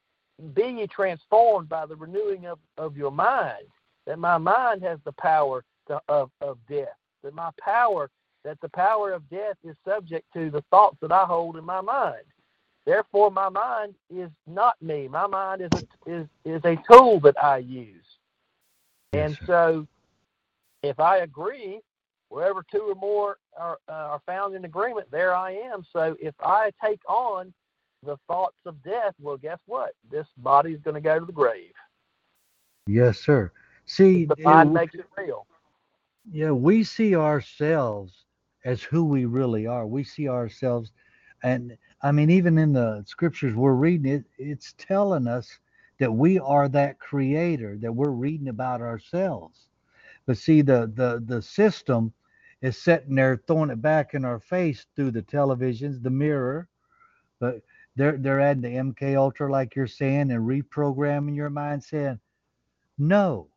be 0.54 0.64
ye 0.64 0.88
transformed 0.88 1.70
by 1.70 1.86
the 1.86 1.96
renewing 1.96 2.48
of, 2.48 2.60
of 2.78 2.98
your 2.98 3.12
mind. 3.12 3.66
That 4.08 4.20
my 4.20 4.38
mind 4.40 4.84
has 4.84 5.00
the 5.06 5.14
power 5.14 5.64
to, 5.88 6.02
of, 6.10 6.32
of 6.42 6.58
death. 6.70 6.98
That 7.24 7.34
my 7.36 7.52
power 7.60 8.10
that 8.46 8.60
the 8.62 8.70
power 8.70 9.12
of 9.14 9.30
death 9.30 9.58
is 9.64 9.76
subject 9.88 10.26
to 10.34 10.50
the 10.52 10.64
thoughts 10.72 10.98
that 11.02 11.12
I 11.12 11.26
hold 11.26 11.58
in 11.58 11.66
my 11.66 11.82
mind. 11.82 12.24
Therefore, 12.86 13.32
my 13.32 13.50
mind 13.50 13.96
is 14.10 14.30
not 14.48 14.82
me. 14.82 15.08
My 15.08 15.28
mind 15.28 15.62
is 15.62 15.72
a, 15.74 16.12
is 16.12 16.28
is 16.46 16.62
a 16.66 16.78
tool 16.92 17.20
that 17.22 17.36
I 17.44 17.60
use. 17.60 18.06
And 19.14 19.38
sir. 19.40 19.48
so, 19.48 19.88
if 20.84 21.00
I 21.00 21.18
agree, 21.20 21.82
wherever 22.30 22.64
two 22.72 22.82
or 22.90 22.96
more 22.96 23.38
are 23.58 23.78
uh, 23.88 23.92
are 23.92 24.22
found 24.26 24.56
in 24.56 24.66
agreement, 24.66 25.10
there 25.12 25.36
I 25.36 25.52
am. 25.52 25.84
So, 25.92 26.16
if 26.22 26.36
I 26.42 26.72
take 26.84 27.02
on 27.10 27.54
the 28.04 28.18
thoughts 28.28 28.58
of 28.66 28.82
death, 28.84 29.14
well, 29.20 29.38
guess 29.38 29.60
what? 29.66 29.92
This 30.10 30.28
body 30.38 30.74
is 30.74 30.82
going 30.82 30.96
to 30.96 31.02
go 31.02 31.20
to 31.20 31.26
the 31.26 31.32
grave. 31.34 31.74
yes 32.88 33.20
sir 33.20 33.52
see 33.86 34.30
The 34.30 34.38
mind 34.44 34.74
makes 34.74 34.94
it 34.96 35.06
real. 35.18 35.46
yeah 36.32 36.52
we 36.52 36.84
see 36.84 37.16
ourselves 37.16 38.26
as 38.66 38.82
who 38.84 39.04
we 39.06 39.26
really 39.26 39.66
are 39.68 39.88
we 39.88 40.04
see 40.04 40.28
ourselves 40.30 40.92
and 41.44 41.78
i 42.04 42.12
mean 42.12 42.30
even 42.30 42.58
in 42.58 42.74
the 42.74 43.04
scriptures 43.08 43.56
we're 43.56 43.74
reading 43.74 44.12
it 44.12 44.26
it's 44.38 44.74
telling 44.78 45.28
us 45.28 45.60
that 46.02 46.12
we 46.12 46.40
are 46.40 46.70
that 46.70 47.00
creator 47.00 47.78
that 47.82 47.94
we're 47.94 48.12
reading 48.12 48.50
about 48.50 48.82
ourselves 48.82 49.68
but 50.26 50.38
see 50.38 50.62
the 50.62 50.92
the 50.96 51.24
the 51.28 51.42
system 51.42 52.14
is 52.62 52.78
sitting 52.78 53.16
there 53.16 53.42
throwing 53.48 53.70
it 53.70 53.82
back 53.82 54.14
in 54.14 54.26
our 54.26 54.42
face 54.42 54.86
through 54.98 55.12
the 55.12 55.24
televisions 55.24 56.04
the 56.04 56.10
mirror 56.10 56.68
but 57.40 57.62
they're 57.96 58.18
they're 58.18 58.40
adding 58.40 58.62
the 58.62 58.70
MK 58.70 59.16
Ultra 59.18 59.52
like 59.52 59.76
you're 59.76 59.88
saying 59.88 60.32
and 60.32 60.48
reprogramming 60.48 61.36
your 61.36 61.50
mind 61.50 61.84
saying, 61.84 62.20
no, 62.98 63.50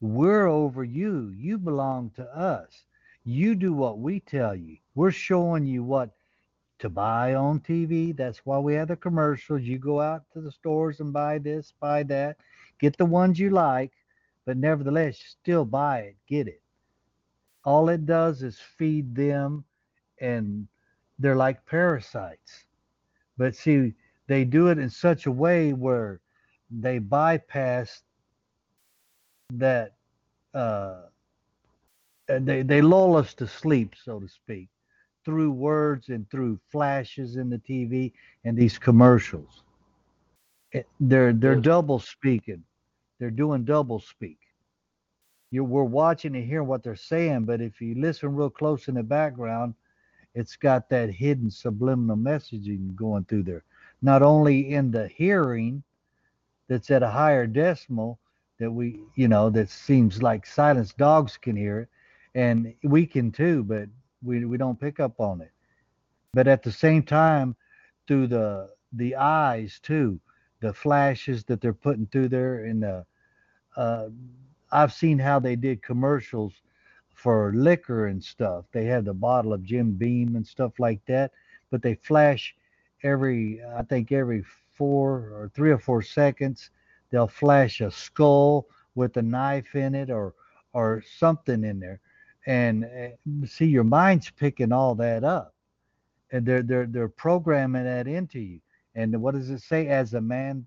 we're 0.00 0.46
over 0.46 0.84
you. 0.84 1.32
You 1.36 1.58
belong 1.58 2.10
to 2.16 2.24
us. 2.36 2.84
You 3.24 3.54
do 3.54 3.72
what 3.72 3.98
we 3.98 4.20
tell 4.20 4.54
you. 4.54 4.78
We're 4.94 5.10
showing 5.10 5.66
you 5.66 5.82
what 5.82 6.10
to 6.78 6.88
buy 6.88 7.34
on 7.34 7.60
TV. 7.60 8.12
That's 8.12 8.44
why 8.44 8.58
we 8.58 8.74
have 8.74 8.88
the 8.88 8.96
commercials. 8.96 9.62
You 9.62 9.78
go 9.78 10.00
out 10.00 10.24
to 10.32 10.40
the 10.40 10.52
stores 10.52 11.00
and 11.00 11.12
buy 11.12 11.38
this, 11.38 11.72
buy 11.80 12.02
that, 12.04 12.36
get 12.80 12.96
the 12.96 13.06
ones 13.06 13.38
you 13.38 13.50
like, 13.50 13.92
but 14.44 14.56
nevertheless, 14.56 15.18
still 15.18 15.64
buy 15.64 16.00
it, 16.00 16.16
get 16.28 16.48
it. 16.48 16.62
All 17.64 17.88
it 17.88 18.06
does 18.06 18.42
is 18.42 18.58
feed 18.60 19.14
them, 19.14 19.64
and 20.20 20.66
they're 21.18 21.36
like 21.36 21.64
parasites. 21.66 22.66
But 23.36 23.54
see, 23.56 23.94
they 24.26 24.44
do 24.44 24.68
it 24.68 24.78
in 24.78 24.90
such 24.90 25.26
a 25.26 25.32
way 25.32 25.72
where 25.72 26.20
they 26.70 26.98
bypass 26.98 28.02
that 29.54 29.94
uh, 30.54 31.02
they 32.28 32.62
they 32.62 32.80
lull 32.80 33.16
us 33.16 33.34
to 33.34 33.46
sleep, 33.46 33.94
so 34.02 34.20
to 34.20 34.28
speak, 34.28 34.68
through 35.24 35.50
words 35.50 36.08
and 36.08 36.28
through 36.30 36.58
flashes 36.70 37.36
in 37.36 37.48
the 37.50 37.58
TV 37.58 38.12
and 38.44 38.56
these 38.56 38.78
commercials. 38.78 39.62
It, 40.72 40.86
they're 41.00 41.32
they're 41.32 41.60
double 41.60 41.98
speaking. 41.98 42.64
They're 43.18 43.30
doing 43.30 43.64
double 43.64 44.00
speak. 44.00 44.38
You 45.50 45.64
we're 45.64 45.84
watching 45.84 46.34
and 46.34 46.44
hearing 46.44 46.66
what 46.66 46.82
they're 46.82 46.96
saying, 46.96 47.44
but 47.44 47.60
if 47.60 47.80
you 47.80 47.94
listen 47.94 48.34
real 48.34 48.50
close 48.50 48.88
in 48.88 48.96
the 48.96 49.02
background, 49.02 49.74
it's 50.34 50.56
got 50.56 50.88
that 50.88 51.10
hidden 51.10 51.50
subliminal 51.50 52.16
messaging 52.16 52.94
going 52.96 53.24
through 53.24 53.44
there. 53.44 53.62
Not 54.02 54.22
only 54.22 54.72
in 54.74 54.90
the 54.90 55.08
hearing 55.08 55.82
that's 56.68 56.90
at 56.90 57.02
a 57.02 57.10
higher 57.10 57.46
decimal 57.46 58.18
that 58.58 58.70
we, 58.70 59.00
you 59.14 59.28
know, 59.28 59.50
that 59.50 59.70
seems 59.70 60.22
like 60.22 60.44
silenced 60.44 60.98
dogs 60.98 61.36
can 61.36 61.56
hear 61.56 61.80
it, 61.80 61.88
and 62.34 62.74
we 62.82 63.06
can 63.06 63.30
too, 63.30 63.62
but 63.62 63.88
we, 64.24 64.44
we 64.44 64.56
don't 64.56 64.80
pick 64.80 65.00
up 65.00 65.20
on 65.20 65.40
it. 65.40 65.50
But 66.32 66.48
at 66.48 66.62
the 66.62 66.72
same 66.72 67.02
time, 67.02 67.56
through 68.06 68.28
the 68.28 68.70
the 68.92 69.16
eyes 69.16 69.80
too, 69.82 70.20
the 70.60 70.72
flashes 70.72 71.44
that 71.44 71.60
they're 71.60 71.72
putting 71.72 72.06
through 72.06 72.28
there, 72.28 72.64
and 72.64 72.82
the 72.82 73.06
uh, 73.76 74.08
I've 74.72 74.92
seen 74.92 75.18
how 75.18 75.38
they 75.38 75.56
did 75.56 75.82
commercials 75.82 76.52
for 77.14 77.52
liquor 77.54 78.06
and 78.06 78.22
stuff. 78.22 78.64
They 78.72 78.84
had 78.84 79.04
the 79.04 79.14
bottle 79.14 79.52
of 79.52 79.64
Jim 79.64 79.92
Beam 79.92 80.36
and 80.36 80.46
stuff 80.46 80.78
like 80.78 81.04
that, 81.06 81.32
but 81.70 81.82
they 81.82 81.94
flash 81.94 82.54
every 83.02 83.60
I 83.76 83.82
think 83.82 84.12
every 84.12 84.44
four 84.72 85.30
or 85.34 85.50
three 85.54 85.70
or 85.70 85.78
four 85.78 86.02
seconds. 86.02 86.70
They'll 87.10 87.28
flash 87.28 87.80
a 87.80 87.90
skull 87.90 88.66
with 88.96 89.16
a 89.16 89.22
knife 89.22 89.74
in 89.74 89.94
it 89.94 90.10
or 90.10 90.34
or 90.72 91.02
something 91.18 91.62
in 91.62 91.78
there, 91.78 92.00
and 92.46 92.84
uh, 92.84 93.46
see 93.46 93.66
your 93.66 93.84
mind's 93.84 94.30
picking 94.30 94.72
all 94.72 94.94
that 94.96 95.24
up, 95.24 95.54
and 96.32 96.44
they're 96.44 96.62
they're 96.62 96.86
they're 96.86 97.08
programming 97.08 97.84
that 97.84 98.06
into 98.06 98.40
you. 98.40 98.60
And 98.94 99.20
what 99.20 99.34
does 99.34 99.50
it 99.50 99.60
say? 99.60 99.88
As 99.88 100.14
a 100.14 100.20
man 100.20 100.66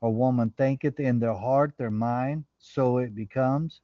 or 0.00 0.12
woman 0.12 0.52
thinketh 0.56 1.00
in 1.00 1.18
their 1.18 1.34
heart, 1.34 1.74
their 1.76 1.90
mind, 1.90 2.44
so 2.58 2.98
it 2.98 3.14
becomes 3.14 3.80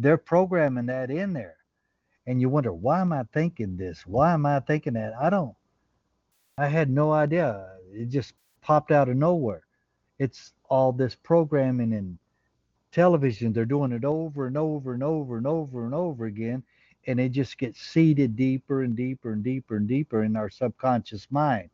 they're 0.00 0.16
programming 0.16 0.86
that 0.86 1.10
in 1.10 1.32
there. 1.32 1.56
And 2.26 2.40
you 2.40 2.48
wonder, 2.48 2.72
why 2.72 3.00
am 3.00 3.12
I 3.12 3.24
thinking 3.32 3.76
this? 3.76 4.06
Why 4.06 4.32
am 4.32 4.46
I 4.46 4.60
thinking 4.60 4.94
that? 4.94 5.12
I 5.20 5.30
don't, 5.30 5.54
I 6.56 6.68
had 6.68 6.90
no 6.90 7.12
idea. 7.12 7.66
It 7.92 8.08
just 8.08 8.34
popped 8.62 8.92
out 8.92 9.08
of 9.08 9.16
nowhere. 9.16 9.62
It's 10.18 10.52
all 10.68 10.92
this 10.92 11.14
programming 11.14 11.92
and 11.92 12.18
television. 12.92 13.52
They're 13.52 13.64
doing 13.64 13.92
it 13.92 14.04
over 14.04 14.46
and 14.46 14.56
over 14.56 14.94
and 14.94 15.02
over 15.02 15.36
and 15.36 15.46
over 15.46 15.84
and 15.84 15.94
over 15.94 16.26
again. 16.26 16.62
And 17.06 17.18
it 17.18 17.30
just 17.30 17.58
gets 17.58 17.80
seeded 17.80 18.36
deeper 18.36 18.82
and 18.82 18.94
deeper 18.94 19.32
and 19.32 19.42
deeper 19.42 19.76
and 19.76 19.88
deeper 19.88 20.24
in 20.24 20.36
our 20.36 20.50
subconscious 20.50 21.26
mind. 21.30 21.70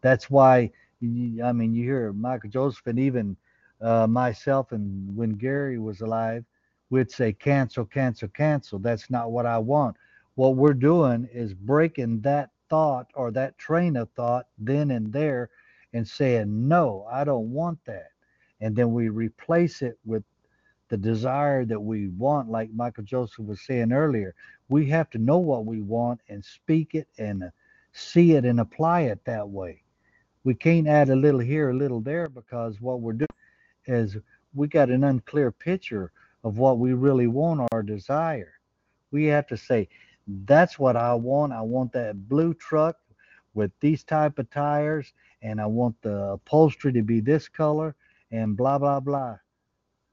That's 0.00 0.28
why, 0.28 0.70
I 1.02 1.52
mean, 1.52 1.74
you 1.74 1.84
hear 1.84 2.12
Michael 2.12 2.50
Joseph 2.50 2.86
and 2.86 2.98
even 2.98 3.36
uh, 3.80 4.06
myself 4.06 4.72
and 4.72 5.16
when 5.16 5.32
Gary 5.32 5.78
was 5.78 6.00
alive, 6.00 6.44
we'd 6.90 7.10
say 7.10 7.32
cancel, 7.32 7.84
cancel, 7.84 8.28
cancel. 8.28 8.78
That's 8.78 9.10
not 9.10 9.30
what 9.30 9.46
I 9.46 9.58
want. 9.58 9.96
What 10.34 10.56
we're 10.56 10.74
doing 10.74 11.28
is 11.32 11.54
breaking 11.54 12.20
that 12.22 12.50
thought 12.68 13.06
or 13.14 13.30
that 13.30 13.56
train 13.58 13.96
of 13.96 14.10
thought 14.10 14.46
then 14.58 14.90
and 14.90 15.12
there 15.12 15.50
and 15.92 16.06
saying, 16.06 16.68
no, 16.68 17.06
I 17.10 17.24
don't 17.24 17.52
want 17.52 17.78
that. 17.84 18.08
And 18.60 18.74
then 18.74 18.92
we 18.92 19.08
replace 19.08 19.82
it 19.82 19.98
with 20.04 20.24
the 20.94 20.98
desire 20.98 21.64
that 21.64 21.80
we 21.80 22.06
want, 22.06 22.48
like 22.48 22.72
Michael 22.72 23.02
Joseph 23.02 23.44
was 23.44 23.60
saying 23.60 23.90
earlier. 23.90 24.32
We 24.68 24.86
have 24.90 25.10
to 25.10 25.18
know 25.18 25.38
what 25.38 25.66
we 25.66 25.80
want 25.80 26.20
and 26.28 26.44
speak 26.44 26.94
it 26.94 27.08
and 27.18 27.50
see 27.92 28.34
it 28.34 28.44
and 28.44 28.60
apply 28.60 29.00
it 29.00 29.18
that 29.24 29.48
way. 29.48 29.82
We 30.44 30.54
can't 30.54 30.86
add 30.86 31.08
a 31.08 31.16
little 31.16 31.40
here, 31.40 31.70
a 31.70 31.74
little 31.74 32.00
there, 32.00 32.28
because 32.28 32.80
what 32.80 33.00
we're 33.00 33.14
doing 33.14 33.26
is 33.86 34.16
we 34.54 34.68
got 34.68 34.88
an 34.88 35.02
unclear 35.02 35.50
picture 35.50 36.12
of 36.44 36.58
what 36.58 36.78
we 36.78 36.92
really 36.92 37.26
want, 37.26 37.68
our 37.72 37.82
desire. 37.82 38.52
We 39.10 39.24
have 39.24 39.48
to 39.48 39.56
say, 39.56 39.88
that's 40.44 40.78
what 40.78 40.96
I 40.96 41.12
want. 41.14 41.52
I 41.52 41.62
want 41.62 41.92
that 41.94 42.28
blue 42.28 42.54
truck 42.54 42.98
with 43.54 43.72
these 43.80 44.04
type 44.04 44.38
of 44.38 44.48
tires, 44.50 45.12
and 45.42 45.60
I 45.60 45.66
want 45.66 46.00
the 46.02 46.34
upholstery 46.34 46.92
to 46.92 47.02
be 47.02 47.18
this 47.18 47.48
color, 47.48 47.96
and 48.30 48.56
blah 48.56 48.78
blah 48.78 49.00
blah. 49.00 49.38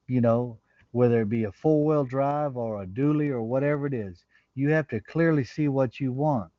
You 0.07 0.21
know, 0.21 0.57
whether 0.91 1.21
it 1.21 1.29
be 1.29 1.45
a 1.45 1.51
four-wheel 1.51 2.05
drive 2.05 2.57
or 2.57 2.81
a 2.81 2.87
dually 2.87 3.29
or 3.29 3.41
whatever 3.41 3.87
it 3.87 3.93
is, 3.93 4.23
you 4.55 4.69
have 4.69 4.87
to 4.89 4.99
clearly 4.99 5.43
see 5.43 5.67
what 5.67 5.99
you 5.99 6.11
want. 6.11 6.51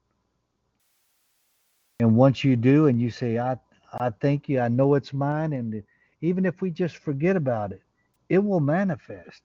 And 2.01 2.17
once 2.17 2.43
you 2.45 2.57
do, 2.57 2.87
and 2.87 3.01
you 3.01 3.11
say, 3.11 3.39
"I, 3.39 3.59
I 3.93 4.11
thank 4.11 4.49
you. 4.49 4.61
I 4.61 4.69
know 4.69 4.95
it's 4.95 5.13
mine," 5.13 5.53
and 5.53 5.83
even 6.21 6.47
if 6.47 6.61
we 6.61 6.71
just 6.71 6.97
forget 6.97 7.37
about 7.37 7.73
it, 7.73 7.83
it 8.29 8.39
will 8.39 8.61
manifest. 8.61 9.43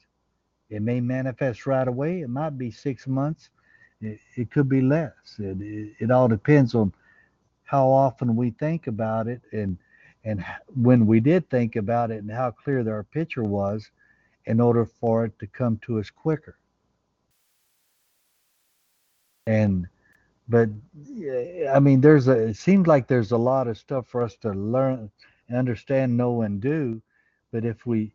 It 0.69 0.82
may 0.82 0.99
manifest 1.01 1.66
right 1.66 1.88
away. 1.88 2.22
It 2.22 2.30
might 2.30 2.57
be 2.57 2.72
six 2.72 3.07
months. 3.07 3.49
It, 4.01 4.19
it 4.35 4.51
could 4.51 4.69
be 4.69 4.82
less. 4.82 5.14
It, 5.40 5.61
it, 5.61 5.95
it 5.99 6.11
all 6.11 6.27
depends 6.27 6.74
on 6.75 6.93
how 7.64 7.90
often 7.90 8.35
we 8.35 8.51
think 8.51 8.88
about 8.88 9.27
it 9.27 9.41
and 9.51 9.77
and 10.24 10.43
when 10.74 11.06
we 11.06 11.19
did 11.19 11.49
think 11.49 11.75
about 11.75 12.11
it 12.11 12.22
and 12.22 12.32
how 12.32 12.51
clear 12.51 12.90
our 12.90 13.03
picture 13.03 13.43
was 13.43 13.91
in 14.48 14.59
order 14.61 14.85
for 14.85 15.26
it 15.26 15.38
to 15.40 15.48
come 15.48 15.80
to 15.84 16.00
us 16.00 16.09
quicker. 16.09 16.58
And 19.45 19.88
but 20.50 20.69
I 21.72 21.80
mean 21.80 22.01
there's 22.01 22.27
a 22.27 22.50
it 22.50 22.58
seems 22.58 22.88
like 22.88 23.08
there's 23.08 23.32
a 23.32 23.38
lot 23.38 23.67
of 23.67 23.77
stuff 23.77 24.08
for 24.08 24.24
us 24.24 24.35
to 24.42 24.51
learn, 24.51 25.11
understand, 25.53 26.17
know 26.17 26.42
and 26.42 26.61
do, 26.61 27.01
but 27.51 27.66
if 27.66 27.85
we 27.85 28.14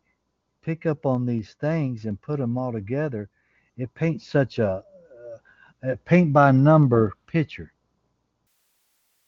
pick 0.63 0.85
up 0.85 1.05
on 1.05 1.25
these 1.25 1.55
things 1.59 2.05
and 2.05 2.21
put 2.21 2.39
them 2.39 2.57
all 2.57 2.71
together, 2.71 3.29
it 3.77 3.93
paints 3.93 4.27
such 4.27 4.59
a, 4.59 4.83
uh, 5.83 5.91
a 5.91 5.97
paint 5.97 6.33
by 6.33 6.51
number 6.51 7.13
picture. 7.27 7.73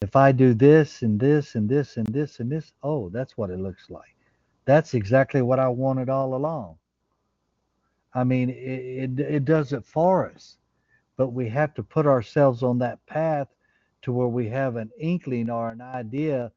If 0.02 0.16
I 0.16 0.32
do 0.32 0.54
this 0.54 1.02
and 1.02 1.18
this 1.18 1.54
and 1.54 1.68
this 1.68 1.96
and 1.96 2.06
this 2.08 2.40
and 2.40 2.50
this, 2.50 2.72
oh, 2.82 3.08
that's 3.10 3.36
what 3.36 3.50
it 3.50 3.58
looks 3.58 3.90
like. 3.90 4.16
That's 4.64 4.94
exactly 4.94 5.42
what 5.42 5.58
I 5.58 5.68
wanted 5.68 6.08
all 6.08 6.34
along. 6.34 6.76
I 8.16 8.24
mean, 8.24 8.50
it, 8.50 8.54
it, 8.56 9.20
it 9.20 9.46
does 9.46 9.74
it 9.74 9.84
for 9.86 10.30
us, 10.30 10.58
but 11.18 11.28
we 11.30 11.50
have 11.50 11.74
to 11.76 11.84
put 11.84 12.06
ourselves 12.06 12.64
on 12.64 12.80
that 12.80 13.06
path 13.06 13.48
to 14.04 14.12
where 14.12 14.28
we 14.28 14.48
have 14.50 14.76
an 14.76 14.90
inkling 15.00 15.50
or 15.50 15.70
an 15.70 15.82
idea 15.82 16.52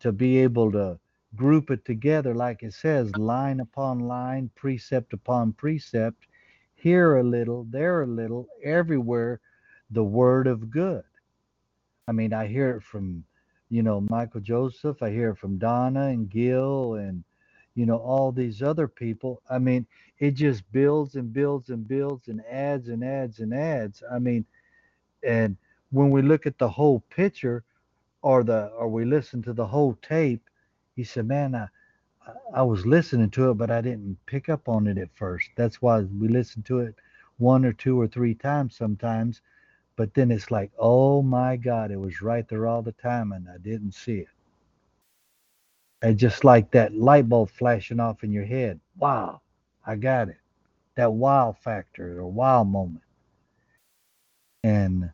to 0.00 0.12
be 0.12 0.38
able 0.38 0.72
to 0.72 0.98
group 1.36 1.70
it 1.70 1.84
together, 1.84 2.34
like 2.34 2.62
it 2.62 2.74
says, 2.74 3.16
line 3.16 3.60
upon 3.60 4.00
line, 4.00 4.50
precept 4.56 5.14
upon 5.14 5.52
precept, 5.54 6.26
here 6.76 7.18
a 7.18 7.24
little, 7.24 7.66
there 7.70 8.02
a 8.02 8.08
little, 8.08 8.48
everywhere, 8.64 9.40
the 9.90 10.04
word 10.04 10.48
of 10.48 10.70
good. 10.70 11.04
I 12.08 12.12
mean, 12.12 12.34
I 12.34 12.46
hear 12.48 12.72
it 12.76 12.82
from, 12.84 13.24
you 13.70 13.82
know, 13.82 14.00
Michael 14.02 14.42
Joseph, 14.42 15.02
I 15.02 15.10
hear 15.10 15.30
it 15.30 15.38
from 15.38 15.58
Donna 15.58 16.08
and 16.08 16.30
Gil 16.30 16.94
and, 16.96 17.24
you 17.74 17.86
know, 17.86 17.98
all 17.98 18.32
these 18.32 18.62
other 18.62 18.88
people. 18.88 19.42
I 19.50 19.58
mean, 19.58 19.86
it 20.18 20.32
just 20.32 20.70
builds 20.72 21.16
and 21.16 21.32
builds 21.32 21.70
and 21.70 21.86
builds 21.88 22.28
and 22.28 22.42
adds 22.50 22.88
and 22.88 23.04
adds 23.04 23.40
and 23.40 23.54
adds. 23.54 24.02
I 24.10 24.18
mean, 24.18 24.46
and 25.24 25.56
when 25.90 26.10
we 26.10 26.22
look 26.22 26.46
at 26.46 26.58
the 26.58 26.68
whole 26.70 27.00
picture 27.10 27.64
or 28.22 28.44
the 28.44 28.68
or 28.68 28.88
we 28.88 29.04
listen 29.04 29.42
to 29.42 29.52
the 29.54 29.66
whole 29.66 29.98
tape, 30.02 30.50
he 30.96 31.04
said, 31.04 31.26
"Man, 31.26 31.54
I, 31.54 31.68
I 32.54 32.62
was 32.62 32.86
listening 32.86 33.30
to 33.32 33.50
it, 33.50 33.54
but 33.54 33.70
I 33.70 33.82
didn't 33.82 34.18
pick 34.26 34.48
up 34.48 34.68
on 34.68 34.86
it 34.88 34.98
at 34.98 35.16
first. 35.16 35.50
That's 35.56 35.82
why 35.82 36.00
we 36.02 36.28
listen 36.28 36.62
to 36.64 36.80
it 36.80 36.96
one 37.38 37.64
or 37.64 37.72
two 37.74 38.00
or 38.00 38.08
three 38.08 38.34
times 38.34 38.76
sometimes 38.76 39.40
but 39.96 40.14
then 40.14 40.32
it's 40.32 40.50
like, 40.50 40.72
oh 40.78 41.22
my 41.22 41.56
God, 41.56 41.92
it 41.92 42.00
was 42.00 42.22
right 42.22 42.48
there 42.48 42.66
all 42.66 42.82
the 42.82 42.92
time 42.94 43.32
and 43.32 43.48
I 43.48 43.58
didn't 43.58 43.92
see 43.94 44.20
it. 44.20 44.28
And 46.02 46.18
just 46.18 46.44
like 46.44 46.70
that 46.72 46.94
light 46.94 47.28
bulb 47.28 47.50
flashing 47.50 48.00
off 48.00 48.22
in 48.22 48.32
your 48.32 48.44
head. 48.44 48.80
Wow, 48.98 49.40
I 49.86 49.96
got 49.96 50.28
it. 50.28 50.38
That 50.96 51.12
wow 51.12 51.52
factor 51.52 52.18
or 52.20 52.26
wow 52.26 52.64
moment. 52.64 53.04
And 54.64 55.10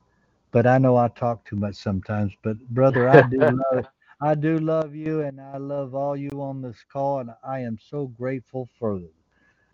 but 0.51 0.67
I 0.67 0.79
know 0.79 0.97
I 0.97 1.09
talk 1.09 1.45
too 1.45 1.57
much 1.57 1.77
sometimes. 1.77 2.33
But 2.43 2.59
brother, 2.69 3.09
I 3.09 3.23
do 3.23 3.47
love 3.73 3.87
I 4.21 4.35
do 4.35 4.59
love 4.59 4.95
you 4.95 5.21
and 5.23 5.41
I 5.41 5.59
love 5.59 5.95
all 5.95 6.17
you 6.17 6.31
on 6.41 6.61
this 6.63 6.85
call 6.93 7.21
and 7.21 7.31
I 7.43 7.61
am 7.61 7.79
so 7.79 8.07
grateful 8.07 8.69
for 8.79 9.01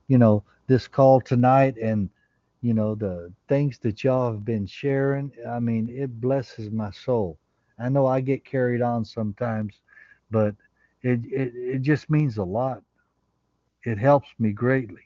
you 0.08 0.18
know 0.18 0.42
this 0.66 0.86
call 0.89 1.20
tonight 1.20 1.76
and 1.76 2.08
you 2.62 2.74
know 2.74 2.94
the 2.94 3.32
things 3.48 3.78
that 3.80 4.05
y'all 4.05 4.32
have 4.32 4.44
been 4.44 4.66
sharing. 4.66 5.32
I 5.48 5.60
mean, 5.60 5.89
it 5.89 6.20
blesses 6.20 6.70
my 6.70 6.90
soul. 6.90 7.39
I 7.78 7.89
know 7.89 8.06
I 8.06 8.20
get 8.20 8.44
carried 8.44 8.82
on 8.82 9.05
sometimes, 9.05 9.80
but 10.30 10.55
it 11.02 11.20
it, 11.24 11.52
it 11.54 11.82
just 11.82 12.10
means 12.10 12.36
a 12.36 12.44
lot. 12.44 12.82
It 13.84 13.98
helps 13.98 14.28
me 14.38 14.52
greatly. 14.52 15.02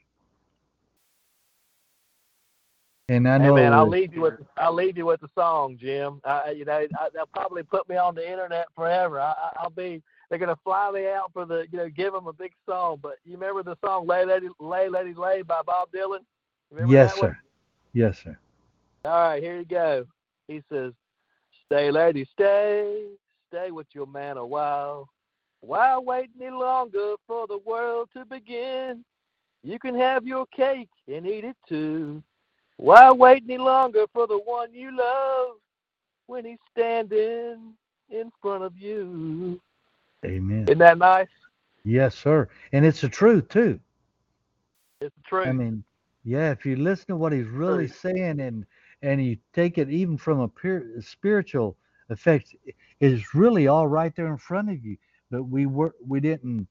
And 3.07 3.27
I 3.29 3.37
know. 3.37 3.55
Hey 3.55 3.63
man, 3.63 3.73
I'll 3.73 3.87
leave 3.87 4.13
you 4.13 4.21
with 4.21 4.33
I'll 4.57 4.73
leave 4.73 4.97
you 4.97 5.05
with 5.05 5.21
the 5.21 5.29
song, 5.35 5.77
Jim. 5.79 6.19
I, 6.23 6.51
you 6.51 6.65
know, 6.65 6.73
I, 6.73 7.09
they'll 7.13 7.27
probably 7.27 7.61
put 7.61 7.87
me 7.87 7.97
on 7.97 8.15
the 8.15 8.29
internet 8.29 8.65
forever. 8.75 9.19
I, 9.19 9.33
I'll 9.57 9.69
be. 9.69 10.01
They're 10.29 10.39
gonna 10.39 10.57
fly 10.63 10.89
me 10.89 11.07
out 11.07 11.31
for 11.31 11.45
the, 11.45 11.67
you 11.71 11.77
know, 11.77 11.87
give 11.87 12.13
them 12.13 12.25
a 12.25 12.33
big 12.33 12.53
song. 12.67 12.97
But 13.01 13.17
you 13.23 13.33
remember 13.33 13.61
the 13.61 13.77
song 13.85 14.07
"Lay 14.07 14.25
Lady 14.25 14.47
Lay 14.59 14.89
Lady 14.89 15.13
Lay" 15.13 15.43
by 15.43 15.61
Bob 15.63 15.89
Dylan? 15.95 16.21
yes, 16.87 17.15
sir. 17.15 17.37
Yes, 17.93 18.23
sir. 18.23 18.37
All 19.05 19.11
right, 19.11 19.43
here 19.43 19.59
you 19.59 19.65
go. 19.65 20.07
He 20.47 20.63
says, 20.71 20.93
"Stay, 21.65 21.91
lady, 21.91 22.25
stay, 22.33 23.05
stay 23.51 23.69
with 23.69 23.87
your 23.93 24.07
man 24.07 24.37
a 24.37 24.45
while. 24.45 25.09
Why 25.65 25.97
wait 25.97 26.29
any 26.39 26.51
longer 26.51 27.15
for 27.25 27.47
the 27.47 27.57
world 27.57 28.09
to 28.13 28.25
begin? 28.25 29.03
You 29.63 29.79
can 29.79 29.95
have 29.95 30.27
your 30.27 30.45
cake 30.47 30.89
and 31.07 31.25
eat 31.25 31.43
it 31.43 31.57
too." 31.67 32.21
Why 32.77 33.11
wait 33.11 33.43
any 33.43 33.57
longer 33.57 34.05
for 34.13 34.27
the 34.27 34.37
one 34.37 34.73
you 34.73 34.95
love 34.95 35.55
when 36.27 36.45
he's 36.45 36.59
standing 36.71 37.73
in 38.09 38.31
front 38.41 38.63
of 38.63 38.77
you? 38.77 39.59
Amen. 40.25 40.63
Isn't 40.63 40.79
that 40.79 40.97
nice? 40.97 41.29
Yes, 41.83 42.15
sir. 42.15 42.49
And 42.73 42.85
it's 42.85 43.01
the 43.01 43.09
truth 43.09 43.47
too. 43.47 43.79
It's 45.01 45.15
the 45.15 45.21
truth. 45.23 45.47
I 45.47 45.51
mean, 45.51 45.83
yeah, 46.23 46.51
if 46.51 46.65
you 46.65 46.75
listen 46.75 47.07
to 47.07 47.15
what 47.15 47.31
he's 47.31 47.47
really 47.47 47.87
saying 47.87 48.39
and 48.39 48.65
and 49.01 49.23
you 49.23 49.37
take 49.53 49.77
it 49.77 49.89
even 49.89 50.17
from 50.17 50.39
a 50.39 50.47
pure, 50.47 50.83
spiritual 51.01 51.77
effect, 52.09 52.55
it's 52.99 53.35
really 53.35 53.67
all 53.67 53.87
right 53.87 54.15
there 54.15 54.27
in 54.27 54.37
front 54.37 54.69
of 54.69 54.83
you. 54.83 54.97
But 55.35 55.49
we 55.49 55.65
were 55.65 55.93
we 56.07 56.21
didn't 56.21 56.69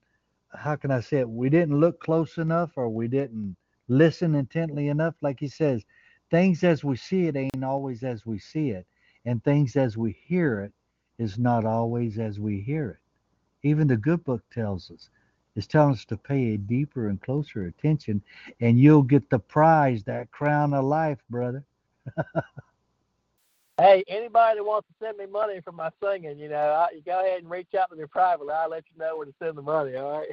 how 0.54 0.76
can 0.76 0.90
I 0.90 1.00
say 1.00 1.18
it? 1.18 1.28
We 1.28 1.50
didn't 1.50 1.78
look 1.80 2.00
close 2.00 2.38
enough 2.38 2.72
or 2.76 2.88
we 2.88 3.08
didn't 3.08 3.56
listen 3.88 4.34
intently 4.34 4.88
enough. 4.88 5.16
Like 5.20 5.38
he 5.38 5.48
says, 5.48 5.84
things 6.30 6.64
as 6.64 6.82
we 6.82 6.96
see 6.96 7.26
it 7.26 7.36
ain't 7.36 7.62
always 7.62 8.02
as 8.02 8.24
we 8.24 8.38
see 8.38 8.70
it, 8.70 8.86
and 9.26 9.44
things 9.44 9.76
as 9.76 9.98
we 9.98 10.12
hear 10.26 10.62
it 10.62 10.72
is 11.18 11.38
not 11.38 11.66
always 11.66 12.18
as 12.18 12.40
we 12.40 12.62
hear 12.62 12.90
it. 12.92 13.68
Even 13.68 13.86
the 13.86 13.98
good 13.98 14.24
book 14.24 14.42
tells 14.50 14.90
us. 14.90 15.10
It's 15.56 15.66
telling 15.66 15.92
us 15.92 16.06
to 16.06 16.16
pay 16.16 16.54
a 16.54 16.58
deeper 16.58 17.08
and 17.08 17.20
closer 17.20 17.66
attention, 17.66 18.22
and 18.60 18.78
you'll 18.78 19.02
get 19.02 19.28
the 19.28 19.40
prize, 19.40 20.04
that 20.04 20.30
crown 20.30 20.72
of 20.72 20.86
life, 20.86 21.18
brother. 21.28 21.64
hey, 23.78 24.04
anybody 24.08 24.58
that 24.58 24.64
wants 24.64 24.88
to 24.88 24.94
send 25.04 25.18
me 25.18 25.26
money 25.26 25.60
for 25.64 25.72
my 25.72 25.90
singing, 26.02 26.38
you 26.38 26.48
know, 26.48 26.56
I, 26.56 26.88
you 26.94 27.02
go 27.02 27.20
ahead 27.20 27.42
and 27.42 27.50
reach 27.50 27.74
out 27.78 27.90
to 27.90 27.96
me 27.96 28.04
privately. 28.10 28.52
I'll 28.52 28.70
let 28.70 28.84
you 28.92 28.98
know 28.98 29.16
where 29.16 29.26
to 29.26 29.34
send 29.42 29.56
the 29.56 29.62
money. 29.62 29.96
All 29.96 30.24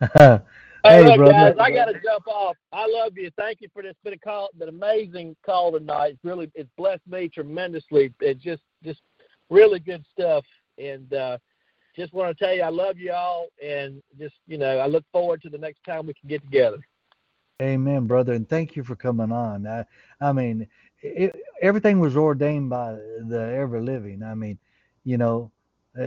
right. 0.00 0.42
Hey, 0.86 1.02
hey 1.02 1.16
look, 1.16 1.30
guys, 1.30 1.54
I 1.58 1.70
got 1.70 1.86
to 1.86 1.94
jump 1.94 2.28
off. 2.28 2.56
I 2.72 2.86
love 2.86 3.16
you. 3.16 3.30
Thank 3.36 3.60
you 3.60 3.68
for 3.72 3.82
this. 3.82 3.90
It's 3.90 4.00
been 4.04 4.12
a 4.12 4.18
call, 4.18 4.50
an 4.60 4.68
amazing 4.68 5.34
call 5.44 5.72
tonight. 5.72 6.12
It's 6.12 6.24
really, 6.24 6.50
it's 6.54 6.70
blessed 6.76 7.06
me 7.08 7.28
tremendously. 7.28 8.12
It's 8.20 8.42
just, 8.42 8.62
just 8.84 9.00
really 9.50 9.80
good 9.80 10.04
stuff. 10.12 10.44
And 10.78 11.12
uh, 11.12 11.38
just 11.96 12.12
want 12.12 12.36
to 12.36 12.44
tell 12.44 12.54
you, 12.54 12.62
I 12.62 12.68
love 12.68 12.98
you 12.98 13.12
all, 13.12 13.48
and 13.64 14.02
just, 14.18 14.34
you 14.46 14.58
know, 14.58 14.78
I 14.78 14.86
look 14.86 15.04
forward 15.10 15.42
to 15.42 15.48
the 15.48 15.58
next 15.58 15.82
time 15.84 16.06
we 16.06 16.14
can 16.14 16.28
get 16.28 16.44
together. 16.44 16.78
Amen, 17.62 18.06
brother, 18.06 18.34
and 18.34 18.46
thank 18.46 18.76
you 18.76 18.84
for 18.84 18.96
coming 18.96 19.32
on. 19.32 19.66
I, 19.66 19.86
I 20.20 20.32
mean, 20.32 20.66
it, 21.00 21.34
everything 21.62 22.00
was 22.00 22.14
ordained 22.14 22.68
by 22.68 22.92
the 22.92 23.54
ever 23.56 23.80
living. 23.80 24.22
I 24.22 24.34
mean, 24.34 24.58
you 25.04 25.16
know, 25.16 25.50
uh, 25.98 26.04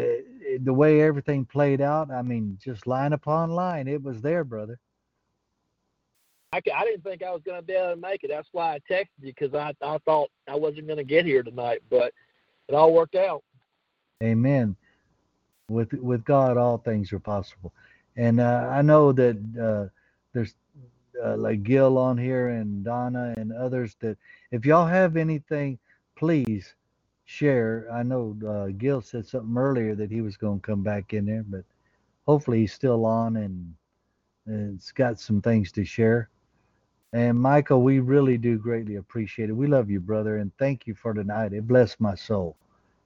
the 0.61 0.73
way 0.73 1.01
everything 1.01 1.45
played 1.45 1.81
out, 1.81 2.11
I 2.11 2.21
mean, 2.21 2.59
just 2.63 2.85
line 2.85 3.13
upon 3.13 3.49
line, 3.49 3.87
it 3.87 4.03
was 4.03 4.21
there, 4.21 4.43
brother. 4.43 4.79
I, 6.53 6.61
I 6.75 6.83
didn't 6.83 7.03
think 7.03 7.23
I 7.23 7.31
was 7.31 7.41
going 7.43 7.59
to 7.59 7.65
be 7.65 7.73
able 7.73 7.95
to 7.95 7.95
make 7.95 8.23
it. 8.23 8.29
That's 8.29 8.49
why 8.51 8.75
I 8.75 8.79
texted 8.91 9.07
you 9.21 9.33
because 9.33 9.55
I, 9.55 9.73
I 9.83 9.97
thought 10.05 10.29
I 10.47 10.55
wasn't 10.55 10.85
going 10.85 10.97
to 10.97 11.03
get 11.03 11.25
here 11.25 11.41
tonight, 11.41 11.81
but 11.89 12.13
it 12.67 12.75
all 12.75 12.93
worked 12.93 13.15
out. 13.15 13.43
Amen. 14.21 14.75
With 15.67 15.93
with 15.93 16.23
God, 16.25 16.57
all 16.57 16.77
things 16.79 17.13
are 17.13 17.19
possible, 17.19 17.71
and 18.15 18.39
uh, 18.39 18.67
I 18.71 18.81
know 18.81 19.11
that 19.11 19.37
uh, 19.61 19.93
there's 20.33 20.55
uh, 21.23 21.37
like 21.37 21.63
Gil 21.63 21.97
on 21.97 22.17
here 22.17 22.49
and 22.49 22.83
Donna 22.83 23.33
and 23.37 23.51
others 23.51 23.95
that 23.99 24.17
if 24.51 24.65
y'all 24.65 24.87
have 24.87 25.17
anything, 25.17 25.77
please 26.15 26.75
share. 27.25 27.87
I 27.91 28.03
know 28.03 28.35
uh, 28.47 28.67
Gil 28.77 29.01
said 29.01 29.27
something 29.27 29.57
earlier 29.57 29.95
that 29.95 30.11
he 30.11 30.21
was 30.21 30.37
going 30.37 30.59
to 30.59 30.65
come 30.65 30.83
back 30.83 31.13
in 31.13 31.25
there, 31.25 31.43
but 31.47 31.63
hopefully 32.25 32.59
he's 32.59 32.73
still 32.73 33.05
on 33.05 33.37
and, 33.37 33.73
and 34.45 34.75
it's 34.75 34.91
got 34.91 35.19
some 35.19 35.41
things 35.41 35.71
to 35.73 35.85
share. 35.85 36.29
And 37.13 37.39
Michael, 37.39 37.81
we 37.81 37.99
really 37.99 38.37
do 38.37 38.57
greatly 38.57 38.97
appreciate 38.97 39.49
it. 39.49 39.53
We 39.53 39.67
love 39.67 39.89
you, 39.89 39.99
brother, 39.99 40.37
and 40.37 40.51
thank 40.59 40.85
you 40.85 40.93
for 40.93 41.13
tonight. 41.13 41.53
It 41.53 41.67
blessed 41.67 41.99
my 41.99 42.13
soul, 42.13 42.55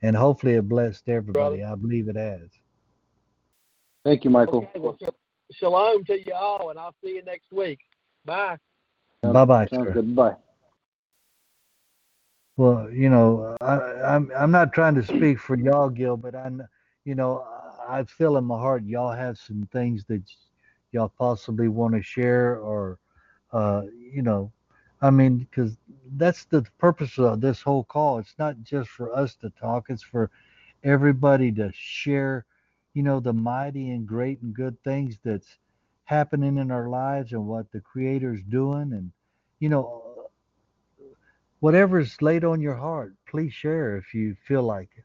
and 0.01 0.15
hopefully 0.15 0.55
it 0.55 0.67
blessed 0.67 1.07
everybody. 1.07 1.57
Brother. 1.57 1.71
I 1.71 1.75
believe 1.75 2.09
it 2.09 2.17
has. 2.17 2.49
Thank 4.03 4.25
you, 4.25 4.29
Michael. 4.29 4.69
Okay, 4.75 4.79
well, 4.79 4.97
shalom 5.51 6.03
to 6.05 6.19
you 6.19 6.33
all, 6.33 6.69
and 6.69 6.77
I'll 6.77 6.95
see 7.03 7.11
you 7.11 7.23
next 7.23 7.53
week. 7.53 7.79
Bye. 8.25 8.57
Bye 9.23 9.45
bye. 9.45 9.67
Goodbye. 9.93 10.35
Well, 12.57 12.89
you 12.91 13.09
know, 13.09 13.55
I, 13.61 13.75
I'm 14.15 14.31
I'm 14.37 14.51
not 14.51 14.73
trying 14.73 14.95
to 14.95 15.03
speak 15.03 15.39
for 15.39 15.55
y'all, 15.57 15.89
Gil, 15.89 16.17
but 16.17 16.35
I, 16.35 16.51
you 17.05 17.15
know, 17.15 17.43
I 17.87 18.03
feel 18.03 18.37
in 18.37 18.45
my 18.45 18.57
heart 18.57 18.83
y'all 18.83 19.11
have 19.11 19.37
some 19.37 19.67
things 19.71 20.05
that 20.05 20.21
y'all 20.91 21.09
possibly 21.17 21.67
want 21.67 21.95
to 21.95 22.01
share, 22.01 22.57
or, 22.57 22.99
uh, 23.51 23.83
you 23.97 24.21
know, 24.21 24.51
I 25.01 25.09
mean, 25.09 25.37
because 25.39 25.77
that's 26.17 26.45
the 26.45 26.63
purpose 26.77 27.17
of 27.17 27.41
this 27.41 27.61
whole 27.61 27.83
call. 27.83 28.19
It's 28.19 28.35
not 28.37 28.61
just 28.63 28.89
for 28.89 29.13
us 29.15 29.35
to 29.37 29.49
talk; 29.49 29.85
it's 29.89 30.03
for 30.03 30.29
everybody 30.83 31.51
to 31.53 31.71
share, 31.73 32.45
you 32.93 33.03
know, 33.03 33.19
the 33.19 33.33
mighty 33.33 33.91
and 33.91 34.07
great 34.07 34.41
and 34.41 34.53
good 34.53 34.81
things 34.83 35.17
that's 35.23 35.57
happening 36.05 36.57
in 36.57 36.71
our 36.71 36.89
lives 36.89 37.31
and 37.31 37.47
what 37.47 37.71
the 37.71 37.79
Creator's 37.79 38.41
doing, 38.49 38.93
and 38.93 39.11
you 39.59 39.69
know, 39.69 40.29
whatever 41.59 41.99
is 41.99 42.21
laid 42.21 42.43
on 42.43 42.61
your 42.61 42.75
heart, 42.75 43.13
please 43.29 43.53
share 43.53 43.97
if 43.97 44.13
you 44.13 44.35
feel 44.47 44.63
like 44.63 44.89
it. 44.97 45.03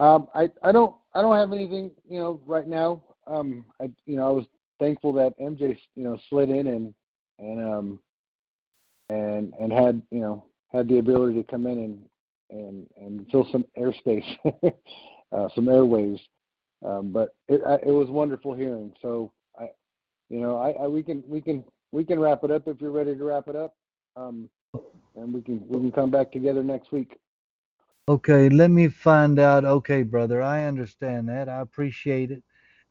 Um, 0.00 0.28
I, 0.34 0.48
I 0.62 0.72
don't 0.72 0.94
I 1.14 1.20
don't 1.20 1.36
have 1.36 1.52
anything 1.52 1.90
you 2.08 2.18
know 2.18 2.40
right 2.46 2.66
now. 2.66 3.02
Um, 3.26 3.64
I 3.80 3.90
you 4.06 4.16
know 4.16 4.26
I 4.28 4.30
was 4.30 4.46
thankful 4.78 5.12
that 5.14 5.38
MJ 5.38 5.76
you 5.94 6.04
know 6.04 6.18
slid 6.28 6.48
in 6.48 6.66
and 6.66 6.94
and 7.38 7.60
um 7.62 7.98
and 9.10 9.52
and 9.60 9.72
had 9.72 10.00
you 10.10 10.20
know 10.20 10.44
had 10.72 10.88
the 10.88 10.98
ability 10.98 11.34
to 11.34 11.42
come 11.44 11.66
in 11.66 11.78
and 11.78 12.02
and 12.50 12.86
and 12.96 13.26
fill 13.30 13.46
some 13.52 13.64
airspace, 13.78 14.24
uh, 15.32 15.48
some 15.54 15.66
airwaves. 15.66 16.20
Um, 16.84 17.10
but 17.12 17.34
it 17.48 17.60
I, 17.66 17.74
it 17.76 17.92
was 17.92 18.08
wonderful 18.08 18.54
hearing. 18.54 18.92
So 19.02 19.32
I 19.58 19.68
you 20.28 20.40
know 20.40 20.56
I, 20.56 20.70
I 20.72 20.86
we 20.86 21.02
can 21.02 21.22
we 21.26 21.40
can 21.40 21.64
we 21.92 22.04
can 22.04 22.18
wrap 22.18 22.44
it 22.44 22.50
up 22.50 22.68
if 22.68 22.80
you're 22.80 22.90
ready 22.90 23.16
to 23.16 23.24
wrap 23.24 23.48
it 23.48 23.56
up 23.56 23.74
um, 24.16 24.48
and 25.16 25.32
we 25.32 25.42
can 25.42 25.62
we 25.68 25.78
can 25.78 25.92
come 25.92 26.10
back 26.10 26.32
together 26.32 26.62
next 26.62 26.92
week. 26.92 27.18
Okay, 28.08 28.48
let 28.48 28.70
me 28.70 28.88
find 28.88 29.38
out. 29.38 29.64
Okay, 29.64 30.02
brother, 30.02 30.42
I 30.42 30.64
understand 30.64 31.28
that. 31.28 31.48
I 31.48 31.60
appreciate 31.60 32.30
it. 32.30 32.42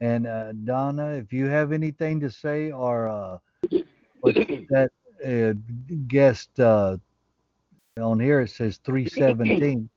And 0.02 0.28
uh, 0.28 0.54
Donna, 0.64 1.10
if 1.12 1.34
you 1.34 1.48
have 1.48 1.74
anything 1.74 2.22
to 2.22 2.30
say, 2.30 2.72
or 2.72 3.10
uh, 3.10 3.38
that 4.70 4.92
uh, 5.26 5.54
guest 6.08 6.58
uh, 6.60 6.98
on 8.02 8.20
here 8.20 8.42
it 8.42 8.52
says 8.52 8.78
317. 8.78 9.90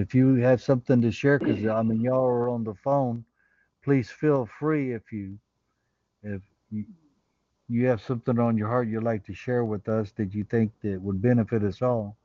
If 0.00 0.14
you 0.14 0.34
have 0.36 0.62
something 0.62 1.00
to 1.02 1.10
share, 1.10 1.38
because 1.38 1.64
I 1.66 1.82
mean 1.82 2.00
y'all 2.00 2.24
are 2.24 2.48
on 2.48 2.64
the 2.64 2.74
phone, 2.74 3.24
please 3.82 4.10
feel 4.10 4.48
free 4.58 4.92
if 4.92 5.12
you 5.12 5.38
if 6.22 6.40
you 6.70 6.84
you 7.68 7.86
have 7.86 8.00
something 8.00 8.38
on 8.38 8.56
your 8.58 8.68
heart 8.68 8.88
you'd 8.88 9.02
like 9.02 9.24
to 9.24 9.34
share 9.34 9.64
with 9.64 9.88
us 9.88 10.12
that 10.12 10.34
you 10.34 10.44
think 10.44 10.70
that 10.82 11.00
would 11.00 11.20
benefit 11.22 11.62
us 11.62 11.82
all. 11.82 12.16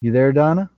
You 0.00 0.12
there, 0.12 0.32
Donna? 0.32 0.70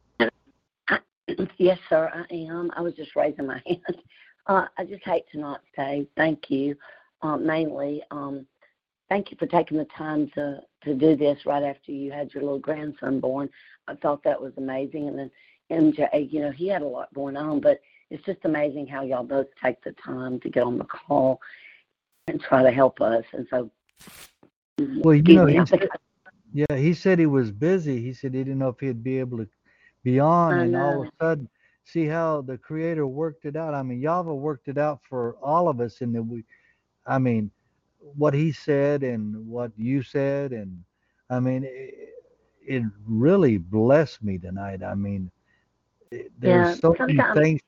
Yes, 1.58 1.78
sir, 1.88 2.10
I 2.12 2.34
am. 2.34 2.70
I 2.76 2.80
was 2.80 2.94
just 2.94 3.14
raising 3.14 3.46
my 3.46 3.62
hand. 3.66 4.02
Uh, 4.46 4.66
I 4.78 4.84
just 4.84 5.04
hate 5.04 5.24
to 5.32 5.38
not 5.38 5.60
say 5.76 6.06
thank 6.16 6.50
you. 6.50 6.76
Uh, 7.22 7.36
mainly, 7.36 8.02
um, 8.10 8.46
thank 9.10 9.30
you 9.30 9.36
for 9.36 9.46
taking 9.46 9.76
the 9.76 9.84
time 9.86 10.30
to 10.30 10.62
to 10.82 10.94
do 10.94 11.16
this 11.16 11.44
right 11.44 11.62
after 11.62 11.92
you 11.92 12.10
had 12.10 12.32
your 12.32 12.42
little 12.42 12.58
grandson 12.58 13.20
born. 13.20 13.50
I 13.86 13.94
thought 13.96 14.22
that 14.24 14.40
was 14.40 14.52
amazing. 14.56 15.08
And 15.08 15.18
then 15.18 15.30
MJ, 15.70 16.32
you 16.32 16.40
know, 16.40 16.50
he 16.50 16.68
had 16.68 16.82
a 16.82 16.86
lot 16.86 17.12
going 17.12 17.36
on, 17.36 17.60
but 17.60 17.80
it's 18.10 18.24
just 18.24 18.44
amazing 18.44 18.86
how 18.86 19.02
y'all 19.02 19.22
both 19.22 19.48
take 19.62 19.82
the 19.82 19.92
time 19.92 20.40
to 20.40 20.48
get 20.48 20.62
on 20.62 20.78
the 20.78 20.84
call 20.84 21.40
and 22.26 22.40
try 22.40 22.62
to 22.62 22.70
help 22.70 23.00
us. 23.00 23.24
And 23.32 23.46
so, 23.50 23.70
well, 24.78 25.14
you 25.14 25.34
know, 25.34 25.46
he 25.46 25.64
said, 25.66 25.88
yeah, 26.52 26.76
he 26.76 26.94
said 26.94 27.18
he 27.18 27.26
was 27.26 27.50
busy. 27.50 28.00
He 28.00 28.12
said 28.12 28.34
he 28.34 28.42
didn't 28.42 28.58
know 28.58 28.70
if 28.70 28.80
he'd 28.80 29.04
be 29.04 29.18
able 29.18 29.38
to 29.38 29.48
be 30.02 30.18
on, 30.18 30.58
and 30.58 30.76
all 30.76 31.02
of 31.02 31.08
a 31.08 31.10
sudden, 31.20 31.48
see 31.84 32.06
how 32.06 32.40
the 32.40 32.56
Creator 32.56 33.06
worked 33.06 33.44
it 33.44 33.54
out. 33.54 33.74
I 33.74 33.82
mean, 33.82 34.00
Yahweh 34.00 34.32
worked 34.32 34.68
it 34.68 34.78
out 34.78 35.00
for 35.08 35.36
all 35.42 35.68
of 35.68 35.80
us, 35.80 36.00
and 36.00 36.14
then 36.14 36.28
we, 36.28 36.44
I 37.06 37.18
mean, 37.18 37.50
what 38.00 38.34
he 38.34 38.52
said 38.52 39.02
and 39.02 39.46
what 39.48 39.72
you 39.76 40.02
said, 40.02 40.52
and 40.52 40.82
I 41.30 41.40
mean, 41.40 41.64
it, 41.64 41.94
it 42.66 42.82
really 43.06 43.58
blessed 43.58 44.22
me 44.22 44.38
tonight. 44.38 44.82
I 44.82 44.94
mean, 44.94 45.30
it, 46.10 46.30
there's 46.38 46.70
Yeah, 46.70 46.76
so 46.78 46.96
many 47.06 47.24
things. 47.34 47.60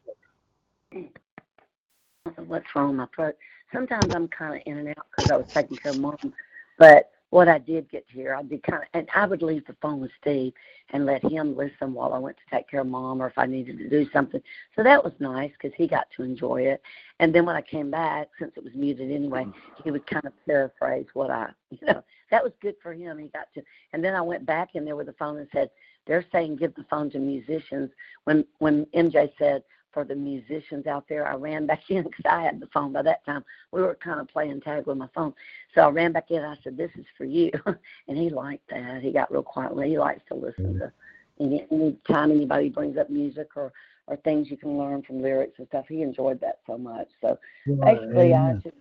what's 2.47 2.67
wrong 2.75 2.89
with 2.91 2.97
my 2.97 3.07
throat. 3.15 3.36
Sometimes 3.73 4.12
I'm 4.15 4.28
kind 4.28 4.57
of 4.57 4.62
in 4.67 4.78
and 4.78 4.89
out 4.89 5.07
because 5.11 5.31
I 5.31 5.36
was 5.36 5.47
taking 5.55 5.77
care 5.77 5.93
of 5.93 5.99
mom. 5.99 6.33
But 6.78 7.11
what 7.33 7.49
I 7.49 7.57
did 7.57 7.91
get 7.91 8.07
to 8.09 8.12
hear, 8.12 8.35
I 8.35 8.43
did 8.43 8.62
kind 8.62 8.83
of, 8.83 8.89
and 8.93 9.09
I 9.15 9.25
would 9.25 9.41
leave 9.41 9.67
the 9.67 9.75
phone 9.81 10.01
with 10.01 10.11
Steve 10.20 10.52
and 10.91 11.07
let 11.07 11.25
him 11.25 11.57
listen 11.57 11.94
while 11.94 12.12
I 12.12 12.19
went 12.19 12.36
to 12.36 12.55
take 12.55 12.69
care 12.69 12.81
of 12.81 12.86
mom 12.86 13.23
or 13.23 13.27
if 13.27 13.39
I 13.39 13.47
needed 13.47 13.78
to 13.78 13.89
do 13.89 14.07
something. 14.12 14.43
So 14.77 14.83
that 14.83 15.02
was 15.02 15.15
nice 15.19 15.51
because 15.52 15.75
he 15.75 15.86
got 15.86 16.09
to 16.15 16.25
enjoy 16.25 16.65
it. 16.67 16.83
And 17.20 17.35
then 17.35 17.47
when 17.47 17.57
I 17.57 17.62
came 17.62 17.91
back, 17.91 18.28
since 18.39 18.52
it 18.55 18.62
was 18.62 18.75
muted 18.75 19.11
anyway, 19.11 19.44
mm-hmm. 19.44 19.83
he 19.83 19.91
would 19.91 20.07
kind 20.07 20.27
of 20.27 20.35
paraphrase 20.44 21.07
what 21.15 21.31
I, 21.31 21.49
you 21.70 21.78
know, 21.86 22.05
that 22.31 22.44
was 22.44 22.52
good 22.61 22.75
for 22.83 22.93
him. 22.93 23.17
He 23.17 23.28
got 23.28 23.47
to, 23.55 23.62
and 23.94 24.05
then 24.05 24.15
I 24.15 24.20
went 24.20 24.44
back 24.44 24.75
in 24.75 24.85
there 24.85 24.97
with 24.97 25.07
the 25.07 25.15
phone 25.15 25.39
and 25.39 25.49
said, 25.55 25.70
they're 26.07 26.27
saying 26.33 26.57
give 26.57 26.75
the 26.75 26.85
phone 26.91 27.11
to 27.12 27.19
musicians. 27.19 27.91
When 28.25 28.44
when 28.59 28.85
MJ 28.94 29.33
said 29.39 29.62
for 29.93 30.05
the 30.05 30.15
musicians 30.15 30.87
out 30.87 31.05
there, 31.09 31.27
I 31.27 31.35
ran 31.35 31.67
back 31.67 31.83
in 31.91 32.03
because 32.05 32.25
I 32.29 32.43
had 32.43 32.61
the 32.61 32.67
phone 32.69 32.93
by 32.93 33.03
that 33.03 33.25
time. 33.25 33.45
We 33.73 33.83
were 33.83 33.95
kind 33.97 34.21
of 34.21 34.29
playing 34.29 34.61
tag 34.61 34.87
with 34.87 34.97
my 34.99 35.09
phone, 35.15 35.35
so 35.75 35.83
I 35.83 35.89
ran 35.91 36.12
back 36.12 36.31
in. 36.31 36.43
I 36.43 36.57
said, 36.62 36.77
"This 36.77 36.91
is 36.97 37.07
for 37.17 37.25
you," 37.25 37.51
and 38.09 38.17
he 38.17 38.31
liked 38.31 38.69
that. 38.71 39.03
He 39.03 39.12
got 39.12 39.31
real 39.33 39.43
quiet. 39.43 39.73
He 39.87 39.99
likes 39.99 40.23
to 40.29 40.35
listen 40.35 40.79
to 40.79 40.93
any 41.41 41.67
any 41.71 41.97
time 42.09 42.31
anybody 42.31 42.69
brings 42.69 42.97
up 42.97 43.11
music 43.11 43.49
or 43.57 43.73
or 44.09 44.17
things 44.17 44.51
you 44.51 44.57
can 44.57 44.77
learn 44.79 45.03
from 45.03 45.23
lyrics 45.23 45.59
and 45.59 45.69
stuff. 45.69 45.87
He 45.89 46.03
enjoyed 46.03 46.41
that 46.41 46.59
so 46.67 46.77
much. 46.77 47.09
So 47.21 47.39
Well, 47.67 47.95
basically, 47.95 48.35
I 48.35 48.51
amen. 48.51 48.61
just 48.65 48.77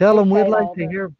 Tell 0.00 0.18
him 0.18 0.30
we'd 0.30 0.48
like 0.48 0.72
to 0.74 0.80
the- 0.80 0.88
hear. 0.88 1.12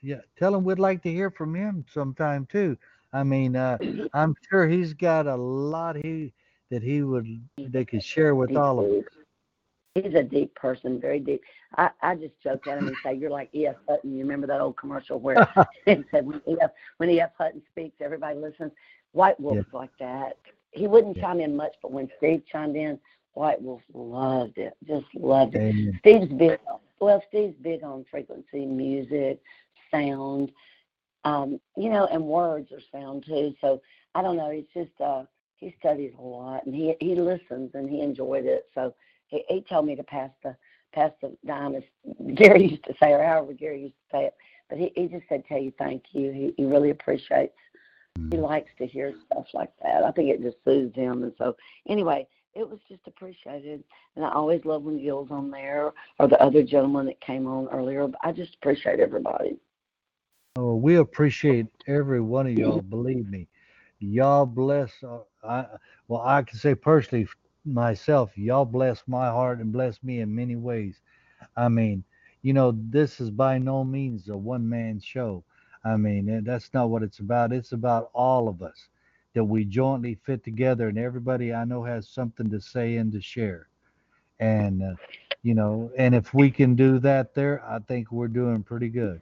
Yeah, 0.00 0.20
tell 0.38 0.54
him 0.54 0.64
we'd 0.64 0.78
like 0.78 1.02
to 1.02 1.10
hear 1.10 1.30
from 1.30 1.54
him 1.54 1.84
sometime 1.92 2.46
too. 2.46 2.78
I 3.12 3.22
mean, 3.24 3.56
uh, 3.56 3.78
I'm 4.14 4.34
sure 4.48 4.66
he's 4.68 4.94
got 4.94 5.26
a 5.26 5.36
lot 5.36 5.96
he 5.96 6.32
that 6.70 6.82
he 6.82 7.02
would 7.02 7.26
they 7.58 7.84
could 7.84 8.02
share 8.02 8.34
with 8.34 8.50
He's 8.50 8.58
all 8.58 8.80
of 8.80 8.86
us. 8.86 9.04
He's 9.94 10.14
a 10.14 10.22
deep 10.22 10.54
person, 10.54 11.00
very 11.00 11.20
deep. 11.20 11.40
I, 11.78 11.88
I 12.02 12.14
just 12.16 12.38
joke 12.42 12.66
at 12.66 12.76
him 12.76 12.88
and 12.88 12.96
say, 13.02 13.14
"You're 13.14 13.30
like 13.30 13.48
E.F. 13.54 13.76
Hutton." 13.88 14.12
You 14.14 14.18
remember 14.24 14.46
that 14.46 14.60
old 14.60 14.76
commercial 14.76 15.18
where 15.18 15.48
it 15.86 16.04
said, 16.10 16.26
"When 16.26 16.42
E.F. 16.46 16.70
when 16.98 17.08
E.F. 17.10 17.30
Hutton 17.38 17.62
speaks, 17.70 17.96
everybody 18.00 18.38
listens." 18.38 18.72
White 19.12 19.40
Wolf's 19.40 19.72
like 19.72 19.96
that. 19.98 20.36
He 20.72 20.86
wouldn't 20.86 21.16
chime 21.16 21.40
in 21.40 21.56
much, 21.56 21.74
but 21.80 21.92
when 21.92 22.10
Steve 22.18 22.42
chimed 22.50 22.76
in, 22.76 22.98
White 23.32 23.62
Wolf 23.62 23.80
loved 23.94 24.58
it, 24.58 24.74
just 24.86 25.06
loved 25.14 25.54
it. 25.54 25.60
Amen. 25.62 25.98
Steve's 26.00 26.32
big. 26.34 26.58
on- 26.70 26.80
Well, 27.00 27.22
Steve's 27.28 27.56
big 27.62 27.82
on 27.82 28.04
frequency, 28.10 28.66
music, 28.66 29.40
sound, 29.90 30.52
um, 31.24 31.58
you 31.78 31.88
know, 31.88 32.06
and 32.06 32.22
words 32.24 32.70
are 32.72 32.80
sound 32.92 33.24
too. 33.24 33.54
So 33.62 33.80
I 34.14 34.20
don't 34.20 34.36
know. 34.36 34.50
He's 34.50 34.66
just 34.74 35.00
uh, 35.00 35.24
he 35.56 35.74
studies 35.78 36.12
a 36.18 36.22
lot 36.22 36.66
and 36.66 36.74
he 36.74 36.94
he 37.00 37.14
listens 37.14 37.70
and 37.74 37.88
he 37.88 38.00
enjoyed 38.00 38.44
it. 38.44 38.66
So 38.74 38.94
he, 39.26 39.44
he 39.48 39.62
told 39.62 39.86
me 39.86 39.96
to 39.96 40.04
pass 40.04 40.30
the 40.42 40.56
pass 40.92 41.12
the 41.20 41.36
dime 41.46 41.74
as 41.74 41.82
Gary 42.34 42.66
used 42.70 42.84
to 42.84 42.94
say, 43.00 43.12
or 43.12 43.22
however 43.22 43.52
Gary 43.52 43.82
used 43.82 43.94
to 43.94 44.16
say 44.16 44.24
it. 44.26 44.34
But 44.68 44.78
he, 44.78 44.92
he 44.96 45.06
just 45.06 45.28
said, 45.28 45.44
tell 45.46 45.58
you 45.58 45.72
thank 45.78 46.02
you. 46.12 46.32
He, 46.32 46.54
he 46.56 46.64
really 46.64 46.90
appreciates. 46.90 47.54
He 48.30 48.36
hmm. 48.36 48.42
likes 48.42 48.70
to 48.78 48.86
hear 48.86 49.14
stuff 49.26 49.46
like 49.52 49.72
that. 49.82 50.02
I 50.02 50.10
think 50.10 50.30
it 50.30 50.42
just 50.42 50.56
soothes 50.64 50.94
him. 50.94 51.22
And 51.22 51.32
so 51.38 51.54
anyway, 51.88 52.26
it 52.54 52.68
was 52.68 52.80
just 52.88 53.06
appreciated. 53.06 53.84
And 54.16 54.24
I 54.24 54.32
always 54.32 54.64
love 54.64 54.82
when 54.82 54.98
Gil's 54.98 55.30
on 55.30 55.50
there 55.50 55.92
or 56.18 56.28
the 56.28 56.40
other 56.42 56.62
gentleman 56.62 57.06
that 57.06 57.20
came 57.20 57.46
on 57.46 57.68
earlier. 57.68 58.08
I 58.22 58.32
just 58.32 58.54
appreciate 58.54 58.98
everybody. 58.98 59.58
Oh, 60.58 60.74
we 60.74 60.96
appreciate 60.96 61.66
every 61.86 62.22
one 62.22 62.46
of 62.46 62.54
y'all. 62.54 62.80
Believe 62.80 63.28
me, 63.28 63.46
y'all 64.00 64.46
bless. 64.46 64.92
Uh, 65.02 65.20
I 65.44 65.66
well, 66.08 66.22
I 66.24 66.42
can 66.42 66.58
say 66.58 66.74
personally 66.74 67.28
myself, 67.64 68.36
y'all 68.36 68.64
bless 68.64 69.02
my 69.06 69.26
heart 69.28 69.58
and 69.60 69.72
bless 69.72 70.02
me 70.02 70.20
in 70.20 70.34
many 70.34 70.56
ways. 70.56 71.00
I 71.56 71.68
mean, 71.68 72.04
you 72.42 72.52
know, 72.52 72.72
this 72.90 73.20
is 73.20 73.30
by 73.30 73.58
no 73.58 73.84
means 73.84 74.28
a 74.28 74.36
one 74.36 74.68
man 74.68 75.00
show. 75.00 75.44
I 75.84 75.96
mean, 75.96 76.44
that's 76.44 76.72
not 76.74 76.90
what 76.90 77.02
it's 77.02 77.20
about. 77.20 77.52
It's 77.52 77.72
about 77.72 78.10
all 78.12 78.48
of 78.48 78.62
us 78.62 78.88
that 79.34 79.44
we 79.44 79.64
jointly 79.64 80.18
fit 80.24 80.42
together, 80.44 80.88
and 80.88 80.98
everybody 80.98 81.52
I 81.52 81.64
know 81.64 81.84
has 81.84 82.08
something 82.08 82.50
to 82.50 82.60
say 82.60 82.96
and 82.96 83.12
to 83.12 83.20
share. 83.20 83.68
And 84.40 84.82
uh, 84.82 84.94
you 85.42 85.54
know, 85.54 85.90
and 85.96 86.14
if 86.14 86.34
we 86.34 86.50
can 86.50 86.74
do 86.74 86.98
that 87.00 87.34
there, 87.34 87.64
I 87.66 87.78
think 87.80 88.10
we're 88.10 88.28
doing 88.28 88.62
pretty 88.62 88.88
good. 88.88 89.20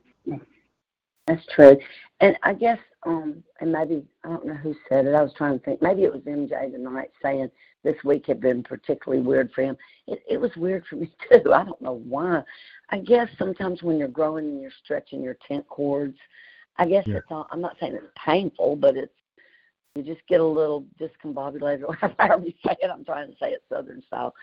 That's 1.27 1.45
true. 1.55 1.77
And 2.21 2.37
I 2.43 2.55
guess, 2.55 2.79
um, 3.07 3.43
and 3.61 3.73
maybe, 3.73 4.05
I 4.25 4.29
don't 4.29 4.47
know 4.47 4.55
who 4.55 4.75
said 4.89 5.07
it. 5.07 5.15
I 5.15 5.23
was 5.23 5.33
trying 5.37 5.59
to 5.59 5.65
think. 5.65 5.83
Maybe 5.83 6.05
it 6.05 6.13
was 6.13 6.23
MJ 6.23 6.71
tonight 6.71 7.11
saying 7.23 7.51
this 7.83 7.97
week 8.05 8.27
had 8.27 8.41
been 8.41 8.63
particularly 8.63 9.23
weird 9.23 9.51
for 9.53 9.63
him. 9.63 9.77
It, 10.07 10.23
it 10.29 10.41
was 10.41 10.51
weird 10.57 10.85
for 10.89 10.97
me 10.97 11.11
too. 11.31 11.53
I 11.53 11.65
don't 11.65 11.81
know 11.81 12.01
why. 12.07 12.43
I 12.91 12.99
guess 12.99 13.29
sometimes 13.39 13.83
when 13.83 13.99
you're 13.99 14.09
growing 14.09 14.45
and 14.45 14.61
you're 14.61 14.71
stretching 14.85 15.23
your 15.23 15.37
tent 15.47 15.67
cords, 15.69 16.17
I 16.77 16.87
guess 16.87 17.05
Yeah. 17.07 17.17
it's 17.17 17.27
all, 17.31 17.47
I'm 17.51 17.61
not 17.61 17.77
saying 17.81 17.95
it's 17.95 18.07
painful, 18.25 18.77
but 18.77 18.97
it's, 18.97 19.13
you 19.95 20.03
just 20.03 20.27
get 20.29 20.41
a 20.41 20.45
little 20.45 20.85
discombobulated 21.01 21.85
or 21.89 21.95
however 22.19 22.45
you 22.45 22.53
say 22.67 22.77
it. 22.81 22.91
I'm 22.93 23.05
trying 23.05 23.31
to 23.31 23.37
say 23.41 23.51
it 23.51 23.63
Southern 23.69 24.03
style. 24.07 24.35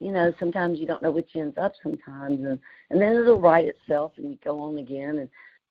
You 0.00 0.12
know, 0.12 0.32
sometimes 0.38 0.78
you 0.78 0.86
don't 0.86 1.02
know 1.02 1.10
which 1.10 1.30
end's 1.34 1.58
up 1.58 1.72
sometimes, 1.82 2.38
and, 2.44 2.58
and 2.90 3.00
then 3.00 3.16
it'll 3.16 3.40
right 3.40 3.64
itself 3.66 4.12
and 4.16 4.30
you 4.30 4.38
go 4.44 4.60
on 4.60 4.78
again. 4.78 5.18
And 5.18 5.28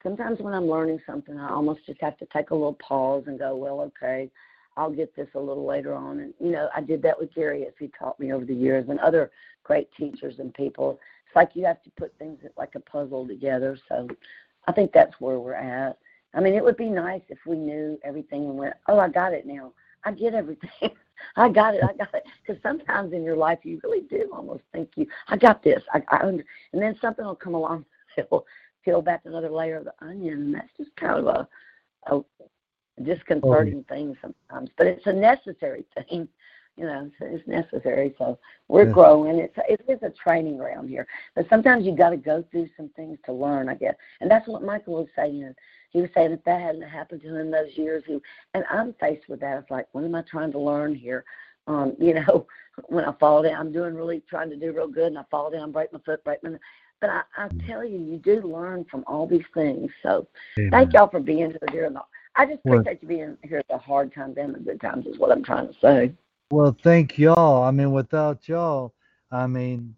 sometimes 0.07 0.39
when 0.39 0.53
I'm 0.53 0.69
learning 0.69 1.01
something, 1.05 1.37
I 1.37 1.49
almost 1.49 1.85
just 1.85 1.99
have 2.01 2.17
to 2.19 2.27
take 2.31 2.51
a 2.51 2.55
little 2.55 2.75
pause 2.75 3.25
and 3.27 3.37
go, 3.37 3.55
well, 3.55 3.81
okay, 3.81 4.29
I'll 4.77 4.91
get 4.91 5.13
this 5.15 5.27
a 5.35 5.39
little 5.39 5.65
later 5.65 5.93
on. 5.93 6.19
And, 6.19 6.33
you 6.39 6.51
know, 6.51 6.69
I 6.73 6.79
did 6.79 7.01
that 7.01 7.19
with 7.19 7.33
Gary 7.33 7.65
as 7.65 7.73
he 7.77 7.91
taught 7.99 8.17
me 8.17 8.31
over 8.31 8.45
the 8.45 8.53
years 8.53 8.85
and 8.87 8.99
other 8.99 9.31
great 9.63 9.89
teachers 9.97 10.35
and 10.39 10.53
people. 10.53 10.99
It's 11.25 11.35
like 11.35 11.49
you 11.55 11.65
have 11.65 11.83
to 11.83 11.89
put 11.97 12.17
things 12.17 12.39
like 12.57 12.75
a 12.75 12.79
puzzle 12.79 13.27
together. 13.27 13.77
So 13.89 14.07
I 14.67 14.71
think 14.71 14.93
that's 14.93 15.19
where 15.19 15.39
we're 15.39 15.55
at. 15.55 15.97
I 16.33 16.39
mean, 16.39 16.53
it 16.53 16.63
would 16.63 16.77
be 16.77 16.89
nice 16.89 17.23
if 17.27 17.39
we 17.45 17.57
knew 17.57 17.99
everything 18.03 18.45
and 18.45 18.57
went, 18.57 18.75
oh, 18.87 18.99
I 18.99 19.09
got 19.09 19.33
it 19.33 19.45
now. 19.45 19.73
I 20.05 20.11
get 20.11 20.33
everything. 20.33 20.69
I 21.35 21.49
got 21.49 21.75
it. 21.75 21.83
I 21.83 21.93
got 21.93 22.13
it. 22.13 22.23
Because 22.45 22.61
sometimes 22.61 23.11
in 23.11 23.23
your 23.23 23.35
life, 23.35 23.59
you 23.63 23.81
really 23.83 24.01
do 24.07 24.29
almost 24.31 24.63
think 24.71 24.89
you, 24.95 25.07
I 25.27 25.35
got 25.35 25.63
this. 25.63 25.81
I, 25.93 26.01
I 26.09 26.27
and 26.27 26.43
then 26.73 26.95
something 27.01 27.25
will 27.25 27.35
come 27.35 27.55
along 27.55 27.83
peel 28.83 29.01
back 29.01 29.21
another 29.25 29.49
layer 29.49 29.77
of 29.77 29.85
the 29.85 29.93
onion, 30.01 30.33
and 30.35 30.55
that's 30.55 30.71
just 30.77 30.95
kind 30.95 31.19
of 31.19 31.27
a, 31.27 31.47
a 32.15 32.21
disconcerting 33.03 33.83
thing 33.85 34.17
sometimes. 34.21 34.69
But 34.77 34.87
it's 34.87 35.05
a 35.05 35.13
necessary 35.13 35.85
thing, 36.09 36.27
you 36.75 36.85
know. 36.85 37.09
So 37.19 37.25
it's 37.25 37.47
necessary. 37.47 38.15
So 38.17 38.39
we're 38.67 38.85
Yes. 38.85 38.93
growing. 38.93 39.39
It's 39.39 39.55
it 39.69 39.81
is 39.87 39.99
a 40.03 40.09
training 40.11 40.57
ground 40.57 40.89
here. 40.89 41.07
But 41.35 41.47
sometimes 41.49 41.85
you 41.85 41.95
got 41.95 42.11
to 42.11 42.17
go 42.17 42.43
through 42.51 42.69
some 42.77 42.89
things 42.95 43.17
to 43.25 43.33
learn, 43.33 43.69
I 43.69 43.75
guess. 43.75 43.95
And 44.21 44.29
that's 44.29 44.47
what 44.47 44.63
Michael 44.63 44.95
was 44.95 45.07
saying. 45.15 45.53
He 45.91 46.01
was 46.01 46.09
saying 46.13 46.31
if 46.31 46.43
that 46.43 46.61
hadn't 46.61 46.81
happened 46.83 47.21
to 47.21 47.35
him 47.35 47.51
those 47.51 47.75
years, 47.77 48.03
he, 48.05 48.19
and 48.53 48.63
I'm 48.69 48.93
faced 48.99 49.29
with 49.29 49.39
that. 49.41 49.57
It's 49.57 49.71
like, 49.71 49.87
what 49.93 50.03
am 50.03 50.15
I 50.15 50.23
trying 50.23 50.51
to 50.51 50.59
learn 50.59 50.95
here? 50.95 51.23
Um, 51.67 51.95
you 51.99 52.13
know, 52.13 52.45
when 52.87 53.05
I 53.05 53.11
fall 53.13 53.41
down, 53.43 53.55
I'm 53.55 53.71
doing 53.71 53.95
really 53.95 54.21
trying 54.29 54.49
to 54.49 54.55
do 54.57 54.71
real 54.71 54.87
good, 54.87 55.07
and 55.07 55.17
I 55.17 55.23
fall 55.31 55.49
down, 55.51 55.71
break 55.71 55.91
my 55.93 55.99
foot, 56.05 56.23
break 56.23 56.43
my. 56.43 56.51
But 56.99 57.09
I, 57.11 57.21
I 57.37 57.49
tell 57.67 57.85
you, 57.85 57.99
you 57.99 58.17
do 58.17 58.41
learn 58.41 58.85
from 58.89 59.03
all 59.07 59.27
these 59.27 59.45
things. 59.53 59.91
So 60.01 60.27
Amen. 60.57 60.71
thank 60.71 60.93
y'all 60.93 61.09
for 61.09 61.19
being 61.19 61.51
here 61.51 61.59
during 61.71 61.93
the. 61.93 62.01
I 62.35 62.45
just 62.45 62.59
Well- 62.65 62.79
appreciate 62.79 63.01
you 63.01 63.07
being 63.07 63.37
here 63.43 63.59
at 63.59 63.67
the 63.67 63.77
hard 63.77 64.13
times 64.13 64.37
and 64.37 64.55
the 64.55 64.59
good 64.59 64.81
times. 64.81 65.05
Is 65.05 65.17
what 65.19 65.31
I'm 65.31 65.43
trying 65.43 65.67
to 65.67 65.79
say. 65.79 66.13
Well, 66.51 66.75
thank 66.81 67.17
y'all. 67.17 67.63
I 67.63 67.71
mean, 67.71 67.91
without 67.91 68.47
y'all, 68.47 68.93
I 69.31 69.47
mean, 69.47 69.95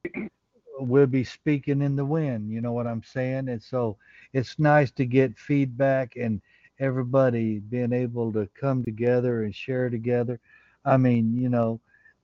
we'll 0.80 1.06
be 1.06 1.24
speaking 1.24 1.82
in 1.82 1.96
the 1.96 2.06
wind. 2.06 2.50
You 2.52 2.62
know 2.62 2.72
what 2.72 2.88
I'm 2.88 3.04
saying? 3.04 3.50
And 3.50 3.62
so 3.62 3.98
it's 4.34 4.58
nice 4.58 4.90
to 4.92 5.06
get 5.06 5.38
feedback 5.38 6.16
and 6.16 6.42
everybody 6.80 7.60
being 7.60 7.94
able 7.94 8.34
to 8.34 8.50
come 8.60 8.84
together 8.84 9.44
and 9.44 9.54
share 9.54 9.90
together. 9.90 10.40
I 10.86 10.98
mean, 10.98 11.36
you 11.38 11.50
know, 11.50 11.80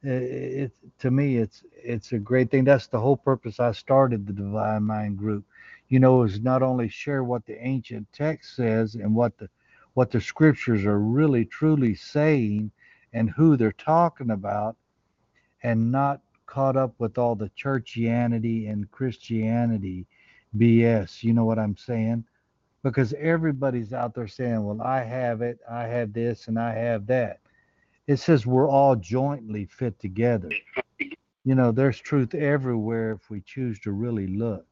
it, 0.05 0.71
to 0.99 1.11
me 1.11 1.37
it's 1.37 1.63
it's 1.73 2.11
a 2.11 2.19
great 2.19 2.51
thing. 2.51 2.63
That's 2.63 2.87
the 2.87 2.99
whole 2.99 3.17
purpose 3.17 3.59
I 3.59 3.71
started 3.71 4.25
the 4.25 4.33
Divine 4.33 4.83
Mind 4.83 5.17
group. 5.17 5.45
You 5.89 5.99
know, 5.99 6.23
is 6.23 6.39
not 6.41 6.63
only 6.63 6.89
share 6.89 7.23
what 7.23 7.45
the 7.45 7.61
ancient 7.65 8.07
text 8.13 8.55
says 8.55 8.95
and 8.95 9.15
what 9.15 9.37
the 9.37 9.49
what 9.93 10.11
the 10.11 10.21
scriptures 10.21 10.85
are 10.85 10.99
really 10.99 11.45
truly 11.45 11.95
saying 11.95 12.71
and 13.13 13.29
who 13.29 13.55
they're 13.55 13.71
talking 13.71 14.31
about 14.31 14.75
and 15.63 15.91
not 15.91 16.21
caught 16.45 16.75
up 16.75 16.93
with 16.99 17.17
all 17.17 17.35
the 17.35 17.49
churchianity 17.51 18.69
and 18.69 18.91
Christianity 18.91 20.05
BS. 20.57 21.23
You 21.23 21.33
know 21.33 21.45
what 21.45 21.59
I'm 21.59 21.77
saying? 21.77 22.25
Because 22.83 23.13
everybody's 23.13 23.93
out 23.93 24.13
there 24.13 24.27
saying, 24.27 24.63
well, 24.63 24.81
I 24.81 25.01
have 25.01 25.41
it, 25.41 25.59
I 25.69 25.83
have 25.83 26.13
this, 26.13 26.47
and 26.47 26.59
I 26.59 26.73
have 26.73 27.07
that. 27.07 27.39
It 28.07 28.17
says 28.17 28.45
we're 28.45 28.69
all 28.69 28.95
jointly 28.95 29.65
fit 29.65 29.99
together. 29.99 30.49
You 31.43 31.55
know, 31.55 31.71
there's 31.71 31.99
truth 31.99 32.33
everywhere 32.33 33.11
if 33.13 33.29
we 33.29 33.41
choose 33.41 33.79
to 33.81 33.91
really 33.91 34.27
look. 34.27 34.65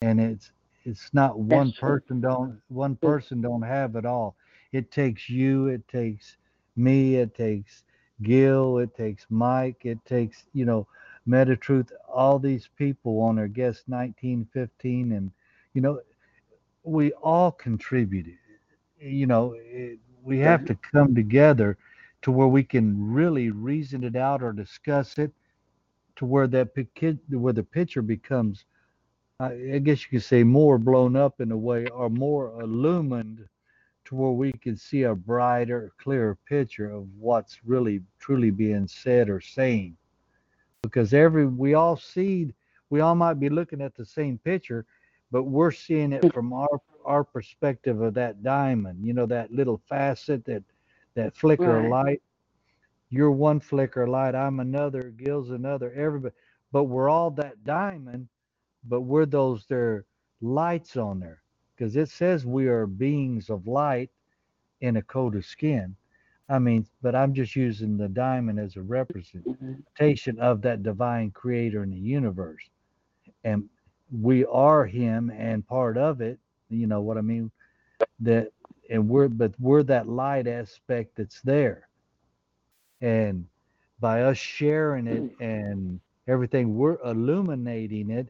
And 0.00 0.20
it's 0.20 0.52
it's 0.84 1.12
not 1.12 1.38
one 1.38 1.68
That's 1.68 1.72
true. 1.72 2.00
person 2.00 2.20
don't 2.20 2.60
one 2.68 2.96
person 2.96 3.40
don't 3.40 3.62
have 3.62 3.96
it 3.96 4.04
all. 4.04 4.36
It 4.72 4.90
takes 4.90 5.28
you, 5.28 5.68
it 5.68 5.86
takes 5.88 6.36
me, 6.76 7.16
it 7.16 7.34
takes 7.34 7.84
Gil, 8.22 8.78
it 8.78 8.94
takes 8.96 9.26
Mike, 9.30 9.84
it 9.84 10.04
takes, 10.04 10.44
you 10.52 10.64
know, 10.64 10.86
Metatruth, 11.28 11.90
all 12.12 12.38
these 12.38 12.68
people 12.76 13.20
on 13.20 13.38
our 13.38 13.48
guest 13.48 13.84
1915 13.88 15.12
and 15.12 15.30
you 15.74 15.80
know, 15.80 16.00
we 16.84 17.12
all 17.12 17.50
contributed. 17.52 18.38
You 19.00 19.26
know, 19.26 19.54
it, 19.58 19.98
we 20.22 20.38
have 20.40 20.64
to 20.66 20.76
come 20.92 21.14
together 21.14 21.76
to 22.22 22.32
where 22.32 22.48
we 22.48 22.62
can 22.62 23.12
really 23.12 23.50
reason 23.50 24.04
it 24.04 24.16
out 24.16 24.42
or 24.42 24.52
discuss 24.52 25.18
it 25.18 25.32
to 26.16 26.24
where 26.24 26.46
that 26.46 26.74
pic- 26.74 27.18
where 27.30 27.52
the 27.52 27.62
picture 27.62 28.02
becomes 28.02 28.64
I 29.40 29.74
I 29.74 29.78
guess 29.78 30.02
you 30.04 30.18
could 30.18 30.26
say 30.26 30.44
more 30.44 30.78
blown 30.78 31.16
up 31.16 31.40
in 31.40 31.50
a 31.50 31.56
way 31.56 31.86
or 31.86 32.08
more 32.08 32.60
illumined 32.60 33.46
to 34.04 34.14
where 34.14 34.32
we 34.32 34.52
can 34.52 34.76
see 34.76 35.04
a 35.04 35.14
brighter, 35.14 35.92
clearer 35.98 36.36
picture 36.48 36.90
of 36.90 37.08
what's 37.18 37.58
really 37.64 38.02
truly 38.18 38.50
being 38.50 38.86
said 38.86 39.28
or 39.28 39.40
saying. 39.40 39.96
Because 40.82 41.14
every 41.14 41.46
we 41.46 41.74
all 41.74 41.96
see 41.96 42.52
we 42.90 43.00
all 43.00 43.14
might 43.14 43.40
be 43.40 43.48
looking 43.48 43.80
at 43.80 43.94
the 43.94 44.04
same 44.04 44.38
picture, 44.38 44.84
but 45.30 45.44
we're 45.44 45.72
seeing 45.72 46.12
it 46.12 46.32
from 46.32 46.52
our 46.52 46.80
our 47.04 47.24
perspective 47.24 48.00
of 48.00 48.14
that 48.14 48.42
diamond, 48.44 49.04
you 49.04 49.12
know, 49.12 49.26
that 49.26 49.50
little 49.50 49.82
facet, 49.88 50.44
that 50.44 50.62
that 51.14 51.36
flicker 51.36 51.78
of 51.78 51.90
light. 51.90 52.22
You're 53.10 53.30
one 53.30 53.60
flicker 53.60 54.02
of 54.02 54.08
light, 54.10 54.34
I'm 54.34 54.60
another, 54.60 55.12
Gil's 55.16 55.50
another, 55.50 55.92
everybody 55.92 56.34
but 56.72 56.84
we're 56.84 57.10
all 57.10 57.30
that 57.32 57.62
diamond, 57.64 58.28
but 58.88 59.02
we're 59.02 59.26
those 59.26 59.66
there 59.68 60.06
lights 60.40 60.96
on 60.96 61.20
there. 61.20 61.42
Because 61.76 61.96
it 61.96 62.08
says 62.08 62.46
we 62.46 62.66
are 62.66 62.86
beings 62.86 63.50
of 63.50 63.66
light 63.66 64.10
in 64.80 64.96
a 64.96 65.02
coat 65.02 65.36
of 65.36 65.44
skin. 65.44 65.94
I 66.48 66.58
mean, 66.58 66.86
but 67.02 67.14
I'm 67.14 67.34
just 67.34 67.54
using 67.56 67.96
the 67.96 68.08
diamond 68.08 68.58
as 68.58 68.76
a 68.76 68.82
representation 68.82 70.38
of 70.38 70.62
that 70.62 70.82
divine 70.82 71.30
creator 71.30 71.82
in 71.82 71.90
the 71.90 71.96
universe. 71.96 72.62
And 73.44 73.64
we 74.10 74.44
are 74.46 74.84
him 74.84 75.30
and 75.30 75.66
part 75.66 75.96
of 75.96 76.20
it. 76.20 76.38
You 76.68 76.86
know 76.86 77.00
what 77.00 77.18
I 77.18 77.22
mean? 77.22 77.50
That 78.20 78.48
and 78.92 79.08
we're 79.08 79.28
but 79.28 79.52
we're 79.58 79.82
that 79.84 80.08
light 80.08 80.46
aspect 80.46 81.16
that's 81.16 81.40
there. 81.42 81.88
And 83.00 83.46
by 83.98 84.22
us 84.22 84.38
sharing 84.38 85.08
it 85.08 85.38
mm. 85.38 85.40
and 85.40 86.00
everything, 86.28 86.76
we're 86.76 86.98
illuminating 87.04 88.10
it 88.10 88.28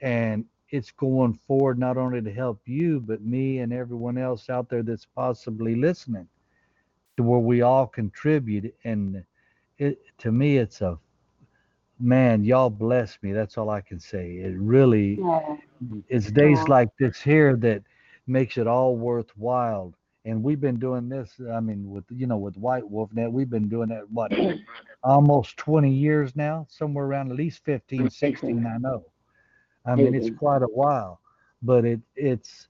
and 0.00 0.46
it's 0.70 0.90
going 0.92 1.38
forward 1.46 1.78
not 1.78 1.96
only 1.96 2.22
to 2.22 2.32
help 2.32 2.60
you, 2.66 3.00
but 3.00 3.22
me 3.22 3.58
and 3.58 3.72
everyone 3.72 4.18
else 4.18 4.48
out 4.48 4.68
there 4.68 4.82
that's 4.82 5.06
possibly 5.06 5.74
listening 5.76 6.28
to 7.16 7.22
where 7.22 7.40
we 7.40 7.62
all 7.62 7.86
contribute. 7.86 8.74
And 8.84 9.24
it 9.78 10.00
to 10.18 10.32
me, 10.32 10.58
it's 10.58 10.80
a 10.80 10.98
man, 12.00 12.44
y'all 12.44 12.70
bless 12.70 13.18
me. 13.22 13.32
That's 13.32 13.58
all 13.58 13.70
I 13.70 13.80
can 13.80 14.00
say. 14.00 14.36
It 14.36 14.56
really 14.58 15.18
Yeah. 15.20 15.56
it's 16.08 16.30
days 16.30 16.60
Aw. 16.60 16.70
like 16.70 16.96
this 16.98 17.20
here 17.20 17.56
that 17.56 17.82
makes 18.26 18.58
it 18.58 18.66
all 18.66 18.96
worthwhile. 18.96 19.92
And 20.26 20.42
we've 20.42 20.60
been 20.60 20.78
doing 20.78 21.08
this, 21.08 21.30
I 21.52 21.60
mean, 21.60 21.90
with 21.90 22.04
you 22.10 22.26
know, 22.26 22.38
with 22.38 22.56
White 22.56 22.88
Wolf 22.88 23.12
Net, 23.12 23.30
we've 23.30 23.50
been 23.50 23.68
doing 23.68 23.90
that 23.90 24.10
what 24.10 24.32
almost 25.02 25.58
20 25.58 25.90
years 25.90 26.34
now, 26.34 26.66
somewhere 26.70 27.04
around 27.04 27.30
at 27.30 27.36
least 27.36 27.62
15, 27.64 28.08
16, 28.08 28.66
I 28.66 28.78
know. 28.78 29.04
I 29.84 29.94
mean, 29.94 30.14
it's 30.14 30.30
quite 30.38 30.62
a 30.62 30.66
while, 30.66 31.20
but 31.62 31.84
it 31.84 32.00
it's 32.16 32.68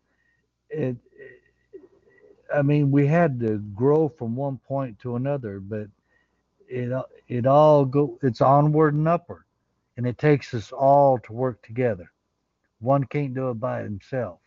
it. 0.68 0.96
I 2.52 2.62
mean, 2.62 2.90
we 2.90 3.06
had 3.06 3.38
to 3.40 3.58
grow 3.74 4.08
from 4.08 4.34
one 4.34 4.58
point 4.58 4.98
to 5.00 5.14
another, 5.16 5.60
but 5.60 5.86
it 6.68 6.92
it 7.28 7.46
all 7.46 7.84
go 7.84 8.18
it's 8.22 8.40
onward 8.40 8.94
and 8.94 9.06
upward, 9.06 9.44
and 9.96 10.06
it 10.06 10.18
takes 10.18 10.54
us 10.54 10.72
all 10.72 11.18
to 11.20 11.32
work 11.32 11.62
together. 11.62 12.10
One 12.80 13.04
can't 13.04 13.34
do 13.34 13.50
it 13.50 13.60
by 13.60 13.82
himself. 13.82 14.40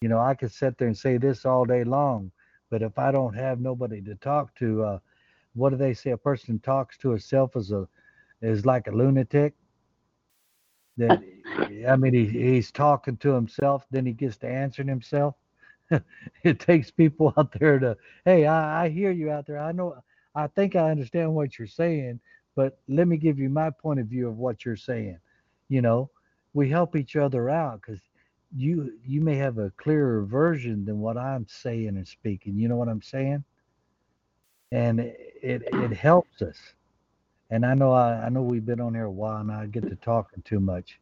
You 0.00 0.08
know, 0.08 0.20
I 0.20 0.34
could 0.34 0.52
sit 0.52 0.78
there 0.78 0.88
and 0.88 0.96
say 0.96 1.18
this 1.18 1.44
all 1.44 1.64
day 1.64 1.84
long, 1.84 2.30
but 2.70 2.82
if 2.82 2.98
I 2.98 3.10
don't 3.10 3.34
have 3.34 3.60
nobody 3.60 4.00
to 4.02 4.14
talk 4.16 4.54
to, 4.56 4.84
uh, 4.84 4.98
what 5.54 5.70
do 5.70 5.76
they 5.76 5.94
say? 5.94 6.10
A 6.10 6.16
person 6.16 6.60
talks 6.60 6.96
to 6.98 7.10
herself 7.10 7.56
as 7.56 7.72
a 7.72 7.88
is 8.40 8.64
like 8.64 8.86
a 8.86 8.92
lunatic. 8.92 9.54
That 10.96 11.22
I 11.88 11.96
mean, 11.96 12.14
he, 12.14 12.26
he's 12.26 12.70
talking 12.70 13.16
to 13.18 13.30
himself, 13.32 13.84
then 13.90 14.06
he 14.06 14.12
gets 14.12 14.36
to 14.38 14.48
answering 14.48 14.88
himself. 14.88 15.34
it 16.44 16.60
takes 16.60 16.90
people 16.90 17.32
out 17.38 17.52
there 17.58 17.78
to, 17.78 17.96
hey, 18.24 18.46
I, 18.46 18.84
I 18.84 18.88
hear 18.88 19.10
you 19.10 19.30
out 19.30 19.46
there. 19.46 19.58
I 19.58 19.72
know, 19.72 19.96
I 20.34 20.46
think 20.48 20.76
I 20.76 20.90
understand 20.90 21.34
what 21.34 21.58
you're 21.58 21.66
saying, 21.66 22.20
but 22.54 22.78
let 22.88 23.08
me 23.08 23.16
give 23.16 23.38
you 23.38 23.48
my 23.48 23.70
point 23.70 24.00
of 24.00 24.06
view 24.06 24.28
of 24.28 24.38
what 24.38 24.64
you're 24.64 24.76
saying. 24.76 25.18
You 25.68 25.82
know, 25.82 26.10
we 26.54 26.68
help 26.68 26.96
each 26.96 27.16
other 27.16 27.50
out 27.50 27.80
because 27.80 28.00
you 28.54 28.98
you 29.04 29.20
may 29.20 29.36
have 29.36 29.58
a 29.58 29.70
clearer 29.76 30.24
version 30.24 30.84
than 30.84 31.00
what 31.00 31.16
I'm 31.16 31.46
saying 31.48 31.88
and 31.88 32.06
speaking. 32.06 32.56
You 32.56 32.68
know 32.68 32.76
what 32.76 32.88
I'm 32.88 33.02
saying? 33.02 33.44
And 34.72 35.00
it 35.00 35.34
it, 35.42 35.62
it 35.72 35.92
helps 35.92 36.42
us. 36.42 36.56
And 37.50 37.64
I 37.64 37.74
know 37.74 37.92
I, 37.92 38.26
I 38.26 38.28
know 38.28 38.42
we've 38.42 38.66
been 38.66 38.80
on 38.80 38.94
here 38.94 39.04
a 39.04 39.10
while 39.10 39.40
and 39.40 39.50
I 39.50 39.66
get 39.66 39.88
to 39.88 39.96
talking 39.96 40.42
too 40.42 40.60
much, 40.60 40.98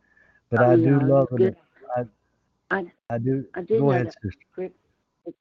but 0.51 0.61
Oh, 0.61 0.71
I 0.71 0.77
do 0.77 0.99
no, 0.99 1.15
love 1.15 1.29
it. 1.41 1.57
I 1.97 2.05
I 2.71 2.93
I 3.11 3.19
do. 3.19 3.45
I 3.55 3.61
did 3.63 3.81
Go 3.81 3.91
know 3.91 3.93
ahead, 3.93 4.07
that 4.07 4.15
script. 4.53 4.77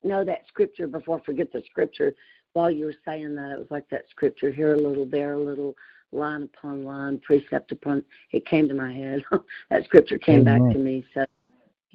Know 0.03 0.24
that 0.24 0.48
scripture 0.48 0.88
before 0.88 1.19
I 1.19 1.24
forget 1.24 1.51
the 1.51 1.61
scripture. 1.69 2.16
While 2.53 2.72
you 2.72 2.85
were 2.85 2.95
saying 3.06 3.35
that, 3.35 3.51
it 3.51 3.59
was 3.59 3.67
like 3.69 3.88
that 3.90 4.09
scripture 4.09 4.50
here 4.51 4.74
a 4.74 4.77
little, 4.77 5.06
there 5.06 5.34
a 5.34 5.40
little, 5.40 5.75
line 6.11 6.43
upon 6.43 6.84
line, 6.84 7.19
precept 7.19 7.72
upon. 7.72 8.03
It 8.32 8.45
came 8.45 8.67
to 8.67 8.74
my 8.74 8.92
head. 8.92 9.24
that 9.69 9.85
scripture 9.85 10.17
came 10.17 10.43
back 10.43 10.61
to 10.72 10.77
me. 10.77 11.06
So 11.14 11.25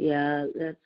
yeah, 0.01 0.47
that's 0.55 0.79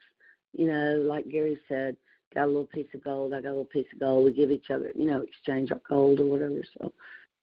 you 0.53 0.67
know, 0.67 1.05
like 1.07 1.29
Gary 1.29 1.59
said, 1.69 1.97
got 2.35 2.45
a 2.45 2.47
little 2.47 2.67
piece 2.67 2.89
of 2.95 3.05
gold. 3.05 3.33
I 3.33 3.41
got 3.41 3.49
a 3.49 3.51
little 3.51 3.65
piece 3.65 3.87
of 3.93 4.01
gold. 4.01 4.25
We 4.25 4.33
give 4.33 4.51
each 4.51 4.71
other, 4.71 4.91
you 4.95 5.07
know, 5.07 5.21
exchange 5.21 5.71
our 5.71 5.81
gold 5.89 6.19
or 6.21 6.25
whatever. 6.27 6.63
So 6.79 6.93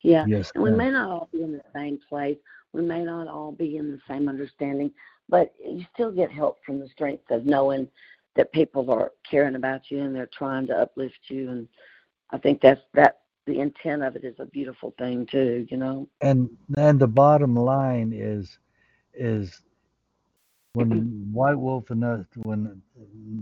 yeah, 0.01 0.25
Yes, 0.27 0.51
and 0.53 0.63
we 0.63 0.71
may 0.71 0.91
not 0.91 1.09
all 1.09 1.29
be 1.31 1.43
in 1.43 1.53
the 1.53 1.63
same 1.73 1.97
place. 2.09 2.37
We 2.73 2.81
may 2.81 3.03
not 3.03 3.27
all 3.27 3.53
be 3.53 3.77
in 3.77 3.89
the 3.89 4.01
same 4.07 4.27
understanding, 4.27 4.91
but 5.29 5.53
you 5.65 5.85
still 5.93 6.11
get 6.11 6.31
help 6.31 6.59
from 6.65 6.79
the 6.79 6.89
strength 6.89 7.31
of 7.31 7.45
knowing 7.45 7.87
that 8.35 8.51
people 8.51 8.89
are 8.91 9.11
caring 9.29 9.55
about 9.55 9.89
you 9.89 10.01
and 10.01 10.13
they're 10.15 10.29
trying 10.37 10.67
to 10.67 10.77
uplift 10.77 11.19
you. 11.27 11.49
And 11.49 11.67
I 12.31 12.37
think 12.37 12.61
that's 12.61 12.81
that. 12.95 13.17
The 13.47 13.59
intent 13.59 14.03
of 14.03 14.15
it 14.15 14.23
is 14.23 14.35
a 14.39 14.45
beautiful 14.45 14.93
thing 14.99 15.25
too. 15.25 15.65
You 15.69 15.77
know. 15.77 16.07
And 16.21 16.49
and 16.77 16.99
the 16.99 17.07
bottom 17.07 17.55
line 17.55 18.13
is 18.13 18.59
is 19.15 19.61
when 20.73 20.89
White 21.33 21.59
Wolf 21.59 21.89
and 21.91 22.03
us, 22.03 22.25
when 22.37 22.81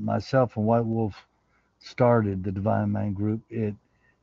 myself 0.01 0.57
and 0.57 0.65
White 0.65 0.85
Wolf 0.85 1.15
started 1.79 2.43
the 2.43 2.51
Divine 2.51 2.91
Mind 2.91 3.15
Group, 3.15 3.41
it 3.49 3.75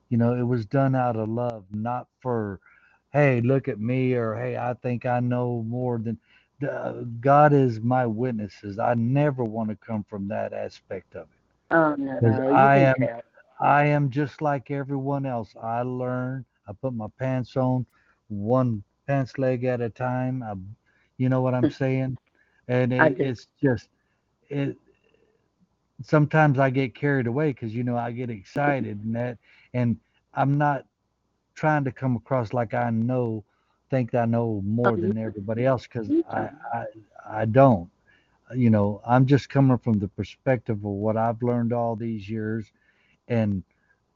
you 0.09 0.19
know 0.19 0.35
it 0.35 0.43
was 0.43 0.67
done 0.67 0.95
out 0.95 1.17
of 1.17 1.29
love, 1.29 1.65
not 1.73 2.09
for 2.21 2.61
hey 3.13 3.41
look 3.41 3.69
at 3.69 3.81
me 3.81 4.15
or 4.15 4.35
hey 4.37 4.57
I 4.57 4.75
think 4.75 5.07
I 5.07 5.21
know 5.21 5.65
more 5.69 5.99
than 5.99 6.19
the, 6.61 7.09
God 7.21 7.53
is 7.53 7.81
my 7.81 8.07
witnesses. 8.07 8.79
I 8.79 8.95
never 8.95 9.45
want 9.45 9.71
to 9.71 9.77
come 9.77 10.05
from 10.05 10.29
that 10.29 10.53
aspect 10.53 11.15
of 11.17 11.25
it 11.25 11.41
Oh 11.71 11.95
no, 11.97 12.51
you 12.51 12.71
I 12.73 12.79
am 12.79 12.95
tell. 12.99 13.23
I 13.61 13.85
am 13.87 14.11
just 14.11 14.43
like 14.43 14.71
everyone 14.71 15.27
else. 15.27 15.55
I 15.63 15.83
learn, 15.83 16.45
I 16.69 16.73
put 16.73 16.95
my 16.95 17.09
pants 17.19 17.57
on 17.57 17.87
one 18.29 18.83
pants 19.07 19.39
leg 19.39 19.65
at 19.65 19.81
a 19.81 19.91
time. 19.91 20.43
I, 20.43 20.55
you 21.19 21.29
know 21.29 21.43
what 21.43 21.55
I'm 21.55 21.69
saying? 21.71 22.19
And 22.69 22.93
it, 22.93 23.15
it's 23.19 23.49
just 23.63 23.89
it. 24.51 24.77
Sometimes 26.03 26.59
I 26.59 26.71
get 26.71 26.95
carried 26.95 27.27
away 27.29 27.51
because 27.53 27.75
you 27.75 27.85
know 27.85 27.97
I 27.97 28.13
get 28.13 28.31
excited 28.31 29.03
and 29.05 29.17
that, 29.17 29.39
and 29.75 29.99
I'm 30.35 30.59
not 30.59 30.87
trying 31.55 31.85
to 31.85 31.93
come 31.93 32.17
across 32.17 32.53
like 32.55 32.75
I 32.75 32.91
know, 32.91 33.45
think 33.91 34.15
I 34.15 34.27
know 34.27 34.63
more 34.67 34.99
Oh, 34.99 34.99
than 34.99 35.19
everybody 35.19 35.67
else 35.67 35.85
because 35.85 36.11
I. 36.31 36.51
I 36.75 36.85
I 37.31 37.45
don't. 37.47 37.91
You 38.57 38.71
know, 38.71 39.01
I'm 39.07 39.27
just 39.27 39.49
coming 39.51 39.79
from 39.79 39.99
the 40.01 40.09
perspective 40.09 40.77
of 40.79 40.83
what 40.85 41.17
I've 41.17 41.43
learned 41.43 41.73
all 41.73 41.97
these 41.97 42.29
years, 42.31 42.73
and 43.29 43.65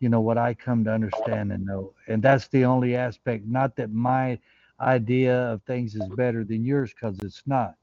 you 0.00 0.08
know 0.10 0.20
what 0.22 0.38
I 0.38 0.54
come 0.54 0.84
to 0.84 0.92
understand 0.92 1.52
and 1.52 1.66
know, 1.66 1.94
and 2.08 2.22
that's 2.22 2.48
the 2.48 2.64
only 2.66 2.96
aspect. 2.96 3.46
Not 3.46 3.76
that 3.76 3.92
my 3.92 4.38
idea 4.80 5.36
of 5.52 5.62
things 5.64 5.96
is 5.96 6.08
better 6.08 6.44
than 6.44 6.64
yours 6.64 6.92
because 6.94 7.18
it's 7.22 7.42
not. 7.46 7.76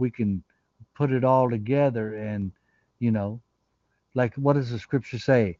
We 0.00 0.10
can 0.10 0.42
put 0.94 1.12
it 1.12 1.24
all 1.24 1.50
together 1.50 2.14
and 2.16 2.52
you 2.98 3.12
know 3.12 3.40
like 4.14 4.34
what 4.34 4.54
does 4.54 4.70
the 4.70 4.78
scripture 4.78 5.18
say 5.18 5.56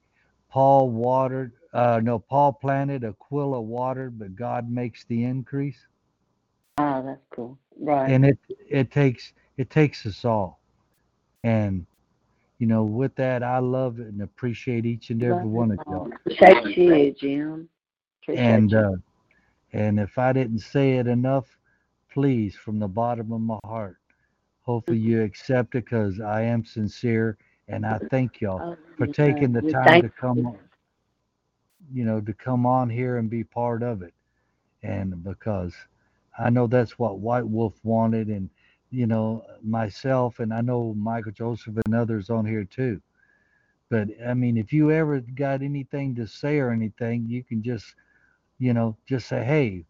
paul 0.51 0.91
watered 0.91 1.52
uh 1.73 2.01
no 2.02 2.19
paul 2.19 2.52
planted 2.52 3.05
aquila 3.05 3.60
watered 3.60 4.19
but 4.19 4.35
god 4.36 4.70
makes 4.70 5.05
the 5.05 5.25
increase 5.25 5.86
Ah, 6.78 7.02
that's 7.02 7.20
cool. 7.31 7.59
Right. 7.78 8.10
and 8.10 8.25
it 8.27 8.39
it 8.69 8.91
takes 8.91 9.33
it 9.57 9.70
takes 9.70 10.07
us 10.07 10.25
all 10.25 10.60
and 11.44 11.86
you 12.59 12.67
know 12.67 12.85
with 12.85 13.15
that 13.17 13.43
i 13.43 13.59
love 13.59 13.99
and 13.99 14.23
appreciate 14.23 14.85
each 14.86 15.10
and 15.10 15.23
every 15.23 15.44
Love 15.44 15.52
one 15.52 15.70
of 15.70 15.81
you 15.89 15.97
all. 15.97 16.09
Appreciate 16.27 16.77
you, 16.77 17.12
Jim. 17.12 17.69
Appreciate 18.23 18.47
and 18.47 18.73
you. 18.73 18.78
uh 18.78 18.97
and 19.73 20.01
if 20.01 20.19
i 20.19 20.33
didn't 20.33 20.59
say 20.60 20.99
it 20.99 21.07
enough 21.07 21.59
please 22.12 22.57
from 22.57 22.78
the 22.81 22.89
bottom 22.89 23.33
of 23.33 23.41
my 23.41 23.59
heart 23.65 24.00
hopefully 24.71 25.13
you 25.13 25.23
accept 25.23 25.77
it 25.77 25.85
because 25.85 26.21
i 26.21 26.43
am 26.43 26.65
sincere 26.65 27.39
and 27.69 27.87
i 27.87 27.99
thank 28.11 28.41
y'all 28.41 28.65
Oh, 28.65 28.77
for 28.97 29.07
taking 29.09 29.53
the 29.53 29.63
time 29.63 30.01
to 30.03 30.11
come 30.21 30.47
on 30.47 30.59
you 31.93 32.05
know 32.05 32.21
to 32.21 32.35
come 32.35 32.67
on 32.67 32.91
here 32.91 33.17
and 33.19 33.31
be 33.31 33.45
part 33.45 33.83
of 33.83 34.03
it. 34.03 34.15
And 34.83 35.23
because 35.25 35.75
i 36.39 36.51
know 36.51 36.67
that's 36.67 36.99
what 36.99 37.21
white 37.21 37.47
wolf 37.49 37.75
wanted 37.85 38.29
and 38.29 38.51
you 38.91 39.07
know 39.07 39.45
myself 39.63 40.41
and 40.41 40.53
i 40.53 40.61
know 40.61 40.95
michael 40.95 41.33
joseph 41.33 41.77
and 41.87 41.95
others 41.95 42.31
on 42.31 42.47
here 42.47 42.65
too. 42.65 43.01
But 43.91 44.09
i 44.27 44.35
mean 44.35 44.57
if 44.57 44.73
you 44.73 44.91
ever 44.91 45.21
got 45.21 45.63
anything 45.63 46.15
to 46.17 46.27
say 46.27 46.59
or 46.59 46.71
anything 46.71 47.27
you 47.29 47.43
can 47.45 47.63
just 47.63 47.95
you 48.59 48.73
know 48.75 48.97
just 49.09 49.29
say 49.29 49.45
hey 49.45 49.85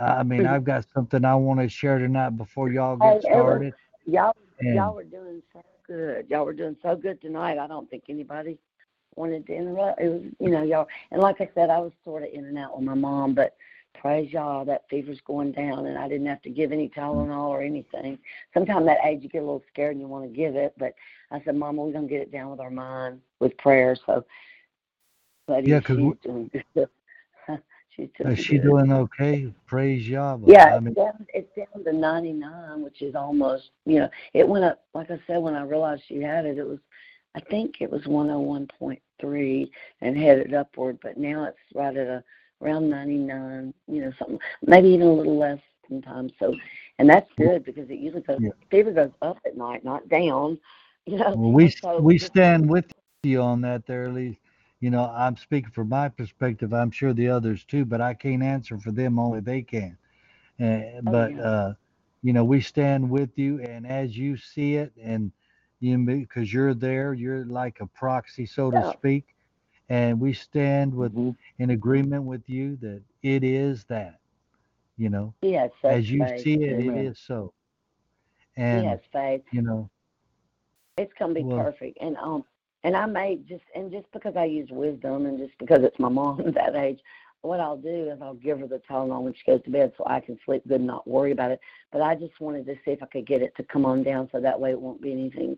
i 0.00 0.22
mean 0.24 0.46
i've 0.46 0.64
got 0.64 0.86
something 0.94 1.24
i 1.24 1.34
want 1.36 1.60
to 1.60 1.68
share 1.68 1.98
tonight 1.98 2.30
before 2.38 2.70
y'all 2.70 2.96
get 2.96 3.18
started 3.22 3.74
Y'all, 4.06 4.34
and 4.60 4.74
y'all 4.74 4.94
were 4.96 5.04
doing 5.04 5.42
so 5.52 5.62
good. 5.86 6.26
Y'all 6.30 6.44
were 6.46 6.54
doing 6.54 6.76
so 6.82 6.96
good 6.96 7.20
tonight. 7.22 7.58
I 7.58 7.68
don't 7.68 7.90
think 7.90 8.04
anybody 8.10 8.58
wanted 9.16 9.46
to 9.48 9.54
interrupt. 9.54 10.00
It 10.00 10.08
was, 10.10 10.22
you 10.40 10.50
know, 10.50 10.62
y'all. 10.64 10.88
And 11.12 11.22
like 11.22 11.40
I 11.40 11.50
said, 11.54 11.70
I 11.70 11.78
was 11.80 11.92
sort 12.04 12.24
of 12.24 12.30
in 12.32 12.46
and 12.46 12.58
out 12.58 12.76
with 12.76 12.86
my 12.86 12.94
mom, 12.94 13.34
but 13.34 13.56
praise 13.94 14.32
y'all, 14.32 14.64
that 14.66 14.84
fever's 14.90 15.20
going 15.26 15.52
down, 15.52 15.86
and 15.86 15.98
I 15.98 16.08
didn't 16.08 16.26
have 16.28 16.42
to 16.42 16.50
give 16.50 16.72
any 16.72 16.88
Tylenol 16.88 17.48
or 17.48 17.62
anything. 17.62 18.18
Sometimes 18.54 18.86
that 18.86 18.98
age 19.04 19.22
you 19.22 19.28
get 19.30 19.40
a 19.42 19.46
little 19.46 19.64
scared 19.68 19.92
and 19.92 20.00
you 20.00 20.08
want 20.08 20.24
to 20.24 20.36
give 20.36 20.56
it, 20.56 20.74
but 20.78 20.94
I 21.30 21.42
said, 21.44 21.56
Mama, 21.56 21.84
we're 21.84 21.92
gonna 21.92 22.08
get 22.08 22.22
it 22.22 22.32
down 22.32 22.50
with 22.50 22.60
our 22.60 22.70
mind 22.70 23.20
with 23.40 23.56
prayer. 23.58 23.96
So, 24.06 24.24
but 25.46 25.66
Yeah, 25.66 25.80
'cause 25.80 25.98
she's 28.00 28.10
doing 28.18 28.36
good. 28.36 28.36
she's 28.36 28.36
doing 28.36 28.36
is 28.38 28.44
she 28.44 28.58
good. 28.58 28.58
doing 28.58 28.92
okay 28.92 29.52
praise 29.66 30.08
y'all 30.08 30.40
Yeah, 30.44 30.76
i 30.76 30.80
it's 30.84 30.96
down, 30.96 31.26
it's 31.34 31.50
down 31.56 31.84
to 31.84 31.92
99, 31.92 32.82
which 32.82 33.02
is 33.02 33.14
almost, 33.14 33.70
you 33.86 34.00
know, 34.00 34.10
it 34.34 34.48
went 34.48 34.64
up, 34.64 34.84
like 34.94 35.10
I 35.10 35.20
said, 35.26 35.38
when 35.38 35.54
I 35.54 35.62
realized 35.62 36.02
she 36.08 36.22
had 36.22 36.46
it, 36.46 36.58
it 36.58 36.66
was, 36.66 36.78
I 37.36 37.40
think 37.40 37.76
it 37.80 37.90
was 37.90 38.02
101.3 38.04 39.70
and 40.00 40.18
headed 40.18 40.54
upward, 40.54 40.98
but 41.02 41.18
now 41.18 41.44
it's 41.44 41.58
right 41.74 41.96
at 41.96 42.06
a, 42.06 42.24
around 42.62 42.88
99, 42.90 43.74
you 43.88 44.00
know, 44.02 44.12
something, 44.18 44.38
maybe 44.66 44.88
even 44.88 45.06
a 45.08 45.12
little 45.12 45.38
less 45.38 45.60
sometimes. 45.88 46.32
So, 46.38 46.54
and 46.98 47.08
that's 47.08 47.30
good 47.38 47.64
because 47.64 47.90
it 47.90 47.98
usually 47.98 48.22
goes, 48.22 48.40
Yeah. 48.40 48.50
fever 48.70 48.92
goes 48.92 49.12
up 49.22 49.38
at 49.46 49.56
night, 49.56 49.84
not 49.84 50.08
down, 50.08 50.58
you 51.06 51.16
know. 51.18 51.36
Well, 51.36 51.52
we 51.52 51.70
so 51.70 52.00
we 52.00 52.18
stand 52.18 52.68
with 52.68 52.86
you 53.22 53.40
on 53.42 53.60
that 53.62 53.86
there, 53.86 54.08
Lee. 54.10 54.38
You 54.80 54.90
know, 54.90 55.04
I'm 55.14 55.36
speaking 55.36 55.70
from 55.70 55.88
my 55.90 56.08
perspective. 56.08 56.72
I'm 56.72 56.90
sure 56.90 57.12
the 57.12 57.28
others 57.28 57.64
too, 57.64 57.84
but 57.84 58.00
I 58.00 58.14
can't 58.14 58.42
answer 58.42 58.78
for 58.78 58.90
them. 58.92 59.18
Only 59.18 59.40
they 59.40 59.62
can. 59.62 59.96
Uh, 60.60 61.00
but 61.02 61.38
uh, 61.38 61.74
you 62.22 62.32
know, 62.32 62.44
we 62.44 62.60
stand 62.60 63.08
with 63.10 63.38
you, 63.38 63.60
and 63.60 63.86
as 63.86 64.16
you 64.16 64.36
see 64.36 64.76
it, 64.76 64.92
and 65.02 65.32
you 65.80 65.98
because 65.98 66.52
you're 66.52 66.74
there, 66.74 67.12
you're 67.14 67.44
like 67.46 67.80
a 67.80 67.86
proxy, 67.86 68.46
so 68.46 68.70
to 68.70 68.82
speak, 68.84 69.24
and 69.88 70.20
we 70.20 70.32
stand 70.32 70.94
with 70.94 71.12
Mhm. 71.14 71.36
in 71.58 71.70
agreement 71.70 72.24
with 72.24 72.48
you 72.48 72.76
that 72.76 73.02
it 73.22 73.44
is 73.44 73.84
that. 73.84 74.18
You 74.96 75.08
know, 75.10 75.34
has 75.42 75.70
as 75.84 76.10
you 76.10 76.26
see 76.26 76.54
it, 76.54 76.78
it 76.78 76.86
Amen. 76.86 77.06
is 77.06 77.18
so. 77.18 77.52
And 78.56 78.84
has 78.86 79.00
faith. 79.12 79.42
you 79.52 79.62
know, 79.62 79.90
It's 80.98 81.12
gonna 81.14 81.34
be 81.34 81.42
Well- 81.44 81.64
perfect. 81.64 81.98
And 82.00 82.16
um 82.18 82.44
and 82.84 82.96
I 82.96 83.06
may 83.06 83.38
just 83.48 83.64
and 83.74 83.90
just 83.90 84.10
because 84.12 84.34
I 84.36 84.44
use 84.44 84.68
wisdom 84.70 85.26
and 85.26 85.38
just 85.38 85.58
because 85.58 85.80
it's 85.82 85.98
my 85.98 86.08
mom 86.08 86.40
at 86.40 86.54
that 86.54 86.76
age, 86.76 87.00
what 87.42 87.60
I'll 87.60 87.76
do 87.76 88.10
is 88.10 88.18
I'll 88.20 88.34
give 88.34 88.60
her 88.60 88.66
the 88.66 88.80
Tylenol 88.88 89.22
when 89.22 89.34
she 89.34 89.50
goes 89.50 89.62
to 89.64 89.70
bed 89.70 89.92
so 89.96 90.04
I 90.06 90.20
can 90.20 90.38
sleep 90.44 90.62
good 90.68 90.78
and 90.78 90.86
not 90.86 91.08
worry 91.08 91.32
about 91.32 91.50
it. 91.50 91.60
But 91.92 92.02
I 92.02 92.14
just 92.14 92.38
wanted 92.40 92.66
to 92.66 92.74
see 92.84 92.90
if 92.92 93.02
I 93.02 93.06
could 93.06 93.26
get 93.26 93.42
it 93.42 93.54
to 93.56 93.62
come 93.64 93.84
on 93.84 94.02
down 94.02 94.28
so 94.32 94.40
that 94.40 94.58
way 94.58 94.70
it 94.70 94.80
won't 94.80 95.02
be 95.02 95.12
anything 95.12 95.56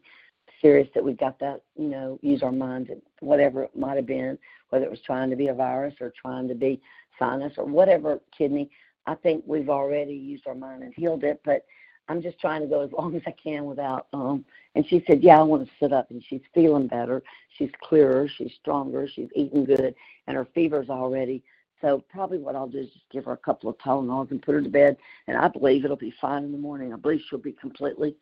serious 0.60 0.89
that 0.94 1.05
we've 1.05 1.18
got 1.18 1.39
that, 1.41 1.62
you 1.76 1.89
know, 1.89 2.18
use 2.23 2.42
our 2.42 2.52
minds 2.52 2.89
and 2.91 3.02
whatever 3.20 3.65
it 3.65 3.76
might 3.76 3.97
have 3.97 4.07
been, 4.07 4.39
whether 4.70 4.84
it 4.84 4.91
was 4.91 5.01
trying 5.05 5.28
to 5.28 5.36
be 5.36 5.49
a 5.49 5.55
virus 5.55 5.94
or 6.01 6.12
trying 6.20 6.47
to 6.47 6.55
be 6.55 6.81
sinus 7.18 7.52
or 7.57 7.65
whatever 7.65 8.20
kidney. 8.36 8.70
I 9.07 9.17
think 9.17 9.42
we've 9.47 9.68
already 9.68 10.15
used 10.15 10.47
our 10.47 10.55
mind 10.55 10.84
and 10.84 10.94
healed 10.94 11.25
it, 11.25 11.41
but 11.44 11.65
I'm 12.12 12.23
just 12.23 12.39
trying 12.41 12.62
to 12.62 12.68
go 12.68 12.82
as 12.82 12.92
long 12.92 13.16
as 13.18 13.23
I 13.26 13.32
can 13.32 13.65
without 13.66 14.08
um 14.12 14.44
and 14.76 14.86
she 14.89 15.05
said, 15.07 15.23
Yeah, 15.23 15.41
I 15.41 15.42
want 15.42 15.66
to 15.66 15.73
sit 15.81 15.92
up 15.92 16.10
and 16.10 16.23
she's 16.28 16.42
feeling 16.55 16.89
better. 16.89 17.23
She's 17.58 17.70
clearer, 17.82 18.28
she's 18.28 18.52
stronger, 18.60 19.08
she's 19.08 19.31
eating 19.36 19.65
good, 19.65 19.94
and 20.28 20.36
her 20.36 20.47
fever's 20.55 20.91
already 20.91 21.42
so 21.81 22.05
probably 22.10 22.39
what 22.39 22.57
I'll 22.57 22.68
do 22.68 22.78
is 22.78 22.91
just 22.91 23.10
give 23.10 23.24
her 23.26 23.32
a 23.32 23.39
couple 23.39 23.68
of 23.70 23.78
Tylenols 23.78 24.31
and 24.31 24.42
put 24.42 24.55
her 24.55 24.62
to 24.62 24.70
bed 24.70 24.97
and 25.28 25.36
I 25.36 25.49
believe 25.49 25.84
it'll 25.84 25.97
be 25.97 26.15
fine 26.20 26.44
in 26.44 26.52
the 26.52 26.58
morning. 26.58 26.92
I 26.92 26.97
believe 26.97 27.23
she'll 27.28 27.41
be 27.41 27.52
completely 27.52 28.16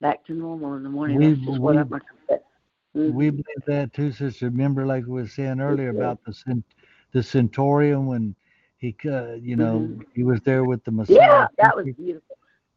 back 0.00 0.24
to 0.26 0.34
normal 0.34 0.74
in 0.76 0.84
the 0.84 0.90
morning. 0.90 1.18
We- 1.18 1.28
That's 1.30 1.40
just 1.46 1.60
what 1.60 1.76
I'm 1.78 1.88
like 1.90 2.02
I 2.02 2.26
said. 2.28 2.42
Mhm. 2.96 3.14
We 3.14 3.30
believe 3.30 3.64
that 3.66 3.92
too, 3.94 4.12
sister. 4.12 4.46
Remember, 4.46 4.86
like 4.86 5.06
we 5.06 5.22
were 5.22 5.28
saying 5.28 5.60
earlier 5.60 5.90
about 5.90 6.24
the 6.24 6.34
cent- 6.34 6.64
the 7.12 7.22
centurion 7.22 8.06
when 8.06 8.34
he, 8.78 8.96
uh, 9.06 9.34
you 9.34 9.56
know, 9.56 9.80
Mhm. 9.80 10.06
he 10.14 10.24
was 10.24 10.40
there 10.42 10.64
with 10.64 10.82
the 10.84 10.90
Messiah. 10.90 11.16
Yeah, 11.16 11.48
that 11.58 11.76
was 11.76 11.86
beautiful. 11.96 12.36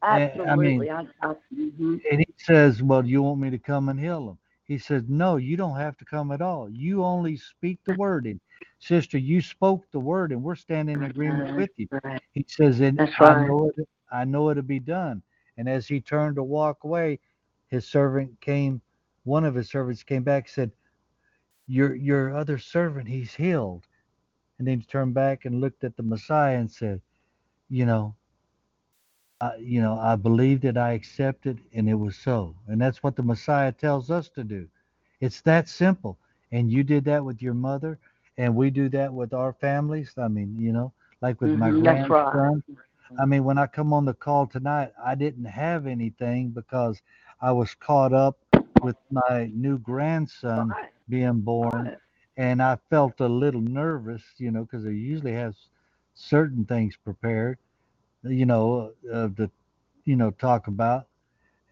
Eh, 0.09 0.30
I 0.48 0.56
mean- 0.56 0.88
Absolutely. 0.88 0.90
I, 0.91 1.01
I, 1.22 1.35
mhm. 1.56 2.01
And 2.11 2.19
he 2.19 2.33
says, 2.38 2.83
"Well, 2.83 3.06
you 3.06 3.23
want 3.23 3.40
me 3.41 3.49
to 3.51 3.57
come 3.59 3.90
and 3.90 3.99
heal 3.99 4.30
him?" 4.30 4.38
He 4.65 4.77
says, 4.77 5.03
"No, 5.07 5.38
you 5.38 5.57
don't 5.57 5.77
have 5.77 5.98
to 5.98 6.06
come 6.06 6.32
at 6.32 6.41
all. 6.41 6.69
You 6.69 7.03
only 7.03 7.38
speak 7.38 7.80
the 7.85 7.93
word." 7.93 8.25
And 8.25 8.40
sister, 8.80 9.17
you 9.17 9.41
spoke 9.41 9.85
the 9.91 9.99
word, 9.99 10.32
and 10.32 10.43
we're 10.43 10.56
standing 10.56 10.98
in 10.98 11.03
agreement 11.03 11.51
Right, 11.51 11.57
with 11.57 11.72
you. 11.77 11.88
right. 12.03 12.22
He 12.33 12.45
says, 12.48 12.82
"And 12.82 12.99
That's 12.99 13.19
I 13.19 13.33
right. 13.33 13.48
know 13.48 13.72
it. 13.77 13.90
I 14.11 14.25
know 14.25 14.49
it'll 14.49 14.64
be 14.64 14.80
done." 14.80 15.23
And 15.57 15.69
as 15.69 15.88
he 15.88 16.01
turned 16.01 16.35
to 16.38 16.43
walk 16.43 16.83
away, 16.83 17.19
his 17.67 17.88
servant 17.88 18.40
came. 18.41 18.82
One 19.23 19.45
of 19.45 19.56
his 19.56 19.69
servants 19.69 20.03
came 20.03 20.23
back, 20.23 20.45
and 20.45 20.51
said, 20.51 20.72
"Your 21.67 21.95
your 21.95 22.35
other 22.35 22.57
servant, 22.57 23.07
he's 23.07 23.35
healed." 23.35 23.88
And 24.59 24.67
then 24.67 24.80
he 24.80 24.85
turned 24.85 25.14
back 25.14 25.45
and 25.45 25.61
looked 25.61 25.83
at 25.83 25.95
the 25.98 26.03
Messiah 26.03 26.57
and 26.59 26.72
said, 26.72 27.01
"You 27.69 27.85
know, 27.85 28.15
I, 29.43 29.57
you 29.59 29.81
know, 29.81 29.97
I 29.99 30.15
believed 30.15 30.65
it, 30.65 30.77
I 30.77 30.93
accepted, 30.93 31.61
and 31.73 31.89
it 31.89 31.95
was 31.95 32.17
so." 32.17 32.55
And 32.67 32.81
that's 32.81 33.03
what 33.03 33.15
the 33.17 33.23
Messiah 33.23 33.72
tells 33.73 34.09
us 34.11 34.30
to 34.35 34.43
do. 34.43 34.67
It's 35.22 35.41
that 35.43 35.67
simple. 35.69 36.17
And 36.51 36.72
you 36.72 36.83
did 36.83 37.05
that 37.05 37.25
with 37.25 37.41
your 37.41 37.55
mother, 37.55 37.99
and 38.38 38.55
we 38.55 38.72
do 38.72 38.89
that 38.89 39.13
with 39.13 39.33
our 39.33 39.53
families. 39.53 40.13
I 40.17 40.27
mean, 40.30 40.55
you 40.59 40.73
know, 40.73 40.93
like 41.22 41.41
with 41.41 41.53
my 41.55 41.72
Mhm, 41.72 41.83
that's 41.83 42.09
right. 42.09 42.33
grandson. 42.33 42.63
I 43.19 43.25
mean, 43.25 43.43
when 43.43 43.57
I 43.57 43.67
come 43.67 43.93
on 43.93 44.05
the 44.05 44.13
call 44.13 44.47
tonight, 44.47 44.91
I 45.03 45.15
didn't 45.15 45.45
have 45.45 45.88
anything 45.88 46.49
because 46.51 47.01
I 47.41 47.51
was 47.51 47.73
caught 47.75 48.13
up 48.13 48.38
with 48.81 48.97
my 49.11 49.49
new 49.53 49.77
grandson 49.80 50.75
Right, 50.75 50.93
being 51.09 51.41
born, 51.41 51.91
right. 51.91 51.99
and 52.38 52.61
I 52.61 52.77
felt 52.89 53.19
a 53.19 53.27
little 53.27 53.61
nervous, 53.61 54.23
you 54.38 54.51
know, 54.51 54.63
because 54.63 54.85
I 54.85 54.89
usually 54.91 55.33
have 55.33 55.55
certain 56.13 56.65
things 56.65 56.95
prepared, 56.97 57.57
you 58.24 58.45
know, 58.45 58.92
uh, 59.11 59.30
to, 59.38 59.50
you 60.06 60.16
know, 60.16 60.32
talk 60.32 60.68
about, 60.68 61.08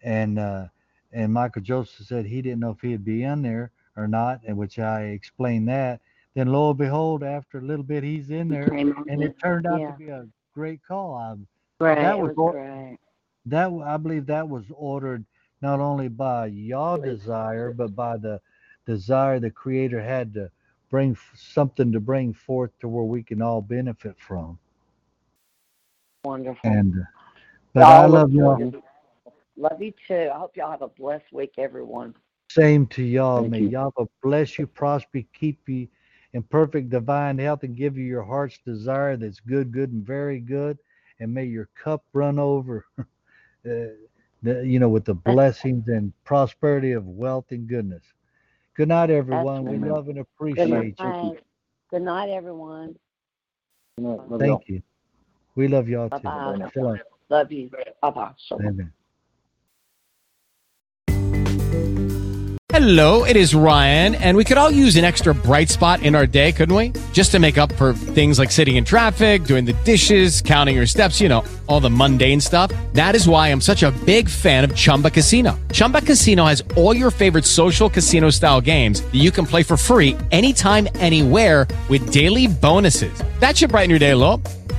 and 0.02 0.38
uh, 0.38 0.66
and 1.12 1.32
Michael 1.32 1.62
Joseph 1.62 2.06
said 2.06 2.26
he 2.26 2.42
didn't 2.42 2.60
know 2.60 2.70
if 2.70 2.80
he'd 2.80 3.04
be 3.04 3.22
in 3.24 3.42
there 3.42 3.70
or 3.96 4.06
not, 4.08 4.40
and 4.46 4.56
which 4.56 4.78
I 4.78 5.02
explained 5.06 5.68
that, 5.68 6.00
then 6.34 6.48
lo 6.48 6.70
and 6.70 6.78
behold, 6.78 7.22
after 7.22 7.58
a 7.58 7.62
little 7.62 7.84
bit, 7.84 8.02
he's 8.04 8.30
in 8.30 8.48
there, 8.48 8.78
and 9.08 9.22
it. 9.22 9.36
turned 9.38 9.66
out 9.66 9.78
Yeah. 9.80 9.86
to 9.86 9.92
be 9.92 10.08
a 10.08 10.26
great 10.54 10.80
call. 10.86 11.14
I, 11.14 11.34
Great. 11.78 11.98
that 11.98 12.18
it 12.18 12.18
was 12.18 12.32
was 12.36 12.54
that 13.46 13.70
I 13.84 13.96
believe 13.96 14.26
that 14.26 14.48
was 14.48 14.64
ordered 14.74 15.24
not 15.60 15.80
only 15.80 16.08
by 16.08 16.46
your 16.46 16.98
desire, 16.98 17.72
but 17.72 17.94
by 17.94 18.16
the 18.16 18.40
desire 18.86 19.38
the 19.40 19.50
Creator 19.50 20.00
had 20.02 20.34
to 20.34 20.50
bring 20.90 21.16
something 21.34 21.92
to 21.92 22.00
bring 22.00 22.32
forth 22.32 22.70
to 22.80 22.88
where 22.88 23.04
we 23.04 23.22
can 23.22 23.42
all 23.42 23.62
benefit 23.62 24.18
from. 24.18 24.58
Wonderful. 26.24 26.70
And 26.70 26.94
uh, 26.94 27.04
but 27.74 27.82
I 27.84 28.00
Y'all 28.00 28.10
look 28.10 28.20
love 28.22 28.32
y'all. 28.32 28.56
forward- 28.56 28.82
Love 29.56 29.82
you 29.82 29.92
too. 30.08 30.30
I 30.32 30.38
hope 30.38 30.56
y'all 30.56 30.70
have 30.70 30.82
a 30.82 30.88
blessed 30.88 31.30
week, 31.32 31.52
everyone. 31.58 32.14
Same 32.50 32.86
to 32.88 33.02
y'all. 33.02 33.42
Thank 33.42 33.52
May 33.52 33.60
you. 33.60 33.68
Yahweh 33.70 34.04
bless 34.22 34.58
you, 34.58 34.66
prosper, 34.66 35.20
keep 35.32 35.68
you 35.68 35.88
in 36.32 36.42
perfect 36.42 36.90
divine 36.90 37.38
health, 37.38 37.62
and 37.62 37.76
give 37.76 37.96
you 37.96 38.04
your 38.04 38.22
heart's 38.22 38.58
desire 38.64 39.16
that's 39.16 39.40
good, 39.40 39.72
good, 39.72 39.90
and 39.92 40.04
very 40.06 40.40
good. 40.40 40.78
And 41.20 41.32
may 41.32 41.44
your 41.44 41.68
cup 41.74 42.02
run 42.12 42.38
over, 42.38 42.84
uh, 42.98 43.04
the, 44.42 44.62
you 44.64 44.78
know, 44.78 44.88
with 44.88 45.04
the 45.04 45.14
blessings 45.14 45.88
and 45.88 46.12
prosperity 46.24 46.92
of 46.92 47.06
wealth 47.06 47.46
and 47.50 47.66
goodness. 47.68 48.04
Good 48.74 48.88
night, 48.88 49.10
everyone. 49.10 49.66
We 49.66 49.76
right. 49.78 49.90
love 49.92 50.08
and 50.08 50.18
Good 50.18 50.20
appreciate 50.20 51.02
you. 51.02 51.38
Good 51.90 52.02
night, 52.02 52.30
everyone. 52.30 52.96
Good 53.96 54.04
night. 54.04 54.30
Love 54.30 54.42
y'all. 54.42 54.56
Thank 54.58 54.68
you. 54.68 54.82
We 55.54 55.68
love 55.68 55.88
y'all 55.88 56.08
too. 56.08 56.18
Bye-bye. 56.18 56.70
Shalom. 56.72 56.98
Love 57.28 57.52
you. 57.52 57.70
Bye 58.00 58.10
bye. 58.10 58.30
Amen. 58.52 58.92
Hello, 62.72 63.24
it 63.24 63.36
is 63.36 63.54
Ryan, 63.54 64.14
and 64.14 64.34
we 64.34 64.44
could 64.44 64.56
all 64.56 64.70
use 64.70 64.96
an 64.96 65.04
extra 65.04 65.34
bright 65.34 65.68
spot 65.68 66.02
in 66.02 66.14
our 66.14 66.26
day, 66.26 66.52
couldn't 66.52 66.74
we? 66.74 66.92
Just 67.12 67.30
to 67.32 67.38
make 67.38 67.58
up 67.58 67.70
for 67.72 67.92
things 67.92 68.38
like 68.38 68.50
sitting 68.50 68.76
in 68.76 68.84
traffic, 68.84 69.44
doing 69.44 69.66
the 69.66 69.74
dishes, 69.84 70.40
counting 70.40 70.76
your 70.76 70.86
steps, 70.86 71.20
you 71.20 71.28
know, 71.28 71.44
all 71.66 71.80
the 71.80 71.90
mundane 71.90 72.40
stuff. 72.40 72.72
That 72.94 73.14
is 73.14 73.28
why 73.28 73.48
I'm 73.48 73.60
such 73.60 73.82
a 73.82 73.90
big 74.06 74.26
fan 74.26 74.64
of 74.64 74.74
Chumba 74.74 75.10
Casino. 75.10 75.60
Chumba 75.70 76.00
Casino 76.00 76.46
has 76.46 76.64
all 76.74 76.96
your 76.96 77.10
favorite 77.10 77.44
social 77.44 77.90
casino 77.90 78.30
style 78.30 78.60
games 78.60 79.02
that 79.02 79.20
you 79.20 79.30
can 79.30 79.44
play 79.44 79.62
for 79.62 79.76
free 79.76 80.16
anytime, 80.30 80.88
anywhere 80.94 81.68
with 81.90 82.10
daily 82.10 82.46
bonuses. 82.46 83.22
That 83.38 83.54
should 83.54 83.68
brighten 83.68 83.90
your 83.90 83.98
day 83.98 84.12
a 84.12 84.16
little. 84.16 84.40